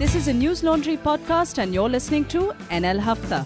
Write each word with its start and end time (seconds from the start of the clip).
This 0.00 0.14
is 0.14 0.28
a 0.28 0.32
News 0.32 0.62
Laundry 0.62 0.96
podcast, 0.96 1.58
and 1.58 1.74
you're 1.74 1.90
listening 1.90 2.24
to 2.28 2.54
NL 2.70 3.00
Hafta. 3.00 3.44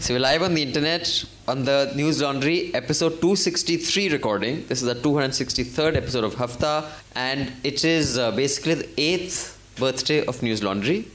So 0.00 0.14
we're 0.14 0.20
live 0.20 0.44
on 0.44 0.54
the 0.54 0.62
internet 0.62 1.24
on 1.48 1.64
the 1.64 1.92
News 1.96 2.22
Laundry 2.22 2.72
episode 2.72 3.20
263 3.20 4.10
recording. 4.10 4.64
This 4.68 4.80
is 4.80 4.86
the 4.86 4.94
263rd 4.94 5.96
episode 5.96 6.22
of 6.22 6.36
Hafta, 6.36 6.84
and 7.16 7.52
it 7.64 7.84
is 7.84 8.16
uh, 8.16 8.30
basically 8.30 8.74
the 8.74 8.88
eighth 8.96 9.58
birthday 9.74 10.24
of 10.24 10.40
News 10.40 10.62
Laundry. 10.62 11.08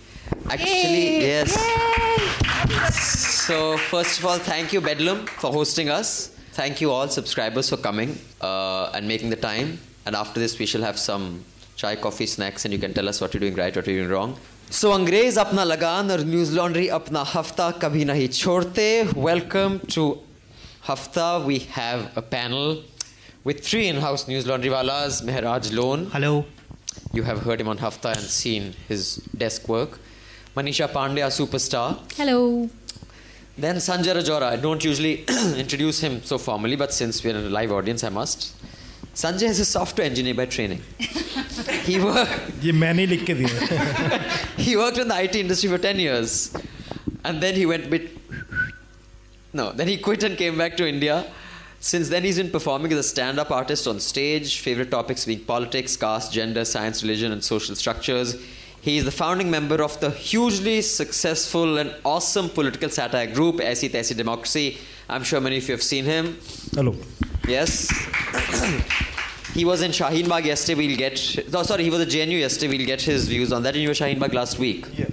Actually, 0.50 1.22
yes. 1.22 1.56
So 3.48 3.78
first 3.78 4.20
of 4.20 4.26
all, 4.26 4.38
thank 4.38 4.74
you 4.74 4.82
Bedlam 4.82 5.28
for 5.28 5.54
hosting 5.54 5.88
us. 5.88 6.28
Thank 6.52 6.82
you 6.82 6.92
all 6.92 7.08
subscribers 7.08 7.70
for 7.70 7.78
coming 7.78 8.20
uh, 8.42 8.92
and 8.94 9.08
making 9.08 9.30
the 9.30 9.38
time. 9.38 9.80
And 10.06 10.14
after 10.14 10.42
this, 10.42 10.60
we 10.60 10.66
shall 10.66 10.82
have 10.82 11.00
some 11.00 11.46
chai, 11.76 11.96
coffee, 11.96 12.26
snacks, 12.26 12.66
and 12.66 12.73
you 12.73 12.80
can 12.80 12.94
tell 12.94 13.08
us 13.10 13.21
what 13.21 13.34
you're 13.34 13.41
doing 13.41 13.55
right, 13.55 13.76
or 13.76 13.82
you're 13.82 14.04
doing 14.04 14.10
wrong. 14.10 14.38
So 14.70 14.91
angre 14.94 15.13
अंग्रेज 15.13 15.38
अपना 15.38 15.63
लगान 15.63 16.12
और 16.12 16.23
news 16.26 16.52
laundry 16.54 16.88
अपना 16.88 17.22
हफ्ता 17.34 17.70
कभी 17.81 18.05
hi 18.05 18.27
छोड़ते 18.27 19.13
Welcome 19.13 19.80
to 19.95 20.17
हफ्ता 20.90 21.45
We 21.45 21.59
have 21.76 22.17
a 22.17 22.22
panel 22.22 22.84
with 23.44 23.64
three 23.64 23.88
in-house 23.88 24.27
news 24.27 24.48
laundry 24.48 24.72
walas, 24.72 25.22
Mehraj 25.22 25.72
Lone. 25.72 26.09
Hello. 26.12 26.45
You 27.14 27.23
have 27.23 27.44
heard 27.44 27.62
him 27.62 27.67
on 27.67 27.78
Hafta 27.78 28.09
and 28.09 28.20
seen 28.20 28.73
his 28.88 29.17
desk 29.38 29.70
work. 29.70 30.00
Manisha 30.55 30.88
Pande, 30.88 31.22
superstar. 31.30 32.00
Hello. 32.17 32.70
Then 33.58 33.78
Sanjay 33.78 34.16
Rajoura. 34.16 34.48
I 34.48 34.55
don't 34.55 34.84
usually 34.84 35.23
introduce 35.55 36.00
him 36.00 36.23
so 36.23 36.38
formally, 36.38 36.76
but 36.76 36.92
since 36.94 37.23
we're 37.23 37.38
in 37.38 37.45
a 37.45 37.50
live 37.50 37.72
audience, 37.72 38.03
I 38.03 38.09
must. 38.09 38.53
Sanjay 39.16 39.44
is 39.44 39.62
a 39.62 39.66
software 39.66 40.05
engineer 40.05 40.34
by 40.34 40.46
training. 40.46 40.82
he 41.84 42.00
worked. 42.00 42.62
he 44.58 44.76
worked 44.76 44.98
in 44.98 45.08
the 45.08 45.23
IT 45.23 45.36
industry 45.38 45.70
for 45.70 45.78
10 45.78 46.00
years. 46.00 46.54
And 47.23 47.42
then 47.42 47.56
he 47.56 47.66
went 47.66 47.89
bit. 47.89 48.12
No, 49.54 49.72
then 49.72 49.88
he 49.88 49.98
quit 49.98 50.22
and 50.23 50.38
came 50.38 50.58
back 50.58 50.76
to 50.78 50.88
India. 50.88 51.26
Since 51.80 52.09
then, 52.09 52.23
he's 52.23 52.38
been 52.38 52.50
performing 52.50 52.92
as 52.92 52.98
a 52.98 53.04
stand 53.04 53.39
up 53.39 53.52
artist 53.52 53.88
on 53.88 54.02
stage, 54.02 54.59
favorite 54.59 54.92
topics 54.92 55.23
being 55.23 55.45
politics, 55.45 55.95
caste, 55.95 56.34
gender, 56.34 56.66
science, 56.66 57.02
religion, 57.02 57.32
and 57.32 57.44
social 57.44 57.76
structures. 57.76 58.36
He 58.82 58.98
is 58.98 59.06
the 59.06 59.11
founding 59.11 59.50
member 59.50 59.82
of 59.82 60.00
the 60.02 60.09
hugely 60.09 60.82
successful 60.82 61.78
and 61.78 61.95
awesome 62.04 62.50
political 62.50 62.89
satire 62.89 63.28
group, 63.28 63.58
Aisi 63.58 63.89
Taisi 63.89 64.16
Democracy. 64.16 64.78
I'm 65.09 65.23
sure 65.23 65.39
many 65.39 65.58
of 65.58 65.67
you 65.67 65.73
have 65.73 65.84
seen 65.84 66.06
him. 66.06 66.38
Hello. 66.73 66.95
Yes. 67.48 67.92
he 69.56 69.64
was 69.64 69.81
in 69.81 69.92
Shaheen 69.92 70.28
Bagh 70.28 70.45
yesterday. 70.45 70.88
We'll 70.88 70.98
get. 70.98 71.52
No, 71.52 71.64
sorry, 71.64 71.86
he 71.86 71.89
was 71.89 72.02
at 72.02 72.09
JNU 72.09 72.39
yesterday. 72.39 72.78
We'll 72.78 72.86
get 72.86 73.02
his 73.02 73.28
views 73.28 73.53
on 73.53 73.64
that. 73.64 73.73
And 73.73 73.81
you 73.81 73.88
were 73.88 73.94
Shaheen 73.94 74.20
Bagh 74.20 74.34
last 74.34 74.59
week. 74.59 74.86
Yeah. 74.98 75.08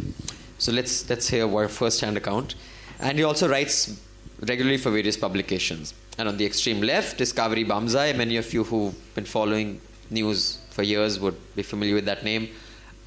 So 0.58 0.72
let's 0.72 1.08
let's 1.08 1.28
hear 1.28 1.48
our 1.48 1.68
first-hand 1.68 2.16
account. 2.16 2.56
And 2.98 3.18
he 3.18 3.24
also 3.24 3.48
writes 3.48 4.00
regularly 4.40 4.78
for 4.78 4.90
various 4.90 5.16
publications. 5.16 5.94
And 6.18 6.28
on 6.28 6.36
the 6.38 6.44
extreme 6.44 6.82
left 6.82 7.20
is 7.20 7.32
Kaveri 7.32 7.64
Bamzai. 7.64 8.16
Many 8.16 8.36
of 8.36 8.52
you 8.52 8.64
who've 8.64 9.14
been 9.14 9.24
following 9.24 9.80
news 10.10 10.58
for 10.70 10.82
years 10.82 11.20
would 11.20 11.38
be 11.54 11.62
familiar 11.62 11.94
with 11.94 12.06
that 12.06 12.24
name. 12.24 12.48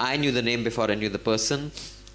I 0.00 0.16
knew 0.16 0.32
the 0.32 0.42
name 0.42 0.64
before 0.64 0.90
I 0.90 0.94
knew 0.94 1.10
the 1.10 1.18
person. 1.18 1.70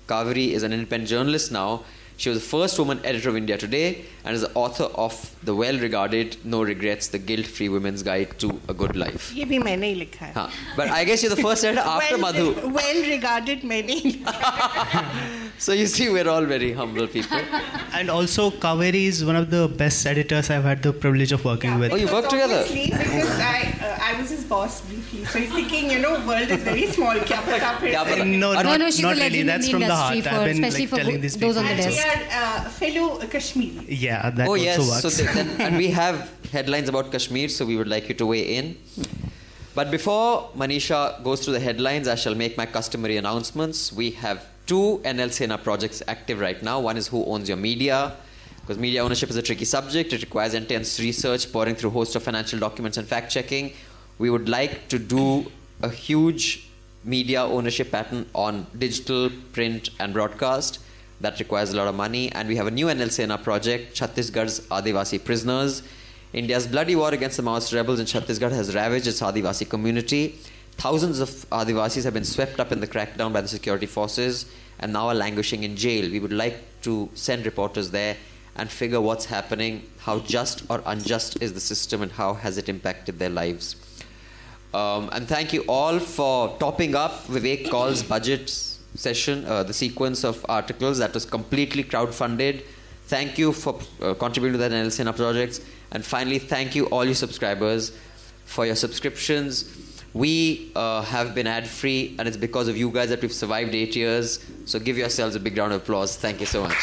Kaveri 0.07 0.49
is 0.49 0.63
an 0.63 0.73
independent 0.73 1.09
journalist 1.09 1.51
now. 1.51 1.83
She 2.20 2.30
was 2.30 2.38
the 2.38 2.44
first 2.48 2.78
woman 2.78 3.00
editor 3.04 3.28
of 3.28 3.36
India 3.38 3.56
Today 3.62 4.04
and 4.24 4.34
is 4.34 4.40
the 4.44 4.50
author 4.60 4.84
of 5.06 5.16
the 5.48 5.54
well-regarded 5.54 6.36
No 6.52 6.60
Regrets: 6.62 7.08
The 7.08 7.18
Guilt-Free 7.30 7.68
Women's 7.74 8.02
Guide 8.02 8.30
to 8.44 8.48
a 8.74 8.74
Good 8.82 8.96
Life. 9.02 9.26
ये 9.36 9.44
भी 9.50 9.58
मैंने 9.64 9.88
ही 9.88 9.94
लिखा 9.94 10.26
है 10.26 10.32
Huh. 10.36 10.46
But 10.78 10.90
I 10.98 11.04
guess 11.10 11.22
you're 11.24 11.34
the 11.34 11.42
first 11.48 11.64
editor 11.70 11.84
after 11.96 12.16
well, 12.16 12.24
Madhu. 12.26 12.46
well 12.78 13.02
regarded 13.10 13.64
मैंने 13.72 13.98
ही 14.00 14.10
लिखा 14.16 15.04
so 15.57 15.73
you 15.73 15.87
see, 15.87 16.09
we're 16.09 16.29
all 16.29 16.45
very 16.45 16.73
humble 16.73 17.07
people. 17.07 17.39
And 17.93 18.09
also, 18.09 18.51
Kaveri 18.51 19.05
is 19.07 19.23
one 19.25 19.35
of 19.35 19.49
the 19.49 19.67
best 19.67 20.05
editors 20.05 20.49
I've 20.49 20.63
had 20.63 20.81
the 20.81 20.93
privilege 20.93 21.31
of 21.33 21.43
working 21.43 21.71
yeah, 21.71 21.79
with. 21.79 21.91
Oh, 21.91 21.97
you 21.97 22.07
work 22.07 22.29
together? 22.29 22.63
Because 22.63 23.39
I, 23.39 23.75
uh, 23.81 23.97
I 24.01 24.19
was 24.19 24.29
his 24.29 24.45
boss 24.45 24.81
briefly. 24.81 25.25
So 25.25 25.39
he's 25.39 25.51
thinking, 25.51 25.91
you 25.91 25.99
know, 25.99 26.13
world 26.25 26.49
is 26.49 26.63
very 26.63 26.87
small. 26.87 27.15
Kya 27.15 27.43
pata 27.43 27.89
yeah, 27.89 28.23
no, 28.23 28.53
not, 28.53 28.65
no, 28.65 28.77
no, 28.77 28.85
she's 28.85 29.01
not 29.01 29.17
really. 29.17 29.43
That's 29.43 29.69
from 29.69 29.81
the 29.81 29.93
heart. 29.93 30.23
For, 30.23 30.29
I've 30.29 30.45
been 30.45 30.61
like, 30.61 30.89
telling 30.89 31.19
these 31.19 31.35
people. 31.35 31.49
Those 31.49 31.57
on 31.57 31.65
the 31.65 31.75
desk. 31.75 32.05
And 32.05 32.21
we 32.21 32.27
are 32.27 32.65
uh, 32.65 32.69
fellow 32.69 33.27
Kashmiri. 33.27 33.85
Yeah, 33.89 34.29
that 34.29 34.47
oh, 34.47 34.51
also 34.51 34.63
yes. 34.63 34.89
works. 34.89 35.15
So 35.15 35.23
then, 35.23 35.61
and 35.61 35.77
we 35.77 35.89
have 35.89 36.31
headlines 36.51 36.87
about 36.87 37.11
Kashmir, 37.11 37.49
so 37.49 37.65
we 37.65 37.75
would 37.75 37.89
like 37.89 38.07
you 38.07 38.15
to 38.15 38.25
weigh 38.25 38.55
in. 38.55 38.77
But 39.73 39.89
before 39.89 40.49
Manisha 40.55 41.23
goes 41.23 41.43
through 41.43 41.53
the 41.53 41.59
headlines, 41.61 42.07
I 42.07 42.15
shall 42.15 42.35
make 42.35 42.57
my 42.57 42.65
customary 42.65 43.17
announcements. 43.17 43.93
We 43.93 44.11
have 44.11 44.45
two 44.65 45.01
NL 45.03 45.31
Sena 45.31 45.57
projects 45.57 46.01
active 46.07 46.39
right 46.39 46.61
now. 46.61 46.79
One 46.79 46.97
is 46.97 47.07
Who 47.07 47.25
Owns 47.25 47.47
Your 47.47 47.57
Media? 47.57 48.13
Because 48.61 48.77
media 48.77 49.03
ownership 49.03 49.29
is 49.29 49.35
a 49.35 49.41
tricky 49.41 49.65
subject. 49.65 50.13
It 50.13 50.21
requires 50.21 50.53
intense 50.53 50.99
research, 50.99 51.51
pouring 51.51 51.75
through 51.75 51.89
a 51.89 51.93
host 51.93 52.15
of 52.15 52.23
financial 52.23 52.59
documents 52.59 52.97
and 52.97 53.07
fact 53.07 53.31
checking. 53.31 53.73
We 54.19 54.29
would 54.29 54.47
like 54.47 54.87
to 54.89 54.99
do 54.99 55.51
a 55.81 55.89
huge 55.89 56.69
media 57.03 57.43
ownership 57.43 57.91
pattern 57.91 58.27
on 58.35 58.67
digital, 58.77 59.31
print, 59.51 59.89
and 59.99 60.13
broadcast. 60.13 60.79
That 61.21 61.39
requires 61.39 61.73
a 61.73 61.77
lot 61.77 61.87
of 61.87 61.95
money. 61.95 62.31
And 62.31 62.47
we 62.47 62.55
have 62.55 62.67
a 62.67 62.71
new 62.71 62.85
NL 62.85 63.11
Sena 63.11 63.37
project, 63.37 63.95
Chhattisgarh's 63.95 64.61
Adivasi 64.67 65.23
Prisoners. 65.23 65.83
India's 66.33 66.65
bloody 66.65 66.95
war 66.95 67.13
against 67.13 67.37
the 67.37 67.43
Maoist 67.43 67.73
rebels 67.75 67.99
in 67.99 68.05
Chhattisgarh 68.05 68.51
has 68.51 68.73
ravaged 68.73 69.07
its 69.07 69.21
Adivasi 69.21 69.69
community. 69.69 70.39
Thousands 70.81 71.19
of 71.19 71.29
Adivasis 71.51 72.05
have 72.05 72.15
been 72.15 72.25
swept 72.25 72.59
up 72.59 72.71
in 72.71 72.79
the 72.79 72.87
crackdown 72.87 73.31
by 73.31 73.41
the 73.41 73.47
security 73.47 73.85
forces 73.85 74.51
and 74.79 74.91
now 74.91 75.09
are 75.09 75.13
languishing 75.13 75.61
in 75.61 75.75
jail. 75.75 76.09
We 76.09 76.19
would 76.19 76.33
like 76.33 76.57
to 76.81 77.07
send 77.13 77.45
reporters 77.45 77.91
there 77.91 78.17
and 78.55 78.67
figure 78.67 78.99
what's 78.99 79.25
happening, 79.25 79.87
how 79.99 80.21
just 80.21 80.63
or 80.71 80.81
unjust 80.87 81.39
is 81.39 81.53
the 81.53 81.59
system, 81.59 82.01
and 82.01 82.11
how 82.11 82.33
has 82.33 82.57
it 82.57 82.67
impacted 82.67 83.19
their 83.19 83.29
lives. 83.29 83.75
Um, 84.73 85.09
and 85.11 85.27
thank 85.27 85.53
you 85.53 85.65
all 85.69 85.99
for 85.99 86.57
topping 86.57 86.95
up 86.95 87.27
Vivek 87.27 87.69
Kaul's 87.69 88.01
budget 88.01 88.49
session, 88.49 89.45
uh, 89.45 89.61
the 89.61 89.75
sequence 89.75 90.23
of 90.23 90.43
articles 90.49 90.97
that 90.97 91.13
was 91.13 91.25
completely 91.25 91.83
crowdfunded. 91.83 92.63
Thank 93.05 93.37
you 93.37 93.53
for 93.53 93.79
uh, 94.01 94.15
contributing 94.15 94.59
to 94.59 94.67
the 94.67 94.75
NL 94.75 95.15
projects. 95.15 95.61
And 95.91 96.03
finally, 96.03 96.39
thank 96.39 96.73
you 96.73 96.87
all 96.87 97.05
you 97.05 97.13
subscribers 97.13 97.95
for 98.45 98.65
your 98.65 98.75
subscriptions. 98.75 99.90
We 100.13 100.71
uh, 100.75 101.03
have 101.03 101.33
been 101.33 101.47
ad 101.47 101.67
free, 101.67 102.15
and 102.19 102.27
it's 102.27 102.37
because 102.37 102.67
of 102.67 102.75
you 102.75 102.91
guys 102.91 103.09
that 103.09 103.21
we've 103.21 103.31
survived 103.33 103.73
eight 103.73 103.95
years. 103.95 104.45
So 104.65 104.77
give 104.79 104.97
yourselves 104.97 105.35
a 105.35 105.39
big 105.39 105.57
round 105.57 105.73
of 105.73 105.81
applause. 105.81 106.17
Thank 106.17 106.41
you 106.41 106.45
so 106.45 106.63
much. 106.63 106.75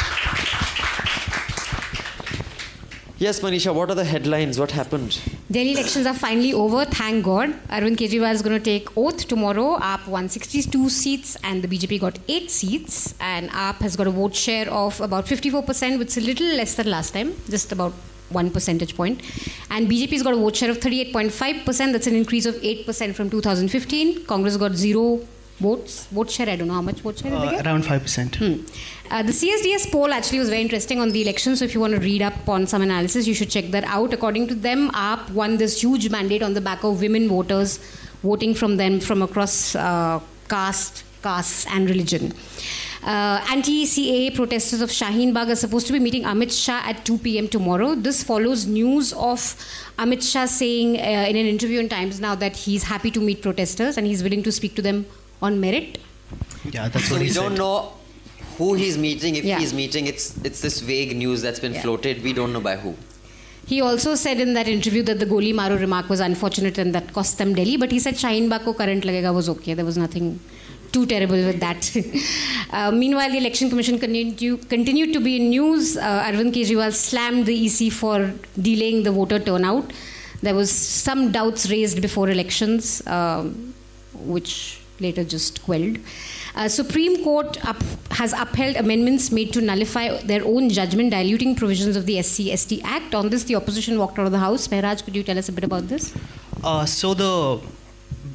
Yes, 3.20 3.40
Manisha, 3.40 3.74
what 3.74 3.90
are 3.90 3.96
the 3.96 4.04
headlines? 4.04 4.60
What 4.60 4.70
happened? 4.70 5.20
Delhi 5.50 5.72
elections 5.72 6.06
are 6.06 6.14
finally 6.14 6.52
over, 6.52 6.84
thank 6.84 7.24
God. 7.24 7.48
Arvind 7.68 7.96
Kejriwal 7.96 8.32
is 8.32 8.42
going 8.42 8.56
to 8.56 8.64
take 8.64 8.96
oath 8.96 9.26
tomorrow. 9.26 9.76
AAP 9.78 10.06
won 10.06 10.28
62 10.28 10.88
seats 10.88 11.36
and 11.42 11.60
the 11.60 11.66
BJP 11.66 12.00
got 12.00 12.16
8 12.28 12.48
seats. 12.48 13.14
And 13.18 13.50
AAP 13.50 13.78
has 13.78 13.96
got 13.96 14.06
a 14.06 14.12
vote 14.12 14.36
share 14.36 14.70
of 14.70 15.00
about 15.00 15.26
54%, 15.26 15.98
which 15.98 16.08
is 16.10 16.18
a 16.18 16.20
little 16.20 16.46
less 16.46 16.76
than 16.76 16.88
last 16.90 17.12
time, 17.12 17.34
just 17.48 17.72
about 17.72 17.92
one 18.30 18.50
percentage 18.50 18.94
point. 18.96 19.20
And 19.70 19.88
BJP's 19.88 20.22
got 20.22 20.34
a 20.34 20.36
vote 20.36 20.56
share 20.56 20.70
of 20.70 20.78
38.5%, 20.80 21.92
that's 21.92 22.06
an 22.06 22.14
increase 22.14 22.46
of 22.46 22.54
8% 22.56 23.14
from 23.14 23.30
2015. 23.30 24.24
Congress 24.26 24.56
got 24.56 24.72
zero 24.72 25.20
votes. 25.58 26.06
Vote 26.06 26.30
share, 26.30 26.48
I 26.48 26.56
don't 26.56 26.68
know 26.68 26.74
how 26.74 26.82
much 26.82 27.00
vote 27.00 27.18
share 27.18 27.32
Uh, 27.32 27.62
around 27.64 27.84
5%. 27.84 28.36
Hmm. 28.36 28.64
Uh, 29.10 29.22
the 29.22 29.32
CSDS 29.32 29.90
poll 29.90 30.12
actually 30.12 30.38
was 30.38 30.48
very 30.50 30.60
interesting 30.60 31.00
on 31.00 31.10
the 31.10 31.22
election. 31.22 31.56
So 31.56 31.64
if 31.64 31.74
you 31.74 31.80
want 31.80 31.94
to 31.94 32.00
read 32.00 32.22
up 32.22 32.48
on 32.48 32.66
some 32.66 32.82
analysis, 32.82 33.26
you 33.26 33.34
should 33.34 33.50
check 33.50 33.70
that 33.70 33.84
out. 33.84 34.12
According 34.12 34.48
to 34.48 34.54
them, 34.54 34.90
AAP 34.90 35.30
won 35.32 35.56
this 35.56 35.80
huge 35.82 36.10
mandate 36.10 36.42
on 36.42 36.54
the 36.54 36.60
back 36.60 36.84
of 36.84 37.00
women 37.00 37.28
voters 37.28 37.78
voting 38.22 38.54
from 38.54 38.76
them 38.76 39.00
from 39.00 39.22
across 39.22 39.74
uh, 39.74 40.20
caste, 40.48 41.04
castes, 41.22 41.66
and 41.66 41.88
religion. 41.88 42.32
Uh, 43.08 43.42
Anti-CAA 43.48 44.34
protesters 44.34 44.82
of 44.82 44.90
Shaheen 44.90 45.32
Bagh 45.32 45.48
are 45.48 45.56
supposed 45.56 45.86
to 45.86 45.94
be 45.94 45.98
meeting 45.98 46.24
Amit 46.24 46.52
Shah 46.52 46.82
at 46.84 47.06
2 47.06 47.16
p.m. 47.18 47.48
tomorrow. 47.48 47.94
This 47.94 48.22
follows 48.22 48.66
news 48.66 49.14
of 49.14 49.38
Amit 49.98 50.22
Shah 50.30 50.44
saying 50.44 50.96
uh, 50.98 51.30
in 51.30 51.36
an 51.36 51.46
interview 51.46 51.80
in 51.80 51.88
Times 51.88 52.20
Now 52.20 52.34
that 52.34 52.54
he's 52.54 52.82
happy 52.82 53.10
to 53.12 53.20
meet 53.20 53.40
protesters 53.40 53.96
and 53.96 54.06
he's 54.06 54.22
willing 54.22 54.42
to 54.42 54.52
speak 54.52 54.74
to 54.76 54.82
them 54.82 55.06
on 55.40 55.58
merit. 55.58 55.96
Yeah, 56.70 56.88
that's 56.88 57.06
So 57.08 57.14
what 57.14 57.22
we 57.22 57.28
he 57.28 57.32
don't 57.32 57.54
know 57.54 57.94
who 58.58 58.74
he's 58.74 58.98
meeting. 58.98 59.36
If 59.36 59.44
Yeah. 59.46 59.58
he's 59.58 59.72
meeting, 59.72 60.06
it's 60.06 60.34
it's 60.44 60.60
this 60.60 60.80
vague 60.80 61.16
news 61.16 61.40
that's 61.40 61.60
been 61.60 61.72
Yeah. 61.78 61.80
floated. 61.86 62.22
We 62.22 62.34
don't 62.34 62.52
know 62.52 62.60
by 62.60 62.76
who. 62.76 62.94
He 63.66 63.80
also 63.80 64.16
said 64.16 64.38
in 64.38 64.52
that 64.52 64.68
interview 64.68 65.02
that 65.04 65.18
the 65.18 65.26
Goli 65.34 65.54
Maro 65.54 65.78
remark 65.78 66.10
was 66.10 66.20
unfortunate 66.20 66.76
and 66.76 66.94
that 66.94 67.12
cost 67.14 67.38
them 67.38 67.54
Delhi. 67.54 67.78
But 67.78 67.90
he 67.90 67.98
said 68.00 68.16
Shaheen 68.16 68.50
Bagh 68.50 68.64
ko 68.68 68.74
current 68.74 69.04
lagega 69.12 69.32
was 69.42 69.48
okay. 69.56 69.72
There 69.72 69.84
was 69.92 69.96
nothing 69.96 70.40
too 70.92 71.06
terrible 71.06 71.36
with 71.36 71.60
that. 71.60 71.90
uh, 72.70 72.90
meanwhile, 72.90 73.30
the 73.30 73.38
Election 73.38 73.68
Commission 73.68 73.98
continue, 73.98 74.56
continued 74.56 75.12
to 75.12 75.20
be 75.20 75.36
in 75.36 75.50
news. 75.50 75.96
Uh, 75.96 76.22
Arvind 76.24 76.52
Kejriwal 76.52 76.92
slammed 76.92 77.46
the 77.46 77.66
EC 77.66 77.92
for 77.92 78.32
delaying 78.60 79.02
the 79.02 79.12
voter 79.12 79.38
turnout. 79.38 79.92
There 80.42 80.54
was 80.54 80.70
some 80.70 81.32
doubts 81.32 81.70
raised 81.70 82.00
before 82.00 82.28
elections, 82.30 83.06
um, 83.06 83.74
which 84.14 84.80
later 85.00 85.24
just 85.24 85.62
quelled. 85.62 85.98
Uh, 86.54 86.68
Supreme 86.68 87.22
Court 87.22 87.64
up, 87.66 87.82
has 88.10 88.32
upheld 88.32 88.76
amendments 88.76 89.30
made 89.30 89.52
to 89.52 89.60
nullify 89.60 90.20
their 90.22 90.44
own 90.44 90.70
judgment, 90.70 91.10
diluting 91.10 91.54
provisions 91.54 91.96
of 91.96 92.06
the 92.06 92.20
SC 92.22 92.56
ST 92.56 92.80
Act. 92.84 93.14
On 93.14 93.28
this, 93.28 93.44
the 93.44 93.54
opposition 93.54 93.98
walked 93.98 94.18
out 94.18 94.26
of 94.26 94.32
the 94.32 94.38
House. 94.38 94.68
Mehraj, 94.68 95.04
could 95.04 95.14
you 95.14 95.22
tell 95.22 95.38
us 95.38 95.48
a 95.48 95.52
bit 95.52 95.64
about 95.64 95.88
this? 95.88 96.14
Uh, 96.64 96.84
so 96.84 97.14
the 97.14 97.60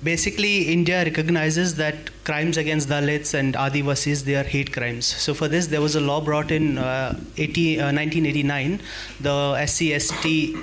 basically 0.03 0.71
India 0.73 1.03
recognizes 1.03 1.75
that 1.75 1.95
crimes 2.23 2.57
against 2.57 2.89
Dalits 2.89 3.33
and 3.33 3.53
Adivasis 3.55 4.23
they 4.23 4.35
are 4.35 4.43
hate 4.43 4.73
crimes. 4.73 5.05
So 5.05 5.33
for 5.33 5.47
this 5.47 5.67
there 5.67 5.81
was 5.81 5.95
a 5.95 6.01
law 6.01 6.21
brought 6.21 6.51
in 6.51 6.77
uh, 6.77 7.19
80, 7.37 7.79
uh, 7.79 7.83
1989, 7.93 8.81
the 9.21 9.29
SCST 9.29 10.57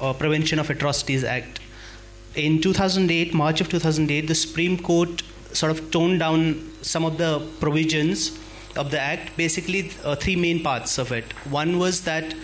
uh, 0.00 0.12
Prevention 0.12 0.58
of 0.58 0.70
Atrocities 0.70 1.24
Act. 1.24 1.60
In 2.34 2.60
2008, 2.60 3.34
March 3.34 3.60
of 3.60 3.68
2008, 3.68 4.26
the 4.26 4.34
Supreme 4.34 4.78
Court 4.78 5.22
sort 5.52 5.70
of 5.70 5.90
toned 5.90 6.20
down 6.20 6.70
some 6.82 7.04
of 7.04 7.18
the 7.18 7.46
provisions 7.60 8.38
of 8.76 8.90
the 8.90 8.98
act. 8.98 9.36
Basically, 9.36 9.90
uh, 10.02 10.16
three 10.16 10.36
main 10.36 10.62
parts 10.62 10.98
of 10.98 11.12
it. 11.12 11.32
One 11.44 11.78
was 11.78 12.02
that 12.04 12.34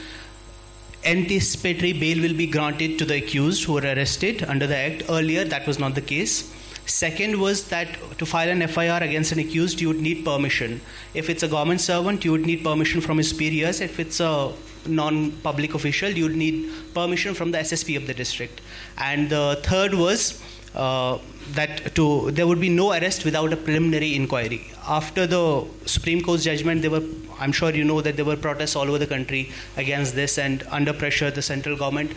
anticipatory 1.05 1.93
bail 1.93 2.21
will 2.21 2.35
be 2.35 2.47
granted 2.47 2.99
to 2.99 3.05
the 3.05 3.17
accused 3.17 3.65
who 3.65 3.75
were 3.75 3.83
arrested 3.83 4.43
under 4.45 4.67
the 4.67 4.77
act. 4.77 5.05
Earlier, 5.09 5.45
that 5.45 5.67
was 5.67 5.79
not 5.79 5.95
the 5.95 6.01
case. 6.01 6.53
Second 6.87 7.39
was 7.39 7.69
that 7.69 7.99
to 8.19 8.25
file 8.25 8.49
an 8.49 8.67
FIR 8.67 9.03
against 9.03 9.33
an 9.33 9.39
accused, 9.39 9.81
you 9.81 9.89
would 9.89 10.01
need 10.01 10.25
permission. 10.25 10.81
If 11.13 11.29
it's 11.29 11.43
a 11.43 11.49
government 11.49 11.83
servant, 11.83 12.25
you 12.25 12.33
would 12.33 12.47
need 12.47 12.65
permission 12.65 13.01
from 13.01 13.19
his 13.19 13.29
superiors. 13.29 13.81
If 13.81 14.01
it's 14.01 14.21
a 14.21 14.53
non 14.87 15.33
public 15.43 15.75
official, 15.75 16.11
you 16.11 16.25
would 16.25 16.37
need 16.37 16.71
permission 16.95 17.35
from 17.35 17.51
the 17.51 17.59
SSP 17.59 17.97
of 17.97 18.07
the 18.07 18.15
district. 18.15 18.63
And 18.97 19.29
the 19.29 19.61
third 19.63 19.95
was 19.95 20.43
uh, 20.75 21.19
that 21.55 21.95
to 21.95 22.31
there 22.31 22.47
would 22.47 22.61
be 22.61 22.69
no 22.69 22.93
arrest 22.93 23.25
without 23.25 23.53
a 23.53 23.57
preliminary 23.57 24.15
inquiry. 24.15 24.71
After 24.87 25.27
the 25.27 25.67
Supreme 25.87 26.23
Court's 26.23 26.45
judgment, 26.45 26.83
there 26.83 26.91
were 26.91 27.03
I'm 27.41 27.53
sure 27.53 27.71
you 27.71 27.85
know 27.85 28.01
that 28.01 28.17
there 28.17 28.25
were 28.25 28.37
protests 28.37 28.77
all 28.77 28.89
over 28.89 28.99
the 28.99 29.07
country 29.07 29.53
against 29.77 30.15
this, 30.15 30.39
and 30.39 30.65
under 30.71 30.93
pressure, 30.93 31.31
the 31.31 31.43
central 31.43 31.77
government 31.77 32.13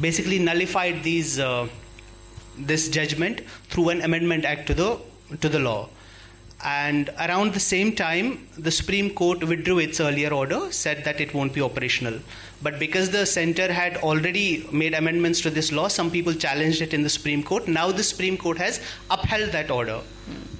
basically 0.00 0.38
nullified 0.38 1.02
these 1.02 1.38
uh, 1.38 1.68
this 2.58 2.88
judgment 2.88 3.40
through 3.68 3.88
an 3.90 4.02
amendment 4.02 4.44
act 4.44 4.66
to 4.68 4.74
the 4.74 4.98
to 5.40 5.48
the 5.48 5.58
law. 5.58 5.88
And 6.64 7.10
around 7.20 7.52
the 7.52 7.60
same 7.60 7.94
time, 7.94 8.48
the 8.56 8.70
Supreme 8.70 9.10
Court 9.10 9.44
withdrew 9.44 9.78
its 9.78 10.00
earlier 10.00 10.32
order, 10.32 10.72
said 10.72 11.04
that 11.04 11.20
it 11.20 11.34
won't 11.34 11.52
be 11.52 11.60
operational. 11.60 12.18
But 12.62 12.78
because 12.78 13.10
the 13.10 13.26
center 13.26 13.70
had 13.70 13.98
already 13.98 14.66
made 14.72 14.94
amendments 14.94 15.42
to 15.42 15.50
this 15.50 15.70
law, 15.70 15.88
some 15.88 16.10
people 16.10 16.32
challenged 16.32 16.80
it 16.80 16.94
in 16.94 17.02
the 17.02 17.10
Supreme 17.10 17.42
Court. 17.42 17.68
Now 17.68 17.92
the 17.92 18.02
Supreme 18.02 18.38
Court 18.38 18.56
has 18.56 18.80
upheld 19.10 19.52
that 19.52 19.70
order, 19.70 20.00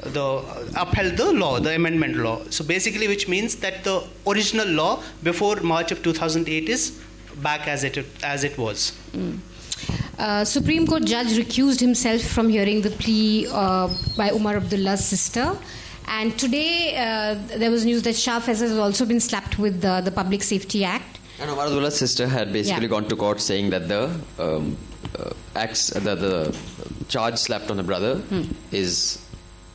the 0.03 0.23
uh, 0.23 0.69
upheld 0.77 1.17
the 1.17 1.33
law, 1.33 1.59
the 1.61 1.75
amendment 1.75 2.17
law. 2.17 2.43
So 2.51 2.63
basically, 2.63 3.09
which 3.09 3.27
means 3.27 3.57
that 3.57 3.83
the 3.83 4.07
original 4.27 4.69
law 4.69 5.03
before 5.23 5.57
March 5.57 5.93
of 5.93 6.03
2008 6.03 6.69
is 6.69 7.01
back 7.37 7.67
as 7.67 7.85
it 7.85 8.05
as 8.23 8.45
it 8.45 8.59
was. 8.59 8.93
Uh, 10.19 10.45
Supreme 10.45 10.87
Court 10.87 11.05
judge 11.05 11.37
recused 11.39 11.81
himself 11.81 12.23
from 12.23 12.49
hearing 12.49 12.83
the 12.83 12.91
plea 12.91 13.47
uh, 13.51 13.89
by 14.17 14.31
Omar 14.31 14.57
Abdullah's 14.57 15.05
sister. 15.05 15.57
And 16.09 16.39
today 16.39 16.97
uh, 16.97 17.35
there 17.59 17.71
was 17.71 17.85
news 17.85 18.03
that 18.03 18.17
Shah 18.17 18.41
Faisal 18.41 18.69
has 18.69 18.79
also 18.79 19.05
been 19.05 19.21
slapped 19.21 19.59
with 19.59 19.81
the, 19.81 20.01
the 20.03 20.11
Public 20.11 20.43
Safety 20.43 20.85
Act. 20.85 21.19
And 21.41 21.51
Omar 21.51 21.67
Abdullah's 21.67 21.97
sister 21.97 22.27
had 22.29 22.53
basically 22.53 22.85
Yeah. 22.85 22.89
gone 22.91 23.09
to 23.09 23.17
court 23.17 23.41
saying 23.41 23.71
that 23.71 23.89
the 23.89 24.19
um, 24.39 24.77
uh, 25.19 25.31
acts, 25.55 25.89
the, 25.89 26.15
the 26.15 26.57
charge 27.09 27.37
slapped 27.39 27.71
on 27.71 27.77
the 27.77 27.83
brother 27.83 28.17
Hmm. 28.17 28.43
is 28.73 29.19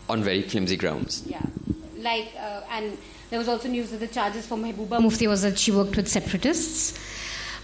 on 0.10 0.24
very 0.24 0.42
flimsy 0.42 0.76
grounds. 0.78 1.24
Yeah, 1.26 1.42
like, 2.00 2.34
uh, 2.38 2.62
and 2.72 2.98
there 3.30 3.40
was 3.40 3.48
also 3.48 3.68
news 3.70 3.92
that 3.92 4.00
the 4.00 4.08
charges 4.08 4.46
for 4.48 4.58
Mehbooba 4.58 5.00
Mufti 5.02 5.28
was 5.28 5.42
that 5.44 5.58
she 5.60 5.72
worked 5.72 5.96
with 5.96 6.08
separatists. 6.08 6.98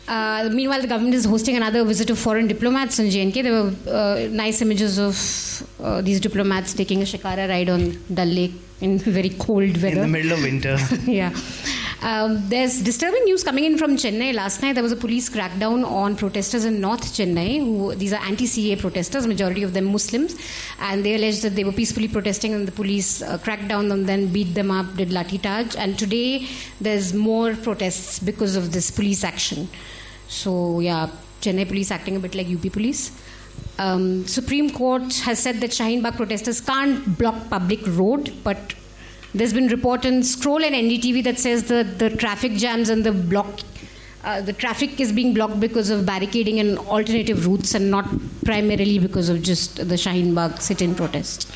Uh, 0.08 0.50
meanwhile, 0.54 0.82
the 0.82 0.88
government 0.88 1.14
is 1.14 1.26
hosting 1.26 1.58
another 1.58 1.84
visit 1.84 2.10
of 2.10 2.18
foreign 2.18 2.48
diplomats 2.48 2.98
in 3.00 3.08
JNK. 3.08 3.44
There 3.44 3.52
were 3.64 3.74
uh, 3.92 4.28
nice 4.32 4.62
images 4.62 4.98
of 4.98 5.16
uh, 5.84 6.02
these 6.02 6.20
diplomats 6.22 6.74
taking 6.74 7.02
a 7.02 7.06
shikara 7.06 7.50
ride 7.50 7.70
on 7.70 7.98
Dal 8.14 8.28
Lake 8.28 8.54
in 8.80 8.98
very 9.20 9.30
cold 9.30 9.74
weather. 9.82 9.88
In 9.88 10.02
the 10.02 10.08
middle 10.08 10.32
of 10.34 10.42
winter. 10.44 10.78
yeah. 11.06 11.32
Um, 12.02 12.48
there's 12.48 12.82
disturbing 12.84 13.24
news 13.24 13.44
coming 13.44 13.64
in 13.64 13.78
from 13.78 13.96
Chennai. 13.96 14.34
Last 14.34 14.62
night 14.62 14.74
there 14.74 14.84
was 14.84 14.92
a 14.92 14.96
police 14.96 15.30
crackdown 15.30 15.84
on 15.84 16.16
protesters 16.16 16.64
in 16.64 16.80
North 16.80 17.02
Chennai. 17.02 17.60
Who 17.60 17.96
these 17.96 18.14
are 18.14 18.22
anti-CA 18.22 18.76
protesters, 18.76 19.26
majority 19.26 19.64
of 19.64 19.74
them 19.74 19.86
Muslims, 19.86 20.36
and 20.80 21.04
they 21.04 21.16
alleged 21.16 21.42
that 21.42 21.56
they 21.56 21.64
were 21.64 21.72
peacefully 21.72 22.08
protesting 22.08 22.54
and 22.54 22.68
the 22.68 22.72
police 22.72 23.24
uh, 23.24 23.40
cracked 23.40 23.68
down 23.68 23.92
on 23.92 24.06
them, 24.06 24.28
beat 24.28 24.54
them 24.54 24.70
up, 24.70 24.96
did 24.96 25.10
lathi 25.10 25.42
charge. 25.42 25.76
And 25.76 25.98
today 25.98 26.48
there's 26.80 27.14
more 27.14 27.56
protests 27.56 28.20
because 28.20 28.56
of 28.56 28.72
this 28.72 28.92
police 28.92 29.24
action. 29.24 29.68
So 30.28 30.80
yeah, 30.80 31.10
Chennai 31.42 31.68
police 31.68 31.90
acting 31.90 32.16
a 32.16 32.20
bit 32.20 32.36
like 32.36 32.48
UP 32.48 32.72
police. 32.72 33.12
Um, 33.80 34.28
Supreme 34.28 34.70
Court 34.70 35.16
has 35.20 35.40
said 35.40 35.62
that 35.62 35.72
Shaheen 35.72 36.04
Bagh 36.04 36.16
protesters 36.16 36.62
can't 36.62 37.18
block 37.18 37.50
public 37.50 37.80
road, 37.88 38.34
but 38.44 38.76
there's 39.34 39.54
been 39.54 39.68
report 39.68 40.06
in 40.06 40.24
Scroll 40.24 40.64
and 40.64 40.74
NDTV 40.74 41.24
that 41.26 41.40
says 41.40 41.64
the, 41.64 41.84
the 41.84 42.10
traffic 42.10 42.54
jams 42.54 42.90
and 42.90 43.04
the 43.04 43.12
block, 43.12 43.60
uh, 44.24 44.42
the 44.42 44.54
traffic 44.54 45.00
is 45.00 45.12
being 45.12 45.34
blocked 45.34 45.60
because 45.60 45.90
of 45.90 46.06
barricading 46.06 46.60
and 46.60 46.78
alternative 46.80 47.46
routes 47.46 47.76
and 47.76 47.92
not 47.92 48.06
primarily 48.46 49.00
because 49.00 49.30
of 49.30 49.42
just 49.42 49.78
the 49.78 49.96
Shaheen 49.96 50.34
Bagh 50.34 50.60
sit-in 50.62 50.96
protest. 50.96 51.52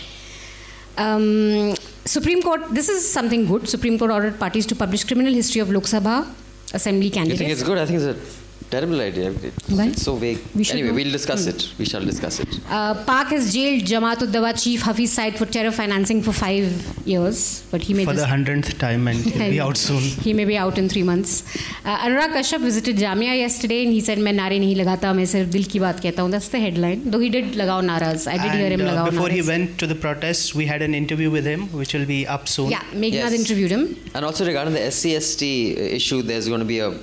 Um, 0.98 1.74
Supreme 2.06 2.42
Court, 2.42 2.62
this 2.72 2.90
is 2.90 3.10
something 3.10 3.46
good. 3.46 3.68
Supreme 3.70 3.98
Court 3.98 4.12
ordered 4.12 4.40
parties 4.40 4.66
to 4.68 4.76
publish 4.76 5.04
criminal 5.04 5.34
history 5.34 5.62
of 5.62 5.70
Lok 5.72 5.84
Sabha 5.84 6.28
Assembly 6.74 7.06
You 7.06 7.12
candidates. 7.12 7.40
think 7.40 7.52
it's 7.52 7.64
good? 7.64 7.78
I 7.78 7.86
think 7.86 8.02
it's 8.02 8.18
a 8.38 8.41
Terrible 8.72 9.02
idea. 9.02 9.32
It's, 9.32 9.70
it's 9.70 10.02
so 10.02 10.16
vague. 10.16 10.40
We 10.56 10.66
anyway, 10.70 10.88
know. 10.88 10.94
we'll 10.94 11.12
discuss 11.12 11.44
hmm. 11.44 11.50
it. 11.50 11.74
We 11.78 11.84
shall 11.84 12.06
discuss 12.06 12.40
it. 12.40 12.48
Uh, 12.70 13.04
Pak 13.04 13.28
has 13.28 13.54
jailed 13.54 13.84
Jamaat 13.84 14.22
ud 14.22 14.58
chief 14.58 14.84
Hafiz 14.84 15.12
Saeed 15.12 15.38
for 15.38 15.46
terror 15.46 15.72
financing 15.72 16.24
for 16.24 16.32
five 16.32 16.70
years, 17.06 17.64
but 17.70 17.82
he 17.82 17.94
may 17.94 18.06
for 18.06 18.14
the 18.14 18.26
hundredth 18.26 18.80
time 18.80 19.10
and 19.10 19.18
he'll 19.18 19.50
be 19.50 19.60
out 19.60 19.76
soon. 19.76 20.02
He 20.28 20.34
may 20.34 20.46
be 20.46 20.58
out 20.58 20.78
in 20.78 20.88
three 20.88 21.04
months. 21.04 21.44
Uh, 21.84 21.98
Anurag 22.06 22.32
Kashyap 22.38 22.62
visited 22.62 22.96
Jamia 22.96 23.36
yesterday 23.38 23.84
and 23.84 23.92
he 23.92 24.00
said, 24.00 24.20
"मैं 24.20 24.34
नारे 24.40 24.60
नहीं 24.60 24.76
लगाता, 24.84 25.14
मैं 25.20 25.26
सिर्फ 25.34 25.50
दिल 25.58 25.64
की 25.74 25.80
बात 25.80 26.00
कहता 26.06 26.30
That's 26.32 26.48
the 26.48 26.60
headline. 26.60 27.04
Though 27.12 27.20
he 27.20 27.30
did 27.30 27.52
lagao 27.64 27.82
naras. 27.90 28.26
I 28.26 28.38
did 28.38 28.52
and, 28.52 28.60
hear 28.60 28.70
him 28.70 28.88
uh, 28.88 29.10
Before 29.10 29.30
he 29.30 29.42
went 29.42 29.78
to 29.80 29.88
the 29.94 29.96
protests, 29.96 30.56
we 30.56 30.66
had 30.66 30.82
an 30.82 30.96
interview 30.96 31.30
with 31.30 31.46
him, 31.46 31.68
which 31.82 31.94
will 31.94 32.06
be 32.06 32.26
up 32.26 32.48
soon. 32.48 32.72
Yeah, 32.72 32.84
Meghna 32.94 33.26
yes. 33.26 33.34
interviewed 33.34 33.72
him. 33.72 33.86
And 34.14 34.24
also 34.24 34.46
regarding 34.46 34.74
the 34.76 34.86
SCST 34.96 35.78
issue, 36.00 36.22
there's 36.22 36.48
going 36.48 36.62
to 36.68 36.72
be 36.74 36.80
a 36.80 36.98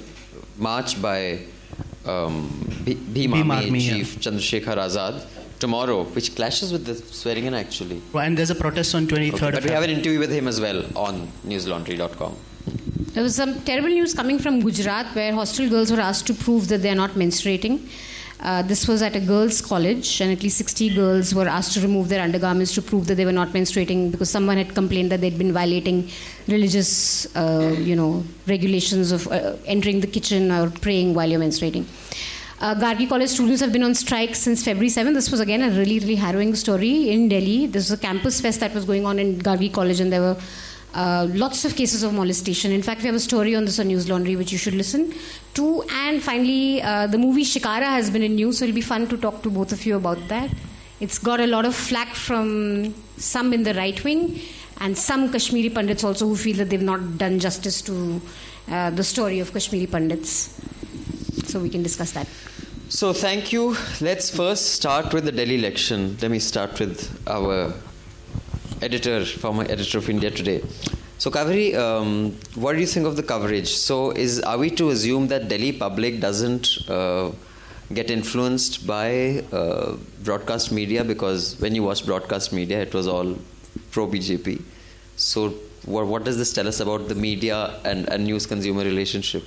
march 0.56 1.00
by 1.02 1.40
um, 2.08 2.48
Bhi- 2.86 2.96
Bhim 2.96 3.30
Bhim 3.32 3.50
Army 3.50 3.66
Army, 3.66 3.78
yeah. 3.80 3.92
Chief 3.96 4.16
Chandrasekhar 4.20 4.76
Azad 4.86 5.22
tomorrow, 5.58 6.04
which 6.04 6.34
clashes 6.36 6.72
with 6.72 6.84
the 6.86 6.94
swearing 6.94 7.46
in 7.46 7.54
actually. 7.54 8.00
And 8.14 8.36
there's 8.38 8.50
a 8.50 8.54
protest 8.54 8.94
on 8.94 9.06
23rd 9.06 9.34
Okay, 9.34 9.46
of 9.48 9.52
but 9.54 9.64
we 9.64 9.70
have 9.70 9.82
an 9.82 9.90
interview 9.90 10.18
with 10.18 10.30
him 10.30 10.46
as 10.48 10.60
well 10.60 10.84
on 10.96 11.26
newslaundry.com. 11.46 12.36
There 13.14 13.22
was 13.22 13.34
some 13.34 13.60
terrible 13.62 13.88
news 13.88 14.14
coming 14.14 14.38
from 14.38 14.60
Gujarat 14.60 15.14
where 15.14 15.32
hostel 15.32 15.68
girls 15.68 15.90
were 15.90 16.00
asked 16.00 16.26
to 16.28 16.34
prove 16.34 16.68
that 16.68 16.82
they 16.82 16.90
are 16.90 16.94
not 16.94 17.12
menstruating. 17.12 17.88
Uh, 18.40 18.62
this 18.62 18.86
was 18.86 19.02
at 19.02 19.16
a 19.16 19.20
girls' 19.20 19.60
college, 19.60 20.20
and 20.20 20.30
at 20.30 20.42
least 20.42 20.58
60 20.58 20.94
girls 20.94 21.34
were 21.34 21.48
asked 21.48 21.74
to 21.74 21.80
remove 21.80 22.08
their 22.08 22.22
undergarments 22.22 22.72
to 22.74 22.80
prove 22.80 23.08
that 23.08 23.16
they 23.16 23.24
were 23.24 23.32
not 23.32 23.48
menstruating 23.48 24.12
because 24.12 24.30
someone 24.30 24.56
had 24.56 24.74
complained 24.74 25.10
that 25.10 25.20
they'd 25.20 25.38
been 25.38 25.52
violating 25.52 26.08
religious, 26.46 27.26
uh, 27.34 27.74
you 27.78 27.96
know, 27.96 28.22
regulations 28.46 29.10
of 29.10 29.26
uh, 29.28 29.56
entering 29.66 30.00
the 30.00 30.06
kitchen 30.06 30.52
or 30.52 30.70
praying 30.70 31.14
while 31.14 31.28
you're 31.28 31.40
menstruating. 31.40 31.84
Uh, 32.60 32.74
Gargi 32.74 33.08
College 33.08 33.28
students 33.28 33.60
have 33.60 33.72
been 33.72 33.84
on 33.84 33.94
strike 33.94 34.34
since 34.34 34.64
February 34.64 34.88
7. 34.88 35.14
This 35.14 35.30
was 35.30 35.40
again 35.40 35.62
a 35.62 35.70
really, 35.70 35.98
really 35.98 36.16
harrowing 36.16 36.54
story 36.54 37.10
in 37.10 37.28
Delhi. 37.28 37.66
This 37.66 37.90
was 37.90 37.98
a 37.98 38.02
campus 38.02 38.40
fest 38.40 38.60
that 38.60 38.72
was 38.72 38.84
going 38.84 39.04
on 39.04 39.18
in 39.18 39.38
Gargi 39.38 39.72
College, 39.72 40.00
and 40.00 40.12
there 40.12 40.20
were 40.20 40.36
uh, 40.94 41.26
lots 41.30 41.64
of 41.64 41.76
cases 41.76 42.02
of 42.02 42.12
molestation. 42.14 42.72
In 42.72 42.82
fact, 42.82 43.02
we 43.02 43.06
have 43.06 43.14
a 43.14 43.20
story 43.20 43.54
on 43.54 43.64
this 43.64 43.78
on 43.78 43.88
News 43.88 44.08
Laundry, 44.08 44.36
which 44.36 44.52
you 44.52 44.58
should 44.58 44.74
listen 44.74 45.12
to. 45.54 45.82
And 45.90 46.22
finally, 46.22 46.82
uh, 46.82 47.06
the 47.06 47.18
movie 47.18 47.44
Shikara 47.44 47.84
has 47.84 48.10
been 48.10 48.22
in 48.22 48.36
news, 48.36 48.58
so 48.58 48.64
it'll 48.64 48.74
be 48.74 48.80
fun 48.80 49.06
to 49.08 49.16
talk 49.16 49.42
to 49.42 49.50
both 49.50 49.72
of 49.72 49.84
you 49.84 49.96
about 49.96 50.18
that. 50.28 50.50
It's 51.00 51.18
got 51.18 51.40
a 51.40 51.46
lot 51.46 51.64
of 51.64 51.74
flack 51.74 52.14
from 52.14 52.94
some 53.16 53.52
in 53.52 53.62
the 53.62 53.74
right 53.74 54.02
wing 54.02 54.40
and 54.80 54.96
some 54.96 55.30
Kashmiri 55.30 55.70
Pandits 55.70 56.04
also 56.04 56.26
who 56.26 56.36
feel 56.36 56.56
that 56.56 56.70
they've 56.70 56.82
not 56.82 57.18
done 57.18 57.38
justice 57.38 57.82
to 57.82 58.20
uh, 58.68 58.90
the 58.90 59.04
story 59.04 59.40
of 59.40 59.52
Kashmiri 59.52 59.86
Pandits. 59.86 60.60
So 61.44 61.60
we 61.60 61.70
can 61.70 61.82
discuss 61.82 62.12
that. 62.12 62.26
So 62.88 63.12
thank 63.12 63.52
you. 63.52 63.76
Let's 64.00 64.30
first 64.30 64.72
start 64.72 65.12
with 65.12 65.24
the 65.24 65.32
Delhi 65.32 65.56
election. 65.56 66.16
Let 66.20 66.30
me 66.30 66.38
start 66.38 66.78
with 66.80 67.22
our 67.28 67.74
editor, 68.82 69.24
former 69.24 69.64
editor 69.64 69.98
of 69.98 70.08
India 70.08 70.30
Today. 70.30 70.62
So 71.18 71.30
Kaveri, 71.30 71.74
um, 71.74 72.32
what 72.54 72.74
do 72.74 72.80
you 72.80 72.86
think 72.86 73.06
of 73.06 73.16
the 73.16 73.22
coverage? 73.22 73.68
So 73.68 74.12
is 74.12 74.40
are 74.40 74.56
we 74.56 74.70
to 74.70 74.90
assume 74.90 75.28
that 75.28 75.48
Delhi 75.48 75.72
public 75.72 76.20
doesn't 76.20 76.88
uh, 76.88 77.32
get 77.92 78.10
influenced 78.10 78.86
by 78.86 79.42
uh, 79.52 79.96
broadcast 80.22 80.70
media 80.70 81.04
because 81.04 81.58
when 81.60 81.74
you 81.74 81.82
watch 81.82 82.04
broadcast 82.06 82.52
media, 82.52 82.80
it 82.80 82.94
was 82.94 83.08
all 83.08 83.36
pro 83.90 84.06
BJP. 84.06 84.62
So, 85.16 85.50
what, 85.84 86.06
what 86.06 86.24
does 86.24 86.38
this 86.38 86.52
tell 86.52 86.68
us 86.68 86.80
about 86.80 87.08
the 87.08 87.14
media 87.14 87.80
and, 87.84 88.08
and 88.08 88.24
news 88.24 88.46
consumer 88.46 88.84
relationship? 88.84 89.42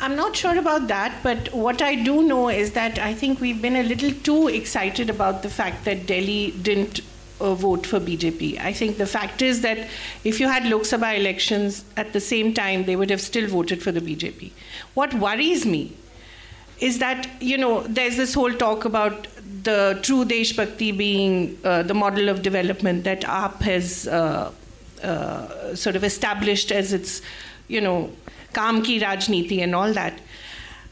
I'm 0.00 0.14
not 0.14 0.36
sure 0.36 0.56
about 0.56 0.86
that, 0.88 1.20
but 1.24 1.52
what 1.52 1.82
I 1.82 1.96
do 1.96 2.22
know 2.22 2.48
is 2.48 2.72
that 2.72 2.98
I 3.00 3.14
think 3.14 3.40
we've 3.40 3.60
been 3.60 3.74
a 3.76 3.82
little 3.82 4.12
too 4.12 4.46
excited 4.48 5.10
about 5.10 5.42
the 5.42 5.50
fact 5.50 5.84
that 5.86 6.06
Delhi 6.06 6.52
didn't 6.62 7.00
vote 7.38 7.86
for 7.86 8.00
BJP. 8.00 8.60
I 8.60 8.72
think 8.72 8.98
the 8.98 9.06
fact 9.06 9.42
is 9.42 9.60
that 9.62 9.88
if 10.24 10.40
you 10.40 10.48
had 10.48 10.64
Lok 10.66 10.82
Sabha 10.82 11.16
elections 11.18 11.84
at 11.96 12.12
the 12.12 12.20
same 12.20 12.52
time, 12.54 12.84
they 12.84 12.96
would 12.96 13.10
have 13.10 13.20
still 13.20 13.48
voted 13.48 13.82
for 13.82 13.92
the 13.92 14.00
BJP. 14.00 14.50
What 14.94 15.14
worries 15.14 15.64
me 15.64 15.92
is 16.80 16.98
that, 16.98 17.28
you 17.40 17.58
know, 17.58 17.82
there's 17.82 18.16
this 18.16 18.34
whole 18.34 18.52
talk 18.52 18.84
about 18.84 19.26
the 19.62 19.98
true 20.02 20.24
Desh 20.24 20.52
Bhakti 20.52 20.92
being 20.92 21.58
uh, 21.64 21.82
the 21.82 21.94
model 21.94 22.28
of 22.28 22.42
development 22.42 23.04
that 23.04 23.22
AAP 23.22 23.60
has 23.62 24.06
uh, 24.06 24.52
uh, 25.02 25.74
sort 25.74 25.96
of 25.96 26.04
established 26.04 26.70
as 26.70 26.92
its, 26.92 27.20
you 27.66 27.80
know, 27.80 28.10
Kam 28.52 28.82
ki 28.82 29.00
Rajniti 29.00 29.58
and 29.62 29.74
all 29.74 29.92
that. 29.92 30.18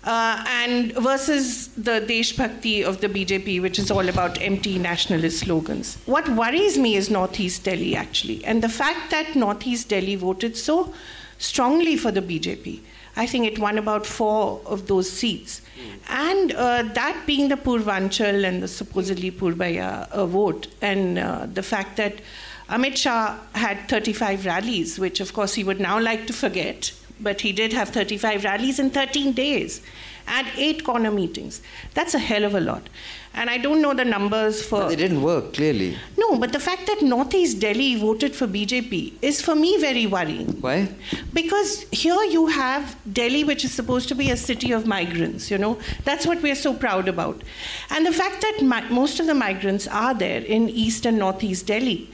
Uh, 0.06 0.44
and 0.46 0.92
versus 0.92 1.66
the 1.76 1.98
Desh 1.98 2.32
Bhakti 2.32 2.84
of 2.84 3.00
the 3.00 3.08
BJP, 3.08 3.60
which 3.60 3.76
is 3.76 3.90
all 3.90 4.08
about 4.08 4.40
empty 4.40 4.78
nationalist 4.78 5.40
slogans. 5.40 5.98
What 6.06 6.28
worries 6.28 6.78
me 6.78 6.94
is 6.94 7.10
Northeast 7.10 7.64
Delhi, 7.64 7.96
actually, 7.96 8.44
and 8.44 8.62
the 8.62 8.68
fact 8.68 9.10
that 9.10 9.34
Northeast 9.34 9.88
Delhi 9.88 10.14
voted 10.14 10.56
so 10.56 10.94
strongly 11.38 11.96
for 11.96 12.12
the 12.12 12.22
BJP. 12.22 12.82
I 13.16 13.26
think 13.26 13.46
it 13.46 13.58
won 13.58 13.78
about 13.78 14.06
four 14.06 14.60
of 14.66 14.86
those 14.86 15.10
seats. 15.10 15.62
And 16.08 16.52
uh, 16.52 16.82
that 16.94 17.25
being 17.26 17.48
the 17.48 17.56
Purvanchal 17.56 18.44
and 18.44 18.62
the 18.62 18.68
supposedly 18.68 19.30
Purbaya 19.30 20.08
uh, 20.10 20.26
vote, 20.26 20.68
and 20.80 21.18
uh, 21.18 21.46
the 21.52 21.62
fact 21.62 21.96
that 21.96 22.20
Amit 22.68 22.96
Shah 22.96 23.38
had 23.54 23.88
35 23.88 24.46
rallies, 24.46 24.98
which 24.98 25.20
of 25.20 25.32
course 25.32 25.54
he 25.54 25.64
would 25.64 25.80
now 25.80 25.98
like 25.98 26.26
to 26.26 26.32
forget, 26.32 26.92
but 27.20 27.40
he 27.40 27.52
did 27.52 27.73
have 27.73 27.90
35 27.90 28.44
rallies 28.44 28.78
in 28.78 28.90
13 28.90 29.32
days 29.32 29.80
and 30.28 30.46
eight 30.56 30.85
corner 30.85 31.11
meetings. 31.11 31.62
That's 31.94 32.14
a 32.14 32.18
hell 32.18 32.44
of 32.44 32.54
a 32.54 32.61
lot. 32.61 32.88
And 33.35 33.50
I 33.50 33.58
don't 33.58 33.82
know 33.82 33.92
the 33.92 34.04
numbers 34.04 34.64
for. 34.64 34.80
But 34.80 34.88
they 34.88 34.96
didn't 34.96 35.20
work, 35.23 35.52
clearly. 35.52 35.96
No, 36.16 36.38
but 36.38 36.52
the 36.52 36.58
fact 36.58 36.87
that 36.87 37.02
Northeast 37.02 37.61
Delhi 37.61 37.94
voted 37.94 38.35
for 38.35 38.46
BJP 38.46 39.12
is 39.20 39.42
for 39.42 39.54
me 39.54 39.76
very 39.78 40.06
worrying. 40.06 40.58
Why? 40.62 40.88
Because 41.35 41.82
here 41.92 42.23
you 42.25 42.46
have 42.46 42.96
Delhi, 43.12 43.44
which 43.44 43.62
is 43.64 43.73
supposed 43.75 44.08
to 44.08 44.14
be 44.14 44.30
a 44.30 44.37
city 44.38 44.73
of 44.73 44.87
migrants, 44.87 45.50
you 45.50 45.58
know, 45.58 45.78
that's 46.04 46.26
what 46.26 46.42
we're 46.42 46.54
so 46.54 46.73
proud 46.73 47.08
about. 47.08 47.42
And 47.90 48.06
the 48.06 48.12
fact 48.12 48.40
that 48.40 48.58
mi- 48.62 48.88
most 48.94 49.20
of 49.20 49.26
the 49.26 49.35
migrants 49.35 49.87
are 49.87 50.14
there 50.14 50.40
in 50.40 50.70
East 50.70 51.04
and 51.04 51.18
Northeast 51.18 51.66
Delhi, 51.66 52.11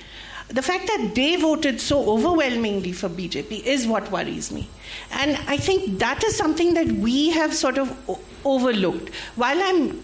the 0.53 0.63
fact 0.63 0.87
that 0.87 1.13
they 1.15 1.37
voted 1.37 1.81
so 1.81 2.11
overwhelmingly 2.11 2.93
for 2.93 3.09
BJP 3.09 3.65
is 3.65 3.87
what 3.87 4.11
worries 4.11 4.53
me. 4.53 4.69
And 5.11 5.37
I 5.47 5.57
think 5.57 5.99
that 5.99 6.23
is 6.25 6.37
something 6.37 6.75
that 6.75 6.87
we 6.87 7.31
have 7.31 7.55
sort 7.55 7.79
of 7.79 7.91
o- 8.09 8.21
overlooked. 8.45 9.15
While 9.37 9.63
I'm 9.63 10.03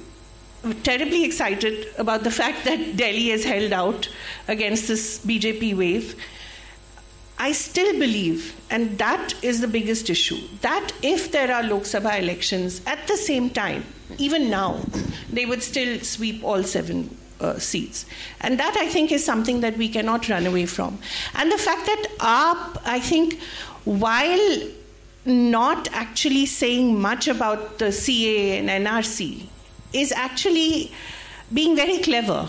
terribly 0.83 1.25
excited 1.25 1.87
about 1.99 2.25
the 2.25 2.31
fact 2.31 2.65
that 2.65 2.97
Delhi 2.97 3.29
has 3.29 3.45
held 3.45 3.73
out 3.73 4.09
against 4.49 4.89
this 4.89 5.25
BJP 5.25 5.77
wave. 5.77 6.15
I 7.41 7.53
still 7.53 7.93
believe, 7.93 8.57
and 8.69 8.99
that 8.99 9.33
is 9.43 9.61
the 9.61 9.69
biggest 9.69 10.11
issue, 10.11 10.39
that 10.61 10.91
if 11.03 11.31
there 11.31 11.55
are 11.55 11.63
Lok 11.63 11.83
Sabha 11.83 12.19
elections 12.19 12.83
at 12.85 13.07
the 13.07 13.17
same 13.17 13.51
time, 13.51 13.85
even 14.19 14.51
now, 14.51 14.81
they 15.33 15.47
would 15.47 15.63
still 15.63 16.01
sweep 16.01 16.43
all 16.43 16.65
seven 16.65 17.17
uh, 17.41 17.59
seats. 17.59 18.07
And 18.41 18.59
that 18.59 18.77
I 18.77 18.89
think 18.89 19.13
is 19.13 19.25
something 19.25 19.61
that 19.61 19.77
we 19.77 19.89
cannot 19.89 20.29
run 20.29 20.47
away 20.47 20.67
from. 20.67 20.99
And 21.35 21.51
the 21.51 21.59
fact 21.59 21.87
that 21.87 22.07
AAP, 22.19 22.83
I 22.85 23.01
think, 23.01 23.41
while 23.85 24.61
not 25.25 25.89
actually 25.93 26.47
saying 26.47 27.01
much 27.01 27.29
about 27.29 27.79
the 27.79 27.93
CA 27.93 28.59
and 28.59 28.69
NRC, 28.69 29.47
is 29.93 30.13
actually 30.13 30.93
being 31.53 31.77
very 31.77 31.99
clever. 31.99 32.49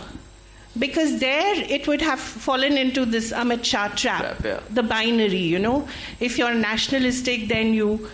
Because 0.77 1.19
there 1.19 1.55
it 1.55 1.87
would 1.87 2.01
have 2.01 2.19
fallen 2.19 2.77
into 2.77 3.03
this 3.03 3.33
Amit 3.33 3.65
Shah 3.65 3.87
trap, 3.89 4.21
Trap, 4.21 4.45
yeah. 4.45 4.59
the 4.69 4.83
binary, 4.83 5.37
you 5.37 5.59
know. 5.59 5.87
If 6.19 6.37
you're 6.37 6.53
nationalistic, 6.53 7.47
then 7.47 7.73
you 7.73 8.07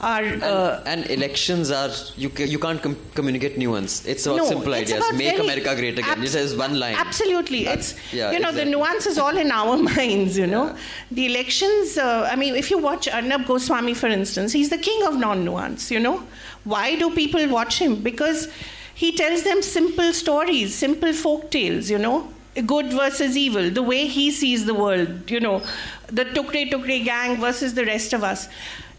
are. 0.00 0.22
Uh, 0.24 0.82
and 0.86 1.06
elections 1.10 1.70
are 1.70 1.90
you 2.16 2.30
ca- 2.30 2.44
you 2.46 2.58
can't 2.58 2.82
com- 2.82 2.96
communicate 3.14 3.58
nuance. 3.58 4.06
It's 4.06 4.26
about 4.26 4.36
no, 4.36 4.44
simple 4.46 4.72
it's 4.74 4.90
ideas. 4.92 5.04
about 5.08 5.18
Make 5.18 5.38
America 5.38 5.74
great 5.74 5.98
again. 5.98 6.10
abs- 6.18 6.28
it 6.34 6.38
says 6.38 6.56
one 6.56 6.78
line. 6.78 6.94
Absolutely, 6.94 7.64
That's- 7.64 7.92
it's 7.92 8.12
yeah, 8.12 8.30
you 8.32 8.38
know 8.38 8.48
exactly. 8.50 8.64
the 8.64 8.70
nuance 8.70 9.06
is 9.06 9.18
all 9.18 9.36
in 9.36 9.50
our 9.50 9.76
minds. 9.96 10.38
You 10.38 10.46
know, 10.46 10.76
the 11.10 11.26
elections. 11.26 11.98
Uh, 11.98 12.28
I 12.30 12.36
mean, 12.36 12.54
if 12.54 12.70
you 12.70 12.78
watch 12.78 13.08
Arnab 13.08 13.46
Goswami, 13.46 13.94
for 13.94 14.06
instance, 14.08 14.52
he's 14.52 14.70
the 14.70 14.78
king 14.78 15.04
of 15.06 15.16
non-nuance. 15.16 15.90
You 15.90 16.00
know, 16.00 16.22
why 16.64 16.94
do 16.96 17.10
people 17.14 17.48
watch 17.48 17.78
him? 17.80 17.96
Because 18.02 18.48
he 18.94 19.12
tells 19.12 19.42
them 19.42 19.62
simple 19.62 20.12
stories, 20.12 20.74
simple 20.74 21.12
folk 21.12 21.50
tales. 21.50 21.90
You 21.90 21.98
know. 21.98 22.28
Good 22.66 22.92
versus 22.92 23.36
evil, 23.36 23.70
the 23.70 23.84
way 23.84 24.06
he 24.08 24.32
sees 24.32 24.64
the 24.66 24.74
world, 24.74 25.30
you 25.30 25.38
know, 25.38 25.62
the 26.08 26.24
Tukre 26.24 26.68
Tukre 26.68 27.04
gang 27.04 27.36
versus 27.40 27.74
the 27.74 27.84
rest 27.84 28.12
of 28.12 28.24
us. 28.24 28.48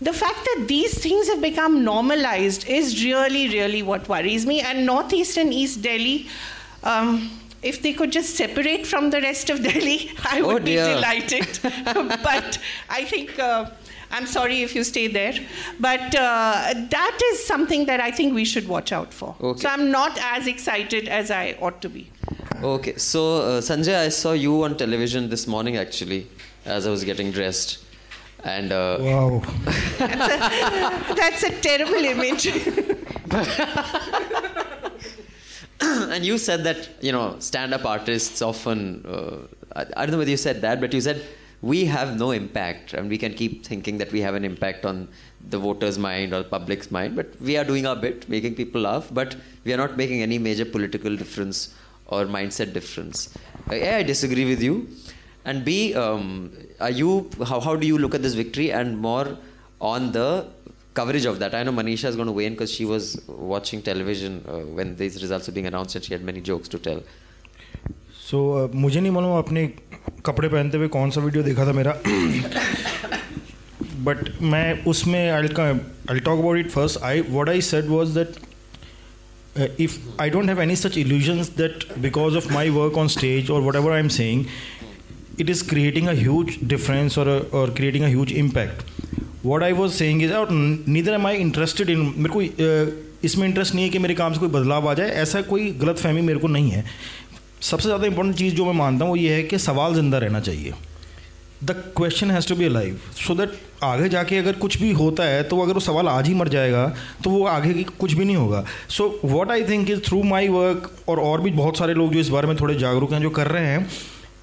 The 0.02 0.14
fact 0.14 0.40
that 0.46 0.66
these 0.68 0.98
things 0.98 1.28
have 1.28 1.42
become 1.42 1.84
normalized 1.84 2.68
is 2.68 3.04
really, 3.04 3.50
really 3.50 3.82
what 3.84 4.08
worries 4.08 4.46
me. 4.46 4.62
And 4.62 4.86
Northeast 4.86 5.38
and 5.38 5.54
East 5.54 5.82
Delhi, 5.82 6.28
um, 6.84 7.30
if 7.62 7.82
they 7.82 7.92
could 7.92 8.12
just 8.12 8.36
separate 8.36 8.88
from 8.88 9.10
the 9.10 9.20
rest 9.20 9.50
of 9.50 9.62
Delhi, 9.70 10.12
I 10.24 10.40
Oh, 10.42 10.54
would 10.54 10.64
be 10.66 10.76
delighted. 10.76 11.60
but 11.64 12.60
I 12.90 13.04
think. 13.06 13.38
Uh, 13.38 13.70
I'm 14.12 14.26
sorry 14.26 14.64
if 14.64 14.74
you 14.74 14.84
stay 14.84 15.06
there, 15.06 15.36
but 15.80 16.16
uh, 16.16 16.74
that 16.90 17.20
is 17.32 17.46
something 17.46 17.86
that 17.86 18.00
I 18.00 18.10
think 18.10 18.34
we 18.34 18.44
should 18.44 18.68
watch 18.68 18.92
out 18.92 19.14
for. 19.14 19.36
Okay. 19.40 19.60
So 19.62 19.70
I'm 19.70 19.92
not 19.92 20.18
as 20.20 20.48
excited 20.48 21.08
as 21.08 21.30
I 21.30 21.56
ought 21.62 21.80
to 21.84 21.90
be. 21.90 22.10
Okay, 22.64 22.96
so 22.98 23.36
uh, 23.38 23.62
Sanjay, 23.62 23.96
I 23.96 24.10
saw 24.10 24.32
you 24.32 24.64
on 24.64 24.78
television 24.78 25.30
this 25.30 25.46
morning 25.46 25.78
actually, 25.78 26.26
as 26.66 26.88
I 26.88 26.90
was 26.90 27.04
getting 27.04 27.30
dressed, 27.30 27.86
and 28.44 28.72
uh, 28.72 28.98
Wow. 29.00 29.42
That's 30.00 31.44
a 31.44 31.52
terrible 31.62 31.96
image. 31.96 32.48
and 35.82 36.26
you 36.26 36.38
said 36.38 36.64
that 36.64 36.90
you 37.02 37.12
know 37.12 37.36
stand-up 37.40 37.86
artists 37.86 38.42
often 38.42 39.06
uh, 39.06 39.38
I, 39.76 39.86
I 39.98 40.06
don't 40.06 40.12
know 40.12 40.18
whether 40.18 40.32
you 40.32 40.38
said 40.38 40.62
that 40.62 40.82
but 40.82 40.94
you 40.94 41.02
said 41.02 41.26
we 41.62 41.86
have 41.86 42.18
no 42.18 42.32
impact 42.32 42.94
and 42.94 43.10
we 43.10 43.18
can 43.18 43.34
keep 43.34 43.66
thinking 43.66 43.98
that 43.98 44.12
we 44.12 44.22
have 44.22 44.36
an 44.36 44.46
impact 44.46 44.86
on 44.86 45.08
the 45.50 45.58
voters 45.60 45.98
mind 45.98 46.34
or 46.34 46.44
the 46.44 46.50
public's 46.50 46.92
mind 46.92 47.16
but 47.16 47.40
we 47.42 47.58
are 47.58 47.64
doing 47.64 47.86
our 47.86 47.96
bit 47.96 48.28
making 48.30 48.56
people 48.56 48.82
laugh 48.82 49.10
but 49.12 49.36
we 49.64 49.74
are 49.74 49.78
not 49.78 49.98
making 49.98 50.22
any 50.22 50.38
major 50.38 50.66
political 50.66 51.16
difference 51.16 51.74
or 52.08 52.26
mindset 52.26 52.74
difference 52.74 53.34
uh, 53.70 53.74
a 53.76 53.96
i 53.98 54.04
disagree 54.04 54.46
with 54.54 54.62
you 54.62 54.88
and 55.49 55.65
b 55.65 55.95
um, 55.95 56.53
are 56.81 56.91
you 56.91 57.31
how, 57.47 57.61
how 57.61 57.77
do 57.77 57.87
you 57.87 57.99
look 57.99 58.15
at 58.15 58.23
this 58.23 58.35
victory 58.35 58.71
and 58.73 58.99
more 58.99 59.37
on 59.81 60.13
the 60.13 60.29
coverage 60.95 61.25
of 61.25 61.39
that. 61.41 61.55
I 61.55 61.63
know 61.65 61.73
Manisha 61.73 62.05
is 62.05 62.17
going 62.17 62.27
to 62.27 62.33
weigh 62.33 62.47
in 62.47 62.55
because 62.55 62.73
she 62.73 62.85
was 62.85 63.21
watching 63.27 63.83
television 63.83 64.45
uh, 64.49 64.61
when 64.79 64.97
these 64.97 65.21
results 65.21 65.49
were 65.49 65.55
being 65.55 65.67
announced 65.67 65.97
and 65.97 66.05
she 66.05 66.15
had 66.15 66.23
many 66.23 66.41
jokes 66.41 66.69
to 66.77 66.79
tell. 66.89 67.03
So 68.25 68.31
so, 68.31 68.39
uh, 68.59 68.75
मुझे 68.83 69.01
नहीं 69.01 69.11
मालूम 69.13 69.33
आपने 69.37 69.67
कपड़े 70.27 70.49
पहनते 70.49 70.79
हुए 70.79 70.89
कौन 70.95 71.11
सा 71.11 71.21
video 71.21 71.43
देखा 71.45 71.67
था 71.67 71.73
मेरा 71.79 71.93
बट 74.07 74.31
मैं 74.53 74.85
उसमें 74.93 75.21
आई 75.31 75.49
आई 76.11 76.21
talk 76.21 76.39
about 76.39 76.59
it 76.59 76.71
first 76.71 77.03
I 77.11 77.21
what 77.29 77.49
I 77.49 77.61
said 77.73 77.89
was 77.89 78.17
that 78.19 78.43
if 79.83 79.93
I 80.23 80.25
don't 80.35 80.51
have 80.51 80.61
any 80.63 80.77
such 80.79 80.97
illusions 81.01 81.51
that 81.59 81.85
because 82.05 82.39
of 82.39 82.47
my 82.55 82.63
work 82.77 82.97
on 83.03 83.11
stage 83.17 83.51
or 83.57 83.59
whatever 83.67 83.93
I'm 83.97 84.09
saying, 84.15 84.41
it 85.44 85.50
is 85.54 85.62
creating 85.72 86.08
a 86.10 86.16
huge 86.16 86.58
difference 86.74 87.18
or 87.18 87.28
a, 87.28 87.38
or 87.60 87.68
creating 87.80 88.04
a 88.04 88.10
huge 88.10 88.34
impact. 88.44 88.84
What 89.44 89.64
I 89.64 89.72
was 89.74 90.02
और 90.02 90.50
neither 90.88 91.14
am 91.14 91.26
I 91.26 91.36
interested 91.46 91.90
in 91.90 92.04
मेरे 92.18 92.34
को 92.34 92.42
इसमें 93.28 93.48
interest 93.48 93.76
नहीं 93.76 93.86
है 93.86 93.90
कि 93.92 94.00
मेरे 94.00 94.14
काम 94.16 94.34
से 94.34 94.40
कोई 94.40 94.50
बदलाव 94.50 94.88
आ 94.90 94.94
जाए 94.94 95.10
ऐसा 95.22 95.42
कोई 95.48 95.70
गलत 95.80 95.98
फहमी 95.98 96.22
मेरे 96.22 96.40
को 96.40 96.48
नहीं 96.48 96.70
है। 96.72 96.84
सबसे 97.62 97.84
ज़्यादा 97.84 98.08
इंपॉर्टेंट 98.08 98.36
चीज़ 98.38 98.54
जो 98.56 98.66
मैं 98.66 98.74
मानता 98.74 99.06
हूँ 99.06 99.12
वो 99.12 99.18
ये 99.18 99.34
है 99.34 99.44
कि 99.44 99.58
सवाल 99.60 99.94
ज़िंदा 99.94 100.18
रहना 100.18 100.40
चाहिए। 100.40 100.74
The 101.64 101.72
question 101.98 102.32
has 102.32 102.48
to 102.50 102.56
be 102.56 102.66
alive 102.66 103.00
so 103.18 103.36
that 103.36 103.54
आगे 103.84 104.10
जाके 104.10 104.38
अगर 104.38 104.54
कुछ 104.60 104.78
भी 104.82 104.92
होता 104.92 105.24
है 105.24 105.42
तो 105.44 105.60
अगर 105.62 105.74
वो 105.74 105.80
सवाल 105.80 106.08
आज 106.08 106.28
ही 106.28 106.34
मर 106.34 106.48
जाएगा 106.50 106.86
तो 107.24 107.30
वो 107.30 107.44
आगे 107.48 107.74
की 107.74 107.84
कुछ 108.00 108.14
भी 108.14 108.26
नहीं 108.26 108.36
होगा। 108.36 108.64
So 108.90 109.20
what 109.26 109.52
I 109.52 109.64
think 109.70 109.90
is 109.90 110.00
through 110.08 110.22
my 110.24 110.48
work 110.50 110.92
और 111.10 111.20
और 111.20 111.42
भी 111.42 111.52
बहुत 111.52 111.78
सारे 111.78 111.94
लोग 111.94 112.14
जो 112.14 112.20
इस 112.20 112.30
बारे 112.30 112.48
में 112.48 112.56
थोड़े 112.60 112.76
जागरूक 112.76 113.14
हैं 113.14 113.22
जो 113.22 113.30
कर 113.30 113.48
रहे 113.48 113.66
हैं 113.66 113.88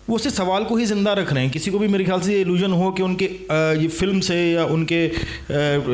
वो 0.08 0.18
सिर्फ़ 0.18 0.36
सवाल 0.36 0.64
को 0.64 0.76
ही 0.76 0.84
ज़िंदा 0.86 1.12
रख 1.14 1.32
रहे 1.32 1.42
हैं। 1.42 1.52
किसी 1.52 1.70
को 1.70 1.78
भी 1.78 1.88
मेरे 1.88 2.04
ख्याल 2.04 2.20
से 2.20 2.32
ये 2.32 2.40
इल्यूजन 2.40 2.72
हो 2.72 2.90
कि 2.92 3.02
उनके 3.02 3.24
ये 3.80 3.88
फ़िल्म 3.88 4.20
से 4.20 4.36
या 4.52 4.64
उनके 4.66 5.06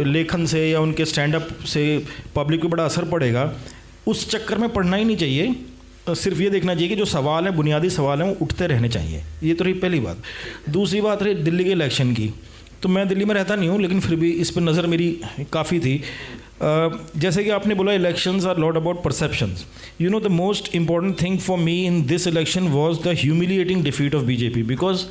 लेखन 0.04 0.46
से 0.46 0.68
या 0.70 0.80
उनके 0.80 1.04
स्टैंड 1.04 1.34
अप 1.34 1.48
से 1.66 1.84
पब्लिक 2.36 2.62
पे 2.62 2.68
बड़ा 2.68 2.84
असर 2.84 3.04
पड़ेगा। 3.10 3.52
उस 4.06 4.28
चक्कर 4.30 4.58
में 4.58 4.68
पढ़ना 4.72 4.96
ही 4.96 5.04
नहीं 5.04 5.16
चाहिए। 5.16 5.54
सिर्फ़ 6.10 6.40
ये 6.42 6.50
देखना 6.50 6.74
चाहिए 6.74 6.88
कि 6.88 6.96
जो 6.96 7.04
सवाल 7.06 7.44
हैं, 7.44 7.54
बुनियादी 7.56 7.90
सवाल 7.90 8.22
हैं, 8.22 8.28
वो 8.28 8.36
उठते 8.42 8.66
रहने 8.66 8.88
चाहिए। 8.88 9.22
ये 9.42 9.54
तो 9.54 9.64
रही 9.64 9.74
पहली 9.74 10.00
बात। 10.00 10.22
दूसरी 10.70 11.00
बात 11.00 11.22
रही 11.22 11.34
दिल्ली 11.42 11.64
के 11.64 11.70
इलेक्शन 11.70 12.12
की। 12.12 12.32
तो 12.82 12.88
मैं 12.88 13.06
दिल्ली 13.08 13.24
में 13.24 13.34
रहता 13.34 13.56
नहीं 13.56 13.68
हूँ, 13.68 13.80
लेकिन 13.82 14.00
फिर 14.00 14.16
भी 14.16 14.30
इस 14.32 14.50
पर 14.50 14.60
नज़र 14.60 14.86
मेरी 14.86 15.08
काफ़ी 15.52 15.78
थी। 15.80 16.00
जैसे 17.16 17.44
कि 17.44 17.50
आपने 17.50 17.74
बोला 17.74 17.92
elections 17.92 18.44
are 18.46 18.58
lot 18.58 18.76
about 18.76 19.02
perceptions 19.02 19.64
you 20.00 20.10
know 20.10 20.20
the 20.20 20.26
most 20.26 20.74
important 20.76 21.22
thing 21.22 21.38
for 21.38 21.58
me 21.58 21.84
in 21.86 22.02
this 22.06 22.26
election 22.26 22.68
was 22.68 23.00
the 23.00 23.08
humiliating 23.08 23.84
defeat 23.84 24.14
of 24.14 24.22
BJP 24.22 24.62
because 24.62 25.04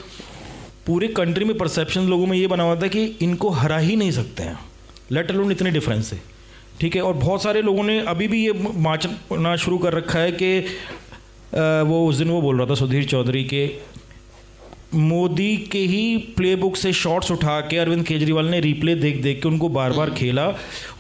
पूरे 0.87 1.07
कंट्री 1.07 1.45
में 1.45 1.57
परसेप्शन 1.57 2.01
लोगों 2.01 2.25
में 2.27 2.37
ये 2.37 2.47
बना 2.47 2.63
हुआ 2.63 2.75
था 2.75 2.87
कि 2.87 3.05
इनको 3.21 3.49
हरा 3.49 3.77
ही 3.77 3.95
नहीं 3.95 4.11
सकते 4.11 4.43
हैं। 4.43 4.59
लेट 5.11 5.31
अलोन 5.31 5.51
इतने 5.51 5.71
डिफरेंस 5.71 6.07
से। 6.07 6.19
ठीक 6.81 6.95
है? 6.95 7.01
और 7.01 7.13
बहुत 7.13 7.43
सारे 7.43 7.61
लोगों 7.61 7.83
ने 7.83 7.99
अभी 8.01 8.27
भी 8.27 8.45
ये 8.45 8.53
माचना 8.75 9.55
शुरू 9.55 9.77
कर 9.77 9.93
रखा 9.93 10.19
है 10.19 10.31
कि 10.31 10.59
वो 11.89 12.07
उस 12.09 12.15
दिन 12.15 12.29
वो 12.29 12.41
बोल 12.41 12.57
रहा 12.57 12.67
था 12.69 12.75
सुधीर 12.75 13.05
चौधरी 13.05 13.43
के 13.43 13.65
मोदी 14.95 15.57
के 15.71 15.79
ही 15.79 16.17
प्लेबुक 16.17 16.75
से 16.75 16.93
शॉट्स 16.93 17.31
उठा 17.31 17.59
के 17.61 17.77
अरविंद 17.77 18.05
केजरीवाल 18.05 18.45
ने 18.45 18.59
रिप्ले 18.59 18.95
देख 18.95 19.21
देख 19.21 19.41
के 19.41 19.47
उनको 19.47 19.69
बार 19.69 19.93
बार 19.93 20.09
खेला 20.09 20.47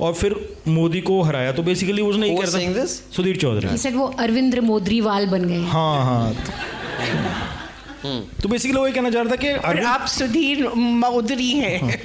और 0.01 0.13
फिर 0.13 0.35
मोदी 0.67 1.01
को 1.01 1.21
हराया। 1.21 1.51
तो 1.51 1.63
बेसिकली 1.63 2.01
उसने 2.01 2.27
ये 2.27 2.35
Who 2.35 2.45
कह 2.45 2.57
रहा 2.57 2.73
था 2.73 2.85
सुधीर 2.85 3.37
चौधरी। 3.37 3.89
वो 3.89 4.05
अरविंद्र 4.19 4.61
मोदरीवाल 4.61 5.27
बन 5.27 5.45
गए। 5.45 5.63
हाँ 5.63 6.05
हाँ। 6.05 6.33
तो 8.43 8.49
बेसिकली 8.49 8.79
वो 8.79 8.87
ये 8.87 8.93
कहना 8.93 9.09
चाह 9.09 9.21
रहा 9.21 9.31
था 9.31 9.35
कि 9.35 9.47
अरविंद 9.47 9.87
आप 9.87 10.05
सुधीर 10.07 10.67
मौदरी 10.75 11.51
हैं। 11.51 12.01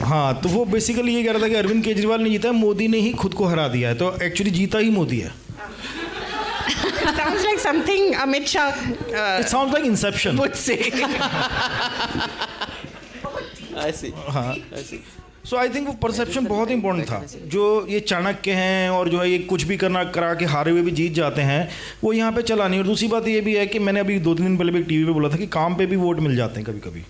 हाँ। 0.00 0.40
तो 0.40 0.48
वो 0.48 0.64
बेसिकली 0.64 1.14
ये 1.14 1.22
कह 1.22 1.32
रहा 1.32 1.42
था 1.42 1.48
कि 1.48 1.54
अरविंद 1.54 1.84
केजरीवाल 1.84 2.22
ने 2.22 2.30
जीता 2.30 2.48
है 2.48 2.54
मोदी 2.54 2.88
ने 2.88 2.98
ही 2.98 3.12
खुद 3.12 3.34
को 3.34 3.44
हरा 3.44 3.68
दिया 3.68 3.88
है। 3.88 3.94
तो 3.94 4.16
एक्चुअली 4.22 4.50
जीता 4.50 4.78
ही 4.78 4.90
मोदी 4.90 5.18
है। 5.18 5.47
Sounds 7.14 7.44
like 7.44 7.58
something 7.60 8.14
Amit 8.16 8.46
Shah 8.46 8.66
uh, 8.70 9.40
it 9.40 9.46
sound 9.46 9.72
like 9.74 9.84
inception 9.86 10.38
would 10.38 10.56
say. 10.56 10.78
I 13.78 13.90
see. 13.92 14.12
हाँ 14.30 14.54
I 14.74 14.82
see. 14.82 15.00
So 15.44 15.56
I 15.56 15.68
think 15.68 15.86
वो 15.88 15.92
परसेप्शन 16.02 16.46
बहुत 16.46 16.70
इंपॉर्टेंट 16.70 17.06
था 17.10 17.20
जो 17.52 17.64
ये 17.88 18.00
चाणक्य 18.00 18.52
हैं 18.52 18.88
और 18.90 19.08
जो 19.08 19.20
है 19.20 19.30
ये 19.30 19.38
कुछ 19.52 19.62
भी 19.64 19.76
करना 19.76 20.02
करा 20.16 20.32
के 20.34 20.44
हारे 20.44 20.70
हुए 20.70 20.82
भी 20.82 20.90
जीत 20.98 21.12
जाते 21.14 21.42
हैं 21.42 21.68
वो 22.02 22.12
यहाँ 22.12 22.32
पे 22.32 22.42
चला 22.50 22.66
नहीं 22.68 22.80
और 22.80 22.86
दूसरी 22.86 23.08
बात 23.08 23.28
ये 23.28 23.40
भी 23.40 23.54
है 23.56 23.66
कि 23.66 23.78
मैंने 23.78 24.00
अभी 24.00 24.18
दो 24.20 24.34
तीन 24.34 24.46
दिन 24.46 24.56
पहले 24.58 24.72
भी 24.72 24.78
एक 24.78 24.86
टीवी 24.88 25.04
पे 25.04 25.12
बोला 25.12 25.28
था 25.28 25.36
कि 25.36 25.46
काम 25.54 25.74
पे 25.76 25.86
भी 25.86 25.96
वोट 25.96 26.20
मिल 26.20 26.36
जाते 26.36 26.60
हैं 26.60 26.64
कभी 26.64 26.80
कभी 26.80 27.04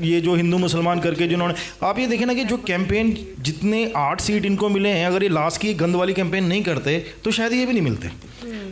ये 0.00 0.20
जो 0.20 0.34
हिंदू 0.34 0.58
मुसलमान 0.58 1.00
करके 1.00 1.26
जिन्होंने 1.28 1.54
आप 1.82 1.98
ये 1.98 2.06
देखें 2.06 2.24
ना 2.26 2.34
कि 2.34 2.44
जो 2.44 2.56
कैंपेन 2.66 3.16
जितने 3.40 3.84
आठ 3.96 4.20
सीट 4.20 4.44
इनको 4.44 4.68
मिले 4.68 4.88
हैं 4.88 5.06
अगर 5.06 5.22
ये 5.22 5.28
लास्ट 5.28 5.60
की 5.60 5.74
गंद 5.74 5.96
वाली 5.96 6.14
कैंपेन 6.14 6.44
नहीं 6.44 6.62
करते 6.62 6.98
तो 7.24 7.30
शायद 7.30 7.52
ये 7.52 7.66
भी 7.66 7.72
नहीं 7.72 7.82
मिलते। 7.82 8.08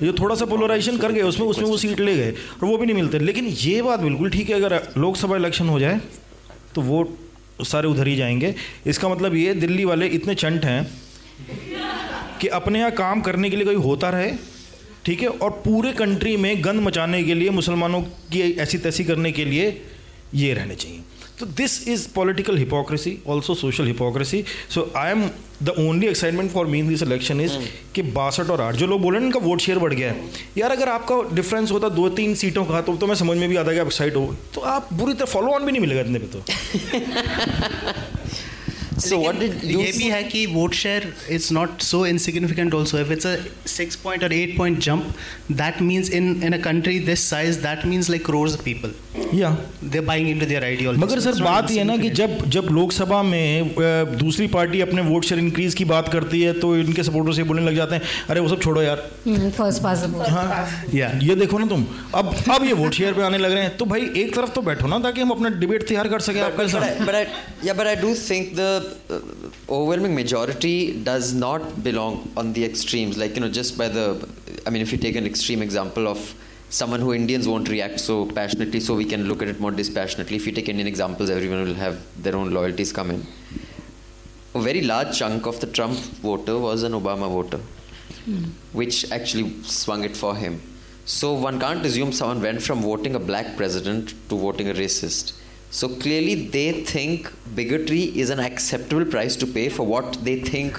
ये 0.06 0.12
थोड़ा 0.12 0.34
सा 0.34 0.44
पोलराइजेशन 0.44 0.98
कर 0.98 1.12
गए 1.12 1.22
उसमें 1.22 1.46
उसमें 1.46 1.66
वो 1.66 1.76
सीट 1.76 2.00
ले 2.00 2.14
गए 2.16 2.30
और 2.30 2.64
वो 2.64 2.76
भी 2.78 2.86
नहीं 2.86 2.96
मिलते। 2.96 3.18
लेकिन 3.18 3.46
ये 3.46 3.80
बात 3.82 4.00
बिल्कुल 4.00 4.30
ठीक 4.30 4.50
है 4.50 4.56
अगर 4.56 4.82
लोकसभा 4.98 5.36
इलेक्शन 5.36 5.68
हो 5.68 5.80
जाए 5.80 6.00
तो 6.74 6.82
वोट 6.82 7.16
सारे 7.62 7.88
उधर 7.88 8.06
ही 8.06 8.16
जाएँगे। 8.16 8.54
इसका 8.86 9.08
मतलब 9.08 9.34
ये 9.34 9.54
दिल्ली 9.54 9.84
वाले 9.84 10.06
इतने 10.08 10.34
चंट 10.34 10.64
हैं 10.64 10.82
कि 12.40 12.48
अपने 12.48 12.78
यहाँ 12.78 12.90
काम 12.92 13.20
करने 13.20 13.50
के 13.50 13.56
लिए 13.56 13.64
कोई 13.64 13.74
होता 13.82 14.10
रहे 14.10 14.32
ठीक 15.04 15.22
है 15.22 15.28
और 15.28 15.50
पूरे 15.64 15.92
कंट्री 15.92 16.36
में 16.36 16.64
गंद 16.64 16.80
मचाने 16.80 17.22
के 17.24 17.34
लिए 17.34 17.50
मुसलमानों 17.50 18.00
की 18.32 18.40
ऐसी 18.60 18.78
तैसी 18.78 19.04
करने 19.04 19.32
के 19.32 19.44
लिए 19.44 19.66
ये 20.34 20.52
रहने 20.54 20.74
चाहिए। 20.74 21.00
तो 21.40 21.46
this 21.46 21.88
is 21.88 22.06
political 22.14 22.56
hypocrisy 22.58 23.18
also 23.26 23.54
social 23.54 23.86
hypocrisy 23.86 24.44
so 24.74 24.92
I 24.96 25.10
am 25.10 25.22
the 25.62 25.74
only 25.78 26.06
excitement 26.06 26.50
for 26.50 26.66
mean 26.66 26.88
this 26.88 27.02
election 27.02 27.40
is 27.40 27.52
कि 27.94 28.02
बासठ 28.18 28.50
और 28.50 28.60
आठ 28.60 28.74
जो 28.74 28.86
लोग 28.86 29.00
बोले 29.02 29.18
हैं 29.18 29.26
इनका 29.26 29.40
वोट 29.40 29.60
शेयर 29.60 29.78
बढ़ 29.78 29.94
गया 29.94 30.10
है। 30.12 30.30
यार 30.58 30.70
अगर 30.70 30.88
आपका 30.88 31.16
डिफरेंस 31.34 31.70
होता 31.72 31.88
दो 31.88 32.08
तीन 32.10 32.34
सीटों 32.34 32.64
का 32.64 32.80
तो, 32.80 32.96
तो 32.96 33.06
मैं 33.06 33.14
समझ 33.14 33.36
में 33.38 33.48
भी 33.48 33.56
आता 33.56 33.72
कि 33.72 33.78
आप 33.78 33.86
एक्साइट 33.86 34.16
हो। 34.16 34.34
तो 34.54 34.60
आप 34.60 34.88
बुरी 34.92 35.14
तरह 35.14 35.26
फॉलो 35.26 35.52
ऑन 35.52 35.64
भी 35.64 35.72
नहीं 35.72 35.80
मिलेगा 35.80 36.00
इतने 36.00 36.18
पे 36.18 36.26
तो। 36.26 36.42
So 38.98 39.18
what 39.20 39.36
did 39.40 39.52
you 39.62 39.80
ये 39.80 39.90
भी 39.96 40.08
है 40.10 40.22
कि 40.24 40.44
vote 40.52 40.74
share 40.74 41.12
is 41.30 41.52
not 41.54 41.80
so 41.82 42.04
insignificant 42.06 42.74
also 42.74 42.98
if 42.98 43.12
it's 43.12 43.26
a 43.26 43.36
six 43.68 43.96
point 44.04 44.24
और 44.24 44.32
eight 44.32 44.56
point 44.56 44.78
jump 44.84 45.10
that 45.52 45.80
means 45.82 46.10
in 46.10 46.30
in 46.44 46.52
a 46.52 46.58
country 46.64 46.98
this 47.08 47.28
size 47.30 47.58
that 47.62 47.84
means 47.86 48.10
like 48.10 48.24
crore 48.26 48.48
people 48.64 48.94
या 49.34 49.50
they 49.84 50.00
buying 50.08 50.28
into 50.28 50.46
their 50.46 50.64
ideology 50.64 51.02
मगर 51.02 51.20
sir 51.20 51.42
बात 51.42 51.70
ये 51.70 51.78
है 51.78 51.84
ना 51.84 51.96
कि 51.96 52.10
जब 52.20 52.38
जब 52.56 52.68
लोकसभा 52.72 53.22
में 53.22 53.74
दूसरी 54.18 54.46
पार्टी 54.56 54.80
अपने 54.80 55.02
वोट 55.02 55.24
शेयर 55.24 55.40
इंक्रीज 55.40 55.74
की 55.74 55.84
बात 55.92 56.08
करती 56.12 56.42
है 56.42 56.52
तो 56.60 56.74
इनके 56.76 57.02
सपोर्टर 57.02 57.32
से 57.34 57.42
बोलने 57.52 57.66
लग 57.66 57.76
जाते 57.76 57.94
हैं 57.94 58.02
अरे 58.30 58.40
वो 58.40 58.48
सब 58.48 58.60
छोड़ो 58.62 58.82
यार. 58.82 59.08
फ़र्स्ट 59.28 59.82
पास 59.82 60.04
हाँ। 60.30 60.66
या 60.94 61.10
ये 61.22 61.34
देखो 61.34 61.58
ना 61.58 61.66
तुम। 61.66 61.86
अब 62.14 62.34
अब 62.54 62.64
ये 62.64 62.72
वोट 62.72 62.92
शेयर 62.94 63.12
पे 63.14 63.22
आने 63.22 63.38
लग 63.38 63.52
रहे 63.52 63.62
हैं। 63.62 63.76
तो 63.76 63.84
भाई 63.84 64.10
एक 64.16 64.34
तरफ़ 64.34 64.50
तो 64.54 64.62
बैठो 64.62 64.86
ना 64.86 64.98
ताकि 65.08 65.20
हम 65.20 65.30
अपना 65.30 65.48
डिबेट 65.58 65.88
तैयार 65.88 66.08
कर 66.08 66.20
सके 66.20 66.36
But, 66.38 66.46
आपके 66.46 66.62
but, 66.62 66.72
but, 66.72 66.82
साथ। 66.82 67.00
I, 67.00 67.06
but 67.06 67.14
I, 67.14 67.22
yeah, 67.66 67.76
but 67.78 67.86
I 67.86 67.94
do 68.00 68.10
think 68.14 68.54
the 68.56 68.68
uh, 69.10 69.20
overwhelming 69.68 70.14
majority 70.14 71.02
does 71.02 71.34
not 71.34 71.82
belong 71.82 72.30
on 72.36 72.52
the 72.52 72.64
extremes. 72.64 73.16
Like 73.16 73.34
you 73.34 73.40
know, 73.40 73.48
just 73.48 73.78
by 73.78 73.88
the, 73.88 74.28
I 74.66 74.70
mean, 74.70 74.82
if 74.82 74.92
you 74.92 74.98
take 74.98 75.16
an 75.16 75.26
extreme 75.26 75.62
example 75.62 76.08
of 76.08 76.34
someone 76.70 77.00
who 77.00 77.14
Indians 77.14 77.48
won't 77.48 77.68
react 77.68 78.00
so 78.00 78.26
passionately, 78.26 78.80
so 78.80 78.94
we 78.94 79.04
can 79.04 79.24
look 79.24 79.42
at 79.42 79.48
it 79.48 79.60
more 79.60 79.70
dispassionately. 79.70 80.36
If 80.36 80.46
you 80.46 80.52
take 80.52 80.68
Indian 80.68 80.86
examples, 80.86 81.30
everyone 81.30 81.64
will 81.64 81.74
have 81.74 82.00
their 82.22 82.36
own 82.36 82.50
loyalties 82.50 82.92
come 82.92 83.10
in. 83.10 83.26
A 84.54 84.60
very 84.60 84.82
large 84.82 85.16
chunk 85.18 85.46
of 85.46 85.60
the 85.60 85.66
Trump 85.66 85.96
voter 86.26 86.58
was 86.58 86.82
an 86.82 86.92
Obama 86.92 87.28
voter, 87.28 87.60
which 88.72 89.10
actually 89.10 89.62
swung 89.62 90.04
it 90.04 90.16
for 90.16 90.34
him. 90.36 90.60
So 91.04 91.32
one 91.32 91.58
can't 91.58 91.84
assume 91.86 92.12
someone 92.12 92.42
went 92.42 92.62
from 92.62 92.82
voting 92.82 93.14
a 93.14 93.18
black 93.18 93.56
president 93.56 94.14
to 94.28 94.36
voting 94.36 94.68
a 94.68 94.74
racist. 94.74 95.32
So 95.70 95.88
clearly 95.88 96.34
they 96.48 96.84
think 96.84 97.30
bigotry 97.54 98.04
is 98.18 98.30
an 98.30 98.40
acceptable 98.40 99.04
price 99.04 99.36
to 99.36 99.46
pay 99.46 99.68
for 99.68 99.84
what 99.84 100.24
they 100.24 100.40
think 100.40 100.78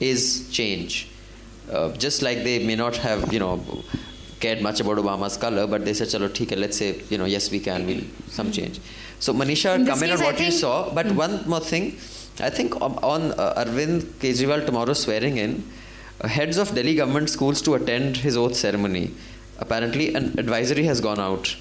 is 0.00 0.48
change. 0.50 1.08
Uh, 1.70 1.92
just 1.92 2.22
like 2.22 2.42
they 2.44 2.64
may 2.64 2.76
not 2.76 2.96
have, 2.96 3.32
you 3.32 3.38
know, 3.38 3.64
cared 4.40 4.60
much 4.60 4.80
about 4.80 4.98
Obama's 4.98 5.36
color, 5.36 5.66
but 5.66 5.84
they 5.84 5.94
said, 5.94 6.08
"Chalo, 6.08 6.28
theek 6.28 6.50
hai, 6.50 6.56
let's 6.56 6.76
say, 6.76 7.00
you 7.08 7.16
know, 7.16 7.24
yes, 7.24 7.50
we 7.50 7.60
can, 7.60 7.86
we'll 7.86 8.02
some 8.28 8.50
change." 8.52 8.80
So 9.18 9.32
Manisha, 9.32 9.70
come 9.72 9.80
In 9.82 9.86
comment 9.86 10.12
on 10.12 10.20
what 10.24 10.40
you 10.40 10.50
saw. 10.50 10.92
But 10.92 11.12
one 11.12 11.48
more 11.48 11.60
thing, 11.60 11.96
I 12.40 12.50
think 12.50 12.74
on, 12.82 12.98
on 13.12 13.32
uh, 13.32 13.64
Arvind 13.64 14.02
Kejriwal 14.24 14.66
tomorrow 14.66 14.92
swearing 14.92 15.38
in, 15.38 15.64
uh, 16.20 16.28
heads 16.28 16.58
of 16.58 16.74
Delhi 16.74 16.96
government 16.96 17.30
schools 17.30 17.62
to 17.62 17.74
attend 17.74 18.18
his 18.18 18.36
oath 18.36 18.56
ceremony. 18.56 19.12
Apparently, 19.58 20.14
an 20.14 20.34
advisory 20.38 20.84
has 20.84 21.00
gone 21.00 21.20
out. 21.20 21.56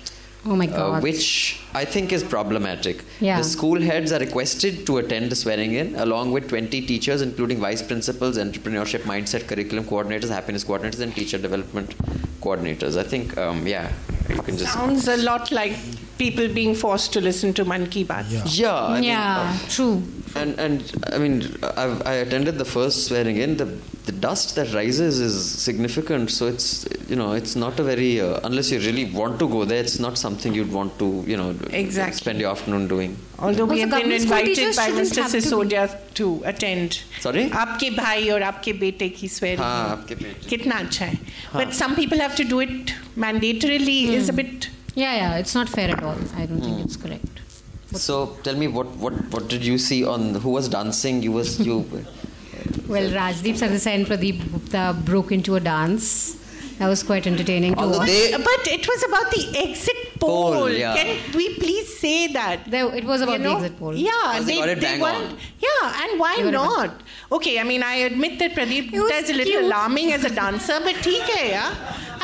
Oh 0.46 0.56
my 0.56 0.68
uh, 0.68 0.76
God. 0.76 1.04
which 1.04 1.62
I 1.74 1.86
think 1.86 2.12
is 2.12 2.24
problematic. 2.24 3.04
Yeah. 3.20 3.38
The 3.38 3.44
school 3.44 3.80
heads 3.82 4.12
are 4.12 4.20
requested 4.20 4.86
to 4.88 4.98
attend 4.98 5.32
the 5.32 5.36
swearing 5.36 5.74
in 5.74 5.96
along 5.96 6.32
with 6.32 6.50
20 6.50 6.86
teachers, 6.86 7.22
including 7.22 7.60
vice 7.60 7.82
principals, 7.82 8.38
entrepreneurship 8.38 9.02
mindset 9.02 9.48
curriculum 9.48 9.86
coordinators, 9.86 10.30
happiness 10.30 10.64
coordinators, 10.64 11.00
and 11.00 11.16
teacher 11.16 11.38
development 11.38 11.98
coordinators. 12.42 12.98
I 12.98 13.04
think, 13.04 13.38
um, 13.38 13.66
yeah, 13.66 13.92
you 14.30 14.42
can 14.42 14.58
just. 14.58 14.74
Sounds 14.74 15.08
a 15.08 15.18
lot 15.18 15.52
like 15.52 15.76
people 16.18 16.48
being 16.50 16.76
forced 16.76 17.14
to 17.14 17.22
listen 17.22 17.54
to 17.54 17.66
Monkey 17.66 18.04
Ki 18.04 18.06
Baat. 18.06 18.26
Yeah, 18.58 18.76
I 18.76 18.94
mean, 18.96 19.04
yeah, 19.04 19.58
true 19.70 20.04
and 20.37 20.59
and 20.59 20.83
I 21.13 21.19
mean, 21.19 21.37
I've, 21.77 22.07
I 22.07 22.15
attended 22.25 22.59
the 22.59 22.65
first 22.65 23.07
swearing 23.07 23.37
in. 23.37 23.57
The 23.57 23.67
the 24.09 24.13
dust 24.13 24.55
that 24.57 24.73
rises 24.73 25.21
is 25.21 25.35
significant. 25.63 26.31
So 26.31 26.47
it's 26.47 26.87
you 27.09 27.17
know 27.17 27.33
it's 27.33 27.55
not 27.57 27.79
a 27.79 27.83
very 27.83 28.21
uh, 28.21 28.41
unless 28.45 28.71
you 28.71 28.79
really 28.81 29.05
want 29.21 29.39
to 29.41 29.49
go 29.49 29.65
there. 29.65 29.81
It's 29.81 29.99
not 30.07 30.17
something 30.19 30.55
you'd 30.55 30.73
want 30.73 30.99
to 30.99 31.09
you 31.27 31.37
know 31.37 31.49
Exactly. 31.71 32.17
spend 32.21 32.41
your 32.41 32.51
afternoon 32.51 32.89
doing. 32.89 33.17
Although 33.39 33.67
we 33.67 33.83
Also, 33.83 33.83
have 33.83 33.91
been 33.91 33.99
government 33.99 34.23
school 34.23 34.37
invited 34.39 34.55
teachers 34.57 34.77
by 34.77 34.87
shouldn't 34.87 35.09
Mr. 35.11 35.23
have 35.23 35.31
to 35.33 35.41
be- 35.41 35.47
Sisodia 35.49 36.15
to 36.21 36.31
attend. 36.53 37.01
Sorry? 37.21 37.45
आपके 37.65 37.91
भाई 37.97 38.31
और 38.37 38.43
आपके 38.53 38.73
बेटे 38.85 39.09
की 39.19 39.29
swearing. 39.29 39.59
हाँ, 39.59 39.89
आपके 39.97 40.15
बेटे। 40.25 40.49
कितना 40.49 40.79
अच्छा 40.87 41.05
है. 41.05 41.19
But 41.53 41.75
some 41.83 41.95
people 42.01 42.19
have 42.27 42.37
to 42.43 42.45
do 42.55 42.61
it 42.69 42.95
mandatorily 43.27 44.01
is 44.21 44.29
a 44.29 44.33
bit. 44.33 44.71
Yeah, 44.95 45.15
yeah, 45.17 45.37
it's 45.39 45.55
not 45.55 45.69
fair 45.69 45.91
at 45.97 46.03
all. 46.03 46.17
I 46.37 46.47
don't 46.47 46.61
think 46.61 46.81
it's 46.85 46.97
correct. 46.97 47.41
So 47.94 48.38
tell 48.44 48.56
me 48.56 48.68
what 48.68 48.88
what 48.98 49.14
what 49.34 49.48
did 49.48 49.64
you 49.66 49.78
see 49.78 50.06
on 50.06 50.36
who 50.36 50.50
was 50.50 50.70
dancing? 50.70 51.22
You 51.24 51.32
was 51.32 51.60
you. 51.60 51.86
Well, 52.88 53.10
Rajdeep 53.12 53.56
Sardesai 53.60 53.94
and 53.96 54.06
Pradeep 54.06 54.40
Gupta 54.52 54.96
broke 55.06 55.32
into 55.32 55.56
a 55.56 55.60
dance. 55.60 56.36
That 56.80 56.88
was 56.88 57.02
quite 57.04 57.26
entertaining 57.28 57.76
to 57.76 57.88
watch. 57.88 58.08
they- 58.08 58.32
But 58.32 58.68
it 58.68 58.88
was 58.88 59.04
about 59.08 59.32
the 59.32 59.58
exit 59.58 60.13
poll. 60.26 60.54
poll 60.54 60.70
yeah. 60.70 60.96
Can 60.96 61.36
we 61.36 61.56
please 61.56 61.98
say 61.98 62.28
that? 62.34 62.70
There, 62.70 62.94
it 62.96 63.04
was 63.04 63.22
about 63.22 63.40
you 63.40 63.46
know? 63.46 63.60
the 63.60 63.66
exit 63.66 63.80
poll. 63.80 63.96
Yeah, 63.96 64.42
they, 64.42 64.62
they, 64.62 64.76
they 64.76 64.98
Yeah, 65.00 66.04
and 66.04 66.20
why 66.20 66.36
not? 66.52 67.02
Okay, 67.32 67.60
I 67.60 67.64
mean, 67.64 67.84
I 67.84 67.96
admit 68.10 68.40
that 68.40 68.54
Pradeep 68.54 68.94
is 68.94 69.30
a 69.30 69.34
little 69.34 69.66
alarming 69.66 70.14
as 70.14 70.24
a 70.24 70.30
dancer, 70.30 70.80
but 70.84 70.98
okay, 70.98 71.50
yeah. 71.50 71.74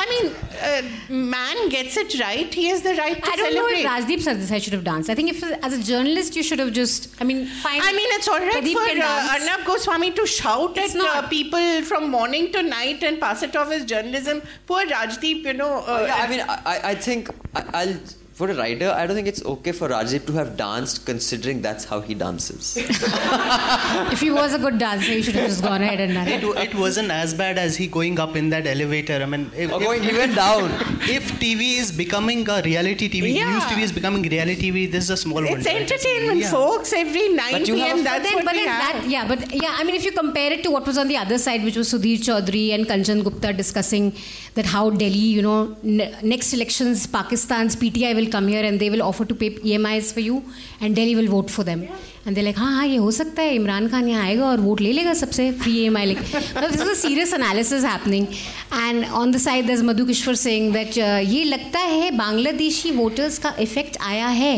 I 0.01 0.05
mean, 0.11 0.33
uh, 0.61 1.13
man 1.13 1.69
gets 1.69 1.97
it 1.97 2.17
right. 2.19 2.53
He 2.53 2.67
has 2.67 2.81
the 2.81 2.95
right 2.95 3.17
to 3.17 3.25
celebrate. 3.25 3.31
I 3.31 3.35
don't 3.35 3.53
celebrate. 3.53 3.83
know 3.83 3.97
if 3.97 4.07
Rajdeep 4.07 4.21
said 4.21 4.37
this. 4.39 4.51
I 4.51 4.59
should 4.59 4.73
have 4.73 4.83
danced. 4.83 5.09
I 5.09 5.15
think 5.15 5.29
if 5.29 5.43
as 5.43 5.73
a 5.73 5.83
journalist, 5.83 6.35
you 6.35 6.43
should 6.43 6.59
have 6.59 6.71
just. 6.71 7.09
I 7.21 7.25
mean, 7.25 7.45
fine. 7.47 7.81
I 7.81 7.91
mean, 7.91 8.07
it's 8.11 8.27
all 8.27 8.39
right 8.39 8.63
Pradeep 8.63 8.73
for 8.73 9.03
uh, 9.03 9.33
Arnab 9.33 9.65
Goswami 9.65 10.11
to 10.11 10.25
shout 10.25 10.77
it's 10.77 10.95
at 10.95 11.01
uh, 11.01 11.27
people 11.27 11.81
from 11.83 12.09
morning 12.09 12.51
to 12.53 12.63
night 12.63 13.03
and 13.03 13.19
pass 13.19 13.43
it 13.43 13.55
off 13.55 13.71
as 13.71 13.83
journalism. 13.85 14.41
Poor 14.67 14.85
Rajdeep, 14.85 15.43
you 15.43 15.53
know. 15.53 15.79
Uh, 15.79 15.83
oh, 15.87 16.05
yeah, 16.05 16.15
I 16.15 16.27
mean, 16.29 16.41
I, 16.47 16.79
I 16.91 16.95
think 16.95 17.29
I, 17.55 17.88
I'll 17.89 18.28
for 18.39 18.49
a 18.51 18.55
writer, 18.55 18.89
I 18.97 19.05
don't 19.05 19.17
think 19.17 19.27
it's 19.27 19.43
okay 19.53 19.71
for 19.79 19.89
Rajiv 19.89 20.25
to 20.27 20.33
have 20.39 20.55
danced, 20.55 21.05
considering 21.05 21.61
that's 21.61 21.83
how 21.91 21.99
he 21.99 22.13
dances. 22.13 22.77
if 24.13 24.19
he 24.25 24.29
was 24.31 24.53
a 24.53 24.59
good 24.59 24.77
dancer, 24.83 25.11
he 25.11 25.21
should 25.21 25.35
have 25.35 25.49
just 25.49 25.61
gone 25.61 25.81
ahead 25.81 25.99
and 25.99 26.13
done 26.13 26.27
It, 26.27 26.43
it. 26.43 26.69
it 26.69 26.75
wasn't 26.75 27.11
as 27.11 27.33
bad 27.33 27.57
as 27.57 27.75
he 27.75 27.87
going 27.87 28.17
up 28.25 28.37
in 28.41 28.49
that 28.51 28.65
elevator. 28.65 29.17
I 29.21 29.25
mean, 29.25 29.51
if, 29.55 29.69
if- 29.71 29.79
going, 29.87 30.03
he 30.03 30.13
went 30.21 30.35
down. 30.35 30.69
if 31.17 31.31
TV 31.41 31.77
is 31.79 31.91
becoming 31.91 32.47
a 32.49 32.61
reality 32.61 33.09
TV, 33.09 33.33
Yeah. 33.35 33.51
news 33.51 33.63
TV 33.63 33.81
is 33.89 33.91
becoming 33.91 34.21
reality 34.35 34.71
TV, 34.71 34.89
this 34.91 35.03
is 35.05 35.09
a 35.09 35.17
small 35.17 35.43
one. 35.43 35.47
it's 35.57 35.67
entertainment, 35.67 36.39
Yeah. 36.45 36.51
folks. 36.51 36.93
Every 36.93 37.27
9 37.33 37.51
But 37.57 37.65
p.m. 37.65 38.03
That's 38.03 38.17
but 38.19 38.23
then, 38.23 38.35
what 38.35 38.45
but 38.45 38.53
we 38.55 38.65
have. 38.65 38.81
that, 39.03 39.09
yeah, 39.15 39.27
but 39.27 39.53
yeah, 39.63 39.75
I 39.77 39.83
mean, 39.83 39.95
if 39.95 40.05
you 40.05 40.13
compare 40.13 40.53
it 40.53 40.63
to 40.63 40.71
what 40.71 40.85
was 40.87 40.97
on 40.97 41.09
the 41.09 41.17
other 41.17 41.37
side, 41.37 41.63
which 41.63 41.75
was 41.75 41.91
Sudhir 41.93 42.17
Chaudhary 42.29 42.73
and 42.73 42.87
Kanchan 42.87 43.21
Gupta 43.27 43.51
discussing 43.51 44.13
that 44.55 44.65
how 44.65 44.89
Delhi, 44.89 45.27
you 45.37 45.41
know, 45.41 45.75
n- 45.83 46.15
next 46.23 46.53
elections, 46.53 47.05
Pakistan's 47.07 47.75
PTI 47.75 48.15
will 48.15 48.28
come 48.31 48.47
here 48.47 48.63
and 48.69 48.83
they 48.83 48.89
will 48.93 49.03
offer 49.07 49.25
to 49.25 49.35
pay 49.35 49.49
EMIs 49.73 50.13
for 50.13 50.23
you, 50.27 50.39
and 50.81 50.95
Delhi 50.95 51.15
will 51.19 51.29
vote 51.33 51.51
for 51.57 51.65
them. 51.69 51.83
And 52.25 52.37
they're 52.37 52.45
like, 52.45 52.57
हाँ 52.57 52.71
हाँ 52.73 52.85
ये 52.87 52.97
हो 52.97 53.11
सकता 53.11 53.41
है 53.41 53.53
इमरान 53.55 53.87
खान 53.89 54.07
यहाँ 54.09 54.23
आएगा 54.23 54.45
और 54.45 54.59
vote 54.61 54.81
ले 54.81 54.91
लेगा 54.91 55.13
सबसे 55.13 55.51
फ्री 55.61 55.75
ई 55.79 55.85
एम 55.85 55.97
आई 55.97 56.05
लेके. 56.05 56.39
This 56.67 56.81
is 56.81 56.93
serious 56.99 57.33
analysis 57.33 57.83
happening 57.85 58.27
and 58.73 59.05
on 59.05 59.31
the 59.31 59.37
side 59.37 59.71
दस 59.71 59.81
मधु 59.83 60.05
किश्वर 60.05 60.35
सिंह 60.35 60.71
दैट 60.73 60.97
ये 60.97 61.43
लगता 61.43 61.79
है 61.79 62.11
बांग्लादेशी 62.17 62.91
वोटर्स 62.91 63.37
का 63.37 63.55
इफ़ेक्ट 63.59 63.97
आया 64.01 64.27
है। 64.27 64.53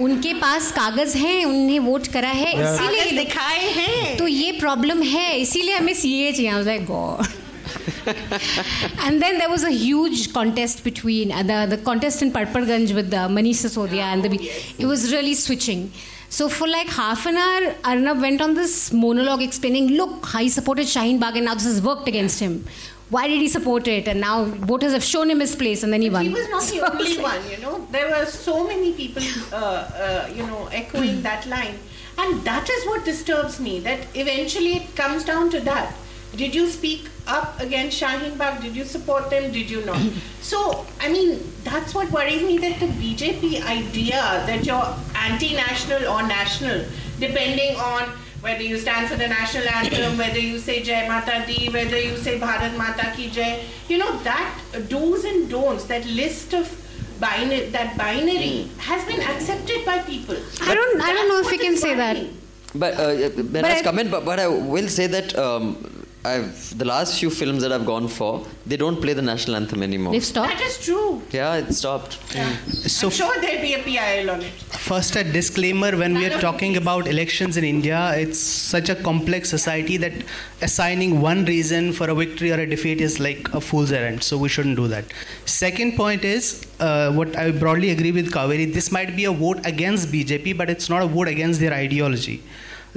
उनके 0.00 0.32
पास 0.40 0.70
कागज़ 0.72 1.16
हैं 1.16 1.44
उन्हें 1.44 1.78
वोट 1.80 2.06
करा 2.12 2.28
है 2.28 2.52
इसीलिए 2.52 3.10
दिखाए 3.18 3.68
हैं। 3.72 4.16
तो 4.16 4.26
ये 4.26 4.52
प्रॉब्लम 4.60 5.02
है 5.02 5.38
इसीलिए 5.40 5.74
हमें 5.74 5.94
सी 5.94 6.12
ए 6.22 6.32
चाहिए 6.32 6.62
like 6.64 6.84
God 6.86 7.24
and 9.04 9.20
then 9.22 9.38
there 9.38 9.48
was 9.48 9.64
a 9.64 9.70
huge 9.70 10.32
contest 10.32 10.84
between 10.84 11.32
uh, 11.32 11.42
the 11.42 11.66
the 11.76 11.78
contest 11.78 12.22
in 12.22 12.30
Patparganj 12.32 12.94
with 12.94 13.12
uh, 13.12 13.28
Manish 13.28 13.62
Sisodia 13.64 14.04
and 14.12 14.22
the 14.24 14.30
it 14.78 14.86
was 14.86 15.12
really 15.12 15.34
switching. 15.34 15.90
So 16.28 16.48
for 16.48 16.66
like 16.66 16.88
half 16.88 17.24
an 17.26 17.36
hour, 17.36 17.74
Arnab 17.84 18.20
went 18.20 18.40
on 18.40 18.54
this 18.54 18.92
monologue 18.92 19.42
explaining, 19.42 19.90
look, 19.92 20.26
how 20.26 20.40
he 20.40 20.48
supported 20.48 20.86
Shaheen 20.86 21.20
Bagh 21.20 21.36
and 21.36 21.44
now 21.46 21.54
this 21.54 21.64
has 21.64 21.80
worked 21.80 22.08
against 22.08 22.40
him. 22.40 22.64
Why 23.08 23.28
did 23.28 23.40
he 23.40 23.48
support 23.48 23.86
it? 23.86 24.08
And 24.08 24.20
now 24.20 24.44
voters 24.44 24.92
have 24.92 25.04
shown 25.04 25.30
him 25.30 25.38
his 25.38 25.54
place 25.54 25.84
and 25.84 25.92
then 25.92 26.02
he 26.02 26.10
won. 26.10 26.24
He 26.24 26.30
was 26.30 26.48
not 26.48 26.64
the 26.64 26.80
only 26.92 27.18
one, 27.18 27.48
you 27.48 27.58
know. 27.58 27.86
There 27.92 28.10
were 28.10 28.26
so 28.26 28.66
many 28.66 28.92
people, 28.92 29.22
uh, 29.52 29.56
uh, 29.56 30.28
you 30.34 30.44
know, 30.44 30.66
echoing 30.72 31.22
that 31.22 31.46
line. 31.46 31.78
And 32.18 32.42
that 32.44 32.68
is 32.68 32.86
what 32.86 33.04
disturbs 33.04 33.60
me, 33.60 33.78
that 33.80 34.06
eventually 34.14 34.74
it 34.78 34.96
comes 34.96 35.24
down 35.24 35.50
to 35.50 35.60
that. 35.60 35.94
Did 36.36 36.54
you 36.54 36.66
speak 36.68 37.08
up 37.26 37.58
against 37.60 38.00
Shaheen 38.00 38.36
Bagh? 38.38 38.60
Did 38.62 38.76
you 38.76 38.84
support 38.84 39.30
them? 39.30 39.52
Did 39.52 39.70
you 39.70 39.84
not? 39.84 40.00
So, 40.46 40.86
I 41.00 41.08
mean, 41.10 41.40
that's 41.64 41.92
what 41.92 42.10
worries 42.12 42.42
me 42.42 42.58
that 42.58 42.78
the 42.78 42.86
BJP 42.86 43.64
idea 43.66 44.20
that 44.46 44.64
you're 44.64 44.94
anti 45.16 45.54
national 45.54 46.06
or 46.06 46.22
national, 46.22 46.84
depending 47.18 47.74
on 47.76 48.04
whether 48.42 48.62
you 48.62 48.78
stand 48.78 49.08
for 49.08 49.16
the 49.16 49.26
national 49.26 49.66
anthem, 49.68 50.16
whether 50.22 50.38
you 50.38 50.58
say 50.58 50.82
Jai 50.84 51.08
Mata 51.08 51.42
Di, 51.48 51.68
whether 51.70 51.98
you 52.00 52.16
say 52.16 52.38
Bharat 52.38 52.76
Mata 52.78 53.10
Ki 53.16 53.28
Jai, 53.30 53.64
you 53.88 53.98
know, 53.98 54.16
that 54.22 54.54
do's 54.88 55.24
and 55.24 55.50
don'ts, 55.50 55.84
that 55.86 56.06
list 56.06 56.54
of 56.54 56.70
binary, 57.18 57.66
that 57.70 57.96
binary 57.98 58.68
has 58.78 59.04
been 59.06 59.20
accepted 59.20 59.84
by 59.84 59.98
people. 60.00 60.36
I 60.62 60.74
don't- 60.76 61.00
I 61.00 61.12
don't 61.12 61.28
know 61.28 61.40
if 61.40 61.50
we 61.50 61.58
can 61.58 61.76
say 61.76 61.94
that. 61.94 62.16
worrying. 62.16 62.36
But 62.74 62.94
uh, 63.00 63.30
Ben 63.42 63.62
But 63.62 63.70
I- 63.72 63.82
come 63.82 63.98
in, 63.98 64.10
but, 64.10 64.24
but 64.24 64.38
I 64.38 64.46
will 64.46 64.88
say 64.88 65.06
that 65.08 65.36
um, 65.36 65.95
I've, 66.26 66.78
the 66.78 66.84
last 66.84 67.18
few 67.20 67.30
films 67.30 67.62
that 67.62 67.72
I've 67.72 67.86
gone 67.86 68.08
for, 68.08 68.44
they 68.66 68.76
don't 68.76 69.00
play 69.00 69.12
the 69.12 69.22
national 69.22 69.56
anthem 69.56 69.82
anymore. 69.82 70.12
They've 70.12 70.24
stopped. 70.24 70.58
That 70.58 70.60
is 70.62 70.84
true. 70.84 71.22
Yeah, 71.30 71.54
it 71.56 71.72
stopped. 71.72 72.14
So 72.94 73.06
I'm 73.06 73.12
sure 73.12 73.40
there'll 73.40 73.62
be 73.62 73.74
a 73.74 73.82
PIL 73.82 74.30
on 74.30 74.42
it. 74.42 74.52
First, 74.88 75.16
a 75.16 75.24
disclaimer 75.24 75.96
when 75.96 76.14
we 76.14 76.26
are 76.26 76.40
talking 76.40 76.76
about 76.76 77.06
elections 77.06 77.56
in 77.56 77.64
India, 77.64 78.12
it's 78.16 78.38
such 78.38 78.88
a 78.88 78.96
complex 78.96 79.48
society 79.50 79.96
that 79.98 80.12
assigning 80.62 81.20
one 81.20 81.44
reason 81.44 81.92
for 81.92 82.10
a 82.10 82.14
victory 82.14 82.52
or 82.52 82.60
a 82.60 82.66
defeat 82.66 83.00
is 83.00 83.20
like 83.20 83.52
a 83.54 83.60
fool's 83.60 83.92
errand. 83.92 84.22
So, 84.22 84.36
we 84.38 84.48
shouldn't 84.48 84.76
do 84.76 84.88
that. 84.88 85.04
Second 85.44 85.96
point 85.96 86.24
is 86.24 86.66
uh, 86.80 87.12
what 87.12 87.36
I 87.36 87.50
broadly 87.52 87.90
agree 87.90 88.12
with 88.12 88.32
Kaveri 88.32 88.72
this 88.72 88.90
might 88.90 89.14
be 89.16 89.24
a 89.24 89.32
vote 89.32 89.64
against 89.64 90.08
BJP, 90.08 90.56
but 90.56 90.68
it's 90.70 90.88
not 90.90 91.02
a 91.02 91.06
vote 91.06 91.28
against 91.28 91.60
their 91.60 91.72
ideology. 91.72 92.42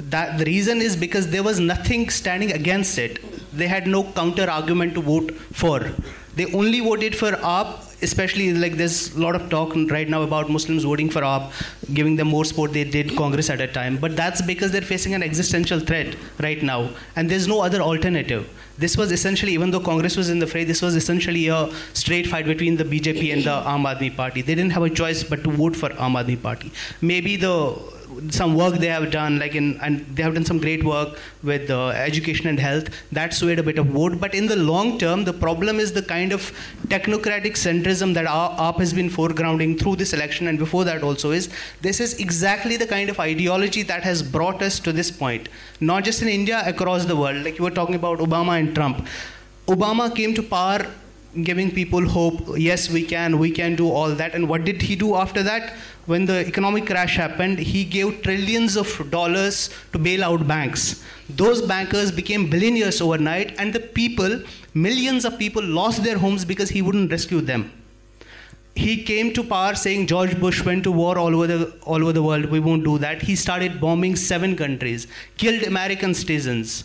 That 0.08 0.38
the 0.38 0.44
reason 0.44 0.80
is 0.80 0.96
because 0.96 1.28
there 1.28 1.42
was 1.42 1.60
nothing 1.60 2.08
standing 2.10 2.52
against 2.52 2.98
it. 2.98 3.18
They 3.52 3.66
had 3.66 3.86
no 3.86 4.04
counter 4.04 4.48
argument 4.48 4.94
to 4.94 5.02
vote 5.02 5.34
for. 5.52 5.92
They 6.36 6.52
only 6.54 6.80
voted 6.80 7.16
for 7.16 7.32
AAP 7.32 7.90
especially 8.02 8.52
like 8.54 8.76
there's 8.76 9.14
a 9.14 9.20
lot 9.20 9.34
of 9.36 9.48
talk 9.50 9.74
right 9.90 10.08
now 10.08 10.22
about 10.22 10.50
Muslims 10.50 10.84
voting 10.84 11.10
for 11.10 11.20
AAP, 11.22 11.50
giving 11.94 12.16
them 12.16 12.28
more 12.28 12.44
support 12.44 12.72
they 12.72 12.84
did 12.84 13.16
Congress 13.16 13.50
at 13.50 13.60
a 13.60 13.66
time. 13.66 13.96
But 13.96 14.16
that's 14.16 14.42
because 14.42 14.72
they're 14.72 14.82
facing 14.82 15.14
an 15.14 15.22
existential 15.22 15.80
threat 15.80 16.16
right 16.40 16.62
now, 16.62 16.90
and 17.16 17.30
there's 17.30 17.46
no 17.46 17.60
other 17.60 17.80
alternative. 17.80 18.48
This 18.78 18.96
was 18.96 19.12
essentially, 19.12 19.52
even 19.52 19.70
though 19.70 19.80
Congress 19.80 20.16
was 20.16 20.30
in 20.30 20.38
the 20.38 20.46
fray, 20.46 20.64
this 20.64 20.80
was 20.80 20.96
essentially 20.96 21.48
a 21.48 21.70
straight 21.92 22.26
fight 22.26 22.46
between 22.46 22.76
the 22.76 22.84
BJP 22.84 23.32
and 23.32 23.44
the 23.44 23.50
Aam 23.50 24.16
Party. 24.16 24.40
They 24.40 24.54
didn't 24.54 24.70
have 24.70 24.82
a 24.82 24.90
choice 24.90 25.22
but 25.22 25.44
to 25.44 25.50
vote 25.50 25.76
for 25.76 25.90
Aam 25.90 26.42
Party. 26.42 26.72
Maybe 27.02 27.36
the 27.36 27.76
some 28.30 28.54
work 28.54 28.74
they 28.74 28.88
have 28.88 29.10
done, 29.10 29.38
like 29.38 29.54
in, 29.54 29.78
and 29.80 30.04
they 30.14 30.22
have 30.22 30.34
done 30.34 30.44
some 30.44 30.58
great 30.58 30.84
work 30.84 31.18
with 31.42 31.70
uh, 31.70 31.88
education 31.88 32.46
and 32.48 32.58
health. 32.58 32.88
That 33.12 33.34
swayed 33.34 33.58
a 33.58 33.62
bit 33.62 33.78
of 33.78 33.86
vote. 33.86 34.20
But 34.20 34.34
in 34.34 34.46
the 34.46 34.56
long 34.56 34.98
term, 34.98 35.24
the 35.24 35.32
problem 35.32 35.78
is 35.78 35.92
the 35.92 36.02
kind 36.02 36.32
of 36.32 36.52
technocratic 36.88 37.52
centrism 37.52 38.14
that 38.14 38.26
our 38.26 38.50
AAP 38.56 38.78
has 38.78 38.92
been 38.92 39.10
foregrounding 39.10 39.78
through 39.80 39.96
this 39.96 40.12
election 40.12 40.46
and 40.48 40.58
before 40.58 40.84
that 40.84 41.02
also 41.02 41.30
is 41.30 41.48
this 41.80 42.00
is 42.00 42.18
exactly 42.18 42.76
the 42.76 42.86
kind 42.86 43.10
of 43.10 43.20
ideology 43.20 43.82
that 43.82 44.02
has 44.02 44.22
brought 44.22 44.62
us 44.62 44.80
to 44.80 44.92
this 44.92 45.10
point. 45.10 45.48
Not 45.80 46.04
just 46.04 46.22
in 46.22 46.28
India, 46.28 46.62
across 46.66 47.04
the 47.04 47.16
world. 47.16 47.44
Like 47.44 47.58
you 47.58 47.64
were 47.64 47.70
talking 47.70 47.94
about 47.94 48.18
Obama 48.18 48.58
and 48.58 48.74
Trump. 48.74 49.06
Obama 49.66 50.14
came 50.14 50.34
to 50.34 50.42
power 50.42 50.86
giving 51.44 51.70
people 51.70 52.08
hope 52.08 52.40
yes 52.56 52.90
we 52.90 53.04
can 53.04 53.38
we 53.38 53.50
can 53.50 53.76
do 53.76 53.88
all 53.88 54.10
that 54.20 54.34
and 54.34 54.48
what 54.48 54.64
did 54.64 54.82
he 54.82 54.96
do 54.96 55.14
after 55.14 55.42
that 55.42 55.74
when 56.06 56.26
the 56.26 56.44
economic 56.46 56.86
crash 56.86 57.16
happened 57.16 57.58
he 57.58 57.84
gave 57.84 58.22
trillions 58.22 58.76
of 58.76 59.10
dollars 59.10 59.70
to 59.92 59.98
bail 59.98 60.24
out 60.24 60.46
banks 60.48 61.04
those 61.28 61.62
bankers 61.62 62.10
became 62.10 62.50
billionaires 62.50 63.00
overnight 63.00 63.54
and 63.60 63.72
the 63.72 63.80
people 63.80 64.42
millions 64.74 65.24
of 65.24 65.38
people 65.38 65.62
lost 65.62 66.02
their 66.02 66.18
homes 66.18 66.44
because 66.44 66.70
he 66.70 66.82
wouldn't 66.82 67.10
rescue 67.12 67.40
them 67.40 67.70
he 68.74 69.02
came 69.02 69.32
to 69.34 69.42
power 69.44 69.74
saying 69.74 70.06
George 70.06 70.38
Bush 70.40 70.64
went 70.64 70.84
to 70.84 70.92
war 70.92 71.18
all 71.18 71.34
over 71.34 71.46
the 71.46 71.72
all 71.82 72.02
over 72.02 72.12
the 72.12 72.22
world. 72.22 72.46
We 72.46 72.60
won't 72.60 72.84
do 72.84 72.98
that. 72.98 73.22
He 73.22 73.34
started 73.36 73.80
bombing 73.80 74.16
seven 74.16 74.56
countries, 74.56 75.06
killed 75.36 75.64
American 75.64 76.14
citizens. 76.14 76.84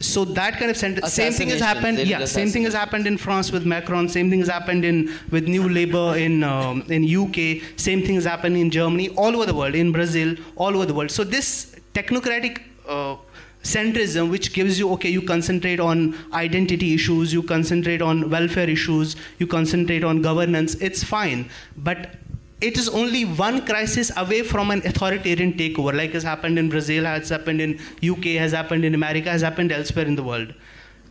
So 0.00 0.24
that 0.24 0.58
kind 0.58 0.70
of 0.70 0.76
same 0.76 1.32
thing 1.32 1.48
has 1.48 1.60
happened. 1.60 1.98
Yeah, 1.98 2.24
same 2.24 2.50
thing 2.50 2.62
has 2.64 2.74
happened 2.74 3.06
in 3.06 3.18
France 3.18 3.50
with 3.50 3.66
Macron. 3.66 4.08
Same 4.08 4.30
thing 4.30 4.40
has 4.40 4.48
happened 4.48 4.84
in 4.84 5.12
with 5.30 5.48
New 5.48 5.68
Labour 5.68 6.16
in 6.16 6.44
um, 6.44 6.82
in 6.88 7.04
UK. 7.04 7.62
Same 7.76 8.02
thing 8.02 8.14
has 8.14 8.24
happened 8.24 8.56
in 8.56 8.70
Germany, 8.70 9.08
all 9.10 9.34
over 9.34 9.46
the 9.46 9.54
world, 9.54 9.74
in 9.74 9.92
Brazil, 9.92 10.36
all 10.56 10.74
over 10.74 10.86
the 10.86 10.94
world. 10.94 11.10
So 11.10 11.24
this 11.24 11.74
technocratic. 11.94 12.62
Uh, 12.88 13.16
centrism 13.62 14.30
which 14.30 14.52
gives 14.52 14.78
you 14.78 14.90
okay 14.90 15.08
you 15.10 15.20
concentrate 15.20 15.80
on 15.80 16.16
identity 16.32 16.94
issues 16.94 17.32
you 17.32 17.42
concentrate 17.42 18.00
on 18.00 18.30
welfare 18.30 18.70
issues 18.70 19.16
you 19.38 19.46
concentrate 19.46 20.04
on 20.04 20.22
governance 20.22 20.76
it's 20.76 21.02
fine 21.02 21.50
but 21.76 22.14
it 22.60 22.76
is 22.76 22.88
only 22.88 23.24
one 23.24 23.64
crisis 23.64 24.10
away 24.16 24.42
from 24.42 24.70
an 24.70 24.80
authoritarian 24.84 25.52
takeover 25.52 25.94
like 25.94 26.12
has 26.12 26.24
happened 26.24 26.58
in 26.58 26.68
brazil 26.68 27.04
has 27.04 27.28
happened 27.28 27.60
in 27.60 27.78
uk 28.10 28.24
has 28.24 28.52
happened 28.52 28.84
in 28.84 28.94
america 28.94 29.30
has 29.30 29.42
happened 29.42 29.70
elsewhere 29.72 30.06
in 30.06 30.16
the 30.16 30.22
world. 30.22 30.52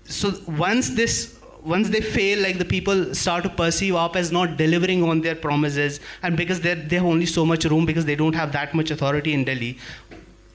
So 0.06 0.34
once 0.48 0.90
this 0.92 1.38
once 1.64 1.90
they 1.90 2.00
fail 2.00 2.40
like 2.42 2.58
the 2.58 2.66
people 2.66 3.14
start 3.14 3.44
to 3.44 3.50
perceive 3.50 3.96
up 3.96 4.16
as 4.16 4.32
not 4.32 4.56
delivering 4.58 5.04
on 5.04 5.22
their 5.22 5.36
promises 5.36 6.00
and 6.24 6.38
because 6.38 6.62
they 6.62 6.74
they 6.76 6.98
have 6.98 7.06
only 7.06 7.26
so 7.26 7.46
much 7.46 7.66
room 7.66 7.86
because 7.86 8.06
they 8.06 8.16
don't 8.16 8.36
have 8.42 8.54
that 8.54 8.74
much 8.74 8.92
authority 8.92 9.34
in 9.34 9.44
delhi 9.44 9.78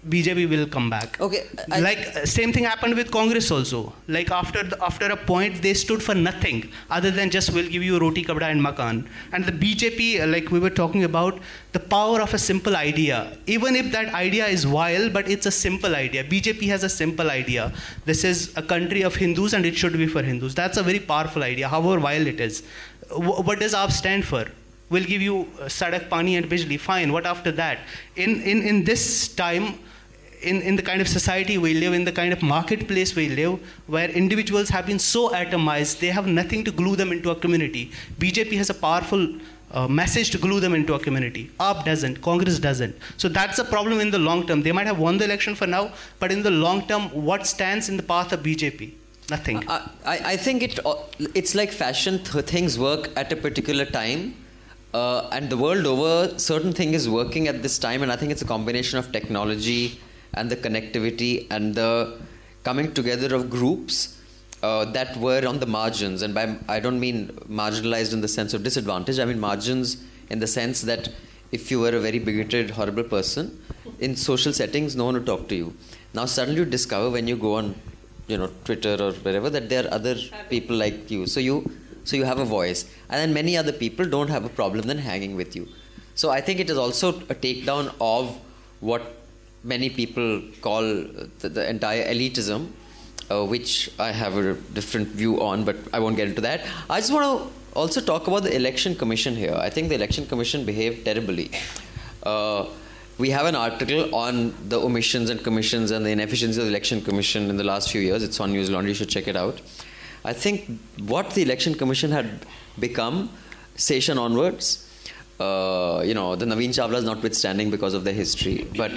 BJP 0.09 0.49
will 0.51 0.67
come 0.67 0.91
back. 0.91 1.21
Okay, 1.21 1.47
I- 1.71 1.79
like 1.81 1.99
uh, 2.17 2.27
same 2.27 2.53
thing 2.53 2.65
happened 2.65 2.95
with 2.97 3.11
Congress 3.13 3.51
also. 3.53 3.93
Like 4.09 4.31
after 4.33 4.65
the, 4.65 4.77
after 4.85 5.07
a 5.07 5.17
point, 5.17 5.63
they 5.63 5.75
stood 5.75 6.03
for 6.03 6.15
nothing 6.15 6.69
other 6.91 7.11
than 7.13 7.31
just 7.31 7.53
we'll 7.53 7.69
give 7.69 7.85
you 7.85 7.99
roti, 8.01 8.25
kabda, 8.25 8.51
and 8.51 8.61
makan. 8.61 9.09
And 9.33 9.45
the 9.45 9.53
BJP, 9.53 10.23
uh, 10.23 10.27
like 10.27 10.51
we 10.51 10.59
were 10.59 10.71
talking 10.71 11.05
about, 11.05 11.39
the 11.73 11.79
power 11.79 12.21
of 12.21 12.35
a 12.35 12.39
simple 12.39 12.75
idea. 12.75 13.37
Even 13.47 13.77
if 13.77 13.93
that 13.93 14.13
idea 14.13 14.47
is 14.47 14.65
vile, 14.65 15.09
but 15.09 15.29
it's 15.31 15.47
a 15.47 15.53
simple 15.53 15.95
idea. 15.95 16.25
BJP 16.25 16.67
has 16.69 16.83
a 16.83 16.89
simple 16.89 17.31
idea. 17.31 17.73
This 18.05 18.25
is 18.25 18.53
a 18.57 18.63
country 18.63 19.03
of 19.03 19.15
Hindus, 19.15 19.53
and 19.53 19.65
it 19.65 19.77
should 19.77 19.93
be 19.93 20.09
for 20.09 20.23
Hindus. 20.23 20.55
That's 20.55 20.79
a 20.79 20.83
very 20.83 20.99
powerful 21.01 21.45
idea, 21.45 21.69
however 21.69 22.01
vile 22.01 22.27
it 22.27 22.41
is. 22.41 22.65
Wh- 23.11 23.47
what 23.47 23.61
does 23.61 23.73
AAP 23.75 23.93
stand 23.93 24.25
for? 24.25 24.47
We'll 24.91 25.05
give 25.05 25.23
you 25.23 25.49
uh, 25.61 25.67
sadak, 25.67 26.11
pani, 26.11 26.37
and 26.37 26.47
bijli. 26.51 26.79
Fine. 26.79 27.13
What 27.13 27.25
after 27.25 27.51
that? 27.53 27.79
In 28.17 28.43
in 28.43 28.61
in 28.63 28.85
this 28.85 29.29
time 29.29 29.79
in, 30.43 30.61
in 30.63 30.77
the 30.77 30.83
kind 30.83 31.01
of 31.01 31.09
society 31.09 31.59
we 31.59 31.75
live, 31.75 31.93
in 31.93 32.05
the 32.05 32.13
kind 32.13 32.33
of 32.33 32.43
marketplace 32.43 33.15
we 33.15 33.29
live, 33.29 33.61
where 33.87 34.11
individuals 34.11 34.69
have 34.69 34.87
been 34.87 34.99
so 34.99 35.31
atomized, 35.31 36.01
they 36.01 36.09
have 36.09 36.27
nothing 36.27 36.65
to 36.65 36.73
glue 36.73 36.97
them 36.97 37.13
into 37.13 37.31
a 37.31 37.35
community. 37.35 37.91
BJP 38.19 38.53
has 38.57 38.71
a 38.71 38.75
powerful 38.75 39.29
uh, 39.73 39.89
message 39.89 40.31
to 40.31 40.39
glue 40.39 40.61
them 40.61 40.75
into 40.75 40.95
a 40.95 40.99
community. 40.99 41.51
AAP 41.59 41.85
doesn't, 41.85 42.21
Congress 42.23 42.59
doesn't. 42.59 42.95
So 43.17 43.29
that's 43.29 43.59
a 43.59 43.65
problem 43.65 44.01
in 44.01 44.11
the 44.11 44.19
long 44.19 44.47
term. 44.47 44.63
They 44.63 44.73
might 44.73 44.87
have 44.87 44.99
won 44.99 45.19
the 45.19 45.25
election 45.25 45.55
for 45.55 45.67
now, 45.67 45.93
but 46.19 46.31
in 46.31 46.43
the 46.43 46.51
long 46.51 46.87
term, 46.87 47.09
what 47.11 47.47
stands 47.47 47.89
in 47.89 47.97
the 47.97 48.03
path 48.03 48.33
of 48.33 48.43
BJP? 48.43 48.93
Nothing. 49.31 49.65
I, 49.69 49.89
I 50.05 50.17
I 50.33 50.37
think 50.37 50.63
it 50.63 50.79
uh, 50.85 50.97
it's 51.41 51.55
like 51.55 51.71
fashion. 51.71 52.23
Th- 52.25 52.45
things 52.45 52.79
work 52.79 53.09
at 53.17 53.33
a 53.33 53.37
particular 53.37 53.85
time, 53.85 54.35
uh, 54.93 55.29
and 55.33 55.49
the 55.49 55.57
world 55.57 55.87
over, 55.87 56.39
certain 56.39 56.73
thing 56.73 56.93
is 56.93 57.09
working 57.09 57.47
at 57.49 57.63
this 57.63 57.79
time. 57.79 58.03
And 58.03 58.13
I 58.13 58.17
think 58.17 58.33
it's 58.33 58.43
a 58.43 58.51
combination 58.57 58.99
of 58.99 59.13
technology 59.13 60.01
and 60.35 60.51
the 60.51 60.57
connectivity 60.57 61.47
and 61.51 61.75
the 61.75 62.19
coming 62.65 62.93
together 62.95 63.35
of 63.35 63.51
groups 63.51 64.19
uh, 64.63 64.85
that 64.87 65.17
were 65.17 65.47
on 65.47 65.59
the 65.59 65.67
margins. 65.67 66.23
And 66.23 66.35
by 66.35 66.57
I 66.69 66.81
don't 66.81 67.01
mean 67.01 67.29
marginalized 67.49 68.13
in 68.13 68.21
the 68.21 68.29
sense 68.29 68.55
of 68.55 68.63
disadvantage. 68.63 69.19
I 69.19 69.25
mean 69.25 69.41
margins 69.41 70.03
in 70.31 70.39
the 70.39 70.47
sense 70.47 70.83
that 70.83 71.09
if 71.51 71.71
you 71.71 71.81
were 71.81 71.91
a 71.91 72.01
very 72.01 72.19
bigoted, 72.19 72.71
horrible 72.71 73.05
person, 73.05 73.63
in 73.99 74.17
social 74.17 74.53
settings, 74.53 74.97
no 74.97 75.05
one 75.05 75.15
would 75.15 75.27
talk 75.27 75.49
to 75.49 75.55
you. 75.55 75.77
Now 76.15 76.25
suddenly 76.25 76.61
you 76.61 76.65
discover 76.65 77.11
when 77.11 77.29
you 77.29 77.37
go 77.37 77.57
on 77.57 77.75
you 78.29 78.39
know 78.39 78.51
twitter 78.65 78.97
or 79.07 79.13
wherever 79.27 79.51
that 79.51 79.69
there 79.69 79.85
are 79.85 79.95
other 79.95 80.17
people 80.49 80.77
like 80.77 81.11
you 81.11 81.27
so 81.27 81.41
you 81.41 81.57
so 82.05 82.17
you 82.17 82.25
have 82.25 82.39
a 82.39 82.45
voice 82.45 82.85
and 83.09 83.19
then 83.21 83.33
many 83.33 83.57
other 83.57 83.73
people 83.73 84.07
don't 84.15 84.31
have 84.31 84.45
a 84.45 84.49
problem 84.61 84.87
then 84.87 84.99
hanging 84.99 85.35
with 85.37 85.57
you 85.57 85.67
so 86.15 86.31
i 86.31 86.41
think 86.41 86.61
it 86.61 86.71
is 86.71 86.79
also 86.85 87.11
a 87.35 87.35
takedown 87.47 87.93
of 88.01 88.39
what 88.81 89.03
many 89.65 89.89
people 89.89 90.43
call 90.61 90.83
the, 90.83 91.49
the 91.49 91.69
entire 91.69 92.05
elitism 92.13 92.69
uh, 93.31 93.45
which 93.45 93.91
i 93.99 94.11
have 94.11 94.37
a 94.37 94.55
different 94.79 95.09
view 95.09 95.41
on 95.43 95.65
but 95.65 95.77
i 95.93 95.99
won't 95.99 96.17
get 96.17 96.29
into 96.29 96.41
that 96.41 96.61
i 96.91 96.99
just 97.01 97.13
want 97.13 97.25
to 97.25 97.77
also 97.79 98.01
talk 98.01 98.27
about 98.27 98.43
the 98.43 98.55
election 98.55 98.95
commission 98.95 99.35
here 99.35 99.55
i 99.55 99.71
think 99.71 99.89
the 99.89 99.95
election 99.95 100.27
commission 100.27 100.65
behaved 100.65 101.05
terribly 101.05 101.51
uh, 102.25 102.67
we 103.19 103.31
have 103.31 103.47
an 103.47 103.55
article 103.55 104.15
on 104.15 104.55
the 104.69 104.81
omissions 104.81 105.31
and 105.31 105.43
commissions 105.45 105.91
and 105.91 106.05
the 106.05 106.11
inefficiency 106.11 106.59
of 106.59 106.65
the 106.67 106.71
election 106.71 107.01
commission 107.03 107.51
in 107.51 107.57
the 107.57 107.65
last 107.65 107.91
few 107.91 108.01
years. 108.01 108.23
It's 108.23 108.41
on 108.41 108.53
News 108.53 108.71
Laundry. 108.71 108.91
You 108.91 108.95
should 108.95 109.11
check 109.11 109.29
it 109.29 109.37
out. 109.37 109.61
I 110.25 110.33
think 110.33 110.81
what 110.99 111.31
the 111.31 111.43
election 111.43 111.75
commission 111.75 112.11
had 112.11 112.47
become, 112.79 113.31
session 113.75 114.19
onwards, 114.19 114.89
uh, 115.43 116.03
you 116.03 116.15
know, 116.15 116.37
the 116.37 116.47
Naveen 116.47 116.73
Chawlas 116.77 117.05
notwithstanding 117.05 117.71
because 117.71 117.95
of 117.95 118.05
their 118.05 118.15
history, 118.15 118.69
but 118.77 118.93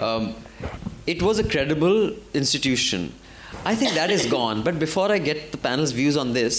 um, 0.00 0.34
it 1.06 1.22
was 1.22 1.38
a 1.38 1.46
credible 1.54 2.14
institution. 2.34 3.12
I 3.64 3.74
think 3.74 3.94
that 3.94 4.10
is 4.10 4.26
gone. 4.26 4.62
But 4.62 4.78
before 4.78 5.12
I 5.12 5.18
get 5.18 5.52
the 5.52 5.58
panel's 5.58 5.92
views 5.92 6.16
on 6.16 6.32
this, 6.32 6.54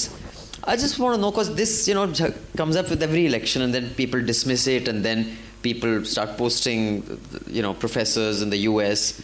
I 0.63 0.76
just 0.76 1.00
want 1.00 1.15
to 1.15 1.22
know 1.22 1.32
because 1.32 1.54
this, 1.56 1.88
you 1.88 1.93
know, 1.93 2.12
comes 2.56 2.76
up 2.76 2.89
with 2.89 3.02
every 3.04 3.26
election, 3.26 3.62
and 3.62 3.74
then 3.74 3.89
people 4.02 4.24
dismiss 4.24 4.67
it, 4.67 4.88
and 4.88 5.04
then 5.04 5.36
people 5.62 6.06
start 6.06 6.38
posting, 6.38 7.19
you 7.48 7.62
know, 7.62 7.74
professors 7.74 8.41
in 8.41 8.50
the 8.50 8.62
U.S. 8.72 9.22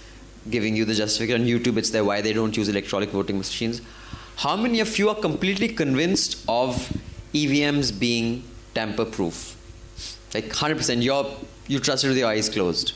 giving 0.50 0.76
you 0.76 0.86
the 0.86 0.94
justification 0.94 1.42
on 1.42 1.48
YouTube. 1.48 1.78
It's 1.78 1.92
there 1.92 2.04
why 2.04 2.22
they 2.22 2.34
don't 2.34 2.56
use 2.56 2.70
electronic 2.70 3.12
voting 3.12 3.38
machines. 3.38 3.82
How 4.38 4.56
many 4.56 4.80
of 4.80 4.98
you 4.98 5.10
are 5.10 5.16
completely 5.30 5.70
convinced 5.70 6.44
of 6.48 6.76
EVMs 7.34 7.98
being 8.00 8.44
tamper-proof? 8.74 9.59
Like 10.34 10.46
100%. 10.46 11.04
You're 11.04 11.26
you 11.68 11.80
trust 11.80 12.04
it 12.04 12.08
with 12.08 12.18
your 12.18 12.28
eyes 12.30 12.50
closed. 12.50 12.94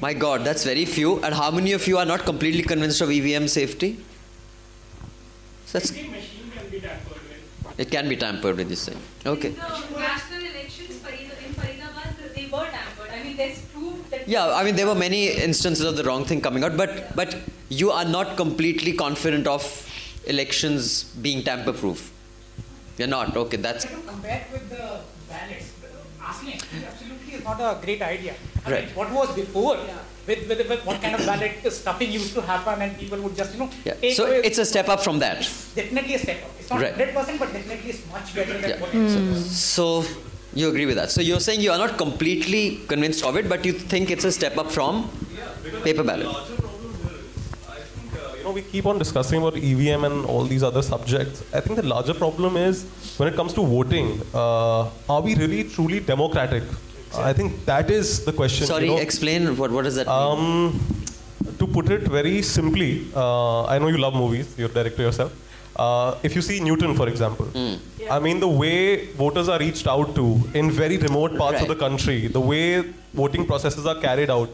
My 0.00 0.14
God, 0.14 0.42
that's 0.42 0.64
very 0.64 0.84
few. 0.84 1.22
And 1.22 1.34
how 1.34 1.50
many 1.50 1.72
of 1.72 1.86
you 1.86 1.98
are 1.98 2.04
not 2.04 2.24
completely 2.24 2.62
convinced 2.62 3.00
of 3.00 3.10
EVM 3.10 3.46
safety? 3.46 3.98
So 5.66 5.78
that's, 5.78 5.92
it 7.78 7.90
can 7.90 8.08
be 8.08 8.16
tampered 8.16 8.56
with 8.56 8.68
this 8.68 8.88
thing. 8.88 8.98
Okay. 9.24 9.50
The 9.50 9.98
national 9.98 10.40
elections 10.40 10.90
in 10.90 11.54
Faridabad, 11.54 12.34
they 12.34 12.46
were 12.46 12.66
tampered. 12.66 13.10
I 13.12 13.22
mean, 13.22 13.36
there's 13.36 13.60
proof 13.60 14.10
that. 14.10 14.26
Yeah, 14.26 14.54
I 14.54 14.64
mean 14.64 14.76
there 14.76 14.86
were 14.86 14.94
many 14.94 15.28
instances 15.28 15.84
of 15.84 15.96
the 15.96 16.04
wrong 16.04 16.24
thing 16.24 16.40
coming 16.40 16.64
out, 16.64 16.76
but 16.76 17.14
but 17.14 17.36
you 17.68 17.90
are 17.90 18.04
not 18.04 18.36
completely 18.36 18.92
confident 18.92 19.46
of 19.46 19.64
elections 20.26 21.04
being 21.04 21.42
tamper-proof. 21.42 22.10
You're 22.98 23.08
not. 23.08 23.36
Okay, 23.36 23.56
that's 23.56 23.86
to 24.32 24.44
compare 24.44 24.52
with 24.52 24.70
the 24.70 25.00
ballots, 25.28 25.72
asking 26.22 26.60
absolutely 26.88 27.34
is 27.34 27.44
not 27.44 27.60
a 27.60 27.80
great 27.84 28.02
idea. 28.02 28.34
I 28.66 28.70
Right. 28.70 28.86
mean, 28.86 28.94
what 28.94 29.10
was 29.12 29.34
before, 29.34 29.76
with, 30.26 30.48
with, 30.48 30.68
with 30.68 30.84
what 30.86 31.00
kind 31.02 31.14
of 31.16 31.26
ballot 31.26 31.72
stuffing 31.72 32.10
used 32.12 32.34
to 32.34 32.42
happen 32.42 32.80
and 32.82 32.96
people 32.98 33.20
would 33.22 33.36
just, 33.36 33.52
you 33.54 33.58
know, 33.60 33.70
yeah. 33.84 33.94
take 33.94 34.14
So 34.16 34.26
away. 34.26 34.40
it's 34.44 34.58
a 34.58 34.64
step 34.64 34.88
up 34.88 35.02
from 35.02 35.18
that. 35.18 35.38
definitely 35.74 36.14
a 36.14 36.18
step 36.18 36.42
up. 36.44 36.50
It's 36.60 36.70
not 36.70 36.80
Right. 36.80 36.94
100%, 36.96 37.38
but 37.38 37.52
definitely 37.52 37.90
it's 37.90 38.02
much 38.12 38.34
better 38.34 38.58
than 38.58 38.70
Yeah. 38.70 38.80
what 38.80 38.94
it 38.94 38.98
was. 39.02 39.16
Mm. 39.16 39.36
So 39.48 40.04
you 40.54 40.68
agree 40.68 40.86
with 40.86 40.96
that. 40.96 41.10
So 41.10 41.20
you're 41.20 41.40
saying 41.40 41.60
you 41.60 41.72
are 41.72 41.78
not 41.78 41.98
completely 41.98 42.80
convinced 42.86 43.24
of 43.24 43.36
it, 43.36 43.48
but 43.48 43.64
you 43.64 43.72
think 43.72 44.10
it's 44.10 44.24
a 44.24 44.32
step 44.32 44.56
up 44.58 44.70
from 44.70 45.10
paper 45.82 46.04
ballot. 46.04 46.28
You 48.52 48.60
know, 48.60 48.66
we 48.66 48.70
keep 48.72 48.86
on 48.86 48.98
discussing 48.98 49.40
about 49.40 49.56
EVM 49.56 50.04
and 50.04 50.26
all 50.26 50.44
these 50.44 50.62
other 50.62 50.82
subjects. 50.82 51.42
I 51.54 51.60
think 51.60 51.76
the 51.76 51.86
larger 51.86 52.14
problem 52.14 52.56
is 52.56 52.84
when 53.18 53.28
it 53.28 53.36
comes 53.36 53.52
to 53.54 53.62
voting, 53.64 54.20
uh, 54.34 54.88
are 55.08 55.20
we 55.22 55.34
really 55.34 55.64
truly 55.64 56.00
democratic? 56.00 56.62
I 57.14 57.32
think 57.32 57.64
that 57.66 57.90
is 57.90 58.24
the 58.24 58.32
question. 58.32 58.66
Sorry, 58.66 58.86
you 58.86 58.92
know. 58.92 58.98
explain 58.98 59.56
what 59.56 59.70
what 59.70 59.84
does 59.84 59.96
that 59.96 60.06
mean? 60.06 60.16
Um, 60.16 60.80
to 61.58 61.66
put 61.66 61.90
it 61.90 62.02
very 62.18 62.40
simply, 62.40 63.06
uh, 63.14 63.64
I 63.64 63.78
know 63.78 63.88
you 63.88 63.98
love 63.98 64.14
movies, 64.14 64.54
you're 64.56 64.70
a 64.70 64.72
director 64.72 65.02
yourself. 65.02 65.32
Uh, 65.76 66.14
if 66.22 66.34
you 66.36 66.42
see 66.42 66.60
Newton, 66.60 66.94
for 66.94 67.08
example, 67.08 67.46
Hmm. 67.58 67.74
I 68.10 68.18
mean, 68.18 68.40
the 68.40 68.48
way 68.62 69.06
voters 69.20 69.48
are 69.48 69.58
reached 69.58 69.86
out 69.86 70.14
to 70.16 70.24
in 70.54 70.70
very 70.70 70.96
remote 70.96 71.36
parts 71.42 71.60
of 71.62 71.68
the 71.68 71.76
country, 71.76 72.18
the 72.28 72.40
way 72.40 72.64
voting 73.14 73.46
processes 73.46 73.86
are 73.86 73.98
carried 74.08 74.30
out. 74.30 74.50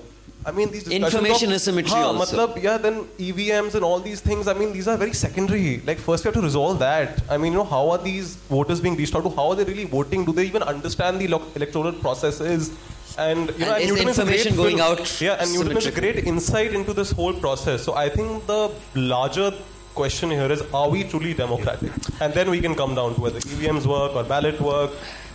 I 0.48 0.52
mean, 0.52 0.70
these 0.70 0.88
Information 0.88 1.50
of, 1.50 1.56
asymmetry 1.56 1.92
हाँ, 1.92 2.04
also. 2.18 2.46
matlab, 2.46 2.62
yeah, 2.62 2.78
then 2.78 3.04
EVMs 3.18 3.74
and 3.74 3.84
all 3.84 4.00
these 4.00 4.20
things, 4.20 4.48
I 4.48 4.54
mean, 4.54 4.72
these 4.72 4.88
are 4.88 4.96
very 4.96 5.12
secondary. 5.12 5.80
Like, 5.88 5.98
first 5.98 6.24
we 6.24 6.28
have 6.28 6.34
to 6.36 6.40
resolve 6.40 6.78
that. 6.78 7.22
I 7.28 7.36
mean, 7.36 7.52
you 7.52 7.58
know, 7.58 7.64
how 7.64 7.90
are 7.90 7.98
these 7.98 8.36
voters 8.52 8.80
being 8.80 8.96
reached 8.96 9.14
out 9.14 9.24
to? 9.24 9.30
How 9.40 9.50
are 9.50 9.56
they 9.56 9.64
really 9.64 9.84
voting? 9.84 10.24
Do 10.24 10.32
they 10.32 10.46
even 10.46 10.62
understand 10.62 11.20
the 11.20 11.26
electoral 11.56 11.92
processes? 11.92 12.70
And, 13.18 13.50
you 13.58 13.66
know, 13.66 13.74
And 13.74 13.84
is 13.84 13.90
Newton 13.90 14.08
is 14.08 14.18
a 14.18 14.24
great 14.24 14.46
information 14.46 14.56
going 14.56 14.76
film. 14.78 14.98
out 14.98 15.20
Yeah, 15.20 15.42
and 15.42 15.52
Newton 15.52 15.76
is 15.76 15.86
a 15.86 15.92
great 16.00 16.24
insight 16.24 16.72
into 16.72 16.94
this 16.94 17.10
whole 17.10 17.34
process. 17.34 17.82
So 17.82 17.94
I 17.94 18.08
think 18.08 18.46
the 18.46 18.70
larger 18.94 19.52
question 19.94 20.30
here 20.30 20.50
is 20.50 20.62
are 20.72 20.88
we 20.88 21.04
truly 21.04 21.34
democratic? 21.34 21.90
And 22.20 22.32
then 22.32 22.48
we 22.48 22.60
can 22.60 22.74
come 22.74 22.94
down 22.94 23.16
to 23.16 23.20
whether 23.20 23.40
EVMs 23.40 23.86
work 23.86 24.14
or 24.14 24.24
ballot 24.24 24.60
work, 24.60 24.92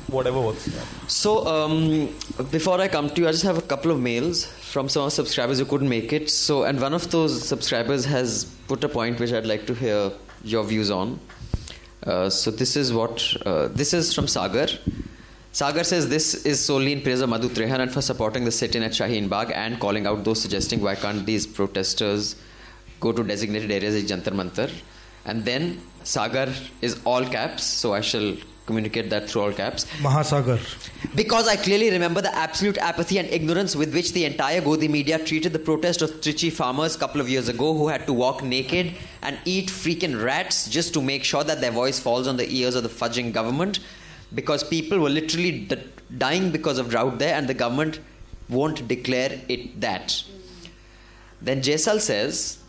whatever 0.07 0.39
works. 0.41 0.69
So, 1.07 1.45
um, 1.45 2.09
before 2.51 2.79
I 2.79 2.87
come 2.87 3.09
to 3.09 3.21
you, 3.21 3.27
I 3.27 3.31
just 3.31 3.43
have 3.43 3.57
a 3.57 3.67
couple 3.73 3.91
of 3.91 3.99
mails 3.99 4.47
from 4.73 4.89
some 4.89 5.09
subscribers 5.11 5.59
who 5.59 5.65
couldn't 5.65 5.89
make 5.89 6.11
it. 6.11 6.29
So, 6.31 6.63
and 6.63 6.81
one 6.81 6.95
of 6.95 7.11
those 7.11 7.47
subscribers 7.47 8.05
has 8.05 8.45
put 8.67 8.83
a 8.83 8.89
point 8.89 9.19
which 9.19 9.31
I'd 9.31 9.45
like 9.45 9.67
to 9.67 9.75
hear 9.75 10.11
your 10.43 10.63
views 10.63 10.89
on. 10.89 11.19
Uh, 12.01 12.29
so, 12.29 12.49
this 12.49 12.75
is 12.75 12.91
what 12.91 13.23
uh, 13.45 13.67
this 13.67 13.93
is 13.93 14.13
from 14.15 14.27
Sagar. 14.27 14.67
Sagar 15.51 15.83
says 15.83 16.09
this 16.09 16.33
is 16.51 16.59
solely 16.59 16.91
in 16.93 17.01
praise 17.01 17.21
of 17.21 17.29
Madhu 17.29 17.49
Trehan 17.49 17.79
and 17.81 17.91
for 17.93 18.01
supporting 18.01 18.45
the 18.45 18.51
sit-in 18.51 18.81
at 18.81 18.93
Shaheen 18.93 19.29
Bagh 19.29 19.51
and 19.53 19.79
calling 19.79 20.07
out 20.07 20.23
those 20.23 20.41
suggesting 20.41 20.81
why 20.81 20.95
can't 20.95 21.23
these 21.27 21.45
protesters 21.45 22.35
go 22.99 23.11
to 23.11 23.23
designated 23.23 23.69
areas 23.69 23.95
like 23.95 24.07
Jantar 24.11 24.33
Mantar. 24.33 24.71
And 25.25 25.45
then 25.45 25.81
Sagar 26.03 26.47
is 26.81 26.99
all 27.05 27.23
caps, 27.23 27.63
so 27.63 27.93
I 27.93 28.01
shall 28.01 28.35
communicate 28.65 29.09
that 29.09 29.29
through 29.29 29.41
all 29.41 29.51
caps. 29.51 29.85
Mahasagar. 30.01 30.59
Because 31.15 31.47
I 31.47 31.55
clearly 31.55 31.91
remember 31.91 32.21
the 32.21 32.33
absolute 32.33 32.77
apathy 32.77 33.17
and 33.17 33.27
ignorance 33.29 33.75
with 33.75 33.93
which 33.93 34.13
the 34.13 34.25
entire 34.25 34.61
Godi 34.61 34.87
media 34.87 35.19
treated 35.19 35.53
the 35.53 35.59
protest 35.59 36.01
of 36.01 36.11
Trichy 36.21 36.51
farmers 36.51 36.95
a 36.95 36.99
couple 36.99 37.19
of 37.19 37.29
years 37.29 37.49
ago 37.49 37.73
who 37.73 37.89
had 37.89 38.05
to 38.07 38.13
walk 38.13 38.41
naked 38.43 38.93
and 39.21 39.37
eat 39.45 39.67
freaking 39.67 40.23
rats 40.23 40.69
just 40.69 40.93
to 40.93 41.01
make 41.01 41.23
sure 41.23 41.43
that 41.43 41.59
their 41.59 41.71
voice 41.71 41.99
falls 41.99 42.27
on 42.27 42.37
the 42.37 42.49
ears 42.49 42.75
of 42.75 42.83
the 42.83 42.89
fudging 42.89 43.33
government 43.33 43.79
because 44.33 44.63
people 44.63 44.99
were 44.99 45.09
literally 45.09 45.65
d- 45.65 45.77
dying 46.17 46.51
because 46.51 46.77
of 46.77 46.89
drought 46.89 47.19
there 47.19 47.35
and 47.35 47.47
the 47.47 47.53
government 47.53 47.99
won't 48.49 48.87
declare 48.87 49.41
it 49.49 49.79
that. 49.81 50.23
Then 51.41 51.61
Jaisal 51.61 51.99
says, 51.99 52.62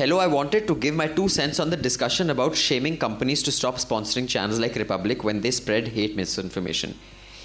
Hello, 0.00 0.18
I 0.18 0.28
wanted 0.28 0.66
to 0.66 0.76
give 0.76 0.94
my 0.94 1.08
two 1.08 1.28
cents 1.28 1.60
on 1.60 1.68
the 1.68 1.76
discussion 1.76 2.30
about 2.30 2.56
shaming 2.56 2.96
companies 2.96 3.42
to 3.42 3.52
stop 3.52 3.74
sponsoring 3.74 4.26
channels 4.26 4.58
like 4.58 4.74
Republic 4.76 5.24
when 5.24 5.42
they 5.42 5.50
spread 5.50 5.88
hate 5.88 6.16
misinformation. 6.16 6.94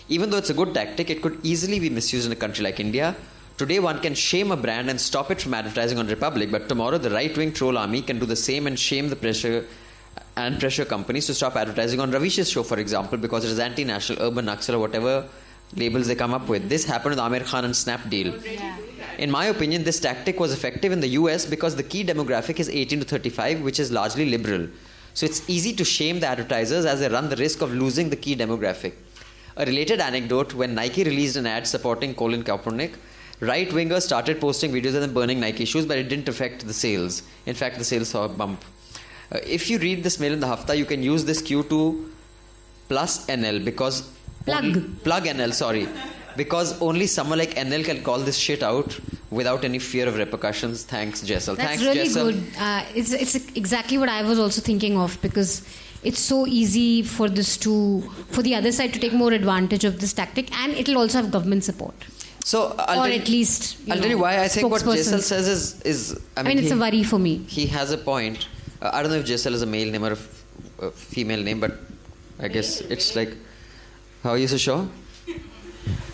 Even 0.08 0.30
though 0.30 0.38
it's 0.38 0.52
a 0.52 0.54
good 0.54 0.74
tactic, 0.74 1.10
it 1.10 1.22
could 1.22 1.38
easily 1.44 1.82
be 1.82 1.90
misused 1.90 2.26
in 2.26 2.32
a 2.32 2.36
country 2.38 2.64
like 2.64 2.80
India. 2.80 3.14
Today, 3.58 3.82
one 3.82 4.00
can 4.00 4.16
shame 4.16 4.54
a 4.54 4.56
brand 4.56 4.90
and 4.90 5.02
stop 5.02 5.32
it 5.32 5.42
from 5.42 5.54
advertising 5.54 6.00
on 6.00 6.08
Republic, 6.08 6.50
but 6.50 6.70
tomorrow, 6.70 6.98
the 6.98 7.10
right 7.10 7.36
wing 7.36 7.52
troll 7.52 7.78
army 7.78 8.02
can 8.02 8.20
do 8.20 8.26
the 8.26 8.38
same 8.38 8.68
and 8.68 8.80
shame 8.80 9.10
the 9.10 9.18
pressure 9.18 9.66
and 10.38 10.58
pressure 10.58 10.86
companies 10.86 11.26
to 11.26 11.34
stop 11.34 11.58
advertising 11.58 12.00
on 12.00 12.10
Ravish's 12.10 12.50
show, 12.50 12.64
for 12.64 12.80
example, 12.80 13.18
because 13.18 13.44
it 13.44 13.52
is 13.52 13.60
anti 13.60 13.84
national, 13.84 14.24
urban, 14.24 14.46
Naxal, 14.46 14.76
or 14.76 14.80
whatever 14.80 15.28
labels 15.76 16.08
they 16.08 16.16
come 16.16 16.34
up 16.34 16.48
with. 16.48 16.70
This 16.70 16.86
happened 16.86 17.18
with 17.18 17.20
Aamir 17.20 17.46
Khan 17.46 17.66
and 17.66 17.76
Snap 17.76 18.00
Snapdeal. 18.04 18.85
In 19.18 19.32
my 19.32 19.46
opinion, 19.46 19.84
this 19.84 20.00
tactic 20.00 20.40
was 20.40 20.52
effective 20.52 20.92
in 20.92 21.00
the 21.00 21.08
US 21.20 21.46
because 21.46 21.76
the 21.76 21.84
key 21.84 22.04
demographic 22.04 22.60
is 22.60 22.70
18 22.70 23.00
to 23.00 23.06
35, 23.06 23.62
which 23.62 23.80
is 23.80 23.92
largely 23.92 24.26
liberal. 24.30 24.68
So 25.14 25.26
it's 25.26 25.50
easy 25.50 25.74
to 25.74 25.86
shame 25.86 26.20
the 26.20 26.28
advertisers 26.28 26.86
as 26.86 27.00
they 27.00 27.08
run 27.08 27.30
the 27.30 27.38
risk 27.38 27.62
of 27.62 27.74
losing 27.74 28.10
the 28.10 28.18
key 28.18 28.36
demographic. 28.36 28.94
A 29.56 29.66
related 29.66 30.02
anecdote 30.02 30.54
when 30.54 30.76
Nike 30.76 31.06
released 31.06 31.38
an 31.38 31.48
ad 31.48 31.66
supporting 31.66 32.14
Colin 32.14 32.44
Kaepernick, 32.44 32.96
right 33.40 33.70
wingers 33.70 34.02
started 34.02 34.42
posting 34.42 34.72
videos 34.72 34.96
of 34.96 35.02
them 35.02 35.14
burning 35.14 35.40
Nike 35.40 35.64
shoes, 35.64 35.86
but 35.86 35.98
it 35.98 36.10
didn't 36.10 36.28
affect 36.28 36.68
the 36.68 36.74
sales. 36.74 37.24
In 37.46 37.56
fact, 37.56 37.78
the 37.78 37.86
sales 37.86 38.10
saw 38.10 38.26
a 38.26 38.30
bump. 38.30 38.66
Uh, 39.32 39.40
if 39.46 39.70
you 39.70 39.78
read 39.80 40.04
this 40.04 40.20
mail 40.20 40.34
in 40.34 40.42
the 40.42 40.48
Hafta, 40.48 40.78
you 40.78 40.86
can 40.86 41.02
use 41.02 41.24
this 41.24 41.42
Q2 41.42 42.10
plus 42.90 43.26
NL 43.28 43.64
because 43.64 44.10
Plug. 44.44 45.04
plug 45.04 45.24
NL, 45.24 45.54
sorry, 45.54 45.88
because 46.38 46.80
only 46.82 47.08
someone 47.08 47.38
like 47.40 47.56
NL 47.56 47.84
can 47.86 48.02
call 48.04 48.20
this 48.20 48.38
shit 48.38 48.64
out 48.64 49.00
without 49.32 49.64
any 49.66 49.80
fear 49.80 50.08
of 50.08 50.18
repercussions. 50.18 50.84
Thanks, 50.84 51.22
Jessel. 51.22 51.56
That's 51.56 51.68
Thanks, 51.70 51.84
really 51.84 52.04
Jessel. 52.08 52.32
good. 52.32 52.44
Uh, 52.58 52.84
it's 52.96 53.12
it's 53.14 53.36
exactly 53.56 53.98
what 53.98 54.10
I 54.10 54.22
was 54.24 54.40
also 54.40 54.62
thinking 54.62 54.98
of 54.98 55.20
because 55.22 55.62
it's 56.04 56.20
so 56.20 56.46
easy 56.48 57.02
for 57.04 57.28
this 57.30 57.58
to 57.58 58.02
for 58.32 58.42
the 58.44 58.56
other 58.56 58.72
side 58.72 58.94
to 58.94 59.00
take 59.00 59.14
more 59.14 59.32
advantage 59.34 59.84
of 59.86 60.00
this 60.00 60.14
tactic, 60.14 60.52
and 60.64 60.74
it'll 60.74 60.98
also 60.98 61.22
have 61.22 61.32
government 61.32 61.64
support, 61.64 61.96
So 62.44 62.76
I'll 62.78 63.00
or 63.02 63.08
tell, 63.10 63.20
at 63.22 63.28
least 63.30 63.80
you 63.86 63.94
I'll 63.94 63.96
know, 63.98 64.02
tell 64.04 64.12
you 64.12 64.20
why 64.20 64.34
I 64.44 64.48
think 64.48 64.70
what. 64.70 64.84
Jessel 64.84 65.20
says 65.22 65.48
is 65.48 65.82
is 65.82 66.20
I 66.38 66.42
I 66.42 66.44
mean, 66.44 66.50
mean, 66.50 66.58
it's 66.60 66.74
he, 66.74 66.78
a 66.78 66.82
worry 66.86 67.04
for 67.04 67.20
me. 67.20 67.38
he 67.60 67.66
has 67.78 67.92
a 67.92 67.98
point. 67.98 68.48
Uh, 68.82 68.92
I 68.94 69.02
don't 69.02 69.12
know 69.12 69.18
if 69.18 69.26
Jessel 69.26 69.54
is 69.56 69.62
a 69.62 69.66
male 69.66 69.92
name 69.92 70.04
or 70.06 70.10
a, 70.10 70.20
f- 70.20 70.44
a 70.80 70.92
female 70.92 71.42
name, 71.42 71.60
but 71.60 71.74
I 72.40 72.48
guess 72.50 72.82
it's 72.82 73.16
like 73.16 73.34
how 74.24 74.32
are 74.32 74.38
you 74.38 74.48
so 74.48 74.58
sure? 74.58 74.88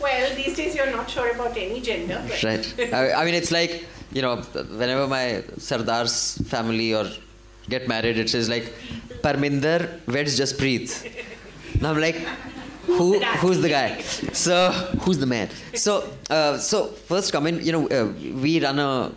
Well, 0.01 0.35
these 0.35 0.55
days 0.55 0.75
you're 0.75 0.91
not 0.91 1.09
sure 1.09 1.31
about 1.31 1.55
any 1.57 1.81
gender. 1.81 2.23
But 2.27 2.43
Right. 2.43 2.93
I, 2.93 3.13
I 3.13 3.25
mean, 3.25 3.35
it's 3.35 3.51
like, 3.51 3.85
you 4.11 4.21
know, 4.21 4.37
whenever 4.81 5.07
my 5.07 5.43
Sardar's 5.57 6.37
family 6.49 6.93
or 6.93 7.07
get 7.69 7.87
married, 7.87 8.17
it 8.17 8.29
says 8.29 8.49
like, 8.49 8.73
Parminder 9.23 9.99
weds 10.07 10.39
Jaspreet. 10.39 10.89
Now 11.81 11.91
I'm 11.91 12.01
like, 12.01 12.15
who, 12.87 13.19
who's 13.19 13.61
the 13.61 13.69
guy? 13.69 14.01
So, 14.01 14.71
who's 15.03 15.19
the 15.19 15.25
man? 15.27 15.49
So, 15.75 16.09
uh, 16.29 16.57
so 16.57 16.87
first 16.87 17.31
comment, 17.31 17.61
you 17.61 17.71
know, 17.71 17.87
uh, 17.87 18.11
we 18.41 18.59
run 18.63 18.79
a, 18.79 19.11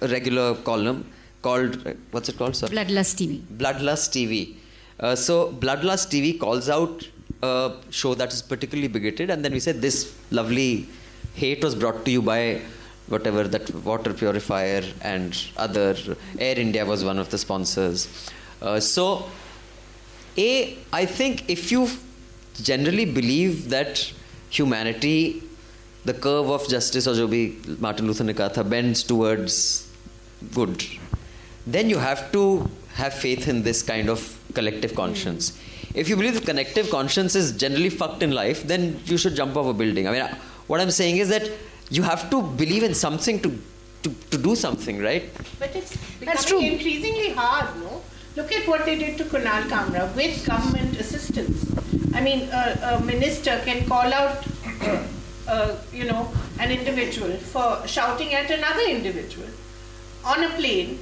a 0.00 0.08
regular 0.08 0.54
column 0.56 1.04
called, 1.42 1.86
uh, 1.86 1.92
what's 2.10 2.28
it 2.28 2.38
called, 2.38 2.56
sir? 2.56 2.66
Bloodlust 2.68 3.16
TV. 3.20 3.40
Bloodlust 3.42 4.10
TV. 4.16 4.56
Uh, 4.98 5.14
so 5.14 5.52
Bloodlust 5.52 6.08
TV 6.10 6.38
calls 6.40 6.68
out 6.68 7.06
a 7.42 7.72
show 7.90 8.14
that 8.14 8.32
is 8.32 8.42
particularly 8.42 8.88
bigoted, 8.88 9.30
and 9.30 9.44
then 9.44 9.52
we 9.52 9.60
said 9.60 9.80
this 9.80 10.14
lovely 10.30 10.88
hate 11.34 11.62
was 11.62 11.74
brought 11.74 12.04
to 12.04 12.10
you 12.10 12.22
by 12.22 12.60
whatever 13.08 13.44
that 13.44 13.72
water 13.84 14.12
purifier 14.12 14.82
and 15.02 15.44
other 15.56 15.96
Air 16.38 16.58
India 16.58 16.84
was 16.86 17.04
one 17.04 17.18
of 17.18 17.30
the 17.30 17.38
sponsors. 17.38 18.30
Uh, 18.62 18.78
so, 18.78 19.28
a 20.36 20.76
I 20.92 21.06
think 21.06 21.48
if 21.48 21.72
you 21.72 21.88
generally 22.62 23.04
believe 23.04 23.70
that 23.70 24.12
humanity, 24.50 25.42
the 26.04 26.14
curve 26.14 26.50
of 26.50 26.68
justice 26.68 27.06
or 27.06 27.14
Jobi 27.14 27.78
Martin 27.80 28.06
Luther 28.06 28.24
ne 28.24 28.32
kaha 28.32 28.68
bends 28.68 29.02
towards 29.02 29.88
good, 30.54 30.84
then 31.66 31.90
you 31.90 31.98
have 31.98 32.30
to 32.32 32.70
have 32.94 33.14
faith 33.14 33.48
in 33.48 33.62
this 33.62 33.82
kind 33.82 34.08
of 34.08 34.38
collective 34.54 34.94
conscience. 34.94 35.58
If 35.94 36.08
you 36.08 36.16
believe 36.16 36.34
the 36.34 36.46
connective 36.46 36.88
conscience 36.90 37.34
is 37.34 37.52
generally 37.52 37.90
fucked 37.90 38.22
in 38.22 38.30
life, 38.30 38.62
then 38.66 39.00
you 39.06 39.16
should 39.18 39.34
jump 39.34 39.56
off 39.56 39.66
a 39.66 39.72
building. 39.72 40.06
I 40.06 40.12
mean, 40.12 40.24
what 40.68 40.80
I'm 40.80 40.90
saying 40.90 41.16
is 41.16 41.28
that 41.30 41.50
you 41.90 42.02
have 42.02 42.30
to 42.30 42.42
believe 42.42 42.84
in 42.84 42.94
something 42.94 43.40
to, 43.40 43.58
to, 44.04 44.14
to 44.30 44.38
do 44.38 44.54
something, 44.54 45.02
right? 45.02 45.28
But 45.58 45.74
it's 45.74 45.96
That's 46.20 46.44
becoming 46.44 46.44
true. 46.44 46.60
increasingly 46.60 47.30
hard, 47.30 47.76
no? 47.82 48.02
Look 48.36 48.52
at 48.52 48.68
what 48.68 48.84
they 48.84 48.96
did 48.96 49.18
to 49.18 49.24
Kunal 49.24 49.62
Kamra 49.64 50.14
with 50.14 50.46
government 50.46 50.96
assistance. 51.00 51.66
I 52.14 52.20
mean, 52.20 52.48
a, 52.50 52.98
a 53.00 53.04
minister 53.04 53.60
can 53.64 53.84
call 53.86 54.12
out, 54.14 54.46
uh, 54.82 55.02
uh, 55.48 55.76
you 55.92 56.04
know, 56.04 56.30
an 56.60 56.70
individual 56.70 57.32
for 57.38 57.84
shouting 57.88 58.32
at 58.32 58.48
another 58.50 58.82
individual 58.82 59.48
on 60.24 60.44
a 60.44 60.50
plane 60.50 61.00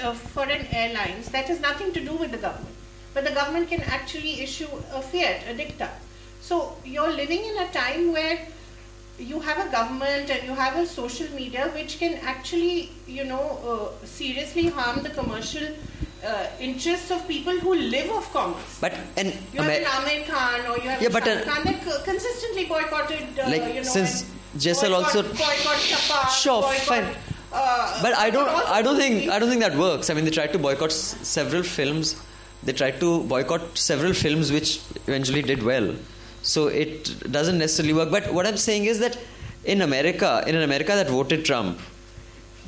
uh, 0.00 0.12
for 0.14 0.44
an 0.44 0.66
airlines 0.70 1.28
that 1.30 1.46
has 1.46 1.58
nothing 1.60 1.92
to 1.92 2.00
do 2.04 2.14
with 2.14 2.30
the 2.30 2.38
government. 2.38 2.71
But 3.14 3.24
the 3.24 3.30
government 3.32 3.68
can 3.68 3.82
actually 3.82 4.40
issue 4.42 4.68
a 4.92 5.02
fiat, 5.02 5.42
a 5.48 5.54
dicta. 5.54 5.90
So 6.40 6.76
you're 6.84 7.12
living 7.12 7.44
in 7.44 7.56
a 7.58 7.68
time 7.72 8.12
where 8.12 8.38
you 9.18 9.38
have 9.40 9.58
a 9.66 9.70
government 9.70 10.30
and 10.30 10.42
you 10.44 10.54
have 10.54 10.76
a 10.76 10.86
social 10.86 11.28
media 11.36 11.70
which 11.74 11.98
can 11.98 12.14
actually, 12.22 12.90
you 13.06 13.24
know, 13.24 13.44
uh, 14.02 14.06
seriously 14.06 14.68
harm 14.68 15.02
the 15.02 15.10
commercial 15.10 15.68
uh, 16.24 16.46
interests 16.60 17.10
of 17.10 17.26
people 17.28 17.52
who 17.58 17.74
live 17.74 18.10
off 18.10 18.32
commerce. 18.32 18.78
But 18.80 18.94
an 19.16 19.26
You 19.52 19.60
have 19.60 19.70
Amer- 19.70 19.72
an 19.72 19.84
Aamir 19.84 20.26
Khan 20.26 20.60
or 20.70 20.76
you 20.78 20.88
have 20.88 21.02
Yeah, 21.02 21.08
a 21.08 21.12
but 21.12 21.24
Shah 21.24 21.30
an- 21.32 21.44
Khan 21.44 21.64
that 21.64 21.84
co- 21.84 22.02
consistently 22.04 22.64
boycotted, 22.66 23.38
uh, 23.38 23.50
Like, 23.50 23.68
you 23.74 23.82
know, 23.82 23.92
since 23.96 24.24
boycott- 24.90 25.14
also- 25.16 25.22
boycott 25.22 26.32
Sure, 26.32 26.62
boycott, 26.62 26.80
fine. 26.82 27.14
Uh, 27.52 28.02
but 28.02 28.16
I 28.16 28.30
don't. 28.30 28.48
I 28.48 28.80
don't 28.80 28.96
think. 28.96 29.30
I 29.30 29.38
don't 29.38 29.50
think 29.50 29.60
that 29.60 29.76
works. 29.76 30.08
I 30.08 30.14
mean, 30.14 30.24
they 30.24 30.30
tried 30.30 30.52
to 30.54 30.58
boycott 30.58 30.90
s- 30.90 31.16
several 31.22 31.62
films. 31.62 32.16
They 32.64 32.72
tried 32.72 33.00
to 33.00 33.24
boycott 33.24 33.76
several 33.76 34.12
films, 34.14 34.52
which 34.52 34.80
eventually 35.06 35.42
did 35.42 35.62
well. 35.62 35.94
So 36.42 36.68
it 36.68 37.30
doesn't 37.30 37.58
necessarily 37.58 37.94
work. 37.94 38.10
But 38.10 38.32
what 38.32 38.46
I'm 38.46 38.56
saying 38.56 38.84
is 38.84 38.98
that 39.00 39.18
in 39.64 39.80
America, 39.80 40.44
in 40.46 40.54
an 40.54 40.62
America 40.62 40.92
that 40.92 41.08
voted 41.08 41.44
Trump, 41.44 41.80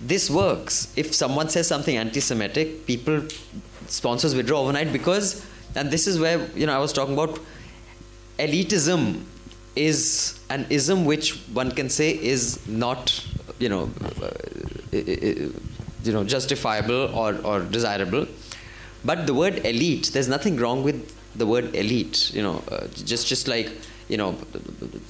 this 0.01 0.31
works. 0.31 0.93
If 0.97 1.15
someone 1.15 1.49
says 1.49 1.67
something 1.67 1.97
anti-Semitic, 1.97 2.87
people 2.87 3.23
sponsors 3.87 4.35
withdraw 4.35 4.61
overnight 4.61 4.93
because, 4.93 5.45
and 5.75 5.91
this 5.91 6.07
is 6.07 6.19
where 6.19 6.49
you 6.55 6.67
know 6.67 6.75
I 6.75 6.79
was 6.79 6.93
talking 6.93 7.15
about 7.15 7.39
elitism 8.39 9.23
is 9.77 10.39
an 10.51 10.67
ism 10.71 11.05
which 11.05 11.33
one 11.53 11.71
can 11.71 11.89
say 11.89 12.11
is 12.11 12.65
not 12.69 13.25
you 13.59 13.69
know 13.69 13.91
uh, 14.03 14.27
uh, 14.27 14.29
uh, 14.29 15.49
you 16.05 16.13
know 16.13 16.25
justifiable 16.25 17.11
or, 17.15 17.37
or 17.45 17.61
desirable 17.61 18.27
but 19.05 19.27
the 19.27 19.35
word 19.35 19.59
elite 19.65 20.11
there's 20.13 20.29
nothing 20.29 20.57
wrong 20.57 20.83
with 20.83 21.15
the 21.35 21.47
word 21.47 21.75
elite 21.75 22.33
you 22.33 22.43
know 22.43 22.63
uh, 22.71 22.87
just 23.13 23.27
just 23.27 23.49
like 23.49 23.71
you 24.09 24.17
know 24.17 24.37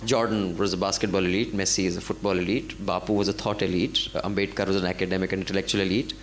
jordan 0.05 0.57
was 0.57 0.73
a 0.73 0.77
basketball 0.77 1.25
elite 1.25 1.53
messi 1.61 1.85
is 1.91 1.97
a 1.97 2.01
football 2.01 2.39
elite 2.45 2.71
bapu 2.91 3.15
was 3.23 3.29
a 3.29 3.33
thought 3.33 3.63
elite 3.63 4.09
ambedkar 4.29 4.67
was 4.67 4.77
an 4.77 4.87
academic 4.87 5.33
and 5.33 5.43
intellectual 5.43 5.81
elite. 5.81 6.15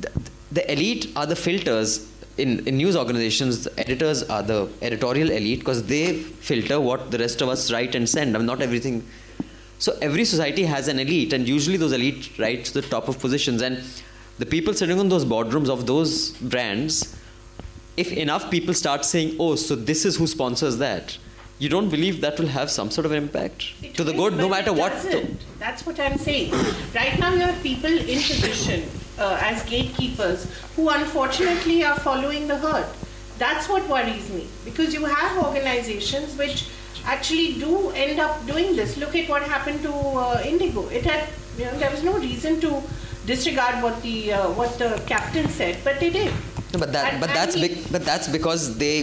The, 0.00 0.10
the 0.52 0.72
elite 0.72 1.10
are 1.16 1.26
the 1.26 1.36
filters 1.36 2.06
in, 2.38 2.66
in 2.66 2.76
news 2.76 2.96
organizations 2.96 3.66
editors 3.76 4.22
are 4.22 4.42
the 4.42 4.68
editorial 4.80 5.30
elite 5.30 5.58
because 5.58 5.84
they 5.86 6.14
filter 6.14 6.80
what 6.80 7.10
the 7.10 7.18
rest 7.18 7.40
of 7.40 7.48
us 7.48 7.72
write 7.72 7.94
and 7.94 8.08
send. 8.08 8.34
I 8.34 8.38
mean, 8.38 8.46
not 8.46 8.62
everything. 8.62 9.06
So 9.78 9.96
every 10.00 10.24
society 10.24 10.64
has 10.64 10.88
an 10.88 10.98
elite 10.98 11.32
and 11.32 11.48
usually 11.48 11.76
those 11.76 11.92
elite 11.92 12.38
write 12.38 12.64
to 12.66 12.74
the 12.74 12.82
top 12.82 13.08
of 13.08 13.18
positions. 13.18 13.60
And 13.62 13.82
the 14.38 14.46
people 14.46 14.74
sitting 14.74 14.98
on 14.98 15.08
those 15.08 15.24
boardrooms 15.24 15.68
of 15.68 15.86
those 15.86 16.32
brands 16.54 17.16
if 17.96 18.12
enough 18.12 18.50
people 18.50 18.74
start 18.74 19.04
saying 19.04 19.36
oh 19.38 19.54
so 19.56 19.74
this 19.74 20.04
is 20.04 20.16
who 20.16 20.26
sponsors 20.26 20.78
that 20.78 21.18
you 21.58 21.68
don't 21.68 21.88
believe 21.88 22.20
that 22.20 22.38
will 22.38 22.46
have 22.46 22.70
some 22.70 22.90
sort 22.90 23.04
of 23.04 23.12
an 23.12 23.18
impact 23.18 23.72
It 23.82 23.94
to 23.94 24.04
the 24.04 24.12
good 24.12 24.36
no 24.36 24.48
matter 24.48 24.72
what. 24.72 24.92
That's 25.58 25.84
what 25.84 25.98
I'm 25.98 26.16
saying. 26.16 26.52
Right 26.94 27.18
now, 27.18 27.32
you 27.32 27.40
have 27.40 27.60
people 27.62 27.90
in 27.90 28.20
position 28.22 28.88
uh, 29.18 29.38
as 29.42 29.64
gatekeepers 29.64 30.46
who 30.76 30.88
unfortunately 30.88 31.82
are 31.84 31.98
following 31.98 32.46
the 32.46 32.56
herd. 32.56 32.86
That's 33.38 33.68
what 33.68 33.88
worries 33.88 34.30
me 34.32 34.46
because 34.64 34.94
you 34.94 35.04
have 35.04 35.44
organizations 35.44 36.36
which 36.36 36.68
actually 37.04 37.54
do 37.54 37.90
end 37.90 38.20
up 38.20 38.46
doing 38.46 38.76
this. 38.76 38.96
Look 38.96 39.16
at 39.16 39.28
what 39.28 39.42
happened 39.42 39.82
to 39.82 39.92
uh, 39.92 40.42
Indigo. 40.44 40.88
It 40.88 41.04
had, 41.04 41.28
you 41.56 41.64
know, 41.64 41.78
there 41.78 41.90
was 41.90 42.04
no 42.04 42.18
reason 42.18 42.60
to 42.60 42.82
disregard 43.32 43.82
what 43.86 43.96
the 44.02 44.16
uh, 44.32 44.50
what 44.60 44.78
the 44.84 44.90
captain 45.14 45.48
said, 45.60 45.78
but 45.88 46.00
they 46.04 46.10
did. 46.20 46.32
No, 46.72 46.78
but 46.84 46.92
that, 46.92 47.12
And- 47.12 47.20
but 47.20 47.30
and 47.30 47.38
that's 47.38 47.54
he- 47.54 47.68
big, 47.68 47.92
but 47.92 48.04
that's 48.04 48.28
because 48.38 48.62
they 48.84 48.96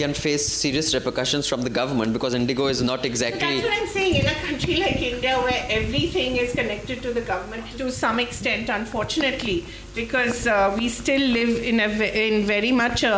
can 0.00 0.12
face 0.14 0.44
serious 0.62 0.88
repercussions 0.96 1.48
from 1.50 1.62
the 1.66 1.70
government 1.78 2.12
because 2.16 2.34
Indigo 2.40 2.66
is 2.74 2.80
not 2.88 3.04
exactly. 3.10 3.40
That's 3.60 3.64
what 3.68 3.78
I'm 3.78 3.88
saying. 3.94 4.14
In 4.20 4.26
a 4.26 4.34
country 4.46 4.76
like 4.84 5.00
India, 5.12 5.32
where 5.46 5.64
everything 5.78 6.36
is 6.42 6.52
connected 6.60 7.02
to 7.06 7.12
the 7.18 7.24
government 7.32 7.64
to 7.78 7.90
some 7.90 8.20
extent, 8.26 8.68
unfortunately, 8.76 9.56
because 9.96 10.46
uh, 10.46 10.74
we 10.78 10.88
still 11.00 11.24
live 11.38 11.52
in 11.72 11.80
a 11.80 11.88
in 12.26 12.46
very 12.54 12.70
much 12.82 13.02
a 13.02 13.14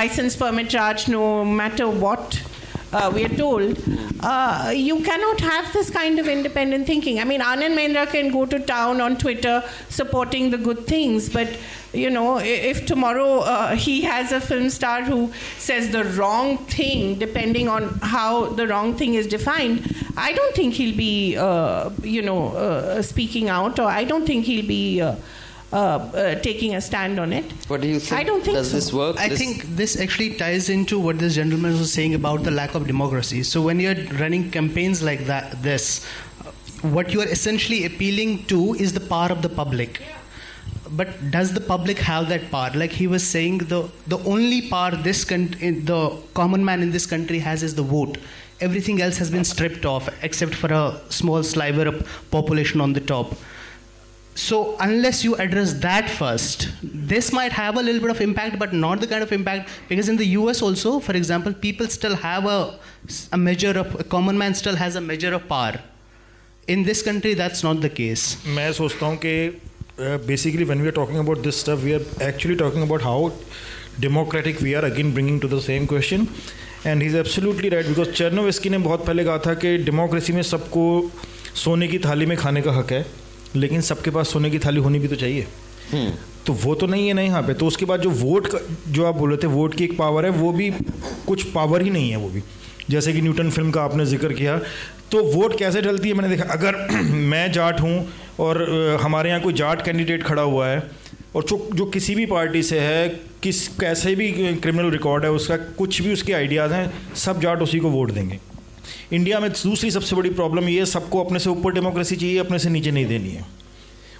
license 0.00 0.34
permit 0.44 0.70
charge, 0.70 1.08
no 1.08 1.44
matter 1.44 1.88
what. 2.06 2.42
Uh, 2.94 3.10
we 3.12 3.24
are 3.24 3.36
told 3.36 3.76
uh, 4.20 4.72
you 4.72 5.00
cannot 5.02 5.40
have 5.40 5.72
this 5.72 5.90
kind 5.90 6.20
of 6.20 6.28
independent 6.28 6.86
thinking. 6.86 7.18
I 7.18 7.24
mean, 7.24 7.40
Anand 7.40 7.74
Mahindra 7.76 8.08
can 8.08 8.30
go 8.30 8.46
to 8.46 8.60
town 8.60 9.00
on 9.00 9.18
Twitter 9.18 9.64
supporting 9.88 10.50
the 10.50 10.58
good 10.58 10.86
things, 10.86 11.28
but 11.28 11.48
you 11.92 12.08
know, 12.08 12.38
if 12.38 12.86
tomorrow 12.86 13.40
uh, 13.40 13.74
he 13.74 14.02
has 14.02 14.30
a 14.30 14.40
film 14.40 14.70
star 14.70 15.02
who 15.02 15.32
says 15.58 15.90
the 15.90 16.04
wrong 16.04 16.58
thing, 16.66 17.18
depending 17.18 17.68
on 17.68 17.88
how 18.00 18.46
the 18.46 18.68
wrong 18.68 18.94
thing 18.94 19.14
is 19.14 19.26
defined, 19.26 19.92
I 20.16 20.32
don't 20.32 20.54
think 20.54 20.74
he'll 20.74 20.96
be, 20.96 21.36
uh, 21.36 21.90
you 22.02 22.22
know, 22.22 22.54
uh, 22.54 23.02
speaking 23.02 23.48
out, 23.48 23.80
or 23.80 23.88
I 23.88 24.04
don't 24.04 24.24
think 24.24 24.44
he'll 24.44 24.68
be. 24.68 25.02
Uh, 25.74 25.76
uh, 26.22 26.34
taking 26.42 26.74
a 26.76 26.80
stand 26.80 27.18
on 27.18 27.32
it. 27.32 27.46
What 27.66 27.80
do 27.80 27.88
you 27.88 27.98
think? 27.98 28.12
I 28.20 28.22
don't 28.22 28.44
think 28.44 28.56
Does 28.56 28.70
so. 28.70 28.76
this 28.76 28.92
work? 28.92 29.16
I 29.18 29.28
This- 29.28 29.38
think 29.40 29.62
this 29.78 29.94
actually 30.04 30.34
ties 30.42 30.68
into 30.74 30.98
what 31.06 31.18
this 31.22 31.34
gentleman 31.34 31.72
was 31.78 31.92
saying 31.92 32.14
about 32.18 32.44
the 32.48 32.52
lack 32.58 32.76
of 32.80 32.86
democracy. 32.90 33.42
So 33.52 33.62
when 33.68 33.80
you're 33.84 33.96
running 34.20 34.44
campaigns 34.56 35.02
like 35.08 35.24
that, 35.30 35.56
this, 35.64 35.86
what 36.98 37.12
you 37.14 37.22
are 37.22 37.30
essentially 37.36 37.80
appealing 37.88 38.36
to 38.52 38.58
is 38.74 38.92
the 38.98 39.00
power 39.14 39.30
of 39.36 39.42
the 39.46 39.48
public. 39.48 39.98
But 41.00 41.10
does 41.32 41.50
the 41.54 41.62
public 41.72 41.98
have 42.10 42.28
that 42.28 42.44
power? 42.52 42.70
Like 42.82 42.92
he 42.92 43.08
was 43.14 43.26
saying, 43.26 43.58
the 43.72 43.80
the 44.14 44.18
only 44.34 44.60
power 44.74 44.92
this 45.08 45.24
con- 45.32 45.56
the 45.90 45.98
common 46.42 46.64
man 46.70 46.82
in 46.86 46.92
this 46.98 47.08
country 47.14 47.40
has 47.48 47.64
is 47.70 47.74
the 47.80 47.86
vote. 47.96 48.18
Everything 48.68 49.02
else 49.08 49.18
has 49.24 49.34
been 49.38 49.48
stripped 49.54 49.84
off, 49.94 50.08
except 50.30 50.54
for 50.62 50.72
a 50.82 50.84
small 51.20 51.42
sliver 51.52 51.88
of 51.94 52.06
population 52.38 52.80
on 52.88 52.92
the 53.00 53.04
top 53.12 53.34
So 54.35 54.77
unless 54.79 55.23
you 55.23 55.35
address 55.35 55.73
that 55.85 56.09
first, 56.09 56.69
this 56.81 57.31
might 57.33 57.51
have 57.51 57.77
a 57.77 57.81
little 57.83 58.01
bit 58.01 58.11
of 58.11 58.21
impact, 58.21 58.57
but 58.57 58.73
not 58.73 59.01
the 59.01 59.07
kind 59.07 59.21
of 59.21 59.31
impact 59.33 59.69
because 59.89 60.07
in 60.07 60.17
the 60.17 60.27
U.S. 60.27 60.61
also, 60.61 60.99
for 60.99 61.13
example, 61.13 61.53
people 61.53 61.87
still 61.87 62.15
have 62.15 62.45
a, 62.45 62.79
a 63.33 63.37
measure 63.37 63.77
of 63.77 63.99
a 63.99 64.03
common 64.03 64.37
man 64.37 64.53
still 64.53 64.77
has 64.77 64.95
a 64.95 65.01
measure 65.01 65.33
of 65.33 65.47
power. 65.49 65.81
In 66.67 66.83
this 66.83 67.01
country, 67.01 67.33
that's 67.33 67.63
not 67.63 67.81
the 67.81 67.89
case. 67.89 68.23
मैं 68.55 68.71
सोचता 68.73 69.05
हूँ 69.05 69.17
कि 69.25 69.35
basically 69.99 70.63
when 70.63 70.81
we 70.81 70.87
are 70.87 70.93
talking 70.95 71.17
about 71.19 71.39
this 71.43 71.59
stuff 71.61 71.79
we 71.83 71.93
are 71.93 72.01
actually 72.29 72.55
talking 72.57 72.83
about 72.83 73.03
how 73.03 73.29
democratic 74.01 74.61
we 74.61 74.73
are 74.73 74.83
again 74.85 75.13
bringing 75.13 75.39
to 75.41 75.47
the 75.47 75.59
same 75.61 75.85
question 75.85 76.27
and 76.85 77.01
he 77.01 77.07
is 77.07 77.17
absolutely 77.17 77.69
right 77.69 77.87
because 77.87 78.13
चर्नोविस्की 78.17 78.69
ने 78.69 78.77
बहुत 78.77 79.05
पहले 79.05 79.23
कहा 79.23 79.37
था 79.45 79.53
कि 79.63 79.77
डेमोक्रेसी 79.89 80.33
में 80.33 80.41
सबको 80.51 80.85
सोने 81.63 81.87
की 81.87 81.99
थाली 82.05 82.25
में 82.25 82.37
खाने 82.37 82.61
का 82.61 82.71
हक 82.71 82.91
है 82.91 83.05
लेकिन 83.56 83.80
सबके 83.82 84.10
पास 84.10 84.28
सोने 84.28 84.50
की 84.50 84.58
थाली 84.58 84.80
होनी 84.80 84.98
भी 84.98 85.08
तो 85.08 85.16
चाहिए। 85.16 85.46
तो 86.46 86.52
वो 86.54 86.74
तो 86.74 86.86
नहीं 86.86 87.06
है 87.08 87.14
ना 87.14 87.22
यहाँ 87.22 87.42
पे। 87.42 87.54
तो 87.54 87.66
उसके 87.66 87.86
बाद 87.86 88.00
जो 88.00 88.10
वोट 88.12 88.46
का 88.46 88.58
जो 88.88 89.04
आप 89.06 89.14
बोल 89.14 89.30
रहे 89.30 89.38
थे 89.42 89.46
वोट 89.48 89.74
की 89.74 89.84
एक 89.84 89.96
पावर 89.98 90.24
है 90.24 90.30
वो 90.32 90.52
भी 90.52 90.70
कुछ 91.26 91.42
पावर 91.52 91.82
ही 91.82 91.90
नहीं 91.90 92.10
है 92.10 92.16
वो 92.16 92.28
भी। 92.28 92.42
जैसे 92.90 93.12
कि 93.12 93.20
न्यूटन 93.22 93.50
फ़िल्म 93.50 93.70
का 93.70 93.82
आपने 93.82 94.06
ज़िक्र 94.06 94.32
किया। 94.32 94.58
तो 95.12 95.22
वोट 95.24 95.58
कैसे 95.58 95.82
डलती 95.82 96.08
है 96.08 96.14
मैंने 96.14 96.28
देखा। 96.28 96.52
अगर 96.52 96.76
मैं 97.30 97.50
जाट 97.52 97.80
हूँ 97.80 98.06
और 98.40 98.62
हमारे 99.02 99.30
यहाँ 99.30 99.40
कोई 99.40 99.52
जाट 99.54 99.84
कैंडिडेट 99.84 100.22
खड़ा 100.22 100.42
हुआ 100.42 100.68
है 100.68 100.82
और 101.34 101.44
जो 101.44 101.68
जो 101.74 101.84
किसी 101.86 102.14
भी 102.14 102.26
पार्टी 102.26 102.62
से 102.62 102.80
है 102.80 103.08
किस 103.42 103.66
कैसे 103.78 104.14
भी 104.14 104.30
क्रिमिनल 104.32 104.90
रिकॉर्ड 104.90 105.24
है 105.24 105.30
उसका 105.32 105.56
कुछ 105.78 106.00
भी 106.02 106.12
उसके 106.12 106.32
आइडियाज़ 106.32 106.72
हैं 106.72 107.14
सब 107.16 107.40
जाट 107.40 107.62
उसी 107.62 107.78
को 107.78 107.90
वोट 107.90 108.10
देंगे। 108.10 108.38
इंडिया 109.12 109.40
में 109.40 109.50
दूसरी 109.50 109.90
सबसे 109.90 110.16
बड़ी 110.16 110.30
प्रॉब्लम 110.30 110.68
ये 110.68 110.78
है, 110.78 110.84
सबको 110.84 111.24
अपने 111.24 111.38
से 111.38 111.50
ऊपर 111.50 111.72
डेमोक्रेसी 111.72 112.16
चाहिए, 112.16 112.38
अपने 112.38 112.58
से 112.58 112.70
नीचे 112.70 112.90
नहीं 112.90 113.06
देनी 113.06 113.28
है। 113.28 113.44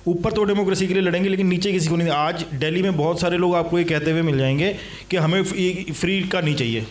ऊपर 0.06 0.32
तो 0.32 0.44
डेमोक्रेसी 0.44 0.86
के 0.86 0.94
लिए 0.94 1.02
लड़ेंगे, 1.02 1.28
लेकिन 1.28 1.46
नीचे 1.46 1.72
किसी 1.72 1.88
को 1.88 1.96
नहीं 1.96 2.08
आज 2.08 2.44
दिल्ली 2.54 2.82
में 2.82 2.96
बहुत 2.96 3.20
सारे 3.20 3.38
लोग 3.38 3.54
आपको 3.54 3.78
ये 3.78 3.84
कहते 3.84 4.10
हुए 4.10 4.22
मिल 4.22 4.38
जाएँगे 4.38 4.76
कि 5.10 5.16
हमें 5.16 5.42
फ्री 5.92 6.20
का 6.22 6.40
नहीं 6.40 6.54
चाहिए। 6.54 6.86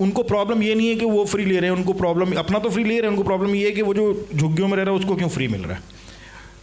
उनको 0.00 0.22
प्रॉब्लम 0.22 0.62
ये 0.62 0.74
नहीं 0.74 0.88
है 0.88 0.94
कि 0.94 1.04
वो 1.04 1.24
फ्री 1.24 1.44
ले 1.44 1.60
रहे 1.60 1.70
हैं, 1.70 1.76
उनको 1.76 1.92
प्रॉब्लम 1.92 2.32
अपना 2.32 2.58
तो 2.58 2.70
फ्री 2.70 2.84
ले 2.84 2.90
रहे 2.90 3.00
हैं, 3.00 3.08
उनको 3.08 3.22
प्रॉब्लम 3.22 3.54
ये 3.54 3.64
है 3.64 3.70
कि 3.70 3.82
वो 3.82 3.94
जो 3.94 4.28
झुग्गियों 4.36 4.68
में 4.68 4.76
रह 4.76 4.82
रहा 4.82 4.94
है, 4.94 5.00
उसको 5.00 5.16
क्यों 5.16 5.28
फ्री 5.28 5.48
मिल 5.48 5.60
रहा 5.60 5.74
है? 5.74 5.99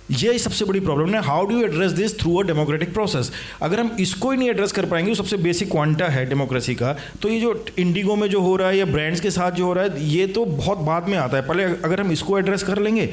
ये 0.09 0.37
सबसे 0.39 0.65
बड़ी 0.65 0.79
प्रॉब्लम 0.79 1.13
है। 1.15 1.21
How 1.23 1.45
do 1.45 1.59
address 1.61 1.91
this 1.91 2.17
through 2.19 2.35
a 2.35 2.43
democratic 2.47 2.93
process 2.93 3.31
अगर 3.61 3.79
हम 3.79 3.95
इसको 3.99 4.29
ही 4.31 4.37
नहीं 4.37 4.49
एड्रेस 4.49 4.71
कर 4.71 4.85
पाएँगे 4.85 5.11
जो 5.11 5.15
सबसे 5.15 5.37
बेसिक 5.37 5.69
क्वांटा 5.71 6.07
है 6.07 6.25
डेमोक्रेसी 6.25 6.75
का। 6.75 6.95
तो 7.21 7.29
ये 7.29 7.39
जो 7.39 7.65
इंडिगो 7.79 8.15
में 8.15 8.27
जो 8.29 8.41
हो 8.41 8.55
रहा 8.55 8.69
है 8.69 8.77
या 8.77 8.85
ब्रांड्स 8.85 9.21
के 9.21 9.31
साथ 9.31 9.51
जो 9.51 9.65
हो 9.65 9.73
रहा 9.73 9.83
है, 9.83 10.05
ये 10.05 10.27
तो 10.27 10.45
बहुत 10.45 10.77
बाद 10.79 11.07
में 11.09 11.17
आता 11.17 11.37
है। 11.37 11.47
पहले 11.47 11.63
अगर 11.63 12.01
हम 12.01 12.11
इसको 12.11 12.37
एड्रेस 12.39 12.63
कर 12.63 12.79
लेंगे 12.79 13.09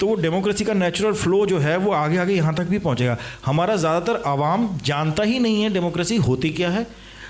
तो 0.00 0.06
वो 0.06 0.14
डेमोक्रेसी 0.16 0.64
का 0.64 0.74
नेचुरल 0.74 1.12
फ्लो 1.14 1.44
जो 1.46 1.58
है, 1.58 1.76
वो 1.76 1.92
आगे 1.92 2.18
आगे 2.18 2.34
यहाँ 2.34 2.54
तक 2.54 2.64
भी 2.64 2.78
पहुँचेगा। 2.78 3.18
हमारा 3.46 3.76
ज़्यादातर 3.76 4.22
आवाम 4.26 4.68
जानता 4.84 5.22
ही 5.22 5.38
नहीं 5.38 5.62
है 5.62 5.72
डेमोक्रेसी 5.72 6.16
होती 6.22 6.50
क्या 6.52 6.70
है। 6.70 6.86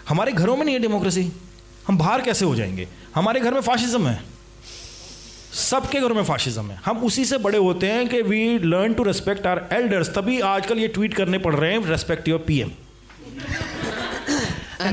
हमारे 0.09 0.33
घरों 0.33 0.57
में 0.57 0.65
नहीं 0.65 0.75
है 0.75 0.81
डेमोक्रेसी 0.81 1.31
हम 1.89 1.99
बाहर 1.99 2.21
कैसे 2.23 2.45
हो 2.45 2.55
जाएँगे? 2.55 2.89
हमारे 3.15 3.41
घर 3.41 3.55
में 3.55 3.61
फाशिज्म 3.63 4.07
है। 4.07 4.36
सबके 5.57 6.01
घरों 6.01 6.15
में 6.15 6.23
फासिज्म 6.25 6.71
है। 6.71 6.79
हम 6.85 6.99
उसी 7.05 7.25
से 7.25 7.39
बड़े 7.39 7.59
होते 7.59 7.87
हैं 7.91 8.09
कि 8.09 8.21
we 8.23 8.59
learn 8.65 8.95
to 8.95 9.03
respect 9.03 9.47
our 9.47 9.69
elders 9.73 10.09
तभी 10.17 10.41
आजकल 10.49 10.79
ये 10.79 10.89
ट्वीट 10.89 11.15
करने 11.15 11.39
पड़ 11.39 11.55
रहे 11.55 11.73
हैं 11.73 11.87
respect 11.87 12.29
your 12.29 12.45
P 12.47 12.59
M 12.61 12.71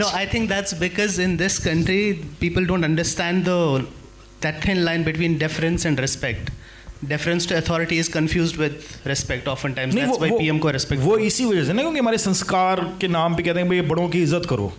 I 0.05 0.25
think 0.33 0.49
that's 0.49 0.73
because 0.79 1.21
in 1.21 1.35
this 1.37 1.57
country 1.65 2.01
people 2.39 2.65
don't 2.65 2.83
understand 2.85 3.43
the 3.45 3.85
that 4.43 4.65
thin 4.65 4.77
line 4.79 5.03
between 5.03 5.37
deference 5.37 5.85
and 5.85 5.99
respect 5.99 6.51
deference 7.05 7.49
to 7.49 7.55
authority 7.55 7.97
is 7.99 8.11
confuse 8.11 8.55
with 8.57 8.79
respect 9.07 9.47
often 9.47 9.73
times 9.73 9.95
that's 9.95 10.17
why 10.19 10.31
PM 10.31 10.59
को 10.59 10.69
respect 10.71 11.03
वो 11.03 11.17
इसी 11.27 11.45
वजह 11.45 11.65
से 11.65 11.73
ना 11.73 11.81
क्योंकि 11.81 11.99
हमारे 11.99 12.17
संस्कार 12.17 12.81
के 13.01 13.07
नाम 13.09 13.35
पे 13.35 13.43
कहते 13.43 13.59
हैं 13.59 13.69
भाई 13.69 13.81
बड़ों 13.91 14.07
की 14.09 14.21
इज़्ज़त 14.23 14.45
करो। 14.49 14.71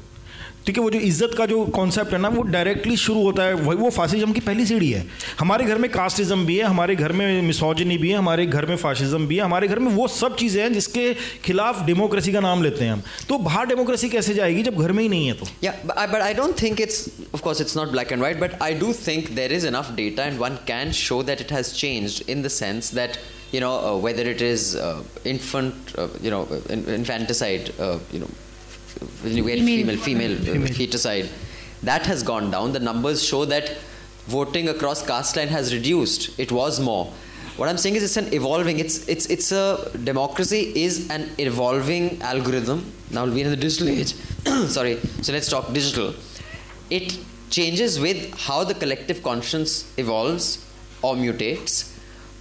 ठीक 0.66 0.76
है, 0.78 0.82
वो 0.82 0.90
जो 0.90 0.98
इज़्ज़त 0.98 1.34
का 1.38 1.46
जो 1.46 1.64
कॉन्सेप्ट 1.74 2.12
है 2.12 2.18
ना, 2.18 2.28
वो 2.28 2.42
डायरेक्टली 2.42 2.96
शुरू 2.96 3.22
होता 3.22 3.42
है। 3.42 3.54
वही 3.56 3.76
वो 3.78 3.90
फासिज्म 3.90 4.32
की 4.32 4.40
पहली 4.40 4.66
सीढ़ी 4.66 4.90
है। 4.90 5.04
हमारे 5.40 5.64
घर 5.64 5.78
में 5.78 5.90
कास्टिज्म 5.90 6.46
भी 6.46 6.56
है, 6.56 6.64
हमारे 6.64 6.94
घर 6.96 7.12
में 7.12 7.42
मिसोजनी 7.42 7.98
भी 7.98 8.10
है, 8.10 8.16
हमारे 8.16 8.46
घर 8.46 8.66
में 8.66 8.76
फासिज्म 8.76 9.26
भी 9.26 9.36
है, 9.36 9.42
हमारे 9.42 9.68
घर 9.68 9.78
में 9.78 9.90
वो 9.92 10.06
सब 10.10 10.36
चीज़ें 10.36 10.62
हैं 10.62 10.72
जिसके 10.72 11.12
खिलाफ 11.44 11.84
डेमोक्रेसी 11.86 12.32
का 12.32 12.40
नाम 12.40 12.62
लेते 12.62 12.84
हैं 12.84 12.92
हम। 12.92 13.02
तो 13.28 13.38
बाहर 13.40 13.66
डेमोक्रेसी 13.66 14.08
कैसे 14.08 14.34
जाएगी 14.34 14.62
जब 14.62 14.80
घर 14.82 14.92
में 14.92 15.02
ही 15.02 15.08
नहीं 15.08 15.26
है 15.26 15.34
तो? 15.34 15.46
But 15.86 16.20
I 16.20 16.34
don't 16.34 16.60
think 16.62 16.80
it's 16.80 17.08
of course 17.34 17.60
it's 17.60 17.76
not 17.76 17.88
black 17.88 18.12
and 18.12 18.22
white 18.22 18.40
but 18.40 18.62
I 18.62 18.74
don't 18.74 19.06
think 19.06 19.30
there 19.36 19.52
is 19.52 19.66
enough 19.66 19.90
data 19.96 20.24
and 20.24 20.38
one 20.38 20.56
can 20.66 20.92
show 21.00 21.22
that 21.22 21.40
it 21.40 21.52
has 21.52 21.72
change 21.74 22.22
in 22.28 22.42
the 22.42 22.48
sense 22.56 22.94
that 22.94 23.18
you 23.54 23.60
know 23.60 23.74
whether 24.04 24.28
it 24.28 24.42
is 24.42 24.76
infant 25.26 25.92
you 26.24 26.46
infanticide 26.94 27.70
you 28.14 28.20
know 28.20 28.28
when 29.22 29.36
you 29.36 29.44
get 29.44 29.59
Female. 29.59 29.96
female, 29.98 30.36
female, 30.36 30.64
Uh, 30.64 30.68
feticide, 30.68 31.28
that 31.82 32.07
has 32.07 32.22
gone 32.22 32.50
down. 32.50 32.72
The 32.72 32.80
numbers 32.80 33.22
show 33.22 33.44
that 33.46 33.76
voting 34.26 34.68
across 34.68 35.05
caste 35.07 35.36
line 35.36 35.48
has 35.48 35.74
reduced. 35.74 36.38
It 36.38 36.50
was 36.52 36.80
more. 36.80 37.12
What 37.57 37.68
I'm 37.68 37.78
saying 37.78 37.94
is 37.96 38.02
it's 38.02 38.16
an 38.16 38.32
evolving, 38.34 38.78
it's, 38.80 39.07
it's, 39.07 39.26
it's 39.26 39.52
a, 39.52 39.90
democracy 40.02 40.72
is 40.74 41.09
an 41.11 41.30
evolving 41.38 42.20
algorithm. 42.22 42.90
Now 43.11 43.26
we're 43.26 43.44
in 43.44 43.50
the 43.50 43.57
digital 43.57 43.88
age. 43.88 44.14
Sorry. 44.68 44.98
So 45.22 45.32
let's 45.32 45.48
talk 45.48 45.72
digital. 45.72 46.14
It 46.90 47.16
changes 47.50 48.00
with 48.00 48.36
how 48.40 48.64
the 48.64 48.74
collective 48.74 49.22
conscience 49.22 49.92
evolves 49.96 50.68
or 51.02 51.14
mutates. 51.14 51.92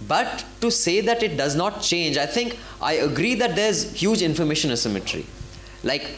But 0.08 0.44
to 0.60 0.70
say 0.70 1.00
that 1.02 1.22
it 1.22 1.36
does 1.36 1.54
not 1.54 1.80
change, 1.80 2.16
I 2.16 2.26
think 2.26 2.58
I 2.82 2.94
agree 2.94 3.36
that 3.36 3.54
there's 3.54 3.92
huge 3.92 4.20
information 4.20 4.72
asymmetry. 4.72 5.26
Like 5.84 6.10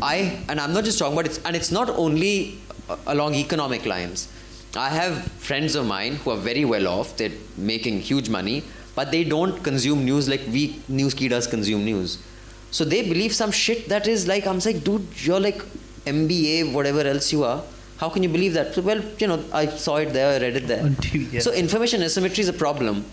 I, 0.00 0.42
and 0.48 0.60
I'm 0.60 0.72
not 0.72 0.84
just 0.84 0.98
talking 0.98 1.18
about 1.18 1.26
it, 1.26 1.40
and 1.44 1.54
it's 1.56 1.70
not 1.70 1.90
only 1.90 2.58
uh, 2.88 2.96
along 3.06 3.34
economic 3.34 3.84
lines. 3.84 4.28
I 4.76 4.90
have 4.90 5.24
friends 5.32 5.74
of 5.74 5.86
mine 5.86 6.16
who 6.16 6.30
are 6.30 6.36
very 6.36 6.64
well 6.64 6.86
off, 6.86 7.16
they're 7.16 7.32
making 7.56 8.00
huge 8.00 8.28
money, 8.28 8.62
but 8.94 9.10
they 9.10 9.24
don't 9.24 9.62
consume 9.64 10.04
news 10.04 10.28
like 10.28 10.42
we 10.52 10.80
news 10.88 11.14
does 11.14 11.46
consume 11.46 11.84
news. 11.84 12.18
So 12.70 12.84
they 12.84 13.02
believe 13.02 13.34
some 13.34 13.50
shit 13.50 13.88
that 13.88 14.06
is 14.06 14.28
like, 14.28 14.46
I'm 14.46 14.58
like, 14.58 14.84
dude, 14.84 15.06
you're 15.24 15.40
like 15.40 15.62
MBA, 16.04 16.72
whatever 16.72 17.00
else 17.00 17.32
you 17.32 17.44
are. 17.44 17.62
How 17.96 18.08
can 18.08 18.22
you 18.22 18.28
believe 18.28 18.54
that? 18.54 18.74
So, 18.74 18.82
well, 18.82 19.02
you 19.18 19.26
know, 19.26 19.42
I 19.52 19.66
saw 19.66 19.96
it 19.96 20.12
there, 20.12 20.34
I 20.34 20.42
read 20.44 20.56
it 20.56 20.68
there. 20.68 20.84
TV, 20.84 21.32
yeah. 21.32 21.40
So 21.40 21.52
information 21.52 22.02
asymmetry 22.02 22.42
is 22.42 22.48
a 22.48 22.52
problem, 22.52 23.04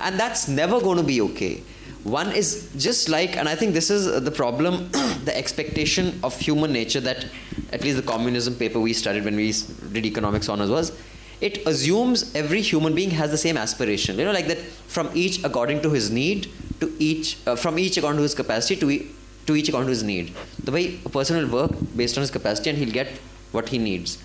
and 0.00 0.20
that's 0.20 0.46
never 0.46 0.80
going 0.80 0.98
to 0.98 1.02
be 1.02 1.20
okay. 1.22 1.62
One 2.04 2.32
is 2.32 2.70
just 2.76 3.08
like, 3.08 3.36
and 3.36 3.48
I 3.48 3.54
think 3.54 3.74
this 3.74 3.90
is 3.90 4.22
the 4.22 4.30
problem, 4.30 4.90
the 5.24 5.36
expectation 5.36 6.18
of 6.22 6.38
human 6.38 6.72
nature 6.72 7.00
that 7.00 7.26
at 7.72 7.82
least 7.82 7.96
the 7.96 8.02
communism 8.02 8.54
paper 8.54 8.80
we 8.80 8.92
studied 8.92 9.24
when 9.24 9.36
we 9.36 9.52
did 9.92 10.06
economics 10.06 10.48
honors 10.48 10.70
was, 10.70 10.92
it 11.40 11.66
assumes 11.66 12.34
every 12.34 12.60
human 12.60 12.94
being 12.94 13.10
has 13.10 13.30
the 13.30 13.38
same 13.38 13.56
aspiration. 13.56 14.18
You 14.18 14.24
know, 14.24 14.32
like 14.32 14.48
that 14.48 14.58
from 14.58 15.10
each 15.14 15.44
according 15.44 15.82
to 15.82 15.90
his 15.90 16.10
need 16.10 16.50
to 16.80 16.92
each, 16.98 17.36
uh, 17.46 17.56
from 17.56 17.78
each 17.78 17.96
according 17.96 18.18
to 18.18 18.22
his 18.22 18.34
capacity 18.34 18.76
to, 18.80 18.90
e- 18.90 19.10
to 19.46 19.54
each 19.54 19.68
according 19.68 19.86
to 19.86 19.90
his 19.90 20.02
need. 20.02 20.34
The 20.64 20.72
way 20.72 21.00
a 21.04 21.08
person 21.08 21.36
will 21.36 21.68
work 21.68 21.76
based 21.96 22.16
on 22.16 22.22
his 22.22 22.30
capacity 22.30 22.70
and 22.70 22.78
he'll 22.78 22.92
get 22.92 23.08
what 23.52 23.68
he 23.68 23.78
needs. 23.78 24.18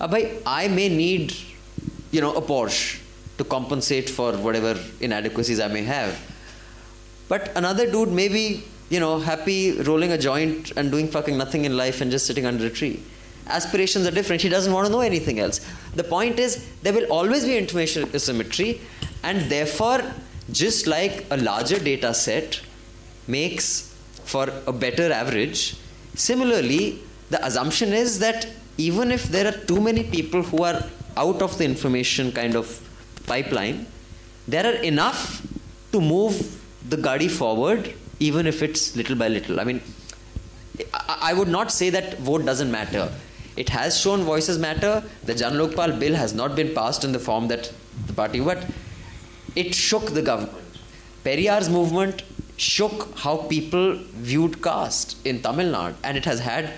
Uh, 0.00 0.08
bhai, 0.08 0.38
I 0.46 0.68
may 0.68 0.88
need, 0.88 1.34
you 2.10 2.20
know, 2.20 2.34
a 2.34 2.42
Porsche 2.42 3.00
to 3.38 3.44
compensate 3.44 4.08
for 4.08 4.32
whatever 4.32 4.78
inadequacies 5.00 5.58
I 5.60 5.68
may 5.68 5.82
have. 5.82 6.33
But 7.28 7.52
another 7.56 7.90
dude 7.90 8.10
may 8.10 8.28
be, 8.28 8.64
you 8.90 9.00
know, 9.00 9.18
happy 9.18 9.80
rolling 9.82 10.12
a 10.12 10.18
joint 10.18 10.72
and 10.76 10.90
doing 10.90 11.08
fucking 11.08 11.36
nothing 11.36 11.64
in 11.64 11.76
life 11.76 12.00
and 12.00 12.10
just 12.10 12.26
sitting 12.26 12.46
under 12.46 12.66
a 12.66 12.70
tree. 12.70 13.02
Aspirations 13.46 14.06
are 14.06 14.10
different. 14.10 14.42
He 14.42 14.48
doesn't 14.48 14.72
want 14.72 14.86
to 14.86 14.92
know 14.92 15.00
anything 15.00 15.38
else. 15.38 15.60
The 15.94 16.04
point 16.04 16.38
is, 16.38 16.66
there 16.82 16.92
will 16.92 17.10
always 17.12 17.44
be 17.44 17.56
information 17.56 18.08
asymmetry, 18.14 18.80
and 19.22 19.50
therefore, 19.50 20.02
just 20.50 20.86
like 20.86 21.26
a 21.30 21.36
larger 21.36 21.78
data 21.78 22.14
set 22.14 22.60
makes 23.26 23.94
for 24.24 24.50
a 24.66 24.72
better 24.72 25.12
average, 25.12 25.76
similarly, 26.14 27.00
the 27.30 27.44
assumption 27.44 27.92
is 27.92 28.18
that 28.18 28.46
even 28.76 29.10
if 29.10 29.24
there 29.24 29.46
are 29.46 29.58
too 29.66 29.80
many 29.80 30.04
people 30.04 30.42
who 30.42 30.62
are 30.62 30.82
out 31.16 31.42
of 31.42 31.56
the 31.58 31.64
information 31.64 32.32
kind 32.32 32.56
of 32.56 32.80
pipeline, 33.26 33.86
there 34.48 34.66
are 34.66 34.76
enough 34.82 35.46
to 35.92 36.00
move 36.00 36.63
the 36.88 36.96
gadi 36.96 37.28
forward, 37.28 37.94
even 38.20 38.46
if 38.46 38.62
it's 38.62 38.96
little 38.96 39.16
by 39.16 39.28
little. 39.28 39.60
I 39.60 39.64
mean, 39.64 39.80
I, 40.92 41.18
I 41.30 41.34
would 41.34 41.48
not 41.48 41.72
say 41.72 41.90
that 41.90 42.18
vote 42.18 42.44
doesn't 42.44 42.70
matter. 42.70 43.10
It 43.56 43.68
has 43.68 44.00
shown 44.00 44.22
voices 44.22 44.58
matter. 44.58 45.02
The 45.24 45.34
Jan 45.34 45.52
Lokpal 45.52 45.98
bill 45.98 46.14
has 46.14 46.34
not 46.34 46.56
been 46.56 46.74
passed 46.74 47.04
in 47.04 47.12
the 47.12 47.18
form 47.18 47.48
that 47.48 47.72
the 48.06 48.12
party, 48.12 48.40
but 48.40 48.66
it 49.54 49.74
shook 49.74 50.12
the 50.14 50.22
government. 50.22 50.58
Periyar's 51.24 51.70
movement 51.70 52.22
shook 52.56 53.16
how 53.18 53.36
people 53.36 53.94
viewed 53.94 54.62
caste 54.62 55.24
in 55.26 55.40
Tamil 55.40 55.72
Nadu, 55.72 55.94
and 56.02 56.16
it 56.16 56.24
has 56.24 56.40
had 56.40 56.74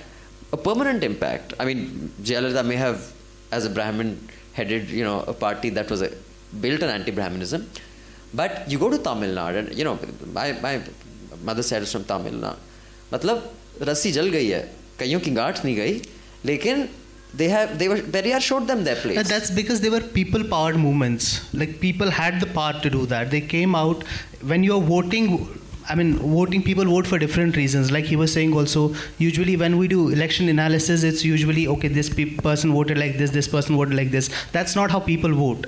a 0.52 0.56
permanent 0.56 1.02
impact. 1.02 1.54
I 1.58 1.64
mean, 1.64 2.12
Jayalalitha 2.22 2.64
may 2.64 2.76
have, 2.76 3.12
as 3.50 3.64
a 3.66 3.70
Brahmin, 3.70 4.28
headed 4.52 4.88
you 4.90 5.04
know 5.04 5.20
a 5.22 5.32
party 5.32 5.70
that 5.70 5.90
was 5.90 6.02
a, 6.02 6.12
built 6.60 6.82
on 6.82 6.90
anti-Brahminism, 6.90 7.66
but 8.33 8.69
you 8.71 8.79
go 8.79 8.89
to 8.89 8.97
Tamil 8.97 9.35
Nadu, 9.35 9.59
and 9.59 9.77
you 9.77 9.83
know 9.83 9.97
my 10.33 10.51
my 10.65 10.81
mother 11.43 11.63
side 11.63 11.83
is 11.83 11.91
from 11.91 12.05
Tamil 12.05 12.33
Nadu. 12.33 12.57
मतलब 13.13 13.51
रस्सी 13.87 14.11
जल 14.11 14.29
गई 14.29 14.47
है 14.47 14.59
कईयों 14.99 15.19
की 15.19 15.31
गांठ 15.31 15.63
नहीं 15.65 15.75
गई 15.75 16.01
लेकिन 16.45 16.87
they 17.39 17.47
have 17.49 17.77
they 17.79 17.87
were 17.87 17.97
Periyar 18.13 18.41
showed 18.41 18.67
them 18.67 18.83
their 18.83 18.95
place. 19.01 19.17
Uh, 19.17 19.23
That's 19.23 19.51
because 19.51 19.81
they 19.81 19.89
were 19.89 20.01
people 20.01 20.43
powered 20.53 20.77
movements. 20.77 21.27
Like 21.53 21.79
people 21.79 22.09
had 22.19 22.39
the 22.41 22.47
power 22.57 22.79
to 22.85 22.89
do 22.89 23.05
that. 23.13 23.31
They 23.31 23.41
came 23.41 23.75
out 23.81 24.03
when 24.53 24.63
you're 24.63 24.81
voting. 24.81 25.29
I 25.89 25.95
mean, 25.95 26.11
voting 26.17 26.63
people 26.63 26.85
vote 26.85 27.07
for 27.11 27.17
different 27.21 27.55
reasons. 27.59 27.91
Like 27.91 28.05
he 28.05 28.15
was 28.15 28.31
saying, 28.31 28.53
also, 28.53 28.93
usually 29.17 29.55
when 29.61 29.77
we 29.77 29.87
do 29.93 30.09
election 30.09 30.49
analysis, 30.49 31.03
it's 31.03 31.23
usually 31.29 31.67
okay. 31.75 31.87
This 31.87 32.09
pe- 32.09 32.35
person 32.49 32.73
voted 32.73 32.97
like 32.97 33.17
this. 33.17 33.31
This 33.31 33.47
person 33.47 33.75
voted 33.77 33.95
like 34.01 34.11
this. 34.11 34.29
That's 34.51 34.75
not 34.75 34.91
how 34.91 34.99
people 34.99 35.33
vote. 35.33 35.65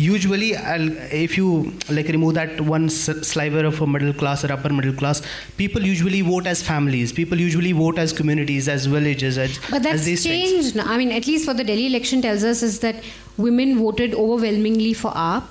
Usually, 0.00 0.56
I'll, 0.56 0.90
if 1.12 1.36
you 1.36 1.74
like 1.90 2.08
remove 2.08 2.32
that 2.34 2.60
one 2.62 2.88
sliver 2.88 3.64
of 3.66 3.80
a 3.82 3.86
middle 3.86 4.14
class 4.14 4.44
or 4.44 4.50
upper 4.52 4.72
middle 4.72 4.94
class, 4.94 5.20
people 5.58 5.82
usually 5.82 6.22
vote 6.22 6.46
as 6.46 6.62
families. 6.62 7.12
People 7.12 7.38
usually 7.38 7.72
vote 7.72 7.98
as 7.98 8.14
communities, 8.20 8.66
as 8.66 8.86
villages, 8.86 9.36
as, 9.36 9.58
But 9.70 9.74
as 9.74 9.82
that's 9.82 10.04
these 10.04 10.24
changed. 10.24 10.78
I 10.78 10.96
mean, 10.96 11.12
at 11.12 11.26
least 11.26 11.44
for 11.44 11.52
the 11.52 11.64
Delhi 11.64 11.86
election 11.86 12.22
tells 12.22 12.44
us 12.44 12.62
is 12.62 12.80
that 12.80 13.04
women 13.36 13.78
voted 13.78 14.14
overwhelmingly 14.14 14.94
for 14.94 15.10
AAP 15.10 15.44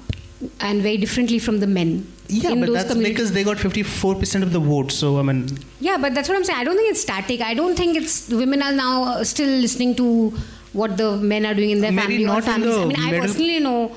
and 0.62 0.82
very 0.82 0.98
differently 0.98 1.38
from 1.38 1.60
the 1.60 1.68
men. 1.68 2.12
Yeah, 2.28 2.56
but 2.56 2.68
those 2.68 2.86
that's 2.88 2.96
because 2.96 3.32
they 3.34 3.44
got 3.44 3.58
54% 3.58 4.44
of 4.44 4.52
the 4.52 4.60
vote. 4.60 4.92
So, 4.92 5.20
I 5.20 5.22
mean, 5.22 5.48
Yeah, 5.80 5.98
but 5.98 6.16
that's 6.16 6.28
what 6.30 6.38
I'm 6.38 6.44
saying. 6.44 6.60
I 6.60 6.64
don't 6.64 6.76
think 6.76 6.90
it's 6.92 7.02
static. 7.02 7.42
I 7.42 7.54
don't 7.54 7.76
think 7.76 7.98
it's 7.98 8.30
women 8.30 8.62
are 8.64 8.72
now 8.72 9.24
still 9.24 9.50
listening 9.50 9.96
to 9.96 10.34
what 10.74 10.98
the 10.98 11.18
men 11.18 11.46
are 11.46 11.54
doing 11.54 11.72
in 11.72 11.82
their 11.82 11.92
Maybe 11.92 12.24
family 12.24 12.26
not 12.26 12.40
or 12.40 12.42
families. 12.42 12.78
I 12.78 12.86
mean, 12.86 13.00
I 13.16 13.20
personally 13.20 13.60
know 13.60 13.96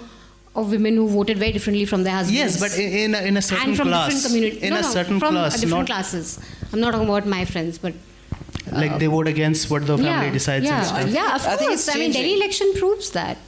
of 0.54 0.70
women 0.70 0.96
who 0.96 1.08
voted 1.08 1.38
very 1.38 1.52
differently 1.52 1.84
from 1.86 2.02
their 2.02 2.14
husbands. 2.14 2.38
yes, 2.38 2.60
but 2.60 2.78
in, 2.78 2.92
in, 2.92 3.14
a, 3.14 3.20
in 3.28 3.36
a 3.36 3.42
certain 3.42 3.68
and 3.70 3.76
from 3.76 3.88
class. 3.88 4.12
different 4.12 4.26
communities. 4.26 4.62
In 4.62 4.70
no, 4.70 4.78
a 4.78 4.82
no, 4.82 4.88
certain 4.88 5.18
from 5.20 5.34
class, 5.34 5.60
different 5.60 5.78
not 5.78 5.86
classes. 5.86 6.38
I'm 6.72 6.80
not 6.80 6.90
talking 6.92 7.08
about 7.08 7.26
my 7.26 7.44
friends, 7.44 7.78
but 7.78 7.94
like 8.70 8.98
they 8.98 9.06
vote 9.06 9.28
against 9.28 9.70
what 9.70 9.86
the 9.86 9.96
family 9.96 10.26
yeah, 10.26 10.30
decides 10.30 10.64
yeah, 10.64 10.78
and 10.78 10.86
stuff. 10.86 11.10
yeah. 11.10 11.34
Of 11.36 11.46
I 11.46 11.56
think 11.56 11.70
course. 11.70 11.88
it's 11.88 11.96
I 11.96 11.98
mean, 11.98 12.12
Delhi 12.12 12.34
election 12.34 12.72
proves 12.74 13.10
that. 13.10 13.38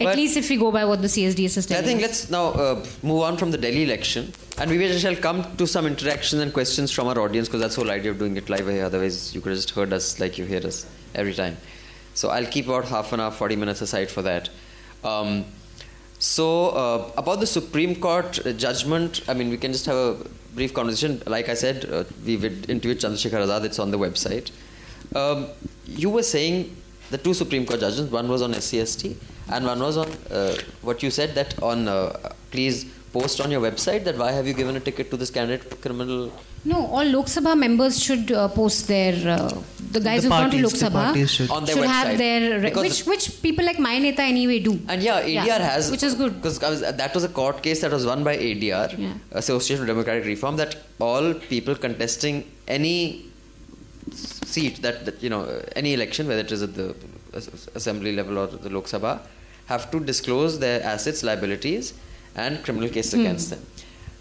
At 0.00 0.06
But- 0.06 0.16
least 0.16 0.36
if 0.36 0.48
we 0.48 0.56
go 0.56 0.72
by 0.72 0.84
what 0.86 1.02
the 1.02 1.08
CSDS 1.08 1.56
is 1.58 1.66
telling. 1.66 1.84
I 1.84 1.86
think 1.86 1.98
us. 2.00 2.06
let's 2.06 2.30
now 2.30 2.46
uh, 2.52 2.84
move 3.02 3.20
on 3.22 3.36
from 3.36 3.50
the 3.50 3.58
Delhi 3.58 3.84
election, 3.84 4.32
and 4.58 4.70
we 4.70 4.98
shall 4.98 5.14
come 5.16 5.56
to 5.56 5.66
some 5.66 5.86
interactions 5.86 6.40
and 6.40 6.52
questions 6.54 6.90
from 6.90 7.06
our 7.06 7.18
audience 7.20 7.48
because 7.48 7.60
that's 7.60 7.74
the 7.76 7.82
whole 7.82 7.90
idea 7.90 8.10
of 8.10 8.18
doing 8.18 8.36
it 8.36 8.48
live 8.48 8.66
here. 8.66 8.84
Otherwise, 8.86 9.34
you 9.34 9.40
could 9.42 9.50
have 9.50 9.58
just 9.58 9.70
heard 9.70 9.92
us 9.92 10.18
like 10.18 10.38
you 10.38 10.46
hear 10.46 10.66
us 10.66 10.86
every 11.14 11.34
time. 11.34 11.56
So 12.14 12.30
I'll 12.30 12.46
keep 12.46 12.66
about 12.66 12.86
half 12.86 13.12
an 13.12 13.20
hour, 13.20 13.30
40 13.30 13.56
minutes 13.56 13.82
aside 13.82 14.10
for 14.10 14.22
that. 14.22 14.48
Um, 15.04 15.44
so 16.20 16.68
uh, 16.68 17.10
about 17.16 17.40
the 17.40 17.46
Supreme 17.46 17.96
Court 17.96 18.38
judgment, 18.58 19.22
I 19.26 19.32
mean, 19.32 19.48
we 19.48 19.56
can 19.56 19.72
just 19.72 19.86
have 19.86 19.96
a 19.96 20.16
brief 20.54 20.74
conversation. 20.74 21.22
Like 21.26 21.48
I 21.48 21.54
said, 21.54 21.86
uh, 21.90 22.04
we've 22.26 22.44
interviewed 22.44 22.98
Chandrasekhar 22.98 23.40
Azad. 23.46 23.64
It's 23.64 23.78
on 23.78 23.90
the 23.90 23.98
website. 23.98 24.50
Um, 25.16 25.48
you 25.86 26.10
were 26.10 26.22
saying 26.22 26.76
the 27.10 27.16
two 27.16 27.32
Supreme 27.32 27.64
Court 27.64 27.80
judgments. 27.80 28.12
One 28.12 28.28
was 28.28 28.42
on 28.42 28.52
SCST, 28.52 29.16
and 29.50 29.64
one 29.64 29.80
was 29.80 29.96
on 29.96 30.08
uh, 30.30 30.56
what 30.82 31.02
you 31.02 31.10
said 31.10 31.34
that 31.36 31.60
on. 31.62 31.88
Uh, 31.88 32.32
please 32.50 32.84
post 33.14 33.40
on 33.40 33.50
your 33.50 33.62
website 33.62 34.04
that 34.04 34.16
why 34.16 34.30
have 34.30 34.46
you 34.46 34.54
given 34.54 34.76
a 34.76 34.80
ticket 34.80 35.10
to 35.10 35.16
this 35.16 35.30
candidate 35.30 35.80
criminal. 35.80 36.30
No, 36.64 36.86
all 36.86 37.04
Lok 37.06 37.26
Sabha 37.26 37.56
members 37.58 38.02
should 38.02 38.30
uh, 38.32 38.48
post 38.48 38.86
their. 38.86 39.14
Uh, 39.34 39.50
the 39.92 39.98
guys 40.00 40.22
The 40.22 40.28
who've 40.28 40.30
gone 40.30 40.50
to 40.50 40.56
Lok 40.58 40.72
parties- 40.72 40.80
the 40.80 40.86
Sabha 40.86 40.92
parties 41.04 41.30
should. 41.30 41.50
On 41.50 41.64
their 41.64 41.76
have 41.88 42.06
website. 42.08 42.18
their 42.18 42.60
Because- 42.60 42.82
which 42.84 43.06
which 43.06 43.42
people 43.42 43.64
like 43.64 43.78
my 43.78 43.98
neta 43.98 44.22
anyway 44.22 44.58
do. 44.58 44.78
And 44.88 45.02
yeah, 45.02 45.20
ADR 45.20 45.46
Yeah, 45.46 45.58
has 45.70 45.90
which 45.90 46.02
is 46.02 46.14
good. 46.14 46.34
because 46.42 46.80
that 46.80 47.14
was 47.14 47.24
a 47.24 47.28
court 47.28 47.62
case 47.62 47.80
that 47.80 47.90
was 47.90 48.04
won 48.04 48.22
by 48.22 48.36
ADR, 48.36 48.88
Yeah. 48.98 49.14
Association 49.32 49.80
for 49.82 49.86
Democratic 49.86 50.26
Reform, 50.26 50.56
that 50.56 50.76
all 51.00 51.32
people 51.54 51.74
contesting 51.74 52.44
any 52.68 53.24
seat 54.14 54.82
that, 54.82 55.04
that 55.06 55.22
you 55.22 55.30
know 55.30 55.42
uh, 55.42 55.62
any 55.76 55.94
election, 55.94 56.28
whether 56.28 56.42
it 56.42 56.52
is 56.52 56.62
at 56.62 56.74
the 56.74 56.94
assembly 57.74 58.12
level 58.12 58.38
or 58.38 58.46
the 58.48 58.68
Lok 58.68 58.84
Sabha, 58.86 59.20
have 59.66 59.90
to 59.92 59.98
disclose 60.00 60.58
their 60.58 60.82
assets, 60.82 61.22
liabilities, 61.22 61.94
and 62.36 62.62
criminal 62.64 62.88
cases 62.88 63.14
Hmm. 63.14 63.20
against 63.20 63.50
them. 63.50 63.60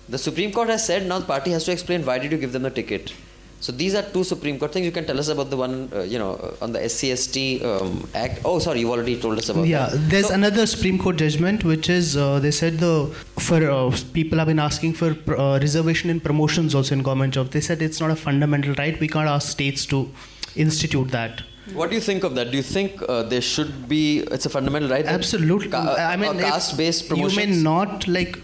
The 0.09 0.17
Supreme 0.17 0.51
Court 0.51 0.69
has 0.69 0.85
said 0.85 1.07
now 1.07 1.19
the 1.19 1.25
party 1.25 1.51
has 1.51 1.63
to 1.65 1.71
explain 1.71 2.05
why 2.05 2.17
did 2.19 2.31
you 2.31 2.37
give 2.37 2.51
them 2.51 2.63
the 2.63 2.71
ticket. 2.71 3.13
So 3.61 3.73
these 3.73 3.93
are 3.93 4.01
two 4.01 4.23
Supreme 4.23 4.57
Court 4.57 4.71
things. 4.71 4.85
You 4.85 4.91
can 4.93 5.05
tell 5.05 5.19
us 5.19 5.27
about 5.27 5.49
the 5.49 5.57
one, 5.57 5.89
uh, 5.93 6.01
you 6.03 6.17
know, 6.17 6.31
uh, 6.35 6.63
on 6.63 6.71
the 6.71 6.79
SCST 6.79 7.63
um, 7.65 8.07
Act. 8.15 8.39
Oh, 8.45 8.57
sorry, 8.59 8.79
you've 8.79 8.89
already 8.89 9.19
told 9.19 9.37
us 9.37 9.49
about 9.49 9.67
Yeah, 9.67 9.87
that. 9.89 10.09
there's 10.09 10.27
So- 10.29 10.33
another 10.33 10.65
Supreme 10.65 10.97
Court 10.97 11.17
judgment 11.17 11.65
which 11.65 11.89
is 11.89 12.15
uh, 12.15 12.39
they 12.39 12.51
said 12.51 12.79
the 12.79 12.93
for 13.37 13.59
uh, 13.69 13.91
people 14.13 14.37
have 14.39 14.47
been 14.47 14.59
asking 14.59 14.93
for 14.93 15.13
pr- 15.13 15.35
uh, 15.35 15.59
reservation 15.59 16.09
in 16.09 16.21
promotions 16.21 16.73
also 16.73 16.95
in 16.95 17.03
government 17.03 17.33
jobs. 17.33 17.49
They 17.49 17.61
said 17.69 17.81
it's 17.81 17.99
not 17.99 18.11
a 18.11 18.15
fundamental 18.15 18.73
right. 18.75 18.97
We 18.99 19.09
can't 19.09 19.27
ask 19.27 19.49
states 19.49 19.85
to 19.87 20.09
institute 20.55 21.09
that. 21.11 21.43
What 21.73 21.89
do 21.89 21.95
you 21.95 22.01
think 22.01 22.23
of 22.23 22.33
that? 22.35 22.49
Do 22.51 22.57
you 22.57 22.63
think 22.63 23.01
uh, 23.09 23.23
there 23.23 23.41
should 23.41 23.89
be? 23.89 24.19
It's 24.37 24.45
a 24.45 24.49
fundamental 24.49 24.89
right. 24.89 25.05
Absolutely. 25.05 25.69
Ca- 25.69 25.95
I 25.99 26.15
mean, 26.15 26.39
caste-based 26.39 27.11
you 27.11 27.29
may 27.35 27.45
not 27.45 28.07
like 28.07 28.39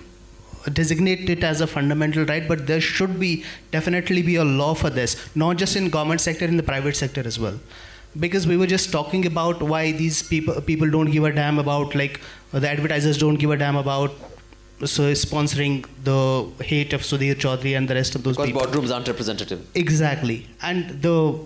designate 0.73 1.29
it 1.29 1.43
as 1.43 1.61
a 1.61 1.67
fundamental 1.67 2.25
right, 2.25 2.47
but 2.47 2.67
there 2.67 2.81
should 2.81 3.19
be 3.19 3.43
definitely 3.71 4.21
be 4.21 4.35
a 4.35 4.43
law 4.43 4.73
for 4.73 4.89
this, 4.89 5.35
not 5.35 5.57
just 5.57 5.75
in 5.75 5.89
government 5.89 6.21
sector, 6.21 6.45
in 6.45 6.57
the 6.57 6.63
private 6.63 6.95
sector 6.95 7.21
as 7.25 7.39
well. 7.39 7.59
Because 8.19 8.47
we 8.47 8.55
were 8.57 8.67
just 8.67 8.91
talking 8.91 9.25
about 9.25 9.61
why 9.61 9.91
these 9.91 10.23
people 10.23 10.61
people 10.61 10.89
don't 10.89 11.11
give 11.11 11.25
a 11.25 11.31
damn 11.33 11.59
about 11.59 11.95
like 11.95 12.21
uh, 12.53 12.59
the 12.59 12.69
advertisers 12.69 13.17
don't 13.17 13.35
give 13.35 13.51
a 13.51 13.57
damn 13.57 13.75
about 13.75 14.13
so 14.85 15.11
sponsoring 15.11 15.85
the 16.03 16.63
hate 16.63 16.93
of 16.93 17.01
Sudhir 17.01 17.35
Chaudhary 17.35 17.77
and 17.77 17.87
the 17.89 17.95
rest 17.95 18.15
of 18.15 18.23
those 18.23 18.37
because 18.37 18.51
people. 18.51 18.61
boardrooms 18.61 18.93
aren't 18.93 19.07
representative. 19.07 19.67
Exactly. 19.75 20.47
And 20.61 21.01
the 21.01 21.39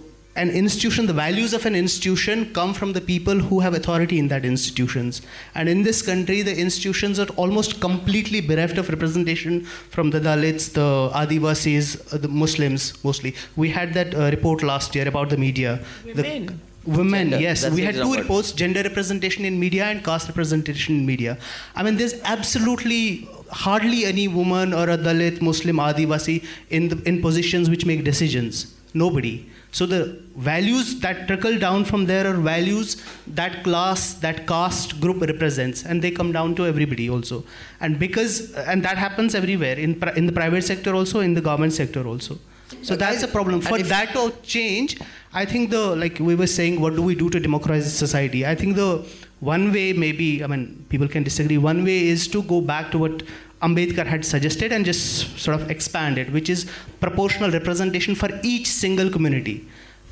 an 0.43 0.49
institution, 0.59 1.05
the 1.11 1.13
values 1.19 1.53
of 1.57 1.65
an 1.69 1.75
institution 1.79 2.43
come 2.57 2.73
from 2.79 2.93
the 2.97 3.01
people 3.01 3.37
who 3.49 3.59
have 3.65 3.73
authority 3.79 4.17
in 4.23 4.27
that 4.33 4.45
institutions. 4.45 5.21
And 5.55 5.67
in 5.73 5.83
this 5.89 6.01
country, 6.09 6.41
the 6.49 6.55
institutions 6.65 7.19
are 7.23 7.27
almost 7.43 7.79
completely 7.87 8.41
bereft 8.51 8.77
of 8.83 8.89
representation 8.95 9.59
from 9.97 10.11
the 10.15 10.21
Dalits, 10.29 10.71
the 10.79 10.87
Adivasis, 11.23 11.87
uh, 12.13 12.17
the 12.25 12.31
Muslims 12.43 12.87
mostly. 13.03 13.35
We 13.55 13.69
had 13.69 13.93
that 13.99 14.15
uh, 14.15 14.29
report 14.37 14.63
last 14.63 14.95
year 14.95 15.07
about 15.13 15.29
the 15.29 15.37
media. 15.37 15.79
The- 16.05 16.23
Women. 16.23 16.61
women, 16.99 17.29
Gender. 17.29 17.39
yes. 17.45 17.61
That's 17.63 17.75
we 17.75 17.81
had 17.87 17.95
two 17.95 18.09
word. 18.11 18.19
reports 18.21 18.51
gender 18.59 18.81
representation 18.89 19.45
in 19.49 19.59
media 19.63 19.83
and 19.91 20.03
caste 20.03 20.27
representation 20.29 20.95
in 20.99 21.05
media. 21.05 21.37
I 21.75 21.83
mean, 21.83 21.97
there's 21.97 22.15
absolutely 22.35 23.27
hardly 23.51 24.05
any 24.05 24.27
woman 24.39 24.73
or 24.73 24.85
a 24.95 24.97
Dalit, 24.97 25.41
Muslim, 25.41 25.77
Adivasi 25.89 26.37
in, 26.69 26.87
the, 26.91 26.97
in 27.09 27.21
positions 27.21 27.69
which 27.69 27.85
make 27.85 28.03
decisions. 28.03 28.73
Nobody. 28.93 29.35
So 29.71 29.85
the 29.85 30.19
values 30.35 30.99
that 31.01 31.27
trickle 31.27 31.57
down 31.59 31.85
from 31.85 32.05
there 32.05 32.25
are 32.27 32.33
values 32.33 33.03
that 33.27 33.63
class, 33.63 34.15
that 34.15 34.47
caste 34.47 34.99
group 34.99 35.21
represents, 35.21 35.83
and 35.85 36.01
they 36.01 36.11
come 36.11 36.31
down 36.31 36.55
to 36.55 36.65
everybody 36.65 37.09
also. 37.09 37.43
And 37.79 37.99
because, 37.99 38.51
and 38.53 38.83
that 38.83 38.97
happens 38.97 39.35
everywhere 39.35 39.77
in 39.77 40.01
in 40.15 40.25
the 40.25 40.31
private 40.31 40.63
sector 40.63 40.95
also, 40.95 41.19
in 41.19 41.35
the 41.35 41.41
government 41.41 41.73
sector 41.73 42.07
also. 42.07 42.39
So 42.81 42.95
that's 42.95 43.23
a 43.23 43.27
problem. 43.27 43.61
For 43.61 43.79
that 43.79 44.13
to 44.13 44.31
change, 44.43 44.99
I 45.33 45.45
think 45.45 45.69
the 45.69 45.95
like 45.95 46.19
we 46.19 46.35
were 46.35 46.47
saying, 46.47 46.81
what 46.81 46.95
do 46.95 47.01
we 47.01 47.15
do 47.15 47.29
to 47.29 47.39
democratize 47.39 47.93
society? 47.95 48.45
I 48.45 48.55
think 48.55 48.75
the 48.75 49.05
one 49.39 49.71
way, 49.71 49.93
maybe 49.93 50.43
I 50.43 50.47
mean, 50.47 50.85
people 50.89 51.07
can 51.07 51.23
disagree. 51.23 51.57
One 51.57 51.83
way 51.83 52.07
is 52.07 52.27
to 52.29 52.43
go 52.43 52.61
back 52.61 52.91
to 52.91 52.99
what 52.99 53.23
Ambedkar 53.61 54.05
had 54.05 54.23
suggested 54.23 54.71
and 54.71 54.85
just 54.85 55.37
sort 55.37 55.59
of 55.59 55.69
expanded, 55.69 56.31
which 56.31 56.49
is 56.49 56.65
proportional 56.99 57.51
representation 57.51 58.15
for 58.15 58.29
each 58.43 58.67
single 58.67 59.09
community. 59.09 59.67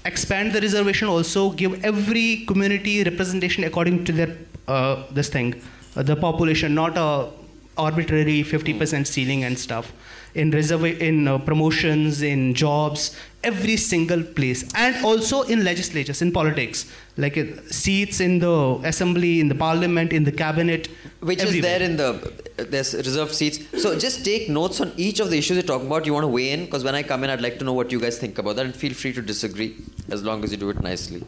Expand 0.05 0.53
the 0.53 0.61
reservation, 0.61 1.07
also 1.07 1.51
give 1.51 1.83
every 1.83 2.45
community 2.45 3.03
representation 3.03 3.63
according 3.63 4.03
to 4.05 4.11
their 4.11 4.37
uh, 4.67 5.03
this 5.11 5.29
thing, 5.29 5.61
uh, 5.95 6.03
the 6.03 6.15
population, 6.15 6.75
not 6.75 6.97
a 6.97 7.29
arbitrary 7.77 8.43
50% 8.43 9.05
ceiling 9.05 9.43
and 9.43 9.57
stuff 9.57 9.93
in 10.33 10.51
reserva- 10.51 10.97
in 10.99 11.27
uh, 11.27 11.37
promotions 11.37 12.21
in 12.21 12.53
jobs 12.53 13.15
every 13.49 13.77
single 13.77 14.23
place. 14.37 14.61
And 14.75 15.03
also 15.05 15.41
in 15.43 15.63
legislatures 15.63 16.21
in 16.21 16.31
politics 16.31 16.85
like 17.17 17.37
uh, 17.37 17.45
seats 17.69 18.19
in 18.19 18.39
the 18.39 18.55
assembly 18.83 19.39
in 19.39 19.47
the 19.49 19.55
parliament 19.55 20.13
in 20.13 20.23
the 20.23 20.31
cabinet 20.31 20.87
which 21.19 21.41
is 21.41 21.61
there 21.61 21.81
in 21.81 21.97
the 21.97 22.09
there's 22.57 22.93
reserved 22.93 23.33
seats. 23.33 23.59
So 23.83 23.97
just 23.97 24.23
take 24.25 24.49
notes 24.49 24.81
on 24.81 24.91
each 24.97 25.19
of 25.19 25.29
the 25.31 25.37
issues 25.37 25.57
you 25.57 25.63
talk 25.63 25.81
about 25.81 26.05
you 26.05 26.13
want 26.13 26.23
to 26.23 26.33
weigh 26.37 26.51
in 26.51 26.65
because 26.65 26.83
when 26.83 26.95
i 26.95 27.03
come 27.11 27.23
in 27.23 27.29
i'd 27.29 27.41
like 27.47 27.57
to 27.59 27.65
know 27.65 27.73
what 27.79 27.91
you 27.91 27.99
guys 27.99 28.17
think 28.23 28.37
about 28.37 28.55
that 28.57 28.65
and 28.65 28.75
feel 28.75 28.93
free 28.93 29.13
to 29.13 29.21
disagree 29.33 29.75
as 30.09 30.23
long 30.23 30.43
as 30.43 30.51
you 30.51 30.57
do 30.57 30.69
it 30.69 30.81
nicely. 30.81 31.23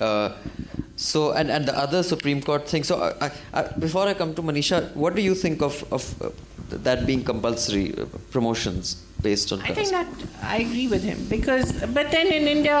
Uh, 0.00 0.32
so 0.96 1.32
and, 1.32 1.50
and 1.50 1.66
the 1.66 1.76
other 1.76 2.02
supreme 2.02 2.40
court 2.42 2.68
thing 2.68 2.82
so 2.84 2.96
uh, 2.96 3.12
I, 3.20 3.30
I, 3.58 3.62
before 3.84 4.06
i 4.06 4.14
come 4.14 4.34
to 4.34 4.42
manisha 4.42 4.94
what 4.94 5.14
do 5.14 5.22
you 5.22 5.34
think 5.34 5.62
of, 5.62 5.84
of 5.92 6.22
uh, 6.22 6.30
that 6.70 7.06
being 7.06 7.22
compulsory 7.24 7.96
uh, 7.98 8.06
promotions 8.30 9.04
based 9.28 9.52
on 9.52 9.60
I 9.62 9.72
think 9.78 9.90
caste? 9.90 9.92
that 9.92 10.08
I 10.42 10.56
agree 10.66 10.86
with 10.94 11.02
him 11.10 11.18
because, 11.28 11.72
but 11.98 12.10
then 12.16 12.28
in 12.38 12.46
India, 12.56 12.78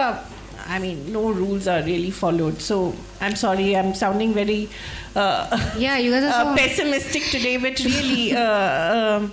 I 0.66 0.78
mean, 0.78 1.12
no 1.12 1.30
rules 1.30 1.66
are 1.68 1.82
really 1.82 2.10
followed. 2.10 2.60
So 2.60 2.94
I'm 3.20 3.36
sorry, 3.36 3.76
I'm 3.76 3.94
sounding 3.94 4.32
very 4.34 4.68
uh, 5.16 5.72
Yeah, 5.78 5.98
you 5.98 6.10
guys 6.10 6.24
are 6.24 6.42
uh, 6.42 6.56
so- 6.56 6.62
pessimistic 6.62 7.24
today, 7.36 7.56
but 7.58 7.78
really. 7.84 8.32
Uh, 8.36 9.18
um, 9.18 9.32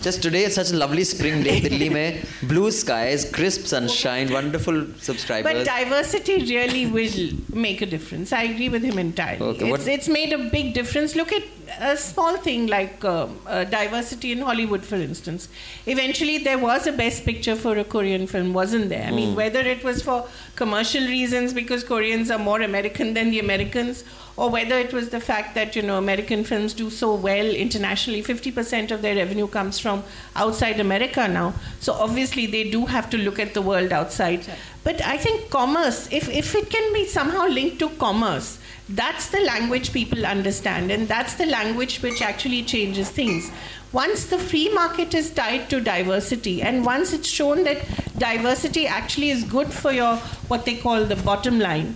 Just 0.00 0.22
today, 0.22 0.44
it's 0.44 0.54
such 0.54 0.70
a 0.70 0.76
lovely 0.76 1.02
spring 1.02 1.42
day. 1.42 1.58
Delhi 1.60 1.88
mein 1.96 2.24
blue 2.44 2.70
skies, 2.70 3.28
crisp 3.32 3.66
sunshine, 3.66 4.32
wonderful 4.32 4.86
subscribers. 4.98 5.52
But 5.52 5.66
diversity 5.66 6.36
really 6.54 6.86
will 6.86 7.30
make 7.52 7.82
a 7.82 7.86
difference. 7.86 8.32
I 8.32 8.44
agree 8.44 8.68
with 8.68 8.84
him 8.84 8.96
entirely. 8.98 9.44
Okay, 9.44 9.72
it's, 9.72 9.88
it's 9.88 10.08
made 10.08 10.32
a 10.32 10.38
big 10.38 10.72
difference. 10.72 11.16
Look 11.16 11.32
at 11.32 11.42
a 11.80 11.96
small 11.96 12.36
thing 12.36 12.68
like 12.68 13.04
um, 13.04 13.40
uh, 13.46 13.64
diversity 13.64 14.30
in 14.30 14.38
Hollywood, 14.38 14.84
for 14.84 14.94
instance. 14.94 15.48
Eventually, 15.86 16.38
there 16.38 16.58
was 16.58 16.86
a 16.86 16.92
best 16.92 17.24
picture 17.24 17.56
for 17.56 17.76
a 17.76 17.84
Korean 17.84 18.28
film, 18.28 18.52
wasn't 18.52 18.90
there? 18.90 19.06
I 19.08 19.10
mean, 19.10 19.30
Hmm. 19.30 19.34
whether 19.36 19.60
it 19.60 19.82
was 19.82 20.00
for 20.00 20.28
commercial 20.54 21.02
reasons 21.02 21.52
because 21.52 21.82
Koreans 21.82 22.30
are 22.30 22.38
more 22.38 22.60
American 22.62 23.14
than 23.14 23.30
the 23.30 23.40
Americans, 23.40 24.04
or 24.38 24.48
whether 24.48 24.76
it 24.78 24.92
was 24.92 25.08
the 25.10 25.18
fact 25.18 25.56
that 25.56 25.74
you 25.74 25.82
know 25.82 25.98
American 25.98 26.44
films 26.44 26.72
do 26.72 26.88
so 26.88 27.12
well 27.12 27.46
internationally. 27.46 28.22
50% 28.22 28.92
of 28.92 29.02
their 29.02 29.16
revenue 29.16 29.48
comes 29.48 29.80
from 29.80 30.04
outside 30.36 30.78
America 30.78 31.26
now. 31.26 31.54
So 31.80 31.92
obviously 31.92 32.46
they 32.46 32.70
do 32.70 32.86
have 32.86 33.10
to 33.10 33.18
look 33.18 33.40
at 33.40 33.52
the 33.52 33.62
world 33.62 33.92
outside. 33.92 34.46
But 34.84 35.04
I 35.04 35.18
think 35.18 35.50
commerce, 35.50 36.08
if, 36.12 36.28
if 36.28 36.54
it 36.54 36.70
can 36.70 36.92
be 36.94 37.04
somehow 37.04 37.48
linked 37.48 37.80
to 37.80 37.88
commerce, 37.90 38.60
that's 38.88 39.28
the 39.28 39.40
language 39.40 39.92
people 39.92 40.24
understand, 40.24 40.90
and 40.90 41.06
that's 41.06 41.34
the 41.34 41.44
language 41.44 42.00
which 42.00 42.22
actually 42.22 42.62
changes 42.62 43.10
things. 43.10 43.50
Once 43.92 44.26
the 44.26 44.38
free 44.38 44.68
market 44.68 45.14
is 45.14 45.30
tied 45.30 45.70
to 45.70 45.80
diversity, 45.80 46.60
and 46.60 46.84
once 46.84 47.14
it's 47.14 47.28
shown 47.28 47.64
that 47.64 47.78
diversity 48.18 48.86
actually 48.86 49.30
is 49.30 49.44
good 49.44 49.72
for 49.72 49.92
your 49.92 50.16
what 50.48 50.66
they 50.66 50.76
call 50.76 51.04
the 51.04 51.16
bottom 51.16 51.58
line, 51.58 51.94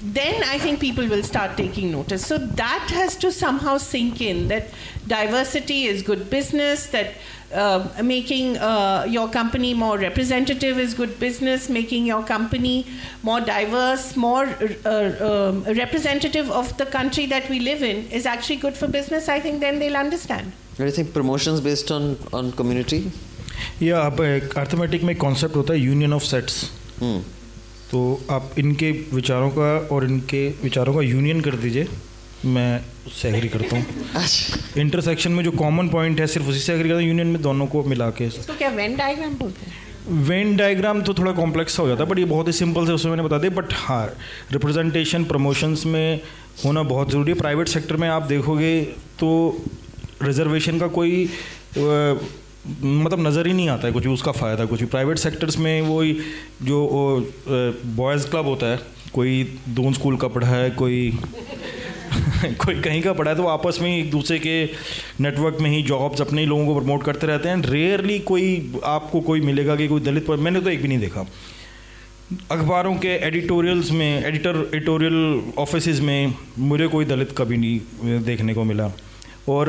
then 0.00 0.42
I 0.44 0.58
think 0.58 0.80
people 0.80 1.06
will 1.06 1.22
start 1.22 1.58
taking 1.58 1.90
notice. 1.92 2.26
So 2.26 2.38
that 2.38 2.88
has 2.90 3.16
to 3.16 3.30
somehow 3.30 3.76
sink 3.76 4.22
in 4.22 4.48
that 4.48 4.68
diversity 5.06 5.84
is 5.84 6.02
good 6.02 6.30
business, 6.30 6.86
that 6.86 7.12
uh, 7.52 7.86
making 8.02 8.56
uh, 8.56 9.06
your 9.06 9.28
company 9.28 9.74
more 9.74 9.98
representative 9.98 10.78
is 10.78 10.94
good 10.94 11.20
business, 11.20 11.68
making 11.68 12.06
your 12.06 12.22
company 12.22 12.86
more 13.22 13.40
diverse, 13.40 14.16
more 14.16 14.46
uh, 14.86 15.50
um, 15.50 15.62
representative 15.64 16.50
of 16.50 16.76
the 16.78 16.86
country 16.86 17.26
that 17.26 17.48
we 17.50 17.60
live 17.60 17.82
in 17.82 18.08
is 18.08 18.24
actually 18.24 18.56
good 18.56 18.76
for 18.76 18.88
business, 18.88 19.28
I 19.28 19.40
think 19.40 19.60
then 19.60 19.78
they'll 19.78 19.96
understand. 19.96 20.52
Do 20.76 20.84
you 20.84 20.90
think 20.90 21.12
promotions 21.12 21.60
based 21.60 21.90
on, 21.92 22.06
on 22.32 22.50
community? 22.52 23.00
या 23.82 23.98
अब 24.00 24.20
arithmetic 24.56 25.02
में 25.02 25.14
concept 25.16 25.56
होता 25.56 25.72
है 25.72 25.80
union 25.80 26.12
of 26.12 26.22
sets. 26.22 26.62
तो 27.90 28.00
आप 28.30 28.58
इनके 28.58 28.90
विचारों 29.12 29.50
का 29.50 29.68
और 29.94 30.04
इनके 30.04 30.48
विचारों 30.62 30.94
का 30.94 31.00
यूनियन 31.00 31.40
कर 31.40 31.56
दीजिए 31.56 31.86
मैं 32.44 32.80
उससे 33.06 33.28
एग्री 33.28 33.48
करता 33.48 33.76
हूँ। 33.76 33.84
इंटरसेक्शन 34.82 35.32
में 35.32 35.44
जो 35.44 35.50
कॉमन 35.52 35.88
पॉइंट 35.88 36.20
है 36.20 36.26
सिर्फ़ 36.26 36.48
उसी 36.48 36.60
से 36.60 36.74
एग्री 36.74 36.88
करता 36.88 37.00
हूँ 37.00 37.08
यूनियन 37.08 37.26
में 37.26 37.40
दोनों 37.42 37.66
को 37.66 37.82
मिला 37.84 38.10
के। 38.10 38.26
इसको 38.26 38.54
क्या 38.54 38.68
वेन 38.70 38.96
डायग्राम 38.96 39.34
बोलते 39.34 39.66
हैं? 39.66 39.72
वेन 40.26 40.56
डायग्राम 40.56 41.02
तो 41.02 41.14
थोड़ा 41.14 41.32
कॉम्प्लेक्स 41.32 41.78
हो 41.78 41.88
जाता 41.88 42.04
है 42.04 42.08
बट 42.10 42.18
ये 42.18 42.24
बहुत 42.24 42.46
ही 42.46 42.52
सिंपल 42.52 42.86
से 42.86 42.92
उसमें 42.92 43.10
मैंने 43.12 43.28
बता 43.28 43.38
दिया 43.38 43.50
बट 43.60 43.72
हाँ 43.76 44.04
रिप्रेजेंटेशन 44.52 45.24
प्रमोशंस 45.24 45.86
में 45.86 46.20
होना 46.64 46.82
बहुत 46.90 47.10
ज़रूरी 47.10 47.32
है। 47.32 47.38
प्राइवेट 47.38 47.68
सेक्टर 47.68 47.96
में 47.96 48.08
आप 48.08 48.22
देखोगे 48.34 48.80
तो 49.20 49.30
रिजर्वेशन 50.24 50.78
का 50.78 50.86
कोई 50.88 51.28
मतलब 51.76 53.20
नज़र 53.20 53.46
ही 53.46 53.52
नहीं 53.52 53.68
आता 53.68 53.86
है, 53.86 53.92
कुछ 53.92 54.02
भी 54.04 54.12
उसका 54.12 54.32
फ़ायदा 54.32 54.64
कुछ 54.64 54.80
भी। 54.80 54.86
प्राइवेट 54.88 55.18
सेक्टर्स 55.18 55.58
में 55.58 55.80
वही 55.82 56.12
जो 56.62 56.78
बॉयज़ 57.48 58.26
क्लब 58.28 58.46
होता 58.46 58.66
है, 58.66 58.78
कोई 59.14 59.42
दून 59.70 59.92
स्कूल 59.92 60.16
का 60.16 60.28
पढ़ा 60.28 60.48
है, 60.48 60.70
कोई 60.72 61.18
कोई 62.56 62.80
कहीं 62.80 63.02
का 63.02 63.12
पढ़ा 63.12 63.30
है 63.30 63.36
तो 63.36 63.46
आपस 63.46 63.78
में 63.82 63.96
एक 63.96 64.10
दूसरे 64.10 64.38
के 64.38 64.64
नेटवर्क 65.20 65.56
में 65.60 65.70
ही 65.70 65.82
जॉब्स 65.82 66.20
अपने 66.20 66.40
ही 66.40 66.46
लोगों 66.46 66.66
को 66.66 66.74
प्रमोट 66.74 67.02
करते 67.04 67.26
रहते 67.26 67.48
हैं। 67.48 67.56
रेयरली 67.62 68.18
कोई 68.20 68.80
आपको 68.84 69.20
कोई 69.20 69.40
मिलेगा 69.40 69.76
कि 69.76 69.88
कोई 69.88 70.00
दलित 70.00 70.26
पर, 70.26 70.36
मैंने 70.36 70.60
तो 70.60 70.70
एक 70.70 70.82
भी 70.82 70.88
नहीं 70.88 70.98
देखा। 70.98 71.26
अखबारों 72.50 72.94
के 72.96 73.08
एडिटोरियल्स 73.26 73.90
में 73.90 74.24
एडिटर 74.24 74.56
एडिटोरियल 74.74 75.42
ऑफ़िस 75.58 76.00
में 76.00 76.34
मुझे 76.58 76.86
कोई 76.88 77.04
दलित 77.04 77.34
कभी 77.38 77.56
नहीं 77.56 78.20
देखने 78.24 78.54
को 78.54 78.64
मिला। 78.64 78.90
और 79.52 79.68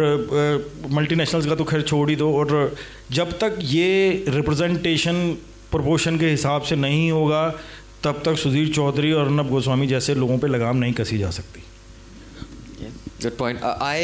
मल्टीनेशनल्स 0.92 1.46
का 1.46 1.56
तो 1.56 1.64
खैर 1.72 1.82
छोड़ 1.92 2.10
ही 2.10 2.16
दो 2.16 2.32
और 2.40 2.76
जब 3.20 3.32
तक 3.44 3.58
ये 3.76 3.88
रिप्रेजेंटेशन 4.36 5.22
प्रोपोर्शन 5.72 6.18
के 6.20 6.30
हिसाब 6.30 6.62
से 6.70 6.76
नहीं 6.76 7.10
होगा 7.12 7.44
तब 8.04 8.22
तक 8.26 8.38
सुधीर 8.38 8.74
चौधरी 8.74 9.12
और 9.12 9.26
अर्नब 9.26 9.50
गोस्वामी 9.50 9.88
जैसे 9.88 10.16
लोगों 10.16 10.38
पे 10.40 10.48
लगाम 10.48 10.78
नहीं 10.86 10.94
कसी 11.04 11.18
जा 11.18 11.30
सकती 11.40 11.64
Good 13.24 13.38
point. 13.38 13.62
Uh, 13.68 13.70
I 13.82 14.00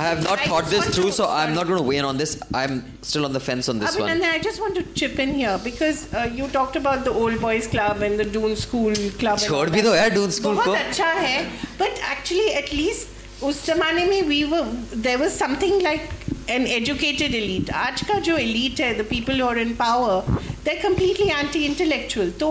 I 0.00 0.02
have 0.06 0.18
not 0.24 0.40
I 0.40 0.44
thought 0.50 0.66
this 0.72 0.88
through, 0.94 1.04
to- 1.06 1.12
so 1.18 1.26
I'm 1.36 1.54
not 1.54 1.66
going 1.68 1.78
to 1.78 1.84
weigh 1.86 1.96
in 2.00 2.04
on 2.08 2.18
this. 2.22 2.34
I'm 2.58 2.74
still 3.10 3.24
on 3.28 3.32
the 3.36 3.40
fence 3.46 3.70
on 3.72 3.78
this 3.84 3.96
one. 3.98 4.08
Abhinandan, 4.10 4.34
I 4.34 4.38
just 4.46 4.60
want 4.64 4.76
to 4.80 4.82
chip 5.00 5.18
in 5.24 5.32
here 5.38 5.54
because 5.64 6.02
uh, 6.12 6.24
you 6.40 6.46
talked 6.56 6.76
about 6.80 7.06
the 7.08 7.14
old 7.22 7.40
boys 7.44 7.66
club 7.72 8.02
and 8.08 8.20
the 8.22 8.26
Doon 8.36 8.54
School 8.64 8.94
club. 9.22 9.38
छोड़ 9.46 9.68
भी. 9.76 9.82
दो 9.88 9.94
यार 9.94 10.14
Doon 10.18 10.34
School 10.38 10.54
बहुत 10.56 10.66
को. 10.66 10.72
अच्छा 10.82 11.06
है 11.24 11.40
but 11.80 12.04
actually 12.10 12.46
at 12.60 12.70
least 12.80 13.16
उस 13.42 13.64
जमाने 13.66 14.04
में 14.06 14.20
were 14.50 14.66
there 15.02 15.18
was 15.18 15.36
something 15.38 15.80
like 15.80 16.08
an 16.48 16.66
educated 16.66 17.34
elite. 17.34 17.70
आज 17.70 18.02
का 18.02 18.18
जो 18.28 18.36
elite 18.38 18.80
है 18.80 19.08
people 19.08 19.34
who 19.34 19.48
are 19.48 19.58
in 19.58 19.74
power 19.76 20.22
they're 20.64 20.80
completely 20.80 21.28
anti 21.32 21.60
intellectual 21.66 22.30
तो 22.40 22.48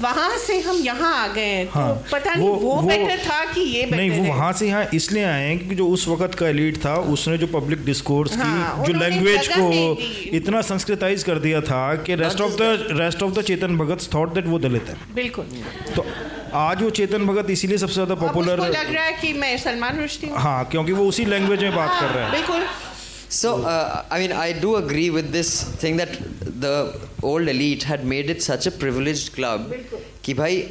वहाँ 0.00 0.36
से 0.38 0.58
हम 0.60 0.76
यहाँ 0.84 1.12
आ 1.16 1.26
गए 1.34 1.42
हैं। 1.42 1.66
हाँ, 1.70 1.88
तो 1.88 2.10
पता 2.12 2.34
नहीं 2.34 2.48
वो, 2.48 2.54
वो 2.54 2.82
बेटर 2.82 3.18
था 3.24 3.44
कि 3.52 3.60
ये 3.60 3.84
बेटर 3.84 3.96
नहीं 3.96 4.10
वो 4.10 4.28
वहाँ 4.28 4.52
से 4.52 4.68
यहाँ 4.68 4.84
इसलिए 4.94 5.24
आए 5.24 5.46
हैं 5.48 5.58
क्योंकि 5.58 5.74
जो 5.76 5.88
उस 5.88 6.06
वक्त 6.08 6.34
का 6.38 6.48
एलिट 6.48 6.78
था 6.84 6.94
उसने 7.14 7.38
जो 7.38 7.46
पब्लिक 7.58 7.84
डिस्कोर्स 7.84 8.36
हाँ, 8.36 8.86
की 8.86 8.92
जो 8.92 8.98
लैंग्वेज 8.98 9.48
को 9.52 9.66
इतना 10.36 10.62
संस्कृताइज 10.70 11.22
कर 11.22 11.38
दिया 11.38 11.60
था 11.70 11.94
कि 12.04 12.14
rest 12.22 12.40
of 12.40 12.56
the 12.62 12.98
rest 13.00 13.22
of 13.22 13.38
the 13.38 13.42
Chetan 13.42 13.76
Bhagat 13.78 14.08
thought 14.14 14.34
that 14.34 14.46
वो 14.46 14.58
दलित 14.58 14.88
है। 14.88 14.96
बिल्कुल। 15.14 15.44
तो 15.96 16.06
आज 16.54 16.82
वो 16.82 16.90
चेतन 16.90 17.26
भगत 17.26 17.50
इसीलिए 17.50 17.78
सबसे 17.78 17.94
ज़्यादा 17.94 18.14
पॉपुलर 18.20 18.60
लग 18.60 18.92
रहा 18.94 19.04
है 19.04 19.12
कि 19.20 19.32
मैं 19.32 19.56
सलमान 19.58 20.00
रुश्दी 20.00 20.26
हूँ। 20.26 20.38
हाँ 20.38 20.64
क्योंकि 20.70 20.92
वो 20.92 21.04
उसी 21.08 21.24
लैंग्वेज 21.24 21.62
में 21.62 21.74
बात 21.76 22.00
कर 22.00 22.14
रहा 22.14 22.26
है। 22.26 22.32
बिल्कुल। 22.32 22.62
So, 23.30 23.50
uh, 23.62 24.02
I 24.10 24.16
mean, 24.20 24.32
I 24.32 24.52
do 24.62 24.70
agree 24.76 25.08
with 25.16 25.26
this 25.32 25.50
thing 25.82 25.98
that 25.98 26.16
the 26.62 26.72
old 27.22 27.48
elite 27.48 27.84
had 27.84 28.04
made 28.12 28.30
it 28.34 28.42
such 28.42 28.66
a 28.66 28.72
privileged 28.78 29.32
club 29.36 29.72
कि 30.24 30.34
भाई 30.34 30.64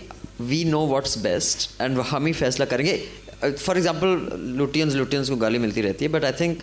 we 0.49 0.59
know 0.71 0.81
what's 0.89 1.15
best 1.27 1.69
and 1.85 2.03
हम 2.09 2.25
ही 2.25 2.33
फैसला 2.33 2.65
करेंगे। 2.65 2.97
फॉर 3.43 3.77
एग्ज़ाम्पल 3.77 4.09
लुटियंस 4.57 4.93
लुटियंस 4.95 5.29
को 5.29 5.35
गाली 5.45 5.59
मिलती 5.59 5.81
रहती 5.81 6.05
है 6.05 6.11
but 6.11 6.25
I 6.25 6.31
think 6.39 6.59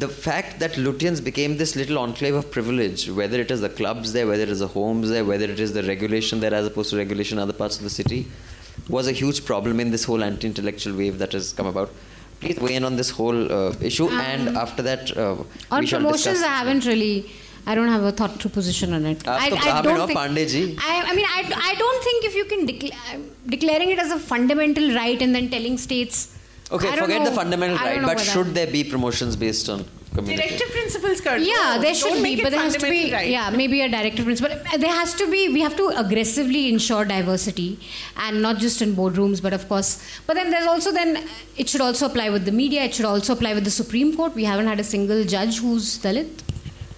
the 0.00 0.08
fact 0.08 0.58
that 0.60 0.72
Lutyens 0.84 1.22
became 1.22 1.58
this 1.58 1.76
little 1.76 1.98
enclave 1.98 2.34
of 2.34 2.50
privilege, 2.50 3.08
whether 3.10 3.38
it 3.38 3.50
is 3.50 3.60
the 3.60 3.68
clubs 3.68 4.14
there, 4.14 4.26
whether 4.26 4.44
it 4.44 4.48
is 4.48 4.60
the 4.60 4.68
homes 4.68 5.10
there, 5.10 5.24
whether 5.26 5.44
it 5.44 5.60
is 5.60 5.74
the 5.74 5.82
regulation 5.82 6.40
there 6.40 6.54
as 6.54 6.66
opposed 6.66 6.90
to 6.90 6.96
regulation 6.96 7.36
in 7.38 7.42
other 7.42 7.52
parts 7.52 7.76
of 7.76 7.84
the 7.84 7.90
city, 7.90 8.26
was 8.88 9.06
a 9.06 9.12
huge 9.12 9.44
problem 9.44 9.78
in 9.78 9.90
this 9.90 10.04
whole 10.04 10.24
anti 10.24 10.46
intellectual 10.46 10.96
wave 10.96 11.18
that 11.18 11.32
has 11.32 11.52
come 11.52 11.66
about. 11.66 11.90
Please 12.40 12.58
weigh 12.58 12.76
in 12.76 12.84
on 12.84 12.96
this 12.96 13.10
whole 13.10 13.52
uh, 13.52 13.74
issue, 13.82 14.08
um, 14.08 14.20
and 14.20 14.56
after 14.56 14.82
that, 14.82 15.14
uh, 15.14 15.36
on 15.70 15.86
promotions, 15.86 16.40
I 16.40 16.54
haven't 16.60 16.86
really. 16.86 17.30
I 17.66 17.74
don't 17.74 17.88
have 17.88 18.04
a 18.04 18.10
thought 18.10 18.40
to 18.40 18.48
position 18.48 18.94
on 18.94 19.04
it. 19.04 19.28
I, 19.28 19.48
I, 19.54 19.82
don't 19.82 20.06
think, 20.06 20.18
I, 20.18 21.02
I 21.08 21.14
mean, 21.14 21.26
I, 21.28 21.40
I 21.54 21.74
don't 21.74 22.02
think 22.02 22.24
if 22.24 22.34
you 22.34 22.46
can 22.46 22.66
decla- 22.66 23.28
declaring 23.54 23.90
it 23.90 23.98
as 23.98 24.10
a 24.10 24.18
fundamental 24.18 24.94
right 24.94 25.20
and 25.20 25.34
then 25.34 25.50
telling 25.50 25.76
states 25.76 26.34
Okay, 26.72 26.88
I 26.88 26.96
forget 26.96 27.22
know- 27.22 27.30
the 27.30 27.36
fundamental 27.36 27.78
I 27.78 27.84
right, 27.84 28.00
but 28.00 28.16
whether- 28.16 28.24
should 28.24 28.54
there 28.54 28.66
be 28.68 28.84
promotions 28.84 29.34
based 29.36 29.68
on 29.68 29.84
community? 30.14 30.48
Directive 30.48 30.70
principles, 30.70 31.20
Kurt. 31.20 31.40
Yeah, 31.40 31.54
No, 31.76 31.80
there 31.82 31.94
should 31.94 32.10
don't 32.14 32.22
be, 32.22 32.36
but 32.42 32.50
there 32.52 32.60
has 32.60 32.76
to 32.76 32.88
be, 32.90 33.12
right. 33.12 33.28
yeah, 33.28 33.50
maybe 33.50 33.80
a 33.80 33.88
directive 33.88 34.24
principle. 34.24 34.56
There 34.78 34.92
has 34.92 35.14
to 35.14 35.26
be, 35.30 35.48
we 35.48 35.60
have 35.62 35.76
to 35.76 35.88
aggressively 35.88 36.68
ensure 36.72 37.04
diversity, 37.04 37.78
and 38.16 38.40
not 38.40 38.58
just 38.58 38.82
in 38.82 38.94
boardrooms, 38.94 39.42
but 39.42 39.52
of 39.52 39.68
course. 39.68 39.98
But 40.28 40.34
then 40.34 40.50
there's 40.50 40.66
also 40.66 40.92
then 40.92 41.24
it 41.56 41.68
should 41.68 41.80
also 41.80 42.06
apply 42.06 42.30
with 42.30 42.44
the 42.44 42.52
media. 42.52 42.84
It 42.84 42.94
should 42.94 43.04
also 43.06 43.32
apply 43.32 43.54
with 43.54 43.64
the 43.64 43.70
Supreme 43.70 44.16
Court. 44.16 44.34
We 44.36 44.44
haven't 44.44 44.68
had 44.68 44.78
a 44.78 44.84
single 44.84 45.24
judge 45.24 45.58
who's 45.58 45.98
Dalit. 45.98 46.28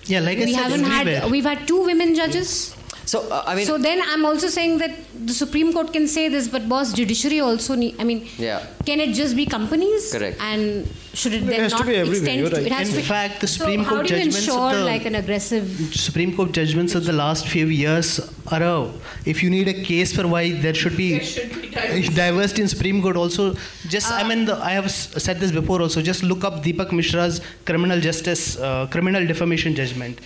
Yeah, 0.04 0.20
like 0.20 0.38
I 0.38 0.44
we 0.44 0.52
said, 0.52 0.62
haven't 0.64 0.84
everywhere. 0.84 1.20
had. 1.20 1.30
We've 1.30 1.44
had 1.44 1.66
two 1.66 1.82
women 1.84 2.14
judges. 2.14 2.74
So 3.04 3.28
uh, 3.30 3.42
I 3.46 3.54
mean, 3.56 3.66
so 3.66 3.78
then 3.78 4.00
I'm 4.04 4.24
also 4.24 4.48
saying 4.48 4.78
that 4.78 4.92
the 5.26 5.32
Supreme 5.34 5.72
Court 5.72 5.92
can 5.92 6.06
say 6.06 6.28
this, 6.28 6.48
but 6.48 6.68
boss, 6.68 6.92
judiciary 6.92 7.40
also 7.40 7.74
need. 7.74 7.96
I 8.00 8.04
mean, 8.04 8.28
yeah. 8.38 8.66
can 8.86 9.00
it 9.00 9.12
just 9.14 9.34
be 9.36 9.44
companies? 9.46 10.12
Correct. 10.12 10.40
And 10.40 10.88
should 11.12 11.34
it 11.34 11.42
It 11.42 11.46
then 11.46 11.60
has 11.60 11.72
to 11.72 11.78
not 11.78 11.86
be 11.88 11.96
everywhere, 11.96 12.16
extend 12.18 12.40
you're 12.40 12.50
to? 12.50 12.56
right. 12.56 12.66
It 12.66 12.72
has 12.72 12.88
In 12.88 12.94
to 12.94 13.00
be. 13.00 13.06
fact, 13.06 13.40
the 13.40 13.48
Supreme 13.48 13.82
so 13.84 13.90
Court 13.90 14.00
how 14.02 14.06
do 14.06 14.14
you 14.14 14.24
judgments 14.24 14.46
ensure 14.48 14.72
the- 14.74 14.84
like 14.84 15.04
an 15.04 15.14
aggressive? 15.16 15.66
Supreme 15.94 16.36
Court 16.36 16.52
judgments 16.52 16.94
of 16.94 17.04
the 17.04 17.12
last 17.12 17.48
few 17.48 17.66
years 17.66 18.20
are 18.50 18.62
a, 18.62 18.90
if 19.26 19.42
you 19.42 19.50
need 19.50 19.68
a 19.68 19.74
case 19.82 20.12
for 20.14 20.26
why 20.28 20.52
there 20.52 20.74
should 20.74 20.96
be, 20.96 21.10
There 21.18 21.24
should 21.24 21.60
be 21.60 21.68
diversity. 21.70 22.14
diversity 22.24 22.62
in 22.62 22.68
Supreme 22.68 23.02
Court 23.02 23.16
also 23.16 23.54
just 23.88 24.10
I 24.12 24.22
mean 24.28 24.44
the, 24.46 24.56
I 24.56 24.70
have 24.70 24.90
said 24.90 25.38
this 25.40 25.50
before 25.52 25.80
also 25.82 26.02
just 26.02 26.22
look 26.22 26.44
up 26.44 26.62
Deepak 26.62 26.90
Mishra's 26.92 27.40
criminal 27.64 28.00
justice 28.00 28.56
uh, 28.58 28.86
criminal 28.90 29.26
defamation 29.26 29.74
judgment 29.74 30.18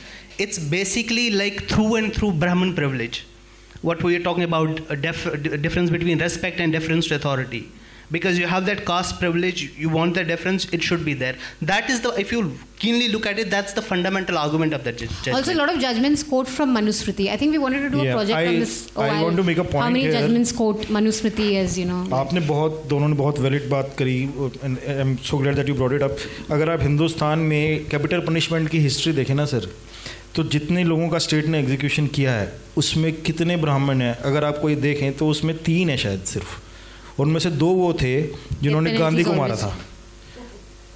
it's 0.46 0.60
basically 0.78 1.28
like 1.42 1.62
through 1.74 1.92
and 2.02 2.14
through 2.20 2.32
Brahmin 2.46 2.74
privilege 2.82 3.20
what 3.90 4.02
we 4.08 4.16
are 4.16 4.24
talking 4.30 4.44
about 4.52 4.80
a 4.96 4.96
def- 5.06 5.30
d- 5.44 5.58
difference 5.68 5.90
between 6.00 6.20
respect 6.30 6.60
and 6.66 6.72
deference 6.80 7.08
to 7.12 7.16
authority 7.16 7.62
because 8.16 8.38
you 8.40 8.48
have 8.52 8.66
that 8.70 8.80
caste 8.88 9.14
privilege 9.20 9.60
you 9.84 9.90
want 9.98 10.18
the 10.20 10.24
deference 10.32 10.66
it 10.78 10.84
should 10.88 11.04
be 11.10 11.14
there 11.22 11.36
that 11.70 11.90
is 11.94 12.02
the 12.06 12.10
if 12.24 12.32
you 12.36 12.42
keenly 12.84 13.08
look 13.14 13.26
at 13.32 13.40
it 13.44 13.50
that's 13.54 13.74
the 13.78 13.84
fundamental 13.92 14.40
argument 14.42 14.74
of 14.78 14.84
that 14.88 14.98
ju- 15.02 15.08
judgment 15.08 15.38
Also, 15.38 15.54
a 15.54 15.60
lot 15.62 15.72
of 15.74 15.80
judgments 15.86 16.24
quote 16.32 16.50
from 16.56 16.74
Manusmriti. 16.78 17.28
I 17.36 17.38
think 17.44 17.54
we 17.58 17.62
wanted 17.66 17.84
to 17.86 17.92
do 17.96 18.02
Yeah, 18.04 18.12
a 18.12 18.16
project 18.18 18.38
I- 18.40 18.48
on 18.52 18.60
this. 18.64 18.74
a 18.96 19.00
I 19.00 19.08
while. 19.12 19.24
want 19.28 19.38
to 19.42 19.46
make 19.50 19.62
a 19.64 19.66
How 19.68 19.72
point 19.76 19.94
many 19.98 20.02
here. 20.08 20.12
judgments 20.18 20.52
quote 20.60 20.84
Manusmriti 20.98 21.48
as 21.64 21.78
you 21.82 21.86
know? 21.92 22.02
आपने 22.22 22.42
बहुत 22.52 22.84
दोनों 22.96 23.08
ने 23.14 23.16
बहुत 23.24 23.40
valid 23.48 23.70
बात 23.70 23.96
करी 24.02 24.18
I 24.56 25.00
am 25.06 25.16
so 25.30 25.38
glad 25.44 25.56
that 25.62 25.70
you 25.70 25.76
brought 25.82 25.94
it 26.00 26.04
up 26.10 26.18
अगर 26.58 26.70
आप 26.76 26.84
हिंदुस्तान 26.90 27.40
में 27.54 27.86
कैपिटल 27.96 28.26
पनिशमेंट 28.28 28.70
की 28.76 28.80
हिस्ट्री 28.90 29.14
देखें 29.22 29.34
ना 29.42 29.46
सर 29.54 29.70
तो 30.37 30.43
जितने 30.45 30.85
लोगों 30.85 31.09
का 31.09 31.19
स्टेट 31.19 31.47
ने 31.47 31.59
एग्जीक्यूशन 31.59 32.07
किया 32.07 32.33
है 32.33 32.53
उसमें 32.77 33.13
कितने 33.23 33.57
ब्राह्मण 33.57 34.01
हैं? 34.01 34.15
अगर 34.15 34.45
आप 34.45 34.59
कोई 34.59 34.75
देखें 34.75 35.17
तो 35.17 35.29
उसमें 35.29 35.57
तीन 35.59 35.91
है 35.91 35.97
शायद 35.97 36.25
सिर्फ़। 36.25 37.21
उनमें 37.21 37.39
से 37.41 37.51
दो 37.51 37.67
वो 37.67 37.93
थे 37.93 38.23
जिन्होंने 38.63 38.93
गांधी 38.93 39.25
को 39.25 39.33
मारा 39.33 39.57
था। 39.57 39.77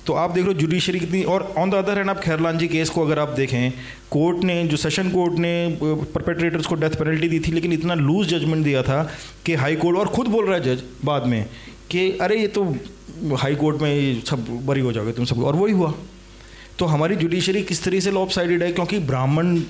तो 0.07 0.13
आप 0.13 0.31
देख 0.31 0.47
लो 0.47 0.53
जुडिशरी 0.53 1.01
कितनी 1.01 1.23
और 1.23 1.43
ऑन 1.59 1.71
द 1.71 1.75
अदर 1.75 1.99
हैंड 1.99 2.11
आप 2.11 2.21
खैरलान 2.21 2.59
जी 2.59 2.69
केस 2.69 2.91
को 2.91 3.03
अगर 3.03 3.19
आप 3.19 3.29
देखें 3.29 3.73
कोर्ट 4.11 4.45
ने 4.45 4.63
जो 4.65 4.77
सेशन 4.77 5.11
कोर्ट 5.11 5.35
ने 5.35 5.79
परपेट्रेटर्स 5.83 6.67
को 6.67 6.75
डेथ 6.75 6.91
पेनल्टी 6.91 7.29
दी 7.29 7.41
थी 7.41 7.53
लेकिन 7.53 7.73
इतना 7.73 7.95
लूज 7.95 8.29
जजमेंट 8.29 8.65
दिया 8.65 8.83
था 8.83 9.03
कि 9.47 9.55
हाई 9.55 9.77
कोर्ट 9.77 9.99
और 9.99 10.09
खुद 10.09 10.27
बोल 10.27 10.47
रहा 10.47 10.57
है 10.57 10.63
जज 10.65 10.83
बाद 11.05 11.27
में 11.27 11.45
कि 11.91 12.11
अरे 12.21 12.41
ये 12.41 12.47
तो 12.47 12.65
हाई 13.37 13.55
कोर्ट 13.55 13.83
में 13.83 13.95
ये 13.95 14.23
सब 14.27 14.47
बरी 14.67 14.81
हो 14.81 14.93
जाओगे 14.93 15.13
तुम 15.13 15.25
सब 15.25 15.45
और 15.45 15.57
वही 15.57 15.73
हुआ। 15.73 15.95
तो 16.81 16.87
हमारी 16.87 17.17
जुडिशरी 17.17 17.63
किस 17.63 17.83
तरीके 17.85 18.01
से 18.01 18.11
लॉप 18.11 18.31
साइडेड 18.31 18.63
है? 18.63 18.73
क्योंकि 18.73 18.99
ब्राह्मण 19.11 19.61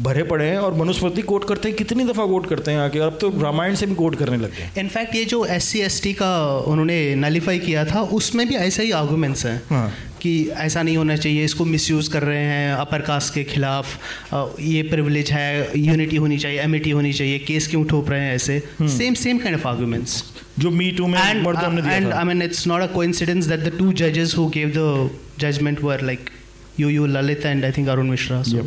भरे 0.00 0.22
पड़े 0.22 0.44
हैं 0.44 0.58
और 0.58 0.74
मनुस्मृति 0.74 1.22
कोट 1.22 1.44
करते 1.48 1.68
हैं 1.68 1.76
कितनी 1.76 2.04
दफ़ा 2.04 2.24
कोट 2.26 2.46
करते 2.48 2.70
हैं 2.70 2.78
आके 2.80 2.98
अब 2.98 3.18
तो 3.20 3.28
रामायण 3.40 3.74
से 3.74 3.86
भी 3.86 3.94
कोट 3.94 4.14
करने 4.16 4.36
लगे 4.36 4.62
हैं 4.62 4.72
इनफैक्ट 4.78 5.14
ये 5.14 5.24
जो 5.24 5.44
एस 5.46 5.68
सी 5.94 6.12
का 6.12 6.32
उन्होंने 6.66 6.96
नलीफाई 7.16 7.58
किया 7.58 7.84
था 7.84 8.02
उसमें 8.18 8.46
भी 8.48 8.54
ऐसे 8.56 8.84
ही 8.84 8.90
आर्गूमेंट्स 9.00 9.44
हैं। 9.46 9.60
हाँ। 9.70 9.90
कि 10.22 10.32
ऐसा 10.64 10.82
नहीं 10.82 10.96
होना 10.96 11.16
चाहिए 11.16 11.44
इसको 11.44 11.64
मिसयूज़ 11.64 12.10
कर 12.10 12.22
रहे 12.22 12.42
हैं 12.44 12.74
अपर 12.74 13.02
कास्ट 13.06 13.34
के 13.34 13.44
खिलाफ 13.52 14.34
ये 14.60 14.82
प्रिविलेज 14.90 15.30
है 15.32 15.78
यूनिटी 15.78 16.16
होनी 16.24 16.38
चाहिए 16.44 16.60
एमिटी 16.62 16.90
होनी 16.98 17.12
चाहिए 17.12 17.38
केस 17.48 17.66
क्यों 17.70 17.84
ठोप 17.92 18.10
रहे 18.10 18.20
हैं 18.20 18.34
ऐसे 18.34 18.62
same 18.98 19.14
same 19.24 19.38
kind 19.38 19.58
of 19.58 19.66
arguments 19.68 20.22
जो 20.58 20.70
मी 20.70 20.90
टू 20.98 21.06
में 21.06 21.18
and 21.18 21.44
मर्दों 21.46 21.70
ने 21.72 21.80
uh, 21.80 21.86
दिया 21.86 21.96
and 21.96 22.12
था 22.12 22.20
I 22.20 22.24
mean 22.30 22.46
it's 22.48 22.64
not 22.72 22.86
a 22.86 22.88
coincidence 22.94 23.50
that 23.52 23.66
the 23.68 23.74
two 23.76 23.92
judges 24.02 24.38
who 24.38 24.48
gave 24.56 24.74
the 24.78 24.88
judgment 25.44 25.82
were 25.88 25.98
like 26.12 26.32
Yu 26.76 26.88
Yu 26.88 27.06
Lalit 27.06 27.44
and 27.44 27.64
I 27.64 27.70
think 27.70 27.88
Arun 27.88 28.10
Mishra. 28.10 28.42
So. 28.44 28.64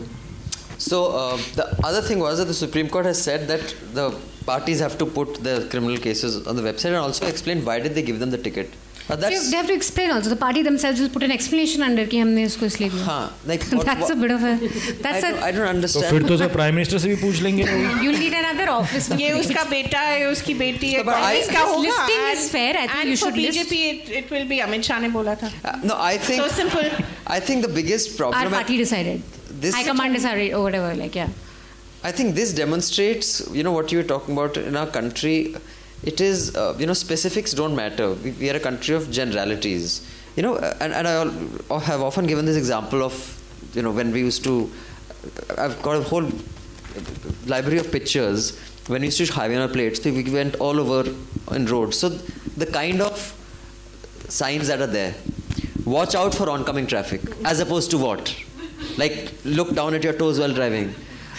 So 0.77 0.97
uh, 1.17 1.37
the 1.55 1.65
other 1.83 2.01
thing 2.01 2.19
was 2.19 2.39
that 2.39 2.45
the 2.45 2.53
Supreme 2.53 2.89
Court 2.89 3.05
has 3.05 3.21
said 3.21 3.47
that 3.47 3.75
the 3.93 4.09
parties 4.45 4.79
have 4.79 4.97
to 4.97 5.05
put 5.05 5.37
the 5.43 5.67
criminal 5.71 5.97
cases 5.97 6.45
on 6.45 6.55
the 6.55 6.61
website 6.61 6.89
and 6.89 6.97
also 6.97 7.27
explain 7.27 7.63
why 7.63 7.79
did 7.79 7.95
they 7.95 8.01
give 8.01 8.19
them 8.19 8.31
the 8.31 8.37
ticket. 8.37 8.73
Uh, 9.07 9.15
They, 9.15 9.29
that's 9.29 9.51
they 9.51 9.57
have 9.57 9.67
to 9.67 9.73
explain 9.73 10.09
also. 10.11 10.29
The 10.31 10.35
party 10.35 10.63
themselves 10.63 10.99
will 10.99 11.09
put 11.09 11.21
an 11.21 11.31
explanation 11.31 11.83
under 11.87 12.05
कि 12.09 12.19
हमने 12.19 12.43
इसको 12.43 12.65
इसलिए 12.65 12.89
दिया. 12.89 13.03
हाँ, 13.05 13.33
like 13.47 13.63
what, 13.71 13.85
That's 13.85 14.09
a 14.09 14.15
bit 14.15 14.31
of 14.31 14.43
a. 14.43 14.53
I, 14.53 14.69
That's 15.05 15.21
don't, 15.25 15.43
I 15.47 15.49
a. 15.49 15.53
don't 15.57 15.81
तो 15.93 16.01
फिर 16.09 16.23
तो 16.27 16.37
sir 16.37 16.47
prime 16.55 16.75
minister 16.75 16.99
से 16.99 17.07
भी 17.09 17.15
पूछ 17.21 17.41
लेंगे 17.41 17.63
You'll 18.03 18.17
need 18.23 18.33
another 18.39 18.67
office. 18.77 19.11
ये 19.19 19.31
उसका 19.39 19.63
बेटा 19.69 19.99
है 19.99 20.25
उसकी 20.31 20.53
बेटी 20.63 20.91
है 20.93 21.03
but 21.03 21.13
I- 21.13 21.45
कांग्रेस 21.53 21.69
होगा 21.75 22.07
Listing 22.07 22.25
is 22.33 22.49
fair. 22.55 22.73
I 22.77 22.87
think 22.87 23.05
you 23.11 23.15
should 23.23 23.37
list- 23.37 23.59
BJP 23.59 23.83
it, 23.91 24.09
it 24.23 24.31
will 24.31 24.47
be 24.53 24.59
Amit 24.69 24.89
Shah 24.89 24.99
ने 25.01 25.09
बोला 25.19 25.35
था 25.43 25.51
Uh, 25.63 25.77
no, 25.83 25.99
I 26.09 26.17
think 26.17 26.41
so 26.41 26.49
simple 26.57 26.89
I 27.27 27.39
think 27.39 27.67
the 27.67 27.73
biggest 27.79 28.19
Our 28.21 28.49
party 28.57 28.77
decided. 28.83 29.21
This- 29.61 29.75
High 29.75 29.83
command 29.91 30.15
decided 30.15 30.53
or 30.53 30.63
whatever. 30.63 30.93
Like 30.95 31.15
yeah. 31.15 31.29
I 32.03 32.11
think 32.11 32.35
this 32.35 32.51
demonstrates, 32.53 33.29
you 33.51 33.63
know, 33.63 33.71
what 33.71 33.91
you 33.91 33.97
were 33.99 34.09
talking 34.15 34.35
about 34.37 34.57
in 34.57 34.75
our 34.75 34.87
country. 34.99 35.37
It 36.05 36.21
is, 36.21 36.55
uh, 36.55 36.75
you 36.77 36.85
know, 36.85 36.93
specifics 36.93 37.51
don't 37.53 37.75
matter. 37.75 38.13
We, 38.13 38.31
we 38.31 38.49
are 38.51 38.55
a 38.55 38.59
country 38.59 38.95
of 38.95 39.09
generalities. 39.09 40.07
You 40.35 40.43
know, 40.43 40.55
uh, 40.55 40.77
and, 40.79 40.93
and 40.93 41.07
I 41.07 41.79
have 41.79 42.01
often 42.01 42.27
given 42.27 42.45
this 42.45 42.57
example 42.57 43.03
of, 43.03 43.13
you 43.73 43.81
know, 43.81 43.91
when 43.91 44.11
we 44.11 44.19
used 44.19 44.43
to, 44.43 44.71
I've 45.57 45.81
got 45.81 45.97
a 45.97 46.03
whole 46.03 46.29
library 47.47 47.79
of 47.79 47.91
pictures. 47.91 48.59
When 48.87 49.01
we 49.01 49.07
used 49.07 49.17
to 49.17 49.33
highway 49.33 49.55
on 49.55 49.63
our 49.63 49.67
plates, 49.67 50.03
we 50.05 50.29
went 50.29 50.55
all 50.55 50.79
over 50.79 51.09
in 51.51 51.65
roads. 51.65 51.97
So 51.97 52.09
the 52.09 52.67
kind 52.67 53.01
of 53.01 53.17
signs 54.29 54.67
that 54.67 54.81
are 54.81 54.87
there, 54.87 55.15
watch 55.85 56.13
out 56.13 56.35
for 56.35 56.49
oncoming 56.49 56.85
traffic, 56.85 57.21
as 57.43 57.59
opposed 57.59 57.89
to 57.91 57.97
what? 57.97 58.35
Like 58.97 59.33
look 59.43 59.73
down 59.73 59.95
at 59.95 60.03
your 60.03 60.13
toes 60.13 60.39
while 60.39 60.53
driving. 60.53 60.93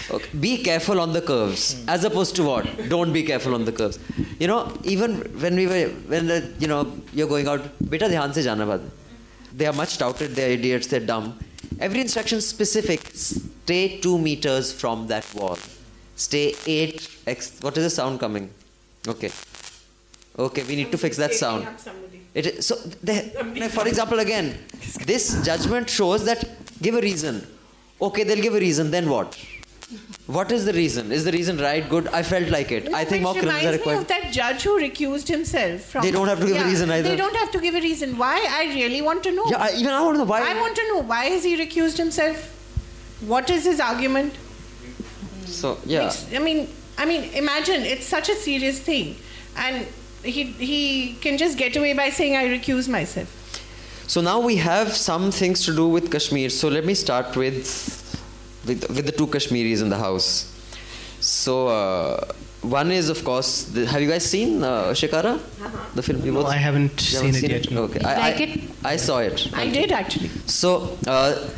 Okay. 0.08 0.38
Be 0.38 0.62
careful 0.62 1.00
on 1.00 1.12
the 1.12 1.20
curves, 1.20 1.84
as 1.88 2.04
opposed 2.04 2.36
to 2.36 2.44
what? 2.44 2.88
Don't 2.88 3.12
be 3.12 3.22
careful 3.24 3.54
on 3.54 3.64
the 3.64 3.72
curves. 3.72 3.98
You 4.38 4.46
know, 4.46 4.72
even 4.84 5.16
when 5.40 5.56
we 5.56 5.66
were, 5.66 5.88
when 6.06 6.26
the, 6.28 6.52
you 6.60 6.68
know, 6.68 6.92
you're 7.12 7.28
going 7.28 7.48
out, 7.48 7.62
beta 7.90 8.06
dhyan 8.06 8.32
se 8.32 8.42
jana. 8.42 8.80
They 9.52 9.66
are 9.66 9.72
much 9.72 9.98
touted, 9.98 10.36
they're 10.36 10.50
idiots, 10.50 10.86
they're 10.86 11.00
dumb. 11.00 11.38
Every 11.80 12.00
instruction 12.00 12.40
specific. 12.40 13.00
Stay 13.14 13.98
two 14.00 14.16
meters 14.18 14.72
from 14.72 15.08
that 15.08 15.26
wall. 15.34 15.58
Stay 16.14 16.54
eight 16.66 17.08
x. 17.26 17.58
What 17.60 17.76
is 17.76 17.84
the 17.84 17.90
sound 17.90 18.20
coming? 18.20 18.50
Okay. 19.08 19.30
Okay, 20.38 20.62
we 20.64 20.76
need 20.76 20.92
to 20.92 20.98
fix 20.98 21.16
that 21.16 21.34
sound. 21.34 21.66
It 22.34 22.46
is, 22.46 22.66
so, 22.66 22.76
they, 23.02 23.30
for 23.70 23.88
example, 23.88 24.18
again, 24.20 24.58
this 25.04 25.42
judgment 25.44 25.88
shows 25.90 26.24
that 26.26 26.48
give 26.80 26.94
a 26.94 27.00
reason. 27.00 27.46
Okay, 28.00 28.24
they'll 28.24 28.42
give 28.42 28.54
a 28.54 28.60
reason. 28.60 28.90
Then 28.90 29.08
what? 29.08 29.36
What 30.26 30.50
is 30.50 30.64
the 30.64 30.72
reason? 30.72 31.12
Is 31.12 31.24
the 31.24 31.30
reason 31.32 31.58
right? 31.58 31.88
Good. 31.88 32.08
I 32.08 32.22
felt 32.24 32.48
like 32.48 32.72
it. 32.72 32.92
I 32.92 33.04
think 33.04 33.22
more 33.22 33.34
Which 33.34 33.42
criminals 33.42 33.64
are 33.64 33.70
reminds 33.72 33.86
me 33.86 33.92
required. 33.92 33.98
of 34.02 34.08
that 34.08 34.32
judge 34.32 34.62
who 34.64 34.80
recused 34.80 35.28
himself 35.28 35.80
from 35.82 36.02
They 36.02 36.10
don't 36.10 36.26
have 36.26 36.40
to 36.40 36.46
give 36.46 36.56
a 36.60 36.64
reason 36.64 36.90
either. 36.90 37.08
they 37.08 37.14
don't 37.16 37.36
have 37.36 37.52
to 37.52 37.60
give 37.60 37.74
a 37.76 37.80
reason 37.80 38.18
why 38.18 38.44
I 38.50 38.64
really 38.74 39.00
want 39.00 39.22
to 39.24 39.32
know 39.32 39.44
Yeah, 39.48 39.62
I, 39.62 39.70
even 39.76 39.92
I 39.92 40.00
want 40.02 40.14
to 40.16 40.18
know 40.18 40.24
why. 40.24 40.40
I 40.50 40.60
want 40.60 40.74
to 40.76 40.88
know 40.88 40.98
why 41.02 41.26
has 41.26 41.44
he 41.44 41.56
recused 41.56 41.96
himself 41.98 42.52
what 43.34 43.48
is 43.48 43.64
his 43.64 43.78
argument 43.80 44.34
so 45.46 45.78
yeah. 45.86 46.08
It's- 46.08 46.26
I 46.34 46.40
mean, 46.40 46.68
I 46.98 47.04
mean, 47.06 47.22
imagine 47.34 47.82
it's 47.82 48.06
such 48.06 48.28
a 48.28 48.34
serious 48.34 48.80
thing, 48.80 49.14
and 49.56 49.86
he 50.24 50.42
he 50.70 51.14
can 51.20 51.38
just 51.38 51.56
get 51.56 51.76
away 51.76 51.92
by 51.92 52.10
saying 52.10 52.34
I 52.36 52.46
recuse 52.48 52.88
myself. 52.88 53.28
So 54.08 54.20
now 54.20 54.40
we 54.40 54.56
have 54.56 54.92
some 54.96 55.30
things 55.30 55.64
to 55.66 55.74
do 55.76 55.86
with 55.88 56.10
Kashmir. 56.10 56.50
So 56.50 56.68
let 56.68 56.84
me 56.84 56.94
start 56.94 57.36
with 57.36 57.64
with, 58.66 58.88
with 58.90 59.06
the 59.06 59.12
two 59.12 59.26
Kashmiris 59.26 59.80
in 59.82 59.88
the 59.88 59.98
house. 59.98 60.52
So 61.20 61.68
uh, 61.68 62.24
one 62.62 62.90
is 62.90 63.08
of 63.08 63.24
course. 63.24 63.64
The, 63.64 63.86
have 63.86 64.00
you 64.02 64.08
guys 64.08 64.24
seen 64.28 64.62
uh, 64.62 64.90
Shikara? 64.92 65.38
The 65.94 66.02
film. 66.02 66.22
You 66.24 66.32
No, 66.32 66.42
both- 66.42 66.52
I 66.52 66.56
haven't 66.56 66.92
you 67.12 67.18
seen 67.18 67.34
it 67.34 67.50
yet, 67.50 67.70
no. 67.70 67.84
Okay. 67.84 68.00
You 68.00 68.06
I, 68.08 68.16
like 68.18 68.40
I, 68.40 68.44
it? 68.44 68.60
I 68.84 68.96
saw 68.96 69.18
it. 69.18 69.48
I 69.54 69.68
did 69.70 69.92
actually. 69.92 70.28
So, 70.46 70.96
uh, 71.06 71.48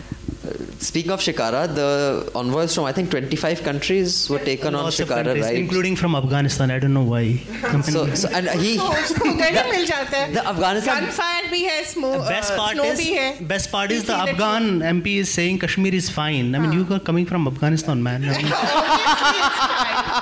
Speaking 0.80 1.10
of 1.10 1.20
Shikara, 1.20 1.74
the 1.74 2.30
envoys 2.34 2.74
from 2.74 2.84
I 2.84 2.92
think 2.92 3.10
25 3.10 3.62
countries 3.62 4.30
were 4.30 4.38
taken 4.38 4.74
on 4.74 4.90
Shikara, 4.92 5.40
right? 5.40 5.56
Including 5.56 5.96
from 5.96 6.14
Afghanistan. 6.14 6.70
I 6.70 6.78
don't 6.78 6.94
know 6.94 7.02
why. 7.02 7.36
so, 7.82 8.06
so, 8.14 8.28
and 8.28 8.48
he. 8.60 8.76
the, 8.76 10.28
the 10.32 10.46
Afghanistan. 10.46 11.04
Gunfire 11.04 11.48
bhi 11.50 11.68
hai, 11.68 11.82
the 11.94 12.24
best 12.28 12.56
part 12.56 12.76
is, 12.76 13.00
hai. 13.00 13.36
Best 13.40 13.72
part 13.72 13.90
is 13.90 14.04
the 14.04 14.14
Afghan 14.14 14.80
MP 14.80 15.16
is 15.16 15.28
saying 15.30 15.58
Kashmir 15.58 15.94
is 15.94 16.08
fine. 16.08 16.54
I 16.54 16.58
mean, 16.58 16.72
huh. 16.72 16.78
you 16.78 16.94
are 16.94 17.00
coming 17.00 17.26
from 17.26 17.48
Afghanistan, 17.48 18.02
man. 18.02 18.24
I 18.28 18.38
mean, 18.38 18.46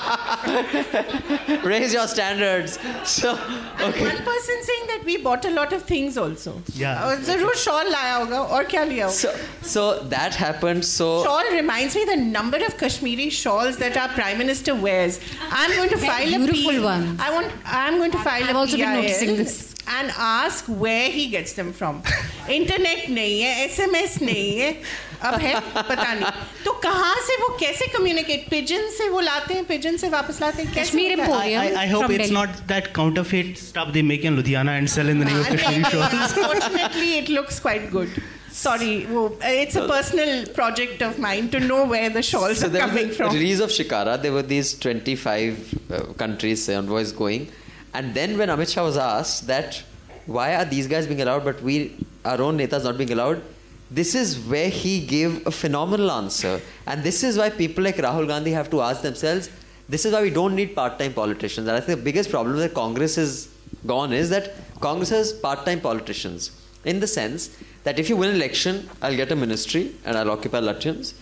raise 1.64 1.94
your 1.94 2.08
standards. 2.08 2.78
So, 3.06 3.34
okay. 3.34 4.04
One 4.06 4.18
person 4.24 4.64
saying 4.64 4.88
that 4.88 5.02
we 5.06 5.18
bought 5.18 5.46
a 5.46 5.50
lot 5.50 5.74
of 5.74 5.84
things 5.84 6.18
also. 6.18 6.54
Yeah. 6.74 7.04
और 7.06 7.24
जरूर 7.26 7.56
shawl 7.64 7.90
लाया 7.92 8.16
होगा 8.16 8.40
और 8.42 8.64
क्या 8.74 8.84
लिया 8.92 9.06
होगा 9.08 9.16
So, 9.22 9.36
so 9.74 10.04
that 10.16 10.36
happened. 10.36 10.86
So, 10.86 11.24
Shawl 11.24 11.52
reminds 11.54 11.96
me 11.96 12.06
the 12.06 12.18
number 12.18 12.58
of 12.70 12.78
Kashmiri 12.78 13.30
shawls 13.30 13.78
that 13.78 13.98
our 13.98 14.10
Prime 14.10 14.38
Minister 14.38 14.76
wears. 14.76 15.20
I'm 15.52 15.72
going 15.76 15.90
to 15.90 15.98
file 15.98 16.34
a 16.34 16.38
beautiful 16.38 16.72
P- 16.72 16.80
one. 16.80 17.18
I 17.20 17.32
want. 17.34 17.52
I'm 17.66 17.98
going 17.98 18.12
to 18.12 18.24
file 18.30 18.44
I've 18.44 18.56
a 18.56 18.60
also 18.60 18.78
been 18.78 18.86
PIL 18.88 19.02
noticing 19.02 19.36
this. 19.38 19.60
and 20.00 20.12
ask 20.18 20.66
where 20.66 21.10
he 21.10 21.28
gets 21.28 21.54
them 21.54 21.72
from. 21.74 22.02
Internet 22.50 23.08
नहीं 23.10 23.42
है, 23.42 23.68
SMS 23.70 24.22
नहीं 24.22 24.58
है, 24.60 24.76
अब 25.22 25.40
है 25.40 25.60
पता 25.76 26.14
नहीं. 26.14 26.32
तो 26.66 26.72
कहाँ 26.84 27.16
से 27.28 27.36
वो 27.42 27.48
कैसे 27.60 27.88
communicate? 27.96 28.50
Pigeon 28.50 28.90
से 28.98 29.10
वो 29.10 29.20
लाते 29.20 29.54
हैं, 29.54 29.68
pigeon 29.68 29.98
से 30.00 30.10
वापस 30.10 30.42
लाते 30.42 30.64
हैं. 30.64 30.74
कैसे 30.74 30.98
Kashmir 30.98 31.20
होता 31.20 31.40
है? 31.42 31.52
Emporium. 31.56 31.78
I, 31.78 31.84
I 31.84 31.88
hope 31.88 32.06
from 32.06 32.12
it's 32.16 32.30
Delhi. 32.30 32.34
not 32.34 32.68
that 32.68 32.94
counterfeit 32.94 33.58
stuff 33.58 33.94
they 33.94 34.02
make 34.02 34.26
in 34.26 34.36
Ludhiana 34.36 34.78
and 34.78 34.90
sell 34.90 35.10
in 35.10 35.20
the 35.20 35.26
name 35.26 35.40
of 35.40 35.48
Kashmiri 35.48 35.84
shawls. 35.92 36.14
Unfortunately, 36.38 37.18
it 37.20 37.30
looks 37.30 37.60
quite 37.60 37.92
good. 37.92 38.10
Sorry, 38.52 39.06
wo- 39.06 39.38
it's 39.42 39.76
a 39.76 39.88
personal 39.88 40.46
project 40.48 41.02
of 41.02 41.20
mine 41.20 41.50
to 41.52 41.60
know 41.60 41.86
where 41.86 42.10
the 42.10 42.22
shawls 42.22 42.60
so 42.60 42.66
are 42.66 42.70
there 42.70 42.82
coming 42.88 43.08
was 43.10 43.18
from. 43.18 43.32
the 43.34 43.40
release 43.40 43.60
of 43.62 43.70
Shikara. 43.70 44.22
There 44.22 44.34
were 44.34 44.42
these 44.42 44.74
25 44.74 45.92
uh, 45.92 46.00
countries, 46.18 46.68
uh, 46.68 46.74
envoys 46.74 47.12
going. 47.14 47.48
And 47.94 48.14
then 48.14 48.38
when 48.38 48.50
Amit 48.50 48.74
Shah 48.74 48.84
was 48.84 48.98
asked 48.98 49.48
that 49.48 49.82
why 50.26 50.56
are 50.56 50.66
these 50.66 50.88
guys 50.88 51.08
being 51.08 51.22
allowed 51.22 51.44
but 51.46 51.62
we, 51.64 51.96
our 52.26 52.42
own 52.42 52.58
netas 52.58 52.84
not 52.84 52.98
being 52.98 53.12
allowed, 53.12 53.42
This 53.91 54.15
is 54.15 54.39
where 54.39 54.69
he 54.69 55.05
gave 55.07 55.47
a 55.47 55.51
phenomenal 55.51 56.11
answer. 56.11 56.61
And 56.87 57.03
this 57.03 57.23
is 57.23 57.39
why 57.39 57.51
people 57.51 57.85
like 57.85 57.97
Rahul 57.97 58.27
Gandhi 58.27 58.53
have 58.53 58.71
to 58.71 58.81
ask 58.81 59.03
themselves, 59.03 59.51
this 59.89 60.05
is 60.05 60.13
why 60.13 60.23
we 60.23 60.31
don't 60.31 60.57
need 60.57 60.75
part-time 60.75 61.13
politicians. 61.13 61.69
And 61.69 61.77
I 61.77 61.81
think 61.81 61.99
the 61.99 62.05
biggest 62.05 62.31
problem 62.31 62.57
that 62.59 62.75
Congress 62.75 63.15
has 63.17 63.49
gone 63.87 64.13
is 64.13 64.31
that 64.31 64.55
Congress 64.81 65.11
has 65.11 65.33
part-time 65.33 65.81
politicians. 65.81 66.51
In 66.85 67.01
the 67.01 67.07
sense 67.07 67.57
that 67.85 67.99
if 67.99 68.09
you 68.09 68.17
win 68.17 68.31
an 68.31 68.37
election, 68.37 68.89
I'll 69.01 69.17
get 69.17 69.31
a 69.31 69.37
ministry 69.37 69.93
and 70.05 70.17
I'll 70.17 70.31
occupy 70.31 70.61
Lutyens. 70.61 71.15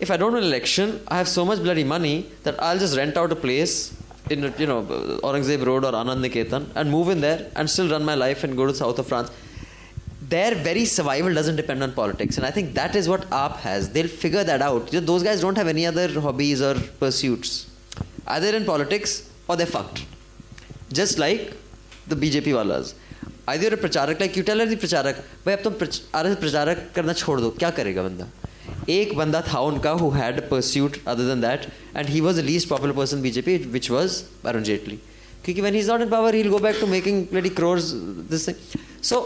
If 0.00 0.10
I 0.10 0.16
don't 0.16 0.32
win 0.32 0.42
an 0.42 0.48
election, 0.48 1.00
I 1.08 1.18
have 1.18 1.28
so 1.28 1.44
much 1.44 1.58
bloody 1.58 1.84
money 1.84 2.30
that 2.44 2.62
I'll 2.62 2.78
just 2.78 2.96
rent 2.96 3.16
out 3.16 3.32
a 3.32 3.36
place 3.36 3.94
in, 4.30 4.54
you 4.58 4.66
know, 4.66 4.82
Aurangzeb 5.22 5.64
Road 5.66 5.84
or 5.84 5.92
Anand 5.92 6.26
Niketan 6.26 6.66
and 6.74 6.90
move 6.90 7.08
in 7.10 7.20
there 7.20 7.50
and 7.56 7.68
still 7.68 7.90
run 7.90 8.04
my 8.04 8.14
life 8.14 8.44
and 8.44 8.56
go 8.56 8.66
to 8.66 8.74
south 8.74 8.98
of 8.98 9.06
France 9.06 9.30
Their 10.29 10.55
very 10.55 10.85
survival 10.85 11.33
doesn't 11.33 11.57
depend 11.57 11.83
on 11.83 11.91
politics, 11.93 12.37
and 12.37 12.45
I 12.45 12.51
think 12.51 12.73
that 12.75 12.95
is 12.95 13.07
what 13.09 13.29
AAP 13.29 13.57
has. 13.67 13.89
They'll 13.89 14.07
figure 14.07 14.43
that 14.43 14.61
out. 14.61 14.91
You 14.93 14.99
know, 14.99 15.05
those 15.05 15.23
guys 15.23 15.41
don't 15.41 15.57
have 15.57 15.67
any 15.67 15.85
other 15.85 16.07
hobbies 16.19 16.61
or 16.61 16.73
pursuits, 17.01 17.51
either 18.27 18.55
in 18.55 18.65
politics 18.65 19.29
or 19.47 19.57
they're 19.57 19.73
fucked. 19.75 20.05
Just 20.91 21.19
like 21.19 21.53
the 22.07 22.15
BJP 22.15 22.53
वालाज 22.59 22.93
either 23.47 23.63
you're 23.63 23.73
a 23.73 23.77
प्रचारक 23.77 24.19
like 24.21 24.35
you 24.37 24.43
tell 24.43 24.59
her 24.59 24.65
the 24.65 24.75
प्रचारक 24.81 25.15
भाई 25.45 25.53
अब 25.53 25.61
तुम 25.63 25.73
प्रच- 25.79 26.01
are 26.15 26.33
प्रचारक 26.43 26.83
करना 26.95 27.13
छोड़ 27.21 27.39
दो 27.41 27.49
क्या 27.59 27.69
करेगा 27.79 28.03
बंदा 28.03 28.27
एक 28.89 29.15
बंदा 29.17 29.41
था 29.47 29.59
उनका 29.69 29.93
who 30.01 30.09
had 30.17 30.39
a 30.41 30.45
pursuit 30.51 30.99
other 31.13 31.25
than 31.29 31.41
that 31.45 31.67
and 32.01 32.11
he 32.15 32.21
was 32.27 32.37
the 32.41 32.45
least 32.49 32.69
popular 32.69 32.95
person 32.99 33.19
in 33.19 33.25
BJP 33.25 33.57
which 33.73 33.89
was 33.95 34.17
Arun 34.51 34.63
Jaitley 34.69 34.97
क्योंकि 35.45 35.61
when 35.65 35.73
he's 35.79 35.89
not 35.93 36.05
in 36.05 36.09
power 36.13 36.31
he'll 36.31 36.51
go 36.55 36.59
back 36.67 36.79
to 36.83 36.87
making 36.93 37.25
bloody 37.33 37.49
crores 37.59 37.89
this 38.33 38.45
thing 38.49 38.61
so 39.01 39.21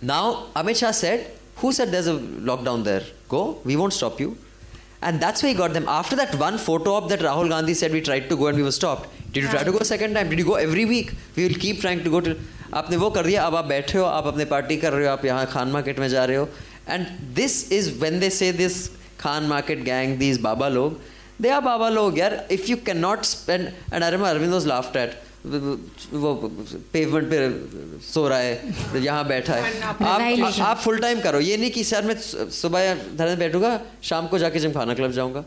now 0.00 0.46
Amit 0.56 0.78
Shah 0.78 0.92
said 0.92 1.30
who 1.56 1.72
said 1.72 1.92
there's 1.92 2.06
a 2.06 2.18
lockdown 2.50 2.84
there 2.84 3.04
go 3.28 3.60
we 3.64 3.76
won't 3.76 3.92
stop 3.92 4.20
you 4.20 4.36
and 5.02 5.20
that's 5.20 5.42
why 5.42 5.48
he 5.50 5.54
got 5.54 5.72
them. 5.72 5.86
After 5.88 6.16
that 6.16 6.34
one 6.36 6.58
photo 6.58 6.92
op 6.94 7.08
that 7.08 7.20
Rahul 7.20 7.48
Gandhi 7.48 7.74
said 7.74 7.92
we 7.92 8.00
tried 8.00 8.28
to 8.28 8.36
go 8.36 8.46
and 8.46 8.56
we 8.56 8.62
were 8.62 8.72
stopped. 8.72 9.08
Did 9.32 9.44
you 9.44 9.48
try 9.48 9.64
to 9.64 9.72
go 9.72 9.78
a 9.78 9.84
second 9.84 10.14
time? 10.14 10.28
Did 10.28 10.38
you 10.38 10.44
go 10.44 10.54
every 10.54 10.84
week? 10.84 11.12
We 11.36 11.48
will 11.48 11.58
keep 11.64 11.80
trying 11.80 12.04
to 12.04 12.10
go 12.10 12.20
to. 12.20 12.36
आपने 12.74 12.96
वो 12.96 13.08
कर 13.10 13.26
दिया 13.26 13.42
अब 13.46 13.54
आप 13.56 13.64
बैठे 13.68 13.98
हो 13.98 14.04
आप 14.04 14.26
अपने 14.26 14.44
पार्टी 14.50 14.76
कर 14.82 14.92
रहे 14.92 15.06
हो 15.06 15.12
आप 15.12 15.24
यहाँ 15.24 15.46
खान 15.52 15.68
मार्केट 15.70 15.98
में 16.00 16.08
जा 16.08 16.24
रहे 16.24 16.36
हो 16.36 16.48
and 16.88 17.06
this 17.36 17.56
is 17.72 17.88
when 18.02 18.18
they 18.20 18.30
say 18.36 18.52
this 18.60 18.76
Khan 19.20 19.46
market 19.46 19.82
gang 19.84 20.16
these 20.18 20.40
बाबा 20.40 20.68
लोग 20.68 20.98
दे 21.42 21.48
आर 21.56 21.60
बाबा 21.66 21.88
लोग 21.88 22.18
यार 22.18 22.36
if 22.52 22.68
you 22.70 22.76
can 22.86 22.98
not 22.98 23.24
spend 23.32 23.66
and 23.92 24.02
I 24.02 24.10
remember 24.10 24.30
Arvind 24.30 24.52
was 24.52 24.66
laughed 24.66 24.96
at 24.96 25.20
वो 25.45 26.33
पेवमेंट 26.93 27.29
पे 27.29 27.37
सो 28.03 28.27
रहा 28.27 28.39
है 28.39 29.01
यहाँ 29.03 29.27
बैठा 29.27 29.53
है। 29.53 29.81
आप 29.81 30.01
आप 30.61 30.77
फुल 30.77 30.97
टाइम 30.99 31.21
करो। 31.21 31.39
ये 31.39 31.57
नहीं 31.57 31.71
कि 31.71 31.83
सर 31.83 32.05
मैं 32.05 32.15
सुबह 32.51 32.93
धरने 33.17 33.35
बैठूँगा 33.35 33.79
शाम 34.03 34.27
को 34.27 34.37
जाके 34.39 34.59
जिम 34.59 34.73
खाना 34.73 34.93
क्लब 34.93 35.11
जाऊँगा। 35.11 35.43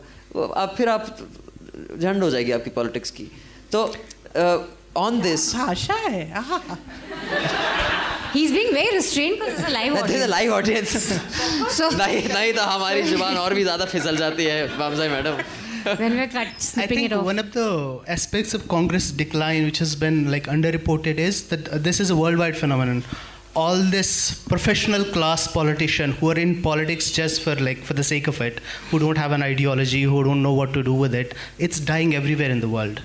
आप 0.55 0.73
फिर 0.77 0.89
आप 0.89 1.17
झंड 1.99 2.23
हो 2.23 2.29
जाएगी 2.29 2.51
आपकी 2.51 2.69
पॉलिटिक्स 2.71 3.11
की। 3.11 3.27
तो 3.71 3.79
ऑन 4.97 5.21
दिस 5.21 5.53
भाषा 5.55 5.93
है। 5.93 6.43
He's 8.33 8.51
being 8.51 8.73
very 8.73 8.91
restrained 8.95 9.39
because 9.39 9.57
it's 9.59 9.67
a 9.67 9.71
live 9.71 9.93
audience. 9.93 10.09
There's 10.09 10.23
a 10.23 10.31
live 10.31 10.51
audience. 10.57 10.91
So 11.77 11.89
नहीं 12.01 12.21
नहीं 12.33 12.53
तो 12.53 12.63
हमारी 12.63 13.01
ज़ुबान 13.03 13.37
और 13.37 13.53
भी 13.53 13.63
ज़्यादा 13.63 13.85
फिसल 13.85 14.17
जाती 14.17 14.45
है 14.45 14.77
Bamzai 14.77 15.09
madam. 15.09 15.35
When 15.97 16.15
we're 16.15 16.27
cut, 16.27 16.47
I 16.77 16.87
think 16.87 17.01
it 17.01 17.13
off. 17.13 17.25
one 17.25 17.39
of 17.39 17.53
the 17.53 18.01
aspects 18.07 18.53
of 18.53 18.67
Congress 18.67 19.11
decline, 19.11 19.65
which 19.65 19.79
has 19.79 19.95
been 19.95 20.31
like 20.31 20.45
underreported, 20.45 21.17
is 21.17 21.49
that 21.49 21.67
uh, 21.69 21.77
this 21.77 21.99
is 21.99 22.09
a 22.09 22.15
worldwide 22.15 22.57
phenomenon. 22.57 23.03
All 23.55 23.75
this 23.75 24.43
professional 24.47 25.03
class 25.03 25.47
politician 25.47 26.13
who 26.13 26.31
are 26.31 26.39
in 26.39 26.61
politics 26.61 27.11
just 27.11 27.41
for 27.41 27.55
like 27.55 27.79
for 27.79 27.93
the 27.93 28.03
sake 28.03 28.27
of 28.27 28.41
it, 28.41 28.59
who 28.89 28.99
don't 28.99 29.17
have 29.17 29.31
an 29.31 29.43
ideology, 29.43 30.03
who 30.03 30.23
don't 30.23 30.41
know 30.41 30.53
what 30.53 30.73
to 30.73 30.83
do 30.83 30.93
with 30.93 31.13
it, 31.13 31.33
it's 31.57 31.79
dying 31.79 32.15
everywhere 32.15 32.49
in 32.49 32.61
the 32.61 32.69
world. 32.69 33.01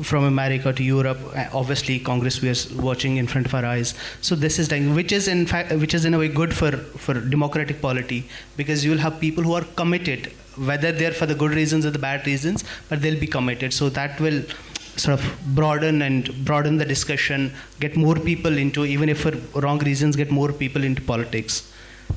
From 0.00 0.24
America 0.24 0.72
to 0.72 0.82
Europe, 0.82 1.18
uh, 1.36 1.44
obviously 1.52 1.98
Congress 1.98 2.40
we 2.40 2.48
are 2.48 2.82
watching 2.82 3.18
in 3.18 3.26
front 3.26 3.46
of 3.46 3.54
our 3.54 3.64
eyes. 3.66 3.94
So 4.22 4.34
this 4.34 4.58
is 4.58 4.68
dying, 4.68 4.94
which 4.94 5.12
is 5.12 5.28
in 5.28 5.46
fact, 5.46 5.72
which 5.72 5.92
is 5.92 6.06
in 6.06 6.14
a 6.14 6.18
way 6.18 6.28
good 6.28 6.54
for 6.54 6.72
for 7.06 7.14
democratic 7.14 7.82
polity 7.82 8.26
because 8.56 8.84
you 8.86 8.90
will 8.92 8.98
have 8.98 9.20
people 9.20 9.44
who 9.44 9.52
are 9.52 9.64
committed, 9.76 10.32
whether 10.56 10.92
they're 10.92 11.12
for 11.12 11.26
the 11.26 11.34
good 11.34 11.52
reasons 11.52 11.86
or 11.86 11.90
the 11.90 11.98
bad 11.98 12.26
reasons, 12.26 12.64
but 12.88 13.02
they'll 13.02 13.20
be 13.20 13.26
committed. 13.26 13.72
So 13.72 13.88
that 13.90 14.20
will 14.20 14.42
sort 14.96 15.18
of 15.18 15.38
broaden 15.54 16.02
and 16.02 16.44
broaden 16.44 16.76
the 16.76 16.84
discussion, 16.84 17.52
get 17.80 17.96
more 17.96 18.14
people 18.14 18.58
into, 18.58 18.84
even 18.84 19.08
if 19.08 19.22
for 19.22 19.32
wrong 19.60 19.78
reasons, 19.78 20.16
get 20.16 20.30
more 20.30 20.52
people 20.52 20.84
into 20.84 21.02
politics. 21.02 21.68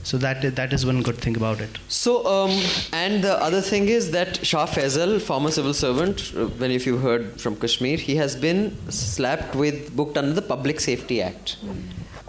So 0.04 0.18
that 0.18 0.56
that 0.56 0.74
is 0.74 0.86
one 0.86 1.02
good 1.02 1.18
thing 1.18 1.36
about 1.36 1.62
it. 1.62 1.80
So, 1.88 2.26
um, 2.28 2.52
and 2.92 3.24
the 3.24 3.42
other 3.42 3.62
thing 3.62 3.88
is 3.88 4.12
that 4.12 4.46
Shah 4.46 4.68
Faisal, 4.68 5.22
former 5.22 5.52
civil 5.52 5.74
servant, 5.74 6.34
uh, 6.36 6.46
when 6.48 6.70
if 6.70 6.86
you 6.86 6.98
heard 6.98 7.40
from 7.42 7.56
Kashmir, 7.56 7.98
he 7.98 8.18
has 8.18 8.36
been 8.36 8.76
slapped 8.92 9.56
with, 9.56 9.96
booked 9.96 10.18
under 10.18 10.34
the 10.34 10.42
Public 10.42 10.80
Safety 10.80 11.22
Act. 11.22 11.58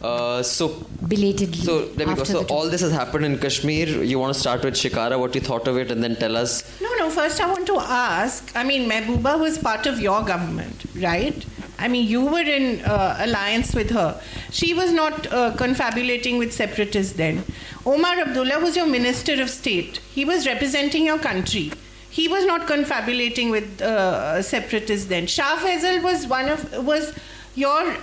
Uh, 0.03 0.43
so, 0.43 0.69
Belatedly. 1.09 1.57
so 1.57 1.89
let 1.97 2.07
me 2.07 2.15
go. 2.15 2.25
So, 2.25 2.45
all 2.47 2.69
this 2.69 2.83
has 2.83 2.93
happened 2.93 3.25
in 3.25 3.39
Kashmir. 3.39 3.89
You 4.05 4.19
want 4.19 4.35
to 4.35 4.39
start 4.41 4.63
with 4.63 4.75
Shikara, 4.75 5.19
what 5.19 5.35
you 5.35 5.41
thought 5.41 5.67
of 5.67 5.79
it, 5.79 5.91
and 5.91 6.03
then 6.03 6.17
tell 6.17 6.37
us. 6.37 6.63
No, 6.81 6.95
no. 6.97 7.09
First, 7.11 7.41
I 7.41 7.47
want 7.47 7.67
to 7.69 7.79
ask. 7.79 8.55
I 8.55 8.63
mean, 8.63 8.89
Mehbooba 8.91 9.39
was 9.41 9.57
part 9.59 9.87
of 9.87 9.99
your 10.01 10.23
government, 10.23 10.85
right? 10.97 11.45
I 11.79 11.89
mean, 11.89 12.07
you 12.07 12.25
were 12.25 12.41
in 12.41 12.85
uh, 12.85 13.17
alliance 13.21 13.75
with 13.75 13.91
her. 13.91 14.21
She 14.51 14.75
was 14.75 14.93
not 14.93 15.31
uh, 15.33 15.55
confabulating 15.57 16.39
with 16.39 16.53
separatists 16.53 17.15
then. 17.15 17.45
Omar 17.85 18.19
Abdullah 18.21 18.61
was 18.61 18.77
your 18.77 18.87
minister 18.87 19.41
of 19.43 19.51
state. 19.51 19.99
He 20.15 20.25
was 20.25 20.47
representing 20.47 21.07
your 21.07 21.19
country. 21.19 21.73
He 22.11 22.29
was 22.29 22.47
not 22.47 22.67
confabulating 22.67 23.51
with 23.51 23.83
uh, 23.83 24.41
separatists 24.43 25.07
then. 25.07 25.27
Shah 25.27 25.57
Faisal 25.57 26.03
was 26.03 26.27
one 26.27 26.49
of 26.49 26.85
was 26.85 27.15
your 27.55 27.97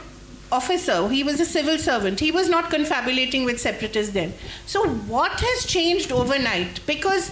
officer. 0.53 1.09
He 1.09 1.23
was 1.23 1.39
a 1.39 1.45
civil 1.45 1.77
servant. 1.77 2.19
He 2.19 2.31
was 2.31 2.49
not 2.49 2.69
confabulating 2.69 3.45
with 3.45 3.59
separatists 3.59 4.13
then. 4.13 4.33
So 4.65 4.87
what 4.87 5.39
has 5.39 5.65
changed 5.65 6.11
overnight? 6.11 6.85
Because 6.85 7.31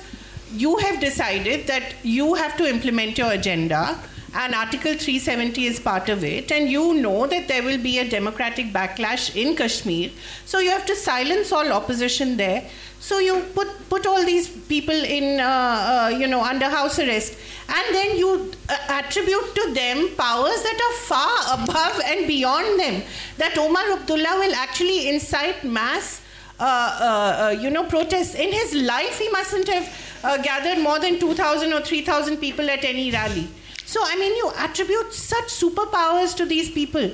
you 0.54 0.78
have 0.78 1.00
decided 1.00 1.68
that 1.68 1.94
you 2.04 2.34
have 2.34 2.58
to 2.58 2.68
implement 2.68 3.18
your 3.18 3.32
agenda 3.32 3.98
and 4.34 4.56
article 4.56 4.94
370 4.94 5.66
is 5.66 5.80
part 5.80 6.10
of 6.10 6.24
it. 6.24 6.52
And 6.52 6.70
you 6.70 6.94
know 6.94 7.28
that 7.28 7.48
there 7.48 7.64
will 7.64 7.78
be 7.78 8.00
a 8.00 8.10
democratic 8.10 8.68
backlash 8.68 9.36
in 9.36 9.56
kashmir. 9.56 10.12
So 10.46 10.60
you 10.60 10.70
have 10.70 10.86
to 10.86 10.96
silence 10.96 11.52
all 11.52 11.72
opposition 11.72 12.38
there. 12.38 12.70
So 13.00 13.20
you 13.20 13.40
put 13.56 13.68
put 13.90 14.06
all 14.06 14.24
these 14.24 14.48
people 14.48 14.96
in 14.96 15.40
uh, 15.40 15.44
uh, 15.44 16.18
you 16.18 16.28
know 16.28 16.44
under 16.44 16.70
house 16.70 17.00
arrest. 17.00 17.38
And 17.68 17.96
then 17.96 18.18
you 18.18 18.52
uh, 18.70 18.78
attribute 18.90 19.56
to 19.56 19.74
them 19.74 20.10
powers 20.16 20.62
that 20.64 20.80
are 20.88 20.98
far 21.12 21.64
above 21.64 22.02
and 22.06 22.28
beyond 22.28 22.80
them. 22.80 23.02
That 23.38 23.58
omar 23.58 23.92
abdullah 24.00 24.40
will 24.40 24.56
actually 24.56 25.10
incite 25.10 25.64
mass 25.64 26.22
uh, 26.62 26.64
uh, 26.64 27.44
uh, 27.44 27.50
you 27.60 27.72
know, 27.72 27.84
protests. 27.86 28.36
In 28.36 28.52
his 28.52 28.76
life, 28.76 29.18
he 29.18 29.28
mustn't 29.30 29.68
have 29.68 30.44
gathered 30.44 30.78
more 30.78 31.00
than 31.00 31.20
2,000 31.20 31.74
or 31.74 31.82
3,000 31.82 32.38
people 32.38 32.70
at 32.70 32.86
any 32.86 33.10
rally. 33.10 33.48
So, 33.92 34.00
I 34.06 34.16
mean, 34.16 34.36
you 34.38 34.50
attribute 34.58 35.14
such 35.14 35.48
superpowers 35.62 36.34
to 36.38 36.46
these 36.46 36.70
people. 36.72 37.12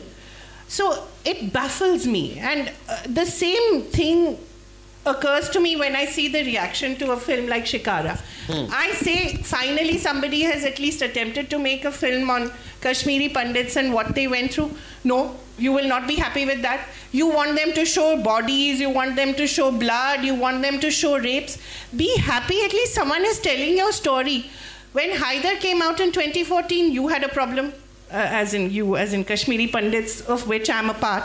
So, 0.68 1.08
it 1.26 1.52
baffles 1.52 2.06
me. 2.06 2.38
And 2.38 2.72
uh, 2.88 3.00
the 3.08 3.26
same 3.26 3.82
thing 3.82 4.38
occurs 5.04 5.50
to 5.50 5.60
me 5.60 5.76
when 5.76 5.96
I 5.96 6.06
see 6.06 6.28
the 6.28 6.44
reaction 6.44 6.96
to 6.98 7.14
a 7.14 7.18
film 7.18 7.48
like 7.48 7.66
Shikara. 7.66 8.22
I 8.72 8.92
say, 8.92 9.38
finally, 9.38 9.98
somebody 9.98 10.42
has 10.44 10.66
at 10.66 10.78
least 10.78 11.02
attempted 11.02 11.50
to 11.50 11.58
make 11.58 11.84
a 11.84 11.92
film 11.92 12.30
on 12.30 12.52
Kashmiri 12.82 13.30
Pandits 13.30 13.76
and 13.76 13.92
what 13.92 14.14
they 14.14 14.28
went 14.28 14.54
through. 14.54 14.70
No, 15.04 15.36
you 15.58 15.72
will 15.72 15.88
not 15.88 16.08
be 16.08 16.16
happy 16.16 16.46
with 16.46 16.62
that. 16.62 16.88
You 17.12 17.28
want 17.28 17.56
them 17.56 17.74
to 17.74 17.86
show 17.86 18.22
bodies, 18.22 18.80
you 18.80 18.92
want 18.92 19.16
them 19.16 19.34
to 19.34 19.48
show 19.48 19.72
blood, 19.72 20.24
you 20.24 20.36
want 20.36 20.62
them 20.62 20.80
to 20.82 20.92
show 20.92 21.18
rapes. 21.18 21.58
Be 21.96 22.16
happy, 22.18 22.64
at 22.64 22.72
least 22.72 22.94
someone 22.94 23.26
is 23.26 23.40
telling 23.40 23.78
your 23.78 23.92
story. 23.92 24.52
When 24.94 25.12
Haider 25.12 25.60
came 25.60 25.82
out 25.82 26.00
in 26.00 26.12
2014, 26.12 26.92
you 26.92 27.08
had 27.08 27.24
a 27.24 27.30
problem, 27.30 27.74
uh, 28.12 28.16
as 28.16 28.54
in 28.54 28.72
you, 28.72 28.96
as 28.96 29.14
in 29.14 29.24
Kashmiri 29.24 29.68
Pandits, 29.68 30.22
of 30.22 30.48
which 30.48 30.70
I'm 30.70 30.90
a 30.90 30.94
part 30.94 31.24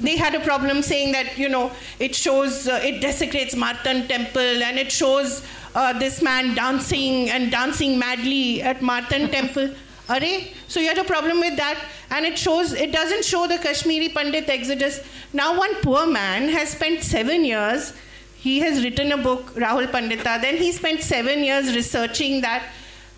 they 0.00 0.16
had 0.16 0.34
a 0.34 0.40
problem 0.40 0.80
saying 0.82 1.12
that 1.12 1.36
you 1.36 1.48
know 1.48 1.72
it 1.98 2.14
shows 2.14 2.68
uh, 2.68 2.80
it 2.84 3.00
desecrates 3.00 3.56
Martand 3.56 4.08
temple 4.08 4.62
and 4.62 4.78
it 4.78 4.92
shows 4.92 5.44
uh, 5.74 5.92
this 5.98 6.22
man 6.22 6.54
dancing 6.54 7.28
and 7.30 7.50
dancing 7.50 7.98
madly 7.98 8.62
at 8.62 8.82
Martand 8.82 9.32
temple. 9.38 9.70
Are 10.08 10.20
so 10.68 10.80
you 10.80 10.88
had 10.88 10.96
a 10.96 11.04
problem 11.04 11.38
with 11.40 11.56
that, 11.58 11.84
and 12.10 12.24
it 12.24 12.38
shows 12.38 12.72
it 12.72 12.92
doesn't 12.92 13.26
show 13.26 13.46
the 13.46 13.58
Kashmiri 13.58 14.08
Pandit 14.08 14.48
exodus. 14.48 15.00
Now 15.34 15.58
one 15.58 15.74
poor 15.82 16.06
man 16.06 16.48
has 16.48 16.70
spent 16.70 17.02
seven 17.02 17.44
years. 17.44 17.92
He 18.36 18.60
has 18.60 18.82
written 18.82 19.12
a 19.12 19.18
book, 19.18 19.54
Rahul 19.54 19.86
Pandita. 19.88 20.40
Then 20.40 20.56
he 20.56 20.72
spent 20.72 21.02
seven 21.02 21.44
years 21.44 21.74
researching 21.74 22.40
that, 22.40 22.62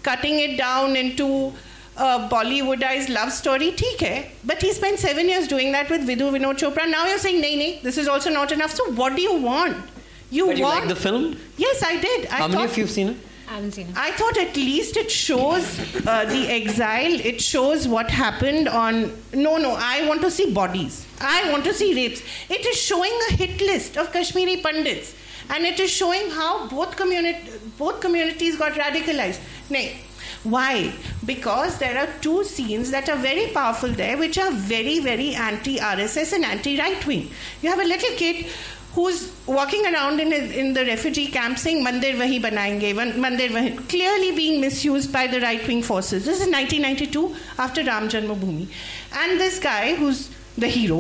cutting 0.03 0.39
it 0.41 0.57
down 0.57 0.97
into 0.97 1.53
a 1.97 2.29
Bollywoodized 2.29 3.09
love 3.09 3.33
story, 3.33 3.73
theek 3.73 4.01
hai. 4.01 4.33
But 4.45 4.63
he 4.63 4.73
spent 4.73 4.99
seven 4.99 5.29
years 5.29 5.49
doing 5.49 5.73
that 5.73 5.91
with 5.91 6.07
Vidhu 6.09 6.31
Vinod 6.37 6.59
Chopra. 6.59 6.91
Now 6.91 7.07
you're 7.07 7.19
saying, 7.19 7.41
nay, 7.41 7.57
nay, 7.57 7.81
this 7.83 7.99
is 7.99 8.09
also 8.09 8.31
not 8.31 8.53
enough. 8.53 8.75
So 8.75 8.93
what 8.93 9.17
do 9.17 9.23
you 9.23 9.35
want? 9.35 9.77
You 10.31 10.47
but 10.47 10.49
want... 10.49 10.59
you 10.59 10.65
like 10.65 10.89
the 10.89 10.97
film? 10.97 11.37
Yes, 11.57 11.83
I 11.83 12.01
did. 12.01 12.27
I 12.27 12.37
How 12.37 12.49
many 12.49 12.65
of 12.65 12.77
you 12.77 12.85
have 12.85 12.91
seen 12.91 13.09
it? 13.09 13.17
I 13.49 13.55
haven't 13.55 13.73
seen 13.73 13.89
it. 13.89 13.97
I 13.97 14.13
thought 14.13 14.39
at 14.39 14.57
least 14.57 14.97
it 14.97 15.11
shows 15.11 15.79
uh, 16.07 16.25
the 16.25 16.49
exile. 16.49 17.21
It 17.21 17.41
shows 17.41 17.89
what 17.89 18.09
happened 18.09 18.69
on. 18.69 19.13
No, 19.35 19.57
no. 19.57 19.75
I 19.77 20.07
want 20.07 20.21
to 20.23 20.31
see 20.31 20.53
bodies. 20.55 21.05
I 21.21 21.51
want 21.51 21.65
to 21.65 21.75
see 21.75 21.93
rapes. 21.95 22.23
It 22.49 22.65
is 22.65 22.81
showing 22.81 23.13
a 23.31 23.33
hit 23.33 23.61
list 23.61 23.97
of 23.97 24.13
Kashmiri 24.13 24.59
pundits 24.59 25.17
and 25.51 25.65
it 25.65 25.81
is 25.81 25.91
showing 25.91 26.31
how 26.31 26.69
both, 26.69 26.97
communi- 26.97 27.77
both 27.77 28.01
communities 28.01 28.57
got 28.57 28.73
radicalized. 28.73 29.41
Nay, 29.69 30.01
why? 30.45 30.93
Because 31.27 31.79
there 31.79 31.99
are 31.99 32.09
two 32.21 32.45
scenes 32.45 32.91
that 32.93 33.09
are 33.09 33.17
very 33.17 33.49
powerful 33.53 33.91
there, 33.91 34.17
which 34.17 34.39
are 34.39 34.51
very, 34.53 34.99
very 35.01 35.35
anti 35.35 35.79
RSS 35.79 36.33
and 36.33 36.45
anti 36.45 36.79
right 36.79 37.05
wing. 37.07 37.31
You 37.63 37.71
have 37.71 37.81
a 37.81 37.85
little 37.85 38.17
kid 38.17 38.47
who's 38.95 39.33
walking 39.47 39.85
around 39.87 40.21
in, 40.21 40.33
in 40.33 40.73
the 40.73 40.85
refugee 40.85 41.29
camp 41.29 41.59
saying 41.59 41.85
mandir 41.85 42.19
wahi 42.19 42.41
banayenge 42.47 42.89
mandir 43.25 43.89
clearly 43.89 44.33
being 44.35 44.61
misused 44.61 45.13
by 45.13 45.27
the 45.35 45.41
right 45.41 45.65
wing 45.69 45.83
forces 45.91 46.25
this 46.25 46.41
is 46.41 46.49
1992 46.49 47.37
after 47.67 47.85
ram 47.91 48.09
janmabhoomi 48.15 48.67
and 49.23 49.41
this 49.41 49.61
guy 49.61 49.95
who's 49.95 50.29
the 50.59 50.67
hero 50.67 50.99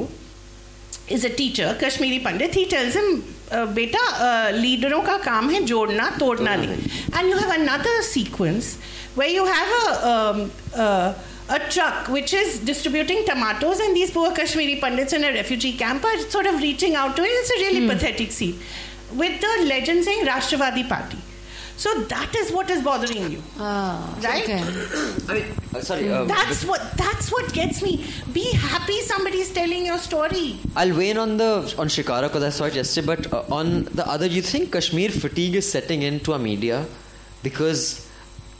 is 1.08 1.24
a 1.24 1.34
teacher 1.42 1.76
kashmiri 1.80 2.20
pandit 2.28 2.54
he 2.54 2.64
tells 2.74 2.94
him 2.94 3.08
uh, 3.51 3.65
beta 3.67 3.97
uh, 3.97 4.51
लीडरों 4.53 5.01
का 5.03 5.17
काम 5.23 5.49
है 5.49 5.63
जोड़ना 5.65 6.09
तोड़ना 6.19 6.55
नहीं 6.55 6.77
and 7.13 7.29
you 7.29 7.37
have 7.37 7.53
another 7.59 8.01
sequence 8.01 8.77
where 9.15 9.29
you 9.29 9.45
have 9.45 9.67
a 9.81 10.07
um, 10.13 10.51
uh, 10.75 11.13
a 11.49 11.59
truck 11.69 12.07
which 12.09 12.33
is 12.33 12.59
distributing 12.59 13.23
tomatoes 13.25 13.79
and 13.79 13.95
these 13.95 14.11
poor 14.11 14.31
Kashmiri 14.31 14.79
Pandits 14.81 15.13
in 15.13 15.23
a 15.23 15.31
refugee 15.33 15.73
camp 15.77 16.03
are 16.03 16.17
sort 16.29 16.47
of 16.47 16.59
reaching 16.59 16.95
out 16.95 17.15
to 17.15 17.21
it. 17.23 17.27
It's 17.27 17.51
a 17.51 17.59
really 17.65 17.87
pathetic 17.87 18.31
scene 18.31 18.59
with 19.13 19.39
the 19.41 19.65
legend 19.65 20.03
saying 20.03 20.25
Rashtravadi 20.25 20.87
Party. 20.89 21.17
So 21.82 21.90
that 22.12 22.34
is 22.36 22.52
what 22.52 22.68
is 22.68 22.82
bothering 22.86 23.30
you, 23.32 23.42
right? 23.58 24.48
I 24.48 25.32
mean, 25.32 25.46
uh, 25.74 25.80
sorry. 25.80 26.10
Uh, 26.12 26.24
That's 26.24 26.62
what 26.70 26.82
that's 26.98 27.32
what 27.32 27.50
gets 27.54 27.80
me. 27.82 27.92
Be 28.34 28.42
happy 28.64 29.00
somebody's 29.00 29.50
telling 29.58 29.86
your 29.86 29.96
story. 29.96 30.58
I'll 30.76 30.94
weigh 30.98 31.08
in 31.12 31.16
on 31.22 31.38
the 31.38 31.52
on 31.78 31.88
Shikara 31.94 32.28
because 32.28 32.42
I 32.42 32.50
saw 32.50 32.64
it 32.66 32.74
yesterday. 32.74 33.06
But 33.06 33.32
uh, 33.32 33.44
on 33.60 33.84
the 34.00 34.06
other, 34.06 34.26
you 34.26 34.42
think 34.42 34.72
Kashmir 34.72 35.08
fatigue 35.08 35.54
is 35.60 35.70
setting 35.76 36.02
into 36.02 36.34
our 36.34 36.38
media 36.38 36.84
because, 37.42 38.06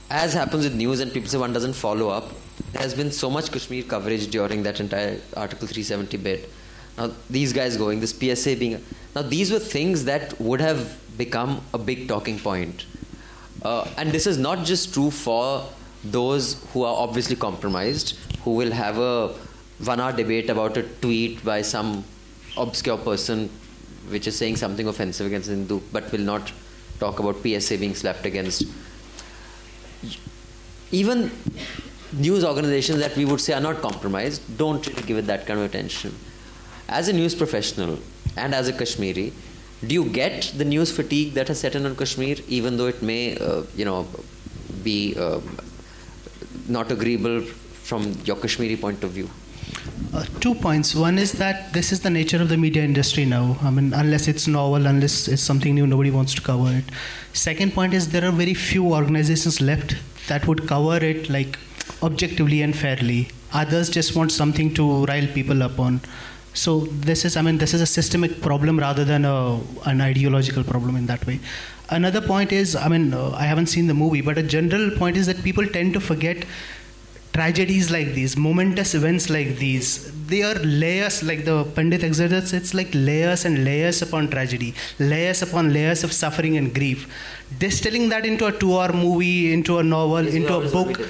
as 0.09 0.33
happens 0.33 0.65
with 0.65 0.75
news 0.75 1.01
and 1.01 1.13
people 1.13 1.29
say 1.29 1.37
one 1.37 1.53
doesn't 1.53 1.75
follow 1.75 2.09
up. 2.09 2.31
There 2.73 2.83
has 2.83 2.95
been 2.95 3.13
so 3.13 3.29
much 3.29 3.53
Kashmir 3.53 3.83
coverage 3.83 4.29
during 4.39 4.63
that 4.63 4.81
entire 4.81 5.21
Article 5.37 5.69
370 5.69 6.17
bit. 6.29 6.49
Now 6.97 7.11
these 7.29 7.53
guys 7.53 7.77
going, 7.77 8.01
this 8.01 8.17
PSA 8.19 8.57
being. 8.57 8.83
Now 9.15 9.23
these 9.37 9.53
were 9.53 9.59
things 9.59 10.07
that 10.07 10.41
would 10.41 10.61
have 10.69 10.97
become 11.19 11.61
a 11.75 11.79
big 11.91 12.09
talking 12.09 12.39
point. 12.39 12.87
Uh, 13.63 13.87
and 13.97 14.11
this 14.11 14.27
is 14.27 14.39
not 14.39 14.65
just 14.65 14.95
true 14.95 15.11
for 15.11 15.67
those 16.03 16.65
who 16.73 16.83
are 16.83 16.97
obviously 16.97 17.37
compromised, 17.37 18.17
who 18.43 18.53
will 18.53 18.71
have 18.71 18.99
a 18.99 19.35
one 19.85 20.01
hour 20.01 20.13
debate 20.13 20.51
about 20.51 20.77
a 20.77 20.83
tweet 20.83 21.45
by 21.45 21.63
some 21.63 22.05
obscure 22.57 22.97
person 22.99 23.51
which 24.09 24.27
is 24.27 24.37
saying 24.37 24.57
something 24.57 24.89
offensive 24.89 25.27
against 25.27 25.49
Hindu, 25.49 25.81
but 25.93 26.11
will 26.11 26.21
not 26.21 26.53
talk 26.99 27.19
about 27.21 27.43
PSA 27.43 27.79
being 27.79 27.95
slapped 27.95 28.27
against. 28.27 28.65
Even 30.91 31.31
news 32.13 32.45
organizations 32.45 32.99
that 32.99 33.17
we 33.17 33.25
would 33.25 33.41
say 33.41 33.53
are 33.53 33.61
not 33.61 33.81
compromised 33.81 34.43
don't 34.59 34.85
really 34.87 35.03
give 35.03 35.17
it 35.17 35.27
that 35.27 35.47
kind 35.47 35.61
of 35.61 35.67
attention. 35.67 36.15
As 36.89 37.09
a 37.09 37.13
news 37.13 37.35
professional 37.35 37.99
and 38.37 38.55
as 38.55 38.69
a 38.69 38.73
Kashmiri, 38.73 39.33
do 39.87 39.95
you 39.95 40.05
get 40.05 40.53
the 40.57 40.65
news 40.65 40.95
fatigue 40.95 41.35
that 41.35 41.49
has 41.49 41.61
set 41.61 41.75
in 41.75 41.87
on 41.87 41.97
Kashmir, 41.97 42.37
even 42.49 42.77
though 42.77 42.87
it 42.87 43.03
may, 43.03 43.37
uh, 43.39 43.63
you 43.75 43.85
know, 43.85 44.07
be 44.83 45.17
um, 45.17 45.59
not 46.69 46.93
agreeable 46.93 47.41
from 47.41 48.13
your 48.25 48.37
Kashmiri 48.37 48.77
point 48.77 49.03
of 49.03 49.11
view? 49.11 49.31
Uh, 50.13 50.25
two 50.41 50.55
points. 50.55 50.95
One 50.95 51.19
is 51.19 51.33
that 51.33 51.73
this 51.73 51.93
is 51.93 52.01
the 52.01 52.11
nature 52.11 52.43
of 52.43 52.49
the 52.49 52.57
media 52.57 52.83
industry 52.83 53.25
now. 53.25 53.57
I 53.63 53.71
mean, 53.71 53.93
unless 53.95 54.29
it's 54.29 54.47
novel, 54.47 54.87
unless 54.87 55.29
it's 55.29 55.43
something 55.43 55.75
new, 55.75 55.87
nobody 55.87 56.11
wants 56.11 56.35
to 56.35 56.43
cover 56.43 56.71
it. 56.73 56.85
Second 57.33 57.73
point 57.75 57.95
is 57.95 58.11
there 58.11 58.25
are 58.25 58.33
very 58.33 58.55
few 58.55 58.93
organizations 58.93 59.61
left 59.61 59.97
that 60.29 60.47
would 60.47 60.67
cover 60.67 60.97
it 60.97 61.31
like 61.31 61.59
objectively 62.03 62.61
and 62.63 62.77
fairly. 62.77 63.29
Others 63.53 63.91
just 63.91 64.17
want 64.17 64.33
something 64.33 64.75
to 64.75 65.07
rile 65.07 65.27
people 65.29 65.63
up 65.63 65.79
on. 65.79 66.01
So 66.53 66.81
this 66.81 67.25
is, 67.25 67.37
I 67.37 67.43
mean, 67.43 67.59
this 67.59 67.75
is 67.75 67.81
a 67.81 67.87
systemic 67.87 68.43
problem 68.43 68.79
rather 68.79 69.05
than 69.05 69.25
a, 69.25 69.61
an 69.85 70.01
ideological 70.01 70.65
problem 70.65 70.97
in 70.97 71.07
that 71.07 71.27
way. 71.27 71.41
Another 71.89 72.21
point 72.21 72.53
is, 72.53 72.77
I 72.77 72.89
mean, 72.89 73.15
uh, 73.15 73.31
I 73.31 73.45
haven't 73.45 73.67
seen 73.67 73.87
the 73.87 73.95
movie, 73.95 74.21
but 74.21 74.39
a 74.39 74.43
general 74.43 74.91
point 74.91 75.17
is 75.17 75.27
that 75.27 75.43
people 75.43 75.67
tend 75.67 75.95
to 75.95 76.01
forget 76.01 76.45
tragedies 77.33 77.91
like 77.91 78.09
these, 78.15 78.37
momentous 78.37 78.95
events 78.95 79.31
like 79.31 79.57
these, 79.57 80.11
they 80.27 80.43
are 80.43 80.55
layers, 80.55 81.23
like 81.23 81.45
the 81.45 81.65
Pandit 81.65 82.03
exhorts, 82.03 82.53
it's 82.53 82.75
like 82.75 82.89
layers 82.93 83.45
and 83.45 83.65
layers 83.65 84.03
upon 84.03 84.29
tragedy, 84.29 84.75
layers 84.99 85.43
upon 85.43 85.73
layers 85.73 86.03
of 86.03 86.13
suffering 86.13 86.57
and 86.57 86.75
grief. 86.75 87.09
Distilling 87.59 88.09
that 88.11 88.25
into 88.25 88.47
a 88.47 88.53
two 88.53 88.79
hour 88.79 88.93
movie, 88.93 89.53
into 89.53 89.79
a 89.79 89.83
novel, 89.83 90.27
into 90.27 90.55
a 90.55 90.69
book, 90.71 91.01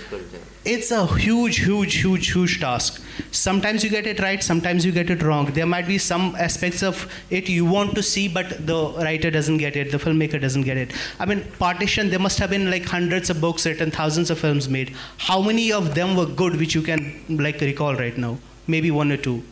it's 0.64 0.90
a 0.90 1.06
huge, 1.06 1.58
huge, 1.58 1.94
huge, 1.96 2.32
huge 2.32 2.60
task. 2.60 3.02
Sometimes 3.30 3.82
you 3.82 3.90
get 3.90 4.06
it 4.06 4.20
right, 4.20 4.42
sometimes 4.42 4.84
you 4.84 4.92
get 4.92 5.10
it 5.10 5.22
wrong. 5.22 5.46
There 5.46 5.66
might 5.66 5.86
be 5.86 5.96
some 5.98 6.34
aspects 6.36 6.82
of 6.82 7.10
it 7.30 7.48
you 7.48 7.64
want 7.64 7.94
to 7.94 8.02
see, 8.02 8.28
but 8.28 8.66
the 8.66 8.88
writer 8.98 9.30
doesn't 9.30 9.58
get 9.58 9.76
it, 9.76 9.90
the 9.90 9.98
filmmaker 9.98 10.40
doesn't 10.40 10.62
get 10.62 10.76
it. 10.76 10.92
I 11.18 11.26
mean, 11.26 11.44
partition, 11.58 12.10
there 12.10 12.18
must 12.18 12.38
have 12.38 12.50
been 12.50 12.70
like 12.70 12.84
hundreds 12.84 13.30
of 13.30 13.40
books 13.40 13.64
written, 13.66 13.90
thousands 13.90 14.30
of 14.30 14.38
films 14.38 14.68
made. 14.68 14.94
How 15.18 15.40
many 15.40 15.72
of 15.72 15.94
them 15.94 16.16
were 16.16 16.26
good, 16.26 16.56
which 16.56 16.74
you 16.74 16.82
can 16.82 17.24
like 17.28 17.60
recall 17.60 17.94
right 17.94 18.16
now? 18.16 18.38
Maybe 18.66 18.90
one 18.90 19.12
or 19.12 19.16
two. 19.16 19.42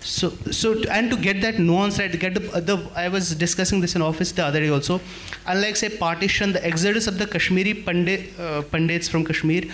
So, 0.00 0.30
so 0.50 0.82
and 0.90 1.10
to 1.10 1.16
get 1.16 1.40
that 1.42 1.58
nuance 1.58 1.98
right, 1.98 2.18
get 2.18 2.34
the, 2.34 2.40
the 2.60 2.90
I 2.94 3.08
was 3.08 3.34
discussing 3.34 3.80
this 3.80 3.94
in 3.94 4.02
office 4.02 4.32
the 4.32 4.44
other 4.44 4.60
day 4.60 4.68
also. 4.68 5.00
Unlike 5.46 5.76
say 5.76 5.88
partition, 5.88 6.52
the 6.52 6.64
exodus 6.66 7.06
of 7.06 7.18
the 7.18 7.26
Kashmiri 7.26 7.74
Pandit, 7.74 8.38
uh, 8.38 8.62
Pandits 8.62 9.08
from 9.08 9.24
Kashmir 9.24 9.64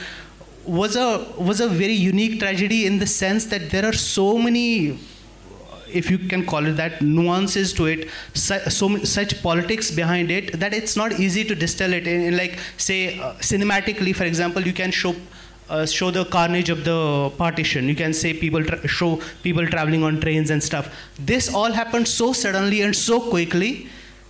was 0.65 0.97
a 0.97 1.25
was 1.39 1.61
a 1.61 1.69
very 1.69 1.93
unique 1.95 2.39
tragedy 2.41 2.85
in 2.87 2.99
the 2.99 3.07
sense 3.07 3.47
that 3.47 3.71
there 3.71 3.85
are 3.87 3.93
so 3.93 4.39
many 4.39 4.99
if 5.91 6.11
you 6.11 6.19
can 6.19 6.45
call 6.45 6.67
it 6.67 6.73
that 6.73 7.01
nuances 7.01 7.73
to 7.73 7.87
it 7.87 8.09
so 8.35 8.89
m- 8.89 9.07
such 9.07 9.43
politics 9.43 9.91
behind 9.91 10.31
it 10.31 10.53
that 10.61 10.75
it's 10.75 10.95
not 10.95 11.19
easy 11.19 11.43
to 11.43 11.55
distill 11.55 11.95
it 11.95 12.07
in, 12.07 12.21
in 12.21 12.37
like 12.37 12.59
say 12.77 13.19
uh, 13.19 13.33
cinematically 13.37 14.15
for 14.15 14.25
example 14.25 14.61
you 14.61 14.75
can 14.75 14.91
show 14.91 15.15
uh, 15.71 15.87
show 15.87 16.11
the 16.11 16.25
carnage 16.25 16.71
of 16.71 16.85
the 16.85 17.31
partition. 17.37 17.89
You 17.89 17.95
can 17.95 18.15
say 18.15 18.33
people 18.33 18.65
tra- 18.65 18.89
show 18.89 19.21
people 19.43 19.67
traveling 19.67 20.03
on 20.03 20.21
trains 20.21 20.51
and 20.51 20.63
stuff. 20.63 20.95
This 21.19 21.53
all 21.53 21.73
happened 21.73 22.09
so 22.09 22.33
suddenly 22.33 22.81
and 22.81 22.97
so 22.97 23.21
quickly, 23.21 23.89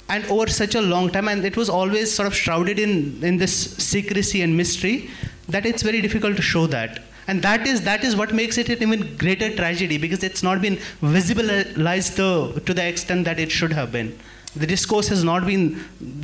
and 0.08 0.24
over 0.26 0.46
such 0.46 0.74
a 0.74 0.80
long 0.80 1.10
time, 1.10 1.28
and 1.28 1.44
it 1.44 1.56
was 1.56 1.68
always 1.68 2.12
sort 2.14 2.26
of 2.26 2.34
shrouded 2.34 2.78
in 2.78 3.22
in 3.22 3.36
this 3.38 3.54
secrecy 3.90 4.42
and 4.42 4.56
mystery 4.56 5.10
that 5.48 5.66
it's 5.66 5.82
very 5.82 6.00
difficult 6.00 6.36
to 6.36 6.42
show 6.42 6.66
that. 6.66 7.02
And 7.30 7.42
that 7.42 7.66
is 7.66 7.82
that 7.82 8.04
is 8.04 8.16
what 8.16 8.32
makes 8.32 8.56
it 8.60 8.68
an 8.70 8.82
even 8.82 9.16
greater 9.22 9.54
tragedy 9.54 9.98
because 9.98 10.22
it's 10.28 10.42
not 10.42 10.62
been 10.62 10.78
visibilized 11.16 12.16
the, 12.16 12.60
to 12.60 12.74
the 12.74 12.86
extent 12.86 13.24
that 13.26 13.38
it 13.38 13.50
should 13.50 13.72
have 13.72 13.92
been 13.92 14.18
the 14.56 14.66
discourse 14.66 15.08
has 15.08 15.22
not 15.22 15.44
been 15.46 15.64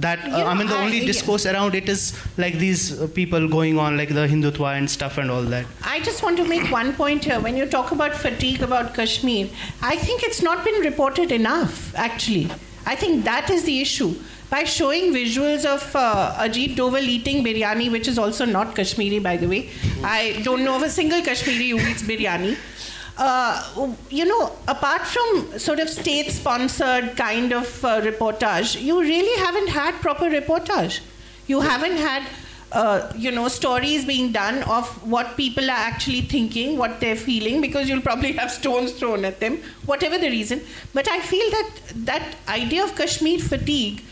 that 0.05 0.19
uh, 0.25 0.39
You 0.39 0.45
i 0.53 0.55
mean 0.59 0.67
the 0.73 0.77
I- 0.77 0.85
only 0.85 1.01
yeah. 1.01 1.07
discourse 1.13 1.45
around 1.51 1.75
it 1.81 1.89
is 1.95 2.03
like 2.45 2.55
these 2.63 2.83
uh, 3.01 3.07
people 3.19 3.49
going 3.57 3.79
on 3.79 3.99
like 4.01 4.09
the 4.19 4.25
hindutva 4.33 4.71
and 4.79 4.91
stuff 4.91 5.19
and 5.19 5.31
all 5.35 5.43
that 5.55 5.67
I 5.95 6.01
just 6.09 6.23
want 6.23 6.39
to 6.39 6.47
make 6.53 6.71
one 6.77 6.95
point 6.95 7.25
here. 7.25 7.39
When 7.47 7.57
you 7.61 7.67
talk 7.67 7.93
about 7.97 8.15
fatigue 8.27 8.63
about 8.69 8.95
Kashmir, 8.95 9.49
I 9.83 9.97
think 9.97 10.23
it's 10.29 10.41
not 10.43 10.65
been 10.65 10.81
reported 10.87 11.31
enough, 11.41 11.95
actually. 11.95 12.47
I 12.87 12.95
think 12.97 13.25
that 13.25 13.51
is 13.51 13.65
the 13.65 13.81
issue. 13.81 14.15
By 14.51 14.65
showing 14.65 15.13
visuals 15.13 15.65
of 15.65 15.97
uh, 15.97 16.35
Ajit 16.39 16.77
Doval 16.77 17.03
eating 17.03 17.43
biryani, 17.45 17.91
which 17.91 18.07
is 18.07 18.19
also 18.19 18.45
not 18.45 18.77
Kashmiri, 18.77 19.19
by 19.19 19.37
the 19.37 19.49
way, 19.49 19.71
I 20.05 20.41
don't 20.45 20.65
know 20.65 20.77
of 20.77 20.83
a 20.83 20.91
single 20.91 21.23
Kashmiri 21.23 21.71
who 21.71 21.79
eats 21.79 22.03
biryani. 22.03 22.57
Uh, 23.17 23.95
you 24.11 24.25
know, 24.25 24.53
apart 24.69 25.03
from 25.03 25.59
sort 25.59 25.79
of 25.79 25.89
state 25.89 26.31
sponsored 26.31 27.17
kind 27.17 27.53
of 27.53 27.85
uh, 27.85 28.01
reportage, 28.01 28.81
you 28.81 29.01
really 29.01 29.45
haven't 29.45 29.69
had 29.69 29.95
proper 30.01 30.27
reportage. 30.27 31.01
You 31.47 31.61
haven't 31.61 31.97
had 31.97 32.25
uh, 32.73 33.13
you 33.17 33.31
know, 33.31 33.49
stories 33.49 34.05
being 34.05 34.33
done 34.33 34.63
of 34.65 34.89
what 35.09 35.37
people 35.37 35.65
are 35.65 35.83
actually 35.91 36.23
thinking, 36.23 36.77
what 36.77 37.01
they're 37.01 37.17
feeling, 37.17 37.61
because 37.61 37.89
you'll 37.89 38.01
probably 38.01 38.33
have 38.33 38.51
stones 38.51 38.93
thrown 38.93 39.25
at 39.25 39.41
them, 39.41 39.59
whatever 39.87 40.19
the 40.19 40.29
reason. 40.29 40.61
But 40.93 41.09
I 41.09 41.21
feel 41.21 41.51
that 41.51 41.71
that 42.07 42.37
idea 42.49 42.83
of 42.85 42.97
Kashmir 42.97 43.39
fatigue 43.39 44.03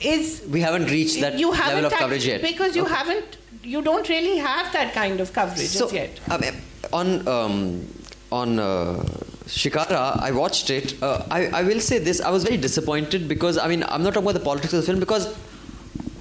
is 0.00 0.42
We 0.48 0.60
haven't 0.60 0.86
reached 0.90 1.20
that 1.20 1.38
you 1.38 1.50
level 1.50 1.64
haven't 1.64 1.84
of 1.86 1.92
coverage 1.92 2.26
yet. 2.26 2.42
because 2.42 2.76
you 2.76 2.84
haven't, 2.84 3.36
you 3.62 3.82
don't 3.82 4.08
really 4.08 4.36
have 4.38 4.72
that 4.72 4.92
kind 4.92 5.20
of 5.20 5.32
coverage 5.32 5.68
So, 5.68 5.90
yet. 5.90 6.20
Mean, 6.40 6.54
on 6.92 7.26
um, 7.28 7.86
on 8.32 8.58
uh, 8.58 9.04
Shikara, 9.46 10.18
I 10.20 10.32
watched 10.32 10.70
it. 10.70 11.00
Uh, 11.02 11.24
I, 11.30 11.46
I 11.46 11.62
will 11.62 11.80
say 11.80 11.98
this: 11.98 12.20
I 12.20 12.30
was 12.30 12.44
very 12.44 12.56
disappointed 12.56 13.28
because 13.28 13.58
I 13.58 13.68
mean, 13.68 13.84
I'm 13.84 14.02
not 14.02 14.14
talking 14.14 14.28
about 14.28 14.38
the 14.38 14.44
politics 14.44 14.72
of 14.72 14.80
the 14.80 14.86
film 14.86 14.98
because 15.00 15.34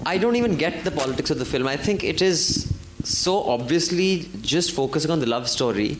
I 0.06 0.18
don't 0.18 0.36
even 0.36 0.56
get 0.56 0.84
the 0.84 0.92
politics 0.92 1.30
of 1.30 1.38
the 1.38 1.46
film. 1.46 1.68
I 1.68 1.78
think 1.78 2.04
it 2.04 2.22
is 2.22 2.74
so 3.04 3.44
obviously 3.44 4.30
just 4.42 4.72
focusing 4.72 5.12
on 5.12 5.20
the 5.20 5.26
love 5.26 5.48
story 5.48 6.00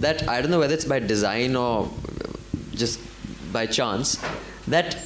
that 0.00 0.28
I 0.28 0.40
don't 0.40 0.50
know 0.50 0.58
whether 0.58 0.74
it's 0.74 0.84
by 0.84 0.98
design 0.98 1.54
or 1.54 1.90
just 2.74 3.00
by 3.52 3.66
chance 3.66 4.18
that 4.66 4.96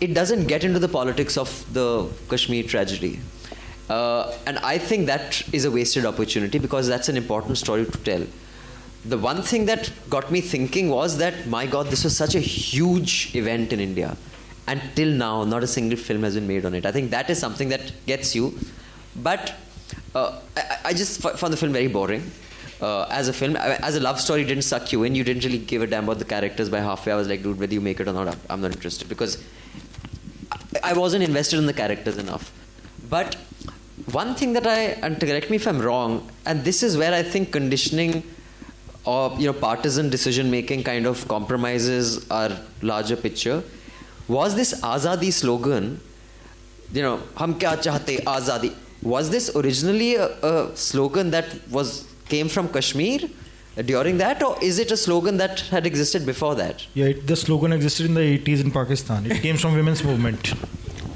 it 0.00 0.12
doesn't 0.12 0.46
get 0.46 0.64
into 0.64 0.78
the 0.78 0.88
politics 0.88 1.38
of 1.38 1.64
the 1.72 2.08
Kashmir 2.28 2.64
tragedy. 2.64 3.20
Uh, 3.88 4.34
and 4.46 4.58
I 4.58 4.78
think 4.78 5.06
that 5.06 5.42
is 5.54 5.64
a 5.64 5.70
wasted 5.70 6.04
opportunity 6.04 6.58
because 6.58 6.88
that's 6.88 7.08
an 7.08 7.16
important 7.16 7.56
story 7.56 7.86
to 7.86 7.98
tell. 7.98 8.26
The 9.04 9.16
one 9.16 9.42
thing 9.42 9.66
that 9.66 9.92
got 10.10 10.32
me 10.32 10.40
thinking 10.40 10.88
was 10.90 11.18
that, 11.18 11.46
my 11.46 11.66
God, 11.66 11.86
this 11.86 12.02
was 12.02 12.16
such 12.16 12.34
a 12.34 12.40
huge 12.40 13.34
event 13.34 13.72
in 13.72 13.78
India. 13.78 14.16
And 14.66 14.80
till 14.96 15.08
now, 15.10 15.44
not 15.44 15.62
a 15.62 15.66
single 15.66 15.96
film 15.96 16.22
has 16.24 16.34
been 16.34 16.46
made 16.48 16.64
on 16.66 16.74
it. 16.74 16.84
I 16.86 16.92
think 16.92 17.10
that 17.12 17.30
is 17.30 17.38
something 17.38 17.68
that 17.68 17.92
gets 18.06 18.34
you. 18.34 18.58
But 19.16 19.54
uh, 20.14 20.40
I, 20.56 20.78
I 20.86 20.92
just 20.92 21.24
f- 21.24 21.38
found 21.38 21.52
the 21.52 21.56
film 21.56 21.72
very 21.72 21.86
boring. 21.86 22.30
Uh, 22.80 23.06
as 23.10 23.28
a 23.28 23.32
film, 23.32 23.56
I- 23.56 23.76
as 23.76 23.94
a 23.96 24.00
love 24.00 24.20
story, 24.20 24.44
didn't 24.44 24.64
suck 24.64 24.92
you 24.92 25.04
in. 25.04 25.14
You 25.14 25.22
didn't 25.24 25.44
really 25.44 25.58
give 25.58 25.82
a 25.82 25.86
damn 25.86 26.04
about 26.04 26.18
the 26.18 26.24
characters 26.24 26.68
by 26.68 26.80
halfway. 26.80 27.12
I 27.12 27.16
was 27.16 27.28
like, 27.28 27.42
dude, 27.42 27.58
whether 27.60 27.72
you 27.72 27.80
make 27.80 28.00
it 28.00 28.08
or 28.08 28.12
not, 28.12 28.26
I'm- 28.28 28.40
I'm 28.50 28.60
not 28.60 28.72
interested 28.72 29.08
because 29.08 29.38
I 30.82 30.92
wasn't 30.92 31.22
invested 31.22 31.58
in 31.58 31.66
the 31.66 31.72
characters 31.72 32.18
enough. 32.18 32.52
But 33.08 33.36
one 34.10 34.34
thing 34.34 34.52
that 34.54 34.66
I, 34.66 34.80
and 35.06 35.18
correct 35.20 35.48
me 35.48 35.56
if 35.56 35.66
I'm 35.66 35.80
wrong, 35.80 36.28
and 36.44 36.64
this 36.64 36.82
is 36.82 36.96
where 36.96 37.14
I 37.14 37.22
think 37.22 37.52
conditioning 37.52 38.22
or 39.04 39.32
you 39.38 39.46
know 39.46 39.52
partisan 39.52 40.10
decision 40.10 40.50
making 40.50 40.82
kind 40.82 41.06
of 41.06 41.26
compromises 41.28 42.28
our 42.30 42.50
larger 42.82 43.16
picture, 43.16 43.62
was 44.28 44.54
this 44.54 44.80
Azadi 44.80 45.32
slogan, 45.32 46.00
you 46.92 47.02
know, 47.02 47.20
hum 47.36 47.58
kya 47.58 47.76
chahte 47.76 48.22
Azadi, 48.24 48.74
was 49.02 49.30
this 49.30 49.54
originally 49.54 50.16
a, 50.16 50.28
a 50.42 50.76
slogan 50.76 51.30
that 51.30 51.46
was 51.70 52.06
came 52.28 52.48
from 52.48 52.68
Kashmir 52.68 53.20
during 53.84 54.18
that, 54.18 54.42
or 54.42 54.56
is 54.62 54.78
it 54.78 54.90
a 54.90 54.96
slogan 54.96 55.36
that 55.36 55.60
had 55.60 55.86
existed 55.86 56.24
before 56.24 56.54
that? 56.54 56.86
Yeah, 56.94 57.06
it, 57.06 57.26
the 57.26 57.36
slogan 57.36 57.72
existed 57.72 58.06
in 58.06 58.14
the 58.14 58.38
80s 58.38 58.60
in 58.62 58.70
Pakistan. 58.70 59.30
It 59.30 59.42
came 59.42 59.56
from 59.56 59.74
women's 59.74 60.02
movement. 60.02 60.54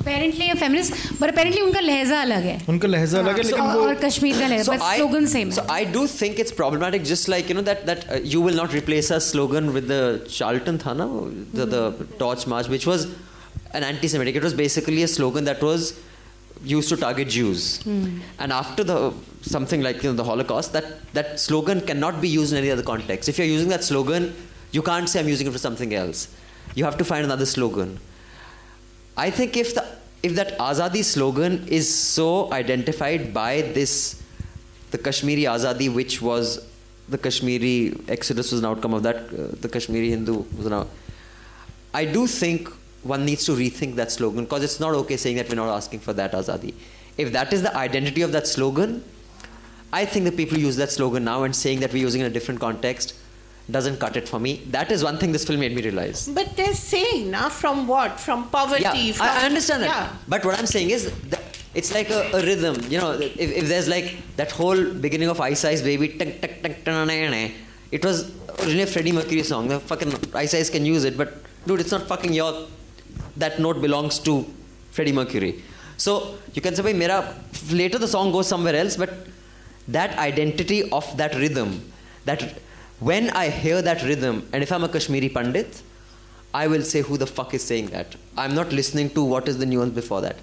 Apparently 0.00 0.48
a 0.50 0.56
feminist, 0.56 0.94
but 1.20 1.30
apparently 1.30 1.62
उनका 1.62 1.80
लहजा 1.80 2.20
अलग 2.26 2.44
है 2.50 2.56
उनका 2.68 2.88
लहजा 2.88 3.18
अलग 3.18 3.36
है 3.36 3.42
लेकिन 3.42 3.60
और, 3.60 3.76
वो 3.76 3.86
और 3.86 3.94
कश्मीर 4.04 4.38
का 4.40 4.46
लहजा 4.52 4.72
but 4.72 4.84
slogan 4.96 5.26
same 5.32 5.50
so 5.56 5.64
I 5.68 5.84
do 5.96 6.06
think 6.12 6.38
it's 6.44 6.54
problematic. 6.60 7.04
Just 7.10 7.28
like 7.32 7.50
you 7.52 7.56
know 7.58 7.64
that 7.70 7.84
that 7.90 8.06
uh, 8.10 8.20
you 8.34 8.40
will 8.40 8.60
not 8.60 8.76
replace 8.78 9.10
a 9.16 9.20
slogan 9.20 9.72
with 9.74 9.88
the 9.88 10.02
Charlton 10.36 10.78
Thana, 10.78 11.08
the, 11.60 11.66
the 11.74 11.82
Torch 12.22 12.46
March, 12.46 12.68
which 12.76 12.86
was 12.92 13.06
an 13.74 13.84
anti-Semitic. 13.84 14.36
It 14.36 14.42
was 14.42 14.54
basically 14.54 15.02
a 15.02 15.08
slogan 15.08 15.44
that 15.44 15.62
was 15.62 15.92
used 16.64 16.88
to 16.88 16.96
target 16.96 17.28
Jews. 17.28 17.70
And 17.86 18.52
after 18.52 18.84
the 18.84 19.12
something 19.42 19.82
like 19.82 20.02
you 20.02 20.10
know 20.10 20.16
the 20.16 20.24
Holocaust, 20.24 20.72
that 20.72 20.92
that 21.14 21.38
slogan 21.40 21.80
cannot 21.92 22.22
be 22.22 22.28
used 22.28 22.52
in 22.52 22.58
any 22.58 22.70
other 22.70 22.82
context. 22.94 23.28
If 23.28 23.38
you're 23.38 23.52
using 23.56 23.68
that 23.68 23.84
slogan, 23.84 24.34
you 24.72 24.82
can't 24.82 25.08
say 25.08 25.20
I'm 25.20 25.28
using 25.28 25.46
it 25.46 25.58
for 25.58 25.66
something 25.70 25.94
else. 25.94 26.28
You 26.74 26.84
have 26.84 26.96
to 26.98 27.04
find 27.04 27.24
another 27.24 27.46
slogan. 27.46 27.98
I 29.20 29.30
think 29.30 29.56
if 29.56 29.74
the 29.74 29.84
if 30.22 30.34
that 30.36 30.56
Azadi 30.58 31.04
slogan 31.04 31.66
is 31.68 31.86
so 31.94 32.52
identified 32.52 33.32
by 33.34 33.62
this, 33.78 34.22
the 34.90 34.98
Kashmiri 34.98 35.44
Azadi, 35.54 35.92
which 35.94 36.20
was 36.22 36.66
the 37.08 37.18
Kashmiri 37.18 37.98
exodus 38.08 38.52
was 38.52 38.60
an 38.60 38.66
outcome 38.66 38.94
of 38.94 39.02
that, 39.02 39.16
uh, 39.16 39.48
the 39.60 39.68
Kashmiri 39.68 40.10
Hindu 40.10 40.44
was 40.56 40.66
an 40.66 40.74
out- 40.74 40.90
I 41.92 42.04
do 42.16 42.26
think 42.26 42.68
one 43.02 43.24
needs 43.24 43.44
to 43.46 43.52
rethink 43.52 43.96
that 43.96 44.12
slogan 44.12 44.44
because 44.44 44.62
it's 44.62 44.80
not 44.80 44.94
okay 45.02 45.16
saying 45.16 45.36
that 45.36 45.48
we're 45.48 45.62
not 45.62 45.74
asking 45.76 46.00
for 46.00 46.12
that 46.14 46.32
Azadi. 46.32 46.74
If 47.18 47.32
that 47.32 47.52
is 47.52 47.62
the 47.62 47.76
identity 47.76 48.22
of 48.22 48.32
that 48.32 48.46
slogan, 48.46 49.02
I 49.92 50.04
think 50.04 50.24
the 50.24 50.36
people 50.42 50.58
use 50.58 50.76
that 50.76 50.92
slogan 50.92 51.24
now 51.24 51.42
and 51.42 51.54
saying 51.54 51.80
that 51.80 51.92
we're 51.92 52.06
using 52.08 52.22
it 52.22 52.26
in 52.26 52.30
a 52.30 52.34
different 52.40 52.60
context 52.60 53.14
doesn't 53.72 53.98
cut 53.98 54.16
it 54.16 54.28
for 54.28 54.38
me. 54.38 54.62
That 54.70 54.90
is 54.90 55.04
one 55.04 55.18
thing 55.18 55.32
this 55.32 55.44
film 55.44 55.60
made 55.60 55.74
me 55.74 55.82
realize. 55.82 56.28
But 56.28 56.56
they're 56.56 56.74
saying 56.74 57.30
now 57.30 57.48
from 57.48 57.86
what? 57.86 58.18
From 58.20 58.48
poverty. 58.50 58.82
Yeah, 58.82 59.12
from, 59.12 59.26
I, 59.26 59.42
I 59.42 59.46
understand 59.46 59.82
that. 59.82 59.88
Yeah. 59.88 60.16
But 60.28 60.44
what 60.44 60.58
I'm 60.58 60.66
saying 60.66 60.90
is, 60.90 61.10
that 61.30 61.42
it's 61.74 61.94
like 61.94 62.10
a, 62.10 62.30
a 62.32 62.42
rhythm. 62.42 62.76
You 62.88 62.98
know, 62.98 63.12
if, 63.12 63.36
if 63.38 63.68
there's 63.68 63.88
like 63.88 64.16
that 64.36 64.50
whole 64.50 64.92
beginning 64.92 65.28
of 65.28 65.40
Ice 65.40 65.64
Ice 65.64 65.82
Baby, 65.82 66.08
tunk, 66.08 66.40
tunk, 66.40 66.62
tunk, 66.62 66.84
tunk, 66.84 67.08
tunk, 67.08 67.30
tunk, 67.30 67.52
it 67.92 68.04
was 68.04 68.32
originally 68.60 68.82
a 68.82 68.86
Freddie 68.86 69.12
Mercury 69.12 69.42
song. 69.42 69.68
The 69.68 69.80
fucking 69.80 70.12
Ice 70.34 70.54
Ice 70.54 70.70
can 70.70 70.84
use 70.84 71.04
it, 71.04 71.16
but 71.16 71.34
dude, 71.66 71.80
it's 71.80 71.90
not 71.90 72.06
fucking 72.06 72.32
your. 72.32 72.66
That 73.36 73.58
note 73.58 73.80
belongs 73.80 74.18
to 74.20 74.44
Freddie 74.90 75.12
Mercury. 75.12 75.62
So 75.96 76.34
you 76.54 76.62
can 76.62 76.74
say, 76.74 76.82
"Bhai, 76.82 76.92
mera." 76.92 77.34
Later 77.70 77.98
the 77.98 78.08
song 78.08 78.32
goes 78.32 78.48
somewhere 78.48 78.74
else, 78.74 78.96
but 78.96 79.10
that 79.88 80.16
identity 80.18 80.90
of 80.90 81.16
that 81.16 81.34
rhythm, 81.34 81.92
that 82.24 82.54
when 83.00 83.30
I 83.30 83.48
hear 83.48 83.82
that 83.82 84.02
rhythm, 84.02 84.48
and 84.52 84.62
if 84.62 84.70
I'm 84.70 84.84
a 84.84 84.88
Kashmiri 84.88 85.28
Pandit, 85.28 85.82
I 86.52 86.66
will 86.66 86.82
say, 86.82 87.00
who 87.02 87.16
the 87.16 87.26
fuck 87.26 87.54
is 87.54 87.62
saying 87.64 87.86
that? 87.88 88.16
I'm 88.36 88.54
not 88.54 88.72
listening 88.72 89.10
to 89.10 89.24
what 89.24 89.48
is 89.48 89.58
the 89.58 89.66
nuance 89.66 89.94
before 89.94 90.20
that. 90.20 90.36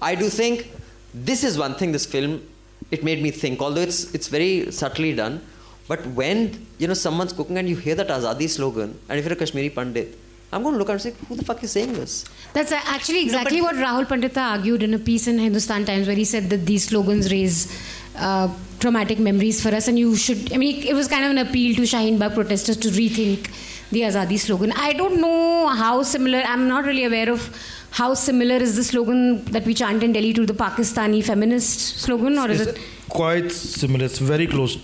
I 0.00 0.14
do 0.14 0.28
think 0.28 0.70
this 1.12 1.42
is 1.42 1.58
one 1.58 1.74
thing 1.74 1.92
this 1.92 2.06
film, 2.06 2.46
it 2.90 3.02
made 3.02 3.22
me 3.22 3.30
think, 3.30 3.60
although 3.60 3.80
it's, 3.80 4.14
it's 4.14 4.28
very 4.28 4.70
subtly 4.70 5.14
done. 5.14 5.44
But 5.88 6.06
when, 6.08 6.66
you 6.78 6.88
know, 6.88 6.94
someone's 6.94 7.32
cooking 7.32 7.58
and 7.58 7.68
you 7.68 7.76
hear 7.76 7.94
that 7.94 8.08
Azadi 8.08 8.48
slogan, 8.48 8.98
and 9.08 9.18
if 9.18 9.24
you're 9.24 9.34
a 9.34 9.36
Kashmiri 9.36 9.70
Pandit, 9.70 10.18
I'm 10.52 10.62
going 10.62 10.74
to 10.74 10.78
look 10.78 10.88
and 10.88 11.00
say, 11.00 11.12
who 11.28 11.34
the 11.34 11.44
fuck 11.44 11.62
is 11.64 11.72
saying 11.72 11.94
this? 11.94 12.24
That's 12.52 12.70
actually 12.70 13.22
exactly 13.22 13.60
what 13.60 13.74
Rahul 13.74 14.06
Pandita 14.06 14.36
argued 14.36 14.84
in 14.84 14.94
a 14.94 14.98
piece 14.98 15.26
in 15.26 15.38
Hindustan 15.38 15.84
Times 15.84 16.06
where 16.06 16.16
he 16.16 16.24
said 16.24 16.48
that 16.50 16.64
these 16.64 16.84
slogans 16.84 17.32
raise 17.32 17.76
uh, 18.16 18.48
traumatic 18.80 19.18
memories 19.18 19.62
for 19.62 19.68
us 19.74 19.88
and 19.88 19.98
you 19.98 20.14
should, 20.16 20.52
I 20.52 20.56
mean, 20.56 20.82
it 20.86 20.94
was 20.94 21.08
kind 21.08 21.24
of 21.24 21.30
an 21.30 21.38
appeal 21.38 21.74
to 21.76 21.82
Shaheen 21.82 22.18
Bagh 22.18 22.34
protesters 22.34 22.76
to 22.78 22.88
rethink 22.88 23.50
the 23.90 24.02
Azadi 24.02 24.38
slogan. 24.38 24.72
I 24.72 24.92
don't 24.92 25.20
know 25.20 25.68
how 25.68 26.02
similar, 26.02 26.38
I'm 26.40 26.68
not 26.68 26.84
really 26.84 27.04
aware 27.04 27.30
of 27.30 27.48
how 27.90 28.14
similar 28.14 28.56
is 28.56 28.76
the 28.76 28.84
slogan 28.84 29.44
that 29.46 29.64
we 29.64 29.72
chant 29.74 30.02
in 30.02 30.12
Delhi 30.12 30.32
to 30.34 30.44
the 30.46 30.52
Pakistani 30.54 31.24
feminist 31.24 31.98
slogan 32.00 32.38
or 32.38 32.50
is, 32.50 32.60
Is 32.60 32.66
it? 32.68 32.76
it- 32.76 32.82
quite 33.08 33.50
similar 33.52 34.06
it's 34.06 34.18
very 34.18 34.46
close 34.46 34.76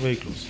very 0.00 0.16
close 0.16 0.42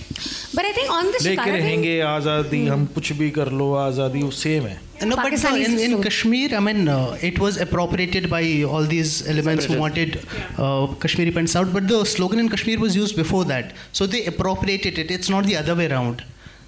but 0.55 0.65
i 0.65 0.73
think 0.73 0.89
on 0.89 1.11
the 1.11 1.23
लेके 1.23 1.51
रहेंगे 1.51 1.99
आज़ादी 2.15 2.65
हम 2.67 2.85
कुछ 2.95 3.11
भी 3.21 3.29
कर 3.37 3.51
लो 3.61 3.73
आज़ादी 3.85 4.21
वो 4.23 4.31
same 4.41 4.67
है 4.71 4.79
No, 5.01 5.15
but 5.17 5.33
no, 5.43 5.55
in, 5.55 5.77
in 5.77 6.01
Kashmir, 6.01 6.53
I 6.55 6.59
mean, 6.61 6.87
uh, 6.87 7.17
it 7.21 7.37
was 7.37 7.57
appropriated 7.57 8.29
by 8.29 8.63
all 8.63 8.83
these 8.83 9.27
elements 9.27 9.65
who 9.65 9.77
wanted 9.77 10.25
uh, 10.57 10.87
Kashmiri 11.01 11.31
pandits 11.31 11.55
out, 11.57 11.73
but 11.73 11.89
the 11.89 12.05
slogan 12.05 12.39
in 12.39 12.47
Kashmir 12.47 12.79
was 12.79 12.95
used 12.95 13.17
before 13.17 13.43
that. 13.45 13.73
So 13.91 14.05
they 14.05 14.25
appropriated 14.25 14.97
it. 14.97 15.11
It's 15.11 15.29
not 15.29 15.43
the 15.45 15.57
other 15.57 15.75
way 15.75 15.89
around. 15.89 16.23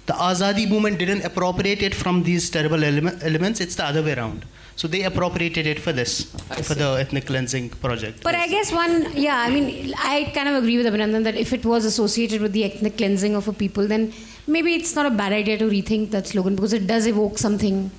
The 0.08 0.14
Azadi 0.28 0.64
movement 0.72 0.98
didn't 1.02 1.24
appropriate 1.30 1.82
it 1.88 1.94
from 2.02 2.22
these 2.28 2.44
terrible 2.54 2.82
ele- 2.82 3.18
elements. 3.30 3.60
It's 3.64 3.76
the 3.80 3.84
other 3.90 4.02
way 4.06 4.14
around. 4.18 4.44
So 4.80 4.86
they 4.92 5.02
appropriated 5.02 5.66
it 5.72 5.78
for 5.84 5.92
this, 5.92 6.12
for 6.68 6.74
the 6.82 6.88
ethnic 7.02 7.26
cleansing 7.26 7.66
project. 7.84 8.22
But 8.22 8.36
I 8.36 8.46
guess 8.48 8.70
one, 8.72 8.94
yeah, 9.26 9.38
I 9.46 9.50
mean, 9.50 9.92
I 9.98 10.30
kind 10.36 10.48
of 10.48 10.54
agree 10.62 10.76
with 10.80 10.86
Abhinandan 10.90 11.24
that 11.24 11.36
if 11.44 11.52
it 11.52 11.64
was 11.72 11.84
associated 11.84 12.40
with 12.40 12.52
the 12.52 12.64
ethnic 12.64 12.96
cleansing 12.96 13.34
of 13.34 13.48
a 13.48 13.52
people, 13.52 13.86
then 13.88 14.12
maybe 14.46 14.74
it's 14.74 14.94
not 14.94 15.04
a 15.04 15.10
bad 15.22 15.32
idea 15.32 15.58
to 15.58 15.68
rethink 15.68 16.10
that 16.12 16.26
slogan 16.28 16.54
because 16.54 16.72
it 16.72 16.86
does 16.86 17.06
evoke 17.06 17.38
something. 17.38 17.90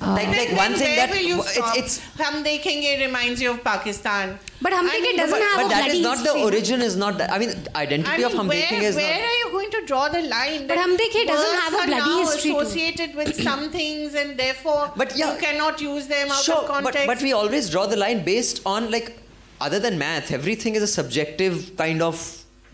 Uh, 0.00 0.12
Like, 0.14 0.28
like 0.28 0.48
Then 0.48 0.56
one 0.56 0.74
thing 0.74 0.96
that 0.96 1.22
you 1.24 1.38
it's, 1.40 1.52
stop? 1.54 1.76
it's 1.78 2.00
Hum 2.18 2.44
Dekhenge 2.44 3.00
reminds 3.00 3.40
you 3.40 3.50
of 3.52 3.62
Pakistan. 3.64 4.38
but 4.60 4.72
Hum 4.72 4.88
I 4.90 5.00
mean, 5.00 5.16
doesn't 5.16 5.30
but- 5.38 5.42
have 5.48 5.56
but 5.56 5.66
a 5.66 5.68
that 5.70 5.84
bloody 5.84 5.98
is 5.98 6.02
not 6.04 6.18
the 6.24 6.32
origin. 6.48 6.82
Is 6.82 6.96
not. 6.96 7.18
That, 7.18 7.32
I 7.32 7.38
mean, 7.38 7.50
identity 7.74 8.10
I 8.10 8.16
mean, 8.18 8.26
of 8.26 8.34
hum 8.34 8.48
where, 8.48 8.62
Dekhenge 8.62 8.82
is 8.90 8.96
where 8.96 9.18
not. 9.18 9.28
are 9.30 9.38
you 9.42 9.48
going 9.56 9.70
to 9.76 9.80
draw 9.86 10.08
the 10.08 10.22
line? 10.22 10.66
But 10.66 10.74
that 10.74 10.78
Hum 10.84 10.96
Dekhe 11.02 11.26
doesn't 11.26 11.60
have 11.60 11.72
a 11.74 11.76
are 11.78 11.86
bloody 11.86 12.10
now 12.10 12.18
history 12.30 12.50
too. 12.52 12.58
associated 12.60 13.14
with 13.14 13.34
some 13.48 13.70
things, 13.70 14.14
and 14.14 14.36
therefore 14.38 14.92
But 14.96 15.16
yeah, 15.16 15.32
you 15.34 15.40
cannot 15.40 15.80
use 15.80 16.06
them 16.06 16.30
out 16.30 16.42
sure, 16.44 16.56
of 16.56 16.66
context. 16.66 17.06
But, 17.06 17.14
but 17.14 17.22
we 17.22 17.32
always 17.32 17.70
draw 17.70 17.86
the 17.86 17.96
line 17.96 18.24
based 18.24 18.60
on 18.66 18.90
like, 18.90 19.18
other 19.60 19.78
than 19.78 19.98
math, 19.98 20.30
everything 20.30 20.74
is 20.74 20.82
a 20.82 20.86
subjective 20.86 21.76
kind 21.78 22.02
of 22.02 22.22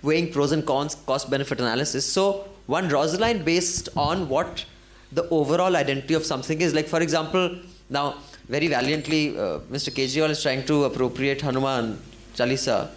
weighing 0.03 0.33
pros 0.33 0.51
and 0.51 0.67
cons, 0.67 0.97
cost 1.07 1.31
benefit 1.31 1.61
analysis. 1.61 2.05
So 2.05 2.49
one 2.67 2.89
draws 2.89 3.13
the 3.13 3.21
line 3.21 3.45
based 3.45 3.89
on 3.97 4.29
what 4.29 4.65
the 5.12 5.28
overall 5.30 5.76
identity 5.76 6.14
of 6.14 6.26
something 6.26 6.62
is. 6.62 6.74
Like 6.74 6.88
for 6.88 7.02
example, 7.02 7.58
now 7.90 8.16
very 8.50 8.68
valiantly, 8.68 9.38
uh, 9.38 9.60
Mr. 9.76 9.92
Kejriwal 10.00 10.30
is 10.30 10.42
trying 10.42 10.66
to 10.66 10.84
appropriate 10.86 11.42
Hanuman 11.42 12.00
Chalisa, 12.36 12.90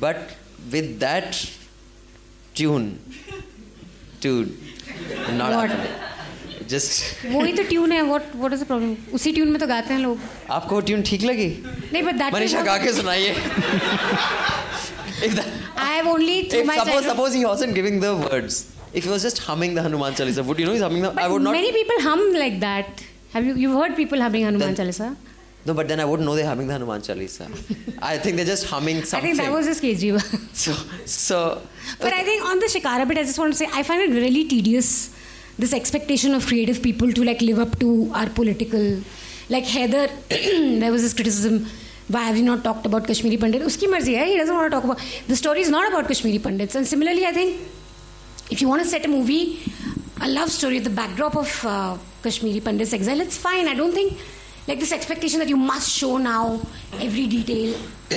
but 0.00 0.18
with 0.70 0.98
that 1.00 1.38
tune, 2.54 2.98
dude, 4.20 4.56
not 5.32 5.52
What? 5.54 5.70
happening. 5.70 5.98
Just 6.72 6.90
वही 7.26 7.52
तो 7.52 7.62
tune 7.68 7.92
है 7.92 8.02
what 8.06 8.34
what 8.36 8.52
is 8.52 8.60
the 8.60 8.66
problem 8.66 8.94
उसी 9.14 9.32
tune 9.32 9.48
में 9.52 9.58
तो 9.60 9.66
गाते 9.66 9.92
हैं 9.94 10.00
लोग 10.00 10.18
आपको 10.56 10.74
वो 10.74 10.80
ट्यून 10.90 11.02
ठीक 11.08 11.22
लगी 11.22 11.48
नहीं 11.92 12.02
बट 12.02 12.14
दैट 12.18 12.34
मनीषा 12.34 12.62
गा 12.68 12.76
के 12.84 12.92
सुनाइए 12.98 13.34
if 15.26 15.34
that, 15.38 15.48
I 15.78 15.94
have 15.94 16.08
only 16.10 16.42
through 16.52 16.60
if 16.60 16.66
my 16.66 16.78
suppose 16.78 17.08
suppose 17.10 17.34
he 17.38 17.42
wasn't 17.48 17.74
giving 17.80 18.00
the 18.04 18.12
words 18.22 18.60
if 18.99 19.05
he 19.07 19.09
was 19.15 19.23
just 19.27 19.39
humming 19.47 19.73
the 19.77 19.83
Hanuman 19.85 20.13
Chalisa 20.19 20.43
would 20.49 20.59
you 20.63 20.67
know 20.67 20.75
he's 20.77 20.85
humming 20.87 21.03
the 21.07 21.11
I 21.25 21.27
would 21.33 21.41
not 21.47 21.51
Many 21.59 21.71
people 21.79 21.97
hum 22.09 22.21
like 22.43 22.59
that. 22.67 23.03
Have 23.33 23.45
you 23.49 23.55
you've 23.63 23.77
heard 23.81 23.95
people 24.01 24.21
humming 24.27 24.45
Hanuman 24.49 24.73
Then- 24.73 24.87
Chalisa? 24.87 25.09
no 25.67 25.73
but 25.77 25.87
then 25.91 25.99
I 26.03 26.05
wouldn't 26.09 26.25
know 26.27 26.35
they're 26.39 26.49
humming 26.51 26.67
the 26.71 26.73
Hanuman 26.77 27.01
Chalisa 27.07 27.47
I 28.11 28.17
think 28.23 28.37
they're 28.37 28.51
just 28.53 28.67
humming 28.73 28.99
something. 29.03 29.17
I 29.19 29.35
think 29.35 29.37
that 29.45 29.53
was 29.57 29.65
just 29.71 29.81
Kejriwal. 29.87 30.23
so 30.65 30.73
so 31.19 31.39
But 32.03 32.13
I 32.19 32.23
think 32.31 32.45
on 32.51 32.59
the 32.65 32.69
Shikara 32.75 33.07
bit, 33.11 33.17
I 33.23 33.23
just 33.31 33.39
want 33.43 33.53
to 33.53 33.59
say 33.63 33.67
I 33.81 33.83
find 33.89 34.01
it 34.07 34.13
really 34.23 34.43
tedious 34.55 34.91
this 35.63 35.73
expectation 35.73 36.33
of 36.37 36.45
creative 36.51 36.81
people 36.87 37.11
to 37.19 37.23
like 37.29 37.41
live 37.41 37.59
up 37.65 37.79
to 37.83 38.11
our 38.13 38.29
political. 38.39 38.83
Like 39.53 39.65
Heather, 39.75 40.07
there 40.83 40.91
was 40.95 41.01
this 41.05 41.13
criticism. 41.19 41.55
Why 42.15 42.23
have 42.27 42.37
you 42.39 42.43
not 42.43 42.63
talked 42.67 42.85
about 42.89 43.07
Kashmiri 43.07 43.37
Pandit? 43.43 43.61
Uski 43.69 43.87
marzi 43.93 44.13
hai. 44.19 44.25
He 44.33 44.37
doesn't 44.41 44.55
want 44.57 44.67
to 44.71 44.75
talk 44.75 44.83
about. 44.89 44.99
The 45.31 45.37
story 45.41 45.61
is 45.61 45.69
not 45.75 45.87
about 45.91 46.07
Kashmiri 46.11 46.39
Pandits. 46.47 46.75
And 46.75 46.85
similarly, 46.93 47.25
I 47.25 47.31
think 47.31 47.61
if 48.49 48.61
you 48.61 48.67
want 48.67 48.81
to 48.81 48.87
set 48.87 49.05
a 49.05 49.07
movie, 49.07 49.59
a 50.21 50.27
love 50.27 50.49
story, 50.49 50.79
the 50.79 50.89
backdrop 50.89 51.35
of 51.35 51.65
uh, 51.65 51.97
Kashmiri 52.23 52.59
Pandits 52.61 52.93
exile, 52.93 53.19
it's 53.21 53.37
fine. 53.37 53.67
I 53.67 53.73
don't 53.75 53.93
think 53.93 54.17
like 54.67 54.79
this 54.79 54.91
expectation 54.91 55.39
that 55.39 55.49
you 55.49 55.57
must 55.57 55.89
show 55.89 56.17
now 56.17 56.59
every 56.99 57.27
detail. 57.27 57.77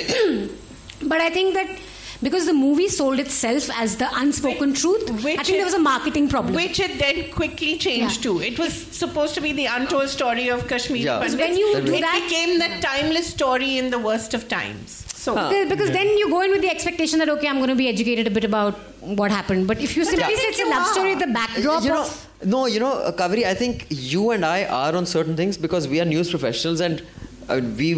but 1.02 1.20
I 1.20 1.30
think 1.30 1.54
that 1.54 1.78
because 2.22 2.44
the 2.44 2.52
movie 2.52 2.88
sold 2.88 3.18
itself 3.18 3.70
as 3.78 3.96
the 3.96 4.08
unspoken 4.14 4.74
truth, 4.74 5.10
I 5.10 5.42
think 5.42 5.46
there 5.56 5.64
was 5.64 5.74
a 5.74 5.78
marketing 5.78 6.28
problem. 6.28 6.54
Which 6.54 6.78
it 6.78 6.98
then 6.98 7.30
quickly 7.32 7.78
changed 7.78 8.24
Yeah. 8.24 8.32
to. 8.32 8.40
It 8.42 8.58
was 8.58 8.74
supposed 8.74 9.34
to 9.36 9.40
be 9.40 9.52
the 9.52 9.66
untold 9.66 10.08
story 10.10 10.48
of 10.48 10.68
Kashmir. 10.68 10.98
Yeah. 10.98 11.20
Pandits. 11.20 11.36
When 11.36 11.56
you 11.56 11.80
do 11.80 11.94
it 11.94 12.00
that- 12.02 12.22
became 12.28 12.58
the 12.58 12.68
timeless 12.86 13.26
story 13.28 13.78
in 13.78 13.90
the 13.90 13.98
worst 13.98 14.34
of 14.34 14.48
times. 14.48 15.06
So 15.20 15.34
because 15.34 15.68
because 15.70 15.90
then 15.90 16.08
you 16.16 16.28
go 16.30 16.40
in 16.40 16.50
with 16.50 16.62
the 16.62 16.70
expectation 16.70 17.18
that 17.18 17.28
okay, 17.32 17.48
I'm 17.48 17.58
going 17.62 17.68
to 17.68 17.80
be 17.80 17.88
educated 17.88 18.26
a 18.26 18.30
bit 18.30 18.44
about 18.44 18.78
what 19.20 19.30
happened. 19.30 19.66
But 19.70 19.80
if 19.86 19.94
you 19.96 20.04
But 20.04 20.10
simply 20.12 20.24
I 20.24 20.34
say 20.34 20.46
it's 20.52 20.60
a 20.60 20.68
love 20.68 20.86
are. 20.86 20.92
story, 20.92 21.14
the 21.14 21.26
backdrop 21.26 21.82
you 21.82 21.90
know 21.90 22.04
of 22.04 22.46
no 22.54 22.60
you 22.74 22.80
know 22.80 22.92
uh, 22.92 23.12
Kaveri 23.12 23.44
I 23.44 23.52
think 23.54 23.86
you 23.90 24.30
and 24.30 24.46
I 24.46 24.64
are 24.64 24.94
on 25.00 25.04
certain 25.04 25.36
things 25.36 25.58
because 25.66 25.88
we 25.88 26.00
are 26.00 26.06
news 26.06 26.30
professionals 26.30 26.80
and 26.80 27.02
uh, 27.50 27.60
we 27.82 27.90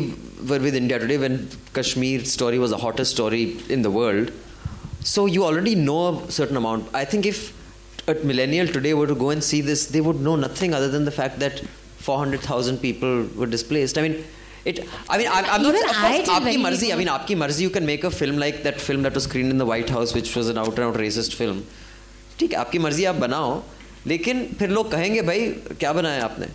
were 0.51 0.59
with 0.67 0.75
India 0.83 0.99
today 0.99 1.19
when 1.27 1.49
Kashmir 1.75 2.25
story 2.25 2.59
was 2.59 2.71
the 2.77 2.83
hottest 2.89 3.13
story 3.13 3.57
in 3.69 3.83
the 3.83 3.91
world. 4.01 4.33
So 5.15 5.27
you 5.27 5.45
already 5.45 5.77
know 5.77 6.03
a 6.25 6.31
certain 6.41 6.57
amount. 6.57 6.93
I 6.93 7.05
think 7.05 7.25
if 7.25 7.57
a 8.09 8.15
millennial 8.15 8.67
today 8.67 8.95
were 8.95 9.07
to 9.07 9.15
go 9.15 9.31
and 9.31 9.45
see 9.45 9.61
this 9.73 9.87
they 9.87 10.01
would 10.01 10.21
know 10.29 10.35
nothing 10.35 10.75
other 10.75 10.89
than 10.89 11.05
the 11.05 11.17
fact 11.23 11.39
that 11.39 11.61
400,000 12.11 12.79
people 12.79 13.29
were 13.37 13.47
displaced. 13.47 13.97
I 13.97 14.09
mean 14.09 14.25
it 14.65 14.81
I 15.09 15.19
mean 15.19 15.29
I'm, 15.37 15.45
I'm 15.45 15.63
not 15.63 15.75
Even 15.75 15.89
of 15.91 15.97
course 15.97 16.29
aapki 16.37 16.57
marzi 16.67 16.93
I 16.95 16.97
mean 16.97 17.09
aapki 17.09 17.37
marzi 17.43 17.63
you 17.67 17.71
can 17.71 17.87
make 17.87 18.05
a 18.05 18.11
film 18.11 18.37
like 18.39 18.63
that 18.67 18.81
film 18.81 19.03
that 19.03 19.15
was 19.15 19.25
screened 19.25 19.51
in 19.51 19.59
the 19.59 19.69
White 19.73 19.91
House 19.91 20.15
which 20.15 20.35
was 20.37 20.49
an 20.49 20.59
out 20.59 20.75
and 20.79 20.87
out 20.89 20.99
racist 21.05 21.35
film 21.43 21.63
ठीक 22.39 22.53
है 22.53 22.59
आपकी 22.59 22.79
मर्ज़ी 22.79 23.05
आप 23.05 23.15
बनाओ 23.23 23.51
लेकिन 24.07 24.47
फिर 24.59 24.71
लोग 24.71 24.91
कहेंगे 24.91 25.23
भाई 25.23 25.47
क्या 25.81 25.93
बनाया 25.93 26.25
आपने 26.25 26.47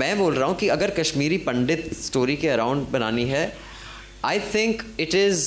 मैं 0.00 0.16
बोल 0.18 0.34
रहा 0.34 0.48
हूँ 0.48 0.56
कि 0.56 0.68
अगर 0.74 0.90
कश्मीरी 0.98 1.38
पंडित 1.48 1.92
स्टोरी 1.94 2.36
के 2.42 2.48
अराउंड 2.48 2.86
बनानी 2.92 3.24
है 3.28 3.42
I 4.24 4.40
think 4.54 4.82
it 5.00 5.14
is 5.14 5.42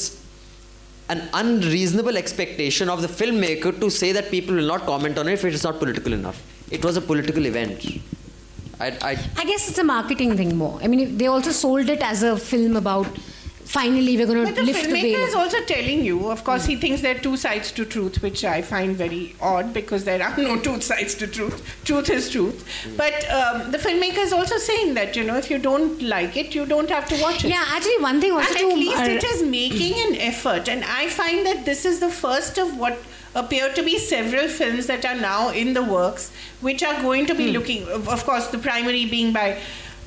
an 1.11 1.21
unreasonable 1.37 2.17
expectation 2.17 2.89
of 2.91 3.01
the 3.05 3.07
filmmaker 3.07 3.71
to 3.79 3.89
say 3.89 4.11
that 4.17 4.29
people 4.31 4.55
will 4.55 4.69
not 4.73 4.85
comment 4.85 5.17
on 5.17 5.27
it 5.27 5.33
if 5.33 5.43
it 5.43 5.53
is 5.53 5.63
not 5.67 5.77
political 5.79 6.13
enough. 6.13 6.37
It 6.77 6.85
was 6.85 6.95
a 6.95 7.01
political 7.01 7.45
event. 7.45 7.81
I, 8.81 8.87
I, 9.01 9.11
I 9.37 9.45
guess 9.45 9.69
it's 9.69 9.77
a 9.77 9.83
marketing 9.83 10.35
thing 10.37 10.55
more. 10.57 10.79
I 10.81 10.87
mean, 10.87 11.17
they 11.17 11.27
also 11.27 11.51
sold 11.51 11.89
it 11.89 12.01
as 12.01 12.23
a 12.23 12.35
film 12.37 12.75
about 12.75 13.07
finally 13.71 14.17
we're 14.17 14.25
going 14.29 14.43
But 14.43 14.55
to 14.55 14.55
the 14.55 14.63
lift 14.63 14.81
the 14.83 14.89
filmmaker 14.89 15.01
veil. 15.17 15.27
is 15.27 15.35
also 15.35 15.59
telling 15.65 16.03
you, 16.03 16.29
of 16.29 16.43
course, 16.43 16.65
he 16.65 16.75
thinks 16.75 17.01
there 17.01 17.15
are 17.15 17.19
two 17.19 17.37
sides 17.37 17.71
to 17.73 17.85
truth, 17.85 18.21
which 18.21 18.43
I 18.43 18.61
find 18.61 18.97
very 18.97 19.35
odd 19.39 19.71
because 19.73 20.03
there 20.03 20.21
are 20.21 20.35
no 20.47 20.57
two 20.59 20.81
sides 20.81 21.15
to 21.21 21.27
truth. 21.27 21.61
Truth 21.85 22.09
is 22.09 22.29
truth. 22.31 22.65
But 22.97 23.29
um, 23.29 23.71
the 23.71 23.77
filmmaker 23.77 24.17
is 24.17 24.33
also 24.33 24.57
saying 24.57 24.95
that, 24.95 25.15
you 25.15 25.23
know, 25.23 25.37
if 25.37 25.49
you 25.49 25.59
don't 25.59 26.01
like 26.01 26.35
it, 26.35 26.53
you 26.55 26.65
don't 26.65 26.89
have 26.89 27.07
to 27.09 27.21
watch 27.21 27.45
it. 27.45 27.49
Yeah, 27.49 27.63
actually, 27.67 28.01
one 28.01 28.19
thing 28.19 28.33
also 28.33 28.49
And 28.49 28.59
to 28.59 28.71
at 28.71 28.75
least 28.77 28.97
uh, 28.97 29.03
it 29.03 29.23
is 29.23 29.43
making 29.43 29.93
an 30.07 30.15
effort. 30.19 30.67
And 30.67 30.83
I 30.83 31.07
find 31.07 31.45
that 31.45 31.63
this 31.65 31.85
is 31.85 31.99
the 31.99 32.09
first 32.09 32.57
of 32.57 32.77
what 32.77 32.99
appear 33.35 33.71
to 33.73 33.83
be 33.83 33.97
several 33.97 34.47
films 34.47 34.87
that 34.87 35.05
are 35.05 35.15
now 35.15 35.49
in 35.49 35.73
the 35.73 35.83
works, 35.83 36.31
which 36.61 36.83
are 36.83 37.01
going 37.01 37.25
to 37.27 37.35
be 37.35 37.47
Hmm. 37.47 37.53
looking, 37.53 37.87
of 37.89 38.23
course, 38.25 38.47
the 38.47 38.57
primary 38.59 39.05
being 39.05 39.31
by 39.33 39.57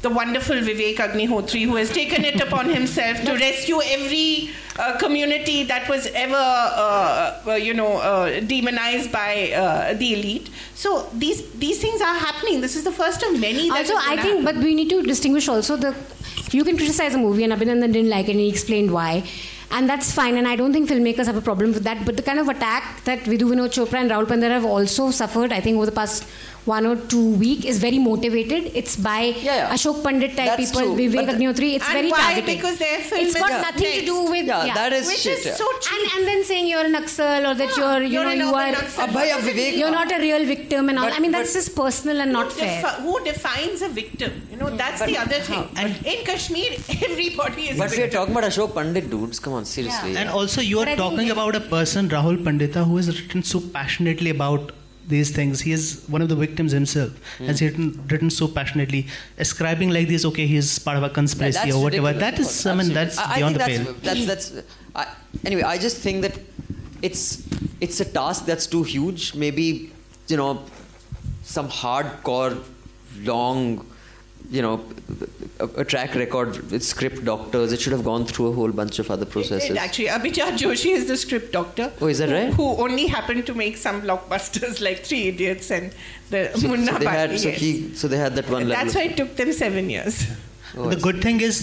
the 0.03 0.11
wonderful 0.11 0.57
Vivek 0.57 0.97
Agnihotri, 0.97 1.65
who 1.65 1.77
has 1.77 1.91
taken 1.91 2.27
it 2.27 2.39
upon 2.39 2.69
himself 2.69 3.23
to 3.25 3.33
rescue 3.45 3.81
every 3.83 4.51
uh, 4.79 4.99
community 4.99 5.63
that 5.65 5.89
was 5.89 6.07
ever, 6.09 6.35
uh, 6.37 7.41
uh, 7.49 7.55
you 7.55 7.73
know, 7.73 7.97
uh, 7.97 8.41
demonized 8.41 9.11
by 9.11 9.51
uh, 9.53 9.95
the 9.95 10.13
elite. 10.13 10.51
So 10.75 11.09
these 11.15 11.41
these 11.53 11.81
things 11.81 12.03
are 12.03 12.15
happening. 12.27 12.61
This 12.61 12.77
is 12.77 12.85
the 12.85 12.93
first 12.93 13.23
of 13.23 13.41
many. 13.41 13.71
Also 13.71 13.95
i 13.97 14.17
think 14.21 14.45
happen. 14.45 14.45
but 14.45 14.57
we 14.57 14.75
need 14.75 14.91
to 14.91 15.03
distinguish 15.03 15.49
also 15.49 15.77
the 15.77 15.95
you 16.53 16.65
can 16.65 16.77
criticize 16.77 17.15
a 17.15 17.19
movie 17.19 17.45
and 17.45 17.53
abhinandan 17.55 17.93
didn't 17.97 18.11
like 18.11 18.29
it 18.29 18.33
and 18.33 18.41
he 18.41 18.49
explained 18.51 18.93
why 18.93 19.25
and 19.71 19.89
that's 19.89 20.13
fine 20.13 20.37
and 20.37 20.47
i 20.47 20.57
don't 20.57 20.73
think 20.73 20.89
filmmakers 20.89 21.27
have 21.27 21.37
a 21.37 21.41
problem 21.41 21.73
with 21.73 21.85
that. 21.85 22.05
But 22.05 22.17
the 22.17 22.23
kind 22.23 22.39
of 22.39 22.49
attack 22.49 23.05
that 23.05 23.21
vidhu 23.21 23.51
vinod 23.53 23.73
chopra 23.77 24.01
and 24.01 24.11
rahul 24.11 24.27
pandita 24.27 24.51
have 24.51 24.65
also 24.65 25.11
suffered 25.11 25.53
i 25.53 25.61
think 25.61 25.77
over 25.77 25.87
the 25.87 25.93
past 25.93 26.27
one 26.71 26.87
or 26.91 26.97
two 27.13 27.25
week 27.41 27.65
is 27.71 27.79
very 27.79 27.99
motivated 27.99 28.71
it's 28.81 28.97
by 29.07 29.21
Yeah, 29.23 29.57
yeah. 29.57 29.73
ashok 29.75 29.97
pandit 30.05 30.31
type 30.37 30.47
That's 30.51 30.71
people 30.71 30.83
true. 30.85 30.95
vivek 31.01 31.27
But 31.27 31.35
Agnihotri. 31.35 31.69
it's 31.79 31.85
And 31.89 31.97
very 31.99 32.11
why? 32.13 32.21
targeted 32.25 32.47
Because 32.57 32.79
their 32.79 33.01
film 33.09 33.21
it's 33.27 33.35
got 33.43 33.51
is 33.57 33.63
nothing 33.67 33.91
to 33.99 34.05
do 34.07 34.17
with 34.31 34.47
yeah, 34.47 34.75
that 34.79 34.93
is 34.99 35.07
Which 35.09 35.19
shit. 35.25 35.39
is 35.41 35.47
yeah. 35.47 35.55
so 35.63 35.67
cheap. 35.81 35.93
and, 35.97 36.13
and 36.19 36.27
then 36.29 36.45
saying 36.51 36.67
you're 36.69 36.85
an 36.91 36.95
Naxal 36.95 37.49
or 37.51 37.55
that 37.63 37.77
you're 37.77 38.03
you 38.03 38.13
You're 38.15 38.25
know 38.25 38.31
an 38.31 38.39
you 38.39 38.55
are 38.63 38.69
Naxal. 38.77 39.03
Ab 39.05 39.11
oh, 39.11 39.13
bhai, 39.19 39.27
ab 39.31 39.37
What 39.37 39.45
does 39.45 39.49
it 39.49 39.57
Vivek- 39.59 39.79
you're 39.83 39.91
not 39.99 40.13
a 40.19 40.21
real 40.27 40.47
victim 40.55 40.89
and 40.89 40.99
all 40.99 41.09
But- 41.09 41.17
i 41.19 41.21
mean 41.25 41.33
but- 41.33 41.39
that's 41.39 41.55
just 41.61 41.75
personal 41.83 42.21
and 42.27 42.33
not 42.39 42.53
who, 42.53 42.59
fair 42.61 42.81
defi- 42.83 43.03
who 43.09 43.15
defines 43.25 43.83
a 43.83 43.91
victim? 44.01 44.33
You 44.51 44.57
know, 44.63 44.71
that's 44.85 45.03
the 45.11 45.17
other 45.25 45.41
thing. 45.51 45.65
in 46.15 46.25
Kashmir, 46.31 46.71
everybody 47.11 47.69
is. 47.71 47.79
But 47.79 47.91
we 47.91 48.03
are 48.07 48.11
talking 48.17 48.35
about 48.37 48.49
Ashok 48.51 48.75
Pandit, 48.79 49.11
dudes. 49.11 49.39
Come 49.39 49.53
on, 49.61 49.65
seriously. 49.65 50.17
And 50.17 50.29
also, 50.31 50.61
you 50.61 50.81
are 50.81 50.97
talking 50.97 51.31
about 51.37 51.57
a 51.57 51.61
person, 51.61 52.09
Rahul 52.09 52.39
Pandita, 52.49 52.85
who 52.87 52.97
has 53.03 53.09
written 53.21 53.43
so 53.43 53.61
passionately 53.77 54.31
about 54.31 54.73
these 55.09 55.31
things. 55.31 55.61
He 55.61 55.73
is 55.73 56.05
one 56.09 56.23
of 56.23 56.29
the 56.29 56.37
victims 56.37 56.73
himself. 56.73 57.13
Hmm. 57.39 57.47
Has 57.47 57.61
written, 57.63 58.05
written 58.11 58.31
so 58.31 58.49
passionately, 58.49 59.07
ascribing 59.39 59.91
like 59.91 60.09
this. 60.09 60.25
Okay, 60.25 60.47
he's 60.47 60.79
part 60.79 60.97
of 60.97 61.03
a 61.03 61.11
conspiracy 61.11 61.59
That's 61.59 61.75
or 61.75 61.83
whatever. 61.83 62.09
ridiculous, 62.09 62.37
That 62.37 62.41
is, 62.41 62.67
I 62.67 62.75
mean, 62.75 62.93
that's 62.95 63.19
I- 63.19 63.33
I 63.33 63.37
beyond 63.37 63.55
the 63.57 63.65
think 63.65 63.85
pale. 63.85 63.95
that's, 64.03 64.27
That's 64.27 64.49
that's. 64.51 64.67
I, 64.95 65.07
anyway, 65.45 65.63
I 65.63 65.79
just 65.79 65.99
think 65.99 66.23
that 66.23 66.39
it's 67.03 67.43
it's 67.81 68.01
a 68.01 68.05
task 68.05 68.47
that's 68.47 68.67
too 68.67 68.83
huge. 68.83 69.35
Maybe 69.35 69.93
you 70.29 70.37
know 70.37 70.63
some 71.43 71.69
hardcore, 71.69 72.63
long, 73.23 73.85
you 74.51 74.63
know, 74.63 74.85
a, 75.59 75.65
a 75.81 75.85
track 75.85 76.15
record 76.15 76.71
with 76.71 76.83
script 76.83 77.25
doctors. 77.25 77.73
It 77.73 77.81
should 77.81 77.93
have 77.93 78.05
gone 78.05 78.27
through 78.27 78.49
a 78.49 78.53
whole 78.53 78.73
bunch 78.73 78.99
of 78.99 79.11
other 79.11 79.25
processes. 79.25 79.71
And 79.71 79.79
actually, 79.79 80.09
Abhijat 80.09 80.59
Joshi 80.59 80.93
is 80.93 81.07
the 81.07 81.17
script 81.17 81.53
doctor. 81.53 81.93
Oh, 82.01 82.07
is 82.07 82.19
that 82.19 82.29
who, 82.29 82.35
right? 82.35 82.53
Who 82.53 82.77
only 82.83 83.07
happened 83.07 83.47
to 83.47 83.55
make 83.55 83.77
some 83.77 84.03
blockbusters 84.03 84.81
like 84.87 85.05
Three 85.05 85.29
Idiots 85.29 85.71
and 85.71 85.95
the 86.31 86.53
so, 86.55 86.69
Munna 86.69 86.93
so 86.93 86.99
they 86.99 87.07
had 87.07 87.41
so 87.41 87.51
he 87.51 87.95
so 87.95 88.09
they 88.09 88.19
had 88.19 88.35
that 88.37 88.49
one. 88.49 88.69
That's 88.69 88.95
why 88.95 89.03
it 89.05 89.17
took 89.17 89.37
them 89.37 89.53
seven 89.53 89.91
years. 89.91 90.27
Oh, 90.77 90.89
the 90.91 90.97
good 90.97 91.19
thing 91.25 91.41
is 91.41 91.57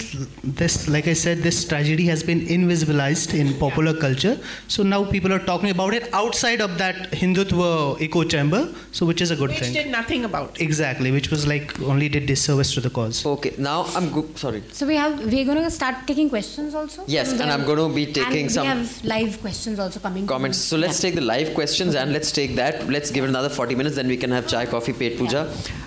this 0.59 0.75
like 0.93 1.07
i 1.13 1.13
said 1.21 1.39
this 1.47 1.57
tragedy 1.71 2.05
has 2.11 2.21
been 2.29 2.41
invisibilized 2.55 3.31
in 3.39 3.47
popular 3.63 3.93
culture 4.03 4.35
so 4.75 4.83
now 4.83 4.99
people 5.15 5.33
are 5.37 5.41
talking 5.49 5.69
about 5.75 5.93
it 5.97 6.05
outside 6.19 6.61
of 6.67 6.77
that 6.81 6.97
hindutva 7.21 7.69
echo 8.05 8.23
chamber 8.33 8.61
so 8.97 9.05
which 9.09 9.21
is 9.25 9.31
a 9.35 9.35
good 9.41 9.49
Which 9.49 9.59
thing 9.63 9.73
did 9.79 9.89
nothing 9.97 10.23
about 10.29 10.61
exactly 10.67 11.11
which 11.17 11.29
was 11.33 11.45
like 11.53 11.73
only 11.81 12.07
did 12.15 12.25
disservice 12.31 12.73
to 12.75 12.81
the 12.87 12.89
cause 12.99 13.19
Okay, 13.33 13.53
now 13.57 13.79
I'm 13.97 14.07
go- 14.15 14.27
sorry. 14.35 14.61
So 14.77 14.85
we 14.91 14.95
have 14.95 15.13
we're 15.33 15.45
going 15.49 15.61
to 15.63 15.71
start 15.79 15.95
taking 16.07 16.29
questions 16.29 16.73
also. 16.79 17.03
Yes, 17.07 17.31
and. 17.33 17.49
I'm 17.55 17.65
going 17.65 17.81
to 17.83 17.87
be 17.99 18.05
taking 18.19 18.43
and 18.47 18.51
some- 18.55 18.65
We 18.67 18.71
have 18.73 19.03
live 19.13 19.33
questions 19.45 19.77
also 19.83 19.99
coming. 20.05 20.25
comments. 20.31 20.57
So 20.71 20.77
let's 20.83 20.97
Yeah. 20.97 21.05
take 21.09 21.15
the 21.21 21.25
live 21.33 21.53
questions 21.59 21.95
and 21.95 22.11
let's 22.15 22.31
take 22.39 22.55
that. 22.61 22.75
Let's 22.95 23.11
give 23.11 23.23
it 23.25 23.29
another 23.35 23.49
40 23.59 23.75
minutes, 23.81 23.95
then 24.01 24.07
we 24.13 24.17
can 24.23 24.31
have 24.37 24.47
chai, 24.53 24.65
coffee, 24.75 24.93
paid 25.01 25.17
puja, 25.19 25.41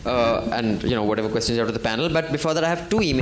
uh, 0.06 0.48
and 0.59 0.82
you 0.82 0.94
know 0.98 1.05
whatever 1.10 1.28
questions 1.36 1.56
you 1.56 1.62
have 1.64 1.72
to 1.74 1.78
the 1.80 1.86
panel. 1.90 2.09
But 2.18 2.32
before 2.38 2.55
that, 2.55 2.64
I 2.64 2.72
have 2.74 2.84
two 2.94 2.98
emails. 2.98 3.13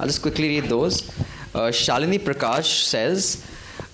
I'll 0.00 0.06
just 0.06 0.22
quickly 0.22 0.48
read 0.48 0.64
those. 0.64 1.08
Uh, 1.54 1.70
Shalini 1.70 2.18
Prakash 2.18 2.84
says. 2.84 3.44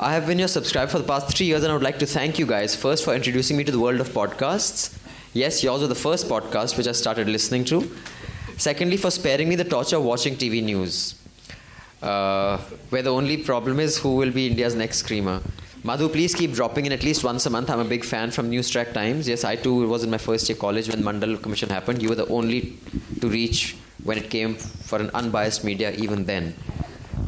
I 0.00 0.12
have 0.12 0.26
been 0.26 0.38
your 0.38 0.48
subscriber 0.48 0.90
for 0.90 0.98
the 0.98 1.04
past 1.04 1.36
three 1.36 1.46
years, 1.46 1.62
and 1.62 1.70
I 1.70 1.74
would 1.74 1.82
like 1.82 1.98
to 2.00 2.06
thank 2.06 2.38
you 2.38 2.46
guys 2.46 2.74
first 2.74 3.04
for 3.04 3.14
introducing 3.14 3.56
me 3.56 3.64
to 3.64 3.72
the 3.72 3.78
world 3.78 4.00
of 4.00 4.08
podcasts. 4.08 4.98
Yes, 5.32 5.62
yours 5.62 5.82
were 5.82 5.86
the 5.86 5.94
first 5.94 6.28
podcast 6.28 6.76
which 6.76 6.86
I 6.86 6.92
started 6.92 7.28
listening 7.28 7.64
to. 7.66 7.90
Secondly, 8.56 8.96
for 8.96 9.10
sparing 9.10 9.48
me 9.48 9.56
the 9.56 9.64
torture 9.64 9.96
of 9.96 10.04
watching 10.04 10.36
TV 10.36 10.62
news 10.62 11.14
uh, 12.04 12.58
where 12.90 13.02
the 13.02 13.12
only 13.12 13.38
problem 13.38 13.80
is 13.80 13.98
who 13.98 14.16
will 14.16 14.30
be 14.30 14.46
India's 14.46 14.74
next 14.74 14.98
screamer. 14.98 15.40
Madhu, 15.82 16.08
please 16.08 16.34
keep 16.34 16.52
dropping 16.52 16.86
in 16.86 16.92
at 16.92 17.02
least 17.02 17.24
once 17.24 17.44
a 17.46 17.50
month. 17.50 17.68
I'm 17.68 17.80
a 17.80 17.84
big 17.84 18.04
fan 18.04 18.30
from 18.30 18.48
News 18.48 18.70
Track 18.70 18.92
Times. 18.94 19.28
Yes, 19.28 19.44
I 19.44 19.56
too 19.56 19.86
was 19.86 20.02
in 20.02 20.10
my 20.10 20.18
first 20.18 20.48
year 20.48 20.56
college 20.56 20.88
when 20.88 21.02
Mandal 21.02 21.40
Commission 21.42 21.68
happened. 21.68 22.02
You 22.02 22.08
were 22.08 22.14
the 22.14 22.26
only 22.28 22.78
to 23.20 23.28
reach 23.28 23.76
when 24.04 24.18
it 24.18 24.30
came 24.30 24.54
for 24.54 24.98
an 24.98 25.10
unbiased 25.14 25.64
media 25.64 25.90
even 25.92 26.24
then. 26.24 26.54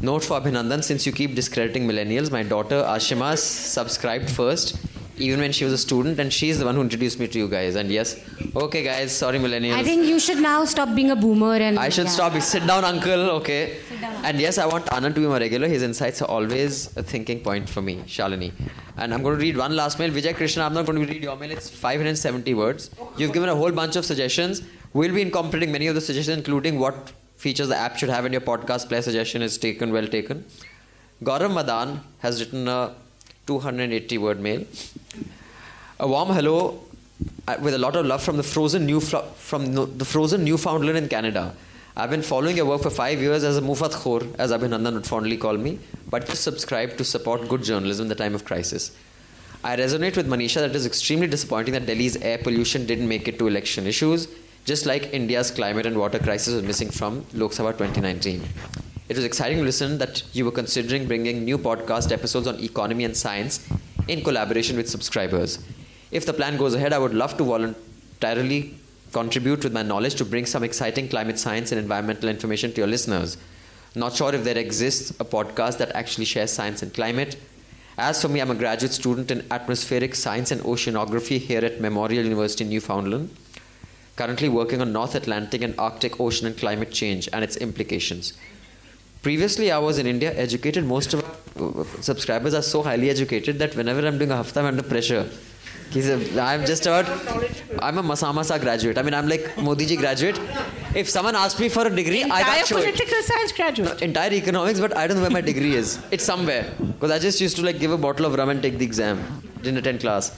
Note 0.03 0.25
for 0.25 0.39
Abhinandan, 0.41 0.85
since 0.85 1.07
you 1.07 1.13
keep 1.13 1.35
discrediting 1.35 1.87
millennials, 1.89 2.31
my 2.31 2.43
daughter 2.43 2.83
Ashima 2.83 3.37
subscribed 3.39 4.31
first, 4.31 4.77
even 5.17 5.41
when 5.41 5.53
she 5.53 5.65
was 5.65 5.73
a 5.73 5.79
student, 5.79 6.21
and 6.21 6.31
she's 6.31 6.59
the 6.59 6.67
one 6.67 6.75
who 6.75 6.83
introduced 6.83 7.19
me 7.19 7.27
to 7.29 7.39
you 7.39 7.49
guys. 7.49 7.77
And 7.77 7.91
yes, 7.91 8.21
okay, 8.55 8.83
guys, 8.83 9.17
sorry, 9.17 9.39
millennials. 9.39 9.73
I 9.73 9.83
think 9.83 10.05
you 10.05 10.19
should 10.21 10.39
now 10.39 10.67
stop 10.67 10.95
being 10.95 11.11
a 11.11 11.17
boomer 11.17 11.55
and. 11.55 11.79
I 11.79 11.89
should 11.89 12.05
yeah. 12.07 12.11
stop. 12.11 12.41
Sit 12.43 12.67
down, 12.67 12.85
uncle. 12.85 13.31
Okay. 13.39 13.79
And 14.23 14.39
yes, 14.39 14.59
I 14.59 14.67
want 14.67 14.85
Anand 14.87 15.15
to 15.15 15.21
be 15.21 15.27
my 15.27 15.39
regular. 15.39 15.69
His 15.69 15.83
insights 15.83 16.21
are 16.21 16.29
always 16.29 16.95
a 16.99 17.03
thinking 17.03 17.41
point 17.41 17.69
for 17.69 17.81
me, 17.81 18.03
Shalini. 18.07 18.53
And 18.99 19.15
I'm 19.15 19.23
going 19.23 19.39
to 19.39 19.41
read 19.41 19.57
one 19.57 19.75
last 19.75 19.99
mail. 19.99 20.11
Vijay 20.11 20.35
Krishna, 20.37 20.65
I'm 20.65 20.75
not 20.75 20.85
going 20.85 21.01
to 21.01 21.13
read 21.13 21.23
your 21.23 21.37
mail. 21.37 21.51
It's 21.51 21.71
570 21.71 22.53
words. 22.55 22.91
You've 23.17 23.33
given 23.33 23.49
a 23.49 23.55
whole 23.55 23.73
bunch 23.73 23.97
of 23.97 24.05
suggestions. 24.05 24.63
We'll 24.97 25.13
be 25.13 25.21
incorporating 25.21 25.73
many 25.73 25.89
of 25.89 25.95
the 25.95 26.01
suggestions, 26.01 26.39
including 26.39 26.79
what 26.79 27.13
features 27.37 27.69
the 27.69 27.77
app 27.77 27.99
should 27.99 28.09
have 28.09 28.25
in 28.25 28.33
your 28.33 28.41
podcast 28.41 28.89
player 28.89 29.03
suggestion 29.03 29.43
is 29.43 29.59
taken, 29.59 29.93
well 29.93 30.07
taken. 30.07 30.47
Gaurav 31.23 31.53
Madan 31.53 32.01
has 32.21 32.41
written 32.41 32.67
a 32.67 32.95
280 33.47 34.17
word 34.17 34.41
mail. 34.41 34.65
A 36.01 36.09
warm 36.09 36.31
hello 36.31 36.81
uh, 37.47 37.57
with 37.61 37.75
a 37.75 37.79
lot 37.79 37.95
of 37.95 38.07
love 38.07 38.23
from 38.23 38.39
the 38.39 38.43
frozen 38.43 38.87
new 38.87 39.01
from 39.01 39.75
the 39.75 40.07
frozen 40.07 40.45
Newfoundland 40.45 40.97
in 40.97 41.11
Canada. 41.11 41.55
I've 41.95 42.09
been 42.09 42.23
following 42.23 42.57
your 42.57 42.65
work 42.65 42.81
for 42.81 42.89
five 42.89 43.21
years 43.21 43.45
as 43.45 43.59
a 43.59 43.61
Mufat 43.61 43.93
Khor, 43.93 44.23
as 44.39 44.51
Abhinandan 44.51 44.95
would 44.95 45.07
fondly 45.07 45.37
call 45.37 45.59
me, 45.59 45.79
but 46.09 46.25
just 46.25 46.43
subscribe 46.43 46.97
to 46.97 47.05
support 47.05 47.47
good 47.51 47.63
journalism 47.63 48.05
in 48.05 48.09
the 48.09 48.15
time 48.25 48.35
of 48.35 48.47
crisis. 48.47 48.97
I 49.63 49.77
resonate 49.77 50.17
with 50.17 50.27
Manisha 50.27 50.61
that 50.63 50.71
it 50.71 50.77
is 50.77 50.87
extremely 50.87 51.27
disappointing 51.27 51.75
that 51.75 51.85
Delhi's 51.85 52.17
air 52.17 52.39
pollution 52.39 52.87
didn't 52.87 53.09
make 53.09 53.29
it 53.29 53.39
to 53.41 53.47
election 53.47 53.87
issues, 53.87 54.29
just 54.67 54.85
like 54.85 55.15
India's 55.15 55.53
climate 55.53 55.87
and 55.87 55.97
water 55.97 56.19
crisis 56.19 56.53
was 56.53 56.65
missing 56.65 56.91
from 56.91 57.25
Lok 57.33 57.53
Sabha 57.53 57.73
2019. 57.73 58.43
It 59.09 59.15
was 59.15 59.25
exciting 59.25 59.59
to 59.59 59.65
listen 59.65 59.99
that 59.99 60.25
you 60.33 60.45
were 60.45 60.51
considering 60.51 61.07
bringing 61.07 61.45
new 61.45 61.57
podcast 61.57 62.11
episodes 62.11 62.49
on 62.49 62.59
economy 62.59 63.05
and 63.05 63.17
science 63.17 63.65
in 64.09 64.25
collaboration 64.25 64.77
with 64.77 64.91
subscribers. 64.91 65.61
If 66.11 66.27
the 66.27 66.33
plan 66.33 66.57
goes 66.57 66.75
ahead, 66.75 66.93
I 66.93 66.99
would 66.99 67.15
love 67.15 67.37
to 67.37 67.45
voluntarily 67.45 68.75
contribute 69.13 69.63
with 69.63 69.73
my 69.73 69.83
knowledge 69.83 70.17
to 70.17 70.25
bring 70.25 70.47
some 70.47 70.65
exciting 70.65 71.09
climate 71.09 71.39
science 71.39 71.71
and 71.71 71.81
environmental 71.81 72.29
information 72.29 72.73
to 72.73 72.79
your 72.79 72.89
listeners. 72.89 73.37
Not 73.95 74.17
sure 74.17 74.35
if 74.35 74.43
there 74.43 74.59
exists 74.59 75.11
a 75.21 75.25
podcast 75.25 75.79
that 75.79 75.95
actually 75.95 76.25
shares 76.25 76.51
science 76.51 76.83
and 76.83 76.93
climate. 76.93 77.37
As 77.97 78.21
for 78.21 78.29
me, 78.29 78.41
I'm 78.41 78.51
a 78.51 78.55
graduate 78.57 78.93
student 78.93 79.31
in 79.31 79.47
atmospheric 79.53 80.17
science 80.17 80.51
and 80.51 80.61
oceanography 80.63 81.39
here 81.39 81.65
at 81.65 81.81
Memorial 81.81 82.25
University 82.25 82.65
in 82.65 82.71
Newfoundland, 82.71 83.31
currently 84.17 84.49
working 84.49 84.81
on 84.81 84.93
North 84.93 85.15
Atlantic 85.15 85.63
and 85.63 85.79
Arctic 85.79 86.19
Ocean 86.21 86.47
and 86.47 86.57
climate 86.57 86.91
change 86.91 87.29
and 87.33 87.45
its 87.45 87.57
implications. 87.57 88.33
Previously, 89.23 89.71
I 89.71 89.79
was 89.79 89.99
in 89.99 90.07
India 90.07 90.33
educated. 90.35 90.85
Most 90.85 91.15
of 91.15 91.25
our 91.25 91.85
subscribers 92.03 92.55
are 92.55 92.63
so 92.63 92.83
highly 92.83 93.11
educated 93.11 93.59
that 93.59 93.75
whenever 93.75 94.07
I'm 94.07 94.19
doing 94.19 94.31
a 94.31 94.37
hafta, 94.37 94.61
I'm 94.61 94.67
under 94.67 94.83
pressure. 94.83 95.29
He's 95.91 96.09
a, 96.09 96.17
I'm 96.43 96.65
just 96.67 96.85
about, 96.87 97.09
I'm 97.81 97.99
a 97.99 98.03
Masamasa 98.03 98.61
graduate. 98.61 98.99
I 98.99 99.03
mean, 99.03 99.15
I'm 99.15 99.29
like 99.29 99.57
Modi 99.59 99.87
ji 99.87 99.97
graduate. 99.97 100.39
If 100.95 101.09
someone 101.09 101.37
asked 101.37 101.61
me 101.61 101.69
for 101.69 101.87
a 101.87 101.91
degree, 101.91 102.23
I 102.23 102.41
Entire 102.41 102.45
can't 102.45 102.67
show 102.67 102.79
it. 102.79 102.85
political 102.85 103.23
science 103.23 103.53
graduate. 103.53 104.03
Entire 104.03 104.33
economics, 104.33 104.81
but 104.81 104.97
I 104.97 105.07
don't 105.07 105.17
know 105.17 105.23
where 105.23 105.31
my 105.31 105.41
degree 105.41 105.75
is. 105.75 106.01
It's 106.11 106.25
somewhere. 106.25 106.73
Because 106.79 107.11
I 107.11 107.19
just 107.19 107.41
used 107.41 107.57
to 107.57 107.63
like 107.63 107.79
give 107.79 107.93
a 107.93 107.99
bottle 107.99 108.27
of 108.27 108.35
rum 108.35 108.49
and 108.49 108.63
take 108.63 108.79
the 108.79 108.85
exam. 108.85 109.43
Didn't 109.63 109.79
attend 109.79 110.01
class. 110.01 110.37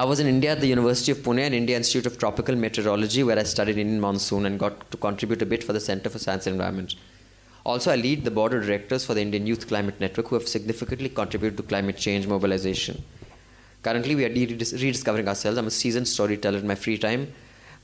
I 0.00 0.04
was 0.04 0.20
in 0.20 0.28
India 0.28 0.52
at 0.52 0.60
the 0.60 0.68
University 0.68 1.10
of 1.10 1.18
Pune 1.18 1.40
and 1.44 1.52
India 1.52 1.76
Institute 1.76 2.06
of 2.06 2.18
Tropical 2.18 2.54
Meteorology, 2.54 3.24
where 3.24 3.36
I 3.36 3.42
studied 3.42 3.78
Indian 3.78 4.00
monsoon 4.00 4.46
and 4.46 4.56
got 4.56 4.88
to 4.92 4.96
contribute 4.96 5.42
a 5.42 5.46
bit 5.52 5.64
for 5.64 5.72
the 5.72 5.80
Center 5.80 6.08
for 6.08 6.20
Science 6.20 6.46
and 6.46 6.54
Environment. 6.54 6.94
Also, 7.66 7.90
I 7.90 7.96
lead 7.96 8.24
the 8.24 8.30
board 8.30 8.54
of 8.54 8.62
directors 8.64 9.04
for 9.04 9.14
the 9.14 9.22
Indian 9.22 9.44
Youth 9.44 9.66
Climate 9.66 9.98
Network, 9.98 10.28
who 10.28 10.36
have 10.36 10.46
significantly 10.46 11.08
contributed 11.08 11.56
to 11.56 11.64
climate 11.64 11.96
change 11.96 12.28
mobilization. 12.28 13.02
Currently, 13.82 14.14
we 14.14 14.24
are 14.26 14.28
rediscovering 14.28 15.26
ourselves. 15.26 15.58
I'm 15.58 15.66
a 15.66 15.72
seasoned 15.72 16.06
storyteller 16.06 16.58
in 16.58 16.68
my 16.68 16.76
free 16.76 16.96
time. 16.96 17.32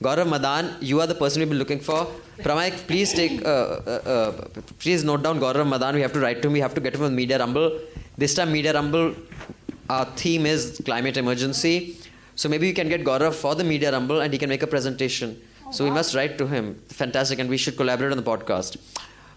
Gaurav 0.00 0.28
Madan, 0.28 0.76
you 0.80 1.00
are 1.00 1.08
the 1.08 1.16
person 1.16 1.40
we've 1.40 1.48
been 1.48 1.58
looking 1.58 1.80
for. 1.80 2.06
Pramay, 2.38 2.70
please 2.86 3.12
take, 3.12 3.44
uh, 3.44 3.48
uh, 3.48 4.00
uh, 4.14 4.32
please 4.78 5.02
note 5.02 5.24
down 5.24 5.40
Gaurav 5.40 5.66
Madan. 5.66 5.96
We 5.96 6.02
have 6.02 6.12
to 6.12 6.20
write 6.20 6.42
to 6.42 6.46
him. 6.46 6.52
We 6.52 6.60
have 6.60 6.74
to 6.74 6.80
get 6.80 6.94
him 6.94 7.02
on 7.02 7.16
Media 7.16 7.40
Rumble. 7.40 7.80
This 8.16 8.36
time, 8.36 8.52
Media 8.52 8.72
Rumble, 8.72 9.16
our 9.90 10.04
theme 10.22 10.46
is 10.46 10.80
climate 10.84 11.16
emergency. 11.16 11.98
So 12.35 12.49
maybe 12.49 12.67
we 12.67 12.73
can 12.73 12.89
get 12.89 13.03
Gaurav 13.03 13.33
for 13.33 13.55
the 13.55 13.63
Media 13.63 13.91
Rumble 13.91 14.21
and 14.21 14.31
he 14.31 14.39
can 14.39 14.49
make 14.49 14.63
a 14.63 14.67
presentation. 14.67 15.39
so 15.71 15.83
we 15.83 15.91
must 15.91 16.15
write 16.15 16.37
to 16.37 16.47
him. 16.47 16.75
Fantastic. 16.89 17.39
And 17.39 17.49
we 17.49 17.57
should 17.57 17.77
collaborate 17.77 18.11
on 18.11 18.17
the 18.17 18.23
podcast. 18.23 18.77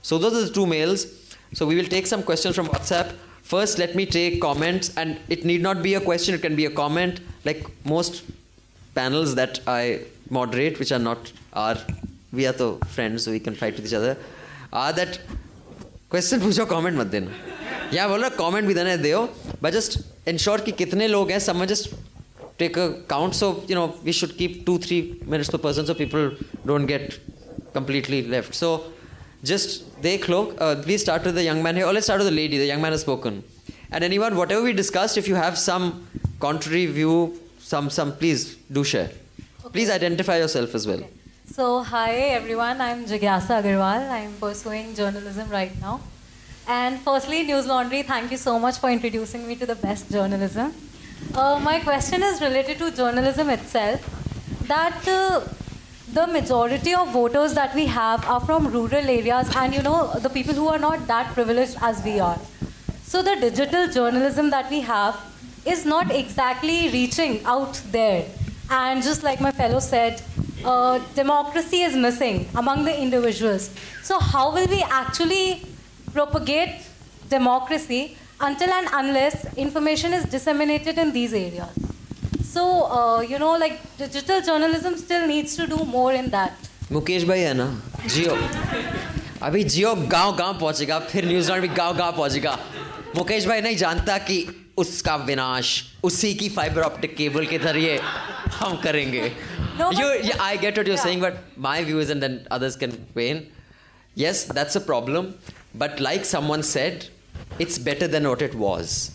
So 0.03 0.19
those 0.19 0.35
are 0.35 0.47
the 0.47 0.53
two 0.53 0.67
mails. 0.67 1.07
So 1.53 1.67
we 1.67 1.77
will 1.77 1.85
take 1.85 2.07
some 2.07 2.23
questions 2.23 2.57
from 2.57 2.69
WhatsApp. 2.69 3.15
First, 3.43 3.79
let 3.79 3.95
me 3.95 4.07
take 4.07 4.41
comments, 4.41 4.97
and 4.97 5.19
it 5.29 5.45
need 5.45 5.63
not 5.63 5.83
be 5.83 5.95
a 5.95 6.01
question, 6.01 6.35
it 6.35 6.43
can 6.43 6.57
be 6.57 6.65
a 6.65 6.71
comment. 6.71 7.21
Like 7.45 7.67
most 7.85 8.23
panels 8.95 9.35
that 9.35 9.61
I 9.67 10.01
moderate, 10.31 10.79
which 10.79 10.93
are 10.93 10.99
not 10.99 11.33
our, 11.53 11.77
we 12.33 12.47
are 12.47 12.53
the 12.53 12.77
friends, 12.87 13.25
so 13.25 13.31
we 13.33 13.41
can 13.41 13.55
fight 13.55 13.75
with 13.75 13.87
each 13.87 13.95
other, 13.95 14.17
are 14.73 14.93
that 14.93 15.21
question 16.09 16.41
पूछो 16.41 16.69
comment 16.69 16.97
मत 16.97 17.07
देना 17.07 17.31
यहाँ 17.95 18.09
बोल 18.09 18.21
रहा 18.21 18.37
comment 18.37 18.67
भी 18.67 18.75
देना 18.75 18.91
है 18.91 18.99
देओ 19.03 19.27
but 19.61 19.73
just 19.73 19.99
ensure 20.27 20.61
कि 20.65 20.73
कितने 20.73 21.09
लोग 21.09 21.31
हैं 21.31 21.39
someone 21.41 21.69
just 21.69 21.95
take 22.58 22.78
a 22.78 23.02
count. 23.08 23.36
So 23.36 23.64
you 23.68 23.76
know 23.76 23.96
we 24.04 24.12
should 24.12 24.38
keep 24.38 24.66
two 24.66 24.78
three 24.78 25.20
minutes 25.26 25.50
per 25.50 25.58
person 25.58 25.86
so 25.86 25.94
people 25.94 26.32
don't 26.66 26.86
get 26.86 27.20
completely 27.74 28.24
left. 28.24 28.56
So 28.56 28.92
just 29.44 30.02
they 30.02 30.18
cloak. 30.18 30.56
Uh, 30.60 30.76
please 30.76 31.02
start 31.02 31.24
with 31.24 31.36
the 31.36 31.44
young 31.44 31.62
man 31.64 31.76
here, 31.76 31.86
or 31.86 31.94
let's 31.94 32.08
start 32.08 32.20
with 32.20 32.28
the 32.28 32.36
lady. 32.36 32.58
The 32.58 32.66
young 32.66 32.82
man 32.82 32.92
has 32.92 33.02
spoken. 33.02 33.44
And 33.92 34.04
anyone, 34.04 34.36
whatever 34.36 34.64
we 34.64 34.74
discussed, 34.74 35.18
if 35.18 35.28
you 35.28 35.36
have 35.36 35.58
some 35.58 36.08
contrary 36.40 36.86
view, 36.88 37.40
some 37.60 37.90
some, 37.90 38.16
please 38.18 38.56
do 38.72 38.84
share. 38.84 39.12
Okay. 39.64 39.70
Please 39.72 39.90
identify 39.90 40.38
yourself 40.38 40.76
as 40.76 40.88
well. 40.88 40.98
Okay. 40.98 41.10
So 41.50 41.82
hi 41.82 42.12
everyone, 42.38 42.82
I'm 42.82 43.06
Jigyasa 43.06 43.62
Agarwal. 43.62 44.10
I'm 44.12 44.34
pursuing 44.34 44.94
journalism 44.94 45.50
right 45.50 45.72
now. 45.80 46.02
And 46.68 47.00
firstly, 47.00 47.44
News 47.44 47.66
Laundry, 47.66 48.04
thank 48.04 48.32
you 48.32 48.38
so 48.38 48.60
much 48.60 48.78
for 48.80 48.90
introducing 48.90 49.48
me 49.48 49.56
to 49.56 49.66
the 49.66 49.76
best 49.76 50.12
journalism. 50.12 50.74
Uh, 51.34 51.60
my 51.60 51.80
question 51.80 52.24
is 52.24 52.42
related 52.42 52.78
to 52.80 52.92
journalism 52.92 53.50
itself. 53.50 54.02
That 54.68 55.08
uh, 55.08 55.42
the 56.14 56.28
majority 56.28 56.94
of 56.94 57.12
voters 57.12 57.54
that 57.54 57.76
we 57.76 57.86
have 57.86 58.26
are 58.26 58.40
from 58.40 58.68
rural 58.68 59.10
areas 59.18 59.50
and 59.56 59.74
you 59.74 59.82
know, 59.82 60.14
the 60.20 60.30
people 60.30 60.54
who 60.54 60.68
are 60.68 60.80
not 60.80 61.06
that 61.08 61.34
privileged 61.34 61.78
as 61.82 62.04
we 62.04 62.20
are. 62.20 62.40
So, 63.04 63.22
the 63.22 63.36
digital 63.36 63.88
journalism 63.88 64.50
that 64.50 64.70
we 64.70 64.82
have 64.82 65.20
is 65.66 65.86
not 65.86 66.12
exactly 66.12 66.90
reaching 66.90 67.44
out 67.46 67.82
there. 67.92 68.26
And 68.70 69.04
just 69.04 69.24
like 69.24 69.40
my 69.40 69.52
fellow 69.52 69.80
said, 69.80 70.22
uh, 70.66 71.00
democracy 71.16 71.82
is 71.84 71.96
missing 71.96 72.50
among 72.56 72.84
the 72.86 73.00
individuals. 73.00 73.70
So, 74.04 74.20
how 74.20 74.54
will 74.54 74.68
we 74.68 74.82
actually 74.84 75.64
propagate 76.14 76.82
democracy 77.30 78.18
until 78.41 78.71
and 78.79 78.89
unless 79.01 79.45
information 79.57 80.13
is 80.13 80.25
disseminated 80.37 80.99
in 80.99 81.13
these 81.13 81.33
areas? 81.33 81.79
So, 82.53 82.65
uh, 82.99 83.21
you 83.23 83.39
know, 83.39 83.53
like 83.65 83.79
digital 83.99 84.41
journalism 84.49 84.97
still 84.99 85.27
needs 85.27 85.57
to 85.57 85.67
do 85.67 85.85
more 85.97 86.13
in 86.23 86.31
that. 86.31 86.69
Mukesh 86.93 87.25
भाई 87.29 87.41
है 87.41 87.53
ना 87.55 87.67
जियो 88.07 88.35
अभी 89.43 89.63
जियो 89.75 89.95
गांव 90.15 90.35
गांव 90.37 90.59
पहुंचेगा 90.59 90.99
फिर 91.13 91.27
New Zealand 91.29 91.63
भी 91.63 91.69
गांव 91.77 91.97
गांव 91.99 92.13
पहुंचेगा 92.17 92.59
मुकेश 93.17 93.47
भाई 93.47 93.61
नहीं 93.61 93.77
जानता 93.77 94.19
कि 94.29 94.37
उसका 94.79 95.15
विनाश 95.31 95.71
उसी 96.05 96.35
की 96.43 96.49
फाइबर 96.59 96.83
ऑप्टिक 96.83 97.17
केबल 97.17 97.47
के 97.47 97.59
जरिए 97.65 97.99
हम 98.61 98.77
करेंगे 98.85 99.31
No, 99.79 99.89
but- 99.91 99.99
you, 99.99 100.07
yeah, 100.29 100.43
I 100.45 100.57
get 100.63 100.77
what 100.79 100.87
you're 100.91 100.97
Yeah. 100.97 101.03
saying, 101.03 101.21
but 101.25 101.37
my 101.67 101.77
view 101.85 102.01
is, 102.05 102.11
and 102.15 102.23
then 102.25 102.35
others 102.57 102.75
can 102.81 102.91
weigh 103.19 103.29
in. 103.35 103.39
Yes, 104.23 104.43
that's 104.59 104.77
a 104.81 104.83
problem, 104.89 105.29
but 105.83 106.03
like 106.07 106.27
someone 106.31 106.65
said, 106.71 107.07
it's 107.60 107.78
better 107.78 108.08
than 108.08 108.28
what 108.28 108.42
it 108.42 108.56
was 108.56 109.12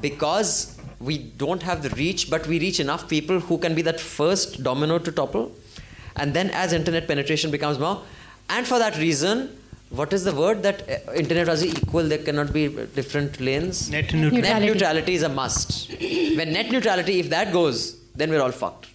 because 0.00 0.78
we 1.00 1.18
don't 1.18 1.62
have 1.62 1.82
the 1.82 1.90
reach, 1.90 2.30
but 2.30 2.46
we 2.46 2.58
reach 2.60 2.78
enough 2.80 3.08
people 3.08 3.40
who 3.40 3.58
can 3.58 3.74
be 3.74 3.82
that 3.82 4.00
first 4.00 4.62
domino 4.62 4.98
to 4.98 5.10
topple. 5.10 5.52
And 6.16 6.34
then 6.34 6.50
as 6.50 6.72
internet 6.72 7.06
penetration 7.08 7.50
becomes 7.50 7.78
more, 7.78 8.02
and 8.48 8.66
for 8.66 8.78
that 8.78 8.96
reason, 8.98 9.58
what 9.90 10.12
is 10.12 10.24
the 10.24 10.34
word 10.34 10.62
that 10.62 10.88
uh, 10.88 11.12
internet 11.12 11.48
was 11.48 11.64
equal? 11.64 12.04
There 12.04 12.18
cannot 12.18 12.52
be 12.52 12.68
different 12.68 13.40
lanes. 13.40 13.90
Net 13.90 14.12
neutrality. 14.14 14.40
Net 14.40 14.62
neutrality 14.62 15.14
is 15.14 15.22
a 15.22 15.28
must. 15.28 15.90
when 16.00 16.52
net 16.52 16.70
neutrality, 16.70 17.20
if 17.20 17.30
that 17.30 17.52
goes, 17.52 17.98
then 18.14 18.30
we're 18.30 18.40
all 18.42 18.52
fucked, 18.52 18.88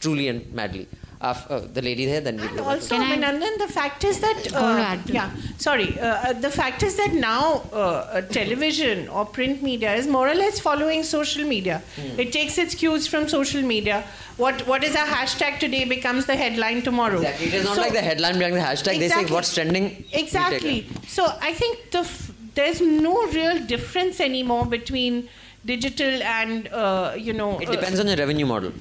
truly 0.00 0.28
and 0.28 0.50
madly. 0.52 0.86
Uh, 1.20 1.34
uh, 1.50 1.60
the 1.74 1.82
lady 1.82 2.06
there, 2.06 2.22
then 2.22 2.38
we 2.40 2.46
And 2.48 2.60
also, 2.60 2.96
Abhinandan, 2.96 3.58
the 3.58 3.68
fact 3.68 4.04
is 4.04 4.20
that 4.20 4.54
uh, 4.54 4.96
yeah, 5.04 5.30
sorry, 5.58 5.98
uh, 6.00 6.06
uh, 6.06 6.32
the 6.32 6.48
fact 6.50 6.82
is 6.82 6.96
that 6.96 7.12
now 7.12 7.62
uh, 7.74 7.76
uh, 7.76 8.20
television 8.22 9.06
or 9.08 9.26
print 9.26 9.62
media 9.62 9.92
is 9.94 10.06
more 10.06 10.26
or 10.30 10.34
less 10.34 10.58
following 10.60 11.02
social 11.02 11.44
media. 11.44 11.82
Hmm. 11.96 12.18
It 12.18 12.32
takes 12.32 12.56
its 12.56 12.74
cues 12.74 13.06
from 13.06 13.28
social 13.28 13.60
media. 13.60 14.02
What 14.38 14.66
what 14.66 14.82
is 14.82 14.94
a 14.94 15.04
hashtag 15.16 15.58
today 15.58 15.84
becomes 15.84 16.24
the 16.24 16.36
headline 16.36 16.80
tomorrow. 16.80 17.18
Exactly. 17.20 17.46
It 17.48 17.54
is 17.60 17.64
not 17.66 17.74
So- 17.76 17.82
like 17.82 17.92
the 17.92 18.00
headline 18.00 18.38
behind 18.38 18.56
the 18.56 18.60
hashtag. 18.70 18.98
They 18.98 19.10
say 19.10 19.26
what's 19.26 19.52
trending. 19.54 19.90
Exactly. 20.14 20.86
So 21.06 21.26
I 21.42 21.52
think 21.52 21.90
the 21.90 21.98
f- 21.98 22.32
there's 22.54 22.80
no 22.80 23.26
real 23.26 23.58
difference 23.66 24.20
anymore 24.20 24.64
between 24.64 25.28
digital 25.64 26.22
and 26.22 26.68
uh, 26.68 27.14
you 27.16 27.32
know. 27.32 27.58
It 27.58 27.70
depends 27.70 28.00
on 28.00 28.06
your 28.06 28.16
revenue 28.16 28.46
model. 28.46 28.72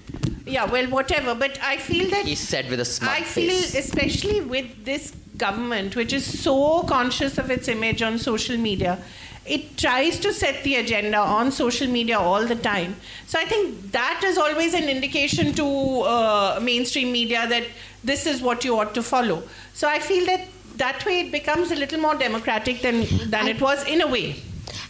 Yeah, 0.46 0.66
well, 0.66 0.88
whatever. 0.90 1.36
But 1.36 1.60
I 1.62 1.78
feel 1.78 2.10
that 2.10 2.26
He 2.26 2.36
said 2.36 2.70
with 2.70 2.80
a 2.80 2.86
smart 2.86 3.20
I 3.22 3.24
feel, 3.24 3.50
face. 3.50 3.76
especially 3.76 4.42
with 4.42 4.86
this 4.86 5.12
government, 5.38 5.96
which 5.96 6.12
is 6.14 6.26
so 6.44 6.84
conscious 6.84 7.38
of 7.38 7.52
its 7.52 7.68
image 7.68 8.02
on 8.02 8.18
social 8.18 8.58
media, 8.58 8.98
it 9.46 9.78
tries 9.78 10.20
to 10.20 10.34
set 10.34 10.64
the 10.64 10.76
agenda 10.76 11.18
on 11.18 11.52
social 11.52 11.88
media 11.88 12.20
all 12.20 12.46
the 12.46 12.56
time. 12.56 12.96
So 13.28 13.40
I 13.40 13.46
think 13.46 13.92
that 13.92 14.22
is 14.24 14.38
always 14.38 14.74
an 14.74 14.90
indication 14.90 15.54
to 15.54 15.68
uh, 16.02 16.60
mainstream 16.62 17.12
media 17.12 17.48
that 17.48 17.64
this 18.04 18.26
is 18.26 18.42
what 18.42 18.64
you 18.66 18.78
ought 18.80 18.94
to 18.96 19.04
follow. 19.04 19.44
So 19.74 19.88
I 19.88 20.00
feel 20.00 20.26
that 20.26 20.48
that 20.78 21.06
way 21.06 21.22
it 21.22 21.32
becomes 21.32 21.72
a 21.72 21.76
little 21.76 22.00
more 22.00 22.16
democratic 22.16 22.82
than 22.82 23.06
than 23.30 23.48
it 23.48 23.62
was 23.62 23.86
in 23.88 24.02
a 24.02 24.08
way. 24.08 24.36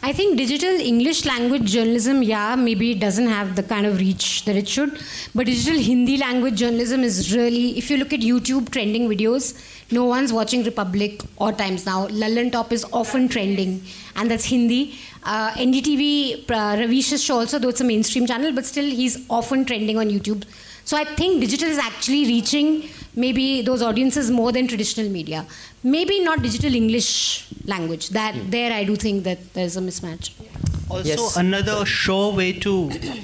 I 0.01 0.13
think 0.13 0.37
digital 0.37 0.79
English 0.79 1.25
language 1.25 1.65
journalism, 1.65 2.23
yeah, 2.23 2.55
maybe 2.55 2.91
it 2.91 3.01
doesn't 3.01 3.27
have 3.27 3.57
the 3.57 3.63
kind 3.63 3.85
of 3.85 3.99
reach 3.99 4.45
that 4.45 4.55
it 4.55 4.65
should. 4.65 4.97
But 5.35 5.47
digital 5.47 5.77
Hindi 5.77 6.17
language 6.17 6.55
journalism 6.55 7.03
is 7.03 7.35
really, 7.35 7.77
if 7.77 7.91
you 7.91 7.97
look 7.97 8.13
at 8.13 8.21
YouTube 8.21 8.69
trending 8.71 9.09
videos, 9.09 9.61
no 9.91 10.05
one's 10.05 10.31
watching 10.31 10.63
Republic 10.63 11.21
or 11.35 11.51
Times 11.51 11.85
Now. 11.85 12.07
Lallan 12.07 12.49
Top 12.49 12.71
is 12.71 12.85
often 12.93 13.27
trending, 13.27 13.83
and 14.15 14.31
that's 14.31 14.45
Hindi. 14.45 14.97
Uh, 15.25 15.51
NDTV, 15.51 16.49
uh, 16.49 16.77
Ravish's 16.79 17.21
show 17.21 17.39
also, 17.39 17.59
though 17.59 17.69
it's 17.69 17.81
a 17.81 17.83
mainstream 17.83 18.25
channel, 18.25 18.53
but 18.53 18.65
still 18.65 18.85
he's 18.85 19.25
often 19.29 19.65
trending 19.65 19.97
on 19.97 20.09
YouTube. 20.09 20.45
So 20.85 20.95
I 20.95 21.03
think 21.03 21.41
digital 21.41 21.67
is 21.67 21.77
actually 21.77 22.25
reaching 22.25 22.89
maybe 23.23 23.61
those 23.69 23.81
audiences 23.81 24.31
more 24.31 24.51
than 24.51 24.67
traditional 24.67 25.09
media. 25.09 25.45
Maybe 25.83 26.19
not 26.27 26.41
digital 26.41 26.73
English 26.73 27.09
language. 27.65 28.09
That 28.09 28.35
hmm. 28.35 28.49
there 28.49 28.73
I 28.73 28.83
do 28.83 28.95
think 28.95 29.23
that 29.29 29.53
there's 29.53 29.77
a 29.77 29.85
mismatch. 29.89 30.31
Also, 30.89 31.07
Yes. 31.09 31.35
another 31.37 31.85
sure 31.85 32.33
way 32.33 32.51
to 32.65 32.71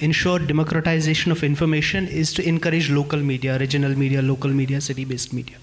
ensure 0.08 0.38
democratization 0.40 1.32
of 1.36 1.44
information 1.44 2.08
is 2.24 2.34
to 2.40 2.48
encourage 2.48 2.90
local 2.98 3.24
media, 3.32 3.58
regional 3.58 3.98
media, 4.04 4.22
local 4.22 4.52
media, 4.62 4.82
city 4.90 5.06
based 5.14 5.34
media. 5.34 5.58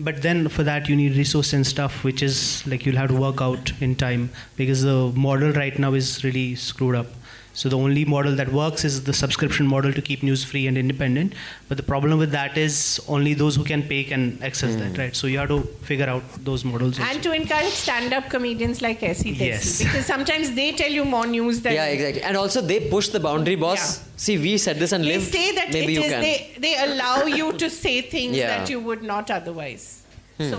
But 0.00 0.22
then 0.22 0.48
for 0.48 0.62
that, 0.68 0.88
you 0.88 0.96
need 0.96 1.16
resource 1.16 1.52
and 1.52 1.66
stuff, 1.66 2.02
which 2.04 2.22
is 2.22 2.38
like 2.66 2.86
you'll 2.86 2.96
have 2.96 3.10
to 3.10 3.18
work 3.24 3.42
out 3.42 3.72
in 3.80 3.94
time 3.94 4.30
because 4.56 4.82
the 4.82 5.12
model 5.26 5.52
right 5.52 5.78
now 5.78 5.92
is 5.92 6.24
really 6.24 6.54
screwed 6.54 6.96
up. 7.02 7.06
So 7.54 7.68
the 7.68 7.76
only 7.76 8.06
model 8.06 8.34
that 8.36 8.50
works 8.50 8.82
is 8.82 9.04
the 9.04 9.12
subscription 9.12 9.66
model 9.66 9.92
to 9.92 10.00
keep 10.00 10.22
news 10.22 10.42
free 10.42 10.66
and 10.66 10.78
independent. 10.78 11.34
But 11.68 11.76
the 11.76 11.82
problem 11.82 12.18
with 12.18 12.30
that 12.30 12.56
is 12.56 12.98
only 13.08 13.34
those 13.34 13.56
who 13.56 13.64
can 13.64 13.82
pay 13.82 14.04
can 14.04 14.38
access 14.42 14.74
that, 14.76 14.96
right? 14.96 15.14
So 15.14 15.26
you 15.26 15.36
have 15.38 15.48
to 15.48 15.60
figure 15.90 16.06
out 16.08 16.22
those 16.42 16.64
models. 16.64 16.98
also. 16.98 17.10
And 17.12 17.22
to 17.22 17.32
encourage 17.32 17.72
stand-up 17.72 18.30
comedians 18.30 18.80
like 18.80 19.02
Essie 19.02 19.32
Yes. 19.32 19.82
because 19.82 20.06
sometimes 20.14 20.52
they 20.54 20.72
tell 20.72 20.90
you 20.90 21.04
more 21.04 21.26
news 21.26 21.60
than 21.60 21.74
Yeah, 21.74 21.86
exactly. 21.86 22.22
And 22.22 22.38
also 22.38 22.62
they 22.62 22.88
push 22.88 23.08
the 23.10 23.20
boundary, 23.20 23.56
boss. 23.56 23.98
Yeah. 23.98 24.04
See, 24.16 24.38
we 24.38 24.56
said 24.56 24.78
this 24.78 24.92
and 24.92 25.04
They 25.04 25.18
lived. 25.18 25.30
say 25.30 25.54
that 25.54 25.72
Maybe 25.74 25.92
it 25.92 25.98
you 25.98 26.02
is 26.04 26.10
can. 26.12 26.20
they 26.22 26.54
they 26.58 26.74
allow 26.84 27.24
you 27.26 27.52
to 27.52 27.68
say 27.68 28.00
things 28.00 28.34
Yeah. 28.36 28.46
that 28.56 28.70
you 28.70 28.80
would 28.80 29.02
not 29.02 29.30
otherwise. 29.30 30.02
So 30.38 30.58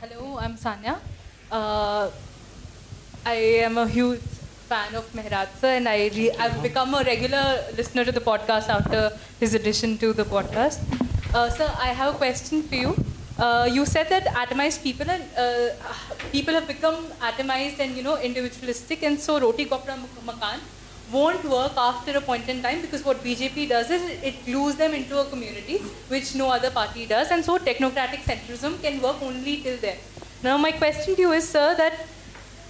Hello, 0.00 0.38
I'm 0.38 0.54
Sanya. 0.56 0.98
Uh, 1.50 2.10
I 3.26 3.34
am 3.66 3.78
a 3.78 3.86
huge 3.88 4.20
fan 4.72 4.94
of 5.00 5.06
Mehraj 5.18 5.48
sir, 5.60 5.70
and 5.78 5.88
I 5.94 6.10
re- 6.16 6.34
I've 6.42 6.58
become 6.66 6.94
a 6.98 7.04
regular 7.12 7.46
listener 7.78 8.04
to 8.08 8.12
the 8.18 8.24
podcast 8.28 8.68
after 8.76 9.00
his 9.40 9.54
addition 9.54 9.96
to 10.02 10.12
the 10.20 10.26
podcast. 10.34 10.78
Uh, 11.34 11.48
sir, 11.56 11.70
I 11.86 11.88
have 12.00 12.14
a 12.14 12.18
question 12.18 12.62
for 12.68 12.78
you. 12.84 12.92
Uh, 13.38 13.66
you 13.76 13.84
said 13.94 14.08
that 14.12 14.26
atomized 14.42 14.82
people 14.82 15.10
and 15.14 15.24
uh, 15.44 15.68
people 16.36 16.54
have 16.58 16.68
become 16.68 16.98
atomized 17.30 17.80
and 17.84 17.96
you 17.96 18.04
know 18.08 18.16
individualistic, 18.28 19.02
and 19.02 19.20
so 19.26 19.40
roti 19.44 19.66
kopra 19.72 19.96
mak- 20.04 20.22
makan 20.30 20.64
won't 21.16 21.44
work 21.54 21.74
after 21.84 22.16
a 22.20 22.22
point 22.30 22.48
in 22.54 22.62
time 22.66 22.80
because 22.84 23.04
what 23.08 23.18
BJP 23.24 23.68
does 23.72 23.90
is 23.96 24.04
it 24.30 24.36
glues 24.46 24.76
them 24.76 24.94
into 25.00 25.18
a 25.22 25.26
community 25.32 25.78
which 26.14 26.34
no 26.42 26.48
other 26.56 26.70
party 26.70 27.04
does, 27.14 27.30
and 27.36 27.44
so 27.50 27.58
technocratic 27.58 28.24
centrism 28.30 28.80
can 28.86 29.02
work 29.08 29.20
only 29.30 29.58
till 29.66 29.76
there. 29.86 29.98
Now, 30.42 30.56
my 30.56 30.72
question 30.72 31.14
to 31.16 31.22
you 31.26 31.32
is, 31.32 31.48
sir, 31.56 31.68
that 31.82 32.06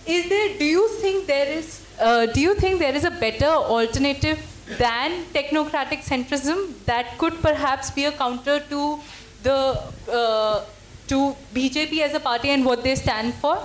is 0.07 0.29
there? 0.29 0.59
Do 0.59 0.65
you 0.65 0.89
think 1.05 1.27
there 1.27 1.47
is? 1.61 1.82
Uh, 2.01 2.27
do 2.27 2.40
you 2.40 2.55
think 2.55 2.78
there 2.78 2.94
is 2.94 3.05
a 3.05 3.10
better 3.10 3.47
alternative 3.47 4.39
than 4.78 5.24
technocratic 5.35 6.05
centrism 6.05 6.73
that 6.85 7.19
could 7.19 7.40
perhaps 7.43 7.90
be 7.90 8.05
a 8.05 8.12
counter 8.12 8.60
to 8.70 8.98
the 9.43 9.81
uh, 10.10 10.64
to 11.09 11.36
BJP 11.55 12.01
as 12.01 12.14
a 12.14 12.20
party 12.20 12.51
and 12.51 12.64
what 12.64 12.82
they 12.82 12.94
stand 12.94 13.35
for? 13.35 13.59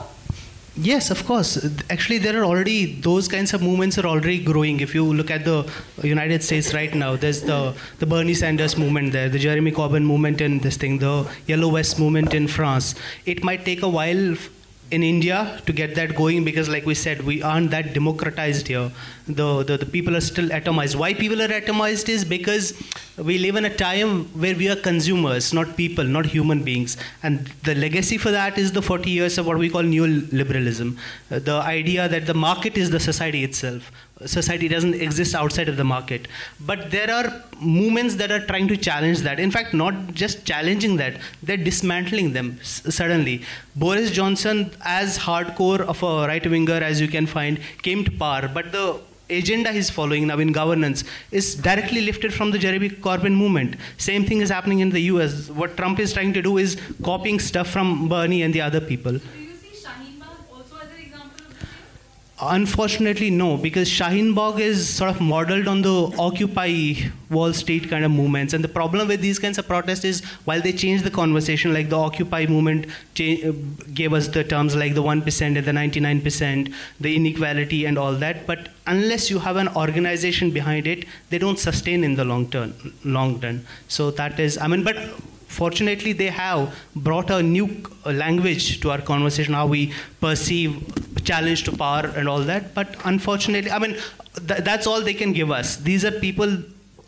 Yes, 0.79 1.09
of 1.09 1.25
course. 1.25 1.57
Actually, 1.89 2.19
there 2.19 2.39
are 2.39 2.45
already 2.45 3.01
those 3.01 3.27
kinds 3.27 3.51
of 3.55 3.63
movements 3.63 3.97
are 3.97 4.05
already 4.05 4.37
growing. 4.43 4.79
If 4.79 4.93
you 4.93 5.03
look 5.03 5.31
at 5.31 5.43
the 5.43 5.67
United 6.03 6.43
States 6.43 6.71
right 6.71 6.93
now, 6.93 7.15
there's 7.15 7.41
the 7.41 7.73
the 7.97 8.05
Bernie 8.05 8.35
Sanders 8.35 8.77
movement 8.77 9.11
there, 9.11 9.27
the 9.27 9.39
Jeremy 9.39 9.71
Corbyn 9.71 10.03
movement 10.03 10.39
in 10.39 10.59
this 10.59 10.77
thing, 10.77 10.99
the 10.99 11.27
Yellow 11.47 11.71
Vest 11.71 11.99
movement 11.99 12.35
in 12.35 12.47
France. 12.47 12.93
It 13.25 13.43
might 13.43 13.65
take 13.65 13.81
a 13.81 13.89
while 13.89 14.37
in 14.91 15.03
India 15.03 15.61
to 15.65 15.73
get 15.73 15.95
that 15.95 16.15
going 16.15 16.43
because, 16.43 16.69
like 16.69 16.85
we 16.85 16.95
said, 16.95 17.23
we 17.23 17.41
aren't 17.41 17.71
that 17.71 17.93
democratized 17.93 18.67
here. 18.67 18.91
The, 19.27 19.63
the, 19.63 19.77
the 19.77 19.85
people 19.85 20.15
are 20.15 20.21
still 20.21 20.47
atomized. 20.49 20.95
Why 20.95 21.13
people 21.13 21.41
are 21.41 21.49
atomized 21.49 22.07
is 22.07 22.23
because 22.23 22.81
we 23.17 23.37
live 23.37 23.57
in 23.57 23.65
a 23.65 23.75
time 23.75 24.25
where 24.39 24.55
we 24.55 24.69
are 24.69 24.75
consumers, 24.77 25.53
not 25.53 25.75
people, 25.75 26.05
not 26.05 26.25
human 26.27 26.63
beings. 26.63 26.95
And 27.23 27.47
the 27.63 27.75
legacy 27.75 28.17
for 28.17 28.31
that 28.31 28.57
is 28.57 28.71
the 28.71 28.81
40 28.81 29.09
years 29.09 29.37
of 29.37 29.45
what 29.45 29.57
we 29.57 29.69
call 29.69 29.83
neoliberalism. 29.83 30.97
Uh, 31.29 31.39
the 31.39 31.55
idea 31.55 32.07
that 32.07 32.25
the 32.25 32.33
market 32.33 32.77
is 32.77 32.89
the 32.89 33.01
society 33.01 33.43
itself. 33.43 33.91
Society 34.25 34.69
doesn't 34.69 34.93
exist 34.93 35.35
outside 35.35 35.67
of 35.67 35.75
the 35.75 35.83
market. 35.83 36.29
But 36.61 36.89
there 36.89 37.11
are 37.11 37.43
movements 37.59 38.15
that 38.15 38.31
are 38.31 38.45
trying 38.45 38.69
to 38.69 38.77
challenge 38.77 39.19
that. 39.19 39.41
In 39.41 39.51
fact, 39.51 39.73
not 39.73 40.13
just 40.13 40.45
challenging 40.45 40.95
that, 40.97 41.17
they're 41.43 41.57
dismantling 41.57 42.31
them 42.31 42.57
s- 42.61 42.81
suddenly. 42.95 43.41
Boris 43.75 44.09
Johnson, 44.09 44.71
as 44.85 45.17
hardcore 45.17 45.81
of 45.81 46.01
a 46.01 46.27
right 46.27 46.49
winger 46.49 46.75
as 46.75 47.01
you 47.01 47.09
can 47.09 47.27
find, 47.27 47.59
came 47.83 48.05
to 48.05 48.11
power. 48.11 48.47
But 48.51 48.71
the 48.71 48.99
agenda 49.29 49.71
he's 49.71 49.89
following 49.89 50.27
now 50.27 50.37
in 50.39 50.51
governance 50.51 51.03
is 51.31 51.55
directly 51.55 52.01
lifted 52.01 52.33
from 52.33 52.51
the 52.51 52.57
Jeremy 52.57 52.89
Corbyn 52.89 53.35
movement. 53.35 53.75
Same 53.97 54.25
thing 54.25 54.41
is 54.41 54.49
happening 54.49 54.79
in 54.79 54.89
the 54.89 55.01
US. 55.13 55.49
What 55.49 55.75
Trump 55.77 55.99
is 55.99 56.13
trying 56.13 56.33
to 56.33 56.41
do 56.41 56.57
is 56.57 56.77
copying 57.03 57.39
stuff 57.39 57.69
from 57.69 58.07
Bernie 58.07 58.41
and 58.43 58.53
the 58.53 58.61
other 58.61 58.81
people. 58.81 59.13
Do 59.13 59.19
you 59.39 59.53
see 59.55 59.85
Shaheen 59.85 60.19
Bagh 60.19 60.27
also 60.51 60.77
as 60.77 60.91
an 60.91 60.99
example 61.03 61.45
of 61.45 61.59
this? 61.59 61.67
Unfortunately, 62.39 63.31
no, 63.31 63.57
because 63.57 63.89
Shaheen 63.89 64.35
Bagh 64.35 64.59
is 64.59 64.87
sort 64.87 65.09
of 65.09 65.19
modeled 65.19 65.67
on 65.67 65.81
the 65.81 66.15
Occupy 66.19 66.93
Wall 67.31 67.51
Street 67.51 67.89
kind 67.89 68.05
of 68.05 68.11
movements. 68.11 68.53
And 68.53 68.63
the 68.63 68.67
problem 68.67 69.07
with 69.07 69.21
these 69.21 69.39
kinds 69.39 69.57
of 69.57 69.67
protests 69.67 70.05
is 70.05 70.23
while 70.45 70.61
they 70.61 70.71
change 70.71 71.01
the 71.01 71.09
conversation, 71.09 71.73
like 71.73 71.89
the 71.89 71.97
Occupy 71.97 72.45
movement 72.45 72.85
cha- 73.15 73.51
gave 73.91 74.13
us 74.13 74.27
the 74.27 74.43
terms 74.43 74.75
like 74.75 74.93
the 74.93 75.01
1% 75.01 75.41
and 75.41 75.65
the 75.65 75.71
99%, 75.71 76.71
the 76.99 77.15
inequality 77.15 77.85
and 77.85 77.97
all 77.97 78.13
that, 78.13 78.45
but 78.45 78.69
unless 78.85 79.31
you 79.31 79.39
have 79.39 79.55
an 79.55 79.69
organization 79.69 80.51
behind 80.51 80.85
it, 80.85 81.05
they 81.31 81.39
don't 81.39 81.57
sustain 81.57 82.03
in 82.03 82.13
the 82.13 82.23
long 82.23 82.47
term. 82.51 82.93
Long 83.03 83.41
term. 83.41 83.65
So 83.87 84.11
that 84.11 84.39
is, 84.39 84.59
I 84.59 84.67
mean, 84.67 84.83
but 84.83 84.95
fortunately 85.61 86.13
they 86.21 86.29
have 86.37 86.61
brought 87.07 87.29
a 87.37 87.41
new 87.41 87.65
uh, 88.05 88.11
language 88.23 88.65
to 88.81 88.91
our 88.93 89.01
conversation 89.11 89.53
how 89.61 89.67
we 89.75 89.81
perceive 90.21 90.71
challenge 91.29 91.63
to 91.67 91.71
power 91.83 92.11
and 92.15 92.29
all 92.29 92.43
that. 92.51 92.73
But 92.79 92.95
unfortunately 93.11 93.71
i 93.71 93.79
mean 93.85 93.95
th- 94.49 94.61
that's 94.69 94.87
all 94.87 95.01
they 95.01 95.13
can 95.23 95.33
give 95.33 95.51
us. 95.51 95.77
These 95.77 96.05
are 96.05 96.11
people 96.11 96.57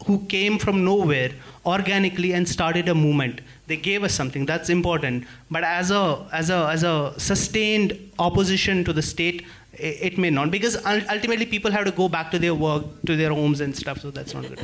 who 0.07 0.17
came 0.33 0.57
from 0.57 0.83
nowhere 0.83 1.31
organically 1.65 2.33
and 2.33 2.47
started 2.47 2.87
a 2.89 2.95
movement. 2.95 3.41
They 3.67 3.77
gave 3.77 4.03
us 4.03 4.13
something. 4.13 4.45
That's 4.45 4.69
important. 4.69 5.25
But 5.51 5.63
as 5.63 5.91
a 5.91 6.03
as 6.41 6.49
a 6.49 6.59
as 6.75 6.83
a 6.83 7.13
sustained 7.29 7.93
opposition 8.27 8.83
to 8.85 8.93
the 8.99 9.01
state 9.13 9.45
it 9.73 10.17
may 10.17 10.29
not. 10.29 10.51
Because 10.51 10.77
ultimately 10.85 11.45
people 11.45 11.71
have 11.71 11.85
to 11.85 11.91
go 11.91 12.09
back 12.09 12.31
to 12.31 12.39
their 12.39 12.55
work 12.55 12.85
to 13.05 13.15
their 13.15 13.33
homes 13.33 13.61
and 13.61 13.75
stuff 13.81 14.01
so 14.05 14.11
that's 14.11 14.33
not 14.33 14.43
good. 14.47 14.59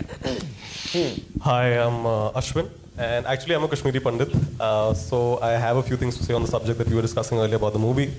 Hi, 1.41 1.65
I'm 1.83 2.05
uh, 2.05 2.31
Ashwin, 2.41 2.69
and 2.97 3.25
actually 3.25 3.55
I'm 3.55 3.63
a 3.63 3.67
Kashmiri 3.67 3.99
Pandit. 3.99 4.31
Uh, 4.59 4.93
so 4.93 5.39
I 5.41 5.51
have 5.51 5.77
a 5.77 5.83
few 5.83 5.97
things 5.97 6.17
to 6.17 6.23
say 6.23 6.33
on 6.33 6.41
the 6.41 6.47
subject 6.47 6.77
that 6.77 6.87
we 6.87 6.95
were 6.95 7.01
discussing 7.01 7.37
earlier 7.37 7.55
about 7.57 7.73
the 7.73 7.79
movie. 7.79 8.13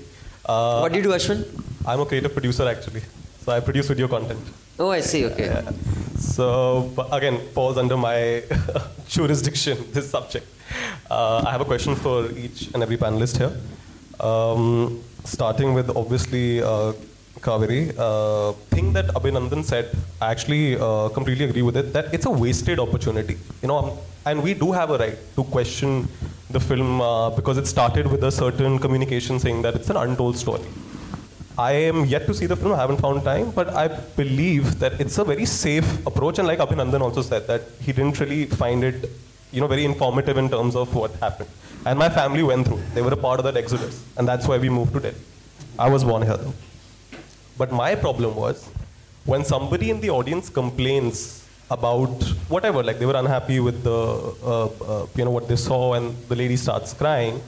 Uh, 0.45 0.79
What 0.79 0.91
do 0.91 0.97
you 0.99 1.03
do, 1.03 1.09
Ashwin? 1.09 1.45
I'm 1.85 1.99
a 2.01 2.05
creative 2.05 2.33
producer 2.33 2.67
actually, 2.67 3.01
so 3.43 3.51
I 3.51 3.59
produce 3.59 3.87
video 3.87 4.07
content. 4.07 4.39
Oh, 4.79 4.89
I 4.91 5.01
see. 5.01 5.25
Okay. 5.25 5.63
So 6.19 6.91
again, 7.11 7.39
falls 7.53 7.77
under 7.77 7.97
my 7.97 8.43
jurisdiction. 9.07 9.77
This 9.91 10.09
subject. 10.09 10.45
Uh, 11.09 11.43
I 11.45 11.51
have 11.51 11.61
a 11.61 11.65
question 11.65 11.95
for 11.95 12.29
each 12.31 12.69
and 12.73 12.83
every 12.83 12.97
panelist 12.97 13.37
here. 13.37 13.53
Um, 14.19 15.01
starting 15.23 15.73
with 15.73 15.89
obviously 15.95 16.61
uh, 16.61 16.93
Kaveri, 17.39 17.93
uh, 17.97 18.51
thing 18.69 18.93
that 18.93 19.07
Abhinandan 19.15 19.63
said, 19.63 19.89
I 20.21 20.31
actually 20.31 20.75
uh, 20.77 21.09
completely 21.09 21.45
agree 21.45 21.61
with 21.61 21.77
it. 21.77 21.93
That 21.93 22.13
it's 22.13 22.25
a 22.25 22.29
wasted 22.31 22.79
opportunity. 22.79 23.37
You 23.61 23.67
know, 23.69 23.77
um, 23.77 23.97
and 24.27 24.43
we 24.47 24.53
do 24.63 24.71
have 24.71 24.89
a 24.95 24.97
right 25.03 25.19
to 25.35 25.43
question 25.55 26.07
the 26.55 26.59
film 26.59 27.01
uh, 27.01 27.29
because 27.37 27.57
it 27.57 27.67
started 27.67 28.05
with 28.13 28.23
a 28.23 28.31
certain 28.31 28.79
communication 28.79 29.39
saying 29.39 29.61
that 29.61 29.75
it's 29.75 29.89
an 29.89 29.97
untold 29.97 30.37
story. 30.37 30.67
I 31.57 31.71
am 31.89 32.05
yet 32.05 32.25
to 32.27 32.33
see 32.33 32.45
the 32.45 32.55
film, 32.55 32.73
I 32.73 32.77
haven't 32.77 33.01
found 33.05 33.23
time, 33.23 33.49
but 33.51 33.69
I 33.69 33.87
believe 33.87 34.79
that 34.79 34.99
it's 35.01 35.17
a 35.17 35.23
very 35.23 35.45
safe 35.45 36.05
approach. 36.05 36.37
And 36.37 36.47
like 36.47 36.59
Abhinandan 36.59 37.01
also 37.01 37.23
said, 37.23 37.47
that 37.47 37.63
he 37.81 37.91
didn't 37.91 38.19
really 38.19 38.45
find 38.45 38.83
it, 38.83 39.09
you 39.51 39.59
know, 39.61 39.67
very 39.67 39.83
informative 39.83 40.37
in 40.37 40.49
terms 40.49 40.75
of 40.75 40.93
what 40.93 41.11
happened. 41.15 41.49
And 41.85 41.97
my 41.97 42.09
family 42.09 42.43
went 42.43 42.67
through. 42.67 42.81
They 42.93 43.01
were 43.01 43.13
a 43.13 43.17
part 43.17 43.39
of 43.39 43.45
that 43.45 43.57
exodus. 43.57 44.03
And 44.17 44.27
that's 44.27 44.47
why 44.47 44.57
we 44.59 44.69
moved 44.69 44.93
to 44.93 44.99
Delhi. 44.99 45.15
I 45.79 45.89
was 45.89 46.03
born 46.03 46.21
here 46.21 46.37
though. 46.37 46.53
But 47.57 47.71
my 47.71 47.95
problem 47.95 48.35
was 48.35 48.69
when 49.25 49.43
somebody 49.43 49.89
in 49.89 49.99
the 49.99 50.11
audience 50.11 50.49
complains 50.49 51.46
about 51.70 52.22
whatever, 52.48 52.82
like 52.82 52.98
they 52.98 53.06
were 53.06 53.16
unhappy 53.16 53.58
with 53.60 53.82
the, 53.82 54.00
uh, 54.44 54.66
uh, 54.66 55.06
you 55.16 55.24
know, 55.24 55.30
what 55.30 55.48
they 55.48 55.56
saw, 55.56 55.94
and 55.94 56.14
the 56.28 56.36
lady 56.36 56.56
starts 56.56 56.92
crying. 56.92 57.40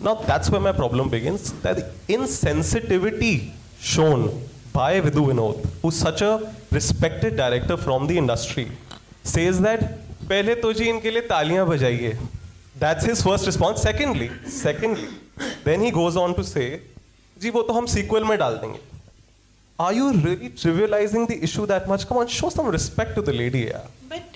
Now 0.00 0.14
that's 0.14 0.50
where 0.50 0.60
my 0.60 0.72
problem 0.72 1.08
begins. 1.08 1.52
That 1.62 1.92
insensitivity 2.08 3.52
shown 3.80 4.42
by 4.72 5.00
Vidhu 5.00 5.28
Vinod, 5.28 5.64
who's 5.82 5.96
such 5.96 6.22
a 6.22 6.52
respected 6.70 7.36
director 7.36 7.76
from 7.76 8.06
the 8.06 8.18
industry, 8.18 8.70
says 9.22 9.60
that 9.60 9.80
पहले 10.28 10.54
तो 10.60 10.72
जी 10.72 10.84
इनके 10.88 11.10
लिए 11.10 11.28
तालियां 11.28 11.66
बजाइए. 11.66 12.16
That's 12.78 13.04
his 13.04 13.22
first 13.22 13.46
response. 13.46 13.80
Secondly, 13.82 14.30
secondly, 14.46 15.08
then 15.64 15.80
he 15.80 15.90
goes 15.90 16.16
on 16.16 16.34
to 16.34 16.44
say, 16.44 16.80
जी 17.40 17.50
वो 17.50 17.62
तो 17.66 17.72
हम 17.72 17.86
sequel 17.86 18.28
में 18.28 18.38
डाल 18.38 18.58
देंगे. 18.58 18.78
are 19.79 19.91
you 19.91 20.11
really 20.13 20.49
trivializing 20.51 21.27
the 21.27 21.43
issue 21.43 21.65
that 21.65 21.87
much? 21.87 22.07
Come 22.07 22.17
on, 22.17 22.27
show 22.27 22.49
some 22.49 22.67
respect 22.67 23.15
to 23.15 23.21
the 23.21 23.33
lady, 23.33 23.61
yeah. 23.61 23.81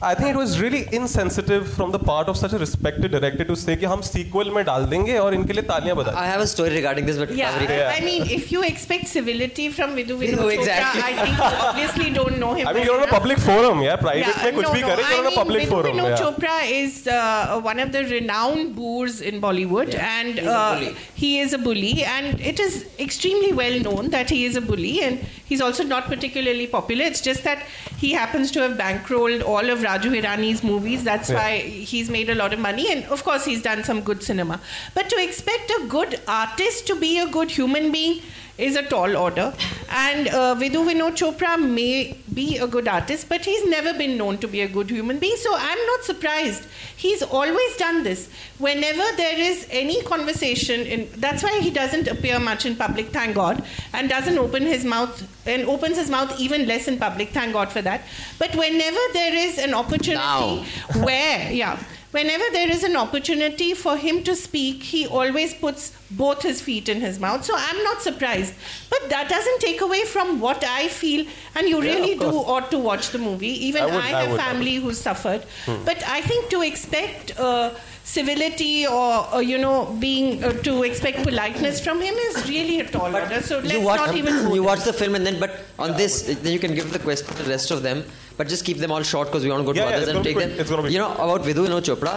I 0.02 0.14
think 0.14 0.28
it 0.30 0.36
was 0.36 0.60
really 0.60 0.80
insensitive 0.97 1.62
from 1.74 1.93
the 1.93 1.98
part 1.98 2.28
of 2.30 2.36
such 2.36 2.52
a 2.52 2.59
respected 2.62 3.10
director 3.12 3.44
to 3.51 3.55
say 3.60 3.76
कि 3.82 3.86
हम 3.93 4.02
sequel 4.09 4.51
में 4.55 4.64
डाल 4.64 4.84
देंगे 4.86 5.16
और 5.18 5.34
इनके 5.34 5.52
लिए 5.52 5.62
तालियां 5.70 5.97
बजा 5.97 6.12
I 6.22 6.26
have 6.30 6.43
a 6.44 6.47
story 6.51 6.72
regarding 6.74 7.06
this, 7.10 7.20
but 7.22 7.30
Yeah, 7.39 7.55
Kaveri- 7.59 7.78
I 7.93 8.01
mean, 8.09 8.26
if 8.39 8.51
you 8.55 8.64
expect 8.70 9.09
civility 9.12 9.68
from 9.76 9.94
Vidhu 10.01 10.18
Vinod 10.22 10.36
No, 10.43 10.48
Chopra, 10.48 10.59
exactly. 10.59 11.02
I 11.02 11.14
think 11.22 11.39
you 11.39 11.62
obviously 11.68 12.10
don't 12.18 12.39
know 12.43 12.52
him. 12.59 12.68
I 12.68 12.74
mean, 12.74 12.82
well 12.82 12.84
you're 12.90 12.97
on 12.98 13.05
a 13.05 13.06
enough. 13.06 13.16
public 13.18 13.39
forum, 13.47 13.80
yeah. 13.86 13.97
Private 14.05 14.26
Yeah, 14.34 14.44
में 14.51 14.52
कुछ 14.59 14.66
no, 14.68 14.74
भी 14.74 14.82
no, 14.82 14.90
करे, 14.93 15.06
I 15.06 15.10
you're 15.14 15.20
on 15.20 15.26
a 15.26 15.30
mean, 15.30 15.39
public 15.40 15.62
Vidhu 15.64 15.74
forum. 15.76 15.97
Vinod 15.97 16.12
yeah. 16.12 16.22
Chopra 16.24 16.56
is 16.82 16.98
uh, 17.06 17.60
one 17.70 17.80
of 17.86 17.93
the 17.97 18.05
renowned 18.12 18.76
boors 18.76 19.20
in 19.32 19.40
Bollywood, 19.47 19.94
and 19.94 20.39
He's 20.43 20.47
a 20.47 20.59
uh, 20.59 20.74
bully. 20.74 20.94
he 21.24 21.32
is 21.47 21.55
a 21.60 21.62
bully, 21.68 21.94
and 22.16 22.40
it 22.52 22.60
is 22.68 22.78
extremely 23.09 23.55
well 23.64 23.80
known 23.89 24.10
that 24.18 24.28
he 24.39 24.44
is 24.51 24.60
a 24.64 24.66
bully, 24.72 24.94
and 25.09 25.26
he's 25.48 25.61
also 25.61 25.84
not 25.84 26.06
particularly 26.06 26.68
popular. 26.68 27.06
It's 27.06 27.22
just 27.22 27.44
that 27.44 27.64
he 27.98 28.11
happens 28.14 28.52
to 28.52 28.61
have 28.61 28.78
bankrolled 28.78 29.44
all 29.44 29.69
of 29.69 29.80
Raju 29.80 30.11
Hirani's 30.15 30.64
movies. 30.64 31.03
That's 31.03 31.30
Yeah. 31.30 31.36
why 31.41 31.60
he's 31.60 32.10
made 32.10 32.30
a 32.30 32.36
lot 32.36 32.53
of 32.53 32.60
money, 32.60 32.91
and 32.91 33.06
of 33.06 33.24
course, 33.24 33.45
he's 33.45 33.61
done 33.61 33.84
some 33.84 34.02
good 34.02 34.24
cinema. 34.24 34.60
But 34.94 35.10
to 35.10 35.22
expect 35.24 35.72
a 35.80 35.86
good 35.88 36.19
artist 36.28 36.88
to 36.88 36.95
be 36.95 37.18
a 37.19 37.28
good 37.28 37.52
human 37.52 37.91
being 37.91 38.22
is 38.57 38.75
a 38.75 38.84
tall 38.84 39.15
order. 39.15 39.53
And 39.89 40.27
uh, 40.27 40.55
Vidhu 40.55 40.85
Vinod 40.89 41.15
Chopra 41.15 41.57
may 41.57 42.17
be 42.34 42.57
a 42.57 42.67
good 42.67 42.88
artist, 42.88 43.29
but 43.29 43.45
he's 43.45 43.65
never 43.65 43.93
been 43.93 44.17
known 44.17 44.38
to 44.39 44.47
be 44.47 44.61
a 44.61 44.67
good 44.67 44.89
human 44.89 45.19
being. 45.19 45.35
So 45.38 45.53
I'm 45.55 45.85
not 45.85 46.03
surprised. 46.03 46.67
He's 46.95 47.21
always 47.23 47.77
done 47.77 48.03
this. 48.03 48.29
Whenever 48.57 49.03
there 49.15 49.39
is 49.39 49.67
any 49.69 50.01
conversation, 50.03 50.81
in, 50.81 51.09
that's 51.17 51.43
why 51.43 51.59
he 51.59 51.69
doesn't 51.69 52.07
appear 52.07 52.39
much 52.39 52.65
in 52.65 52.75
public, 52.75 53.07
thank 53.09 53.35
God, 53.35 53.63
and 53.93 54.09
doesn't 54.09 54.38
open 54.38 54.63
his 54.63 54.84
mouth 54.84 55.27
and 55.47 55.63
opens 55.63 55.97
his 55.97 56.09
mouth 56.09 56.38
even 56.39 56.67
less 56.67 56.88
in 56.88 56.97
public, 56.97 57.29
thank 57.29 57.53
God 57.53 57.71
for 57.71 57.81
that. 57.81 58.01
But 58.38 58.53
whenever 58.55 58.99
there 59.13 59.34
is 59.34 59.57
an 59.57 59.73
opportunity 59.73 60.65
where, 60.99 61.51
yeah, 61.51 61.81
whenever 62.11 62.43
there 62.51 62.69
is 62.71 62.84
an 62.84 62.95
opportunity 62.95 63.73
for 63.73 63.97
him 63.97 64.23
to 64.23 64.35
speak, 64.35 64.84
he 64.84 65.05
always 65.07 65.53
puts 65.53 65.91
both 66.11 66.41
his 66.41 66.61
feet 66.61 66.88
in 66.89 67.01
his 67.01 67.19
mouth. 67.19 67.43
So 67.43 67.53
I'm 67.57 67.84
not 67.84 68.01
surprised. 68.01 68.53
But 68.89 69.09
that 69.09 69.29
doesn't 69.29 69.59
take 69.59 69.81
away 69.81 70.03
from 70.05 70.39
what 70.39 70.63
I 70.63 70.88
feel, 70.88 71.25
and 71.55 71.67
you 71.67 71.81
Yeah, 71.84 71.93
really 71.95 72.15
do 72.17 72.25
ought 72.53 72.71
to 72.71 72.77
watch 72.79 73.09
the 73.09 73.17
movie. 73.19 73.65
Even 73.67 73.84
I 73.84 73.88
I, 73.88 73.91
would- 73.91 74.03
I 74.03 74.07
have 74.21 74.31
would, 74.31 74.39
I 74.39 74.43
family 74.43 74.75
who 74.75 74.93
suffered. 74.93 75.43
Hmm. 75.65 75.84
But 75.85 76.01
I 76.07 76.21
think 76.21 76.49
to 76.49 76.61
expect 76.61 77.38
uh, 77.39 77.71
civility 78.03 78.88
or, 78.88 79.27
or, 79.34 79.41
you 79.43 79.57
know, 79.57 79.85
being 79.99 80.43
uh, 80.43 80.53
to 80.67 80.84
expect 80.84 81.23
politeness 81.23 81.81
from 81.84 81.99
him 82.01 82.15
is 82.15 82.47
really 82.49 82.79
a 82.79 82.85
tall 82.89 83.13
order. 83.13 83.41
So 83.41 83.59
let's 83.59 83.73
you 83.73 83.81
watch, 83.81 83.99
not 83.99 84.15
even 84.15 84.53
you 84.53 84.63
watch 84.63 84.84
the 84.85 84.93
film 84.93 85.15
and 85.15 85.25
then, 85.25 85.39
but 85.39 85.59
on 85.77 85.97
this, 85.97 86.21
then 86.23 86.53
you 86.53 86.59
can 86.59 86.73
give 86.73 86.93
the 86.93 86.99
question 86.99 87.27
to 87.35 87.43
the 87.43 87.49
rest 87.49 87.69
of 87.69 87.84
them. 87.84 88.05
But 88.38 88.47
just 88.49 88.64
keep 88.65 88.77
them 88.77 88.91
all 88.91 89.01
short 89.01 89.27
because 89.30 89.43
we 89.43 89.49
want 89.49 89.61
to 89.61 89.65
go 89.65 89.73
to 89.73 89.80
Yeah, 89.80 89.85
yeah, 89.89 89.95
others 89.95 90.07
it's 90.07 90.09
and 90.09 90.18
gonna 90.18 90.23
be 90.23 90.30
take 90.30 90.35
quick. 90.38 90.49
them. 90.49 90.59
It's 90.61 90.69
gonna 90.69 90.84
be 90.88 90.93
you 90.93 90.99
know 90.99 91.11
about 91.14 91.41
Vidhu 91.47 91.64
Vinod 91.68 91.84
Chopra. 91.89 92.14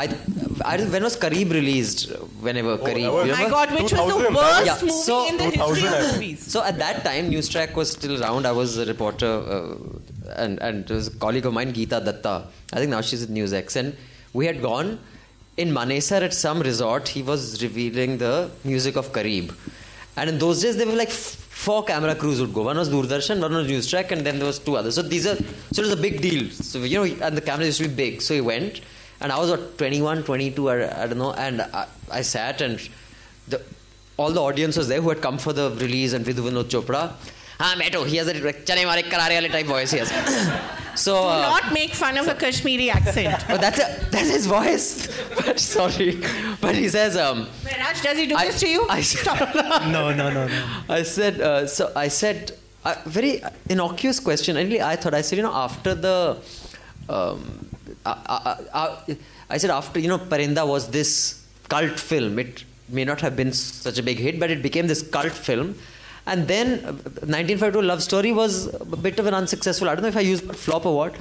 I, 0.00 0.04
I 0.70 0.76
when 0.94 1.02
was 1.02 1.16
Kareeb 1.16 1.50
released? 1.58 2.10
Whenever 2.46 2.76
Kareeb, 2.76 3.08
Oh, 3.08 3.24
that 3.24 3.28
was- 3.28 3.38
you 3.38 3.44
My? 3.44 3.50
God, 3.50 3.72
which 3.72 3.92
was 3.92 4.22
the 4.24 4.30
worst 4.38 4.66
Yeah, 4.66 4.76
movie 4.82 4.92
so- 5.06 5.28
in 5.30 5.36
the 5.38 5.44
history 5.44 5.86
of 5.88 6.12
movies. 6.12 6.44
So 6.52 6.62
at 6.62 6.78
that 6.78 7.04
time, 7.04 7.30
Newstrack 7.30 7.74
was 7.74 7.90
still 7.90 8.22
around. 8.22 8.46
I 8.46 8.52
was 8.52 8.76
a 8.76 8.86
reporter, 8.92 9.32
uh, 9.56 9.74
and 10.44 10.58
and 10.60 10.86
there 10.86 10.96
was 11.00 11.08
a 11.08 11.16
colleague 11.24 11.46
of 11.46 11.54
mine, 11.60 11.72
Geeta 11.72 12.04
Datta. 12.10 12.36
I 12.74 12.76
think 12.80 12.90
now 12.90 13.00
she's 13.00 13.22
at 13.22 13.30
NewsX, 13.30 13.76
and 13.76 13.96
we 14.34 14.44
had 14.50 14.60
gone 14.62 14.98
in 15.56 15.72
Manesar 15.78 16.20
at 16.28 16.34
some 16.34 16.60
resort. 16.70 17.08
He 17.08 17.22
was 17.22 17.62
revealing 17.62 18.18
the 18.18 18.34
music 18.64 18.96
of 18.96 19.12
Kareeb, 19.12 19.54
and 20.16 20.28
in 20.34 20.38
those 20.38 20.60
days 20.62 20.76
there 20.76 20.86
were 20.86 21.00
like 21.04 21.08
f- 21.20 21.41
four 21.62 21.84
camera 21.84 22.14
crews 22.14 22.40
would 22.40 22.52
go. 22.52 22.62
One 22.62 22.76
was 22.76 22.88
Doordarshan, 22.88 23.40
one 23.40 23.54
was 23.54 23.66
News 23.68 23.88
Track, 23.88 24.10
and 24.10 24.26
then 24.26 24.38
there 24.38 24.46
was 24.46 24.58
two 24.58 24.76
others. 24.76 24.96
So 24.96 25.02
these 25.02 25.26
are 25.26 25.36
so 25.36 25.82
it 25.82 25.86
was 25.88 25.92
a 25.92 26.02
big 26.08 26.20
deal. 26.20 26.50
So 26.50 26.80
you 26.80 26.98
know, 26.98 27.26
and 27.26 27.36
the 27.36 27.40
cameras 27.40 27.68
used 27.68 27.82
to 27.82 27.88
be 27.88 27.94
big. 27.94 28.22
So 28.22 28.34
he 28.34 28.40
went, 28.40 28.80
and 29.20 29.30
I 29.30 29.38
was 29.38 29.50
what 29.50 29.78
21, 29.78 30.24
22, 30.24 30.70
I, 30.70 31.04
I 31.04 31.06
don't 31.06 31.18
know, 31.18 31.32
and 31.34 31.62
I, 31.62 31.86
I 32.10 32.22
sat 32.22 32.60
and 32.60 32.88
the 33.48 33.62
all 34.16 34.32
the 34.32 34.42
audience 34.42 34.76
was 34.76 34.88
there 34.88 35.00
who 35.00 35.08
had 35.08 35.22
come 35.22 35.38
for 35.38 35.52
the 35.52 35.70
release 35.84 36.12
and 36.12 36.26
Vidhu 36.26 36.50
Vinod 36.50 36.64
Chopra. 36.74 37.12
Ah, 37.64 37.74
Meto, 37.78 38.04
he 38.04 38.16
has 38.16 38.26
a 38.28 38.34
chane 38.68 38.84
mare 38.90 39.02
karare 39.12 39.34
wale 39.40 39.48
type 39.48 39.66
voice 39.66 39.90
he 39.92 39.98
has. 39.98 40.10
So, 41.02 41.12
Do 41.14 41.28
uh, 41.28 41.40
not 41.42 41.72
make 41.72 41.92
fun 41.94 42.18
of 42.18 42.26
a 42.28 42.34
Kashmiri 42.34 42.90
accent. 42.90 43.44
but 43.48 43.60
that's 43.64 43.78
a, 43.78 43.86
that's 44.10 44.30
his 44.36 44.46
voice. 44.46 44.88
but 45.36 45.58
sorry, 45.60 46.20
but 46.60 46.74
he 46.74 46.88
says 46.88 47.16
um. 47.16 47.46
Raj, 47.82 48.02
does 48.02 48.18
he 48.18 48.26
do 48.26 48.36
I- 48.36 48.46
this 48.46 48.60
to 48.60 48.68
you? 48.68 48.86
I- 48.90 49.00
Stop. 49.00 49.54
no 49.96 50.12
no 50.12 50.30
no 50.30 50.46
no 50.48 50.64
I 50.88 51.02
said 51.04 51.40
uh, 51.40 51.66
so. 51.66 51.92
I 51.94 52.08
said 52.08 52.52
a 52.84 52.98
very 53.06 53.42
innocuous 53.70 54.18
question. 54.20 54.56
Really, 54.56 54.82
I 54.82 54.96
thought 54.96 55.14
I 55.14 55.22
said 55.22 55.36
you 55.36 55.44
know 55.44 55.54
after 55.54 55.94
the, 55.94 56.18
um, 57.08 57.40
I, 58.04 58.14
I, 58.36 58.56
I, 58.82 59.16
I 59.50 59.56
said 59.58 59.70
after 59.70 60.00
you 60.00 60.08
know 60.08 60.18
Parinda 60.18 60.66
was 60.66 60.90
this 60.90 61.46
cult 61.68 61.98
film. 62.10 62.38
It 62.40 62.64
may 62.88 63.04
not 63.04 63.20
have 63.20 63.36
been 63.36 63.52
such 63.52 63.98
a 63.98 64.02
big 64.02 64.18
hit, 64.18 64.38
but 64.40 64.50
it 64.50 64.62
became 64.62 64.88
this 64.88 65.02
cult 65.16 65.32
film. 65.32 65.76
And 66.26 66.46
then 66.46 66.84
uh, 66.84 66.92
1952 67.26 67.82
Love 67.82 68.02
Story 68.02 68.32
was 68.32 68.72
a 68.74 68.96
bit 68.96 69.18
of 69.18 69.26
an 69.26 69.34
unsuccessful. 69.34 69.88
I 69.88 69.94
don't 69.94 70.02
know 70.02 70.08
if 70.08 70.16
I 70.16 70.20
used 70.20 70.44
flop 70.54 70.86
or 70.86 70.96
what. 70.96 71.14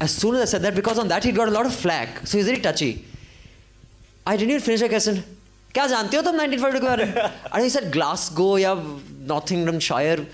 As 0.00 0.14
soon 0.14 0.36
as 0.36 0.42
I 0.42 0.44
said 0.44 0.62
that, 0.62 0.74
because 0.74 0.98
on 0.98 1.08
that 1.08 1.24
he 1.24 1.32
got 1.32 1.48
a 1.48 1.50
lot 1.50 1.66
of 1.66 1.74
flack. 1.74 2.26
So 2.26 2.38
he's 2.38 2.46
very 2.46 2.60
touchy. 2.60 3.04
I 4.26 4.36
didn't 4.36 4.50
even 4.50 4.62
finish 4.62 4.80
the 4.80 4.88
question. 4.88 5.22
क्या 5.74 5.86
जानते 5.86 6.16
हो 6.16 6.22
तुम 6.22 6.36
1942 6.38 6.80
के 6.80 6.86
बारे 6.86 7.04
में? 7.04 7.14
And 7.52 7.62
he 7.62 7.68
said 7.68 7.92
Glasgow 7.92 8.56
या 8.58 8.74
Nottinghamshire. 9.26 10.26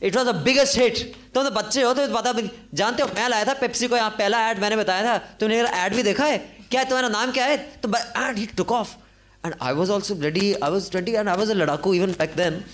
It 0.00 0.16
was 0.16 0.24
the 0.24 0.38
biggest 0.46 0.76
hit. 0.76 1.14
तुम 1.34 1.44
तो 1.44 1.50
बच्चे 1.50 1.82
हो 1.82 1.92
तो 1.94 2.06
पता 2.14 2.32
जानते 2.74 3.02
हो 3.02 3.08
मैं 3.14 3.28
लाया 3.28 3.44
था 3.44 3.52
पेप्सी 3.60 3.88
को 3.88 3.96
यहाँ 3.96 4.10
पहला 4.18 4.40
ऐड 4.48 4.58
मैंने 4.60 4.76
बताया 4.76 5.04
था 5.04 5.16
तुमने 5.40 5.60
ऐड 5.62 5.94
भी 5.96 6.02
देखा 6.02 6.24
है 6.24 6.38
क्या 6.70 6.80
है 6.80 6.88
तुम्हारा 6.88 7.08
नाम 7.08 7.30
क्या 7.32 7.44
है 7.46 7.56
तो 7.82 7.88
and 8.16 8.38
he 8.38 8.46
took 8.56 8.72
off 8.72 8.94
and 9.44 9.54
I 9.60 9.72
was 9.72 9.90
also 9.90 10.14
ready. 10.14 10.60
I 10.60 10.68
was 10.68 10.88
20 10.88 11.16
and 11.16 11.28
I 11.28 11.36
was 11.36 11.50
a 11.50 11.54
Ladaku 11.54 11.94
even 11.94 12.12
back 12.12 12.34
then. 12.34 12.64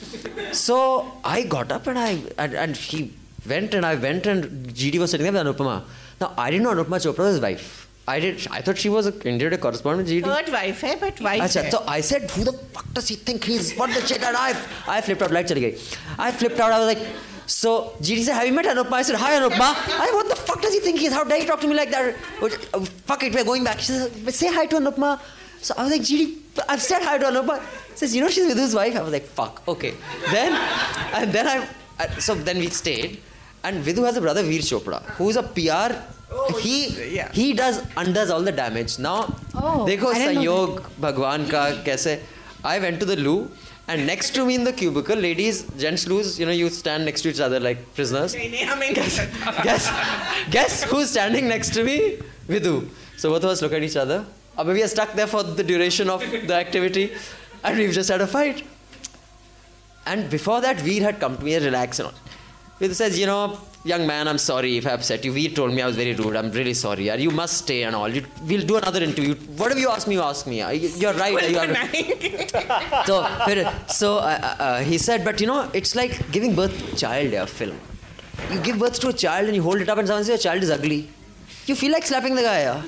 So 0.52 1.10
I 1.24 1.42
got 1.42 1.72
up 1.72 1.86
and 1.86 1.98
I 1.98 2.22
and, 2.36 2.54
and 2.54 2.76
he 2.76 3.14
went 3.48 3.74
and 3.74 3.86
I 3.86 3.94
went 3.94 4.26
and 4.26 4.68
GD 4.68 4.98
was 4.98 5.10
sitting 5.10 5.30
there 5.30 5.44
with 5.44 5.56
Anupama. 5.56 5.84
Now 6.20 6.34
I 6.36 6.50
didn't 6.50 6.64
know 6.64 6.74
Anupama 6.74 7.00
Chopra 7.04 7.18
was 7.18 7.34
his 7.34 7.40
wife. 7.40 7.88
I 8.06 8.20
did. 8.20 8.46
I 8.50 8.62
thought 8.62 8.78
she 8.78 8.88
was 8.88 9.06
a 9.06 9.12
India 9.28 9.50
Today 9.50 9.60
correspondent 9.60 10.08
GD. 10.08 10.24
Third 10.24 10.52
wife 10.52 10.80
है 10.80 10.98
but 11.00 11.20
wife 11.20 11.42
है. 11.42 11.64
Eh. 11.64 11.70
so 11.70 11.84
I 11.86 12.00
said, 12.00 12.30
who 12.30 12.44
the 12.44 12.52
fuck 12.76 12.92
does 12.94 13.08
he 13.08 13.16
think 13.16 13.44
he's? 13.44 13.74
What 13.76 13.92
the 13.94 14.00
shit? 14.06 14.22
And 14.22 14.36
I, 14.36 14.50
I 14.86 15.00
flipped 15.02 15.22
out, 15.22 15.30
like 15.30 15.46
chali 15.46 15.60
gayi. 15.60 15.98
I 16.18 16.30
flipped 16.32 16.58
out. 16.58 16.72
I 16.72 16.78
was 16.78 16.88
like, 16.94 17.06
so 17.46 17.94
GD 18.00 18.24
said, 18.24 18.34
have 18.34 18.46
you 18.46 18.52
met 18.52 18.64
Anupma? 18.64 18.92
I 18.92 19.02
said, 19.02 19.16
hi 19.16 19.32
Anupma. 19.38 19.68
I, 20.06 20.10
what 20.14 20.28
the 20.28 20.36
fuck 20.36 20.62
does 20.62 20.72
he 20.72 20.80
think 20.80 21.00
he 21.00 21.06
is? 21.06 21.12
How 21.12 21.24
dare 21.24 21.40
he 21.40 21.46
talk 21.46 21.60
to 21.60 21.68
me 21.68 21.74
like 21.74 21.90
that? 21.90 22.14
Oh, 22.40 22.84
fuck 23.10 23.22
it, 23.24 23.34
we're 23.34 23.44
going 23.44 23.64
back. 23.64 23.80
She 23.80 23.92
said, 23.92 24.34
say 24.34 24.52
hi 24.52 24.66
to 24.66 24.76
Anupma. 24.76 25.20
So 25.60 25.74
I 25.76 25.82
was 25.82 25.92
like, 25.92 26.02
GD, 26.02 26.36
I've 26.68 26.82
said 26.82 27.02
hi 27.02 27.18
to 27.18 27.30
her, 27.30 27.42
but 27.42 27.62
says, 27.94 28.14
you 28.14 28.22
know, 28.22 28.28
she's 28.28 28.46
with 28.46 28.58
his 28.58 28.74
wife. 28.74 28.96
I 28.96 29.02
was 29.02 29.12
like, 29.12 29.24
fuck, 29.24 29.62
okay. 29.68 29.94
Then, 30.30 30.52
and 31.14 31.32
then 31.32 31.46
I, 31.46 31.68
I 31.98 32.04
uh, 32.04 32.08
so 32.18 32.34
then 32.34 32.58
we 32.58 32.68
stayed. 32.68 33.20
And 33.64 33.84
Vidhu 33.84 34.04
has 34.04 34.16
a 34.16 34.20
brother, 34.20 34.42
Veer 34.42 34.60
Chopra, 34.60 35.02
who's 35.16 35.36
a 35.36 35.42
PR. 35.42 35.94
Oh, 36.30 36.58
he 36.58 37.14
yeah. 37.14 37.32
he 37.32 37.54
does 37.54 37.82
undoes 37.96 38.30
all 38.30 38.42
the 38.42 38.52
damage. 38.52 38.98
Now, 38.98 39.34
oh, 39.54 39.86
dekho 39.88 40.12
Sanyog, 40.14 40.84
Bhagwan 41.00 41.48
ka 41.48 41.82
kaise. 41.84 42.20
I 42.62 42.78
went 42.78 43.00
to 43.00 43.06
the 43.06 43.16
loo 43.16 43.50
and 43.88 44.06
next 44.06 44.34
to 44.34 44.44
me 44.44 44.54
in 44.54 44.64
the 44.64 44.72
cubicle, 44.72 45.16
ladies, 45.16 45.62
gents 45.78 46.06
loos, 46.06 46.38
you 46.38 46.44
know, 46.44 46.52
you 46.52 46.68
stand 46.68 47.06
next 47.06 47.22
to 47.22 47.30
each 47.30 47.40
other 47.40 47.58
like 47.58 47.94
prisoners. 47.94 48.34
guess, 48.34 49.16
guess, 49.62 49.90
guess 50.50 50.82
who's 50.84 51.10
standing 51.10 51.48
next 51.48 51.72
to 51.72 51.82
me? 51.82 52.18
Vidhu. 52.46 52.86
So 53.16 53.30
both 53.30 53.44
of 53.44 53.50
us 53.50 53.62
look 53.62 53.72
at 53.72 53.82
each 53.82 53.96
other. 53.96 54.26
Abhi 54.58 54.74
we 54.78 54.82
are 54.82 54.88
stuck 54.96 55.12
there 55.20 55.26
for 55.34 55.42
the 55.60 55.64
duration 55.72 56.10
of 56.16 56.20
the 56.50 56.54
activity 56.54 57.04
and 57.64 57.78
we've 57.78 57.92
just 58.00 58.10
had 58.14 58.20
a 58.20 58.26
fight 58.26 58.64
and 60.06 60.28
before 60.30 60.60
that 60.66 60.80
Veer 60.80 61.02
had 61.08 61.20
come 61.20 61.36
to 61.38 61.44
me 61.44 61.54
and 61.54 61.64
relaxed 61.64 62.00
and 62.00 62.08
all 62.08 62.14
Vidhu 62.80 62.94
says 63.00 63.18
you 63.20 63.26
know 63.26 63.40
young 63.92 64.04
man 64.10 64.28
I'm 64.30 64.38
sorry 64.44 64.70
if 64.80 64.86
I 64.86 64.92
upset 64.98 65.24
you 65.24 65.32
Veer 65.36 65.50
told 65.58 65.72
me 65.76 65.82
I 65.82 65.86
was 65.90 65.96
very 65.96 66.14
rude 66.20 66.36
I'm 66.40 66.50
really 66.58 66.74
sorry 66.74 67.04
yaar. 67.08 67.18
you 67.26 67.30
must 67.42 67.58
stay 67.64 67.78
and 67.88 67.94
all 68.00 68.08
you, 68.16 68.22
we'll 68.50 68.66
do 68.72 68.76
another 68.82 69.02
interview 69.08 69.34
whatever 69.62 69.80
you 69.84 69.90
ask 69.96 70.08
me 70.08 70.14
you 70.16 70.22
ask 70.22 70.46
me. 70.52 70.56
You- 70.82 70.92
you're 71.02 71.14
right 71.14 71.50
you 71.50 71.58
are 71.58 73.04
so, 73.10 73.16
so 74.00 74.08
uh, 74.18 74.22
uh, 74.48 74.62
uh, 74.66 74.78
he 74.80 74.98
said, 74.98 75.24
but 75.24 75.40
you 75.40 75.46
know, 75.46 75.70
it's 75.72 75.94
like 75.94 76.30
giving 76.32 76.54
birth 76.54 76.76
to 76.78 76.92
a 76.92 76.96
child, 76.96 77.32
a 77.34 77.46
film. 77.46 77.78
You 78.52 78.60
give 78.60 78.78
birth 78.78 78.98
to 79.00 79.08
a 79.08 79.12
child 79.12 79.46
and 79.46 79.56
you 79.56 79.62
hold 79.62 79.80
it 79.80 79.88
up 79.88 79.98
and 79.98 80.06
someone 80.08 80.24
says 80.24 80.44
your 80.44 80.52
child 80.52 80.62
is 80.62 80.70
ugly. 80.70 81.08
You 81.66 81.74
feel 81.74 81.92
like 81.92 82.06
slapping 82.06 82.34
the 82.34 82.42
guy, 82.42 82.60
yeah. 82.62 82.82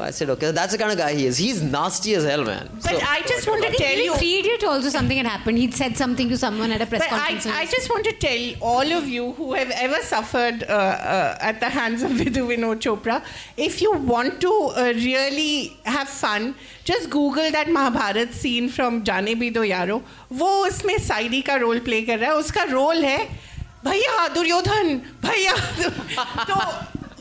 I 0.00 0.10
said, 0.10 0.30
okay, 0.30 0.50
that's 0.50 0.72
the 0.72 0.78
kind 0.78 0.92
of 0.92 0.98
guy 0.98 1.14
he 1.14 1.26
is. 1.26 1.38
He's 1.38 1.62
nasty 1.62 2.14
as 2.14 2.24
hell, 2.24 2.44
man. 2.44 2.68
But 2.74 2.90
so, 2.90 2.98
I 3.06 3.22
just 3.22 3.48
want 3.48 3.64
to 3.64 3.72
tell 3.72 3.96
you, 3.96 4.14
Three 4.14 4.58
also 4.64 4.88
something 4.88 5.16
had 5.16 5.26
happened. 5.26 5.58
He'd 5.58 5.74
said 5.74 5.96
something 5.96 6.28
to 6.28 6.36
someone 6.36 6.70
at 6.72 6.80
a 6.80 6.86
press 6.86 7.02
but 7.02 7.10
conference. 7.10 7.46
I, 7.46 7.62
I 7.62 7.66
just 7.66 7.90
want 7.90 8.04
to 8.04 8.12
tell 8.12 8.54
all 8.60 8.92
of 8.92 9.08
you 9.08 9.32
who 9.32 9.54
have 9.54 9.70
ever 9.70 10.00
suffered 10.02 10.64
uh, 10.64 10.72
uh, 10.72 11.38
at 11.40 11.60
the 11.60 11.68
hands 11.68 12.02
of 12.02 12.10
Vidhu 12.22 12.46
Vinod 12.48 12.80
Chopra, 12.80 13.24
if 13.56 13.80
you 13.82 13.92
want 13.92 14.40
to 14.40 14.50
uh, 14.50 14.92
really 14.96 15.76
have 15.84 16.08
fun, 16.08 16.54
just 16.84 17.10
Google 17.10 17.50
that 17.50 17.68
Mahabharat 17.68 18.32
scene 18.32 18.68
from 18.68 19.02
Jaane 19.04 19.34
Bhi 19.36 19.52
Do 19.52 19.60
Yaaro. 19.60 20.02
Who 20.28 20.64
is 20.64 20.74
उसमें 20.74 20.98
साइडी 20.98 21.42
role 21.48 21.60
role 21.60 21.78
play 21.80 22.02
कर 22.02 22.18
रहा 22.18 22.30
है 22.30 22.36
उसका 22.36 22.62
role 22.64 23.04
भैया 23.84 24.28
दुर्योधन 24.34 25.00
भैया 25.24 25.54
तो 26.50 26.54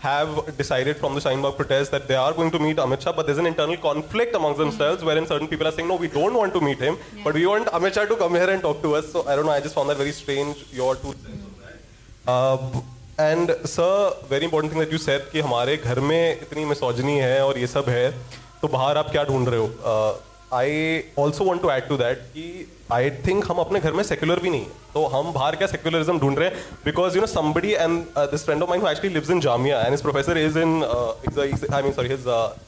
have 0.00 0.56
decided 0.56 0.96
from 0.96 1.14
the 1.14 1.20
Shinebaug 1.20 1.56
protest 1.56 1.90
that 1.92 2.08
they 2.08 2.16
are 2.16 2.32
going 2.32 2.50
to 2.50 2.58
meet 2.58 2.78
Amit 2.78 3.02
Shah, 3.02 3.12
but 3.12 3.26
there's 3.26 3.38
an 3.38 3.46
internal 3.46 3.76
conflict 3.76 4.34
amongst 4.34 4.58
themselves 4.58 5.04
wherein 5.04 5.26
certain 5.26 5.46
people 5.46 5.66
are 5.66 5.72
saying, 5.72 5.88
no, 5.88 5.96
we 5.96 6.08
don't 6.08 6.34
want 6.34 6.54
to 6.54 6.60
meet 6.60 6.78
him, 6.78 6.96
yeah. 7.16 7.24
but 7.24 7.34
we 7.34 7.46
want 7.46 7.66
Amit 7.68 7.94
Shah 7.94 8.06
to 8.06 8.16
come 8.16 8.34
here 8.34 8.48
and 8.48 8.62
talk 8.62 8.80
to 8.82 8.94
us. 8.94 9.12
So 9.12 9.26
I 9.28 9.36
don't 9.36 9.44
know, 9.44 9.52
I 9.52 9.60
just 9.60 9.74
found 9.74 9.90
that 9.90 9.98
very 9.98 10.12
strange, 10.12 10.64
your 10.72 10.96
two 10.96 11.12
cents 11.12 11.44
on 11.44 11.54
that. 11.60 11.76
Uh, 12.26 12.82
and 13.20 13.50
sir 13.68 14.28
very 14.30 14.44
important 14.44 14.72
thing 14.72 14.82
that 14.82 14.92
you 14.92 14.98
said 14.98 15.30
कि 15.30 15.40
हमारे 15.40 15.76
घर 15.76 15.98
में 16.10 16.40
इतनी 16.40 16.64
misogyny 16.64 17.16
है 17.18 17.44
और 17.46 17.58
ये 17.58 17.66
सब 17.66 17.88
है 17.88 18.10
तो 18.62 18.68
बाहर 18.68 18.98
आप 18.98 19.10
क्या 19.10 19.24
ढूंढ 19.24 19.48
रहे 19.48 19.60
हो 19.60 19.66
I 20.54 21.02
also 21.18 21.44
want 21.44 21.62
to 21.62 21.70
add 21.70 21.88
to 21.88 21.96
that 21.96 22.18
कि 22.34 22.44
आई 22.92 23.10
थिंक 23.26 23.44
हम 23.50 23.58
अपने 23.58 23.80
घर 23.80 23.92
में 23.92 24.02
सेक्युलर 24.04 24.40
भी 24.40 24.50
नहीं 24.50 24.66
तो 24.94 25.04
हम 25.06 25.32
बाहर 25.32 25.56
क्या 25.56 25.66
सेक्युलरिज्म 25.68 26.18
ढूंढ 26.20 26.38
रहे 26.38 26.48
हैं? 26.48 26.62
Because 26.84 27.14
you 27.14 27.20
know 27.20 27.26
somebody 27.26 27.72
and 27.72 28.04
this 28.18 28.44
friend 28.44 28.62
of 28.62 28.70
mine 28.70 28.86
actually 28.88 29.12
lives 29.14 29.30
in 29.30 29.40
Jamia 29.40 29.80
and 29.80 29.94
is 29.94 30.02
professor 30.02 30.38
is 30.38 30.58
in 30.58 30.82
I 31.72 31.82
mean 31.82 31.92
sorry 31.92 32.08
his 32.08 32.24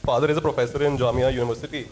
father 0.07 0.31
is 0.31 0.37
a 0.37 0.41
professor 0.41 0.83
in 0.83 0.97
Jamia 0.97 1.29
university 1.29 1.85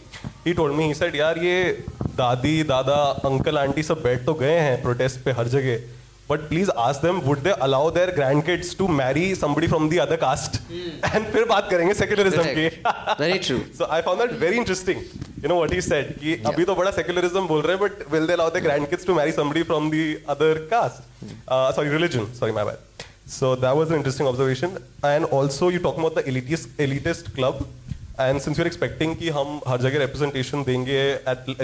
he 0.46 0.52
told 0.52 0.74
me 0.74 0.84
he 0.84 0.94
said 0.94 1.16
यार, 1.16 1.38
ये 1.38 1.84
दादी, 2.16 2.62
दादा 2.62 2.94
uncle 3.24 3.58
aunty 3.58 3.82
सब 3.82 4.02
बैठ 4.02 4.24
तो 4.26 4.34
गए 4.34 4.58
हैं 4.58 4.80
protest 4.82 5.20
पे 5.24 5.30
हर 5.32 5.48
जगह. 5.48 5.78
But 6.32 6.48
please 6.48 6.70
ask 6.80 6.96
them 6.98 7.20
would 7.24 7.42
they 7.42 7.50
allow 7.64 7.90
their 7.94 8.10
grandkids 8.14 8.76
to 8.76 8.86
marry 9.00 9.34
somebody 9.36 9.66
from 9.68 9.88
the 9.88 9.96
other 10.04 10.16
caste 10.22 10.56
and 10.70 11.26
फिर 11.32 11.44
बात 11.48 11.68
करेंगे 11.70 11.94
सेक्युलरिज्म 11.94 12.44
की। 12.48 12.66
Very 13.20 13.38
true 13.38 13.58
so 13.78 13.88
I 13.96 14.02
found 14.02 14.20
that 14.20 14.38
very 14.40 14.56
interesting 14.58 15.00
you 15.42 15.48
know 15.48 15.56
what 15.56 15.74
he 15.74 15.80
said 15.82 16.12
कि 16.18 16.34
अभी 16.46 16.64
तो 16.64 16.74
बड़ा 16.74 16.90
secularism 16.98 17.46
बोल 17.48 17.62
रहे 17.62 17.76
हैं 17.76 17.82
but 17.82 18.12
will 18.12 18.26
they 18.26 18.32
allow 18.32 18.50
their 18.50 18.64
grandkids 18.64 19.06
to 19.06 19.14
marry 19.14 19.32
somebody 19.32 19.62
from 19.70 19.90
the 19.90 20.02
other 20.36 20.66
caste 20.72 21.28
sorry 21.50 21.90
religion 21.90 22.26
sorry 22.40 22.52
my 22.52 22.64
bad 22.64 23.04
so 23.32 23.54
that 23.56 23.76
was 23.76 23.88
an 23.88 23.96
interesting 23.96 24.28
observation 24.28 24.78
and 25.04 25.26
also 25.34 25.70
you 25.70 25.78
talk 25.80 25.98
about 25.98 26.18
the 26.18 26.24
elitist 26.28 26.80
elitist 26.80 27.34
club 27.34 27.66
and 28.20 28.40
since 28.40 28.58
you're 28.58 28.66
expecting 28.66 29.14
कि 29.16 29.28
हम 29.36 29.60
हर 29.68 29.80
जगह 29.82 29.98
representation 29.98 30.62
देंगे 30.64 31.02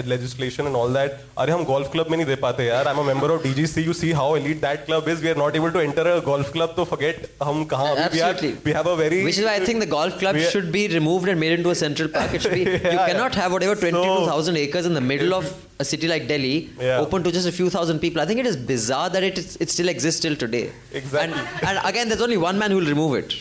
legislation 0.07 0.67
and 0.67 0.75
all 0.75 0.93
that 0.93 1.19
अरे 1.37 1.51
हम 1.51 1.63
golf 1.63 1.91
club 1.91 2.09
में 2.11 2.17
नहीं 2.17 2.27
दे 2.27 2.35
पाते 2.45 2.65
यार। 2.65 2.87
I 2.87 2.99
am 2.99 3.05
member 3.07 3.31
of 3.31 3.43
DGC 3.43 3.81
you 3.81 3.93
see 3.93 4.11
how 4.19 4.35
elite 4.37 4.61
that 4.61 4.85
club 4.85 5.09
is 5.09 5.21
we 5.21 5.29
are 5.29 5.37
not 5.37 5.55
able 5.55 5.69
to 5.71 5.79
enter 5.79 6.07
a 6.07 6.17
golf 6.25 6.51
club 6.53 6.73
तो 6.77 6.85
फॉरगेट 6.91 7.29
हम 7.43 7.63
कहाँ 7.73 7.93
we 8.13 8.19
are 8.29 8.41
we 8.65 8.71
have 8.71 8.89
a 8.89 8.95
very 9.03 9.21
which 9.23 9.39
is 9.39 9.47
I 9.47 9.67
think 9.67 9.83
the 9.83 9.89
golf 9.89 10.19
club 10.19 10.39
should 10.51 10.71
be 10.71 10.85
removed 10.95 11.29
and 11.29 11.39
made 11.39 11.57
into 11.59 11.69
a 11.69 11.73
central 11.83 12.07
park 12.17 12.35
it 12.35 12.41
should 12.41 12.53
be 12.53 12.63
you 12.63 12.97
can 12.97 13.17
not 13.17 13.35
have 13.43 13.49
whatever 13.49 13.77
22000 13.85 15.67
a 15.81 15.85
city 15.85 16.07
like 16.11 16.25
Delhi 16.29 16.55
yeah. 16.79 16.97
open 17.01 17.23
to 17.25 17.31
just 17.31 17.49
a 17.49 17.51
few 17.57 17.69
thousand 17.75 17.99
people. 17.99 18.21
I 18.21 18.25
think 18.31 18.41
it 18.41 18.47
is 18.49 18.57
bizarre 18.71 19.11
that 19.11 19.27
it 19.27 19.37
it 19.65 19.69
still 19.73 19.91
exists 19.91 20.23
till 20.25 20.35
today. 20.41 20.63
Exactly. 21.01 21.43
And, 21.43 21.69
and 21.69 21.79
again 21.91 22.11
there's 22.11 22.25
only 22.25 22.39
one 22.41 22.59
man 22.63 22.75
who 22.75 22.81
will 22.81 22.91
remove 22.93 23.15
it. 23.19 23.37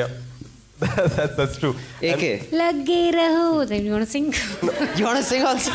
Yeah. 0.00 0.12
that's, 1.16 1.36
that's 1.36 1.56
true. 1.58 1.74
AK. 2.02 2.50
Lagge 2.60 3.00
raho. 3.18 3.66
Then 3.66 3.84
you 3.84 3.92
want 3.92 4.04
to 4.04 4.10
sing? 4.10 4.26
you 4.98 5.04
want 5.04 5.18
to 5.18 5.24
sing 5.24 5.42
also? 5.42 5.70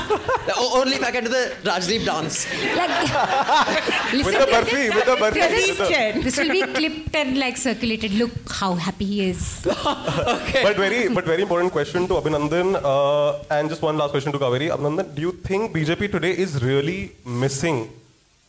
Only 0.79 0.95
if 0.99 1.03
I 1.03 1.11
can 1.11 1.23
do 1.23 1.29
the 1.29 1.45
Rajdeep 1.63 2.03
dance. 2.05 2.45
With 4.27 4.38
the 4.43 4.47
barfi, 4.53 4.84
with 4.95 5.05
the 5.05 5.15
barfi. 5.21 6.23
This 6.23 6.38
will 6.38 6.49
be 6.49 6.63
clipped 6.77 7.15
and 7.15 7.38
like 7.39 7.57
circulated. 7.57 8.11
Look 8.13 8.31
how 8.49 8.75
happy 8.75 9.05
he 9.05 9.29
is. 9.29 9.65
okay. 9.65 10.63
But 10.63 10.75
very, 10.75 11.07
but 11.09 11.25
very 11.25 11.41
important 11.41 11.71
question 11.71 12.07
to 12.07 12.15
Abhinandan, 12.15 12.79
uh, 12.84 13.43
and 13.51 13.69
just 13.69 13.81
one 13.81 13.97
last 13.97 14.11
question 14.11 14.31
to 14.31 14.39
Kaveri. 14.39 14.69
Abhinandan, 14.75 15.13
do 15.15 15.21
you 15.21 15.31
think 15.31 15.73
BJP 15.73 16.11
today 16.11 16.31
is 16.31 16.61
really 16.63 17.11
missing 17.25 17.89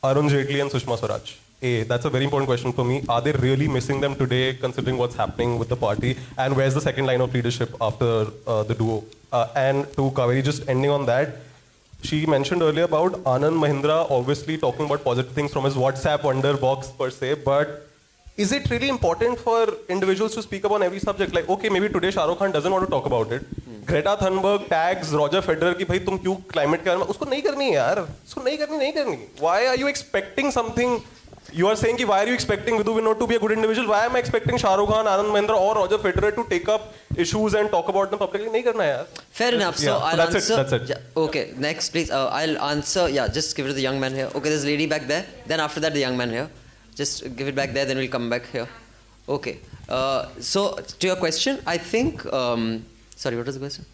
Arun 0.03 0.29
Jaitley 0.29 0.61
and 0.61 0.71
Sushma 0.71 0.99
Swaraj? 0.99 1.48
A, 1.62 1.84
that's 1.84 2.06
a 2.06 2.10
very 2.10 2.26
important 2.26 2.48
question 2.48 2.74
for 2.74 2.84
me. 2.84 3.04
Are 3.08 3.22
they 3.22 3.32
really 3.32 3.68
missing 3.70 4.02
them 4.02 4.16
today, 4.16 4.54
considering 4.56 4.98
what's 4.98 5.16
happening 5.16 5.58
with 5.58 5.70
the 5.70 5.78
party? 5.78 6.18
And 6.38 6.58
where's 6.58 6.74
the 6.74 6.82
second 6.82 7.06
line 7.06 7.22
of 7.22 7.34
leadership 7.34 7.74
after 7.80 8.28
uh, 8.46 8.64
the 8.64 8.76
duo? 8.76 9.06
Uh, 9.32 9.48
and 9.56 9.86
to 9.94 10.12
Kaveri, 10.12 10.44
just 10.44 10.68
ending 10.68 10.92
on 10.92 11.06
that, 11.06 11.38
she 12.02 12.26
mentioned 12.26 12.62
earlier 12.62 12.84
about 12.84 13.14
Anand 13.24 13.58
Mahindra 13.64 14.12
obviously 14.12 14.58
talking 14.58 14.86
about 14.88 15.06
positive 15.06 15.32
things 15.32 15.54
from 15.54 15.64
his 15.64 15.76
WhatsApp 15.76 16.24
wonder 16.24 16.58
box 16.58 16.92
per 16.92 17.10
se, 17.10 17.36
but 17.46 17.88
is 18.36 18.52
it 18.52 18.70
really 18.70 18.90
important 18.90 19.40
for 19.40 19.74
individuals 19.88 20.36
to 20.36 20.42
speak 20.42 20.66
about 20.66 20.82
every 20.82 21.00
subject? 21.00 21.34
Like, 21.34 21.48
okay, 21.48 21.70
maybe 21.70 21.88
today 21.88 22.12
Shah 22.12 22.26
Rukh 22.26 22.40
Khan 22.40 22.52
doesn't 22.52 22.72
want 22.72 22.84
to 22.84 22.92
talk 22.92 23.06
about 23.06 23.32
it. 23.32 23.46
Greta 23.86 24.18
Thunberg 24.20 24.68
tags 24.68 25.14
Roger 25.14 25.42
Federer 25.42 25.76
कि 25.78 25.86
भाई 25.86 26.00
तुम 26.00 26.18
क्यों 26.18 26.36
climate 26.54 26.84
के 26.84 26.90
बारे 26.90 26.98
में 26.98 27.06
उसको 27.06 27.26
नहीं 27.26 27.42
करनी 27.42 27.66
है 27.66 27.74
यार 27.74 28.00
उसको 28.00 28.44
नहीं 28.44 28.58
करनी 28.58 28.78
नहीं 28.78 28.94
करनी 28.94 29.18
why 29.40 29.66
are 29.72 29.76
you 29.76 29.88
expecting 29.88 30.52
something 30.52 31.02
you 31.53 31.67
are 31.67 31.77
saying 31.77 31.99
why 32.07 32.23
are 32.23 32.27
you 32.27 32.35
expecting 32.35 32.75
Vidhu 32.75 33.01
Vinod 33.01 33.19
to 33.19 33.27
be 33.27 33.37
a 33.37 33.39
good 33.39 33.53
individual? 33.53 33.89
Why 33.89 34.05
am 34.07 34.17
I 34.17 34.19
expecting 34.19 34.57
Shahrukh 34.57 34.89
Khan, 34.89 35.07
Anand 35.07 35.31
Mahindra 35.35 35.57
or 35.57 35.75
Roger 35.77 35.99
Federer 35.99 36.35
to 36.35 36.45
take 36.49 36.69
up 36.69 36.93
issues 37.17 37.55
and 37.55 37.71
talk 37.71 37.89
about 37.89 38.11
them 38.11 38.19
publicly? 38.19 38.63
Fair 39.31 39.55
enough. 39.55 39.77
So 39.77 39.97
yeah. 39.97 40.05
I'll 40.05 40.17
that's 40.17 40.35
answer. 40.35 40.53
It, 40.53 40.57
that's 40.57 40.73
it. 40.73 40.89
Yeah, 40.89 41.23
okay, 41.25 41.55
next 41.57 41.91
please. 41.91 42.11
Uh, 42.11 42.29
I'll 42.29 42.59
answer. 42.59 43.09
Yeah, 43.09 43.29
just 43.29 43.57
give 43.57 43.67
it 43.67 43.71
to 43.71 43.75
the 43.75 43.81
young 43.81 43.99
man 43.99 44.13
here. 44.13 44.31
Okay, 44.35 44.49
there's 44.49 44.65
a 44.65 44.67
lady 44.67 44.87
back 44.87 45.07
there. 45.07 45.25
Then 45.47 45.61
after 45.61 45.81
that, 45.81 45.95
the 45.95 46.01
young 46.01 46.17
man 46.17 46.31
here. 46.31 46.51
Just 46.95 47.35
give 47.37 47.49
it 47.49 47.55
back 47.55 47.73
there. 47.73 47.85
Then 47.87 47.97
we'll 47.97 48.09
come 48.09 48.29
back 48.29 48.47
here. 48.51 48.69
Okay. 49.29 49.59
Uh, 49.89 50.27
so 50.41 50.75
to 50.77 51.07
your 51.07 51.17
question, 51.17 51.61
I 51.67 51.79
think. 51.79 52.31
Um, 52.33 52.85
sorry, 53.17 53.37
what 53.37 53.47
was 53.47 53.55
the 53.55 53.61
question? 53.61 53.85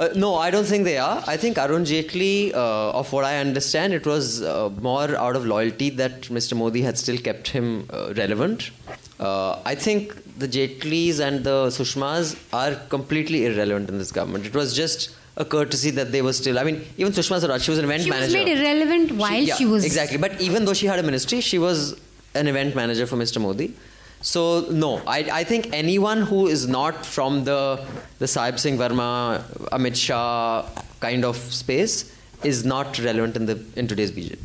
Uh, 0.00 0.08
no, 0.14 0.34
I 0.34 0.50
don't 0.50 0.64
think 0.64 0.84
they 0.84 0.96
are. 0.96 1.22
I 1.26 1.36
think 1.36 1.58
Arun 1.58 1.84
Jaitley, 1.84 2.54
uh, 2.54 3.00
of 3.00 3.12
what 3.12 3.24
I 3.26 3.36
understand, 3.38 3.92
it 3.92 4.06
was 4.06 4.40
uh, 4.40 4.70
more 4.80 5.14
out 5.14 5.36
of 5.36 5.44
loyalty 5.44 5.90
that 5.90 6.22
Mr. 6.36 6.56
Modi 6.56 6.80
had 6.80 6.96
still 6.96 7.18
kept 7.18 7.48
him 7.48 7.86
uh, 7.90 8.14
relevant. 8.16 8.70
Uh, 9.18 9.60
I 9.66 9.74
think 9.74 10.38
the 10.38 10.48
Jaitleys 10.48 11.20
and 11.20 11.44
the 11.44 11.66
Sushmas 11.66 12.38
are 12.50 12.76
completely 12.88 13.44
irrelevant 13.44 13.90
in 13.90 13.98
this 13.98 14.10
government. 14.10 14.46
It 14.46 14.54
was 14.54 14.74
just 14.74 15.14
a 15.36 15.44
courtesy 15.44 15.90
that 15.90 16.12
they 16.12 16.22
were 16.22 16.32
still. 16.32 16.58
I 16.58 16.64
mean, 16.64 16.82
even 16.96 17.12
Sushma 17.12 17.38
Swaraj, 17.38 17.62
she 17.62 17.70
was 17.70 17.78
an 17.78 17.84
event 17.84 18.08
manager. 18.08 18.30
She 18.30 18.38
was 18.38 18.46
made 18.46 18.58
irrelevant 18.58 19.12
while 19.12 19.42
yeah, 19.42 19.54
she 19.56 19.66
was. 19.66 19.84
exactly. 19.84 20.16
But 20.16 20.40
even 20.40 20.64
though 20.64 20.72
she 20.72 20.86
had 20.86 20.98
a 20.98 21.02
ministry, 21.02 21.42
she 21.42 21.58
was 21.58 22.00
an 22.34 22.48
event 22.48 22.74
manager 22.74 23.06
for 23.06 23.16
Mr. 23.16 23.38
Modi. 23.38 23.74
So 24.22 24.66
no, 24.70 25.00
I, 25.06 25.18
I 25.32 25.44
think 25.44 25.70
anyone 25.72 26.22
who 26.22 26.46
is 26.46 26.68
not 26.68 27.06
from 27.06 27.44
the 27.44 27.84
the 28.18 28.28
Sahib 28.28 28.58
Singh 28.58 28.76
Verma, 28.76 29.42
Amit 29.72 29.96
Shah 29.96 30.66
kind 31.00 31.24
of 31.24 31.36
space 31.36 32.14
is 32.44 32.64
not 32.64 32.98
relevant 32.98 33.36
in 33.36 33.46
the 33.46 33.58
in 33.76 33.88
today's 33.88 34.12
BJP. 34.12 34.38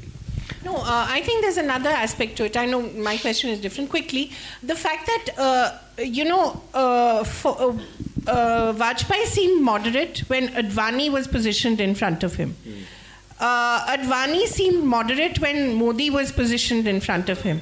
No, 0.64 0.78
uh, 0.78 1.06
I 1.10 1.22
think 1.22 1.42
there's 1.42 1.58
another 1.58 1.90
aspect 1.90 2.38
to 2.38 2.46
it. 2.46 2.58
I 2.58 2.66
know 2.66 2.82
my 2.82 3.18
question 3.18 3.50
is 3.50 3.60
different. 3.60 3.90
Quickly, 3.90 4.32
the 4.64 4.76
fact 4.76 5.06
that 5.08 5.26
uh, 5.38 5.78
you 6.02 6.26
know, 6.26 6.62
uh, 6.74 7.24
for, 7.24 7.56
uh, 7.60 7.78
uh, 8.28 8.74
Vajpayee 8.74 9.26
seemed 9.26 9.62
moderate 9.62 10.20
when 10.28 10.50
Advani 10.50 11.12
was 11.12 11.28
positioned 11.28 11.80
in 11.80 11.96
front 11.96 12.24
of 12.24 12.36
him. 12.36 12.56
Uh, 13.40 13.86
Advani 13.98 14.46
seemed 14.46 14.84
moderate 14.84 15.40
when 15.40 15.76
Modi 15.76 16.10
was 16.10 16.32
positioned 16.32 16.88
in 16.88 17.02
front 17.02 17.30
of 17.30 17.42
him. 17.42 17.62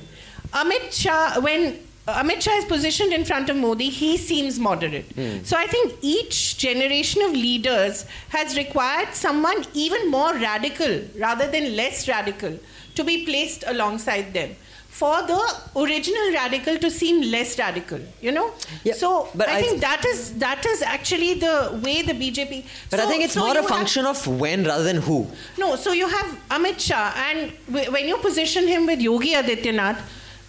Amit 0.53 0.93
Shah, 0.93 1.41
when 1.41 1.79
Amit 2.07 2.41
Shah 2.41 2.57
is 2.57 2.65
positioned 2.65 3.13
in 3.13 3.23
front 3.23 3.49
of 3.49 3.55
Modi, 3.55 3.89
he 3.89 4.17
seems 4.17 4.59
moderate. 4.59 5.05
Hmm. 5.13 5.43
So 5.43 5.55
I 5.57 5.67
think 5.67 5.93
each 6.01 6.57
generation 6.57 7.21
of 7.21 7.31
leaders 7.31 8.05
has 8.29 8.57
required 8.57 9.13
someone 9.13 9.63
even 9.73 10.11
more 10.11 10.33
radical 10.33 11.01
rather 11.17 11.49
than 11.49 11.77
less 11.77 12.07
radical 12.09 12.59
to 12.95 13.03
be 13.05 13.25
placed 13.25 13.63
alongside 13.67 14.33
them. 14.33 14.55
For 14.89 15.23
the 15.23 15.41
original 15.75 16.33
radical 16.33 16.77
to 16.77 16.91
seem 16.91 17.31
less 17.31 17.57
radical, 17.57 17.99
you 18.21 18.31
know. 18.31 18.51
so 18.93 19.27
but 19.33 19.49
I, 19.49 19.53
I 19.57 19.61
think 19.61 19.71
th- 19.71 19.81
that 19.81 20.05
is 20.05 20.33
that 20.37 20.63
is 20.67 20.83
actually 20.83 21.33
the 21.35 21.79
way 21.83 22.03
the 22.03 22.13
BJP. 22.13 22.63
But 22.91 22.99
I 22.99 23.07
think 23.07 23.23
it's 23.23 23.33
so 23.33 23.39
more 23.39 23.53
a 23.57 23.61
have- 23.61 23.67
function 23.67 24.05
of 24.05 24.27
when 24.27 24.65
rather 24.65 24.83
than 24.83 24.97
who. 24.97 25.25
no, 25.57 25.75
so 25.77 25.93
you 25.93 26.07
have 26.07 26.27
Amit 26.51 26.79
Shah, 26.79 27.11
and 27.15 27.53
w- 27.71 27.91
when 27.91 28.07
you 28.07 28.17
position 28.17 28.67
him 28.67 28.85
with 28.85 29.01
Yogi 29.01 29.33
Adityanath, 29.33 29.99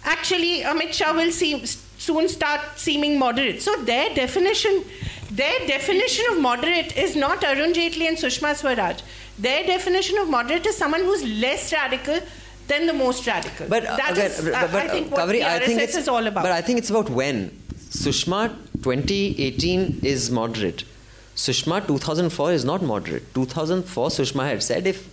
actually 0.05 0.61
Amit 0.61 0.93
Shah 0.93 1.13
will 1.13 1.31
seem, 1.31 1.65
soon 1.65 2.27
start 2.29 2.61
seeming 2.75 3.17
moderate. 3.19 3.61
So 3.61 3.75
their 3.83 4.13
definition, 4.15 4.83
their 5.31 5.59
definition 5.67 6.25
of 6.31 6.39
moderate 6.41 6.95
is 6.97 7.15
not 7.15 7.43
Arun 7.43 7.73
Jaitley 7.73 8.07
and 8.07 8.17
Sushma 8.17 8.55
Swaraj. 8.55 9.01
Their 9.39 9.65
definition 9.65 10.17
of 10.17 10.29
moderate 10.29 10.65
is 10.65 10.77
someone 10.77 11.01
who's 11.01 11.23
less 11.23 11.73
radical 11.73 12.19
than 12.67 12.87
the 12.87 12.93
most 12.93 13.27
radical. 13.27 13.67
But 13.67 13.85
uh, 13.85 13.95
That 13.97 14.11
again, 14.13 14.31
is, 14.31 14.41
but, 14.43 14.53
I- 14.53 14.67
but, 14.67 14.75
I 14.75 14.87
think 14.87 15.11
what 15.11 15.19
Kaveri, 15.21 15.39
the 15.39 15.43
I 15.51 15.59
think 15.59 15.79
RSS 15.79 15.83
it's 15.83 15.95
is 15.97 16.07
all 16.07 16.25
about. 16.25 16.43
But 16.43 16.51
I 16.51 16.61
think 16.61 16.79
it's 16.79 16.89
about 16.89 17.09
when. 17.09 17.49
Sushma 17.89 18.55
2018 18.83 19.99
is 20.03 20.29
moderate. 20.31 20.83
Sushma 21.35 21.85
2004 21.85 22.51
is 22.53 22.65
not 22.65 22.81
moderate. 22.81 23.33
2004 23.33 24.09
Sushma 24.09 24.47
had 24.47 24.63
said 24.63 24.87
if 24.87 25.07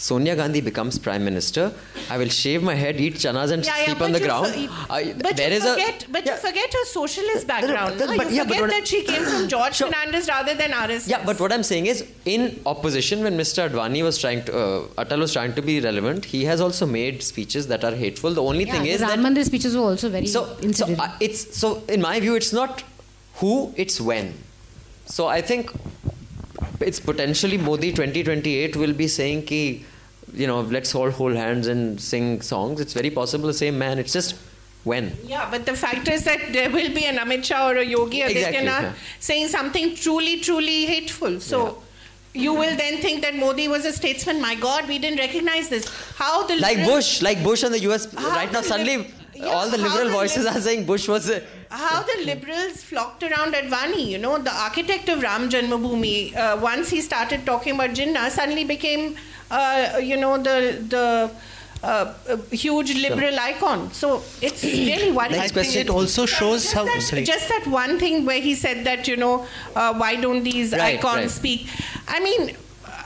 Sonia 0.00 0.34
Gandhi 0.34 0.60
becomes 0.62 0.98
prime 0.98 1.22
minister, 1.24 1.72
I 2.08 2.16
will 2.16 2.30
shave 2.30 2.62
my 2.62 2.74
head, 2.74 2.98
eat 2.98 3.16
chanas, 3.16 3.50
and 3.52 3.62
Yeah, 3.64 3.76
yeah, 3.78 3.84
sleep 3.84 3.98
but 3.98 4.04
on 4.06 4.12
the 4.12 4.20
ground. 4.20 4.46
for- 4.54 4.92
I- 4.98 5.12
but 5.24 5.36
there 5.36 5.50
you 5.52 5.58
a- 5.58 5.66
forget, 5.72 6.06
but 6.14 6.24
you 6.28 6.36
forget 6.44 6.72
her 6.78 6.84
socialist 6.92 7.46
background. 7.46 7.98
no, 7.98 8.06
no? 8.06 8.16
but- 8.16 8.30
you 8.30 8.36
yeah, 8.36 8.44
forget 8.44 8.62
what- 8.62 8.70
that 8.70 8.88
she 8.92 9.02
came 9.10 9.22
from 9.32 9.46
George 9.54 9.76
Fernandes 9.82 10.26
rather 10.28 10.54
than 10.54 10.72
RSS. 10.84 11.08
Yeah, 11.14 11.22
but 11.26 11.38
what 11.38 11.52
I'm 11.52 11.62
saying 11.72 11.86
is, 11.86 12.02
in 12.24 12.46
opposition, 12.64 13.22
when 13.22 13.36
Mr. 13.42 13.68
Advani 13.68 14.02
was 14.02 14.16
trying 14.24 14.42
to, 14.46 14.56
uh, 14.62 15.04
Atal 15.04 15.18
was 15.26 15.34
trying 15.34 15.52
to 15.60 15.66
be 15.68 15.76
relevant, 15.88 16.24
he 16.36 16.44
has 16.46 16.62
also 16.62 16.86
made 16.86 17.22
speeches 17.22 17.66
that 17.74 17.84
are 17.84 17.94
hateful. 17.94 18.32
The 18.40 18.42
only 18.54 18.64
Yeah, 18.64 18.72
thing 18.72 18.82
the 18.84 18.90
is 18.96 19.00
Ram 19.02 19.10
that 19.10 19.18
Mandir 19.28 19.44
speeches 19.44 19.76
were 19.76 19.82
also 19.92 20.08
very 20.08 20.26
so, 20.26 20.46
so 20.72 20.86
uh, 20.98 21.10
it's 21.20 21.44
so 21.58 21.82
in 21.88 22.00
my 22.00 22.18
view, 22.20 22.36
it's 22.36 22.54
not 22.54 22.82
who, 23.34 23.74
it's 23.76 24.00
when. 24.00 24.32
So 25.04 25.26
I 25.26 25.40
think 25.42 25.70
it's 26.80 27.00
potentially 27.00 27.58
Modi 27.58 27.92
2028 27.92 28.76
will 28.76 28.94
be 28.94 29.08
saying 29.08 29.44
ki, 29.44 29.84
you 30.34 30.46
know, 30.46 30.60
let's 30.60 30.94
all 30.94 31.10
hold 31.10 31.34
hands 31.34 31.66
and 31.66 32.00
sing 32.00 32.40
songs. 32.42 32.80
It's 32.80 32.92
very 32.92 33.10
possible 33.10 33.46
the 33.46 33.54
same 33.54 33.78
man. 33.78 33.98
It's 33.98 34.12
just 34.12 34.36
when. 34.84 35.16
Yeah, 35.26 35.48
but 35.50 35.66
the 35.66 35.74
fact 35.74 36.08
is 36.08 36.24
that 36.24 36.52
there 36.52 36.70
will 36.70 36.92
be 36.94 37.04
an 37.04 37.16
Amit 37.16 37.44
Shah 37.44 37.68
or 37.70 37.76
a 37.76 37.84
Yogi 37.84 38.22
Exactly, 38.22 38.58
Adityanath 38.60 38.82
yeah. 38.82 38.92
saying 39.18 39.48
something 39.48 39.94
truly, 39.94 40.40
truly 40.40 40.86
hateful. 40.86 41.40
So 41.40 41.82
you 42.32 42.54
will 42.54 42.76
then 42.76 42.98
think 42.98 43.22
that 43.22 43.34
Modi 43.34 43.68
was 43.68 43.84
a 43.84 43.92
statesman. 43.92 44.40
My 44.40 44.54
God, 44.54 44.88
we 44.88 44.98
didn't 44.98 45.18
recognize 45.18 45.68
this. 45.68 45.88
How 46.16 46.46
the 46.46 46.56
Like 46.56 46.76
liberal- 46.78 46.96
Bush, 46.96 47.22
like 47.22 47.42
Bush 47.42 47.62
and 47.62 47.74
the 47.74 47.80
US 47.90 48.12
right 48.14 48.50
now. 48.52 48.62
Suddenly, 48.62 49.12
yeah, 49.34 49.46
all 49.46 49.68
the 49.68 49.78
liberal 49.78 50.04
the 50.06 50.10
voices 50.12 50.44
lib- 50.44 50.56
are 50.56 50.60
saying 50.60 50.86
Bush 50.86 51.08
was 51.08 51.28
a. 51.28 51.42
how 51.70 52.02
the 52.02 52.22
liberals 52.24 52.82
flocked 52.82 53.22
around 53.22 53.54
Advani, 53.54 54.06
you 54.06 54.18
know, 54.18 54.38
the 54.38 54.54
architect 54.54 55.08
of 55.08 55.22
Ram 55.22 55.48
Janmabhoomi, 55.50 56.36
uh, 56.36 56.56
once 56.60 56.88
he 56.90 57.00
started 57.00 57.44
talking 57.46 57.74
about 57.74 57.90
Jinnah, 57.90 58.30
suddenly 58.30 58.64
became, 58.64 59.16
uh, 59.50 59.98
you 60.02 60.16
know, 60.16 60.36
the 60.38 60.56
the 60.88 61.30
uh, 61.82 62.14
uh, 62.28 62.36
huge 62.50 62.94
liberal 62.94 63.38
icon. 63.38 63.90
So 63.92 64.22
it's 64.42 64.62
really 64.90 65.12
worrying. 65.12 65.40
I 65.40 65.48
think 65.48 65.74
it 65.76 65.88
also 65.88 66.26
shows 66.26 66.62
just 66.62 66.74
how. 66.74 66.84
that, 66.84 67.24
just 67.24 67.48
that 67.48 67.66
one 67.66 67.98
thing 67.98 68.24
where 68.26 68.40
he 68.40 68.54
said 68.54 68.84
that 68.84 69.08
you 69.08 69.16
know 69.16 69.46
uh, 69.74 69.94
why 69.94 70.16
don't 70.16 70.42
these 70.42 70.72
Right, 70.72 70.98
icons 70.98 71.16
right. 71.16 71.30
speak 71.30 71.68
i 72.06 72.20
mean 72.20 72.54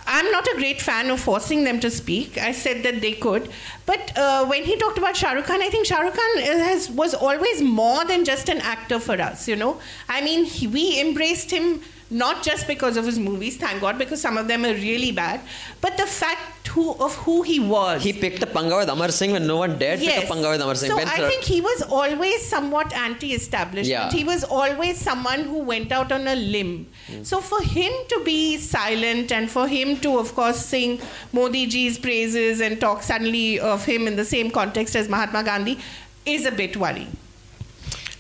i'm 0.07 0.31
not 0.33 0.47
a 0.49 0.55
great 0.57 0.81
fan 0.83 1.09
of 1.11 1.21
forcing 1.21 1.65
them 1.65 1.79
to 1.81 1.89
speak 1.91 2.37
i 2.39 2.51
said 2.53 2.83
that 2.83 3.01
they 3.01 3.13
could 3.13 3.49
but 3.87 4.13
uh, 4.19 4.45
when 4.47 4.65
he 4.65 4.77
talked 4.77 4.99
about 4.99 5.17
shah 5.17 5.33
rukh 5.33 5.47
khan 5.47 5.63
i 5.63 5.71
think 5.71 5.87
shah 5.87 6.01
rukh 6.07 6.15
khan 6.21 6.43
has 6.69 6.91
was 6.91 7.15
always 7.15 7.63
more 7.63 8.05
than 8.05 8.25
just 8.25 8.49
an 8.49 8.59
actor 8.75 8.99
for 8.99 9.19
us 9.29 9.47
you 9.49 9.57
know 9.57 9.73
i 10.09 10.21
mean 10.21 10.45
he, 10.45 10.67
we 10.67 11.01
embraced 11.01 11.51
him 11.51 11.81
not 12.23 12.43
just 12.49 12.67
because 12.73 12.97
of 13.01 13.05
his 13.11 13.19
movies 13.29 13.57
thank 13.63 13.81
god 13.85 13.99
because 14.03 14.21
some 14.27 14.37
of 14.43 14.47
them 14.53 14.65
are 14.65 14.75
really 14.89 15.13
bad 15.13 15.41
but 15.87 15.97
the 16.03 16.07
fact 16.07 16.69
who, 16.75 16.93
of 17.07 17.15
who 17.25 17.43
he 17.43 17.61
was 17.61 18.03
He 18.03 18.13
picked 18.13 18.43
a 18.43 18.47
panga 18.47 18.77
with 18.77 18.89
Amar 18.89 19.11
Singh 19.11 19.33
when 19.33 19.47
no 19.47 19.59
one 19.59 19.79
dared 19.79 20.01
pick 20.01 20.25
a 20.25 20.27
panga 20.27 20.51
with 20.51 20.61
Amar 20.61 20.75
Singh. 20.75 20.91
so 20.91 20.97
When 20.97 21.09
I 21.09 21.17
Thir- 21.19 21.29
think 21.29 21.45
he 21.45 21.61
was 21.61 21.83
always 21.83 22.45
somewhat 22.45 22.93
anti-establishment. 22.93 23.87
Yeah. 23.87 24.11
He 24.11 24.25
was 24.25 24.45
always 24.45 24.99
someone 24.99 25.45
who 25.45 25.59
went 25.59 25.93
out 25.93 26.11
on 26.11 26.27
a 26.27 26.35
limb. 26.35 26.87
Mm. 27.07 27.25
So 27.25 27.41
for 27.41 27.61
him 27.63 27.93
to 28.09 28.23
be 28.25 28.57
silent 28.59 29.31
and 29.31 29.51
for 29.51 29.69
him 29.69 29.99
to, 30.01 30.19
of 30.19 30.35
course, 30.35 30.65
sing 30.65 31.01
Modi 31.33 31.67
ji's 31.67 31.99
praises 31.99 32.61
and 32.61 32.81
talk 32.81 33.03
suddenly 33.03 33.61
of 33.61 33.85
him 33.85 34.09
in 34.09 34.17
the 34.17 34.25
same 34.25 34.51
context 34.51 34.97
as 34.97 35.09
Mahatma 35.09 35.45
Gandhi 35.45 35.79
is 36.27 36.47
a 36.47 36.53
bit 36.53 36.77
worrying. 36.77 37.17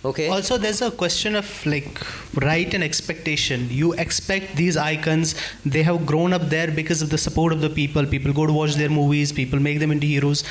Okay. 0.05 0.29
Also, 0.29 0.59
there's 0.59 0.83
a 0.83 0.91
question 0.91 1.35
of 1.35 1.65
like 1.65 1.99
right 2.43 2.75
and 2.75 2.85
expectation. 2.85 3.69
You 3.71 3.95
expect 3.95 4.57
these 4.57 4.77
icons, 4.77 5.35
they 5.65 5.83
have 5.83 6.05
grown 6.05 6.35
up 6.35 6.43
there 6.51 6.71
because 6.71 7.01
of 7.01 7.09
the 7.09 7.17
support 7.17 7.55
of 7.55 7.63
the 7.63 7.71
people. 7.71 8.05
People 8.05 8.35
go 8.35 8.47
to 8.47 8.53
watch 8.53 8.75
their 8.75 8.91
movies, 8.91 9.33
people 9.33 9.59
make 9.59 9.79
them 9.81 9.91
into 9.91 10.07
heroes. 10.07 10.45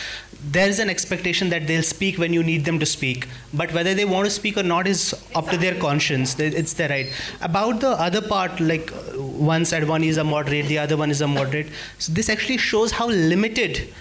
There's 0.46 0.80
an 0.80 0.90
expectation 0.90 1.50
that 1.50 1.68
they'll 1.68 1.84
speak 1.84 2.18
when 2.18 2.34
you 2.34 2.44
need 2.44 2.66
them 2.66 2.80
to 2.80 2.86
speak. 2.86 3.28
But 3.54 3.72
whether 3.74 3.94
they 3.94 4.06
want 4.06 4.26
to 4.26 4.32
speak 4.32 4.58
or 4.58 4.64
not 4.64 4.88
is 4.88 5.14
up 5.36 5.50
to 5.50 5.58
their 5.58 5.76
conscience. 5.76 6.38
It's 6.40 6.74
their 6.74 6.90
right. 6.90 7.14
About 7.40 7.80
the 7.80 7.92
other 7.92 8.22
part, 8.22 8.60
like 8.60 8.90
one 9.16 9.64
once 9.64 9.72
one 9.72 10.04
is 10.04 10.18
a 10.18 10.24
moderate, 10.24 10.66
the 10.66 10.80
other 10.80 10.98
one 10.98 11.12
is 11.12 11.22
a 11.22 11.28
moderate. 11.28 11.68
So 12.00 12.12
this 12.12 12.28
actually 12.28 12.58
shows 12.58 12.94
how 12.94 13.08
limited 13.08 13.94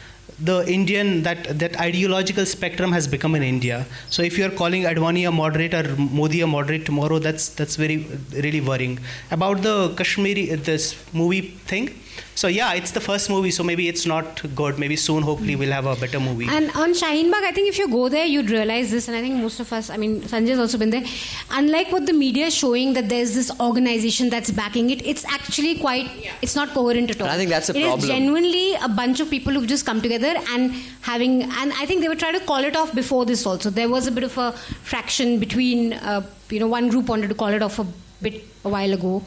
the 0.45 0.65
Indian 0.67 1.23
that 1.23 1.59
that 1.59 1.79
ideological 1.81 2.47
spectrum 2.47 2.93
has 2.93 3.07
become 3.07 3.35
in 3.35 3.43
India. 3.43 3.87
So 4.11 4.23
if 4.23 4.39
you 4.39 4.45
are 4.47 4.55
calling 4.63 4.83
Advani 4.93 5.27
a 5.29 5.33
moderate 5.33 5.75
or 5.75 5.85
Modi 5.97 6.41
a 6.41 6.47
moderate 6.47 6.85
tomorrow, 6.85 7.19
that's 7.19 7.49
that's 7.49 7.77
very 7.77 7.99
really 8.47 8.61
worrying. 8.61 8.99
About 9.31 9.63
the 9.63 9.77
Kashmiri 10.01 10.47
this 10.71 10.95
movie 11.13 11.43
thing. 11.73 11.91
So 12.35 12.49
yeah, 12.49 12.73
it's 12.73 12.93
the 12.93 13.01
first 13.01 13.29
movie, 13.31 13.51
so 13.51 13.63
maybe 13.63 13.89
it's 13.89 14.07
not 14.07 14.43
good. 14.55 14.79
Maybe 14.79 14.97
soon, 14.97 15.23
hopefully, 15.23 15.55
we'll 15.55 15.73
have 15.73 15.87
a 15.87 15.95
better 15.97 16.19
movie. 16.19 16.47
And 16.49 16.71
on 16.71 16.93
Shaheen 16.93 17.31
Bagh, 17.31 17.45
I 17.45 17.53
think 17.53 17.69
if 17.69 17.79
you 17.79 17.89
go 17.89 18.09
there, 18.09 18.25
you'd 18.25 18.51
realize 18.51 18.91
this, 18.91 19.09
and 19.09 19.17
I 19.17 19.21
think 19.21 19.37
most 19.37 19.61
of 19.61 19.73
us, 19.73 19.91
I 19.91 19.97
mean, 19.99 20.23
Sanjay's 20.23 20.59
also 20.59 20.79
been 20.79 20.91
there. 20.91 21.05
Unlike 21.51 21.93
what 21.93 22.07
the 22.07 22.15
media 22.15 22.47
is 22.47 22.55
showing 22.55 22.95
that 22.95 23.09
there's 23.11 23.35
this 23.35 23.51
organization 23.61 24.31
that's 24.31 24.51
backing 24.51 24.89
it, 24.91 25.05
it's 25.07 25.25
actually 25.27 25.79
quite, 25.79 26.09
it's 26.41 26.57
not 26.57 26.71
coherent 26.71 27.11
at 27.11 27.21
all. 27.21 27.27
And 27.27 27.35
I 27.35 27.37
think 27.37 27.51
that's 27.51 27.69
a 27.69 27.77
It 27.77 27.81
is 27.81 27.85
problem. 27.85 28.09
genuinely 28.09 28.75
a 28.77 28.89
bunch 28.89 29.21
of 29.21 29.29
people 29.29 29.53
who've 29.53 29.67
just 29.67 29.85
come 29.85 30.01
together 30.01 30.35
and 30.51 30.73
having, 31.03 31.43
and 31.43 31.73
I 31.75 31.85
think 31.85 32.01
they 32.01 32.09
were 32.09 32.17
trying 32.17 32.39
to 32.39 32.45
call 32.47 32.65
it 32.65 32.77
off 32.77 32.95
before 32.95 33.27
this 33.27 33.45
also. 33.45 33.69
There 33.71 33.91
was 33.91 34.07
a 34.07 34.11
bit 34.11 34.25
of 34.25 34.39
a 34.39 34.53
fraction 34.53 35.39
between, 35.39 35.93
uh, 35.93 36.27
you 36.49 36.61
know, 36.61 36.67
one 36.67 36.89
group 36.89 37.07
wanted 37.09 37.29
to 37.29 37.35
call 37.35 37.49
it 37.49 37.63
off 37.63 37.79
a 37.79 37.87
bit 38.23 38.43
a 38.65 38.69
while 38.71 38.93
ago, 38.93 39.23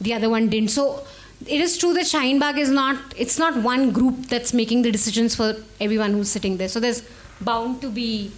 the 0.00 0.12
other 0.14 0.28
one 0.28 0.48
didn't. 0.48 0.70
So 0.70 1.04
it 1.46 1.60
is 1.60 1.76
true 1.78 1.92
that 1.94 2.04
Shaheen 2.04 2.38
Bagh 2.40 2.58
is 2.58 2.70
not, 2.70 2.96
it's 3.16 3.38
not 3.38 3.56
one 3.56 3.90
group 3.92 4.26
that's 4.28 4.52
making 4.52 4.82
the 4.82 4.90
decisions 4.90 5.34
for 5.34 5.56
everyone 5.80 6.12
who's 6.12 6.30
sitting 6.30 6.56
there. 6.56 6.68
So 6.68 6.80
there's 6.80 7.02
bound 7.40 7.80
to 7.82 7.90
be 7.90 8.30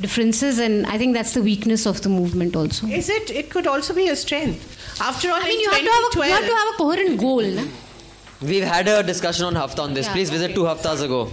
differences, 0.00 0.58
and 0.58 0.86
I 0.86 0.98
think 0.98 1.14
that's 1.14 1.34
the 1.34 1.42
weakness 1.42 1.86
of 1.86 2.02
the 2.02 2.08
movement 2.08 2.56
also. 2.56 2.86
Is 2.86 3.08
it? 3.08 3.30
It 3.30 3.50
could 3.50 3.66
also 3.66 3.94
be 3.94 4.08
a 4.08 4.16
strength. 4.16 5.00
After 5.00 5.28
all, 5.30 5.36
I 5.40 5.44
mean, 5.44 5.60
you 5.60 5.70
have, 5.70 5.80
to 5.80 5.90
have 5.90 6.24
a, 6.24 6.28
you 6.28 6.34
have 6.34 6.46
to 6.46 6.54
have 6.54 6.74
a 6.74 6.76
coherent 6.76 7.20
goal. 7.20 7.42
na? 7.42 7.64
We've 8.40 8.64
had 8.64 8.86
a 8.86 9.02
discussion 9.02 9.46
on 9.46 9.54
Hafta 9.54 9.82
on 9.82 9.94
this. 9.94 10.06
Yeah, 10.06 10.12
Please 10.12 10.30
visit 10.30 10.46
okay. 10.46 10.54
two 10.54 10.62
Haftas 10.62 11.02
ago. 11.02 11.30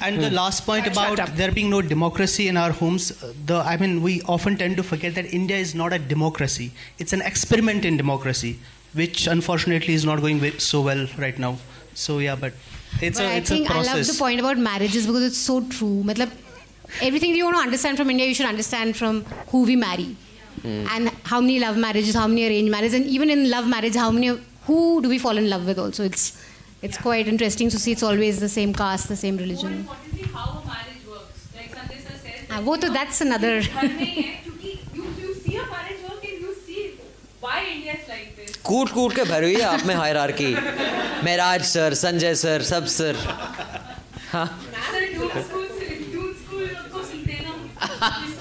And 0.00 0.22
the 0.22 0.30
last 0.30 0.66
point 0.66 0.86
about 0.86 1.16
there 1.36 1.50
being 1.50 1.70
no 1.70 1.80
democracy 1.80 2.48
in 2.48 2.56
our 2.56 2.72
homes, 2.72 3.22
uh, 3.22 3.32
the 3.46 3.56
I 3.56 3.76
mean, 3.76 4.02
we 4.02 4.22
often 4.22 4.56
tend 4.56 4.76
to 4.76 4.82
forget 4.82 5.14
that 5.14 5.32
India 5.32 5.56
is 5.56 5.74
not 5.74 5.92
a 5.92 5.98
democracy. 5.98 6.72
It's 6.98 7.12
an 7.12 7.22
experiment 7.22 7.84
in 7.84 7.96
democracy, 7.96 8.58
which 8.94 9.26
unfortunately 9.26 9.94
is 9.94 10.04
not 10.04 10.20
going 10.20 10.40
so 10.58 10.80
well 10.82 11.06
right 11.18 11.38
now. 11.38 11.56
So 11.94 12.18
yeah, 12.18 12.36
but 12.36 12.52
it's 13.00 13.18
but 13.18 13.26
a 13.26 13.30
I 13.30 13.34
it's 13.34 13.48
think 13.50 13.68
a 13.68 13.72
I 13.72 13.74
process. 13.74 13.96
love 13.96 14.06
the 14.06 14.18
point 14.18 14.40
about 14.40 14.58
marriages 14.58 15.06
because 15.06 15.22
it's 15.22 15.38
so 15.38 15.60
true. 15.68 16.02
Matlab, 16.04 16.30
everything 17.02 17.34
you 17.34 17.44
want 17.44 17.56
to 17.56 17.62
understand 17.62 17.96
from 17.96 18.10
India, 18.10 18.26
you 18.26 18.34
should 18.34 18.46
understand 18.46 18.96
from 18.96 19.24
who 19.48 19.64
we 19.64 19.76
marry. 19.76 20.16
And 20.64 21.10
how 21.24 21.42
many 21.42 21.58
love 21.60 21.76
marriages, 21.76 22.14
how 22.14 22.26
many 22.26 22.46
arranged 22.46 22.70
marriages, 22.70 22.94
and 22.94 23.04
even 23.04 23.28
in 23.28 23.50
love 23.50 23.66
marriage, 23.68 23.94
how 23.96 24.10
many, 24.10 24.28
who 24.66 25.02
do 25.02 25.10
we 25.10 25.18
fall 25.18 25.36
in 25.36 25.50
love 25.50 25.66
with 25.66 25.78
also? 25.78 26.04
It's, 26.04 26.42
it's 26.80 26.96
quite 26.96 27.28
interesting 27.28 27.68
to 27.68 27.78
see 27.78 27.92
it's 27.92 28.02
always 28.02 28.40
the 28.40 28.48
same 28.48 28.72
caste, 28.72 29.08
the 29.08 29.16
same 29.16 29.36
religion. 29.36 29.80
Importantly, 29.80 30.22
how 30.32 30.62
a 30.62 30.66
marriage 30.66 31.06
works. 31.06 31.48
Like 31.54 31.70
Sanjay 31.76 32.00
sir 32.00 32.16
says. 32.16 32.46
Ah, 32.50 32.62
wo 32.62 32.76
to, 32.76 32.88
that's 32.88 33.20
another. 33.20 33.60
कूट 38.66 38.90
कूट 38.90 39.14
के 39.14 39.22
भर 39.24 39.42
हुई 39.42 39.54
है 39.54 39.62
आप 39.62 39.82
में 39.86 39.94
higher 39.94 40.16
are 40.16 40.30
की 40.32 40.52
Maharaj 40.54 41.64
sir 41.66 41.94
Sanjay 41.94 42.34
sir 42.34 42.62
सब 42.62 42.86
सर। 42.92 43.16
हाँ। 44.32 44.46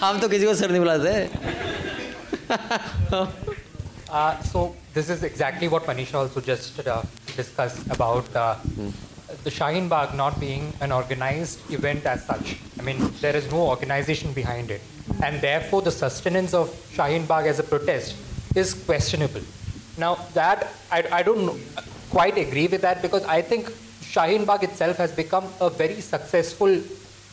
हम 0.01 0.19
तो 0.19 0.29
किसी 0.29 0.45
को 0.45 0.53
सर 0.55 0.71
नहीं 0.71 0.79
बुलाते। 0.81 1.29
So 4.47 4.63
this 4.95 5.09
is 5.09 5.25
exactly 5.25 5.67
what 5.67 5.89
Manisha 5.89 6.17
also 6.19 6.41
just 6.47 6.79
discuss 7.37 7.77
about 7.91 8.37
the 9.45 9.49
Shaheen 9.57 9.89
Bagh 9.89 10.15
not 10.15 10.37
being 10.39 10.83
an 10.83 10.91
organise 10.91 11.57
event 11.71 12.05
as 12.07 12.19
such 12.19 12.45
I 12.79 12.85
mean 12.85 13.03
there 13.21 13.35
is 13.37 13.49
no 13.49 13.65
organisation 13.67 14.33
behind 14.33 14.71
it 14.71 14.81
and 15.23 15.41
there 15.41 15.67
for 15.71 15.83
the 15.83 15.89
sustenance 15.97 16.53
of 16.61 16.69
Shaheen 16.95 17.25
Bagh 17.27 17.47
as 17.47 17.59
a 17.59 17.67
protest 17.69 18.57
is 18.57 18.75
questionable 18.85 19.45
Now 19.96 20.14
that 20.34 20.68
I, 20.92 21.04
I 21.12 21.22
don't 21.22 21.44
know, 21.44 21.56
quite 22.10 22.38
agree 22.38 22.66
with 22.68 22.82
that 22.82 23.02
because 23.02 23.24
I 23.24 23.42
think 23.42 23.68
Shaheen 24.12 24.46
Bagh 24.46 24.62
itself 24.64 24.96
has 24.96 25.12
become 25.12 25.46
a 25.60 25.68
very 25.70 26.00
successful 26.00 26.80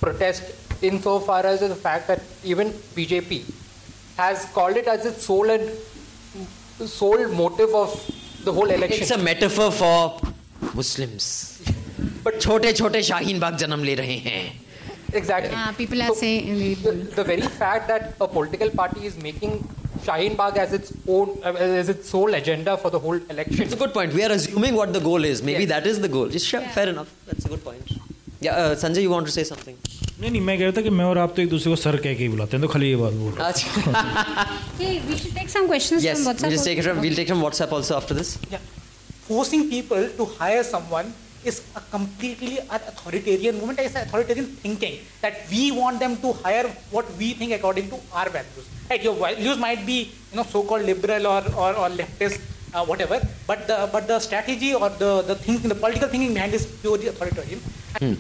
protest 0.01 0.43
insofar 0.83 1.45
as 1.45 1.59
the 1.61 1.75
fact 1.75 2.07
that 2.07 2.21
even 2.43 2.71
BJP 2.95 3.43
has 4.17 4.45
called 4.53 4.77
it 4.77 4.87
as 4.87 5.05
its 5.05 5.23
sole 5.23 5.49
and 5.49 5.69
sole 6.87 7.27
motive 7.29 7.73
of 7.73 7.93
the 8.43 8.51
whole 8.51 8.69
election. 8.69 9.01
It's 9.01 9.11
a 9.11 9.17
metaphor 9.17 9.71
for 9.71 10.19
Muslims. 10.73 11.61
But 12.23 12.39
छोटे 12.41 12.71
छोटे 12.73 13.01
शाहीन 13.03 13.39
बाग 13.39 13.57
जन्म 13.57 13.83
ले 13.83 13.95
रहे 13.95 14.17
हैं 14.27 14.65
Exactly. 15.17 15.51
Ah, 15.55 15.73
people 15.77 16.01
are 16.01 16.13
saying. 16.13 16.47
The, 16.83 16.91
the 17.17 17.23
very 17.23 17.41
fact 17.41 17.87
that 17.87 18.15
a 18.19 18.27
political 18.27 18.69
party 18.69 19.05
is 19.05 19.15
making 19.25 19.53
Shaheen 20.05 20.35
Bagh 20.37 20.57
as 20.57 20.71
its 20.73 20.93
own, 21.07 21.29
uh, 21.43 21.53
as 21.53 21.89
its 21.89 22.09
sole 22.09 22.33
agenda 22.33 22.77
for 22.77 22.89
the 22.91 22.99
whole 22.99 23.19
election. 23.29 23.61
It's 23.63 23.73
a 23.73 23.77
good 23.77 23.93
point. 23.93 24.13
We 24.13 24.23
are 24.23 24.31
assuming 24.31 24.75
what 24.75 24.93
the 24.93 24.99
goal 24.99 25.23
is. 25.25 25.41
Maybe 25.41 25.65
that 25.65 25.85
is 25.87 25.99
the 25.99 26.09
goal. 26.09 26.27
Just 26.29 26.47
sure, 26.47 26.61
fair 26.61 26.89
enough. 26.89 27.09
That's 27.25 27.45
a 27.45 27.47
good 27.49 27.63
point. 27.63 27.83
Yeah, 28.41 28.55
uh, 28.55 28.75
Sanjay, 28.75 29.01
you 29.01 29.09
want 29.09 29.25
to 29.25 29.31
say 29.31 29.43
something? 29.43 29.77
नहीं 30.19 30.31
नहीं 30.31 30.41
मैं 30.41 30.57
कह 30.57 30.63
रहा 30.63 30.71
था 30.77 30.81
कि 30.81 30.89
मैं 30.97 31.05
और 31.05 31.17
आप 31.17 31.33
तो 31.35 31.41
एक 31.41 31.49
दूसरे 31.49 31.71
को 31.71 31.75
सर 31.75 31.95
कह 32.03 32.13
के 32.15 32.23
ही 32.23 32.27
बुलाते 32.29 32.57
हैं 32.57 32.61
तो 32.65 32.71
खाली 32.73 32.89
ये 32.89 32.95
बात 32.95 33.13
बोल 33.13 33.33
रहा 33.33 33.47
हूँ। 33.47 33.53
Hey, 34.79 34.93
we 35.07 35.15
should 35.17 35.35
take 35.35 35.49
some 35.49 35.65
questions 35.67 36.03
yes, 36.03 36.15
from 36.15 36.27
WhatsApp. 36.27 36.41
we'll 36.43 36.55
just 36.55 36.65
take 36.65 36.77
it 36.79 36.85
from 41.46 41.60
also. 41.60 41.70
we'll 41.70 41.90
take 41.90 41.92
it 41.92 41.92
from 41.92 42.02
WhatsApp 42.02 42.30
also 42.30 42.60
after 42.60 42.64
this. 42.64 42.68
forcing 42.68 42.80
people 42.80 43.00
to 43.00 43.00
hire 43.00 43.00
someone 43.00 43.30
is 43.30 43.36
a 43.36 43.40
completely 43.40 43.40
an 43.40 43.40
authoritarian 43.40 43.54
movement. 43.56 43.78
It's 43.80 43.94
an 43.94 44.02
authoritarian 44.02 44.46
thinking 44.46 44.98
that 45.20 45.48
we 45.50 45.72
want 45.72 46.00
them 46.00 46.16
to 46.18 46.32
hire 46.32 46.68
what 46.90 47.06
we 47.16 47.34
think 47.34 47.52
according 47.52 47.90
to 47.90 48.00
our 48.12 48.28
values. 48.28 48.68
Right? 48.88 49.02
Your 49.02 49.14
values 49.14 49.58
might 49.58 49.86
be 49.86 50.10
you 50.30 50.36
know 50.36 50.44
so-called 50.44 50.84
liberal 50.84 51.26
or 51.26 51.42
or, 51.56 51.74
or 51.76 51.88
leftist. 51.90 52.40
Uh, 52.72 52.84
whatever, 52.84 53.20
but 53.48 53.66
the 53.66 53.88
but 53.92 54.06
the 54.06 54.20
strategy 54.20 54.74
or 54.74 54.88
the 54.90 55.22
the 55.22 55.34
thinking, 55.34 55.68
the 55.68 55.74
political 55.74 56.08
thinking 56.08 56.32
behind 56.32 56.54
is 56.54 56.66
purely 56.82 57.08
authoritarian. 57.08 57.60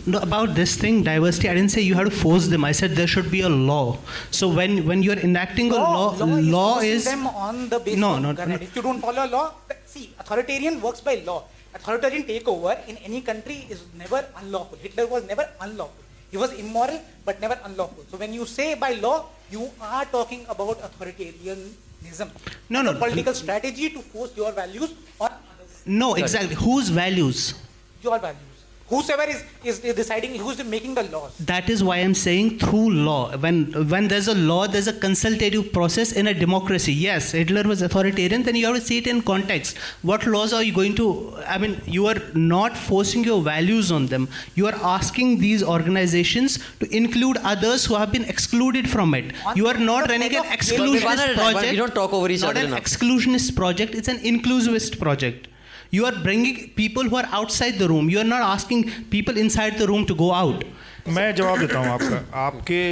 No, 0.04 0.18
about 0.18 0.56
this 0.56 0.76
thing, 0.76 1.04
diversity. 1.04 1.48
I 1.48 1.54
didn't 1.54 1.70
say 1.70 1.82
you 1.82 1.94
have 1.94 2.06
to 2.06 2.10
force 2.10 2.48
them. 2.48 2.64
I 2.64 2.72
said 2.72 2.96
there 2.96 3.06
should 3.06 3.30
be 3.30 3.42
a 3.42 3.48
law. 3.48 3.98
So 4.32 4.48
when 4.48 4.84
when 4.88 5.04
you're 5.04 5.20
enacting 5.20 5.70
a 5.70 5.76
law, 5.76 6.16
law, 6.18 6.74
forcing 6.74 6.90
is 6.90 7.04
them 7.04 7.28
on 7.28 7.68
the 7.68 7.78
basis 7.78 8.00
No, 8.00 8.18
no, 8.18 8.32
no. 8.32 8.54
If 8.56 8.74
you 8.74 8.82
don't 8.82 9.00
follow 9.00 9.24
a 9.24 9.30
law, 9.30 9.54
see, 9.86 10.12
authoritarian 10.18 10.80
works 10.82 11.00
by 11.00 11.22
law. 11.24 11.44
Authoritarian 11.74 12.24
takeover 12.26 12.74
in 12.90 12.96
any 13.06 13.20
country 13.22 13.66
is 13.70 13.82
never 13.94 14.26
unlawful. 14.42 14.78
Hitler 14.82 15.06
was 15.06 15.22
never 15.26 15.46
unlawful. 15.60 16.02
He 16.30 16.36
was 16.36 16.52
immoral, 16.54 16.98
but 17.24 17.40
never 17.40 17.58
unlawful. 17.64 18.04
So 18.10 18.16
when 18.18 18.32
you 18.34 18.46
say 18.46 18.74
by 18.74 18.94
law, 18.94 19.26
you 19.50 19.70
are 19.80 20.04
talking 20.06 20.46
about 20.48 20.78
authoritarianism. 20.82 22.30
No, 22.70 22.82
no. 22.82 22.94
political 22.94 23.34
strategy 23.34 23.90
to 23.90 24.00
force 24.02 24.34
your 24.36 24.52
values 24.52 24.94
on 25.20 25.30
others. 25.30 25.82
no 25.86 26.14
exactly 26.14 26.54
whose 26.54 26.88
values. 26.88 27.54
your 28.02 28.18
values. 28.18 28.49
Whosoever 28.90 29.22
is, 29.30 29.44
is 29.64 29.78
deciding, 29.96 30.34
who's 30.44 30.62
making 30.64 30.94
the 30.96 31.04
laws. 31.04 31.36
That 31.38 31.70
is 31.70 31.82
why 31.88 31.98
I'm 31.98 32.14
saying 32.14 32.58
through 32.58 32.90
law. 33.08 33.36
When 33.44 33.58
when 33.92 34.08
there's 34.08 34.26
a 34.26 34.34
law, 34.34 34.66
there's 34.66 34.88
a 34.88 34.92
consultative 35.04 35.72
process 35.72 36.10
in 36.22 36.26
a 36.26 36.34
democracy. 36.34 36.92
Yes, 36.92 37.30
Hitler 37.30 37.62
was 37.72 37.82
authoritarian. 37.88 38.42
Then 38.48 38.56
you 38.56 38.66
have 38.66 38.74
to 38.74 38.80
see 38.88 38.98
it 38.98 39.06
in 39.12 39.22
context. 39.22 39.78
What 40.10 40.26
laws 40.26 40.52
are 40.52 40.62
you 40.68 40.72
going 40.80 40.96
to? 41.02 41.06
I 41.46 41.58
mean, 41.58 41.76
you 41.86 42.08
are 42.08 42.16
not 42.34 42.76
forcing 42.76 43.22
your 43.22 43.40
values 43.42 43.92
on 43.92 44.06
them. 44.14 44.28
You 44.56 44.66
are 44.66 44.74
asking 44.94 45.38
these 45.38 45.62
organizations 45.62 46.58
to 46.80 46.90
include 47.02 47.36
others 47.54 47.84
who 47.84 47.94
have 47.94 48.10
been 48.10 48.24
excluded 48.24 48.90
from 48.90 49.14
it. 49.14 49.32
You 49.54 49.68
are 49.68 49.78
not 49.78 50.08
running 50.10 50.34
an 50.34 50.42
exclusionist 50.58 51.04
at 51.04 51.30
a 51.30 51.34
time, 51.36 51.52
project. 51.52 51.72
you 51.72 51.78
don't 51.78 51.94
talk 51.94 52.12
over 52.12 52.28
each 52.28 52.40
not 52.40 52.50
other 52.56 52.60
an 52.66 52.72
enough. 52.72 52.82
exclusionist 52.82 53.54
project. 53.54 53.94
It's 53.94 54.08
an 54.08 54.18
inclusivist 54.18 54.98
project. 54.98 55.46
You 55.92 56.04
are 56.06 56.16
bringing 56.24 56.58
people 56.74 57.08
who 57.10 57.16
are 57.16 57.28
outside 57.32 57.78
the 57.78 57.88
room. 57.88 58.08
You 58.10 58.20
are 58.20 58.28
not 58.32 58.42
asking 58.42 58.90
people 59.10 59.36
inside 59.36 59.78
the 59.78 59.88
room 59.88 60.04
to 60.06 60.14
go 60.14 60.28
out. 60.32 60.64
मैं 61.08 61.34
जवाब 61.34 61.58
देता 61.58 61.78
हूँ 61.78 61.88
आपका 61.88 62.20
आपके 62.40 62.82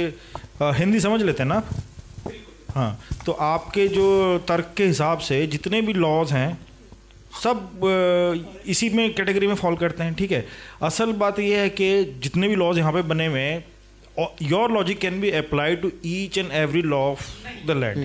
हिंदी 0.79 0.99
समझ 0.99 1.21
लेते 1.21 1.43
हैं 1.43 1.49
ना 1.49 1.55
आप? 1.55 1.69
हाँ 2.75 2.99
तो 3.25 3.31
आपके 3.31 3.87
जो 3.87 4.07
तर्क 4.47 4.73
के 4.77 4.85
हिसाब 4.85 5.19
से 5.27 5.45
जितने 5.47 5.81
भी 5.81 5.93
लॉज 5.93 6.31
हैं, 6.33 6.57
सब 7.43 8.65
इसी 8.67 8.89
में 8.89 9.13
कैटेगरी 9.15 9.47
में 9.47 9.55
फॉल 9.55 9.75
करते 9.77 10.03
हैं, 10.03 10.13
ठीक 10.15 10.31
है 10.31 10.45
असल 10.83 11.11
बात 11.23 11.39
यह 11.39 11.59
है 11.59 11.69
कि 11.69 12.19
जितने 12.23 12.47
भी 12.47 12.55
लॉज 12.55 12.77
यहाँ 12.77 12.93
पे 12.93 13.01
बने 13.09 13.25
हुए 13.27 13.41
हैं 13.41 13.65
your 14.41 14.71
logic 14.71 14.99
can 14.99 15.19
be 15.21 15.31
apply 15.31 15.75
to 15.75 15.91
each 16.05 16.37
and 16.37 16.51
every 16.51 16.81
law 16.81 16.97
of 17.11 17.27
the 17.67 17.71
land 17.71 17.97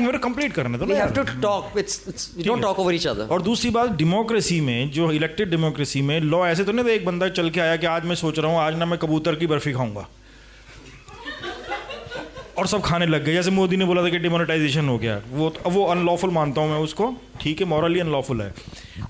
मेरे 0.00 0.18
कंप्लीट 0.18 0.52
करने 0.52 0.78
दो 0.78 0.84
We 0.84 0.92
ना 0.92 1.04
have 1.04 1.16
यार। 1.18 1.24
to 1.26 1.40
talk. 1.44 1.78
It's, 1.82 1.96
it's 2.12 2.26
we 2.38 2.46
don't 2.48 2.64
talk 2.66 2.80
over 2.84 2.94
each 2.98 3.06
other. 3.12 3.28
और 3.30 3.42
दूसरी 3.42 3.70
बात 3.70 3.90
डेमोक्रेसी 4.02 4.60
में 4.60 4.90
जो 4.90 5.10
इलेक्टेड 5.12 5.50
डेमोक्रेसी 5.50 6.02
में 6.02 6.20
लॉ 6.20 6.46
ऐसे 6.46 6.64
तो 6.64 6.72
नहीं 6.72 6.86
था 6.86 6.90
एक 6.90 7.04
बंदा 7.06 7.28
चल 7.28 7.50
के 7.50 7.60
आया 7.60 7.76
कि 7.76 7.86
आज 7.86 8.04
मैं 8.04 8.14
सोच 8.14 8.38
रहा 8.38 8.50
हूँ 8.50 8.60
आज 8.60 8.78
ना 8.78 8.86
मैं 8.86 8.98
कबूतर 8.98 9.34
की 9.34 9.46
बर्फ़ी 9.46 9.72
खाऊँगा। 9.72 10.06
और 12.58 12.66
सब 12.66 12.82
खाने 12.82 13.06
लग 13.06 13.24
गए। 13.24 13.32
जैसे 13.32 13.50
मोदी 13.50 13.76
ने 13.76 13.84
बोला 13.84 14.02
था 14.02 14.08
कि 14.08 14.18
डिमोनेटाइजेशन 14.18 14.88
हो 14.88 14.98
गया। 14.98 15.20
वो 15.30 15.54
वो 15.66 15.84
अनलॉफुल 15.92 16.30
मानता 16.30 16.60
हूँ 16.60 16.70
मैं 16.70 16.78
उसको। 16.78 17.14
ठीक 17.40 17.60
है 17.60 17.66
मॉरली 17.66 18.00
अनलॉफुल 18.00 18.42
है। 18.42 18.52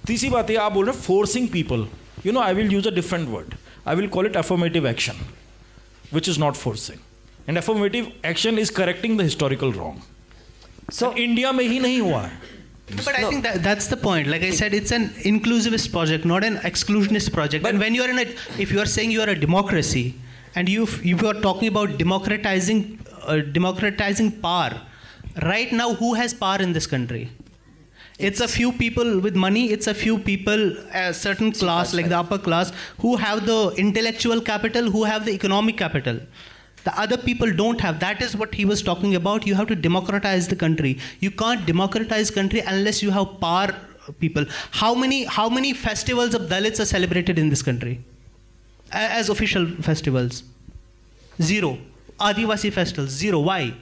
तीसरी 0.07 0.29
बात 0.31 0.51
ये 0.51 0.57
आप 0.57 0.73
बोल 0.73 0.87
रहे 0.87 0.95
हैं 0.95 1.03
forcing 1.03 1.49
people 1.49 1.87
you 2.27 2.33
know 2.33 2.41
I 2.41 2.55
will 2.55 2.73
use 2.73 2.89
a 2.89 2.91
different 2.95 3.29
word 3.29 3.55
I 3.89 3.97
will 3.97 4.07
call 4.17 4.27
it 4.27 4.37
affirmative 4.37 4.87
action, 4.93 5.17
which 6.17 6.29
is 6.33 6.39
not 6.45 6.57
forcing 6.65 7.01
and 7.47 7.59
affirmative 7.63 8.09
action 8.33 8.59
is 8.65 8.71
correcting 8.81 9.17
the 9.21 9.27
historical 9.31 9.73
wrong 9.79 10.03
so 10.99 11.11
and 11.11 11.19
india 11.29 11.53
may 11.61 11.69
he 11.75 11.79
nahi 11.87 12.03
hua 12.09 12.25
But 12.97 13.15
I 13.19 13.21
think 13.29 13.45
that, 13.45 13.63
that's 13.63 13.87
the 13.87 13.97
point. 13.97 14.27
Like 14.27 14.43
I 14.43 14.51
said, 14.51 14.75
it's 14.79 14.91
an 14.91 15.05
inclusivist 15.29 15.91
project, 15.93 16.27
not 16.27 16.45
an 16.45 16.57
exclusionist 16.71 17.33
project. 17.33 17.63
But 17.63 17.71
and 17.71 17.79
when 17.79 17.95
you're 17.95 18.11
in 18.11 18.19
a, 18.19 18.27
if 18.65 18.71
you 18.71 18.81
are 18.81 18.91
saying 18.95 19.11
you 19.11 19.23
are 19.23 19.31
a 19.35 19.39
democracy, 19.45 20.03
and 20.55 20.69
you 20.69 20.87
you 21.03 21.17
are 21.31 21.35
talking 21.47 21.69
about 21.69 21.97
democratizing, 22.03 23.01
uh, 23.23 23.39
democratizing 23.59 24.31
power, 24.43 24.81
right 25.43 25.73
now 25.73 25.95
who 25.95 26.13
has 26.15 26.35
power 26.35 26.59
in 26.59 26.75
this 26.75 26.87
country? 26.87 27.31
It's 28.19 28.41
a 28.41 28.47
few 28.47 28.71
people 28.73 29.19
with 29.21 29.35
money. 29.35 29.73
It's 29.73 29.89
a 29.89 29.95
few 29.95 30.19
people, 30.19 30.79
uh, 30.79 31.11
a 31.11 31.15
certain 31.15 31.51
class, 31.51 31.93
like 31.93 32.09
the 32.09 32.19
upper 32.19 32.39
class, 32.39 32.73
who 33.01 33.17
have 33.17 33.45
the 33.47 33.75
intellectual 33.77 34.41
capital, 34.41 34.91
who 34.91 35.05
have 35.05 35.25
the 35.25 35.33
economic 35.33 35.77
capital. 35.77 36.21
The 36.85 36.97
other 37.01 37.17
people 37.17 37.53
don't 37.53 37.81
have. 37.81 37.99
That 37.99 38.23
is 38.23 38.37
what 38.37 38.55
he 38.55 38.65
was 38.65 38.83
talking 38.83 39.15
about. 39.17 39.47
You 39.47 39.55
have 39.57 39.67
to 39.69 39.75
democratize 39.75 40.47
the 40.49 40.55
country. 40.55 40.99
You 41.21 41.31
can't 41.31 41.67
democratize 41.67 42.31
country 42.31 42.61
unless 42.61 43.03
you 43.03 43.11
have 43.11 43.41
power 43.41 43.75
uh, 44.09 44.13
people. 44.21 44.45
How 44.71 44.95
many 44.95 45.25
how 45.25 45.49
many 45.49 45.73
festivals 45.73 46.35
of 46.35 46.43
Dalits 46.43 46.79
are 46.79 46.85
celebrated 46.85 47.39
in 47.39 47.49
this 47.49 47.63
country? 47.63 48.05
As 48.93 49.29
official 49.29 49.67
festivals? 49.67 50.45
Zero. 51.43 51.79
Adivasi 52.21 52.73
festivals, 52.73 53.11
zero. 53.11 53.41
Why? 53.41 53.75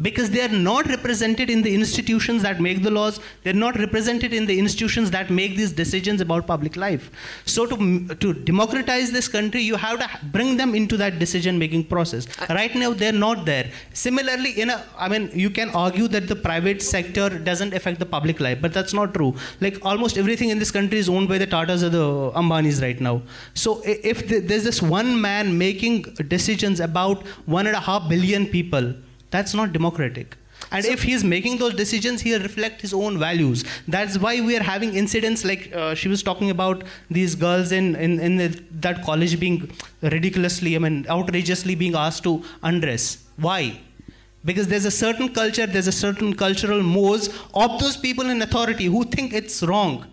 Because 0.00 0.30
they 0.30 0.42
are 0.42 0.48
not 0.48 0.86
represented 0.86 1.50
in 1.50 1.62
the 1.62 1.74
institutions 1.74 2.42
that 2.42 2.60
make 2.60 2.82
the 2.82 2.90
laws. 2.90 3.18
They're 3.42 3.52
not 3.52 3.78
represented 3.78 4.32
in 4.32 4.46
the 4.46 4.58
institutions 4.58 5.10
that 5.10 5.30
make 5.30 5.56
these 5.56 5.72
decisions 5.72 6.20
about 6.20 6.46
public 6.46 6.76
life. 6.76 7.10
So 7.46 7.66
to 7.66 8.14
to 8.14 8.32
democratize 8.32 9.10
this 9.10 9.26
country, 9.26 9.62
you 9.62 9.76
have 9.76 9.98
to 9.98 10.08
bring 10.26 10.56
them 10.56 10.74
into 10.74 10.96
that 10.98 11.18
decision-making 11.18 11.84
process. 11.84 12.28
Uh, 12.38 12.54
right 12.54 12.74
now, 12.74 12.92
they're 12.92 13.12
not 13.12 13.44
there. 13.44 13.70
Similarly, 13.92 14.60
in 14.60 14.70
a, 14.70 14.84
I 14.96 15.08
mean, 15.08 15.30
you 15.34 15.50
can 15.50 15.70
argue 15.70 16.06
that 16.08 16.28
the 16.28 16.36
private 16.36 16.80
sector 16.80 17.28
doesn't 17.30 17.74
affect 17.74 17.98
the 17.98 18.06
public 18.06 18.38
life, 18.38 18.60
but 18.60 18.72
that's 18.72 18.92
not 18.92 19.14
true. 19.14 19.34
Like 19.60 19.84
almost 19.84 20.16
everything 20.16 20.50
in 20.50 20.58
this 20.60 20.70
country 20.70 20.98
is 20.98 21.08
owned 21.08 21.28
by 21.28 21.38
the 21.38 21.46
Tatas 21.46 21.82
or 21.82 21.88
the 21.88 22.06
Ambanis 22.32 22.80
right 22.80 23.00
now. 23.00 23.22
So 23.54 23.82
if 23.84 24.28
there's 24.28 24.64
this 24.64 24.80
one 24.80 25.20
man 25.20 25.58
making 25.58 26.02
decisions 26.28 26.78
about 26.78 27.26
one 27.46 27.66
and 27.66 27.74
a 27.74 27.80
half 27.80 28.08
billion 28.08 28.46
people, 28.46 28.94
that's 29.30 29.54
not 29.54 29.72
democratic. 29.72 30.36
And 30.70 30.84
if 30.84 31.02
he's 31.02 31.22
making 31.24 31.58
those 31.58 31.74
decisions, 31.74 32.20
he'll 32.20 32.42
reflect 32.42 32.80
his 32.82 32.92
own 32.92 33.18
values. 33.18 33.64
That's 33.86 34.18
why 34.18 34.40
we 34.40 34.56
are 34.56 34.62
having 34.62 34.94
incidents 34.94 35.44
like 35.44 35.72
uh, 35.74 35.94
she 35.94 36.08
was 36.08 36.22
talking 36.22 36.50
about 36.50 36.82
these 37.10 37.34
girls 37.34 37.72
in, 37.72 37.94
in, 37.96 38.18
in 38.20 38.36
the, 38.36 38.48
that 38.80 39.02
college 39.02 39.38
being 39.40 39.70
ridiculously, 40.02 40.74
I 40.76 40.80
mean, 40.80 41.06
outrageously 41.08 41.74
being 41.74 41.94
asked 41.94 42.24
to 42.24 42.44
undress. 42.62 43.24
Why? 43.36 43.80
Because 44.44 44.68
there's 44.68 44.84
a 44.84 44.90
certain 44.90 45.32
culture, 45.32 45.66
there's 45.66 45.86
a 45.86 45.92
certain 45.92 46.34
cultural 46.34 46.82
mores 46.82 47.28
of 47.54 47.80
those 47.80 47.96
people 47.96 48.28
in 48.28 48.42
authority 48.42 48.86
who 48.86 49.04
think 49.04 49.32
it's 49.32 49.62
wrong 49.62 50.06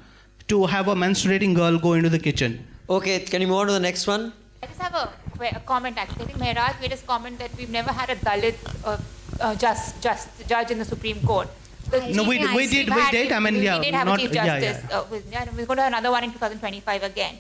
to 0.48 0.66
have 0.68 0.88
a 0.88 0.96
menstruating 0.96 1.56
girl 1.56 1.78
go 1.80 1.94
into 1.94 2.10
the 2.10 2.20
kitchen. 2.20 2.66
Okay, 2.90 3.20
can 3.20 3.42
you 3.42 3.48
move 3.48 3.58
on 3.58 3.68
to 3.68 3.74
the 3.74 3.80
next 3.80 4.06
one? 4.08 4.32
I 4.62 4.68
just 4.68 4.80
have 4.80 4.94
a, 4.94 5.08
que- 5.08 5.25
a 5.42 5.60
comment 5.60 5.98
actually. 5.98 6.24
I 6.24 6.28
think 6.28 6.40
Mehraj 6.40 6.80
made 6.82 6.92
his 6.92 7.02
comment 7.02 7.40
that 7.40 7.52
we've 7.58 7.70
never 7.70 7.92
had 7.92 8.10
a 8.10 8.16
Dalit 8.16 8.56
uh, 8.84 8.98
uh, 9.42 9.56
just, 9.56 10.02
just 10.02 10.30
judge 10.48 10.72
in 10.72 10.80
the 10.80 10.86
Supreme 10.86 11.20
Court. 11.26 11.48
The 11.92 12.00
No, 12.14 12.24
we- 12.24 12.38
chief- 12.40 12.50
we 12.52 12.56
we've 12.58 12.72
did- 12.72 12.90
we 12.96 13.02
had- 13.02 13.12
did. 13.12 13.32
I 13.32 13.40
mean, 13.40 13.56
we 13.56 13.62
yeah, 13.66 13.80
did 13.80 13.94
have 13.94 14.08
not- 14.08 14.20
a 14.20 14.22
chief 14.24 14.32
justice. 14.32 14.84
yeah. 14.90 14.98
Uh, 14.98 15.04
with, 15.12 15.32
yeah, 15.32 15.46
we're 15.56 15.66
going 15.66 15.78
to 15.78 15.84
have 15.84 15.94
another 15.94 16.12
one 16.12 16.24
in 16.24 16.32
2025 16.32 17.04
again. 17.04 17.38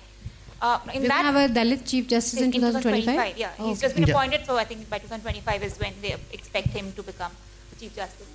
Uh, 0.62 0.80
in 0.94 1.02
We're 1.02 1.08
that, 1.10 1.26
have 1.26 1.36
a 1.36 1.54
Dalit 1.54 1.86
Chief 1.86 2.08
Justice 2.08 2.40
in 2.42 2.52
2025? 2.52 3.38
Yeah, 3.38 3.50
Oh, 3.60 3.68
he's 3.68 3.82
just 3.82 3.94
been 3.96 4.04
okay. 4.06 4.14
appointed, 4.14 4.46
so 4.46 4.56
I 4.58 4.64
think 4.64 4.90
by 4.90 5.00
2025 5.00 5.64
is 5.64 5.78
when 5.80 5.94
they 6.02 6.16
expect 6.32 6.68
him 6.68 6.92
to 6.94 7.04
become 7.04 7.32
Chief 7.80 7.94
Justice. 7.96 8.28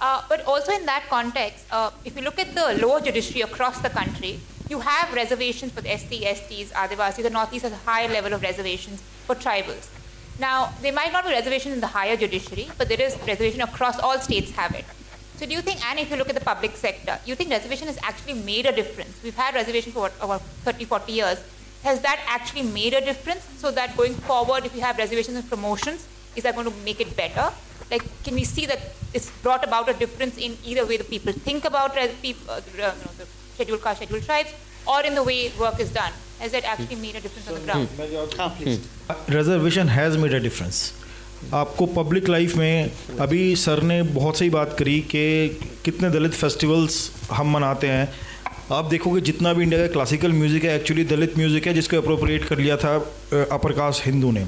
Uh, 0.00 0.22
but 0.28 0.44
also 0.46 0.72
in 0.72 0.84
that 0.86 1.04
context, 1.08 1.64
uh, 1.70 1.90
if 2.04 2.16
you 2.16 2.22
look 2.22 2.38
at 2.38 2.52
the 2.54 2.78
lower 2.84 3.00
judiciary 3.00 3.42
across 3.42 3.78
the 3.80 3.90
country, 3.90 4.40
you 4.68 4.80
have 4.80 5.12
reservations 5.14 5.72
for 5.72 5.80
the 5.80 5.96
SC, 5.96 6.22
STs, 6.38 6.68
Adivasis. 6.72 7.22
The 7.22 7.30
Northeast 7.30 7.64
has 7.64 7.72
a 7.72 7.76
high 7.76 8.06
level 8.06 8.32
of 8.34 8.42
reservations 8.42 9.00
for 9.26 9.34
tribals. 9.34 9.88
Now, 10.38 10.72
there 10.82 10.92
might 10.92 11.12
not 11.12 11.24
be 11.24 11.30
reservations 11.30 11.74
in 11.74 11.80
the 11.80 11.86
higher 11.88 12.16
judiciary, 12.16 12.68
but 12.78 12.88
there 12.88 13.00
is 13.00 13.16
reservation 13.26 13.60
across 13.62 13.98
all 13.98 14.18
states 14.18 14.50
have 14.52 14.74
it. 14.74 14.84
So 15.36 15.46
do 15.46 15.52
you 15.52 15.62
think, 15.62 15.84
and 15.88 15.98
if 15.98 16.10
you 16.10 16.16
look 16.16 16.28
at 16.28 16.34
the 16.34 16.44
public 16.44 16.76
sector, 16.76 17.18
you 17.24 17.34
think 17.34 17.50
reservation 17.50 17.86
has 17.86 17.98
actually 18.02 18.34
made 18.34 18.66
a 18.66 18.72
difference? 18.72 19.18
We've 19.22 19.36
had 19.36 19.54
reservation 19.54 19.92
for 19.92 20.10
over 20.20 20.38
30, 20.38 20.84
40 20.84 21.12
years. 21.12 21.42
Has 21.82 22.00
that 22.00 22.20
actually 22.26 22.62
made 22.62 22.92
a 22.92 23.00
difference 23.00 23.48
so 23.56 23.70
that 23.70 23.96
going 23.96 24.14
forward, 24.14 24.66
if 24.66 24.74
you 24.74 24.80
have 24.80 24.98
reservations 24.98 25.36
and 25.36 25.48
promotions, 25.48 26.06
is 26.34 26.42
that 26.42 26.54
going 26.54 26.68
to 26.70 26.76
make 26.84 27.00
it 27.00 27.16
better? 27.16 27.52
Like, 27.90 28.02
can 28.24 28.34
we 28.34 28.44
see 28.44 28.66
that 28.66 28.80
it's 29.14 29.30
brought 29.42 29.64
about 29.64 29.88
a 29.88 29.94
difference 29.94 30.36
in 30.36 30.56
either 30.64 30.84
way 30.84 30.96
the 30.96 31.04
people 31.04 31.32
think 31.32 31.64
about 31.64 31.96
res- 31.96 32.14
peop- 32.20 32.48
uh, 32.48 32.52
uh, 32.52 32.60
you 32.66 32.78
know, 32.78 32.92
the 33.16 33.26
scheduled 33.58 33.82
caste, 33.82 34.02
scheduled 34.02 34.24
tribes, 34.30 34.52
or 34.86 35.00
in 35.10 35.14
the 35.20 35.24
way 35.28 35.40
work 35.60 35.80
is 35.86 35.90
done? 35.98 36.12
Has 36.40 36.52
that 36.52 36.64
actually 36.72 36.96
made 36.96 37.16
a 37.16 37.22
difference 37.22 37.48
on 37.48 37.54
the 37.56 37.64
ground? 37.66 37.86
Reservation 39.30 39.88
has 39.88 40.18
made 40.18 40.34
a 40.34 40.38
difference 40.44 40.76
आपको 41.54 41.86
public 41.86 42.28
life 42.28 42.54
में 42.56 43.18
अभी 43.20 43.40
sir 43.56 43.82
ने 43.90 44.02
बहुत 44.14 44.38
सही 44.38 44.50
बात 44.50 44.76
करी 44.78 44.98
कि 45.10 45.24
कितने 45.84 46.10
दलित 46.10 46.32
फेस्टिवल्स 46.34 46.96
हम 47.32 47.52
मनाते 47.54 47.88
हैं। 47.88 48.08
आप 48.76 48.84
देखोगे 48.84 49.20
जितना 49.28 49.52
भी 49.54 49.62
इंडिया 49.62 49.80
का 49.80 49.92
क्लासिकल 49.92 50.32
म्यूज़िक 50.32 50.64
है 50.64 50.74
एक्चुअली 50.76 51.04
दलित 51.12 51.36
म्यूज़िक 51.38 51.66
है 51.66 51.74
जिसको 51.74 51.96
अप्रोप्रिएट 51.96 52.44
कर 52.48 52.58
लिया 52.58 52.76
था 52.76 52.94
अपर 53.58 53.72
कास्ट 53.78 54.06
हिंदू 54.06 54.30
ने। 54.32 54.44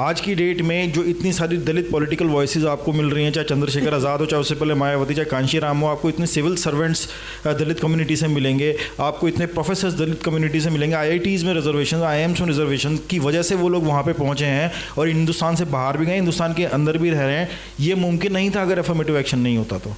आज 0.00 0.20
की 0.20 0.34
डेट 0.34 0.60
में 0.62 0.92
जो 0.92 1.02
इतनी 1.04 1.32
सारी 1.32 1.56
दलित 1.64 1.90
पॉलिटिकल 1.90 2.26
वॉइसेस 2.26 2.64
आपको 2.74 2.92
मिल 2.92 3.10
रही 3.10 3.24
हैं 3.24 3.32
चाहे 3.32 3.46
चंद्रशेखर 3.46 3.94
आज़ाद 3.94 4.20
हो 4.20 4.26
चाहे 4.26 4.40
उससे 4.40 4.54
पहले 4.54 4.74
मायावती 4.82 5.14
चाहे 5.14 5.28
कांशी 5.30 5.58
राम 5.58 5.80
हो 5.80 5.86
आपको 5.86 6.08
इतने 6.08 6.26
सिविल 6.26 6.54
सर्वेंट्स 6.62 7.06
दलित 7.46 7.80
कम्युनिटी 7.80 8.16
से 8.16 8.28
मिलेंगे 8.28 8.74
आपको 9.00 9.28
इतने 9.28 9.46
प्रोफेसर्स 9.56 9.94
दलित 9.94 10.22
कम्युनिटी 10.24 10.60
से 10.60 10.70
मिलेंगे 10.70 10.96
आईआईटीज़ 10.96 11.44
में 11.46 11.52
रिजर्वेशन 11.54 12.02
आई 12.02 12.26
में 12.26 12.46
रिजर्वेशन 12.46 12.96
की 13.10 13.18
वजह 13.18 13.42
से 13.48 13.54
वो 13.54 13.68
लोग 13.68 13.84
वहाँ 13.86 14.02
पर 14.04 14.12
पहुँचे 14.20 14.46
हैं 14.46 14.70
और 14.98 15.08
हिंदुस्तान 15.08 15.56
से 15.56 15.64
बाहर 15.74 15.98
भी 15.98 16.06
गए 16.06 16.14
हिंदुस्तान 16.14 16.54
के 16.54 16.64
अंदर 16.78 16.98
भी 16.98 17.10
रह 17.10 17.24
रहे 17.24 17.36
हैं 17.36 17.58
ये 17.80 17.94
मुमकिन 18.04 18.32
नहीं 18.32 18.50
था 18.50 18.62
अगर 18.62 18.78
अफर्मेटिव 18.78 19.18
एक्शन 19.18 19.38
नहीं 19.38 19.56
होता 19.58 19.78
तो 19.78 19.96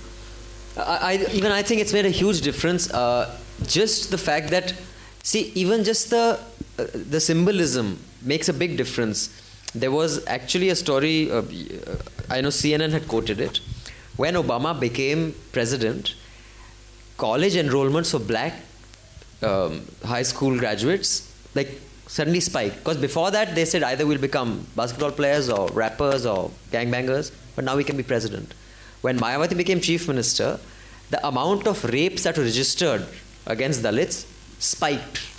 I 1.54 1.62
think 1.62 1.80
it's 1.80 1.92
made 1.92 2.06
a 2.06 2.14
huge 2.18 2.40
difference. 2.40 2.90
Uh, 2.90 3.38
just 3.68 4.10
the 4.10 4.18
fact 4.18 4.50
that, 4.50 4.74
see, 5.22 5.42
even 5.54 5.84
just 5.84 6.08
the 6.10 6.22
uh, 6.78 6.86
the 7.14 7.20
symbolism 7.20 7.90
makes 8.24 8.48
a 8.48 8.54
big 8.54 8.76
difference. 8.78 9.24
There 9.74 9.90
was 9.90 10.27
actually 10.27 10.69
a 10.69 10.77
story. 10.77 11.31
Uh, 11.31 11.43
I 12.28 12.40
know 12.40 12.49
CNN 12.49 12.90
had 12.90 13.09
quoted 13.09 13.40
it 13.40 13.61
when 14.16 14.35
Obama 14.35 14.78
became 14.78 15.35
president. 15.53 16.15
College 17.16 17.55
enrollments 17.55 18.11
for 18.11 18.19
black 18.19 18.55
um, 19.43 19.82
high 20.05 20.23
school 20.23 20.59
graduates 20.59 21.32
like 21.55 21.81
suddenly 22.07 22.40
spiked 22.40 22.77
because 22.78 22.97
before 22.97 23.31
that 23.31 23.55
they 23.55 23.65
said 23.65 23.82
either 23.82 24.07
we'll 24.07 24.19
become 24.19 24.66
basketball 24.77 25.11
players 25.11 25.49
or 25.49 25.69
rappers 25.69 26.27
or 26.27 26.51
gangbangers, 26.70 27.32
but 27.57 27.65
now 27.65 27.77
we 27.77 27.85
can 27.85 27.97
be 27.97 28.03
president. 28.03 28.55
When 29.01 29.19
Mayawati 29.19 29.57
became 29.57 29.81
chief 29.81 30.09
minister, 30.09 30.59
the 31.11 31.27
amount 31.27 31.66
of 31.66 31.85
rapes 31.85 32.23
that 32.24 32.36
were 32.36 32.44
registered 32.44 33.07
against 33.47 33.82
Dalits 33.82 34.27
spiked. 34.59 35.31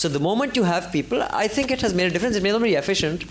So 0.00 0.08
the 0.10 0.20
moment 0.20 0.56
you 0.56 0.64
have 0.64 0.92
people, 0.92 1.22
I 1.44 1.48
think 1.48 1.70
it 1.70 1.80
has 1.80 1.94
made 1.94 2.06
a 2.06 2.10
difference. 2.10 2.36
It 2.36 2.42
may 2.42 2.52
not 2.52 2.62
be 2.62 2.74
efficient, 2.74 3.24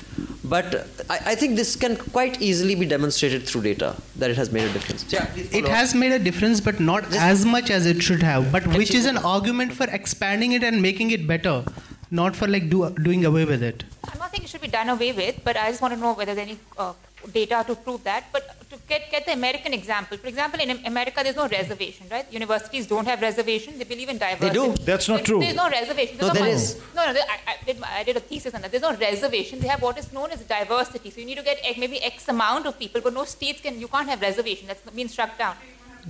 but 0.43 0.87
I, 1.09 1.17
I 1.31 1.35
think 1.35 1.55
this 1.57 1.75
can 1.75 1.95
quite 1.95 2.41
easily 2.41 2.73
be 2.73 2.87
demonstrated 2.87 3.43
through 3.47 3.61
data 3.61 3.95
that 4.15 4.31
it 4.31 4.37
has 4.37 4.51
made 4.51 4.63
a 4.69 4.73
difference. 4.73 5.05
Yeah, 5.11 5.29
It 5.35 5.67
has 5.67 5.93
made 5.93 6.11
a 6.11 6.17
difference, 6.17 6.61
but 6.61 6.79
not 6.79 7.13
as 7.13 7.45
much 7.45 7.69
as 7.69 7.85
it 7.85 8.01
should 8.01 8.23
have. 8.23 8.51
But 8.51 8.65
which 8.65 8.95
is 8.95 9.05
an 9.05 9.17
argument 9.19 9.73
for 9.73 9.87
expanding 9.91 10.53
it 10.53 10.63
and 10.63 10.81
making 10.81 11.11
it 11.11 11.27
better, 11.27 11.63
not 12.09 12.35
for 12.35 12.47
like 12.47 12.69
do, 12.71 12.89
doing 13.03 13.25
away 13.25 13.45
with 13.45 13.61
it. 13.61 13.83
I'm 14.11 14.17
not 14.17 14.31
saying 14.31 14.43
it 14.43 14.49
should 14.49 14.61
be 14.61 14.67
done 14.67 14.89
away 14.89 15.11
with, 15.11 15.41
but 15.43 15.55
I 15.57 15.69
just 15.69 15.81
want 15.83 15.93
to 15.93 15.99
know 15.99 16.13
whether 16.13 16.33
there's 16.33 16.47
any 16.49 16.57
uh, 16.79 16.93
data 17.31 17.63
to 17.67 17.75
prove 17.75 18.03
that. 18.05 18.25
But 18.31 18.43
to 18.49 18.54
get, 18.87 19.09
get 19.11 19.25
the 19.25 19.33
American 19.33 19.73
example, 19.73 20.17
for 20.17 20.27
example, 20.27 20.59
in 20.59 20.69
America, 20.85 21.21
there's 21.23 21.35
no 21.35 21.47
reservation, 21.47 22.07
right? 22.09 22.25
Universities 22.31 22.87
don't 22.87 23.05
have 23.07 23.21
reservation. 23.21 23.77
They 23.77 23.83
believe 23.83 24.09
in 24.09 24.17
diversity. 24.17 24.47
They 24.47 24.53
do. 24.53 24.83
That's 24.83 25.07
not 25.07 25.17
There- 25.17 25.25
true. 25.25 25.39
There's 25.39 25.55
no 25.55 25.69
reservation. 25.69 26.17
No, 26.17 26.25
There's 26.25 26.33
there 26.33 26.43
mon- 26.43 26.51
is. 26.55 26.81
No, 26.95 27.05
no. 27.07 27.13
there- 27.13 27.23
I, 27.29 27.51
I, 27.51 27.55
did, 27.65 27.83
I 27.83 28.03
did 28.03 28.17
a 28.17 28.19
thesis 28.19 28.53
on 28.53 28.61
that. 28.61 28.71
There's 28.71 28.83
no 28.83 28.95
reservation. 28.95 29.59
They 29.59 29.67
have 29.67 29.81
what 29.81 29.97
is 29.97 30.11
known 30.13 30.31
as 30.31 30.41
diversity. 30.41 31.09
So 31.11 31.19
you 31.19 31.25
need 31.25 31.37
to 31.37 31.43
get 31.43 31.59
eh, 31.63 31.73
maybe 31.77 32.01
X 32.03 32.27
amount 32.27 32.65
of 32.67 32.77
people, 32.77 33.01
but 33.01 33.13
no 33.13 33.23
states 33.25 33.61
can. 33.61 33.79
You 33.79 33.87
can't 33.87 34.07
have 34.09 34.21
reservation. 34.21 34.67
That's 34.67 34.81
been 34.91 35.09
struck 35.09 35.37
down. 35.37 35.55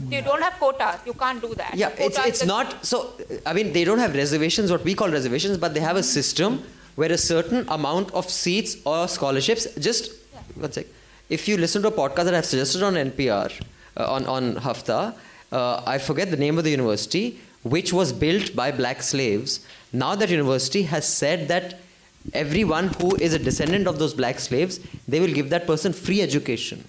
So 0.10 0.14
you 0.14 0.22
don't 0.22 0.41
have 0.41 0.53
quotas. 0.56 0.99
You 1.06 1.14
can't 1.14 1.41
do 1.41 1.56
that. 1.56 1.73
Yeah, 1.73 1.88
it's, 1.89 1.97
Quotas 2.18 2.26
it's 2.26 2.41
is- 2.41 2.47
not. 2.47 2.85
So, 2.85 3.14
I 3.45 3.53
mean, 3.53 3.72
they 3.72 3.85
don't 3.85 3.99
have 3.99 4.14
reservations, 4.14 4.69
what 4.69 4.84
we 4.84 4.93
call 4.93 5.10
reservations, 5.10 5.57
but 5.57 5.73
they 5.73 5.80
have 5.80 5.95
a 5.95 6.03
system 6.03 6.64
where 6.95 7.11
a 7.11 7.18
certain 7.18 7.65
amount 7.69 8.11
of 8.14 8.30
seats 8.30 8.76
or 8.85 9.07
scholarships, 9.07 9.68
just 9.80 10.11
yeah. 10.34 10.39
one 10.56 10.72
sec. 10.73 10.85
If 11.27 11.47
you 11.47 11.57
listen 11.57 11.81
to 11.81 11.88
a 11.88 11.91
podcast 11.91 12.26
that 12.26 12.35
I've 12.35 12.45
suggested 12.45 12.84
on 12.84 12.93
NPR, 12.93 13.52
uh, 13.97 14.11
on, 14.11 14.26
on 14.27 14.56
Hafta, 14.57 15.15
uh, 15.52 15.81
I 15.85 15.97
forget 15.97 16.30
the 16.30 16.38
name 16.38 16.60
of 16.60 16.64
the 16.64 16.69
university, 16.69 17.39
which 17.64 17.91
was 17.91 18.14
built 18.14 18.56
by 18.56 18.72
black 18.72 19.02
slaves. 19.02 19.65
Now 19.91 20.14
that 20.15 20.30
university 20.30 20.84
has 20.84 21.07
said 21.07 21.47
that 21.47 21.80
everyone 22.34 22.89
who 22.99 23.15
is 23.15 23.34
a 23.34 23.39
descendant 23.39 23.88
of 23.88 23.97
those 23.97 24.14
black 24.14 24.39
slaves, 24.39 24.80
they 25.07 25.19
will 25.19 25.34
give 25.34 25.49
that 25.49 25.65
person 25.65 25.93
free 25.93 26.22
education. 26.22 26.88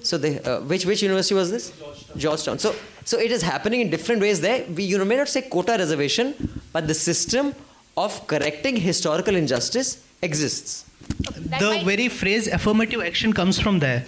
So 0.00 0.16
they, 0.16 0.40
uh, 0.40 0.60
which 0.60 0.84
which 0.84 1.02
university 1.02 1.34
was 1.34 1.50
this? 1.50 1.72
Georgetown. 2.16 2.58
So 2.58 2.74
so 3.04 3.18
it 3.18 3.30
is 3.30 3.42
happening 3.42 3.80
in 3.80 3.90
different 3.90 4.20
ways 4.20 4.40
there. 4.40 4.64
We 4.66 4.84
you 4.84 5.02
may 5.04 5.16
not 5.16 5.28
say 5.28 5.42
quota 5.42 5.76
reservation, 5.78 6.34
but 6.72 6.86
the 6.86 6.94
system 6.94 7.54
of 7.96 8.26
correcting 8.26 8.76
historical 8.76 9.34
injustice 9.34 10.04
exists. 10.20 10.84
The 11.08 11.82
very 11.84 12.08
phrase 12.08 12.46
affirmative 12.48 13.00
action 13.00 13.32
comes 13.32 13.58
from 13.58 13.78
there. 13.78 14.04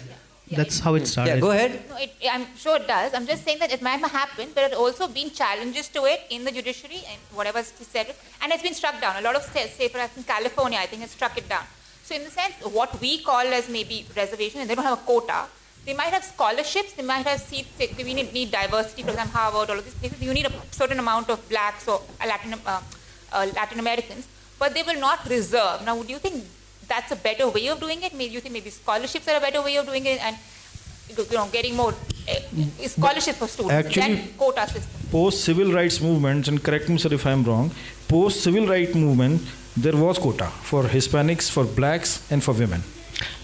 That's 0.51 0.79
how 0.79 0.95
it 0.95 1.07
started. 1.09 1.35
Yeah, 1.35 1.41
go 1.41 1.51
ahead. 1.51 1.83
No, 1.91 1.97
it, 1.97 2.15
I'm 2.31 2.47
sure 2.57 2.77
it 2.77 2.87
does. 2.87 3.15
I'm 3.15 3.27
just 3.27 3.45
saying 3.45 3.59
that 3.59 3.73
it 3.73 3.83
might 3.83 3.99
have 3.99 4.13
happened, 4.13 4.51
but 4.55 4.61
there 4.61 4.69
have 4.69 4.79
also 4.79 5.09
been 5.09 5.31
challenges 5.31 5.89
to 5.89 6.05
it 6.05 6.21
in 6.31 6.45
the 6.45 6.53
judiciary 6.53 7.03
and 7.11 7.19
whatever 7.35 7.59
is 7.59 7.73
said, 7.95 8.15
and 8.41 8.53
it's 8.53 8.63
been 8.63 8.75
struck 8.75 9.01
down. 9.01 9.17
A 9.17 9.23
lot 9.23 9.35
of 9.35 9.43
states, 9.43 9.75
say 9.75 9.89
for 9.89 9.99
instance, 9.99 10.25
California, 10.27 10.79
I 10.81 10.87
think, 10.87 11.03
has 11.03 11.11
struck 11.11 11.37
it 11.37 11.49
down. 11.49 11.65
So 12.05 12.15
in 12.15 12.23
the 12.23 12.31
sense, 12.31 12.55
what 12.63 13.01
we 13.01 13.19
call 13.23 13.41
as 13.41 13.69
maybe 13.69 14.07
reservation, 14.17 14.61
and 14.61 14.71
they 14.71 14.77
don't 14.77 14.85
have 14.85 14.99
a 15.01 15.03
quota, 15.03 15.47
they 15.85 15.95
might 15.95 16.13
have 16.13 16.23
scholarships, 16.23 16.93
they 16.93 17.03
might 17.03 17.27
have 17.27 17.41
seats, 17.41 17.69
say, 17.77 17.91
we 17.99 18.15
need, 18.15 18.33
need 18.33 18.53
diversity, 18.53 19.03
for 19.03 19.11
example, 19.11 19.37
Harvard, 19.37 19.71
all 19.71 19.79
of 19.79 19.85
these 19.85 19.95
places, 19.95 20.23
you 20.23 20.33
need 20.33 20.47
a 20.47 20.53
certain 20.71 21.01
amount 21.01 21.29
of 21.29 21.49
blacks 21.49 21.89
or 21.89 22.03
Latin, 22.25 22.55
uh, 22.65 22.81
uh, 23.33 23.47
Latin 23.57 23.81
Americans, 23.81 24.29
but 24.61 24.75
they 24.75 24.85
will 24.85 25.01
not 25.01 25.29
reserve. 25.29 25.85
Now, 25.85 26.01
do 26.01 26.13
you 26.13 26.19
think 26.21 26.45
that's 26.89 27.13
a 27.13 27.17
better 27.17 27.49
way 27.49 27.69
of 27.69 27.81
doing 27.81 28.03
it? 28.03 28.13
Maybe 28.15 28.33
you 28.35 28.41
think 28.41 28.53
maybe 28.53 28.71
scholarships 28.71 29.29
are 29.29 29.37
a 29.37 29.41
better 29.41 29.63
way 29.63 29.77
of 29.77 29.87
doing 29.87 30.07
it 30.07 30.21
and 30.25 30.37
you 31.09 31.25
know, 31.33 31.49
getting 31.53 31.77
more 31.77 31.93
uh, 32.29 32.89
scholarships 32.89 33.39
for 33.39 33.49
students 33.49 33.75
Actually- 33.75 34.15
than 34.17 34.29
quota 34.37 34.67
system. 34.67 34.91
Post 35.11 35.45
civil 35.45 35.73
rights 35.73 36.01
movements, 36.01 36.49
and 36.49 36.63
correct 36.63 36.89
me 36.89 36.99
sir 36.99 37.13
if 37.15 37.25
I 37.27 37.31
am 37.31 37.45
wrong, 37.45 37.71
post 38.09 38.43
civil 38.43 38.67
rights 38.67 38.95
movement, 38.95 39.41
there 39.77 39.97
was 39.97 40.19
quota 40.19 40.47
for 40.47 40.83
Hispanics, 40.85 41.49
for 41.51 41.65
blacks, 41.65 42.29
and 42.31 42.43
for 42.43 42.53
women. 42.53 42.83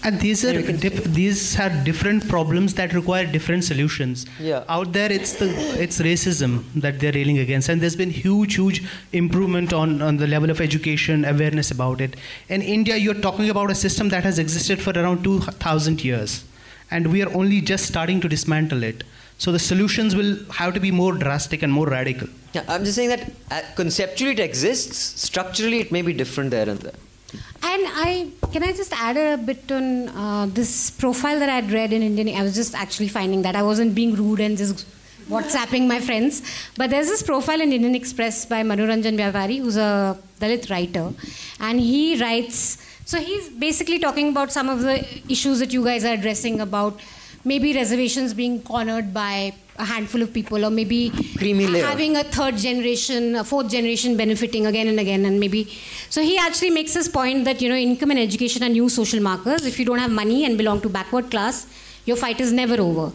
And 0.03 0.19
these 0.19 0.45
are 0.45 0.53
dif- 0.61 1.05
these 1.05 1.59
are 1.59 1.69
different 1.83 2.27
problems 2.29 2.73
that 2.75 2.93
require 2.93 3.25
different 3.25 3.63
solutions. 3.63 4.25
Yeah. 4.39 4.63
Out 4.69 4.93
there, 4.93 5.11
it's 5.11 5.33
the 5.33 5.47
it's 5.81 5.99
racism 5.99 6.65
that 6.75 6.99
they're 6.99 7.13
railing 7.13 7.39
against, 7.39 7.69
and 7.69 7.81
there's 7.81 7.95
been 7.95 8.11
huge, 8.11 8.55
huge 8.55 8.83
improvement 9.13 9.73
on 9.73 10.01
on 10.01 10.17
the 10.17 10.27
level 10.27 10.51
of 10.55 10.61
education 10.61 11.25
awareness 11.25 11.71
about 11.71 12.01
it. 12.01 12.15
In 12.49 12.61
India, 12.61 12.97
you're 12.97 13.21
talking 13.27 13.49
about 13.49 13.71
a 13.71 13.75
system 13.75 14.09
that 14.09 14.23
has 14.23 14.37
existed 14.37 14.81
for 14.81 14.91
around 14.91 15.23
two 15.23 15.39
thousand 15.39 16.03
years, 16.03 16.43
and 16.91 17.07
we 17.11 17.23
are 17.23 17.33
only 17.33 17.61
just 17.61 17.85
starting 17.85 18.21
to 18.21 18.29
dismantle 18.35 18.83
it. 18.83 19.03
So 19.39 19.51
the 19.51 19.59
solutions 19.59 20.15
will 20.15 20.35
have 20.59 20.75
to 20.75 20.79
be 20.79 20.91
more 20.91 21.13
drastic 21.13 21.63
and 21.63 21.73
more 21.73 21.87
radical. 21.87 22.27
Yeah, 22.53 22.63
I'm 22.67 22.83
just 22.83 22.95
saying 22.95 23.09
that 23.09 23.31
uh, 23.49 23.61
conceptually 23.75 24.33
it 24.33 24.39
exists. 24.39 24.97
Structurally, 25.29 25.79
it 25.79 25.91
may 25.91 26.03
be 26.03 26.13
different 26.13 26.51
there 26.51 26.69
and 26.69 26.79
there. 26.79 26.99
And 27.63 27.81
I 27.87 28.31
can 28.51 28.63
I 28.63 28.71
just 28.73 28.93
add 28.93 29.17
a 29.17 29.37
bit 29.37 29.71
on 29.71 30.09
uh, 30.09 30.45
this 30.47 30.91
profile 30.91 31.39
that 31.39 31.49
I 31.49 31.55
had 31.55 31.71
read 31.71 31.93
in 31.93 32.01
Indian. 32.01 32.37
I 32.37 32.43
was 32.43 32.55
just 32.55 32.75
actually 32.75 33.07
finding 33.07 33.41
that 33.43 33.55
I 33.55 33.63
wasn't 33.63 33.95
being 33.95 34.15
rude 34.15 34.39
and 34.39 34.57
just 34.57 34.85
WhatsApping 35.29 35.87
my 35.87 35.99
friends. 35.99 36.41
But 36.75 36.89
there's 36.89 37.07
this 37.07 37.23
profile 37.23 37.61
in 37.61 37.71
Indian 37.71 37.95
Express 37.95 38.45
by 38.45 38.63
Manoranjan 38.63 39.17
Byapari, 39.17 39.59
who's 39.59 39.77
a 39.77 40.17
Dalit 40.39 40.69
writer, 40.69 41.13
and 41.59 41.79
he 41.79 42.19
writes. 42.21 42.85
So 43.05 43.19
he's 43.19 43.49
basically 43.49 43.99
talking 43.99 44.29
about 44.29 44.51
some 44.51 44.69
of 44.69 44.81
the 44.81 45.05
issues 45.29 45.59
that 45.59 45.73
you 45.73 45.83
guys 45.83 46.05
are 46.05 46.13
addressing 46.13 46.61
about 46.61 46.99
maybe 47.45 47.73
reservations 47.73 48.33
being 48.33 48.61
cornered 48.61 49.13
by 49.13 49.53
a 49.77 49.85
handful 49.85 50.21
of 50.21 50.31
people, 50.33 50.63
or 50.63 50.69
maybe 50.69 51.09
having 51.81 52.15
a 52.15 52.23
third 52.23 52.57
generation, 52.57 53.35
a 53.35 53.43
fourth 53.43 53.69
generation 53.69 54.15
benefiting 54.15 54.67
again 54.67 54.87
and 54.87 54.99
again, 54.99 55.25
and 55.25 55.39
maybe. 55.39 55.65
So 56.09 56.21
he 56.21 56.37
actually 56.37 56.69
makes 56.69 56.93
this 56.93 57.07
point 57.07 57.45
that 57.45 57.61
you 57.61 57.69
know 57.69 57.75
income 57.75 58.11
and 58.11 58.19
education 58.19 58.63
are 58.63 58.69
new 58.69 58.87
social 58.89 59.19
markers. 59.19 59.65
If 59.65 59.79
you 59.79 59.85
don't 59.85 59.97
have 59.97 60.11
money 60.11 60.45
and 60.45 60.57
belong 60.57 60.81
to 60.81 60.89
backward 60.89 61.31
class, 61.31 61.65
your 62.05 62.17
fight 62.17 62.39
is 62.39 62.51
never 62.51 62.79
over. 62.79 63.11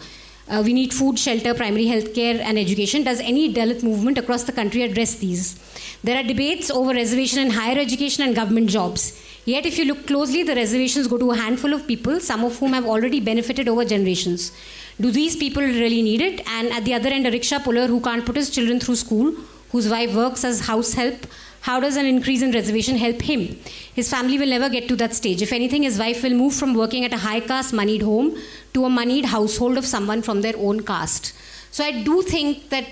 Uh, 0.49 0.63
we 0.65 0.73
need 0.73 0.95
food, 0.95 1.19
shelter, 1.19 1.53
primary 1.55 1.87
health 1.87 2.15
care, 2.15 2.41
and 2.41 2.59
education. 2.59 3.05
Does 3.05 3.21
any 3.21 3.53
Dalit 3.53 3.83
movement 3.83 4.17
across 4.17 4.45
the 4.45 4.53
country 4.53 4.83
address 4.83 5.17
these? 5.17 5.59
There 6.03 6.19
are 6.19 6.23
debates 6.23 6.71
over 6.71 6.93
reservation 6.95 7.41
in 7.41 7.51
higher 7.51 7.79
education 7.79 8.25
and 8.25 8.35
government 8.35 8.71
jobs. 8.71 9.23
Yet, 9.49 9.65
if 9.65 9.79
you 9.79 9.87
look 9.87 10.07
closely, 10.07 10.43
the 10.43 10.55
reservations 10.55 11.07
go 11.09 11.17
to 11.17 11.31
a 11.31 11.37
handful 11.37 11.73
of 11.73 11.87
people, 11.87 12.21
some 12.21 12.45
of 12.45 12.59
whom 12.59 12.75
have 12.75 12.85
already 12.85 13.19
benefited 13.19 13.67
over 13.67 13.83
generations. 13.83 14.53
Do 15.01 15.11
these 15.11 15.37
people 15.37 15.63
really 15.63 16.03
need 16.03 16.21
it? 16.21 16.47
And 16.47 16.69
at 16.69 16.85
the 16.85 16.93
other 16.93 17.09
end, 17.09 17.27
a 17.27 17.31
rickshaw 17.31 17.59
puller 17.59 17.87
who 17.87 17.99
can't 18.03 18.27
put 18.27 18.37
his 18.37 18.51
children 18.51 18.79
through 18.79 18.97
school, 18.97 19.33
whose 19.73 19.89
wife 19.89 20.15
works 20.15 20.45
as 20.45 20.61
house 20.67 20.93
help, 20.93 21.27
how 21.63 21.81
does 21.81 21.97
an 21.97 22.05
increase 22.05 22.43
in 22.43 22.53
reservation 22.53 22.99
help 22.99 23.23
him? 23.23 23.59
His 23.95 24.11
family 24.11 24.39
will 24.39 24.49
never 24.49 24.69
get 24.69 24.87
to 24.89 24.97
that 24.97 25.15
stage. 25.15 25.41
If 25.41 25.55
anything, 25.55 25.83
his 25.83 25.99
wife 25.99 26.23
will 26.23 26.35
move 26.35 26.55
from 26.55 26.75
working 26.75 27.07
at 27.07 27.15
a 27.15 27.17
high 27.17 27.41
caste 27.41 27.73
moneyed 27.73 28.03
home 28.03 28.37
to 28.75 28.85
a 28.85 28.91
moneyed 28.91 29.25
household 29.25 29.79
of 29.79 29.87
someone 29.87 30.21
from 30.21 30.43
their 30.43 30.59
own 30.59 30.83
caste. 30.83 31.33
So 31.71 31.85
I 31.85 32.03
do 32.03 32.21
think 32.21 32.69
that 32.69 32.87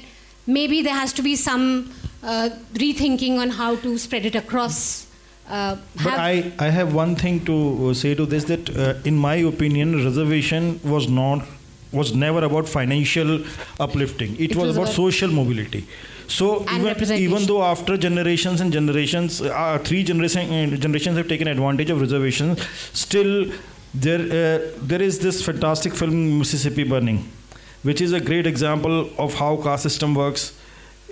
maybe 0.46 0.80
there 0.80 0.94
has 0.94 1.12
to 1.12 1.22
be 1.22 1.36
some 1.36 1.92
uh, 2.22 2.48
rethinking 2.72 3.38
on 3.38 3.50
how 3.50 3.76
to 3.76 3.98
spread 3.98 4.24
it 4.24 4.34
across. 4.34 5.05
Uh, 5.48 5.76
But 6.02 6.14
I, 6.18 6.52
I 6.58 6.70
have 6.70 6.92
one 6.94 7.14
thing 7.16 7.44
to 7.44 7.90
uh, 7.90 7.94
say 7.94 8.14
to 8.14 8.26
this 8.26 8.44
that 8.44 8.76
uh, 8.76 8.94
in 9.04 9.16
my 9.16 9.36
opinion 9.36 10.04
reservation 10.04 10.80
was 10.82 11.08
not 11.08 11.46
was 11.92 12.14
never 12.14 12.44
about 12.44 12.68
financial 12.68 13.44
uplifting. 13.78 14.34
It, 14.34 14.50
It 14.50 14.56
was, 14.56 14.68
was 14.68 14.76
about, 14.76 14.88
social 14.88 15.30
mobility. 15.30 15.86
So 16.26 16.64
even, 16.72 17.12
even 17.12 17.46
though 17.46 17.62
after 17.62 17.96
generations 17.96 18.60
and 18.60 18.72
generations 18.72 19.40
uh, 19.40 19.78
three 19.84 20.02
generation, 20.02 20.74
uh, 20.74 20.76
generations 20.76 21.16
have 21.16 21.28
taken 21.28 21.46
advantage 21.46 21.90
of 21.90 22.00
reservations 22.00 22.66
still 22.92 23.52
there 23.94 24.20
uh, 24.20 24.72
there 24.82 25.00
is 25.00 25.20
this 25.20 25.44
fantastic 25.44 25.94
film 25.94 26.38
Mississippi 26.40 26.82
Burning 26.82 27.30
which 27.84 28.00
is 28.00 28.12
a 28.12 28.20
great 28.20 28.46
example 28.46 29.08
of 29.18 29.34
how 29.34 29.56
caste 29.56 29.84
system 29.84 30.14
works 30.14 30.55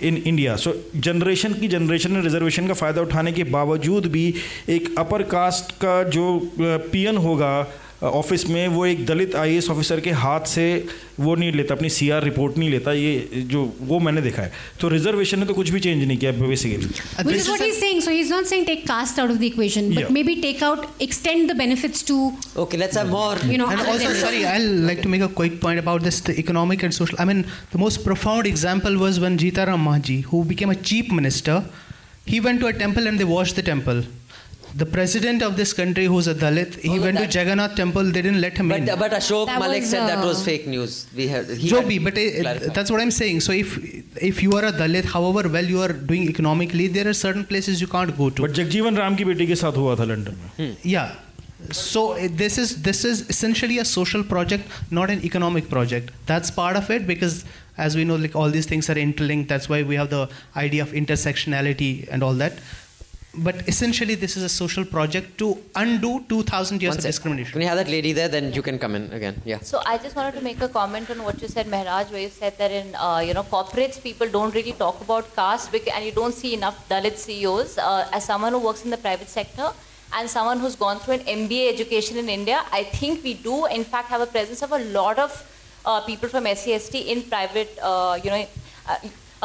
in 0.03 0.17
India 0.17 0.55
so 0.55 0.73
generation 0.95 1.53
की 1.53 1.67
generation 1.67 2.21
reservation 2.21 2.67
का 2.67 2.73
फ़ायदा 2.73 3.01
उठाने 3.01 3.31
के 3.31 3.43
बावजूद 3.51 4.05
भी 4.11 4.33
एक 4.69 4.93
upper 4.97 5.23
caste 5.31 5.71
का 5.81 6.01
जो 6.09 6.27
पीएन 6.57 7.17
होगा 7.17 7.55
ऑफ़िस 8.03 8.47
में 8.49 8.67
वो 8.67 8.85
एक 8.85 9.05
दलित 9.05 9.35
आई 9.35 9.59
ऑफिसर 9.59 9.99
के 9.99 10.11
हाथ 10.11 10.45
से 10.45 10.87
वो 11.19 11.35
नहीं 11.35 11.51
लेता 11.51 11.75
अपनी 11.75 11.89
सीआर 11.89 12.23
रिपोर्ट 12.23 12.57
नहीं 12.57 12.69
लेता 12.69 12.91
ये 12.91 13.29
जो 13.35 13.75
वो 13.81 13.99
मैंने 13.99 14.21
देखा 14.21 14.41
है 14.41 14.51
तो 14.81 14.87
रिजर्वेशन 14.89 15.39
ने 15.39 15.45
तो 15.45 15.53
कुछ 15.53 15.69
भी 15.69 15.79
चेंज 15.79 16.03
नहीं 16.03 16.17
किया 16.17 16.31
basically 16.31 16.87
economic 26.35 26.83
and 26.83 26.93
social 26.93 27.19
i 27.19 27.25
mean 27.25 27.45
the 27.71 27.77
most 27.77 28.03
profound 28.03 28.45
example 28.45 28.97
was 28.97 29.19
when 29.19 29.37
jitaram 29.37 29.83
mahaji 29.87 30.23
who 30.23 30.43
became 30.43 30.69
a 30.69 30.79
chief 30.91 31.11
minister 31.11 31.63
he 32.25 32.39
went 32.39 32.59
to 32.59 32.67
a 32.67 32.73
temple 32.73 33.07
and 33.07 33.19
they 33.19 33.25
washed 33.25 33.55
the 33.55 33.65
temple 33.71 34.03
The 34.80 34.86
president 34.86 35.42
of 35.42 35.56
this 35.56 35.72
country, 35.72 36.04
who's 36.04 36.26
a 36.28 36.34
Dalit, 36.34 36.74
he 36.80 36.90
Although 36.90 37.02
went 37.04 37.18
that- 37.18 37.30
to 37.32 37.38
Jagannath 37.38 37.74
temple. 37.78 38.04
They 38.16 38.22
didn't 38.26 38.40
let 38.40 38.56
him 38.56 38.70
in. 38.70 38.84
But, 38.86 38.98
but 39.00 39.12
Ashok 39.12 39.46
That 39.46 39.58
Malik 39.62 39.80
was, 39.80 39.90
said 39.90 40.06
that 40.10 40.24
was 40.24 40.40
uh, 40.42 40.44
fake 40.44 40.66
news. 40.74 41.06
We 41.16 41.26
have 41.32 41.48
he 41.48 41.68
Joby, 41.72 41.94
had 41.96 42.04
but 42.04 42.18
uh, 42.18 42.26
clarified. 42.42 42.74
that's 42.74 42.90
what 42.92 43.00
I'm 43.00 43.10
saying. 43.16 43.40
So 43.46 43.52
if 43.52 43.72
if 44.30 44.42
you 44.44 44.52
are 44.60 44.64
a 44.66 44.70
Dalit, 44.82 45.06
however 45.16 45.48
well 45.56 45.64
you 45.64 45.80
are 45.86 45.92
doing 46.12 46.28
economically, 46.34 46.86
there 46.98 47.08
are 47.08 47.16
certain 47.22 47.44
places 47.44 47.80
you 47.80 47.88
can't 47.96 48.16
go 48.20 48.30
to. 48.30 48.42
But 48.46 48.52
Jagjivan 48.60 48.96
Ram 48.96 49.16
की 49.16 49.24
बेटी 49.32 49.46
के 49.46 49.56
साथ 49.64 49.76
हुआ 49.84 49.96
था 50.02 50.04
London 50.12 50.36
में 50.60 50.76
Yeah. 50.94 51.10
So 51.78 52.02
uh, 52.12 52.28
this 52.42 52.56
is 52.56 52.76
this 52.90 53.04
is 53.04 53.22
essentially 53.34 53.78
a 53.78 53.84
social 53.84 54.22
project, 54.34 54.78
not 55.00 55.10
an 55.16 55.24
economic 55.30 55.68
project. 55.72 56.12
That's 56.30 56.54
part 56.60 56.76
of 56.82 56.88
it 56.98 57.08
because, 57.10 57.44
as 57.88 57.96
we 57.96 58.04
know, 58.12 58.20
like 58.26 58.36
all 58.44 58.54
these 58.58 58.70
things 58.74 58.88
are 58.94 58.96
interlinked. 59.06 59.48
That's 59.54 59.68
why 59.74 59.82
we 59.90 59.98
have 60.02 60.10
the 60.14 60.22
idea 60.62 60.86
of 60.86 60.94
intersectionality 61.02 61.90
and 62.10 62.22
all 62.28 62.38
that. 62.44 62.62
But 63.37 63.67
essentially, 63.67 64.15
this 64.15 64.37
is 64.37 64.43
a 64.43 64.49
social 64.49 64.85
project 64.85 65.37
to 65.39 65.57
undo 65.75 66.23
2,000 66.29 66.81
years 66.81 66.91
One 66.91 66.97
of 66.97 67.03
sec. 67.03 67.09
discrimination. 67.09 67.51
Can 67.53 67.61
you 67.61 67.67
have 67.67 67.77
that 67.77 67.89
lady 67.89 68.13
there? 68.13 68.27
Then 68.29 68.53
you 68.53 68.61
can 68.61 68.79
come 68.79 68.95
in 68.95 69.11
again. 69.11 69.41
Yeah. 69.45 69.59
So 69.59 69.81
I 69.85 69.97
just 69.97 70.15
wanted 70.15 70.35
to 70.35 70.41
make 70.41 70.61
a 70.61 70.69
comment 70.69 71.09
on 71.09 71.23
what 71.23 71.41
you 71.41 71.47
said, 71.47 71.67
Mehraj, 71.67 72.11
where 72.11 72.21
you 72.21 72.29
said 72.29 72.57
that 72.57 72.71
in 72.71 72.95
uh, 72.95 73.21
you 73.25 73.33
know 73.33 73.43
corporates 73.43 74.01
people 74.01 74.29
don't 74.29 74.53
really 74.53 74.71
talk 74.73 75.01
about 75.01 75.35
caste 75.35 75.73
and 75.73 76.05
you 76.05 76.11
don't 76.11 76.33
see 76.33 76.53
enough 76.53 76.87
Dalit 76.87 77.17
CEOs. 77.17 77.77
Uh, 77.77 78.07
as 78.13 78.23
someone 78.23 78.53
who 78.53 78.59
works 78.59 78.85
in 78.85 78.91
the 78.91 78.97
private 78.97 79.27
sector 79.27 79.71
and 80.13 80.29
someone 80.29 80.59
who's 80.59 80.75
gone 80.75 80.99
through 80.99 81.15
an 81.15 81.19
MBA 81.21 81.73
education 81.73 82.17
in 82.17 82.29
India, 82.29 82.63
I 82.71 82.83
think 82.83 83.23
we 83.23 83.33
do 83.33 83.65
in 83.65 83.83
fact 83.83 84.07
have 84.09 84.21
a 84.21 84.27
presence 84.27 84.61
of 84.61 84.71
a 84.71 84.79
lot 84.79 85.19
of 85.19 85.31
uh, 85.85 86.01
people 86.01 86.29
from 86.29 86.45
SCST 86.45 87.07
in 87.07 87.23
private, 87.23 87.77
uh, 87.81 88.17
you 88.23 88.29
know. 88.29 88.47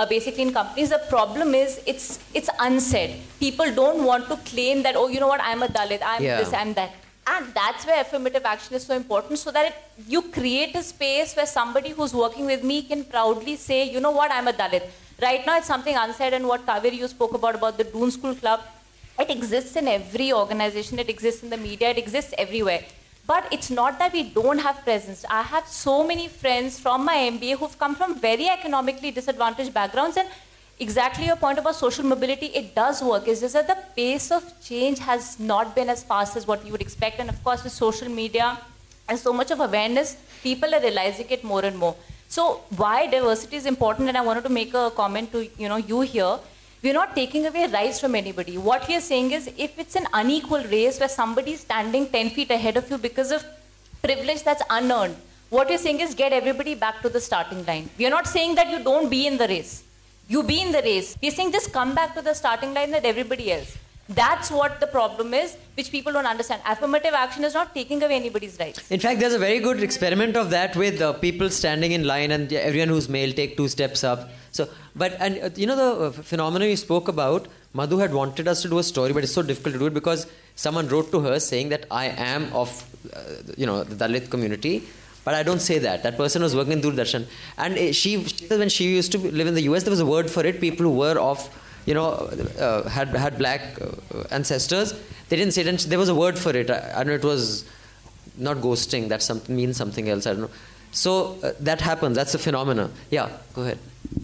Uh, 0.00 0.06
basically 0.14 0.44
in 0.48 0.52
companies 0.58 0.90
the 0.96 1.00
problem 1.12 1.48
is 1.62 1.70
it's 1.92 2.04
it's 2.38 2.50
unsaid 2.66 3.10
people 3.44 3.68
don't 3.80 4.02
want 4.10 4.24
to 4.32 4.36
claim 4.50 4.76
that 4.86 4.94
oh 5.00 5.08
you 5.14 5.20
know 5.22 5.30
what 5.32 5.42
i'm 5.48 5.62
a 5.66 5.70
dalit 5.78 6.02
i'm 6.10 6.22
Yeah. 6.26 6.38
this 6.40 6.52
i'm 6.60 6.72
that 6.78 6.92
and 7.32 7.46
that's 7.54 7.86
where 7.88 8.00
affirmative 8.04 8.44
action 8.52 8.74
is 8.78 8.84
so 8.90 8.94
important 9.02 9.38
so 9.38 9.50
that 9.56 9.66
it, 9.70 9.74
you 10.14 10.22
create 10.36 10.74
a 10.74 10.82
space 10.82 11.34
where 11.36 11.46
somebody 11.46 11.90
who's 11.90 12.14
working 12.14 12.46
with 12.46 12.62
me 12.64 12.82
can 12.82 13.04
proudly 13.04 13.56
say, 13.56 13.78
you 13.90 14.00
know 14.00 14.10
what, 14.10 14.30
I'm 14.32 14.48
a 14.48 14.52
Dalit. 14.52 14.84
Right 15.22 15.44
now, 15.46 15.58
it's 15.58 15.66
something 15.66 15.94
unsaid, 15.96 16.32
and 16.32 16.46
what 16.48 16.64
Kaveri 16.66 16.96
you 17.02 17.08
spoke 17.08 17.34
about, 17.34 17.54
about 17.54 17.76
the 17.76 17.84
Doon 17.84 18.10
School 18.10 18.34
Club. 18.34 18.60
It 19.18 19.30
exists 19.30 19.76
in 19.76 19.86
every 19.86 20.32
organization, 20.32 20.98
it 20.98 21.10
exists 21.10 21.42
in 21.42 21.50
the 21.50 21.58
media, 21.58 21.90
it 21.90 21.98
exists 21.98 22.32
everywhere. 22.38 22.82
But 23.30 23.46
it's 23.54 23.70
not 23.70 23.98
that 24.00 24.12
we 24.12 24.22
don't 24.36 24.58
have 24.58 24.82
presence. 24.84 25.24
I 25.30 25.42
have 25.42 25.66
so 25.68 25.96
many 26.10 26.26
friends 26.26 26.78
from 26.84 27.04
my 27.04 27.16
MBA 27.32 27.58
who've 27.58 27.78
come 27.82 27.94
from 27.94 28.18
very 28.28 28.48
economically 28.48 29.10
disadvantaged 29.18 29.72
backgrounds, 29.72 30.16
and 30.16 30.28
exactly 30.86 31.26
your 31.26 31.36
point 31.36 31.60
about 31.60 31.76
social 31.76 32.04
mobility, 32.12 32.46
it 32.60 32.74
does 32.74 33.02
work. 33.10 33.28
It's 33.28 33.40
just 33.40 33.54
that 33.54 33.68
the 33.68 33.76
pace 33.94 34.32
of 34.32 34.42
change 34.68 34.98
has 35.10 35.38
not 35.38 35.76
been 35.76 35.88
as 35.88 36.02
fast 36.02 36.36
as 36.36 36.46
what 36.48 36.64
you 36.66 36.72
would 36.72 36.84
expect. 36.86 37.20
And 37.20 37.30
of 37.34 37.38
course, 37.44 37.62
with 37.62 37.72
social 37.72 38.08
media 38.08 38.58
and 39.08 39.16
so 39.26 39.32
much 39.32 39.52
of 39.52 39.60
awareness, 39.60 40.16
people 40.42 40.74
are 40.74 40.80
realizing 40.80 41.28
it 41.30 41.44
more 41.44 41.64
and 41.64 41.78
more. 41.78 41.94
So 42.28 42.62
why 42.82 43.06
diversity 43.06 43.56
is 43.62 43.66
important, 43.66 44.08
and 44.08 44.18
I 44.18 44.22
wanted 44.22 44.42
to 44.50 44.54
make 44.60 44.74
a 44.74 44.90
comment 45.02 45.30
to 45.36 45.48
you 45.56 45.68
know 45.68 45.76
you 45.76 46.00
here. 46.00 46.36
We're 46.82 46.94
not 46.94 47.14
taking 47.14 47.46
away 47.46 47.66
rights 47.66 48.00
from 48.00 48.14
anybody. 48.14 48.56
What 48.56 48.88
we 48.88 48.96
are 48.96 49.02
saying 49.02 49.32
is, 49.32 49.50
if 49.58 49.78
it's 49.78 49.96
an 49.96 50.06
unequal 50.14 50.64
race 50.64 50.98
where 50.98 51.10
somebody 51.10 51.52
is 51.52 51.60
standing 51.60 52.08
10 52.08 52.30
feet 52.30 52.50
ahead 52.50 52.78
of 52.78 52.90
you 52.90 52.96
because 52.96 53.30
of 53.30 53.44
privilege 54.02 54.42
that's 54.44 54.62
unearned, 54.70 55.14
what 55.50 55.68
you're 55.68 55.78
saying 55.78 56.00
is 56.00 56.14
get 56.14 56.32
everybody 56.32 56.74
back 56.74 57.02
to 57.02 57.10
the 57.10 57.20
starting 57.20 57.66
line. 57.66 57.90
We 57.98 58.06
are 58.06 58.10
not 58.10 58.26
saying 58.26 58.54
that 58.54 58.70
you 58.70 58.82
don't 58.82 59.10
be 59.10 59.26
in 59.26 59.36
the 59.36 59.46
race. 59.46 59.82
You 60.26 60.42
be 60.42 60.62
in 60.62 60.72
the 60.72 60.80
race. 60.80 61.18
We're 61.20 61.32
saying 61.32 61.52
just 61.52 61.70
come 61.70 61.94
back 61.94 62.14
to 62.14 62.22
the 62.22 62.32
starting 62.32 62.72
line 62.72 62.92
that 62.92 63.04
everybody 63.04 63.52
else. 63.52 63.76
That's 64.10 64.50
what 64.50 64.80
the 64.80 64.88
problem 64.88 65.32
is, 65.34 65.56
which 65.76 65.92
people 65.92 66.12
don't 66.12 66.26
understand. 66.26 66.62
Affirmative 66.66 67.14
action 67.14 67.44
is 67.44 67.54
not 67.54 67.72
taking 67.72 68.02
away 68.02 68.16
anybody's 68.16 68.58
rights. 68.58 68.90
In 68.90 68.98
fact, 68.98 69.20
there's 69.20 69.34
a 69.34 69.38
very 69.38 69.60
good 69.60 69.84
experiment 69.84 70.36
of 70.36 70.50
that 70.50 70.74
with 70.74 71.00
uh, 71.00 71.12
people 71.12 71.48
standing 71.48 71.92
in 71.92 72.02
line 72.04 72.32
and 72.32 72.52
everyone 72.52 72.88
who's 72.88 73.08
male 73.08 73.32
take 73.32 73.56
two 73.56 73.68
steps 73.68 74.02
up. 74.02 74.28
So, 74.50 74.68
but 74.96 75.16
and 75.20 75.38
uh, 75.38 75.50
you 75.54 75.64
know 75.64 75.76
the 75.76 76.06
uh, 76.06 76.10
phenomenon 76.10 76.68
you 76.68 76.76
spoke 76.76 77.06
about. 77.06 77.46
Madhu 77.72 77.98
had 77.98 78.12
wanted 78.12 78.48
us 78.48 78.62
to 78.62 78.68
do 78.68 78.80
a 78.80 78.82
story, 78.82 79.12
but 79.12 79.22
it's 79.22 79.32
so 79.32 79.42
difficult 79.42 79.74
to 79.74 79.78
do 79.78 79.86
it 79.86 79.94
because 79.94 80.26
someone 80.56 80.88
wrote 80.88 81.12
to 81.12 81.20
her 81.20 81.38
saying 81.38 81.68
that 81.68 81.86
I 81.88 82.06
am 82.06 82.52
of, 82.52 82.84
uh, 83.14 83.20
you 83.56 83.64
know, 83.64 83.84
the 83.84 83.94
Dalit 83.94 84.28
community, 84.28 84.82
but 85.24 85.34
I 85.34 85.44
don't 85.44 85.60
say 85.60 85.78
that. 85.78 86.02
That 86.02 86.16
person 86.16 86.42
was 86.42 86.56
working 86.56 86.72
in 86.72 86.80
Doordarshan, 86.80 87.26
and 87.58 87.78
uh, 87.78 87.92
she, 87.92 88.24
she 88.24 88.46
when 88.48 88.68
she 88.68 88.88
used 88.88 89.12
to 89.12 89.18
live 89.18 89.46
in 89.46 89.54
the 89.54 89.62
U.S., 89.70 89.84
there 89.84 89.92
was 89.92 90.00
a 90.00 90.06
word 90.06 90.28
for 90.28 90.44
it. 90.44 90.60
People 90.60 90.86
who 90.86 90.96
were 90.96 91.16
of 91.16 91.48
you 91.86 91.94
know, 91.94 92.08
uh, 92.58 92.88
had 92.88 93.08
had 93.08 93.38
black 93.38 93.62
uh, 93.80 94.24
ancestors. 94.30 94.92
They 95.28 95.36
didn't 95.36 95.52
say 95.54 95.62
it. 95.62 95.78
There 95.88 95.98
was 95.98 96.08
a 96.08 96.14
word 96.14 96.38
for 96.38 96.50
it. 96.56 96.70
I, 96.70 96.92
I 96.94 97.04
don't 97.04 97.08
know. 97.08 97.14
It 97.14 97.24
was 97.24 97.64
not 98.36 98.58
ghosting. 98.58 99.08
That 99.08 99.22
something 99.22 99.54
means 99.54 99.76
something 99.76 100.08
else. 100.08 100.26
I 100.26 100.32
don't 100.32 100.42
know. 100.42 100.50
So 100.92 101.38
uh, 101.42 101.52
that 101.60 101.80
happens. 101.80 102.16
That's 102.16 102.34
a 102.34 102.38
phenomena. 102.38 102.90
Yeah. 103.10 103.30
Go 103.54 103.62
ahead. 103.62 103.78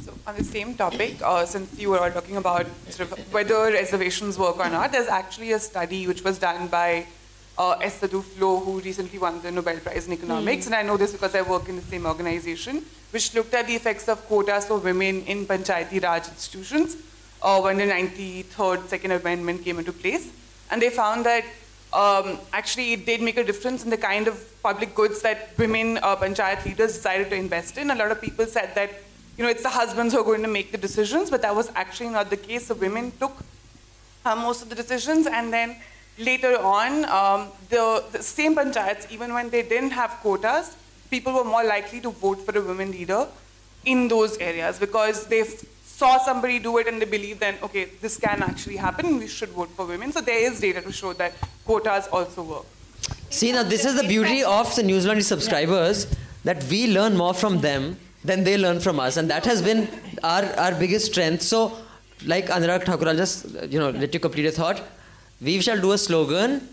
So 0.05 0.13
on 0.27 0.37
the 0.37 0.45
same 0.45 0.75
topic, 0.75 1.17
uh, 1.23 1.45
since 1.47 1.79
you 1.79 1.91
were 1.91 2.01
all 2.01 2.11
talking 2.11 2.37
about 2.37 2.67
sort 2.91 3.13
of 3.13 3.33
whether 3.33 3.55
reservations 3.73 4.37
work 4.39 4.59
or 4.59 4.69
not, 4.69 4.91
there's 4.93 5.07
actually 5.09 5.53
a 5.53 5.59
study 5.61 6.07
which 6.09 6.25
was 6.25 6.39
done 6.39 6.67
by 6.67 7.07
uh, 7.57 7.73
Esther 7.81 8.09
Duflo, 8.09 8.65
who 8.65 8.81
recently 8.81 9.19
won 9.19 9.41
the 9.43 9.51
Nobel 9.51 9.79
Prize 9.79 10.07
in 10.07 10.13
Economics, 10.13 10.65
Mm. 10.65 10.67
and 10.67 10.75
I 10.75 10.83
know 10.83 10.97
this 10.97 11.13
because 11.13 11.35
I 11.35 11.43
work 11.43 11.69
in 11.69 11.77
the 11.77 11.83
same 11.83 12.05
organization, 12.05 12.83
which 13.13 13.33
looked 13.35 13.55
at 13.55 13.67
the 13.67 13.75
effects 13.77 14.09
of 14.09 14.27
quotas 14.27 14.67
for 14.67 14.79
women 14.79 15.23
in 15.23 15.47
Panchayati 15.47 16.03
Raj 16.03 16.29
institutions 16.29 16.97
uh, 17.47 17.61
when 17.61 17.77
the 17.79 17.85
93rd 17.85 18.89
Second 18.89 19.13
Amendment 19.13 19.63
came 19.65 19.79
into 19.79 19.93
place. 19.93 20.29
And 20.71 20.83
they 20.83 20.91
found 20.91 21.25
that 21.25 21.45
um, 21.93 22.39
actually 22.53 22.93
it 22.95 23.07
did 23.07 23.23
make 23.23 23.37
a 23.39 23.45
difference 23.45 23.85
in 23.85 23.91
the 23.91 23.97
kind 23.97 24.27
of 24.27 24.37
public 24.63 24.95
goods 24.97 25.23
that 25.23 25.57
women 25.57 25.99
uh, 25.99 26.17
Panchayat 26.17 26.65
leaders 26.65 26.95
decided 26.95 27.31
to 27.31 27.37
invest 27.37 27.79
in. 27.79 27.91
A 27.91 27.95
lot 27.95 28.11
of 28.11 28.21
people 28.21 28.47
said 28.47 28.75
that, 28.75 28.91
you 29.39 29.45
know, 29.45 29.51
it's 29.51 29.63
the 29.63 29.71
husbands 29.71 30.13
who 30.13 30.21
are 30.21 30.25
going 30.25 30.43
to 30.43 30.49
make 30.49 30.73
the 30.73 30.79
decisions, 30.79 31.31
but 31.31 31.41
that 31.43 31.55
was 31.55 31.71
actually 31.77 32.09
not 32.09 32.31
the 32.31 32.37
case. 32.37 32.67
The 32.67 32.75
women 32.75 33.13
took 33.21 33.37
uh, 34.25 34.35
most 34.35 34.63
of 34.63 34.69
the 34.69 34.75
decisions, 34.75 35.29
and 35.29 35.53
then 35.53 35.77
later 36.19 36.59
on, 36.59 37.05
um, 37.05 37.49
the, 37.69 38.03
the 38.11 38.23
same 38.23 38.57
panchayats, 38.57 39.09
even 39.13 39.33
when 39.33 39.51
they 39.51 39.63
didn't 39.63 39.91
have 39.91 40.11
quotas, 40.21 40.77
people 41.11 41.33
were 41.33 41.45
more 41.45 41.63
likely 41.63 42.01
to 42.01 42.11
vote 42.11 42.41
for 42.41 42.59
a 42.59 42.61
women 42.61 42.91
leader 42.91 43.29
in 43.85 44.09
those 44.09 44.37
areas 44.39 44.81
because 44.81 45.27
they 45.29 45.45
saw 46.01 46.19
somebody 46.19 46.59
do 46.59 46.77
it 46.79 46.87
and 46.87 47.01
they 47.01 47.07
believe 47.07 47.39
then, 47.41 47.57
okay, 47.63 47.85
this 48.03 48.17
can 48.19 48.43
actually 48.43 48.77
happen, 48.77 49.19
we 49.19 49.27
should 49.27 49.49
vote 49.51 49.71
for 49.71 49.87
women. 49.87 50.13
So 50.13 50.21
there 50.21 50.51
is 50.51 50.61
data 50.61 50.83
to 50.83 50.93
show 50.93 51.13
that 51.15 51.33
quotas 51.65 52.07
also 52.09 52.43
work. 52.43 52.67
See, 53.31 53.53
now 53.53 53.63
this 53.63 53.85
is 53.85 54.01
the 54.01 54.07
beauty 54.07 54.45
of 54.45 54.75
the 54.77 54.83
Newslaundry 54.83 55.23
subscribers 55.23 56.07
that 56.45 56.63
we 56.65 56.87
learn 56.87 57.17
more 57.17 57.35
from 57.35 57.61
them 57.61 57.97
than 58.25 58.45
they 58.45 58.59
learn 58.59 58.81
from 58.81 59.01
us. 59.01 59.17
And 59.17 59.31
that 59.31 59.45
has 59.47 59.63
been 59.63 59.89
our, 60.23 60.45
our 60.65 60.75
biggest 60.75 61.07
strength. 61.07 61.43
So, 61.43 61.77
like 62.25 62.47
Anurag 62.47 62.85
Thakur, 62.85 63.09
I'll 63.09 63.17
just 63.17 63.47
you 63.71 63.79
know, 63.79 63.91
let 63.91 64.13
you 64.13 64.21
complete 64.21 64.47
a 64.47 64.53
thought. 64.53 64.83
We 65.41 65.61
shall 65.61 65.81
do 65.81 65.93
a 65.93 65.99
slogan 65.99 66.69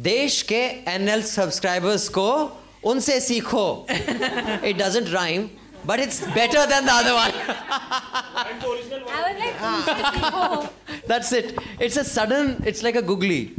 Desh 0.00 0.44
ke 0.44 0.84
NL 0.86 1.22
subscribers 1.24 2.08
ko 2.08 2.52
unse 2.84 3.14
seekho. 3.28 3.84
It 4.62 4.78
doesn't 4.78 5.12
rhyme 5.12 5.50
but 5.88 5.98
it's 6.00 6.20
better 6.34 6.66
than 6.66 6.84
the 6.84 6.92
other 6.92 7.14
one. 7.14 7.32
That's 11.06 11.32
it. 11.32 11.58
It's 11.80 11.96
a 11.96 12.04
sudden. 12.04 12.62
It's 12.66 12.82
like 12.82 12.94
a 12.94 13.00
googly. 13.00 13.54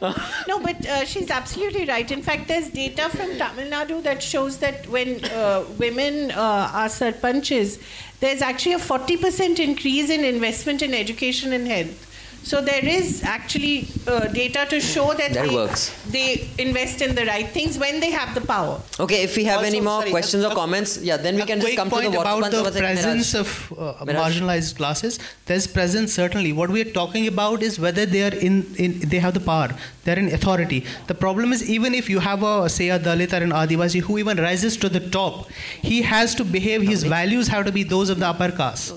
no, 0.00 0.58
but 0.60 0.86
uh, 0.86 1.04
she's 1.04 1.30
absolutely 1.30 1.84
right. 1.84 2.10
In 2.10 2.22
fact, 2.22 2.48
there's 2.48 2.70
data 2.70 3.10
from 3.10 3.36
Tamil 3.36 3.70
Nadu 3.70 4.02
that 4.04 4.22
shows 4.22 4.56
that 4.58 4.88
when 4.88 5.22
uh, 5.26 5.64
women 5.78 6.30
uh, 6.30 6.70
are 6.72 6.88
sarpanches, 6.88 7.78
there's 8.20 8.40
actually 8.40 8.72
a 8.72 8.78
40% 8.78 9.58
increase 9.58 10.08
in 10.08 10.24
investment 10.24 10.80
in 10.80 10.94
education 10.94 11.52
and 11.52 11.66
health. 11.66 12.15
So 12.48 12.60
there 12.66 12.84
is 12.96 13.06
actually 13.24 13.88
uh, 14.06 14.28
data 14.40 14.66
to 14.72 14.78
show 14.80 15.06
that, 15.20 15.32
That 15.36 15.48
they, 15.48 15.54
works. 15.54 15.80
they 16.16 16.48
invest 16.64 17.00
in 17.06 17.14
the 17.16 17.24
right 17.26 17.48
things 17.56 17.76
when 17.84 17.98
they 18.02 18.10
have 18.12 18.34
the 18.36 18.40
power. 18.50 18.74
Okay, 19.04 19.22
if 19.28 19.36
we 19.38 19.44
have 19.46 19.56
Also, 19.62 19.70
any 19.70 19.80
more 19.80 20.00
sorry, 20.02 20.12
questions 20.12 20.44
a- 20.44 20.50
or 20.50 20.54
comments, 20.54 20.92
yeah, 21.08 21.16
then 21.16 21.34
we 21.40 21.42
can 21.50 21.58
just 21.64 21.66
quick 21.66 21.76
come 21.80 21.90
to 21.90 21.96
the 21.96 22.02
point 22.02 22.16
water 22.18 22.28
about 22.28 22.42
one- 22.42 22.50
the 22.52 22.62
one 22.62 22.72
second, 22.72 22.86
presence 22.86 23.32
Mehraj. 23.32 23.40
of 23.40 23.72
uh, 23.86 24.04
marginalized 24.20 24.76
classes. 24.76 25.18
There's 25.46 25.66
presence 25.78 26.12
certainly. 26.20 26.52
What 26.60 26.70
we 26.76 26.82
are 26.84 26.92
talking 27.00 27.26
about 27.32 27.64
is 27.70 27.80
whether 27.86 28.06
they 28.14 28.22
are 28.28 28.34
in, 28.50 28.54
in 28.84 28.94
they 29.14 29.18
have 29.26 29.34
the 29.34 29.44
power. 29.50 29.70
They're 30.04 30.20
in 30.24 30.28
authority. 30.38 30.80
The 31.08 31.18
problem 31.26 31.52
is 31.58 31.68
even 31.78 31.94
if 32.02 32.08
you 32.14 32.20
have 32.20 32.44
a 32.44 32.54
say 32.78 32.88
a 32.90 33.00
Dalit 33.08 33.32
or 33.40 33.42
an 33.48 33.50
Adivasi 33.64 34.02
who 34.08 34.18
even 34.18 34.36
rises 34.48 34.76
to 34.86 34.88
the 34.88 35.02
top, 35.18 35.50
he 35.92 36.02
has 36.02 36.36
to 36.36 36.44
behave. 36.44 36.82
His 36.94 37.02
values 37.18 37.48
have 37.56 37.66
to 37.70 37.72
be 37.72 37.82
those 37.96 38.08
of 38.16 38.20
the 38.24 38.28
upper 38.34 38.52
caste. 38.62 38.94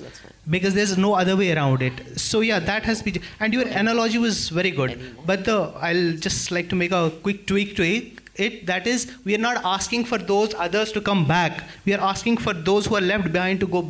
Because 0.50 0.74
there's 0.74 0.98
no 0.98 1.14
other 1.14 1.36
way 1.42 1.52
around 1.56 1.82
it. 1.82 2.20
So 2.20 2.42
yeah, 2.42 2.60
that 2.60 2.84
has 2.84 3.02
been. 3.02 3.20
And 3.40 3.54
your 3.54 3.68
analogy 3.68 4.18
was 4.18 4.50
very 4.50 4.72
good. 4.72 4.94
But 5.26 5.46
the 5.46 5.58
I'll 5.90 6.14
just 6.28 6.52
like 6.52 6.70
to 6.70 6.76
make 6.76 6.92
a 6.92 7.12
quick 7.28 7.46
tweak 7.48 7.76
to 7.78 7.84
it. 7.84 8.16
It 8.36 8.66
that 8.68 8.88
is, 8.88 9.12
we 9.26 9.36
are 9.36 9.44
not 9.50 9.58
asking 9.66 10.06
for 10.06 10.18
those 10.18 10.54
others 10.66 10.92
to 10.94 11.02
come 11.02 11.26
back. 11.28 11.64
We 11.86 11.94
are 11.94 12.02
asking 12.14 12.38
for 12.38 12.54
those 12.54 12.86
who 12.86 12.96
are 12.96 13.06
left 13.14 13.32
behind 13.34 13.60
to 13.66 13.68
go 13.68 13.82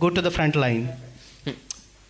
go 0.00 0.10
to 0.10 0.20
the 0.20 0.30
front 0.38 0.56
line. 0.56 0.88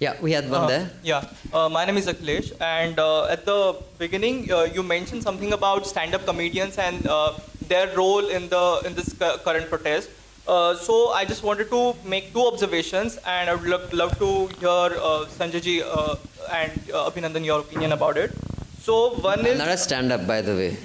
Yeah, 0.02 0.14
we 0.20 0.32
had 0.32 0.46
one 0.50 0.62
Uh, 0.64 0.66
there. 0.66 0.86
Yeah, 1.08 1.24
uh, 1.52 1.68
my 1.74 1.84
name 1.88 1.96
is 1.98 2.06
Akhilesh, 2.12 2.48
and 2.68 2.98
uh, 2.98 3.26
at 3.34 3.44
the 3.44 3.58
beginning, 3.98 4.50
uh, 4.50 4.62
you 4.76 4.82
mentioned 4.82 5.22
something 5.22 5.52
about 5.52 5.86
stand-up 5.90 6.24
comedians 6.30 6.76
and 6.86 7.06
uh, 7.06 7.34
their 7.68 7.84
role 7.96 8.26
in 8.38 8.48
the 8.54 8.64
in 8.88 8.96
this 8.96 9.12
cu- 9.20 9.36
current 9.44 9.68
protest. 9.74 10.10
Uh, 10.46 10.74
so 10.74 11.10
I 11.10 11.24
just 11.24 11.42
wanted 11.44 11.70
to 11.70 11.94
make 12.04 12.32
two 12.32 12.44
observations, 12.46 13.16
and 13.26 13.48
I 13.48 13.54
would 13.54 13.68
love, 13.68 13.92
love 13.92 14.18
to 14.18 14.48
hear 14.58 14.98
uh, 14.98 15.26
Sanjayji 15.38 15.82
uh, 15.84 16.16
and 16.52 16.72
uh, 16.92 17.08
Abhinandan 17.10 17.44
your 17.44 17.60
opinion 17.60 17.92
about 17.92 18.16
it. 18.16 18.32
So 18.80 19.10
one 19.10 19.46
is 19.46 19.58
Not 19.58 19.68
a 19.68 19.76
stand-up, 19.76 20.26
by 20.26 20.42
the 20.42 20.54
way. 20.54 20.76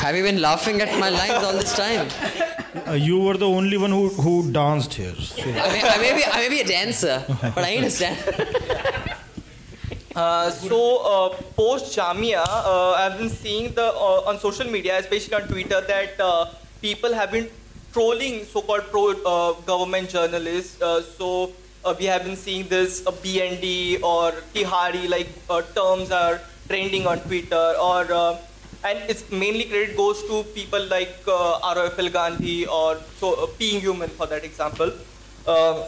Have 0.00 0.16
you 0.16 0.24
been 0.24 0.40
laughing 0.40 0.80
at 0.80 0.98
my 0.98 1.10
lines 1.10 1.44
all 1.44 1.52
this 1.52 1.76
time? 1.76 2.08
Uh, 2.88 2.92
you 2.94 3.20
were 3.20 3.36
the 3.36 3.48
only 3.48 3.76
one 3.76 3.90
who, 3.90 4.08
who 4.08 4.50
danced 4.50 4.94
here. 4.94 5.14
So. 5.14 5.42
I 5.42 5.44
may, 5.72 5.82
I, 5.82 5.98
may 5.98 6.12
be, 6.16 6.24
I 6.24 6.36
may 6.40 6.48
be 6.48 6.60
a 6.60 6.66
dancer, 6.66 7.24
but 7.28 7.58
I 7.58 7.68
ain't 7.68 7.86
a 7.86 7.90
stand. 7.90 8.18
Uh, 10.14 10.50
so 10.50 10.98
uh, 10.98 11.28
post 11.56 11.96
Jamia, 11.96 12.44
uh, 12.46 12.92
I've 12.92 13.16
been 13.18 13.30
seeing 13.30 13.72
the 13.72 13.84
uh, 13.94 14.28
on 14.28 14.38
social 14.38 14.68
media, 14.70 14.98
especially 14.98 15.34
on 15.34 15.48
Twitter, 15.48 15.80
that 15.80 16.20
uh, 16.20 16.46
people 16.82 17.14
have 17.14 17.30
been 17.30 17.48
trolling 17.92 18.44
so-called 18.44 18.84
pro-government 18.90 20.08
journalists. 20.08 20.80
Uh, 20.80 21.02
so 21.02 21.52
uh, 21.84 21.94
we 21.98 22.06
have 22.06 22.24
been 22.24 22.36
seeing 22.36 22.66
this 22.68 23.06
uh, 23.06 23.10
BND 23.10 24.02
or 24.02 24.32
Tihari 24.54 25.08
like 25.08 25.28
uh, 25.50 25.62
terms 25.74 26.10
are 26.10 26.40
trending 26.68 27.06
on 27.06 27.18
Twitter, 27.20 27.74
or 27.80 28.10
uh, 28.12 28.38
and 28.84 28.98
it's 29.08 29.30
mainly 29.30 29.64
credit 29.64 29.96
goes 29.96 30.22
to 30.24 30.44
people 30.54 30.84
like 30.86 31.14
uh, 31.26 31.74
ROFL 31.74 32.12
Gandhi 32.12 32.66
or 32.66 32.98
so 33.16 33.34
uh, 33.44 33.46
human 33.58 34.08
for 34.08 34.26
that 34.26 34.44
example. 34.44 34.92
Um, 35.46 35.82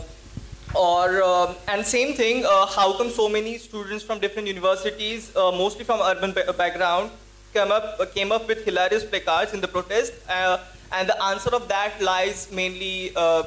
or 0.74 1.22
um, 1.22 1.54
and 1.68 1.86
same 1.86 2.14
thing 2.14 2.44
uh, 2.44 2.66
how 2.66 2.92
come 2.98 3.08
so 3.08 3.28
many 3.28 3.58
students 3.58 4.02
from 4.02 4.18
different 4.18 4.48
universities 4.48 5.34
uh, 5.36 5.52
mostly 5.52 5.84
from 5.84 6.00
urban 6.00 6.32
ba- 6.32 6.52
background 6.52 7.10
came 7.52 7.70
up 7.70 7.96
uh, 8.00 8.06
came 8.06 8.32
up 8.32 8.48
with 8.48 8.64
hilarious 8.64 9.04
placards 9.04 9.54
in 9.54 9.60
the 9.60 9.68
protest 9.68 10.12
uh, 10.28 10.58
and 10.93 11.07
the 11.09 11.17
answer 11.23 11.53
of 11.59 11.67
that 11.67 12.01
lies 12.01 12.47
mainly 12.51 13.11
uh, 13.15 13.43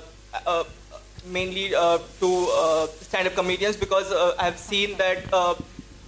uh, 0.47 0.65
mainly 1.27 1.75
uh, 1.75 1.99
to 2.21 2.31
uh, 2.53 2.87
stand-up 3.09 3.35
comedians 3.35 3.77
because 3.77 4.11
uh, 4.13 4.35
I've 4.39 4.59
seen 4.71 4.97
that 5.05 5.21
uh, 5.33 5.55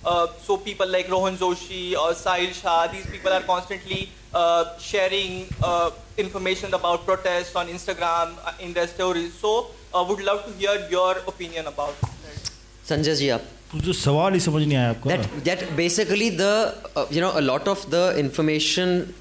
Uh, 0.04 0.28
so 0.46 0.54
people 0.64 0.88
like 0.94 1.06
Rohan 1.10 1.36
Joshi 1.40 1.96
or 2.00 2.08
Sahil 2.22 2.50
Shah, 2.56 2.86
these 2.94 3.06
people 3.12 3.32
are 3.32 3.40
constantly 3.50 4.00
uh, 4.34 4.64
sharing 4.86 5.46
uh, 5.68 5.90
information 6.24 6.74
about 6.78 7.06
protests 7.06 7.56
on 7.56 7.68
Instagram 7.76 8.34
uh, 8.44 8.52
in 8.66 8.74
their 8.74 8.86
stories. 8.86 9.32
So 9.44 9.52
uh, 9.94 10.04
would 10.08 10.20
love 10.20 10.44
to 10.44 10.52
hear 10.58 10.74
your 10.90 11.12
opinion 11.32 11.70
about 11.72 11.94
it. 12.02 12.52
Sanjay 12.90 13.16
ji, 13.22 13.30
aap. 13.36 13.50
जो 13.86 13.92
सवाल 13.92 14.34
ही 14.34 14.40
समझ 14.40 14.62
नहीं 14.66 14.76
आया 14.76 14.90
आपका 14.90 15.10
That, 15.10 15.24
that 15.46 15.62
basically 15.76 16.28
the, 16.42 16.52
uh, 16.96 17.06
you 17.10 17.22
know, 17.24 17.32
a 17.40 17.44
lot 17.50 17.66
of 17.66 17.88
the 17.96 18.04
information 18.26 19.14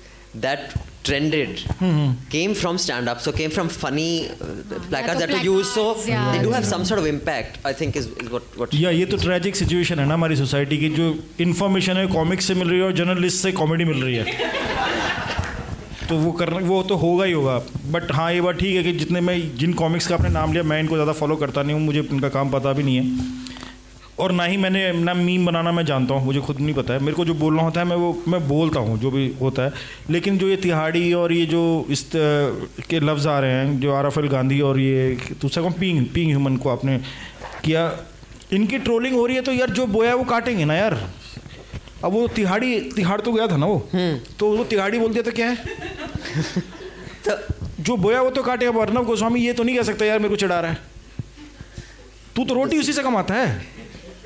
that 0.48 0.76
trended 1.09 1.51
mm-hmm. 1.59 2.09
came 2.29 2.55
from 2.55 2.79
stand-up, 2.79 3.21
so 3.21 3.33
came 3.33 3.51
from 3.51 3.69
funny 3.69 4.29
uh, 4.29 4.35
placards 4.89 5.21
that 5.21 5.31
were 5.31 5.45
used. 5.49 5.73
So 5.73 5.85
yeah. 6.05 6.33
they 6.33 6.43
do 6.43 6.51
have 6.51 6.67
some 6.67 6.85
sort 6.85 7.01
of 7.01 7.07
impact. 7.07 7.59
I 7.65 7.73
think 7.73 7.97
is, 7.97 8.09
is 8.25 8.31
what 8.31 8.59
what. 8.59 8.75
या 8.75 8.91
ये 8.91 9.05
तो 9.07 9.17
tragic 9.17 9.57
situation 9.57 9.99
है 9.99 10.07
ना 10.07 10.15
हमारी 10.15 10.37
society 10.37 10.79
की 10.79 10.89
जो 10.97 11.07
information 11.41 11.97
है 11.97 12.07
comics 12.15 12.47
से 12.47 12.55
मिल 12.55 12.69
रही 12.69 12.79
है 12.79 12.85
और 12.85 12.93
जर्नलिस्ट 13.03 13.43
से 13.43 13.53
कॉमेडी 13.63 13.85
मिल 13.85 14.03
रही 14.03 14.15
है 14.17 14.77
तो 16.09 16.17
वो 16.19 16.31
करना 16.33 16.59
वो 16.67 16.83
तो 16.91 16.97
होगा 16.97 17.25
ही 17.25 17.33
होगा 17.33 17.57
बट 17.93 18.13
हाँ 18.19 18.33
ये 18.33 18.41
बात 18.41 18.59
ठीक 18.59 18.77
है 18.77 18.83
कि 18.83 18.93
जितने 18.99 19.21
मैं 19.21 19.37
जिन 19.59 19.73
कॉमिक्स 19.81 20.07
का 20.07 20.15
आपने 20.15 20.29
नाम 20.37 20.53
लिया 20.53 20.63
मैं 20.65 20.81
इनको 20.81 20.95
ज़्यादा 20.95 21.13
फॉलो 21.21 21.37
करता 21.43 21.63
नहीं 21.63 21.77
हूँ 21.77 21.85
मुझे 21.85 22.01
उनका 22.13 22.29
काम 22.37 22.51
पता 22.51 22.73
भी 22.73 22.83
नहीं 22.83 22.97
है 22.97 23.38
और 24.21 24.33
ना 24.33 24.45
ही 24.45 24.57
मैंने 24.57 24.81
ना 24.93 25.15
मीम 25.15 25.47
बनाना 25.47 25.73
मैं 25.73 25.85
जानता 25.87 26.15
हूँ 26.15 26.25
मुझे 26.25 26.41
खुद 26.41 26.61
नहीं 26.61 26.75
पता 26.75 26.95
है। 26.95 27.01
मेरे 27.01 27.13
को 27.13 27.25
जो 27.25 27.35
बोलना 27.35 27.63
होता 27.63 27.81
है 27.81 27.87
मैं 27.87 27.97
वो 27.97 28.23
मैं 28.29 28.41
बोलता 28.49 28.81
हूँ 28.81 28.99
जो 28.99 29.11
भी 29.11 29.27
होता 29.41 29.63
है। 29.63 29.73
लेकिन 30.11 30.39
जो 30.39 30.49
ये 30.49 30.57
तिहाड़ी 30.57 31.13
और 31.13 31.33
ये 31.33 31.47
जो 31.47 31.63
इस 31.91 32.05
के 32.15 33.01
लफ्ज़ 33.01 33.29
आ 33.29 33.39
रहे 33.41 33.53
हैं 33.53 33.81
जो 33.81 33.93
अल 33.93 34.29
गांधी 34.29 34.61
और 34.61 34.81
ये 34.81 35.17
दूसरा 35.41 35.63
कौन? 35.63 35.73
पींग 35.73 36.07
पींग 36.15 36.29
ह्यूमन 36.31 36.57
को 36.57 36.69
आपने 36.69 36.99
किया। 37.65 37.91
इनकी 38.53 38.79
ट्रोलिंग 38.79 39.15
हो 39.15 39.27
रही 39.27 39.37
है 39.37 39.43
तो 39.43 39.53
यार 39.53 39.71
जो 39.71 39.87
बोया 39.87 40.11
है 40.11 40.17
वो 40.17 40.25
काटेंगे 40.25 40.65
ना 40.65 40.75
यार। 40.75 40.95
अब 42.05 42.13
वो 42.13 42.27
तिहाड़ी 42.29 42.81
तिहाड़ 42.97 43.21
तो 43.21 43.33
गया 43.33 43.47
था 43.47 43.57
ना 43.57 43.67
वो। 43.67 43.79
तो 44.39 44.57
वो 44.57 44.65
तिहाड़ी 44.65 44.99
बोल 44.99 45.13
दिया 45.13 45.23
तो 45.23 45.33
क्या 45.33 45.47
है? 45.47 45.57
जो 47.81 47.97
बोया 47.97 48.21
वो 48.23 48.31
तो 48.31 48.43
काटे 48.43 48.67
अब 48.67 48.79
अर्नब 48.81 49.05
गोस्वामी 49.05 49.41
ये 49.41 49.53
तो 49.53 49.63
नहीं 49.63 49.77
कह 49.77 49.83
सकता 49.83 50.05
यार 50.05 50.19
मेरे 50.19 50.29
को 50.29 50.37
चिढ़ा 50.37 50.61
रहा 50.61 50.71
है। 50.71 50.79
तू 52.37 52.45
तो 52.45 52.55
रोटी 52.55 52.79
उसी 52.79 52.93
से 52.93 53.03
कमाता 53.03 53.35
है। 53.35 53.79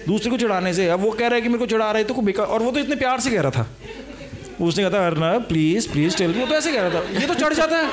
दूसरे 0.07 0.31
को 0.31 0.37
चिढ़ाने 0.37 0.73
से। 0.75 0.89
अब 0.89 1.01
वो 1.01 1.11
कह 1.11 1.27
रहा 1.27 1.35
है 1.35 1.41
कि 1.43 1.49
मेरे 1.49 1.59
को 1.59 1.67
चिढ़ा 1.67 1.85
रहा 1.85 1.99
है 1.99 2.05
तो 2.05 2.15
को 2.15 2.23
बेकार 2.23 2.47
और 2.47 2.63
वो 2.63 2.71
तो 2.71 2.81
इतने 2.81 2.97
प्यार 2.97 3.21
से 3.21 3.31
कह 3.31 3.41
रहा 3.41 3.51
था। 3.51 3.67
उसने 4.61 4.85
कहा 4.85 4.93
था 4.93 5.07
अर्नब 5.07 5.45
प्लीज़ 5.49 5.89
प्लीज़ 5.93 6.17
टेल 6.17 6.33
वो 6.33 6.47
तो 6.47 6.55
ऐसे 6.55 6.73
कह 6.73 6.83
रहा 6.83 7.01
था। 7.01 7.21
ये 7.21 7.27
तो 7.27 7.35
चढ़ 7.35 7.55
जाता 7.55 7.79
है। 7.79 7.89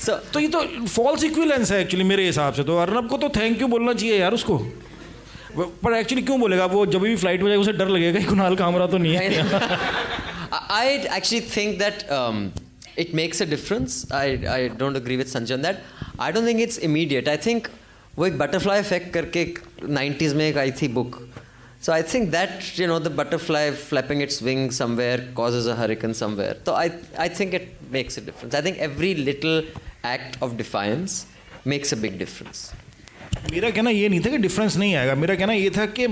So, 0.00 0.10
तो 0.32 0.40
ये 0.40 0.48
तो 0.48 0.60
फॉल्स 0.86 1.24
इक्विलेंस 1.24 1.70
है 1.72 1.80
एक्चुअली 1.80 2.04
मेरे 2.04 2.26
हिसाब 2.26 2.54
से 2.54 2.62
तो। 2.64 2.76
अर्नब 2.78 3.08
को 3.08 3.18
तो 3.18 3.28
थैंक 3.36 3.60
यू 3.60 3.68
बोलना 3.68 3.92
चाहिए 3.94 4.18
यार 4.20 4.34
उसको। 4.34 4.58
पर 5.56 5.94
एक्चुअली 5.96 6.22
क्यों 6.22 6.40
बोलेगा? 6.40 6.66
वो 6.66 6.84
जब 6.86 7.00
भी 7.00 7.14
फ़्लाइट 7.16 7.42
में 7.42 7.48
जाएगा 7.48 7.62
उसे 7.62 7.72
डर 7.72 7.88
लगेगा 7.88 8.18
कि 8.18 8.26
कुणाल 8.26 8.56
कामरा 8.56 8.86
तो 8.86 8.98
नहीं 8.98 9.14
है। 9.14 9.60
I 10.70 10.88
actually 10.88 11.40
think 11.56 11.78
that 11.78 12.52
it 13.02 13.08
makes 13.18 13.40
a 13.42 13.46
difference. 13.50 13.94
I, 14.16 14.26
I 14.50 14.58
don't 14.80 14.98
agree 14.98 15.16
with 15.20 15.30
Sanjay 15.30 15.54
on 15.54 15.62
that. 15.62 15.78
I 16.26 16.28
don't 16.34 16.46
think 16.48 16.60
it's 16.64 16.76
immediate. 16.88 17.30
I 17.32 17.34
think 17.46 17.70
वो 18.18 18.26
एक 18.26 18.38
बटरफ्लाई 18.38 18.80
इफ़ेक्ट 18.80 19.12
करके 19.14 19.40
एक 19.42 19.58
नाइन्टीज़ 19.90 20.34
में 20.34 20.46
एक 20.48 20.58
आई 20.58 20.70
थी 20.82 20.88
book 20.88 21.18
so 21.82 21.92
I 21.92 22.02
think 22.14 22.30
that 22.30 22.80
you 22.80 22.86
know 22.86 22.98
the 23.00 23.12
butterfly 23.16 23.70
flapping 23.88 24.22
its 24.22 24.42
wing 24.42 24.70
somewhere 24.70 25.28
causes 25.36 25.66
a 25.68 25.74
hurricane 25.80 26.12
somewhere 26.12 26.62
तो 26.66 26.72
I 26.72 26.90
I 27.18 27.28
think 27.40 27.54
it 27.54 27.70
makes 27.92 28.18
a 28.18 28.22
difference 28.24 28.54
I 28.54 28.62
think 28.62 28.78
every 28.82 29.14
little 29.14 29.58
act 30.06 30.42
of 30.42 30.54
defiance 30.54 31.26
makes 31.66 31.94
a 31.94 31.96
big 31.96 32.18
difference 32.18 32.70
मेरा 33.52 33.70
कहना 33.70 33.90
ये 33.90 34.08
नहीं 34.08 34.20
था 34.20 34.30
कि 34.30 34.38
difference 34.38 34.76
नहीं 34.76 34.94
आएगा। 34.94 35.14
मेरा 35.14 35.34
कहना 35.34 35.52
ये 35.52 35.70
था 35.70 35.84
कि 35.86 36.06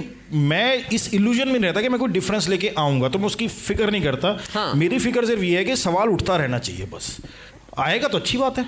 मैं 0.50 0.88
इस 0.92 1.12
इल्यूजन 1.14 1.48
में 1.48 1.58
रहता 1.60 1.80
कि 1.82 1.88
मैं 1.88 1.98
कोई 2.00 2.08
डिफरेंस 2.12 2.48
लेके 2.48 2.72
आऊँगा 2.78 3.08
तो 3.08 3.18
मैं 3.18 3.26
उसकी 3.26 3.46
फ़िक्र 3.48 3.90
नहीं 3.90 4.02
करता। 4.02 4.36
हाँ. 4.54 4.74
मेरी 4.74 4.98
फ़िक्र 4.98 5.26
सिर्फ़ 5.26 5.42
ये 5.42 5.58
है 5.58 5.64
कि 5.64 5.76
सवाल 5.76 6.08
उठता 6.08 6.36
रहना 6.36 6.58
चाहिए 6.58 6.86
बस। 6.86 7.16
आएगा 7.78 8.08
तो 8.08 8.18
अच्छी 8.18 8.38
बात 8.38 8.58
है। 8.58 8.66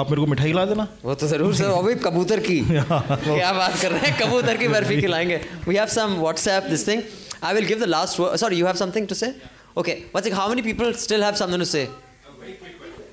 आप 0.00 0.10
मेरे 0.10 0.20
को 0.20 0.26
मिठाई 0.26 0.52
ला 0.52 0.64
देना 0.72 0.88
वो 1.04 1.14
तो 1.20 1.28
जरूर 1.28 1.54
सर 1.60 1.70
अभी 1.78 1.94
कबूतर 2.08 2.40
की 2.48 2.58
क्या 2.70 3.52
बात 3.60 3.80
कर 3.82 3.90
रहे 3.92 4.10
हैं 4.10 4.18
कबूतर 4.20 4.56
की 4.56 4.68
बर्फी 4.68 5.00
खिलाएंगे 5.00 5.40
we 5.68 5.76
have 5.76 5.86
some 5.94 6.16
WhatsApp 6.20 6.64
this 6.74 6.88
thing 6.88 7.02
I 7.44 7.54
will 7.54 7.66
give 7.66 7.80
the 7.84 7.88
last 7.94 8.20
sorry 8.44 8.56
you 8.58 8.66
have 8.66 8.76
something 8.84 9.08
to 9.08 9.14
say 9.22 9.34
okay 9.78 9.96
what's 10.16 10.32
how 10.40 10.48
many 10.48 10.62
people 10.62 10.92
still 11.06 11.24
have 11.24 11.34
something 11.44 11.58
to 11.58 11.70
से 11.76 11.88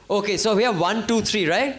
Okay, 0.09 0.37
so 0.37 0.55
we 0.55 0.63
have 0.63 0.79
one, 0.79 1.07
two, 1.07 1.21
three, 1.21 1.47
right? 1.49 1.77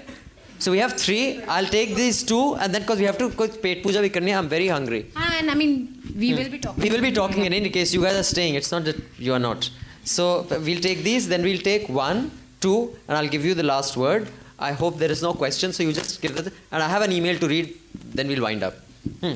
So 0.59 0.73
we 0.73 0.79
have 0.79 0.95
three. 0.95 1.41
I'll 1.47 1.69
take 1.75 1.95
these 1.95 2.25
two, 2.25 2.57
and 2.57 2.75
then 2.75 2.83
because 2.83 2.99
we 2.99 3.05
have 3.05 3.19
to, 3.19 3.29
because 3.29 3.57
pet 3.57 3.85
puja 3.85 4.01
bhi 4.05 4.11
karni, 4.17 4.33
hai, 4.33 4.39
I'm 4.39 4.49
very 4.49 4.67
hungry. 4.67 4.99
And 5.17 5.51
I 5.53 5.55
mean, 5.55 5.77
we 6.23 6.31
will 6.35 6.51
be 6.55 6.59
talking. 6.59 6.83
We 6.83 6.91
will 6.95 7.05
be 7.05 7.13
talking 7.13 7.45
in 7.45 7.53
any 7.53 7.71
case. 7.71 7.93
You 7.95 8.03
guys 8.03 8.17
are 8.17 8.25
staying. 8.25 8.57
It's 8.57 8.73
not 8.73 8.85
that 8.87 8.99
you 9.19 9.33
are 9.33 9.39
not. 9.39 9.71
So 10.15 10.27
we'll 10.67 10.83
take 10.89 11.05
these. 11.05 11.29
Then 11.29 11.45
we'll 11.49 11.63
take 11.69 11.89
one, 11.89 12.33
two, 12.67 12.91
and 13.07 13.17
I'll 13.17 13.33
give 13.37 13.45
you 13.45 13.55
the 13.55 13.69
last 13.73 13.97
word. 13.97 14.27
I 14.70 14.72
hope 14.82 14.98
there 15.04 15.12
is 15.12 15.22
no 15.22 15.34
question. 15.34 15.74
So 15.74 15.84
you 15.84 15.94
just 15.94 16.22
give 16.22 16.38
it. 16.38 16.54
And 16.72 16.84
I 16.84 16.88
have 16.88 17.02
an 17.02 17.12
email 17.12 17.38
to 17.44 17.48
read. 17.48 17.74
Then 18.18 18.28
we'll 18.28 18.44
wind 18.44 18.64
up. 18.64 18.76
Hmm. 19.22 19.34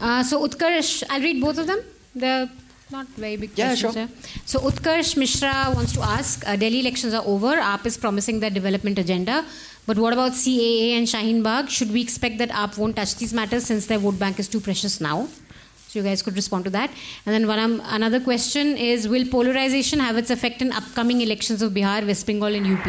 Uh, 0.00 0.22
so 0.22 0.46
Utkarsh, 0.46 1.02
I'll 1.10 1.22
read 1.22 1.40
both 1.40 1.58
of 1.58 1.66
them. 1.66 1.80
They're 2.14 2.48
not 2.90 3.06
very 3.24 3.36
big 3.36 3.50
Yeah, 3.56 3.68
questions. 3.68 3.94
sure. 3.94 4.02
yeah. 4.02 4.08
So 4.44 4.60
Utkarsh 4.60 5.16
Mishra 5.16 5.54
wants 5.74 5.92
to 5.94 6.02
ask: 6.02 6.46
uh, 6.46 6.56
Delhi 6.56 6.80
elections 6.80 7.14
are 7.14 7.24
over. 7.34 7.52
AAP 7.70 7.86
is 7.86 7.96
promising 7.96 8.40
their 8.40 8.50
development 8.50 8.98
agenda, 8.98 9.44
but 9.86 9.98
what 9.98 10.12
about 10.12 10.32
CAA 10.32 10.96
and 10.98 11.06
Shaheen 11.06 11.42
Bagh? 11.42 11.68
Should 11.70 11.92
we 11.92 12.02
expect 12.02 12.38
that 12.38 12.50
AAP 12.50 12.78
won't 12.78 12.96
touch 12.96 13.14
these 13.16 13.32
matters 13.40 13.64
since 13.72 13.86
their 13.86 13.98
vote 13.98 14.18
bank 14.18 14.38
is 14.38 14.48
too 14.48 14.60
precious 14.60 15.00
now? 15.00 15.28
So 15.88 15.98
you 15.98 16.04
guys 16.04 16.20
could 16.20 16.36
respond 16.36 16.64
to 16.64 16.70
that. 16.70 16.90
And 17.24 17.34
then 17.34 17.46
one, 17.46 17.58
um, 17.58 17.82
another 17.86 18.20
question 18.20 18.76
is: 18.76 19.08
Will 19.08 19.26
polarization 19.26 19.98
have 20.00 20.18
its 20.18 20.30
effect 20.30 20.60
in 20.60 20.70
upcoming 20.72 21.22
elections 21.22 21.62
of 21.62 21.72
Bihar, 21.72 22.06
West 22.06 22.26
Bengal, 22.26 22.54
and 22.54 22.66
UP? 22.66 22.86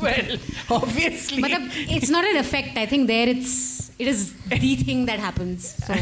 Well, 0.00 0.36
obviously. 0.70 1.40
But 1.40 1.52
uh, 1.52 1.60
it's 1.96 2.10
not 2.10 2.24
an 2.24 2.36
effect. 2.36 2.76
I 2.76 2.84
think 2.84 3.06
there 3.06 3.26
it's 3.28 3.90
it 3.98 4.06
is 4.06 4.34
the 4.48 4.76
thing 4.76 5.06
that 5.06 5.18
happens. 5.18 5.74
So 5.86 5.94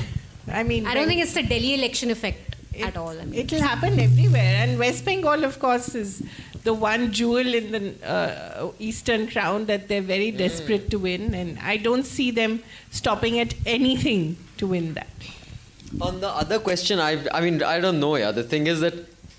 I 0.53 0.65
mean, 0.65 0.87
I 0.87 0.95
don't 0.95 1.07
think 1.07 1.23
it's 1.23 1.35
the 1.35 1.45
Delhi 1.45 1.75
election 1.75 2.11
effect 2.11 2.57
at 2.81 2.97
all. 2.97 3.11
I 3.11 3.25
mean, 3.25 3.35
It'll 3.35 3.63
happen 3.63 4.01
everywhere, 4.01 4.57
and 4.63 4.79
West 4.79 5.05
Bengal, 5.05 5.45
of 5.45 5.61
course, 5.61 5.95
is 5.95 6.23
the 6.65 6.75
one 6.75 7.13
jewel 7.13 7.55
in 7.55 7.71
the 7.73 8.09
uh, 8.09 8.73
Eastern 8.79 9.29
Crown 9.29 9.67
that 9.67 9.87
they're 9.89 10.03
very 10.03 10.31
desperate 10.31 10.91
to 10.91 10.99
win, 10.99 11.33
and 11.35 11.59
I 11.61 11.77
don't 11.77 12.05
see 12.05 12.31
them 12.33 12.63
stopping 12.91 13.39
at 13.39 13.55
anything 13.67 14.37
to 14.59 14.67
win 14.67 14.95
that. 14.95 15.09
On 16.01 16.21
the 16.21 16.29
other 16.29 16.59
question, 16.59 17.01
I, 17.01 17.19
I 17.33 17.41
mean, 17.41 17.63
I 17.63 17.81
don't 17.81 17.99
know. 17.99 18.17
Yeah, 18.17 18.31
the 18.31 18.45
thing 18.45 18.67
is 18.67 18.81
that 18.81 18.95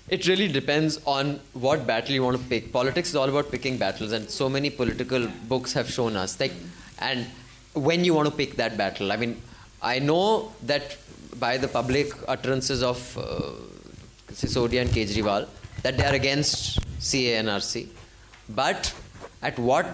it 0.08 0.26
really 0.28 0.48
depends 0.48 1.00
on 1.06 1.40
what 1.54 1.86
battle 1.86 2.14
you 2.14 2.22
want 2.22 2.36
to 2.36 2.44
pick. 2.44 2.72
Politics 2.72 3.08
is 3.08 3.16
all 3.16 3.28
about 3.28 3.50
picking 3.50 3.78
battles, 3.78 4.12
and 4.12 4.28
so 4.28 4.48
many 4.48 4.68
political 4.68 5.26
books 5.48 5.72
have 5.72 5.90
shown 5.90 6.16
us 6.16 6.38
like, 6.38 6.52
and 6.98 7.26
when 7.72 8.04
you 8.04 8.12
want 8.12 8.28
to 8.28 8.34
pick 8.34 8.56
that 8.56 8.76
battle. 8.76 9.12
I 9.12 9.16
mean, 9.16 9.40
I 9.80 9.98
know 9.98 10.52
that 10.64 10.96
by 11.40 11.56
the 11.56 11.68
public 11.68 12.12
utterances 12.28 12.82
of 12.82 13.16
uh, 13.16 13.52
Sisodia 14.32 14.82
and 14.82 14.90
Kejriwal 14.90 15.48
that 15.82 15.96
they 15.96 16.04
are 16.04 16.14
against 16.14 16.78
CANRC, 17.00 17.88
but 18.50 18.94
at 19.40 19.58
what 19.58 19.86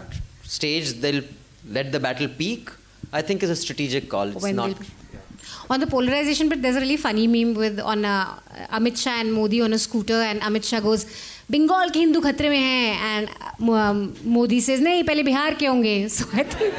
stage 0.43 0.95
they'll 0.95 1.23
let 1.69 1.93
the 1.93 2.01
battle 2.01 2.29
peak, 2.29 2.71
I 3.13 3.23
think 3.23 3.43
is 3.43 3.51
a 3.51 3.57
strategic 3.57 4.09
call. 4.09 4.29
It's 4.29 4.43
When 4.43 4.57
not 4.57 4.77
they'll- 5.68 5.76
on 5.76 5.80
the 5.80 5.88
polarization 5.88 6.50
bit, 6.50 6.62
there's 6.62 6.76
a 6.76 6.80
really 6.80 6.98
funny 6.98 7.28
meme 7.28 7.54
with 7.54 7.80
on 7.80 8.06
uh, 8.06 8.26
Amit 8.80 8.98
Shah 8.98 9.20
and 9.20 9.34
Modi 9.34 9.62
on 9.62 9.74
a 9.74 9.80
scooter, 9.80 10.22
and 10.32 10.42
Amit 10.42 10.64
Shah 10.72 10.80
goes, 10.80 11.06
"Bengal 11.58 11.92
के 11.92 12.00
हिंदू 12.00 12.22
खतरे 12.22 12.50
में 12.50 12.58
हैं," 12.58 12.98
and 13.12 13.30
uh, 13.70 13.72
um, 13.84 14.02
Modi 14.38 14.60
says, 14.60 14.82
"नहीं, 14.82 15.04
पहले 15.12 15.24
बिहार 15.32 15.56
के 15.60 15.66
होंगे." 15.68 15.96
So 16.18 16.26
I 16.34 16.44
think, 16.44 16.74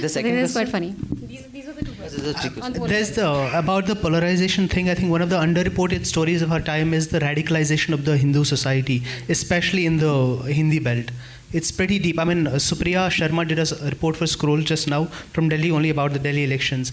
The 0.00 0.04
I 0.04 0.12
second 0.16 0.30
think 0.30 0.40
that's 0.40 0.52
quite 0.52 0.70
question? 0.70 0.70
funny. 0.70 0.94
These, 1.30 1.46
these 1.52 1.68
are 1.68 1.72
the 1.72 1.84
two 1.84 1.94
This 2.02 2.14
is 2.18 2.26
a 2.26 2.34
tricky 2.34 2.60
On 2.60 2.72
question. 2.72 2.88
There's 2.92 3.10
the 3.16 3.58
about 3.58 3.86
the 3.86 3.96
polarization 4.04 4.68
thing. 4.74 4.88
I 4.88 4.94
think 5.00 5.10
one 5.14 5.20
of 5.22 5.30
the 5.32 5.40
underreported 5.46 6.06
stories 6.06 6.40
of 6.46 6.52
our 6.58 6.60
time 6.68 6.94
is 6.98 7.08
the 7.08 7.20
radicalization 7.24 7.92
of 7.98 8.04
the 8.06 8.16
Hindu 8.22 8.44
society, 8.44 9.02
especially 9.28 9.84
in 9.90 9.98
the 10.04 10.14
Hindi 10.60 10.78
belt. 10.78 11.10
It's 11.52 11.70
pretty 11.72 11.98
deep. 11.98 12.18
I 12.18 12.24
mean, 12.30 12.46
uh, 12.46 12.52
Supriya 12.68 13.02
Sharma 13.18 13.46
did 13.50 13.58
a 13.58 13.62
s- 13.68 13.74
report 13.92 14.16
for 14.22 14.26
Scroll 14.26 14.60
just 14.70 14.88
now 14.94 15.04
from 15.36 15.48
Delhi 15.48 15.70
only 15.70 15.90
about 15.96 16.12
the 16.16 16.18
Delhi 16.18 16.44
elections. 16.44 16.92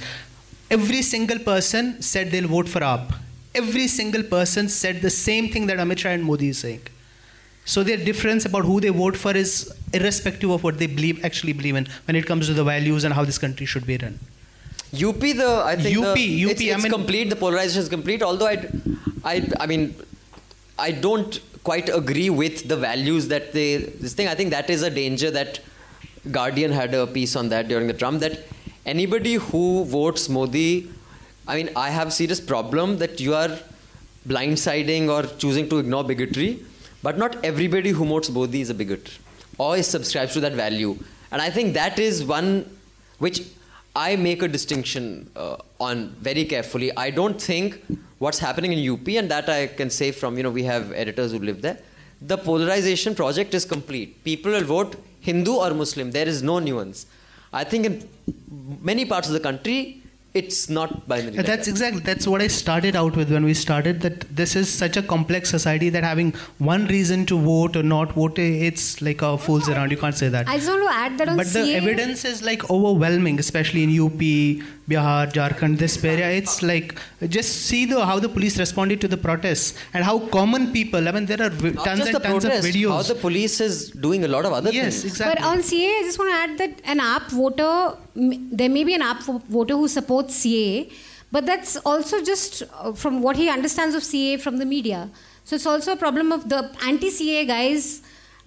Every 0.70 1.02
single 1.02 1.38
person 1.38 2.00
said 2.00 2.30
they'll 2.30 2.48
vote 2.48 2.68
for 2.68 2.80
AAP. 2.80 3.14
Every 3.54 3.88
single 3.88 4.22
person 4.22 4.68
said 4.68 5.02
the 5.02 5.10
same 5.10 5.48
thing 5.48 5.66
that 5.66 5.78
Amit 5.78 5.98
Shah 5.98 6.10
and 6.10 6.24
Modi 6.24 6.48
is 6.48 6.58
saying. 6.58 6.82
So 7.64 7.82
their 7.82 7.96
difference 7.96 8.44
about 8.44 8.64
who 8.64 8.80
they 8.80 8.88
vote 8.88 9.16
for 9.16 9.36
is 9.36 9.72
irrespective 9.92 10.50
of 10.50 10.62
what 10.62 10.78
they 10.78 10.86
believe 10.86 11.24
actually 11.24 11.52
believe 11.52 11.76
in 11.76 11.86
when 12.06 12.16
it 12.16 12.26
comes 12.26 12.46
to 12.46 12.54
the 12.54 12.64
values 12.64 13.04
and 13.04 13.12
how 13.14 13.24
this 13.24 13.38
country 13.38 13.66
should 13.66 13.86
be 13.86 13.96
run. 13.96 14.18
UP, 14.94 15.20
the 15.20 15.62
I 15.64 15.76
think 15.76 15.98
UP, 15.98 16.14
the, 16.14 16.44
UP, 16.44 16.50
it's, 16.52 16.60
I 16.62 16.64
it's 16.64 16.82
mean- 16.84 16.92
complete. 16.92 17.30
The 17.30 17.36
polarization 17.36 17.82
is 17.82 17.88
complete. 17.88 18.22
Although 18.22 18.46
I, 18.46 18.68
I, 19.24 19.48
I 19.60 19.66
mean, 19.66 19.94
I 20.78 20.90
don't 20.92 21.40
quite 21.64 21.88
agree 21.88 22.30
with 22.30 22.68
the 22.68 22.76
values 22.76 23.28
that 23.28 23.52
they. 23.52 23.76
This 23.76 24.14
thing, 24.14 24.28
I 24.28 24.34
think 24.34 24.50
that 24.50 24.70
is 24.70 24.82
a 24.82 24.90
danger 24.90 25.30
that 25.30 25.60
Guardian 26.30 26.72
had 26.72 26.94
a 26.94 27.06
piece 27.06 27.36
on 27.36 27.48
that 27.50 27.68
during 27.68 27.86
the 27.86 27.92
Trump 27.94 28.20
that 28.20 28.40
anybody 28.86 29.34
who 29.34 29.84
votes 29.84 30.28
Modi, 30.28 30.90
I 31.46 31.56
mean, 31.56 31.70
I 31.76 31.90
have 31.90 32.12
serious 32.12 32.40
problem 32.40 32.98
that 32.98 33.20
you 33.20 33.34
are 33.34 33.58
blindsiding 34.28 35.08
or 35.08 35.26
choosing 35.38 35.68
to 35.68 35.78
ignore 35.78 36.04
bigotry, 36.04 36.64
but 37.02 37.18
not 37.18 37.42
everybody 37.44 37.90
who 37.90 38.04
votes 38.04 38.30
Modi 38.30 38.60
is 38.60 38.70
a 38.70 38.74
bigot 38.74 39.18
or 39.58 39.76
is 39.76 39.86
subscribes 39.86 40.32
to 40.34 40.40
that 40.40 40.52
value. 40.52 40.98
And 41.32 41.40
I 41.40 41.50
think 41.50 41.74
that 41.74 41.98
is 41.98 42.24
one 42.24 42.70
which 43.18 43.42
I 43.94 44.16
make 44.16 44.42
a 44.42 44.48
distinction 44.48 45.30
uh, 45.36 45.56
on 45.80 46.10
very 46.20 46.44
carefully. 46.44 46.90
I 46.96 47.10
don't 47.10 47.40
think 47.40 47.82
what's 48.18 48.38
happening 48.38 48.72
in 48.72 48.88
UP, 48.88 49.08
and 49.08 49.30
that 49.30 49.48
I 49.48 49.66
can 49.66 49.90
say 49.90 50.12
from, 50.12 50.36
you 50.36 50.42
know, 50.42 50.50
we 50.50 50.62
have 50.64 50.92
editors 50.92 51.32
who 51.32 51.38
live 51.38 51.62
there. 51.62 51.78
The 52.20 52.36
polarization 52.36 53.14
project 53.14 53.54
is 53.54 53.64
complete. 53.64 54.22
People 54.24 54.52
will 54.52 54.64
vote 54.64 54.96
Hindu 55.20 55.52
or 55.52 55.72
Muslim. 55.72 56.10
There 56.10 56.28
is 56.28 56.42
no 56.42 56.58
nuance. 56.58 57.06
I 57.52 57.64
think 57.64 57.86
in 57.86 58.08
many 58.80 59.04
parts 59.04 59.26
of 59.28 59.34
the 59.34 59.40
country, 59.40 59.99
it's 60.32 60.70
not 60.70 61.08
binary. 61.08 61.36
Like 61.36 61.46
that's 61.46 61.66
that. 61.66 61.70
exactly 61.72 62.02
that's 62.02 62.26
what 62.26 62.40
I 62.40 62.46
started 62.46 62.94
out 62.94 63.16
with 63.16 63.32
when 63.32 63.44
we 63.44 63.52
started 63.52 64.00
that 64.02 64.20
this 64.40 64.54
is 64.54 64.72
such 64.72 64.96
a 64.96 65.02
complex 65.02 65.50
society 65.50 65.88
that 65.90 66.04
having 66.04 66.32
one 66.58 66.86
reason 66.86 67.26
to 67.26 67.38
vote 67.38 67.74
or 67.76 67.82
not 67.82 68.12
vote 68.12 68.38
eh, 68.38 68.66
it's 68.68 69.02
like 69.02 69.22
a 69.22 69.36
fool's 69.36 69.68
around 69.68 69.90
you 69.90 69.96
can't 69.96 70.14
say 70.14 70.28
that 70.28 70.48
I 70.48 70.56
just 70.58 70.68
want 70.68 70.82
to 70.88 70.94
add 70.94 71.18
that 71.18 71.28
on 71.28 71.36
but 71.36 71.46
the 71.46 71.64
CA 71.64 71.74
evidence 71.74 72.24
is 72.24 72.42
like 72.44 72.70
overwhelming 72.70 73.40
especially 73.40 73.82
in 73.82 73.90
UP 74.00 74.20
Bihar 74.90 75.32
Jharkhand 75.32 75.78
this 75.78 75.96
area 76.04 76.30
it's 76.30 76.62
like 76.62 76.94
just 77.28 77.50
see 77.66 77.84
the 77.86 78.04
how 78.04 78.18
the 78.20 78.28
police 78.28 78.56
responded 78.58 79.00
to 79.00 79.08
the 79.08 79.16
protests 79.16 79.74
and 79.94 80.04
how 80.04 80.18
common 80.28 80.72
people 80.72 81.08
I 81.08 81.12
mean 81.12 81.26
there 81.26 81.42
are 81.42 81.50
vi- 81.50 81.70
Not 81.72 81.84
tons 81.84 82.00
and 82.06 82.22
tons 82.22 82.44
protest, 82.44 82.58
of 82.68 82.72
videos 82.72 82.92
how 82.92 83.02
the 83.02 83.14
police 83.26 83.60
is 83.60 83.90
doing 83.90 84.24
a 84.24 84.28
lot 84.28 84.44
of 84.44 84.52
other 84.52 84.70
yes 84.70 85.02
things. 85.02 85.04
exactly 85.12 85.42
But 85.42 85.44
on 85.50 85.62
CA, 85.62 85.90
I 85.98 86.02
just 86.04 86.18
want 86.20 86.30
to 86.30 86.38
add 86.44 86.58
that 86.58 86.80
an 86.84 87.00
AAP 87.00 87.30
voter, 87.30 87.96
m- 88.09 88.09
there 88.14 88.68
may 88.68 88.84
be 88.84 88.94
an 88.94 89.02
AAP 89.02 89.22
vo- 89.22 89.42
voter 89.48 89.74
who 89.74 89.88
supports 89.88 90.34
CA, 90.34 90.90
but 91.32 91.46
that's 91.46 91.76
also 91.78 92.22
just 92.22 92.62
uh, 92.74 92.92
from 92.92 93.22
what 93.22 93.36
he 93.36 93.48
understands 93.48 93.94
of 93.94 94.02
CA 94.02 94.36
from 94.36 94.58
the 94.58 94.66
media. 94.66 95.10
So 95.44 95.56
it's 95.56 95.66
also 95.66 95.92
a 95.92 95.96
problem 95.96 96.32
of 96.32 96.48
the 96.48 96.70
anti 96.84 97.10
CA 97.10 97.44
guys, 97.44 98.02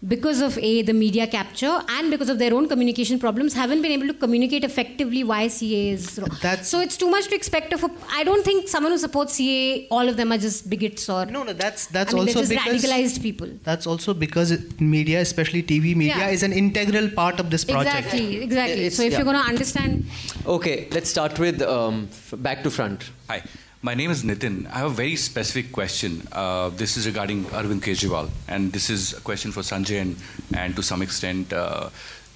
because 0.07 0.41
of 0.41 0.57
A, 0.57 0.81
the 0.81 0.93
media 0.93 1.25
capture, 1.27 1.81
and 1.89 2.11
because 2.11 2.29
of 2.29 2.37
their 2.39 2.53
own 2.53 2.67
communication 2.67 3.19
problems, 3.19 3.53
haven't 3.53 3.81
been 3.81 3.91
able 3.91 4.07
to 4.07 4.13
communicate 4.13 4.63
effectively 4.63 5.23
why 5.23 5.47
CA 5.47 5.89
is 5.89 6.19
wrong. 6.19 6.31
so 6.61 6.79
it's 6.81 6.97
too 6.97 7.09
much 7.09 7.27
to 7.27 7.35
expect 7.35 7.71
of 7.73 7.83
a. 7.83 7.91
I 8.11 8.23
don't 8.23 8.43
think 8.43 8.67
someone 8.67 8.91
who 8.91 8.97
supports 8.97 9.33
CA, 9.35 9.87
all 9.89 10.09
of 10.09 10.17
them 10.17 10.31
are 10.31 10.37
just 10.37 10.69
bigots 10.69 11.07
or. 11.09 11.25
No, 11.25 11.43
no, 11.43 11.53
that's 11.53 11.87
that's 11.87 12.13
I 12.13 12.17
mean, 12.17 12.27
also 12.27 12.39
just 12.39 12.51
because 12.51 12.83
radicalized 12.83 13.21
people. 13.21 13.49
That's 13.63 13.87
also 13.87 14.13
because 14.13 14.51
media, 14.79 15.21
especially 15.21 15.63
TV 15.63 15.95
media, 15.95 16.17
Yeah. 16.17 16.29
is 16.29 16.43
an 16.43 16.53
integral 16.53 17.09
part 17.09 17.39
of 17.39 17.49
this 17.49 17.63
project. 17.63 17.95
Exactly, 17.97 18.43
exactly. 18.43 18.73
It's- 18.87 18.95
so 18.97 19.03
if 19.03 19.11
yeah. 19.11 19.17
you're 19.19 19.25
going 19.25 19.41
to 19.41 19.47
understand 19.49 20.05
Okay, 20.45 20.87
let's 20.91 21.09
start 21.09 21.39
with 21.39 21.61
um, 21.61 22.07
f- 22.11 22.33
back 22.37 22.63
to 22.63 22.69
front. 22.71 23.09
Hi, 23.29 23.41
my 23.83 23.93
name 23.93 24.09
is 24.09 24.23
Nitin. 24.23 24.65
I 24.67 24.77
have 24.77 24.91
a 24.91 24.93
very 24.93 25.17
specific 25.17 25.73
question. 25.73 26.25
Uh, 26.31 26.69
this 26.69 26.95
is 26.95 27.05
regarding 27.05 27.43
Arvind 27.45 27.81
Kejriwal, 27.81 28.29
and 28.47 28.71
this 28.71 28.89
is 28.89 29.11
a 29.11 29.19
question 29.19 29.51
for 29.51 29.59
Sanjay 29.59 30.01
and, 30.01 30.15
and 30.55 30.73
to 30.77 30.81
some 30.81 31.01
extent 31.01 31.51
uh, 31.51 31.89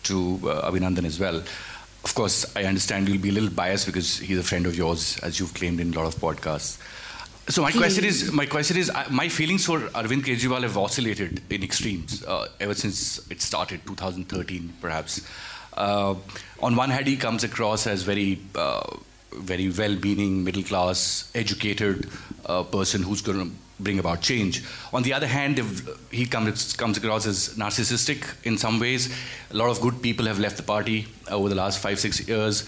to 0.03 0.41
uh, 0.43 0.69
Abhinandan 0.69 1.05
as 1.05 1.21
well. 1.21 1.37
Of 2.03 2.13
course, 2.13 2.45
I 2.57 2.65
understand 2.65 3.07
you'll 3.07 3.21
be 3.21 3.29
a 3.29 3.31
little 3.31 3.49
biased 3.49 3.85
because 3.85 4.19
he's 4.19 4.37
a 4.37 4.43
friend 4.43 4.65
of 4.65 4.75
yours, 4.75 5.19
as 5.19 5.39
you've 5.39 5.53
claimed 5.53 5.79
in 5.79 5.93
a 5.93 5.97
lot 5.97 6.13
of 6.13 6.15
podcasts. 6.19 6.79
So 7.49 7.61
my 7.61 7.71
question 7.71 8.03
is, 8.03 8.29
my 8.33 8.45
question 8.45 8.75
is, 8.75 8.89
uh, 8.89 9.05
my 9.09 9.29
feelings 9.29 9.65
for 9.65 9.79
Arvind 9.79 10.23
Kejriwal 10.23 10.63
have 10.63 10.77
oscillated 10.77 11.41
in 11.49 11.63
extremes 11.63 12.25
uh, 12.25 12.49
ever 12.59 12.73
since 12.73 13.25
it 13.31 13.41
started, 13.41 13.79
2013 13.87 14.73
perhaps. 14.81 15.25
Uh, 15.77 16.15
on 16.59 16.75
one 16.75 16.89
hand, 16.89 17.07
he 17.07 17.15
comes 17.15 17.45
across 17.45 17.87
as 17.87 18.03
very, 18.03 18.39
uh, 18.55 18.97
very 19.31 19.69
well-meaning, 19.69 20.43
middle-class, 20.43 21.31
educated 21.35 22.09
uh, 22.45 22.63
person 22.63 23.03
who's 23.03 23.21
going 23.21 23.49
to 23.49 23.55
bring 23.79 23.99
about 23.99 24.21
change. 24.21 24.63
On 24.93 25.03
the 25.03 25.13
other 25.13 25.27
hand, 25.27 25.59
if 25.59 26.11
he 26.11 26.25
comes 26.25 26.73
comes 26.73 26.97
across 26.97 27.25
as 27.25 27.55
narcissistic 27.55 28.25
in 28.43 28.57
some 28.57 28.79
ways. 28.79 29.13
A 29.51 29.55
lot 29.55 29.69
of 29.69 29.79
good 29.81 30.01
people 30.01 30.25
have 30.25 30.39
left 30.39 30.57
the 30.57 30.63
party 30.63 31.07
over 31.29 31.49
the 31.49 31.55
last 31.55 31.79
five, 31.79 31.99
six 31.99 32.27
years. 32.27 32.67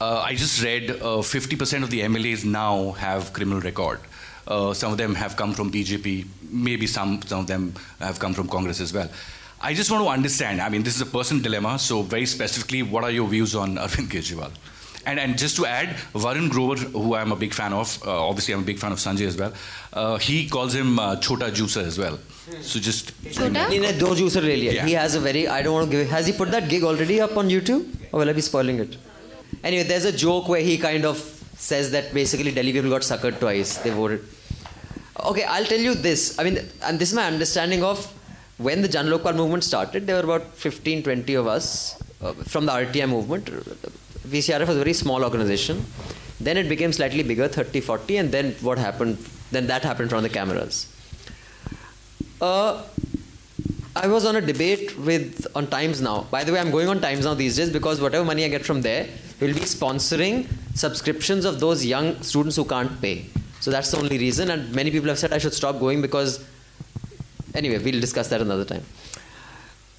Uh, 0.00 0.20
I 0.20 0.34
just 0.34 0.62
read 0.62 0.90
uh, 0.90 1.22
50% 1.22 1.82
of 1.82 1.90
the 1.90 2.00
MLAs 2.00 2.44
now 2.44 2.92
have 2.92 3.32
criminal 3.32 3.60
record. 3.60 4.00
Uh, 4.46 4.74
some 4.74 4.92
of 4.92 4.98
them 4.98 5.14
have 5.14 5.36
come 5.36 5.54
from 5.54 5.70
BJP. 5.70 6.26
Maybe 6.50 6.86
some, 6.86 7.22
some 7.22 7.40
of 7.40 7.46
them 7.46 7.74
have 8.00 8.18
come 8.18 8.34
from 8.34 8.48
Congress 8.48 8.80
as 8.80 8.92
well. 8.92 9.08
I 9.60 9.72
just 9.72 9.90
want 9.90 10.04
to 10.04 10.10
understand. 10.10 10.60
I 10.60 10.68
mean, 10.68 10.82
this 10.82 10.96
is 10.96 11.00
a 11.00 11.06
personal 11.06 11.42
dilemma. 11.42 11.78
So, 11.78 12.02
very 12.02 12.26
specifically, 12.26 12.82
what 12.82 13.02
are 13.04 13.10
your 13.10 13.26
views 13.28 13.54
on 13.54 13.76
Arvind 13.76 14.08
Kejriwal? 14.08 14.52
And 15.06 15.18
and 15.18 15.36
just 15.36 15.56
to 15.56 15.66
add, 15.66 15.88
Varun 16.14 16.50
Grover, 16.50 16.76
who 16.76 17.14
I'm 17.14 17.32
a 17.32 17.36
big 17.36 17.52
fan 17.52 17.72
of, 17.72 18.02
uh, 18.06 18.28
obviously 18.28 18.54
I'm 18.54 18.60
a 18.60 18.64
big 18.64 18.78
fan 18.78 18.92
of 18.92 18.98
Sanjay 18.98 19.26
as 19.26 19.36
well. 19.36 19.52
Uh, 19.92 20.16
he 20.18 20.48
calls 20.48 20.74
him 20.74 20.98
uh, 20.98 21.16
Chota 21.16 21.46
Juicer 21.46 21.84
as 21.84 21.98
well. 21.98 22.18
So 22.60 22.78
just 22.78 23.12
Chota. 23.32 23.66
Do 23.70 24.06
juicer 24.20 24.42
really. 24.42 24.74
Yeah. 24.74 24.84
He 24.86 24.92
has 24.92 25.14
a 25.14 25.20
very. 25.20 25.48
I 25.48 25.62
don't 25.62 25.74
want 25.74 25.90
to 25.90 25.96
give. 25.96 26.10
Has 26.10 26.26
he 26.26 26.32
put 26.32 26.50
that 26.50 26.68
gig 26.68 26.84
already 26.84 27.20
up 27.20 27.36
on 27.36 27.48
YouTube? 27.48 27.86
Oh, 28.12 28.16
or 28.16 28.20
will 28.20 28.28
I 28.28 28.32
be 28.34 28.42
spoiling 28.42 28.80
it? 28.80 28.96
Anyway, 29.62 29.84
there's 29.84 30.04
a 30.04 30.12
joke 30.12 30.48
where 30.48 30.60
he 30.60 30.76
kind 30.76 31.06
of 31.06 31.16
says 31.56 31.90
that 31.92 32.12
basically 32.12 32.50
Delhi 32.52 32.72
people 32.72 32.90
got 32.90 33.00
suckered 33.00 33.38
twice. 33.38 33.78
They 33.78 33.90
voted. 33.90 34.24
Okay, 35.24 35.44
I'll 35.44 35.64
tell 35.64 35.78
you 35.80 35.94
this. 35.94 36.38
I 36.38 36.44
mean, 36.44 36.58
and 36.82 36.98
this 36.98 37.10
is 37.10 37.14
my 37.14 37.26
understanding 37.26 37.82
of 37.82 38.04
when 38.58 38.82
the 38.82 38.88
Jan 38.88 39.06
Lokpal 39.06 39.34
movement 39.34 39.64
started. 39.64 40.06
There 40.06 40.16
were 40.16 40.36
about 40.36 40.54
15, 40.54 41.02
20 41.02 41.34
of 41.34 41.46
us 41.46 42.00
uh, 42.20 42.32
from 42.32 42.66
the 42.66 42.72
RTI 42.72 43.08
movement, 43.08 43.48
PCRF 44.28 44.66
was 44.66 44.76
a 44.76 44.80
very 44.80 44.92
small 44.92 45.22
organization. 45.22 45.84
Then 46.40 46.56
it 46.56 46.68
became 46.68 46.92
slightly 46.92 47.22
bigger, 47.22 47.48
30, 47.48 47.80
40, 47.80 48.16
and 48.16 48.32
then 48.32 48.52
what 48.60 48.78
happened? 48.78 49.18
Then 49.50 49.66
that 49.68 49.82
happened 49.82 50.10
from 50.10 50.22
the 50.22 50.28
cameras. 50.28 50.86
Uh, 52.40 52.82
I 53.96 54.08
was 54.08 54.26
on 54.26 54.36
a 54.36 54.40
debate 54.40 54.98
with 54.98 55.46
on 55.54 55.68
Times 55.68 56.00
Now. 56.00 56.26
By 56.30 56.42
the 56.42 56.52
way, 56.52 56.58
I'm 56.58 56.72
going 56.72 56.88
on 56.88 57.00
Times 57.00 57.24
Now 57.24 57.34
these 57.34 57.56
days 57.56 57.70
because 57.70 58.00
whatever 58.00 58.24
money 58.24 58.44
I 58.44 58.48
get 58.48 58.64
from 58.64 58.82
there 58.82 59.08
will 59.40 59.54
be 59.54 59.60
sponsoring 59.60 60.48
subscriptions 60.74 61.44
of 61.44 61.60
those 61.60 61.86
young 61.86 62.20
students 62.22 62.56
who 62.56 62.64
can't 62.64 63.00
pay. 63.00 63.26
So 63.60 63.70
that's 63.70 63.92
the 63.92 63.98
only 63.98 64.18
reason. 64.18 64.50
And 64.50 64.74
many 64.74 64.90
people 64.90 65.08
have 65.08 65.18
said 65.18 65.32
I 65.32 65.38
should 65.38 65.54
stop 65.54 65.78
going 65.78 66.02
because. 66.02 66.44
Anyway, 67.54 67.78
we'll 67.78 68.00
discuss 68.00 68.28
that 68.28 68.40
another 68.40 68.64
time. 68.64 68.82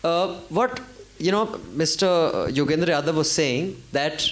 Uh, 0.04 0.36
what 0.50 0.82
you 1.18 1.32
know, 1.32 1.48
Mr. 1.82 2.50
Yogendra 2.50 3.02
Yadav 3.02 3.16
was 3.16 3.32
saying 3.32 3.82
that 3.92 4.32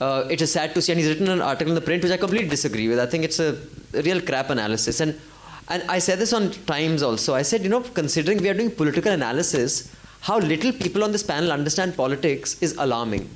uh, 0.00 0.26
it 0.30 0.40
is 0.40 0.52
sad 0.52 0.74
to 0.74 0.82
see, 0.82 0.92
and 0.92 1.00
he's 1.00 1.08
written 1.08 1.28
an 1.28 1.40
article 1.40 1.70
in 1.70 1.74
the 1.74 1.80
print 1.80 2.02
which 2.02 2.12
I 2.12 2.16
completely 2.16 2.48
disagree 2.48 2.88
with. 2.88 2.98
I 2.98 3.06
think 3.06 3.24
it's 3.24 3.40
a 3.40 3.56
real 3.92 4.20
crap 4.20 4.50
analysis, 4.50 5.00
and 5.00 5.20
and 5.68 5.82
I 5.88 5.98
said 6.00 6.18
this 6.18 6.32
on 6.32 6.50
Times 6.66 7.02
also. 7.02 7.34
I 7.34 7.42
said, 7.42 7.62
you 7.62 7.68
know, 7.68 7.80
considering 7.80 8.38
we 8.38 8.48
are 8.48 8.54
doing 8.54 8.70
political 8.70 9.12
analysis, 9.12 9.94
how 10.20 10.38
little 10.38 10.72
people 10.72 11.04
on 11.04 11.12
this 11.12 11.22
panel 11.22 11.52
understand 11.52 11.96
politics 11.96 12.60
is 12.60 12.76
alarming. 12.76 13.28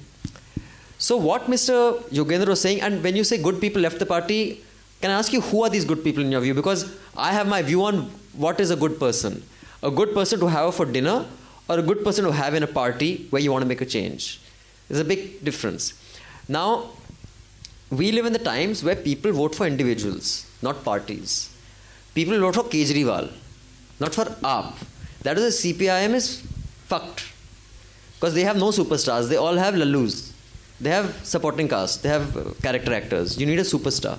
So 0.99 1.17
what 1.17 1.47
Mr. 1.47 2.01
Yogendra 2.11 2.49
was 2.49 2.61
saying, 2.61 2.81
and 2.81 3.03
when 3.03 3.17
you 3.17 3.25
say 3.25 3.41
good 3.41 3.61
people 3.61 3.83
left 3.83 3.99
the 3.99 4.07
party, 4.07 4.63
can 5.01 5.11
I 5.11 5.15
ask 5.15 5.33
you 5.33 5.41
who 5.41 5.63
are 5.63 5.71
these 5.71 5.85
good 5.85 6.03
people 6.03 6.23
in 6.23 6.33
your 6.33 6.41
view? 6.41 6.55
Because 6.55 6.97
I 7.17 7.33
have 7.33 7.47
my 7.47 7.63
view 7.63 7.85
on 7.85 8.11
what 8.33 8.61
is 8.61 8.71
a 8.71 8.77
good 8.77 8.99
person. 8.99 9.43
A 9.83 9.91
good 9.91 10.15
person 10.15 10.41
to 10.41 10.47
have 10.47 10.75
for 10.75 10.87
dinner 10.87 11.27
or 11.69 11.79
a 11.79 11.83
good 11.83 12.05
person 12.05 12.25
to 12.25 12.33
have 12.33 12.55
in 12.55 12.63
a 12.63 12.67
party 12.67 13.27
where 13.31 13.43
you 13.43 13.51
want 13.53 13.63
to 13.63 13.69
make 13.69 13.81
a 13.81 13.87
change. 13.87 14.41
There's 14.89 15.01
a 15.01 15.05
big 15.05 15.45
difference. 15.45 15.95
Now, 16.49 16.91
we 17.91 18.13
live 18.13 18.27
in 18.27 18.33
the 18.33 18.39
times 18.39 18.83
where 18.85 18.97
people 18.97 19.33
vote 19.33 19.55
for 19.55 19.67
individuals, 19.67 20.47
not 20.63 20.85
parties. 20.85 21.51
People 22.15 22.39
vote 22.41 22.55
for 22.55 22.65
Kejriwal, 22.65 23.33
not 24.01 24.15
for 24.15 24.25
AAP. 24.25 24.75
That 25.23 25.39
is 25.39 25.63
the 25.63 25.75
CPIM 25.75 26.15
is 26.15 26.41
fucked. 26.87 27.25
Because 28.15 28.35
they 28.35 28.43
have 28.43 28.57
no 28.57 28.71
superstars. 28.71 29.29
They 29.29 29.37
all 29.37 29.57
have 29.57 29.75
lallus. 29.75 30.33
They 30.81 30.91
have 30.91 31.15
supporting 31.25 31.69
cast. 31.69 32.03
They 32.03 32.09
have 32.09 32.37
uh, 32.37 32.53
character 32.63 32.93
actors. 32.95 33.39
You 33.39 33.47
need 33.47 33.59
a 33.59 33.63
superstar. 33.63 34.19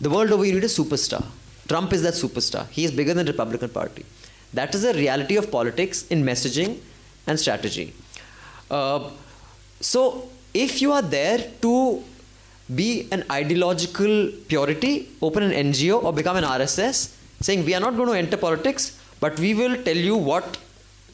The 0.00 0.10
world 0.10 0.30
over, 0.32 0.44
you 0.44 0.54
need 0.54 0.64
a 0.64 0.68
superstar. 0.68 1.24
Trump 1.68 1.92
is 1.92 2.02
that 2.02 2.14
superstar. 2.14 2.68
He 2.70 2.84
is 2.84 2.90
bigger 2.90 3.14
than 3.14 3.26
the 3.26 3.32
Republican 3.32 3.68
Party. 3.68 4.04
That 4.54 4.74
is 4.74 4.82
the 4.82 4.94
reality 4.94 5.36
of 5.36 5.50
politics 5.50 6.06
in 6.08 6.24
messaging 6.24 6.78
and 7.26 7.38
strategy. 7.38 7.94
Uh, 8.70 9.10
so, 9.80 10.28
if 10.54 10.82
you 10.82 10.92
are 10.92 11.02
there 11.02 11.50
to 11.62 12.02
be 12.74 13.08
an 13.10 13.24
ideological 13.30 14.30
purity, 14.48 15.08
open 15.20 15.42
an 15.42 15.72
NGO 15.72 16.02
or 16.02 16.12
become 16.12 16.36
an 16.36 16.44
RSS, 16.44 17.16
saying 17.40 17.64
we 17.64 17.74
are 17.74 17.80
not 17.80 17.96
going 17.96 18.08
to 18.08 18.16
enter 18.16 18.36
politics, 18.36 18.98
but 19.20 19.38
we 19.38 19.54
will 19.54 19.76
tell 19.82 19.96
you 19.96 20.16
what 20.16 20.58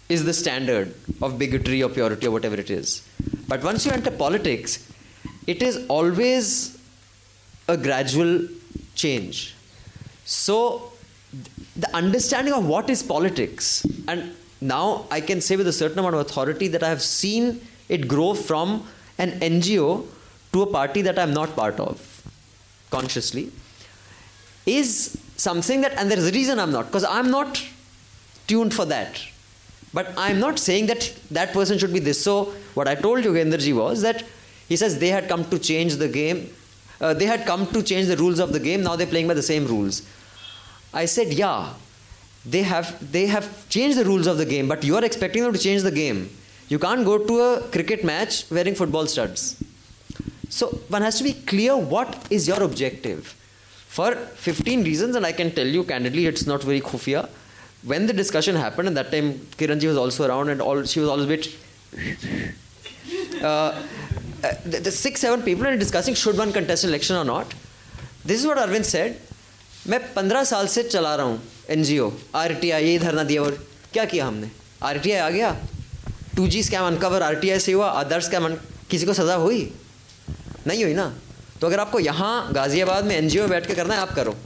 is 0.08 0.24
the 0.24 0.32
standard 0.32 0.94
of 1.20 1.38
bigotry 1.38 1.82
or 1.82 1.88
purity 1.88 2.26
or 2.26 2.30
whatever 2.30 2.56
it 2.56 2.70
is. 2.70 3.06
But 3.46 3.62
once 3.62 3.84
you 3.86 3.92
enter 3.92 4.10
politics, 4.10 4.90
it 5.46 5.62
is 5.62 5.86
always 5.88 6.78
a 7.68 7.76
gradual 7.76 8.48
change. 8.94 9.54
So, 10.24 10.92
the 11.78 11.94
understanding 11.96 12.52
of 12.52 12.66
what 12.66 12.90
is 12.90 13.02
politics, 13.02 13.86
and 14.08 14.34
now 14.60 15.06
I 15.10 15.20
can 15.20 15.40
say 15.40 15.56
with 15.56 15.68
a 15.68 15.72
certain 15.72 15.98
amount 15.98 16.16
of 16.16 16.20
authority 16.20 16.68
that 16.68 16.82
I 16.82 16.88
have 16.88 17.02
seen 17.02 17.60
it 17.88 18.08
grow 18.08 18.34
from 18.34 18.86
an 19.16 19.38
NGO 19.40 20.06
to 20.52 20.62
a 20.62 20.66
party 20.66 21.02
that 21.02 21.18
I'm 21.18 21.32
not 21.32 21.54
part 21.54 21.80
of. 21.80 22.04
consciously 22.90 23.52
is 24.66 25.18
something 25.36 25.82
that, 25.82 25.92
and 25.98 26.10
there 26.10 26.18
is 26.18 26.28
a 26.28 26.32
reason 26.32 26.58
I'm 26.58 26.72
not, 26.72 26.86
because 26.86 27.04
I'm 27.04 27.30
not 27.30 27.62
tuned 28.46 28.74
for 28.74 28.84
that. 28.86 29.22
But 29.94 30.12
I'm 30.16 30.38
not 30.40 30.58
saying 30.58 30.86
that 30.86 31.14
that 31.30 31.52
person 31.52 31.78
should 31.78 31.92
be 31.92 31.98
this. 31.98 32.22
So, 32.22 32.52
what 32.74 32.88
I 32.88 32.94
told 32.94 33.24
you, 33.24 33.32
Yogendraji 33.32 33.74
was 33.74 34.02
that 34.02 34.24
he 34.68 34.76
says 34.76 34.98
they 34.98 35.08
had 35.08 35.28
come 35.28 35.44
to 35.50 35.58
change 35.58 35.96
the 35.96 36.08
game. 36.08 36.50
Uh, 37.00 37.14
they 37.14 37.24
had 37.26 37.46
come 37.46 37.66
to 37.68 37.82
change 37.82 38.08
the 38.08 38.16
rules 38.16 38.38
of 38.38 38.52
the 38.52 38.60
game. 38.60 38.82
Now 38.82 38.96
they're 38.96 39.06
playing 39.06 39.28
by 39.28 39.34
the 39.34 39.42
same 39.42 39.66
rules. 39.66 40.02
I 40.92 41.04
said, 41.04 41.32
yeah, 41.32 41.74
they 42.44 42.62
have 42.62 43.12
they 43.12 43.26
have 43.26 43.68
changed 43.68 43.98
the 43.98 44.04
rules 44.04 44.26
of 44.26 44.38
the 44.38 44.46
game, 44.46 44.68
but 44.68 44.84
you 44.84 44.96
are 44.96 45.04
expecting 45.04 45.42
them 45.42 45.52
to 45.52 45.58
change 45.58 45.82
the 45.82 45.90
game. 45.90 46.30
You 46.68 46.78
can't 46.78 47.04
go 47.04 47.18
to 47.18 47.40
a 47.40 47.68
cricket 47.68 48.04
match 48.04 48.50
wearing 48.50 48.74
football 48.74 49.06
studs. 49.06 49.62
So 50.48 50.68
one 50.88 51.02
has 51.02 51.18
to 51.18 51.24
be 51.24 51.32
clear 51.32 51.76
what 51.76 52.26
is 52.30 52.48
your 52.48 52.62
objective. 52.62 53.34
For 53.88 54.14
15 54.14 54.84
reasons, 54.84 55.16
and 55.16 55.26
I 55.26 55.32
can 55.32 55.50
tell 55.50 55.66
you 55.66 55.82
candidly, 55.84 56.26
it's 56.26 56.46
not 56.46 56.62
very 56.62 56.80
khufiya. 56.80 57.28
When 57.84 58.06
the 58.06 58.12
discussion 58.12 58.54
happened, 58.54 58.88
and 58.88 58.96
that 58.96 59.10
time 59.10 59.34
Kiranji 59.56 59.86
was 59.86 59.96
also 59.96 60.28
around, 60.28 60.48
and 60.50 60.60
all 60.60 60.82
she 60.84 61.00
was 61.00 61.08
always 61.08 61.24
a 61.24 61.28
bit. 61.28 61.48
Uh, 63.42 63.46
uh, 64.42 64.52
the, 64.64 64.80
the 64.80 64.90
six, 64.90 65.20
seven 65.20 65.42
people 65.42 65.66
are 65.66 65.76
discussing 65.76 66.14
should 66.14 66.36
one 66.36 66.52
contest 66.52 66.84
an 66.84 66.90
election 66.90 67.16
or 67.16 67.24
not. 67.24 67.54
This 68.24 68.40
is 68.40 68.46
what 68.46 68.58
Arvind 68.58 68.84
said. 68.84 69.20
मैं 69.88 70.12
पंद्रह 70.14 70.44
साल 70.44 70.66
से 70.66 70.82
चला 70.82 71.14
रहा 71.16 71.26
हूँ 71.26 71.42
N 71.70 71.82
G 71.82 71.98
O 71.98 72.12
R 72.34 72.52
T 72.54 72.70
I 72.70 72.84
ये 72.84 72.98
धरना 72.98 73.22
दिया 73.24 73.42
और 73.42 73.66
क्या 73.92 74.04
किया 74.04 74.26
हमने? 74.26 74.50
आर 74.82 74.98
टी 74.98 75.12
आई 75.12 75.18
आ 75.18 75.30
गया? 75.30 75.56
Two 76.36 76.46
G 76.48 76.62
scam 76.62 76.86
uncover 76.86 77.22
R 77.22 77.34
T 77.34 77.50
I 77.50 77.58
से 77.58 77.72
हुआ 77.72 77.88
अदर 77.88 78.20
स्कैम 78.20 78.48
किसी 78.90 79.06
को 79.06 79.12
सज़ा 79.12 79.34
हुई? 79.34 79.72
नहीं 80.66 80.84
हुई 80.84 80.94
ना? 80.94 81.14
तो 81.60 81.66
अगर 81.66 81.80
आपको 81.80 82.00
यहाँ 82.00 82.52
गाजियाबाद 82.52 83.04
में 83.04 83.16
एन 83.16 83.28
जी 83.28 83.38
ओ 83.38 83.40
में 83.40 83.50
बैठ 83.50 83.66
के 83.66 83.74
करना 83.74 83.94
है, 83.94 84.00
आप 84.00 84.10
करो। 84.10 84.36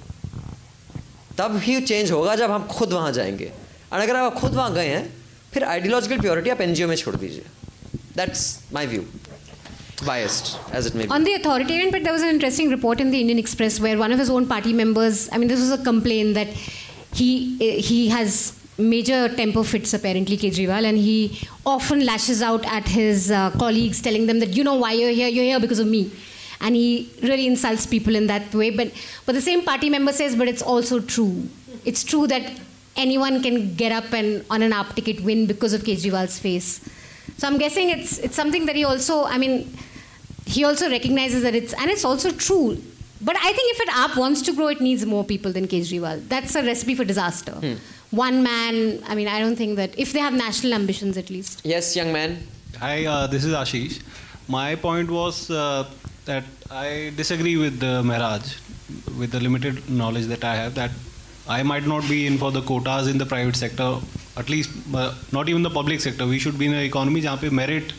तब 1.39 1.57
ही 1.57 1.81
चेंज 1.81 2.11
होगा 2.11 2.37
जब 2.37 2.51
हम 2.51 2.67
खुद 2.67 2.93
वहाँ 2.93 3.13
जाएँगे। 3.13 3.53
और 3.93 4.01
अगर 4.01 4.17
आप 4.17 4.35
खुद 4.35 4.55
वहाँ 4.55 4.75
गए 4.75 4.87
हैं, 4.87 5.17
फिर 5.53 5.65
आइडियोलॉजिकल 5.65 6.21
प्योरिटी 6.21 6.51
आप 6.51 6.61
एन 6.61 6.75
जी 6.75 6.85
ओ 6.85 6.89
में 6.89 6.97
छोड़ 6.97 7.17
दीजिए। 7.17 7.45
That's 8.17 8.59
my 8.73 8.87
view 8.87 9.03
biased 10.05 10.59
as 10.73 10.87
it 10.87 10.95
may 10.95 11.05
be. 11.05 11.11
On 11.11 11.25
the 11.25 11.35
authoritarian 11.35 11.91
bit, 11.91 12.05
there 12.05 12.13
was 12.13 12.23
an 12.23 12.29
interesting 12.29 12.71
report 12.71 13.01
in 13.01 13.11
the 13.11 13.21
Indian 13.21 13.39
Express 13.39 13.81
where 13.81 13.99
one 13.99 14.13
of 14.13 14.19
his 14.19 14.31
own 14.31 14.47
party 14.47 14.73
members, 14.73 15.29
I 15.33 15.39
mean, 15.39 15.49
this 15.49 15.61
was 15.61 15.71
a 15.71 15.83
complaint 15.83 16.35
that 16.35 16.49
he 17.15 17.57
he 17.81 18.09
has 18.09 18.59
major 18.79 19.29
temper 19.29 19.63
fits 19.63 19.93
apparently 19.95 20.37
Kejriwal 20.37 20.85
and 20.85 20.97
he 20.97 21.39
often 21.67 22.05
lashes 22.05 22.43
out 22.43 22.65
at 22.67 22.89
his 22.89 23.31
uh, 23.31 23.51
colleagues 23.53 24.01
telling 24.01 24.27
them 24.27 24.41
that 24.41 24.57
you 24.57 24.65
know 24.65 24.75
why 24.75 24.93
you're 24.93 25.11
here? 25.11 25.29
You're 25.29 25.45
here 25.45 25.61
because 25.61 25.79
of 25.79 25.87
me. 25.87 26.11
And 26.61 26.77
he 26.77 27.11
really 27.23 27.47
insults 27.47 27.87
people 27.87 28.15
in 28.15 28.29
that 28.29 28.55
way. 28.55 28.71
But 28.71 28.93
but 29.27 29.35
the 29.35 29.41
same 29.41 29.63
party 29.65 29.91
member 29.91 30.13
says 30.13 30.37
but 30.37 30.49
it's 30.49 30.63
also 30.63 31.01
true. 31.01 31.49
It's 31.85 32.05
true 32.05 32.27
that 32.29 32.51
anyone 32.97 33.43
can 33.43 33.75
get 33.75 33.93
up 33.93 34.13
and 34.13 34.45
on 34.51 34.63
an 34.63 34.73
AAP 34.73 34.95
ticket 34.95 35.21
win 35.23 35.47
because 35.47 35.73
of 35.73 35.83
Kejriwal's 35.83 36.39
face 36.39 36.81
so 37.39 37.49
I'm 37.49 37.59
guessing 37.59 37.91
it's 37.91 38.19
it's 38.19 38.37
something 38.37 38.67
that 38.67 38.77
he 38.77 38.85
also 38.85 39.25
I 39.25 39.39
mean 39.39 39.77
he 40.47 40.65
also 40.65 40.91
recognizes 40.91 41.43
that 41.43 41.55
it's 41.55 41.73
and 41.75 41.91
it's 41.91 42.05
also 42.05 42.31
true. 42.31 42.81
But 43.25 43.37
I 43.37 43.53
think 43.53 43.73
if 43.75 43.81
an 43.81 43.95
AAP 43.95 44.17
wants 44.17 44.43
to 44.43 44.53
grow, 44.53 44.67
it 44.69 44.81
needs 44.81 45.07
more 45.07 45.25
people 45.25 45.53
than 45.53 45.69
Kejriwal. 45.69 46.29
That's 46.29 46.57
a 46.57 46.63
recipe 46.63 46.97
for 46.97 47.05
disaster. 47.05 47.53
Hmm. 47.53 47.75
One 48.11 48.43
man. 48.43 49.03
I 49.07 49.15
mean, 49.15 49.29
I 49.29 49.39
don't 49.39 49.55
think 49.57 49.77
that 49.77 49.97
if 49.99 50.13
they 50.13 50.19
have 50.19 50.35
national 50.35 50.75
ambitions, 50.75 51.17
at 51.17 51.31
least. 51.31 51.61
Yes, 51.65 51.95
young 51.95 52.13
man. 52.13 52.39
Hi, 52.81 53.07
uh, 53.07 53.29
this 53.29 53.45
is 53.45 53.55
Ashish. 53.55 54.03
My 54.49 54.75
point 54.75 55.09
was 55.11 55.51
uh, 55.51 55.89
that 56.25 56.45
I 56.71 57.13
disagree 57.17 57.57
with 57.57 57.81
uh, 57.83 58.03
Mehraj, 58.03 58.59
with 59.19 59.31
the 59.31 59.41
limited 59.41 59.89
knowledge 59.89 60.27
that 60.27 60.45
I 60.45 60.57
have, 60.57 60.75
that 60.75 60.91
I 61.49 61.63
might 61.63 61.87
not 61.87 62.09
be 62.09 62.27
in 62.27 62.39
for 62.39 62.51
the 62.51 62.63
quotas 62.63 63.07
in 63.07 63.19
the 63.19 63.27
private 63.27 63.55
sector, 63.57 63.99
at least 64.39 64.71
not 65.35 65.49
even 65.49 65.63
the 65.63 65.73
public 65.77 66.01
sector 66.01 66.25
we 66.25 66.39
should 66.41 66.55
be 66.55 66.67
in 66.67 66.75
economy 66.81 67.21
जहाँ 67.21 67.37
पे 67.37 67.51
merit 67.51 67.93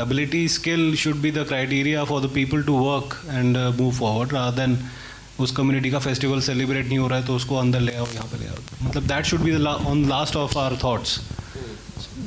ability 0.00 0.46
skill 0.48 0.94
should 0.96 1.16
be 1.16 1.30
the 1.30 1.44
criteria 1.48 2.04
for 2.04 2.22
the 2.22 2.30
people 2.34 2.62
to 2.62 2.78
work 2.78 3.20
and 3.28 3.56
move 3.80 3.92
forward 3.98 4.32
रा 4.32 4.50
than 4.50 4.78
उस 5.40 5.50
community 5.50 5.90
का 5.90 5.98
festival 5.98 6.40
celebrate 6.40 6.86
नहीं 6.86 6.98
हो 6.98 7.08
रहा 7.08 7.18
है 7.18 7.26
तो 7.26 7.36
उसको 7.36 7.56
अंदर 7.56 7.80
ले 7.80 7.92
आओ, 7.92 8.06
यहाँ 8.14 8.26
पे 8.26 8.38
ले 8.38 8.46
आओ। 8.46 8.56
मतलब 8.82 9.06
that 9.06 9.24
should 9.24 9.40
be 9.40 9.54
on 9.64 10.08
last 10.08 10.36
of 10.36 10.58
our 10.58 10.76
thoughts 10.76 11.18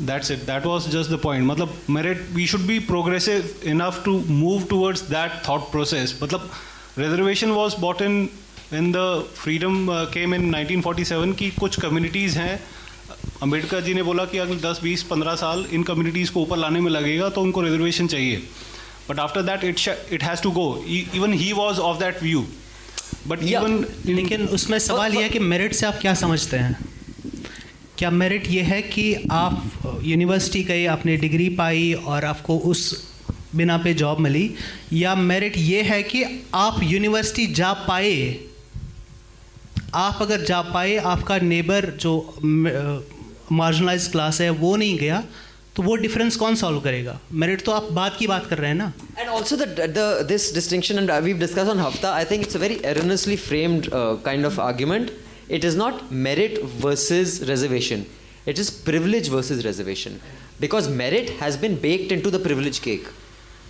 that's 0.01 0.31
it 0.31 0.39
that 0.45 0.65
was 0.65 0.89
just 0.89 1.11
the 1.11 1.19
point 1.23 1.45
मतलब 1.45 1.77
merit 1.89 2.27
we 2.33 2.47
should 2.47 2.61
be 2.61 2.79
progressive 2.79 3.49
enough 3.65 4.01
to 4.05 4.17
move 4.29 4.63
towards 4.63 5.01
that 5.01 5.31
thought 5.49 5.71
process 5.71 6.19
मतलब 6.23 6.49
reservation 6.97 7.51
was 7.51 7.75
bought 7.81 8.01
in 8.01 8.29
in 8.73 8.91
the 8.91 9.23
freedom 9.35 9.87
came 10.13 10.33
in 10.35 10.51
1947 10.55 11.35
की 11.35 11.49
कुछ 11.49 11.79
communities 11.79 12.37
हैं 12.37 12.59
अंबेडकर 13.43 13.81
जी 13.81 13.93
ने 13.93 14.03
बोला 14.03 14.25
कि 14.25 14.37
अगले 14.37 14.55
10 14.55 14.79
20 14.83 15.03
15 15.09 15.35
साल 15.35 15.65
इन 15.71 15.83
कम्युनिटीज़ 15.83 16.31
को 16.31 16.41
ऊपर 16.41 16.57
लाने 16.57 16.79
में 16.79 16.91
लगेगा 16.91 17.29
तो 17.29 17.41
उनको 17.41 17.61
रिजर्वेशन 17.61 18.07
चाहिए। 18.07 18.37
But 19.09 19.19
after 19.19 19.41
that 19.41 19.63
it 19.63 19.79
it 20.13 20.23
has 20.23 20.41
to 20.41 20.51
go 20.51 20.83
even 20.87 21.33
he 21.33 21.51
was 21.53 21.79
of 21.79 21.97
that 21.97 22.23
view 22.23 22.45
but 23.27 23.43
even 23.43 23.85
लेकिन 24.05 24.45
उसमें 24.47 24.79
सवाल 24.79 25.13
यह 25.13 25.21
है 25.21 25.29
कि 25.29 25.39
मेरिट 25.39 25.73
से 25.73 25.85
आप 25.85 25.97
क्या 26.01 26.13
समझते 26.13 26.57
हैं? 26.57 26.77
क्या 27.97 28.09
मेरिट 28.11 28.47
ये 28.47 28.61
है 28.61 28.81
कि 28.81 29.13
आप 29.31 30.01
यूनिवर्सिटी 30.03 30.63
गए 30.63 30.85
आपने 30.85 31.15
डिग्री 31.17 31.49
पाई 31.49 31.93
और 31.93 32.25
आपको 32.25 32.57
उस 32.57 33.11
बिना 33.55 33.77
पे 33.77 33.93
जॉब 33.93 34.19
मिली? 34.19 34.53
या 34.93 35.15
मेरिट 35.15 35.57
ये 35.57 35.81
है 35.81 36.03
कि 36.03 36.23
आप 36.53 36.79
यूनिवर्सिटी 36.83 37.47
जा 37.53 37.73
पाए 37.73 38.39
आप 39.97 40.21
अगर 40.21 40.41
जा 40.45 40.61
पाए 40.73 40.95
आपका 41.11 41.37
नेबर 41.51 41.89
जो 42.05 42.13
मार्जिनलाइज 43.59 44.07
क्लास 44.11 44.41
है 44.41 44.49
वो 44.63 44.75
नहीं 44.75 44.97
गया 44.97 45.23
तो 45.75 45.83
वो 45.83 45.95
डिफरेंस 46.03 46.35
कौन 46.41 46.55
सॉल्व 46.55 46.79
करेगा 46.81 47.19
मेरिट 47.43 47.61
तो 47.65 47.71
आप 47.71 47.91
बात 47.99 48.15
की 48.19 48.27
बात 48.27 48.45
कर 48.49 48.57
रहे 48.57 48.69
हैं 48.69 48.77
ना 48.77 48.91
distinction, 50.57 50.97
and 50.99 51.09
we've 51.23 51.39
discussed 51.39 51.69
on 51.69 51.77
Hafta, 51.77 52.11
I 52.11 52.23
think 52.23 52.43
it's 52.43 52.55
a 52.55 52.59
very 52.59 52.83
erroneously 52.83 53.37
framed 53.37 53.93
uh, 53.93 54.17
kind 54.23 54.45
of 54.45 54.59
argument. 54.59 55.11
It 55.49 55.63
is 55.63 55.75
not 55.75 56.11
merit 56.11 56.61
versus 56.63 57.47
reservation. 57.49 58.05
It 58.45 58.59
is 58.59 58.69
privilege 58.69 59.29
versus 59.29 59.63
reservation. 59.65 60.19
Because 60.59 60.89
merit 60.89 61.29
has 61.41 61.57
been 61.57 61.75
baked 61.75 62.11
into 62.11 62.29
the 62.29 62.39
privilege 62.39 62.81
cake. 62.81 63.07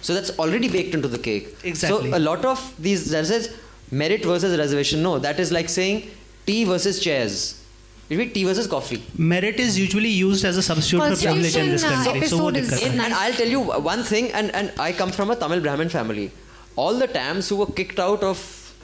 So 0.01 0.13
that's 0.13 0.31
already 0.39 0.69
baked 0.69 0.95
into 0.95 1.07
the 1.07 1.19
cake. 1.19 1.53
Exactly. 1.63 2.11
So 2.11 2.17
a 2.17 2.19
lot 2.19 2.45
of 2.45 2.63
these, 2.79 3.09
that 3.11 3.25
says 3.25 3.49
merit 3.91 4.23
versus 4.23 4.57
reservation. 4.57 5.01
No 5.01 5.19
that 5.19 5.39
is 5.39 5.51
like 5.51 5.69
saying 5.69 6.09
tea 6.45 6.63
versus 6.65 6.99
chairs. 6.99 7.63
It 8.09 8.17
be 8.17 8.27
tea 8.29 8.45
versus 8.45 8.67
coffee. 8.67 9.03
Merit 9.17 9.59
is 9.59 9.77
usually 9.77 10.09
used 10.09 10.45
as 10.45 10.55
a 10.57 10.61
substitute 10.61 10.99
for 10.99 11.15
privilege 11.15 11.55
in 11.55 11.69
this 11.71 11.83
country. 11.83 12.27
So 12.27 12.43
what 12.43 12.55
is 12.55 12.83
and 12.83 13.01
i'll 13.01 13.33
tell 13.33 13.47
you 13.47 13.61
one 13.61 14.03
thing 14.03 14.31
and, 14.31 14.53
and 14.55 14.71
i 14.79 14.91
come 14.91 15.11
from 15.11 15.31
a 15.31 15.35
tamil 15.35 15.59
brahmin 15.59 15.89
family. 15.89 16.31
All 16.75 16.93
the 16.93 17.07
tams 17.07 17.49
who 17.49 17.57
were 17.57 17.71
kicked 17.79 17.99
out 17.99 18.23
of 18.23 18.37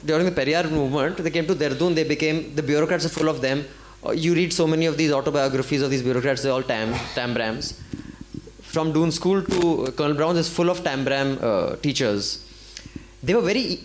during 0.06 0.26
the 0.26 0.32
periyar 0.32 0.70
movement 0.70 1.18
they 1.18 1.30
came 1.30 1.48
to 1.48 1.56
Dehradun 1.56 1.96
they 1.96 2.04
became 2.04 2.54
the 2.56 2.64
bureaucrats 2.64 3.06
are 3.06 3.16
full 3.20 3.30
of 3.30 3.42
them. 3.42 3.66
Uh, 4.06 4.12
you 4.12 4.34
read 4.36 4.52
so 4.52 4.68
many 4.68 4.86
of 4.86 4.98
these 4.98 5.14
autobiographies 5.14 5.82
of 5.82 5.90
these 5.90 6.04
bureaucrats 6.04 6.42
they're 6.44 6.52
all 6.52 6.64
tam 6.74 6.94
tam 7.16 7.34
brams 7.34 7.76
from 8.74 8.92
Doon 8.92 9.12
School 9.12 9.44
to 9.44 9.86
uh, 9.86 9.92
Colonel 9.92 10.16
Brown's 10.16 10.40
is 10.40 10.50
full 10.50 10.70
of 10.70 10.80
Tambram 10.82 11.30
uh, 11.42 11.76
teachers. 11.78 12.44
They 13.22 13.36
were 13.36 13.42
very. 13.42 13.80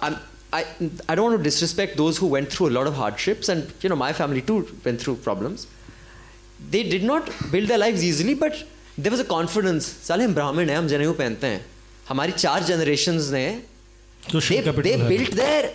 Um, 0.00 0.16
I, 0.53 0.65
I 1.09 1.15
don't 1.15 1.25
want 1.31 1.37
to 1.37 1.43
disrespect 1.43 1.97
those 1.97 2.17
who 2.17 2.27
went 2.27 2.51
through 2.51 2.69
a 2.69 2.75
lot 2.77 2.87
of 2.87 2.95
hardships, 2.95 3.49
and 3.49 3.71
you 3.81 3.89
know, 3.89 3.95
my 3.95 4.13
family 4.13 4.41
too 4.41 4.67
went 4.85 5.01
through 5.01 5.15
problems. 5.17 5.67
They 6.71 6.83
did 6.83 7.03
not 7.03 7.29
build 7.51 7.67
their 7.67 7.77
lives 7.77 8.03
easily, 8.03 8.33
but 8.33 8.63
there 8.97 9.11
was 9.11 9.19
a 9.19 9.25
confidence. 9.25 9.87
साले 10.07 10.23
हम 10.23 10.33
ब्राह्मण 10.35 10.69
हैं 10.69 10.77
हम 10.77 10.87
जनेऊ 10.87 11.13
पहनते 11.13 11.47
हैं 11.47 11.65
हमारी 12.09 12.31
चार 12.31 12.63
generations 12.67 13.31
ने 13.31 13.61
they, 14.31 14.61
they 14.61 14.97
built 15.07 15.31
there. 15.31 15.71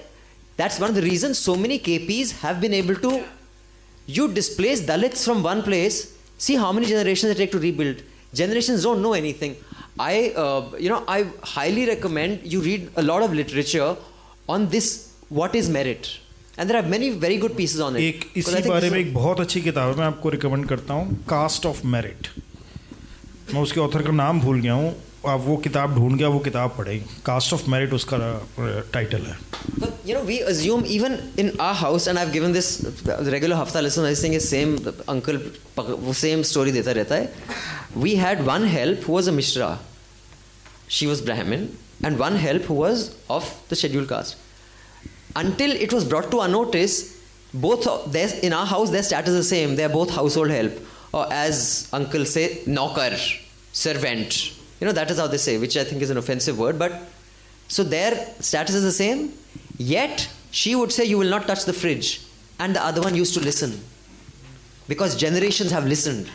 That's 0.57 0.79
one 0.79 0.91
of 0.91 0.97
the 0.97 1.03
reasons 1.03 1.39
so 1.39 1.57
many 1.57 1.79
KPs 1.79 2.33
have 2.41 2.61
been 2.61 2.75
able 2.75 2.97
to. 2.97 3.25
You 4.07 4.29
displace 4.29 4.81
Dalits 4.83 5.25
from 5.25 5.43
one 5.43 5.63
place. 5.63 6.15
See 6.39 6.57
how 6.57 6.73
many 6.73 6.87
generations 6.87 7.33
it 7.33 7.37
take 7.37 7.53
to 7.53 7.59
rebuild. 7.59 8.03
Generations 8.35 8.83
don't 8.83 9.01
know 9.01 9.13
anything. 9.13 9.57
I, 9.99 10.33
uh, 10.37 10.71
you 10.79 10.89
know, 10.89 11.05
I 11.07 11.27
highly 11.43 11.87
recommend 11.87 12.41
you 12.45 12.61
read 12.61 12.91
a 12.97 13.03
lot 13.03 13.23
of 13.23 13.33
literature 13.33 13.97
on 14.50 14.68
this 14.68 14.96
what 15.32 15.56
is 15.56 15.72
merit 15.72 16.08
and 16.60 16.68
there 16.68 16.78
are 16.78 16.86
many 16.88 17.10
very 17.26 17.38
good 17.38 17.56
pieces 17.58 17.82
on 17.82 17.98
एक 17.98 18.26
इसी 18.38 18.62
बारे 18.70 18.90
में 18.90 19.00
एक 19.00 19.14
बहुत 19.14 19.40
अच्छी 19.40 19.62
किताब 19.62 19.90
है 19.90 19.98
मैं 20.00 20.06
आपको 20.06 20.30
रिकमेंड 20.30 20.68
करता 20.70 20.94
हूँ 20.94 21.24
कास्ट 21.30 21.66
ऑफ़ 21.66 21.86
मेरिट 21.88 22.28
मैं 23.54 23.62
उसके 23.62 23.80
ऑथर 23.80 24.02
का 24.04 24.12
नाम 24.14 24.40
भूल 24.42 24.62
गया 24.62 24.74
हूँ 24.74 24.96
आप 25.28 25.42
वो 25.46 25.56
किताब 25.58 25.96
ढूंढ 25.96 26.18
गया 26.18 26.28
वो 26.30 26.40
किताब 26.40 26.74
पढ़ेगी 26.78 27.06
कास्ट 27.26 27.54
ऑफ़ 27.54 27.70
मेरिट 27.70 27.94
उसका 27.94 28.18
टाइटल 28.94 29.22
है। 29.22 29.38
But 29.80 30.08
you 30.10 30.16
know 30.16 30.22
we 30.26 30.38
assume 30.52 30.84
even 30.98 31.18
in 31.40 31.52
our 31.62 31.74
house 31.76 32.08
and 32.08 32.18
I 32.18 32.30
given 32.32 32.54
this 32.54 32.70
regular 33.08 33.56
हफ़्ता 33.56 33.80
lesson 33.80 34.06
I 34.06 34.16
think 34.16 34.40
same 34.42 34.78
uncle 35.10 35.40
वो 35.78 36.14
सेम 36.22 36.42
स्टोरी 36.52 36.72
देता 36.72 36.92
रहता 36.92 37.16
है। 37.16 37.34
We 37.98 38.16
had 38.16 38.42
one 38.46 38.66
help 38.68 39.10
was 39.10 39.30
a 39.30 39.34
Mishra 39.34 39.70
she 40.90 41.06
was 41.06 41.24
Brahmin 41.24 41.66
and 42.04 42.20
one 42.20 42.36
help 42.36 42.64
who 42.64 42.74
was 42.74 43.16
of 43.30 43.44
the 43.70 43.76
scheduled 43.76 44.10
caste. 44.10 44.36
until 45.36 45.72
it 45.72 45.94
was 45.94 46.04
brought 46.04 46.32
to 46.32 46.40
our 46.40 46.48
notice, 46.48 46.96
both 47.54 48.12
their, 48.12 48.30
in 48.42 48.54
our 48.54 48.66
house, 48.66 48.90
their 48.90 49.04
status 49.04 49.30
is 49.30 49.38
the 49.38 49.44
same. 49.56 49.76
They're 49.76 49.90
both 49.90 50.10
household 50.10 50.50
help. 50.50 50.74
Or 51.14 51.32
as 51.32 51.88
uncle 51.94 52.26
say, 52.26 52.62
knocker, 52.66 53.16
servant. 53.72 54.54
You 54.80 54.88
know, 54.88 54.94
that 54.94 55.10
is 55.12 55.18
how 55.18 55.28
they 55.28 55.38
say, 55.38 55.58
which 55.58 55.78
I 55.78 55.84
think 55.84 56.02
is 56.02 56.10
an 56.10 56.18
offensive 56.18 56.58
word. 56.58 56.78
But 56.78 56.94
so 57.68 57.84
their 57.84 58.16
status 58.40 58.76
is 58.76 58.84
the 58.84 58.92
same. 58.92 59.34
Yet 59.78 60.28
she 60.52 60.76
would 60.76 60.92
say, 60.92 61.06
You 61.06 61.18
will 61.18 61.30
not 61.30 61.48
touch 61.48 61.66
the 61.66 61.74
fridge. 61.74 62.22
And 62.60 62.76
the 62.76 62.84
other 62.84 63.02
one 63.02 63.16
used 63.16 63.34
to 63.36 63.40
listen. 63.40 63.80
Because 64.88 65.16
generations 65.16 65.72
have 65.72 65.86
listened 65.86 66.30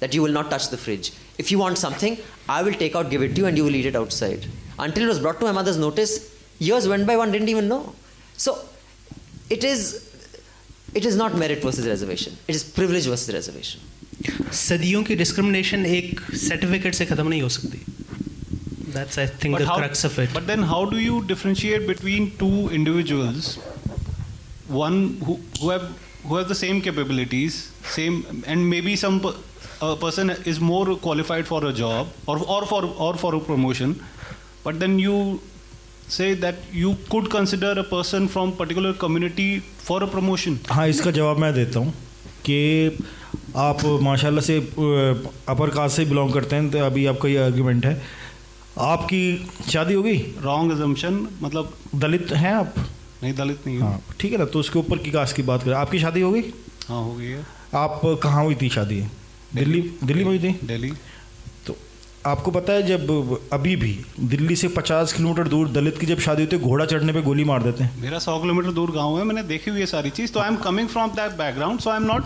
that 0.00 0.14
you 0.14 0.22
will 0.22 0.32
not 0.32 0.50
touch 0.50 0.68
the 0.68 0.76
fridge. 0.76 1.12
If 1.38 1.50
you 1.50 1.58
want 1.58 1.78
something, 1.78 2.18
I 2.48 2.62
will 2.62 2.74
take 2.74 2.94
out, 2.94 3.10
give 3.10 3.22
it 3.22 3.34
to 3.34 3.42
you, 3.42 3.46
and 3.46 3.56
you 3.56 3.64
will 3.64 3.74
eat 3.74 3.86
it 3.86 3.96
outside 3.96 4.46
Until 4.79 5.03
it 5.03 5.07
was 5.07 5.19
brought 5.19 5.39
to 5.39 5.45
my 5.45 5.51
mother's 5.51 5.77
notice, 5.77 6.13
years 6.59 6.87
went 6.87 7.05
by, 7.07 7.15
one 7.17 7.31
didn't 7.31 7.49
even 7.49 7.67
know. 7.67 7.93
So 8.37 8.57
it 9.49 9.63
is 9.63 9.83
it 10.93 11.05
is 11.05 11.15
not 11.15 11.35
merit 11.41 11.61
versus 11.63 11.87
reservation. 11.87 12.37
It 12.47 12.55
is 12.55 12.63
privilege 12.79 13.05
versus 13.15 13.33
reservation. 13.39 13.81
सदियों 14.53 15.01
की 15.03 15.15
discrimination 15.15 15.85
एक 15.85 16.19
certificate 16.39 16.95
से 16.95 17.05
खत्म 17.11 17.27
नहीं 17.27 17.41
हो 17.41 17.47
सकती 17.49 17.77
that's 18.95 19.19
I 19.19 19.27
think 19.43 19.55
But 19.55 19.61
the 19.61 19.67
how- 19.69 19.77
crux 19.79 20.05
of 20.05 20.19
it 20.19 20.33
But 20.33 20.47
then, 20.49 20.63
how 20.71 20.81
do 20.91 20.99
you 21.03 21.21
differentiate 21.31 21.87
between 21.91 22.27
two 22.41 22.69
individuals, 22.79 23.47
one 24.81 24.99
who, 25.27 25.37
who 25.61 25.69
have 25.69 25.87
who 26.25 26.35
have 26.39 26.47
the 26.53 26.59
same 26.63 26.81
capabilities, 26.89 27.55
same, 27.95 28.19
and 28.53 28.69
maybe 28.73 28.95
some 29.03 29.19
per- 29.21 29.35
a 29.81 29.95
person 30.03 30.33
is 30.53 30.59
more 30.71 30.95
qualified 31.07 31.47
for 31.53 31.61
a 31.69 31.73
job 31.81 32.11
or 32.33 32.37
or 32.57 32.59
for 32.73 32.81
or 33.07 33.13
for 33.23 33.33
a 33.35 33.39
promotion, 33.49 33.95
but 34.66 34.80
then 34.82 34.98
you 35.00 35.16
say 36.14 36.28
that 36.44 36.56
you 36.72 36.94
could 37.10 37.28
consider 37.30 37.72
a 37.80 37.84
person 37.84 38.26
from 38.34 38.52
particular 38.60 38.92
community 39.04 39.48
for 39.88 40.02
a 40.02 40.08
promotion. 40.14 40.58
हाँ 40.70 40.86
इसका 40.88 41.10
जवाब 41.18 41.38
मैं 41.38 41.52
देता 41.54 41.80
हूँ 41.80 41.92
कि 42.48 42.58
आप 43.56 43.84
माशाल्लाह 44.02 44.44
से 44.44 44.58
अपर 45.48 45.70
कास्ट 45.76 45.96
से 45.96 46.04
बिलोंग 46.04 46.32
करते 46.32 46.56
हैं 46.56 46.70
तो 46.70 46.78
अभी 46.86 47.06
आपका 47.12 47.28
ये 47.28 47.38
आर्गुमेंट 47.44 47.86
है। 47.86 47.94
आपकी 48.90 49.22
शादी 49.70 49.94
होगी 49.94 50.16
रॉन्ग 50.42 50.72
एजम्पशन 50.72 51.26
मतलब 51.42 51.72
दलित 51.94 52.32
हैं 52.32 52.54
आप? 52.54 52.74
नहीं 53.22 53.34
दलित 53.34 53.66
नहीं 53.66 53.78
हाँ। 53.80 54.00
ठीक 54.20 54.32
है 54.32 54.38
ना 54.38 54.44
तो 54.44 54.60
उसके 54.60 54.78
ऊपर 54.78 54.98
की 55.04 55.10
कास्ट 55.10 55.36
की 55.36 55.42
बात 55.50 55.62
करें। 55.62 55.74
आपकी 55.76 55.98
शादी 56.00 56.20
हो 56.20 56.30
गई? 56.32 56.42
हाँ 56.88 57.02
हो 57.02 57.14
गई 57.14 57.26
है। 57.26 57.44
आप 57.74 58.00
कहाँ 58.22 58.44
हुई 58.44 58.54
थी 58.62 58.68
शादी? 58.68 59.00
दिल्ली। 59.54 59.80
दिल्ली 60.04 60.24
में 60.24 60.30
हुई 60.30 60.38
थी? 60.38 60.52
दिल्ली। 60.66 60.92
आपको 62.26 62.50
पता 62.50 62.72
है 62.72 62.82
जब 62.82 63.10
अभी 63.52 63.74
भी 63.76 63.90
दिल्ली 64.20 64.56
से 64.56 64.68
50 64.68 65.12
किलोमीटर 65.12 65.48
दूर 65.48 65.68
दलित 65.68 65.98
की 65.98 66.06
जब 66.06 66.18
शादी 66.18 66.42
होती 66.42 66.56
है, 66.56 66.62
घोड़ा 66.62 66.84
चढ़ने 66.84 67.12
पे 67.12 67.22
गोली 67.22 67.44
मार 67.44 67.62
देते 67.62 67.84
हैं। 67.84 68.02
मेरा 68.02 68.18
सौ 68.18 68.38
किलोमीटर 68.40 68.70
दूर 68.70 68.90
गाँव 68.90 69.18
है, 69.18 69.24
मैंने 69.24 69.42
देखी 69.44 69.70
हुई 69.70 69.80
है 69.80 69.86
सारी 69.86 70.10
चीज़ 70.10 70.32
तो 70.32 70.40
I 70.40 70.48
am 70.48 70.56
coming 70.62 70.88
from 70.88 71.10
that 71.10 71.32
background 71.38 71.80
so 71.80 71.90
I 71.90 71.96
am 71.96 72.06
not 72.06 72.24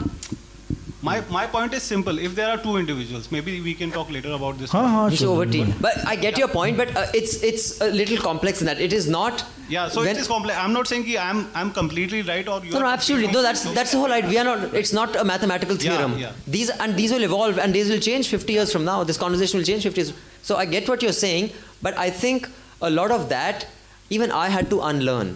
my 1.02 1.20
my 1.34 1.46
point 1.46 1.72
is 1.76 1.82
simple 1.82 2.18
if 2.18 2.34
there 2.38 2.48
are 2.54 2.58
two 2.64 2.76
individuals 2.76 3.30
maybe 3.34 3.52
we 3.66 3.72
can 3.74 3.90
talk 3.90 4.10
later 4.10 4.32
about 4.38 4.58
this 4.58 4.70
It's 4.74 5.22
over 5.22 5.46
tea. 5.46 5.64
But 5.80 5.94
I 6.06 6.14
get 6.16 6.36
your 6.36 6.48
point, 6.48 6.76
but 6.76 6.94
uh, 6.94 7.06
it's 7.14 7.42
it's 7.42 7.80
a 7.80 7.88
little 7.90 8.18
complex 8.18 8.60
in 8.60 8.66
that 8.66 8.80
it 8.88 8.92
is 8.92 9.08
not. 9.08 9.44
yeah 9.74 9.88
so 9.94 10.02
it 10.10 10.16
is 10.20 10.26
complex 10.30 10.58
i'm 10.60 10.72
not 10.76 10.88
saying 10.90 11.04
ki 11.08 11.16
i'm 11.24 11.40
i'm 11.60 11.68
completely 11.78 12.20
right 12.30 12.48
or 12.54 12.58
you 12.64 12.72
No, 12.72 12.78
are 12.78 12.82
no, 12.86 12.90
absolutely. 12.94 13.30
No, 13.36 13.42
that's 13.48 13.62
that's 13.78 13.92
the 13.96 13.98
whole 14.02 14.12
idea. 14.16 14.30
We 14.30 14.38
are 14.42 14.44
not. 14.50 14.74
It's 14.80 14.92
not 15.00 15.16
a 15.22 15.24
mathematical 15.32 15.76
Yeah, 15.76 15.82
theorem. 15.96 16.16
yeah. 16.22 16.32
These 16.56 16.70
and 16.86 16.96
these 17.02 17.12
will 17.16 17.26
evolve, 17.28 17.58
and 17.66 17.78
these 17.80 17.88
will 17.94 18.02
change 18.08 18.28
50 18.38 18.52
years 18.58 18.72
from 18.76 18.84
now. 18.88 18.96
This 19.10 19.20
conversation 19.26 19.58
will 19.62 19.68
change 19.72 19.84
50 19.90 20.00
years. 20.02 20.12
So 20.48 20.56
I 20.62 20.66
get 20.76 20.88
what 20.94 21.02
you're 21.06 21.18
saying, 21.20 21.50
but 21.88 21.96
I 22.06 22.10
think 22.24 22.48
a 22.82 22.90
lot 22.90 23.10
of 23.18 23.28
that, 23.34 23.68
even 24.18 24.32
I 24.40 24.48
had 24.56 24.68
to 24.74 24.80
unlearn 24.90 25.32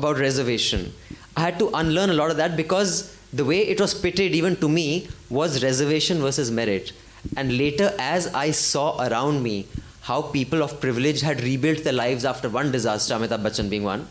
about 0.00 0.18
reservation. 0.28 0.88
I 1.36 1.40
had 1.50 1.58
to 1.64 1.68
unlearn 1.82 2.10
a 2.10 2.14
lot 2.22 2.30
of 2.30 2.38
that 2.42 2.56
because 2.56 2.94
the 3.32 3.44
way 3.44 3.66
it 3.66 3.80
was 3.80 3.94
pitted, 3.94 4.34
even 4.34 4.56
to 4.56 4.68
me, 4.68 5.08
was 5.30 5.62
reservation 5.62 6.18
versus 6.18 6.50
merit. 6.50 6.92
And 7.36 7.56
later, 7.56 7.94
as 7.98 8.28
I 8.28 8.50
saw 8.52 9.04
around 9.06 9.42
me 9.42 9.66
how 10.02 10.22
people 10.22 10.62
of 10.62 10.80
privilege 10.80 11.20
had 11.20 11.42
rebuilt 11.42 11.82
their 11.82 11.92
lives 11.92 12.24
after 12.24 12.48
one 12.48 12.70
disaster, 12.70 13.14
Amitabh 13.14 13.42
Bachchan 13.42 13.68
being 13.68 13.82
one, 13.82 14.06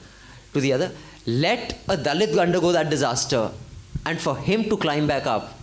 to 0.54 0.60
the 0.60 0.74
other, 0.74 0.92
let 1.26 1.74
a 1.88 1.98
Dalit 1.98 2.38
undergo 2.40 2.72
that 2.72 2.90
disaster, 2.90 3.52
and 4.06 4.20
for 4.20 4.38
him 4.38 4.66
to 4.66 4.78
climb 4.78 5.08
back 5.08 5.26
up 5.26 5.54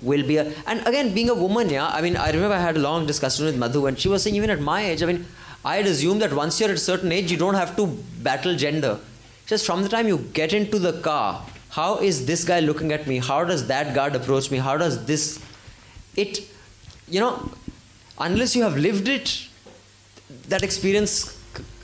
will 0.00 0.26
be 0.26 0.36
a. 0.36 0.52
And 0.66 0.86
again, 0.86 1.12
being 1.12 1.28
a 1.28 1.34
woman, 1.34 1.68
yeah, 1.68 1.88
I 1.88 2.00
mean, 2.00 2.16
I 2.16 2.30
remember 2.30 2.54
I 2.54 2.60
had 2.60 2.76
a 2.76 2.80
long 2.80 3.06
discussion 3.06 3.44
with 3.44 3.56
Madhu, 3.56 3.86
and 3.86 3.98
she 3.98 4.08
was 4.08 4.22
saying, 4.22 4.36
even 4.36 4.50
at 4.50 4.60
my 4.60 4.82
age, 4.82 5.02
I 5.02 5.06
mean, 5.06 5.26
I 5.64 5.76
had 5.76 5.86
assumed 5.86 6.22
that 6.22 6.32
once 6.32 6.58
you're 6.58 6.70
at 6.70 6.76
a 6.76 6.78
certain 6.78 7.12
age, 7.12 7.30
you 7.30 7.36
don't 7.36 7.54
have 7.54 7.76
to 7.76 7.86
battle 8.22 8.56
gender. 8.56 8.98
Just 9.46 9.66
from 9.66 9.82
the 9.82 9.88
time 9.88 10.08
you 10.08 10.18
get 10.18 10.52
into 10.52 10.78
the 10.78 11.00
car, 11.00 11.44
how 11.70 11.98
is 11.98 12.26
this 12.26 12.44
guy 12.44 12.60
looking 12.60 12.92
at 12.92 13.06
me? 13.06 13.18
How 13.18 13.44
does 13.44 13.66
that 13.68 13.94
guard 13.94 14.16
approach 14.16 14.50
me? 14.50 14.58
How 14.58 14.76
does 14.76 15.04
this. 15.06 15.38
It. 16.16 16.40
You 17.08 17.20
know, 17.20 17.50
unless 18.18 18.54
you 18.56 18.62
have 18.62 18.76
lived 18.76 19.08
it, 19.08 19.48
that 20.48 20.62
experience, 20.62 21.38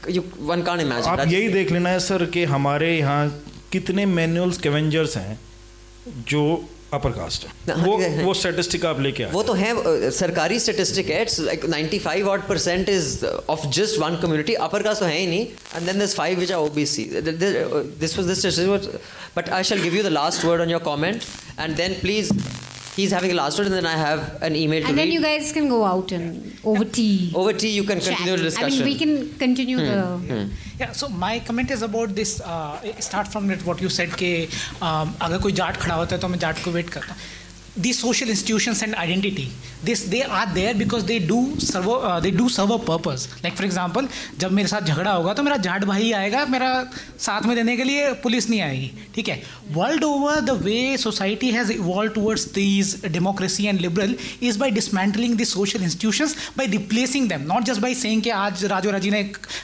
you, 0.09 0.23
one 0.53 0.65
can't 0.65 0.81
imagine. 0.81 1.11
आप 1.11 1.27
यही 1.29 1.49
देख 1.53 1.71
लेना 1.73 1.91
है 1.91 2.01
sir 2.01 2.25
कि 2.35 2.45
हमारे 2.55 2.97
यहाँ 2.99 3.29
कितने 3.73 4.07
manual 4.07 4.53
scavengers 4.53 5.17
हैं 5.17 5.39
जो 6.31 6.43
अपर 6.95 7.11
कास्ट 7.11 7.47
है 7.47 7.75
वो 7.77 7.97
वो 8.25 8.35
स्टैटिस्टिक 8.35 8.85
आप 8.87 9.01
लेके 9.01 9.23
आए। 9.25 9.31
वो 9.31 9.43
तो 9.43 9.53
है 9.53 10.11
सरकारी 10.11 10.59
स्टैटिस्टिक 10.61 11.09
है 11.11 11.21
it's 11.23 11.39
like 11.41 11.65
95 11.67 12.23
odd 12.29 12.47
percent 12.49 12.89
is 12.89 13.25
of 13.27 13.67
just 13.77 13.99
one 14.01 14.17
community 14.23 14.55
upper 14.67 14.83
caste 14.83 15.01
तो 15.01 15.07
है 15.07 15.19
ही 15.19 15.27
नहीं. 15.27 15.47
And 15.75 15.87
then 15.87 15.99
this 15.99 16.15
five 16.17 16.39
which 16.41 16.53
are 16.53 16.59
OBC 16.59 17.05
this 17.15 18.19
was 18.19 18.27
this 18.27 18.47
but 19.37 19.49
I 19.49 19.65
shall 19.65 19.83
give 19.83 19.97
you 19.97 20.03
the 20.03 20.13
last 20.13 20.45
word 20.45 20.63
on 20.63 20.71
your 20.71 20.83
comment 20.87 21.23
and 21.61 21.77
then 21.77 21.95
please 22.01 22.33
he's 22.96 23.12
having 23.12 23.32
a 23.32 23.36
last 23.36 23.58
word 23.60 23.68
and 23.68 23.76
then 23.76 23.86
I 23.86 23.98
have 23.98 24.42
an 24.44 24.56
email 24.56 24.82
to 24.82 24.88
And 24.90 24.98
then 24.98 25.08
read. 25.08 25.14
you 25.14 25.22
guys 25.22 25.52
can 25.58 25.70
go 25.70 25.84
out 25.86 26.12
and 26.12 26.58
over 26.64 26.84
tea. 26.86 27.32
Over 27.34 27.54
tea 27.54 27.70
you 27.70 27.84
can 27.84 28.00
chat. 28.00 28.18
continue 28.18 28.36
the 28.38 28.44
I 28.44 28.50
discussion. 28.50 28.80
mean, 28.80 28.86
we 28.92 28.96
can 29.04 29.14
continue 29.44 29.78
the. 29.78 30.02
Hmm. 30.32 30.50
Yeah, 30.80 30.92
so 30.92 31.10
my 31.10 31.40
comment 31.40 31.72
is 31.72 31.82
about 31.90 32.16
this. 32.16 32.40
Uh, 32.42 32.80
start 33.00 33.28
from 33.28 33.50
it, 33.52 33.66
what 33.66 33.82
you 33.82 33.90
said 34.00 34.10
कि 34.24 34.32
um, 34.82 35.14
अगर 35.22 35.38
कोई 35.48 35.52
जाट 35.62 35.78
खड़ा 35.86 35.96
होता 35.96 36.16
है 36.16 36.22
तो 36.22 36.28
मैं 36.28 36.40
जाट 36.40 36.64
को 36.64 36.72
wait 36.72 36.90
करता 36.98 37.14
हूँ. 37.14 37.22
These 37.77 37.99
social 37.99 38.31
institutions 38.31 38.83
and 38.83 38.95
identity, 38.95 39.51
this 39.85 40.03
they 40.05 40.23
are 40.23 40.47
there 40.53 40.75
because 40.75 41.05
they 41.05 41.19
do 41.19 41.41
serve 41.61 41.89
uh, 41.89 42.21
they 42.21 42.31
do 42.31 42.49
serve 42.49 42.71
a 42.71 42.79
purpose. 42.79 43.27
Like 43.43 43.57
for 43.59 43.67
example, 43.67 44.07
जब 44.39 44.53
मेरे 44.59 44.69
साथ 44.69 44.87
झगड़ा 44.93 45.13
होगा 45.13 45.35
तो 45.35 45.43
मेरा 45.43 45.57
जाट 45.67 45.85
भाई 45.85 46.11
आएगा 46.13 46.45
मेरा 46.55 46.71
साथ 47.21 47.47
में 47.47 47.55
देने 47.57 47.77
के 47.77 47.85
लिए 47.85 48.13
पुलिस 48.23 48.49
नहीं 48.51 48.61
आएगी 48.61 48.91
ठीक 49.15 49.29
है? 49.29 49.43
World 49.73 50.05
over 50.05 50.41
the 50.41 50.51
way 50.63 50.97
society 50.99 51.51
has 51.53 51.73
evolve 51.73 52.13
towards 52.13 52.45
these 52.55 52.95
democracy 53.13 53.67
and 53.67 53.81
liberal 53.81 54.15
is 54.43 54.59
by 54.59 54.71
dismantling 54.79 55.37
the 55.41 55.45
social 55.53 55.83
institutions 55.83 56.37
by 56.59 56.67
replacing 56.77 57.29
them 57.29 57.43
not 57.53 57.65
just 57.71 57.81
by 57.81 57.95
saying 58.05 58.23
कि 58.23 58.31
आज 58.39 58.65
राजू 58.75 58.91
राज़ी 58.91 59.11
ने 59.11 59.23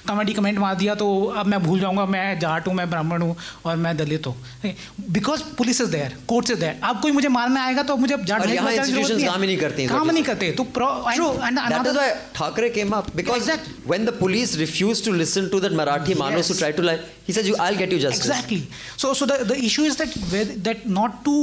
कॉमेडी 0.09 0.33
कमेंट 0.33 0.59
मार 0.59 0.75
दिया 0.85 0.95
तो 1.05 1.09
अब 1.25 1.47
मैं 1.47 1.63
भूल 1.63 1.81
जाऊँगा 1.81 2.07
मैं 2.17 2.39
जाट 2.41 2.69
हूँ 2.69 2.75
मैं 2.75 2.89
ब्राह्मण 2.91 3.23
हूँ 3.23 3.37
और 3.65 3.77
मैं 3.87 3.97
दलित 3.97 4.27
हूँ। 4.27 4.37
Because 5.11 5.43
police 5.59 5.81
is 5.81 5.91
there 5.91 6.17
courts 6.29 6.51
is 6.51 6.61
there 6.61 6.81
अब 6.85 7.01
कोई 7.03 7.13
मुझे 7.13 7.29
मारने 7.41 7.61
आएगा 7.61 7.83
तो 7.83 7.97
मुझे 8.03 8.15
अब 8.15 8.25
जानने 8.25 8.57
की 8.57 8.75
इंस्टीट्यूशंस 8.75 9.25
काम 9.25 9.43
नहीं 9.43 9.57
करते 9.59 9.87
काम 9.89 10.11
नहीं 10.11 10.25
करते। 10.25 10.51
तो 10.59 10.65
and 11.43 11.59
the 11.89 12.07
Thackeray 12.35 12.71
came 12.77 12.91
up 12.97 13.15
because 13.17 13.51
when 13.51 14.05
the 14.05 14.17
police 14.21 14.57
refuse 14.59 15.05
to 15.05 15.13
listen 15.15 15.49
to 15.53 15.61
that 15.61 15.73
Marathi 15.83 16.15
Manoos 16.21 16.49
to 16.49 16.59
try 16.59 16.73
to 16.73 16.83
like 16.83 17.07
he 17.29 17.35
says 17.35 17.49
you 17.49 17.55
I 17.61 17.71
will 17.71 17.79
get 17.79 17.93
you 17.93 17.99
justice 18.01 18.31
exactly 18.31 18.69
so 18.99 19.15
so 19.15 19.27
the 19.27 19.57
issue 19.63 19.85
is 19.85 20.03
that 20.03 20.59
that 20.69 20.87
not 20.99 21.25
to 21.25 21.37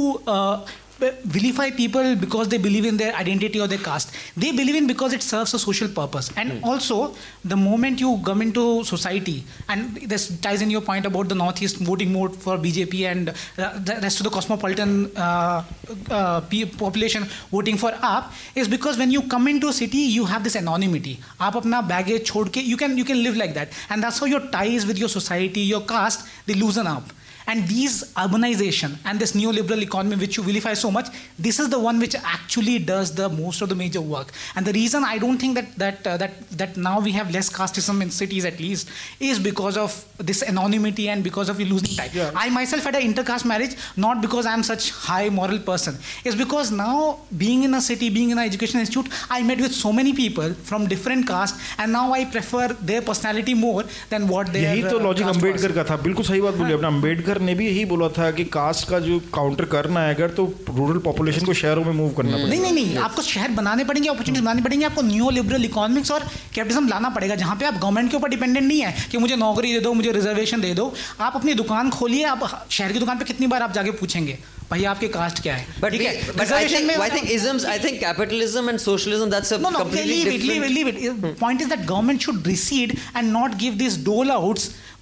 vilify 0.99 1.69
people 1.71 2.15
because 2.15 2.47
they 2.47 2.57
believe 2.57 2.85
in 2.85 2.95
their 2.95 3.13
identity 3.15 3.59
or 3.59 3.67
their 3.67 3.77
caste. 3.77 4.11
They 4.37 4.51
believe 4.51 4.75
in 4.75 4.87
because 4.87 5.11
it 5.11 5.21
serves 5.21 5.53
a 5.53 5.59
social 5.59 5.89
purpose. 5.89 6.31
And 6.37 6.63
also, 6.63 7.15
the 7.43 7.57
moment 7.57 7.99
you 7.99 8.21
come 8.25 8.41
into 8.41 8.83
society, 8.85 9.43
and 9.67 9.95
this 9.97 10.37
ties 10.39 10.61
in 10.61 10.69
your 10.69 10.81
point 10.81 11.05
about 11.05 11.27
the 11.27 11.35
Northeast 11.35 11.77
voting 11.77 12.13
more 12.13 12.29
for 12.29 12.57
BJP 12.57 13.11
and 13.11 13.29
uh, 13.29 13.77
the 13.79 13.99
rest 14.01 14.21
of 14.21 14.23
the 14.23 14.29
cosmopolitan 14.29 15.11
uh, 15.17 15.63
uh, 16.09 16.39
pe- 16.41 16.63
population 16.65 17.23
voting 17.51 17.77
for 17.77 17.91
AAP, 17.91 18.31
is 18.55 18.67
because 18.69 18.97
when 18.97 19.11
you 19.11 19.21
come 19.23 19.49
into 19.49 19.67
a 19.67 19.73
city, 19.73 19.97
you 19.97 20.23
have 20.23 20.45
this 20.45 20.55
anonymity. 20.55 21.19
आप 21.41 21.55
अपना 21.57 21.87
baggage 21.89 22.23
छोड़ 22.31 22.47
के 22.49 22.65
you 22.65 22.77
can 22.77 22.97
you 22.97 23.03
can 23.03 23.21
live 23.21 23.35
like 23.35 23.53
that, 23.53 23.67
and 23.89 24.01
that's 24.01 24.19
how 24.19 24.25
your 24.25 24.39
ties 24.57 24.85
with 24.85 24.97
your 24.97 25.09
society, 25.09 25.59
your 25.59 25.81
caste, 25.81 26.25
they 26.45 26.53
loosen 26.53 26.87
up. 26.87 27.03
And 27.49 27.67
these 27.67 27.95
urbanization 28.15 28.97
and 29.05 29.19
this 29.19 29.33
neoliberal 29.33 29.81
economy, 29.81 30.15
which 30.15 30.35
you 30.37 30.43
vilify 30.43 30.73
so 30.73 30.89
much, 30.89 31.09
this 31.37 31.59
is 31.59 31.69
the 31.69 31.77
one 31.77 31.99
which 31.99 32.15
actually 32.15 32.79
does 32.79 33.13
the 33.13 33.29
most 33.29 33.61
of 33.61 33.69
the 33.69 33.75
major 33.75 34.01
work. 34.01 34.31
And 34.55 34.65
the 34.65 34.73
reason 34.73 35.03
I 35.03 35.19
don't 35.19 35.37
think 35.37 35.53
that 35.55 35.75
that 35.83 36.07
uh, 36.07 36.17
that 36.17 36.39
that 36.61 36.75
now 36.75 36.99
we 36.99 37.11
have 37.11 37.29
less 37.35 37.49
casteism 37.57 38.01
in 38.01 38.09
cities 38.09 38.45
at 38.45 38.59
least 38.59 38.89
is 39.19 39.37
because 39.49 39.77
of 39.77 39.93
this 40.17 40.41
anonymity 40.53 41.07
and 41.09 41.23
because 41.23 41.49
of 41.49 41.59
you 41.59 41.67
losing 41.67 41.95
time. 41.99 42.33
I 42.35 42.49
myself 42.49 42.83
had 42.83 42.95
an 42.95 43.03
intercaste 43.03 43.45
marriage 43.45 43.75
not 44.07 44.21
because 44.25 44.47
I'm 44.47 44.63
such 44.63 44.89
high 44.91 45.29
moral 45.29 45.59
person. 45.59 45.99
It's 46.23 46.35
because 46.35 46.71
now 46.71 47.19
being 47.37 47.63
in 47.69 47.75
a 47.75 47.81
city, 47.81 48.09
being 48.09 48.31
in 48.31 48.39
an 48.39 48.45
education 48.45 48.79
institute, 48.79 49.07
I 49.29 49.43
met 49.43 49.59
with 49.67 49.73
so 49.83 49.93
many 49.93 50.13
people 50.13 50.53
from 50.71 50.87
different 50.87 51.27
caste, 51.27 51.55
and 51.77 51.91
now 51.91 52.11
I 52.13 52.25
prefer 52.25 52.69
their 52.91 53.01
personality 53.03 53.53
more 53.53 53.83
than 54.09 54.27
what 54.33 54.51
their 54.57 54.75
यही 54.75 54.83
तो 54.89 54.97
uh, 54.97 55.03
logic 55.03 55.25
caste 55.25 55.35
was. 55.35 55.43
Ambedkar 55.43 55.71
का 55.79 55.83
था 55.91 56.01
बिल्कुल 56.09 56.25
सही 56.25 56.41
बात 56.41 56.53
बोली 56.63 56.73
आपने 56.73 56.87
अम्बेडकर 56.87 57.38
ने 57.42 57.54
भी 57.54 57.66
यही 57.66 57.84
बोला 57.84 58.08
था 58.18 58.30
कि 58.30 58.44
कास्ट 58.56 58.88
का 58.88 58.98
जो 59.00 59.18
काउंटर 59.34 59.64
करना 59.74 60.00
है 60.00 60.14
अगर 60.14 60.30
तो 60.30 60.44
रूरल 60.68 60.98
पॉपुलेशन 61.04 61.46
को 61.46 61.54
शहरों 61.54 61.84
में 61.84 61.92
मूव 61.92 62.10
करना 62.12 62.36
नहीं 62.36 62.46
पड़ेगा 62.46 62.62
नहीं 62.62 62.72
नहीं 62.74 62.96
आपको 62.98 63.22
शहर 63.22 63.50
बनाने 63.50 63.84
पड़ेंगे 63.84 64.08
अपॉर्चुनिटी 64.08 64.42
बनानी 64.44 64.62
पड़ेंगे 64.62 64.86
आपको 64.86 65.02
न्यू 65.02 65.30
लिबरल 65.30 65.64
इकोनॉमिक्स 65.64 66.10
और 66.10 66.20
कैपिटलिज्म 66.54 66.88
लाना 66.88 67.08
पड़ेगा 67.08 67.34
जहाँ 67.34 67.56
पे 67.56 67.66
आप 67.66 67.74
गवर्नमेंट 67.74 68.10
के 68.10 68.16
ऊपर 68.16 68.28
डिपेंडेंट 68.28 68.66
नहीं 68.66 68.80
है 68.80 68.94
कि 69.10 69.18
मुझे 69.18 69.36
नौकरी 69.36 69.72
दे 69.72 69.80
दो 69.80 69.92
मुझे 69.92 70.12
रिजर्वेशन 70.12 70.60
दे 70.60 70.74
दो 70.74 70.92
आप 71.20 71.36
अपनी 71.36 71.54
दुकान 71.54 71.90
खोलिए 71.90 72.24
आप 72.24 72.66
शहर 72.70 72.92
की 72.92 72.98
दुकान 72.98 73.18
पर 73.18 73.24
कितनी 73.24 73.46
बार 73.46 73.62
आप 73.62 73.72
जाके 73.72 73.90
पूछेंगे 73.90 74.38
भैया 74.72 74.90
आपके 74.90 75.08
कास्ट 75.08 75.42
क्या 75.42 75.54
है 75.54 75.66
But, 75.80 75.90
ठीक 75.90 76.02
है 76.02 76.20
but 76.26 76.36
I 76.36 76.40
Reservation 76.40 76.76
think, 76.76 76.98
में 76.98 77.06
I 77.06 77.08
think 77.10 77.30
isms, 77.36 77.64
I 77.64 77.78
think 77.84 78.00
capitalism 78.02 78.68
and 78.68 78.80
socialism, 78.80 79.30
that's 79.30 79.50
a 79.50 79.58
no, 79.58 79.70
no, 79.70 79.80
okay, 79.80 79.80
completely 79.80 80.18
leave 80.18 80.26
it, 80.26 80.42
different. 80.42 80.74
leave 80.74 80.86
it, 80.86 81.00
leave 81.00 81.24
it. 81.24 81.40
Point 81.40 81.62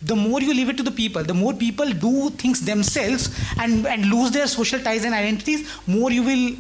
The 0.03 0.15
more 0.15 0.41
you 0.41 0.55
leave 0.55 0.69
it 0.69 0.77
to 0.77 0.83
the 0.85 0.93
people, 0.93 1.25
the 1.25 1.35
more 1.35 1.53
people 1.53 1.91
do 1.91 2.31
things 2.31 2.61
themselves 2.65 3.31
and, 3.61 3.87
and 3.87 4.07
lose 4.07 4.31
their 4.31 4.47
social 4.47 4.79
ties 4.79 5.05
and 5.05 5.13
identities, 5.13 5.69
more 5.89 6.11
you 6.13 6.23
will 6.23 6.55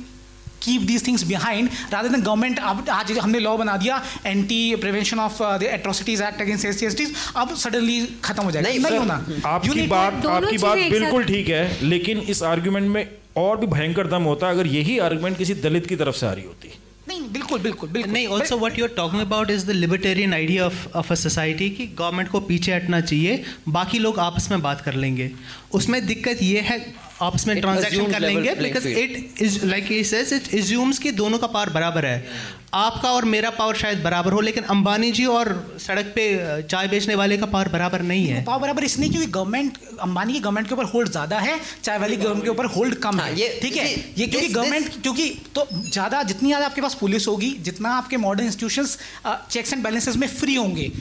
keep 0.60 0.82
these 0.86 1.02
things 1.02 1.22
behind 1.22 1.70
rather 1.92 2.08
than 2.08 2.22
government 2.22 2.58
अब 2.60 2.88
आज 2.90 3.12
हमने 3.18 3.38
law 3.40 3.56
बना 3.56 3.76
दिया 3.76 4.02
anti 4.26 4.74
prevention 4.80 5.18
of 5.20 5.42
the 5.42 5.62
atrocities 5.62 6.22
act 6.22 6.40
against 6.40 6.82
S 6.82 6.96
T 6.96 7.06
अब 7.36 7.54
suddenly 7.56 8.00
खत्म 8.24 8.42
हो 8.42 8.50
जाएगा 8.50 8.68
नहीं, 8.68 8.98
होना 8.98 9.24
You 9.28 9.46
आपकी 9.46 9.86
बात 9.86 10.14
दोनों 10.22 10.36
आपकी 10.36 10.58
बात 10.58 10.78
बिल्कुल 10.90 11.24
ठीक 11.24 11.48
है 11.48 11.88
लेकिन 11.88 12.20
इस 12.34 12.42
आर्गुमेंट 12.50 12.90
में 12.90 13.06
और 13.36 13.56
भी 13.60 13.66
भयंकर 13.76 14.06
दम 14.16 14.22
होता 14.32 14.50
अगर 14.50 14.66
यही 14.66 14.98
आर्गुमेंट 15.08 15.38
किसी 15.38 15.54
दलित 15.66 15.86
की 15.86 15.96
तरफ़ 15.96 16.16
से 16.16 16.26
आ 16.26 16.32
रही 16.32 16.44
होती 16.44 16.72
नहीं 17.18 17.30
बिल्कुल 17.32 17.60
बिल्कुल 17.60 17.88
बिल्कुल। 17.90 18.12
नहीं 18.12 18.26
also 18.26 18.56
what 18.58 18.78
you 18.78 18.84
are 18.84 18.94
talking 18.96 19.20
about 19.22 19.50
is 19.50 19.66
the 19.66 19.70
libertarian 19.70 20.34
idea 20.34 20.66
of 20.66 20.86
of 20.96 21.12
a 21.12 21.16
society 21.16 21.68
कि 21.70 21.86
गवर्नमेंट 21.98 22.28
को 22.28 22.40
पीछे 22.40 22.74
हटना 22.74 23.00
चाहिए 23.00 23.42
बाकी 23.68 23.98
लोग 23.98 24.18
आपस 24.20 24.50
में 24.50 24.60
बात 24.62 24.80
कर 24.80 24.94
लेंगे। 24.94 25.30
उसमें 25.74 26.04
दिक्कत 26.06 26.42
ये 26.42 26.60
है 26.60 26.78
आपस 27.22 27.46
में 27.46 27.60
ट्रांजैक्शन 27.60 28.12
कर 28.12 28.20
लेंगे 28.20 28.54
because 28.54 28.86
it 28.88 29.42
is 29.42 29.64
like 29.66 29.86
he 29.86 30.02
says 30.06 30.32
it 30.32 30.54
assumes 30.54 30.98
कि 30.98 31.10
दोनों 31.14 31.38
का 31.38 31.46
पावर 31.48 31.70
बराबर 31.70 32.06
है। 32.06 32.22
आपका 32.74 33.10
और 33.12 33.24
मेरा 33.24 33.50
पावर 33.50 33.76
शायद 33.76 34.02
बराबर 34.02 34.32
हो 34.32 34.40
लेकिन 34.40 34.64
अंबानी 34.72 35.10
जी 35.12 35.24
और 35.26 35.50
सड़क 35.80 36.12
पे 36.14 36.62
चाय 36.62 36.88
बेचने 36.88 37.14
वाले 37.14 37.36
का 37.36 37.46
पावर 37.46 37.68
बराबर 37.68 38.02
नहीं 38.02 38.26
है। 38.26 38.44
पावर 38.44 38.60
बराबर 38.62 38.84
इसलिए 38.84 39.08
क्योंकि 39.10 39.26
गवर्नमेंट 39.28 39.78
अंबानी 40.00 40.32
की 40.32 40.40
गवर्नमेंट 40.40 40.68
के 40.68 40.74
ऊपर 40.74 40.84
होल्ड 40.86 41.10
ज़्यादा 41.10 41.38
है 41.38 41.58
चाय 41.84 41.98
वाली 41.98 42.16
गवर्नमेंट 42.16 42.44
के 42.44 42.50
ऊपर 42.50 42.66
होल्ड 42.74 42.94
कम 42.98 43.20
है 43.20 43.38
ये 43.38 43.48
ठीक 43.62 43.76
है? 43.76 43.88
ये 44.18 44.26
क्योंकि 44.26 44.48
गवर्नमेंट 44.48 45.02
क्योंकि 45.02 45.28
तो 45.54 45.66
ज़्यादा 45.74 46.22
जितनी 46.24 46.48
ज़्यादा 46.48 46.66
आपके 46.66 46.80
पास 46.80 46.94
पुलिस 47.00 47.28
होगी 47.28 47.50
जितना 47.62 47.94
आपके 47.96 48.16
modern 48.18 48.46
institution 48.46 48.86
checks 49.50 49.72
and 49.72 49.82
balances 49.84 50.16
में 50.16 50.28
फ्री 50.30 50.54
होंगे। 50.54 50.92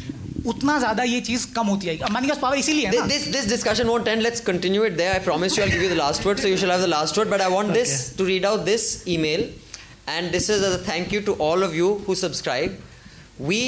उतना 0.52 0.78
ज़्यादा 0.80 1.04
ये 1.04 1.20
चीज़ 1.30 1.46
कम 1.56 1.68
होती 1.68 1.88
है 1.88 1.98
अंबानी 2.08 2.28
के 2.28 2.34
पावर 2.42 2.58
इसीलिए 2.58 2.86
है 2.86 2.92
This, 2.92 3.02
ना 3.02 3.08
this, 3.14 3.26
this 3.36 3.48
discussion 3.52 3.88
won't 3.94 4.08
end. 4.08 4.24
Let's 4.24 4.42
continue 4.50 4.84
it 4.90 4.98
there. 4.98 5.14
I 5.16 5.20
promise 5.20 5.58
you 5.58 5.64
I'll 5.64 5.74
give 5.76 5.82
you 5.82 5.90
the 5.90 6.02
last 6.02 6.26
word, 6.26 6.40
so 6.40 6.48
you 6.48 6.58
shall 6.64 6.74
have 6.76 6.82
the 6.82 6.94
last 6.94 7.18
word. 7.18 7.30
But 7.30 7.42
I 7.42 7.50
want 7.56 7.74
this 7.74 7.96
to 8.22 8.26
read 8.26 8.46
out 8.52 8.66
this 8.66 9.08
email, 9.16 9.48
and 10.16 10.32
this 10.38 10.50
is 10.50 10.64
as 10.70 10.76
a 10.76 10.84
thank 10.90 11.12
you 11.18 11.22
to 11.30 11.36
all 11.50 11.64
of 11.64 11.76
you 11.76 11.90
who 12.08 12.16
subscribe. 12.16 12.78
We 13.40 13.62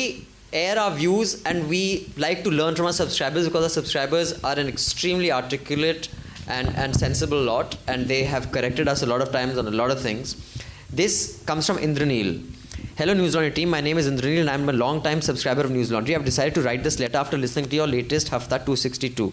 air 0.51 0.77
our 0.80 0.91
views 0.91 1.33
and 1.43 1.67
we 1.69 1.82
like 2.17 2.43
to 2.43 2.51
learn 2.59 2.75
from 2.75 2.88
our 2.88 2.93
subscribers 2.99 3.48
because 3.48 3.64
our 3.64 3.69
subscribers 3.69 4.32
are 4.43 4.58
an 4.58 4.67
extremely 4.67 5.32
articulate 5.32 6.09
and, 6.48 6.69
and 6.69 6.95
sensible 6.95 7.41
lot, 7.49 7.75
and 7.88 8.08
they 8.08 8.24
have 8.24 8.51
corrected 8.51 8.88
us 8.88 9.03
a 9.03 9.06
lot 9.06 9.22
of 9.22 9.32
times 9.32 9.58
on 9.58 9.67
a 9.67 9.75
lot 9.82 9.91
of 9.91 10.01
things. 10.01 10.35
This 10.91 11.43
comes 11.45 11.67
from 11.67 11.77
Indranil. 11.77 12.32
Hello, 12.99 13.13
Newslaundry 13.13 13.55
team. 13.55 13.69
My 13.69 13.79
name 13.79 13.97
is 13.97 14.09
Indranil 14.09 14.41
and 14.41 14.49
I'm 14.49 14.67
a 14.67 14.73
long 14.73 15.01
time 15.01 15.21
subscriber 15.21 15.61
of 15.61 15.71
Newslaundry. 15.71 16.15
I've 16.15 16.25
decided 16.25 16.53
to 16.55 16.61
write 16.61 16.83
this 16.83 16.99
letter 16.99 17.17
after 17.17 17.37
listening 17.37 17.69
to 17.69 17.75
your 17.77 17.87
latest 17.87 18.27
Hafta 18.27 18.57
262. 18.57 19.31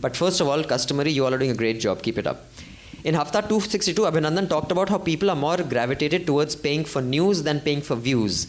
But 0.00 0.16
first 0.16 0.40
of 0.40 0.46
all, 0.46 0.62
customary, 0.62 1.10
you 1.10 1.24
all 1.24 1.34
are 1.34 1.38
doing 1.38 1.50
a 1.50 1.56
great 1.56 1.80
job. 1.80 2.02
Keep 2.04 2.18
it 2.18 2.28
up. 2.28 2.44
In 3.02 3.16
Hafta 3.16 3.40
262, 3.48 4.02
Abhinandan 4.02 4.48
talked 4.48 4.70
about 4.70 4.90
how 4.90 4.98
people 4.98 5.28
are 5.28 5.34
more 5.34 5.56
gravitated 5.56 6.24
towards 6.24 6.54
paying 6.54 6.84
for 6.84 7.02
news 7.02 7.42
than 7.42 7.60
paying 7.60 7.80
for 7.80 7.96
views. 7.96 8.46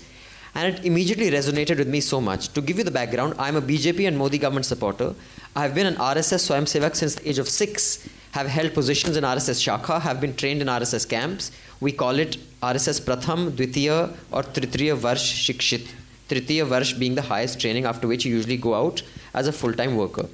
And 0.53 0.75
it 0.75 0.85
immediately 0.85 1.31
resonated 1.31 1.79
with 1.79 1.87
me 1.87 1.99
so 1.99 2.21
much. 2.21 2.49
To 2.49 2.61
give 2.61 2.77
you 2.77 2.83
the 2.83 2.91
background, 2.91 3.33
I'm 3.39 3.55
a 3.55 3.63
BJP 3.63 4.07
and 4.07 4.15
Modi 4.15 4.37
government 4.37 4.67
supporter. 4.67 5.15
I've 5.55 5.73
been 5.73 5.87
an 5.87 5.95
RSS 5.95 6.47
Swayam 6.47 6.67
Sevak 6.67 6.95
since 6.95 7.15
the 7.15 7.27
age 7.27 7.39
of 7.39 7.49
six, 7.49 8.07
have 8.33 8.45
held 8.45 8.75
positions 8.75 9.17
in 9.17 9.23
RSS 9.23 9.59
Shakha, 9.65 10.01
have 10.01 10.21
been 10.21 10.35
trained 10.35 10.61
in 10.61 10.67
RSS 10.67 11.09
camps. 11.09 11.51
We 11.81 11.91
call 11.91 12.19
it 12.19 12.37
RSS 12.61 13.01
Pratham, 13.01 13.49
Dvitiya, 13.49 14.15
or 14.31 14.43
Tritiya 14.43 14.95
Varsh 14.95 15.49
Shikshit. 15.49 15.87
Tritiya 16.29 16.65
Varsh 16.67 16.93
being 16.93 17.15
the 17.15 17.23
highest 17.23 17.59
training, 17.59 17.85
after 17.85 18.07
which 18.07 18.23
you 18.23 18.35
usually 18.35 18.55
go 18.55 18.75
out 18.75 19.01
as 19.33 19.47
a 19.47 19.51
full 19.51 19.73
time 19.73 19.97
worker. 19.97 20.27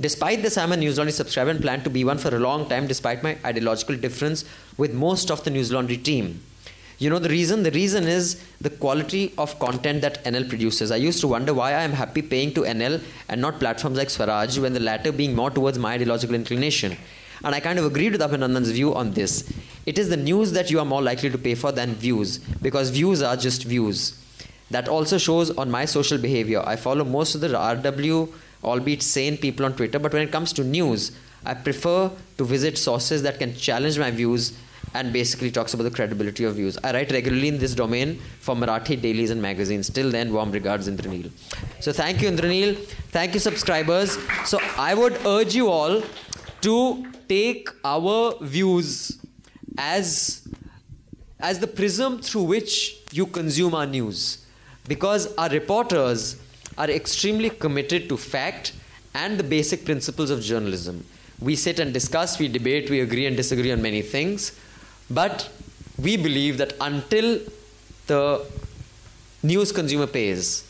Despite 0.00 0.40
this, 0.40 0.56
I'm 0.56 0.72
a 0.72 0.76
Newslaundry 0.76 1.12
subscriber 1.12 1.50
and 1.50 1.60
plan 1.60 1.82
to 1.82 1.90
be 1.90 2.02
one 2.02 2.16
for 2.16 2.34
a 2.34 2.38
long 2.38 2.66
time, 2.70 2.86
despite 2.86 3.22
my 3.22 3.36
ideological 3.44 3.96
difference 3.96 4.46
with 4.78 4.94
most 4.94 5.30
of 5.30 5.44
the 5.44 5.50
Newslaundry 5.50 6.02
team. 6.02 6.40
You 6.98 7.10
know 7.10 7.18
the 7.18 7.28
reason? 7.28 7.62
The 7.62 7.72
reason 7.72 8.04
is 8.04 8.42
the 8.62 8.70
quality 8.70 9.34
of 9.36 9.58
content 9.58 10.00
that 10.00 10.24
NL 10.24 10.48
produces. 10.48 10.90
I 10.90 10.96
used 10.96 11.20
to 11.20 11.28
wonder 11.28 11.52
why 11.52 11.72
I 11.72 11.82
am 11.82 11.92
happy 11.92 12.22
paying 12.22 12.54
to 12.54 12.62
NL 12.62 13.02
and 13.28 13.38
not 13.38 13.60
platforms 13.60 13.98
like 13.98 14.08
Swaraj, 14.08 14.58
when 14.58 14.72
the 14.72 14.80
latter 14.80 15.12
being 15.12 15.34
more 15.34 15.50
towards 15.50 15.78
my 15.78 15.92
ideological 15.92 16.34
inclination. 16.34 16.96
And 17.44 17.54
I 17.54 17.60
kind 17.60 17.78
of 17.78 17.84
agreed 17.84 18.12
with 18.12 18.20
Abhinandan's 18.20 18.70
view 18.70 18.94
on 18.94 19.12
this. 19.12 19.52
It 19.84 19.98
is 19.98 20.08
the 20.08 20.16
news 20.16 20.52
that 20.52 20.70
you 20.70 20.78
are 20.80 20.84
more 20.84 21.02
likely 21.02 21.30
to 21.30 21.38
pay 21.38 21.54
for 21.54 21.72
than 21.72 21.94
views, 21.94 22.38
because 22.38 22.90
views 22.90 23.22
are 23.22 23.36
just 23.36 23.64
views. 23.64 24.20
That 24.70 24.88
also 24.88 25.16
shows 25.16 25.50
on 25.56 25.70
my 25.70 25.84
social 25.84 26.18
behavior. 26.18 26.62
I 26.66 26.76
follow 26.76 27.04
most 27.04 27.34
of 27.34 27.40
the 27.40 27.48
RW, 27.48 28.32
albeit 28.64 29.02
sane 29.02 29.36
people 29.36 29.64
on 29.64 29.76
Twitter, 29.76 29.98
but 29.98 30.12
when 30.12 30.22
it 30.22 30.32
comes 30.32 30.52
to 30.54 30.64
news, 30.64 31.12
I 31.44 31.54
prefer 31.54 32.10
to 32.38 32.44
visit 32.44 32.76
sources 32.76 33.22
that 33.22 33.38
can 33.38 33.54
challenge 33.54 33.98
my 33.98 34.10
views 34.10 34.58
and 34.94 35.12
basically 35.12 35.50
talks 35.50 35.74
about 35.74 35.84
the 35.84 35.90
credibility 35.90 36.44
of 36.44 36.56
views. 36.56 36.78
I 36.82 36.92
write 36.92 37.12
regularly 37.12 37.48
in 37.48 37.58
this 37.58 37.74
domain 37.74 38.20
for 38.40 38.54
Marathi 38.54 39.00
dailies 39.00 39.30
and 39.30 39.40
magazines. 39.40 39.90
Till 39.90 40.10
then, 40.10 40.32
warm 40.32 40.50
regards, 40.50 40.88
Indranil. 40.88 41.30
So 41.80 41.92
thank 41.92 42.22
you, 42.22 42.28
Indranil. 42.28 42.76
Thank 43.10 43.34
you, 43.34 43.40
subscribers. 43.40 44.18
So 44.44 44.58
I 44.76 44.94
would 44.94 45.14
urge 45.26 45.54
you 45.54 45.68
all 45.68 46.02
to 46.62 47.06
take 47.28 47.68
our 47.84 48.34
views 48.40 49.18
as 49.78 50.46
as 51.38 51.58
the 51.58 51.66
prism 51.66 52.18
through 52.20 52.44
which 52.44 52.96
you 53.12 53.26
consume 53.26 53.74
our 53.74 53.86
news. 53.86 54.44
Because 54.88 55.34
our 55.36 55.48
reporters 55.50 56.36
are 56.78 56.88
extremely 56.90 57.50
committed 57.50 58.08
to 58.08 58.16
fact 58.16 58.72
and 59.14 59.38
the 59.38 59.44
basic 59.44 59.84
principles 59.84 60.30
of 60.30 60.40
journalism. 60.40 61.04
We 61.40 61.56
sit 61.56 61.78
and 61.78 61.92
discuss 61.92 62.38
we 62.38 62.48
debate 62.48 62.88
we 62.88 63.00
agree 63.00 63.26
and 63.26 63.36
disagree 63.36 63.72
on 63.72 63.82
many 63.82 64.02
things. 64.02 64.58
But 65.10 65.50
we 65.98 66.16
believe 66.16 66.58
that 66.58 66.74
until 66.80 67.40
the 68.06 68.44
news 69.42 69.72
consumer 69.72 70.06
pays 70.06 70.62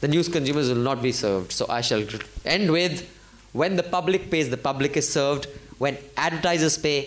the 0.00 0.08
news 0.08 0.28
consumers 0.28 0.68
will 0.68 0.76
not 0.76 1.02
be 1.02 1.12
served. 1.12 1.52
So 1.52 1.66
i 1.68 1.80
shall 1.80 2.04
end 2.44 2.70
with 2.70 3.08
when 3.52 3.76
the 3.76 3.82
public 3.82 4.30
pays 4.30 4.50
the 4.50 4.56
public 4.56 4.96
is 4.96 5.10
served 5.10 5.46
when 5.78 5.96
advertisers 6.16 6.76
pay 6.78 6.98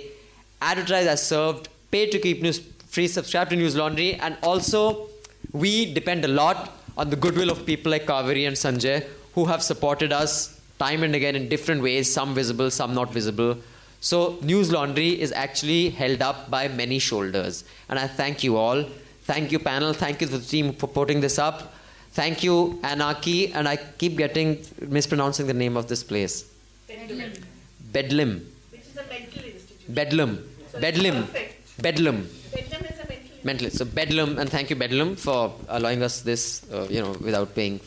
advertisers 0.61 1.11
are 1.15 1.21
served 1.31 1.69
pay 1.91 2.03
to 2.13 2.19
keep 2.19 2.41
news 2.41 2.59
free 2.95 3.07
subscribe 3.07 3.49
to 3.49 3.55
Newslaundry 3.55 4.17
and 4.19 4.37
also 4.41 5.09
we 5.63 5.93
depend 5.93 6.25
a 6.25 6.33
lot 6.41 6.59
on 6.97 7.09
the 7.09 7.15
goodwill 7.15 7.51
of 7.55 7.65
people 7.65 7.91
like 7.95 8.05
kaveri 8.05 8.45
and 8.49 8.57
sanjay 8.63 8.97
who 9.35 9.45
have 9.51 9.61
supported 9.71 10.11
us 10.21 10.59
time 10.79 11.03
and 11.03 11.15
again 11.19 11.35
in 11.39 11.47
different 11.53 11.81
ways 11.81 12.11
some 12.11 12.33
visible 12.33 12.69
some 12.71 12.93
not 12.93 13.11
visible. 13.11 13.57
So 14.01 14.37
Newslaundry 14.37 15.17
is 15.17 15.31
actually 15.33 15.89
held 15.89 16.21
up 16.21 16.49
by 16.49 16.67
many 16.69 16.99
shoulders. 16.99 17.65
And 17.89 17.99
i 17.99 18.07
thank 18.07 18.43
you 18.43 18.55
all. 18.55 18.85
Thank 19.23 19.51
you 19.51 19.59
panel. 19.59 19.93
Thank 19.93 20.21
you 20.21 20.27
to 20.27 20.37
the 20.37 20.45
team 20.45 20.73
for 20.73 20.87
putting 20.87 21.19
this 21.19 21.37
up. 21.37 21.73
Thank 22.11 22.43
you 22.43 22.79
anarchy. 22.83 23.51
And 23.53 23.67
i 23.67 23.75
keep 23.75 24.17
getting 24.17 24.63
mispronouncing 24.81 25.47
the 25.47 25.53
name 25.53 25.75
of 25.75 25.87
this 25.87 26.03
place. 26.03 26.45
Bedlam. 26.87 27.33
bedlam 27.91 28.31
Which 28.71 28.81
is 28.81 28.95
a 28.95 29.03
mental 29.03 29.43
institution. 29.43 29.78
Bedlam 29.93 30.37
bedlam 30.79 31.25
perfect. 31.25 31.81
bedlam 31.81 32.27
Bedlam 32.53 32.81
is 32.85 32.99
a 32.99 33.09
mental. 33.43 33.69
So 33.69 33.85
Bedlam, 33.85 34.37
and 34.37 34.49
thank 34.49 34.69
you 34.69 34.75
Bedlam 34.75 35.15
for 35.15 35.53
allowing 35.67 36.03
us 36.03 36.21
this, 36.21 36.65
uh, 36.71 36.87
you 36.89 37.01
know, 37.01 37.11
without 37.21 37.55
paying. 37.55 37.79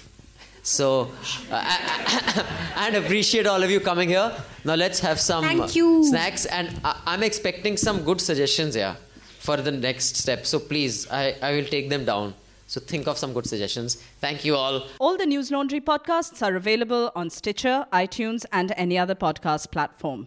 So, 0.63 1.11
uh, 1.51 2.45
and 2.77 2.95
appreciate 3.03 3.47
all 3.47 3.63
of 3.63 3.71
you 3.71 3.81
coming 3.81 4.09
here. 4.09 4.33
Now 4.65 4.77
let's 4.77 5.01
have 5.01 5.19
some 5.19 5.45
Thank 5.45 5.75
you. 5.75 6.05
snacks, 6.05 6.47
and 6.47 6.81
I- 6.85 7.01
I'm 7.07 7.23
expecting 7.23 7.77
some 7.77 8.05
good 8.05 8.21
suggestions 8.21 8.75
here 8.75 8.97
for 9.41 9.57
the 9.57 9.73
next 9.73 10.17
step. 10.17 10.47
So 10.47 10.61
please, 10.61 11.09
I, 11.11 11.35
I 11.43 11.53
will 11.53 11.65
take 11.65 11.91
them 11.91 12.05
down. 12.05 12.35
So 12.69 12.81
think 12.81 13.07
of 13.09 13.19
some 13.19 13.33
good 13.35 13.47
suggestions. 13.47 13.97
Thank 14.21 14.45
you 14.45 14.55
all. 14.55 14.87
All 15.01 15.19
the 15.19 15.27
Newslaundry 15.27 15.81
podcasts 15.83 16.41
are 16.47 16.55
available 16.57 17.11
on 17.15 17.29
Stitcher, 17.29 17.85
iTunes, 17.93 18.47
and 18.53 18.73
any 18.77 18.97
other 18.97 19.15
podcast 19.17 19.71
platform. 19.73 20.27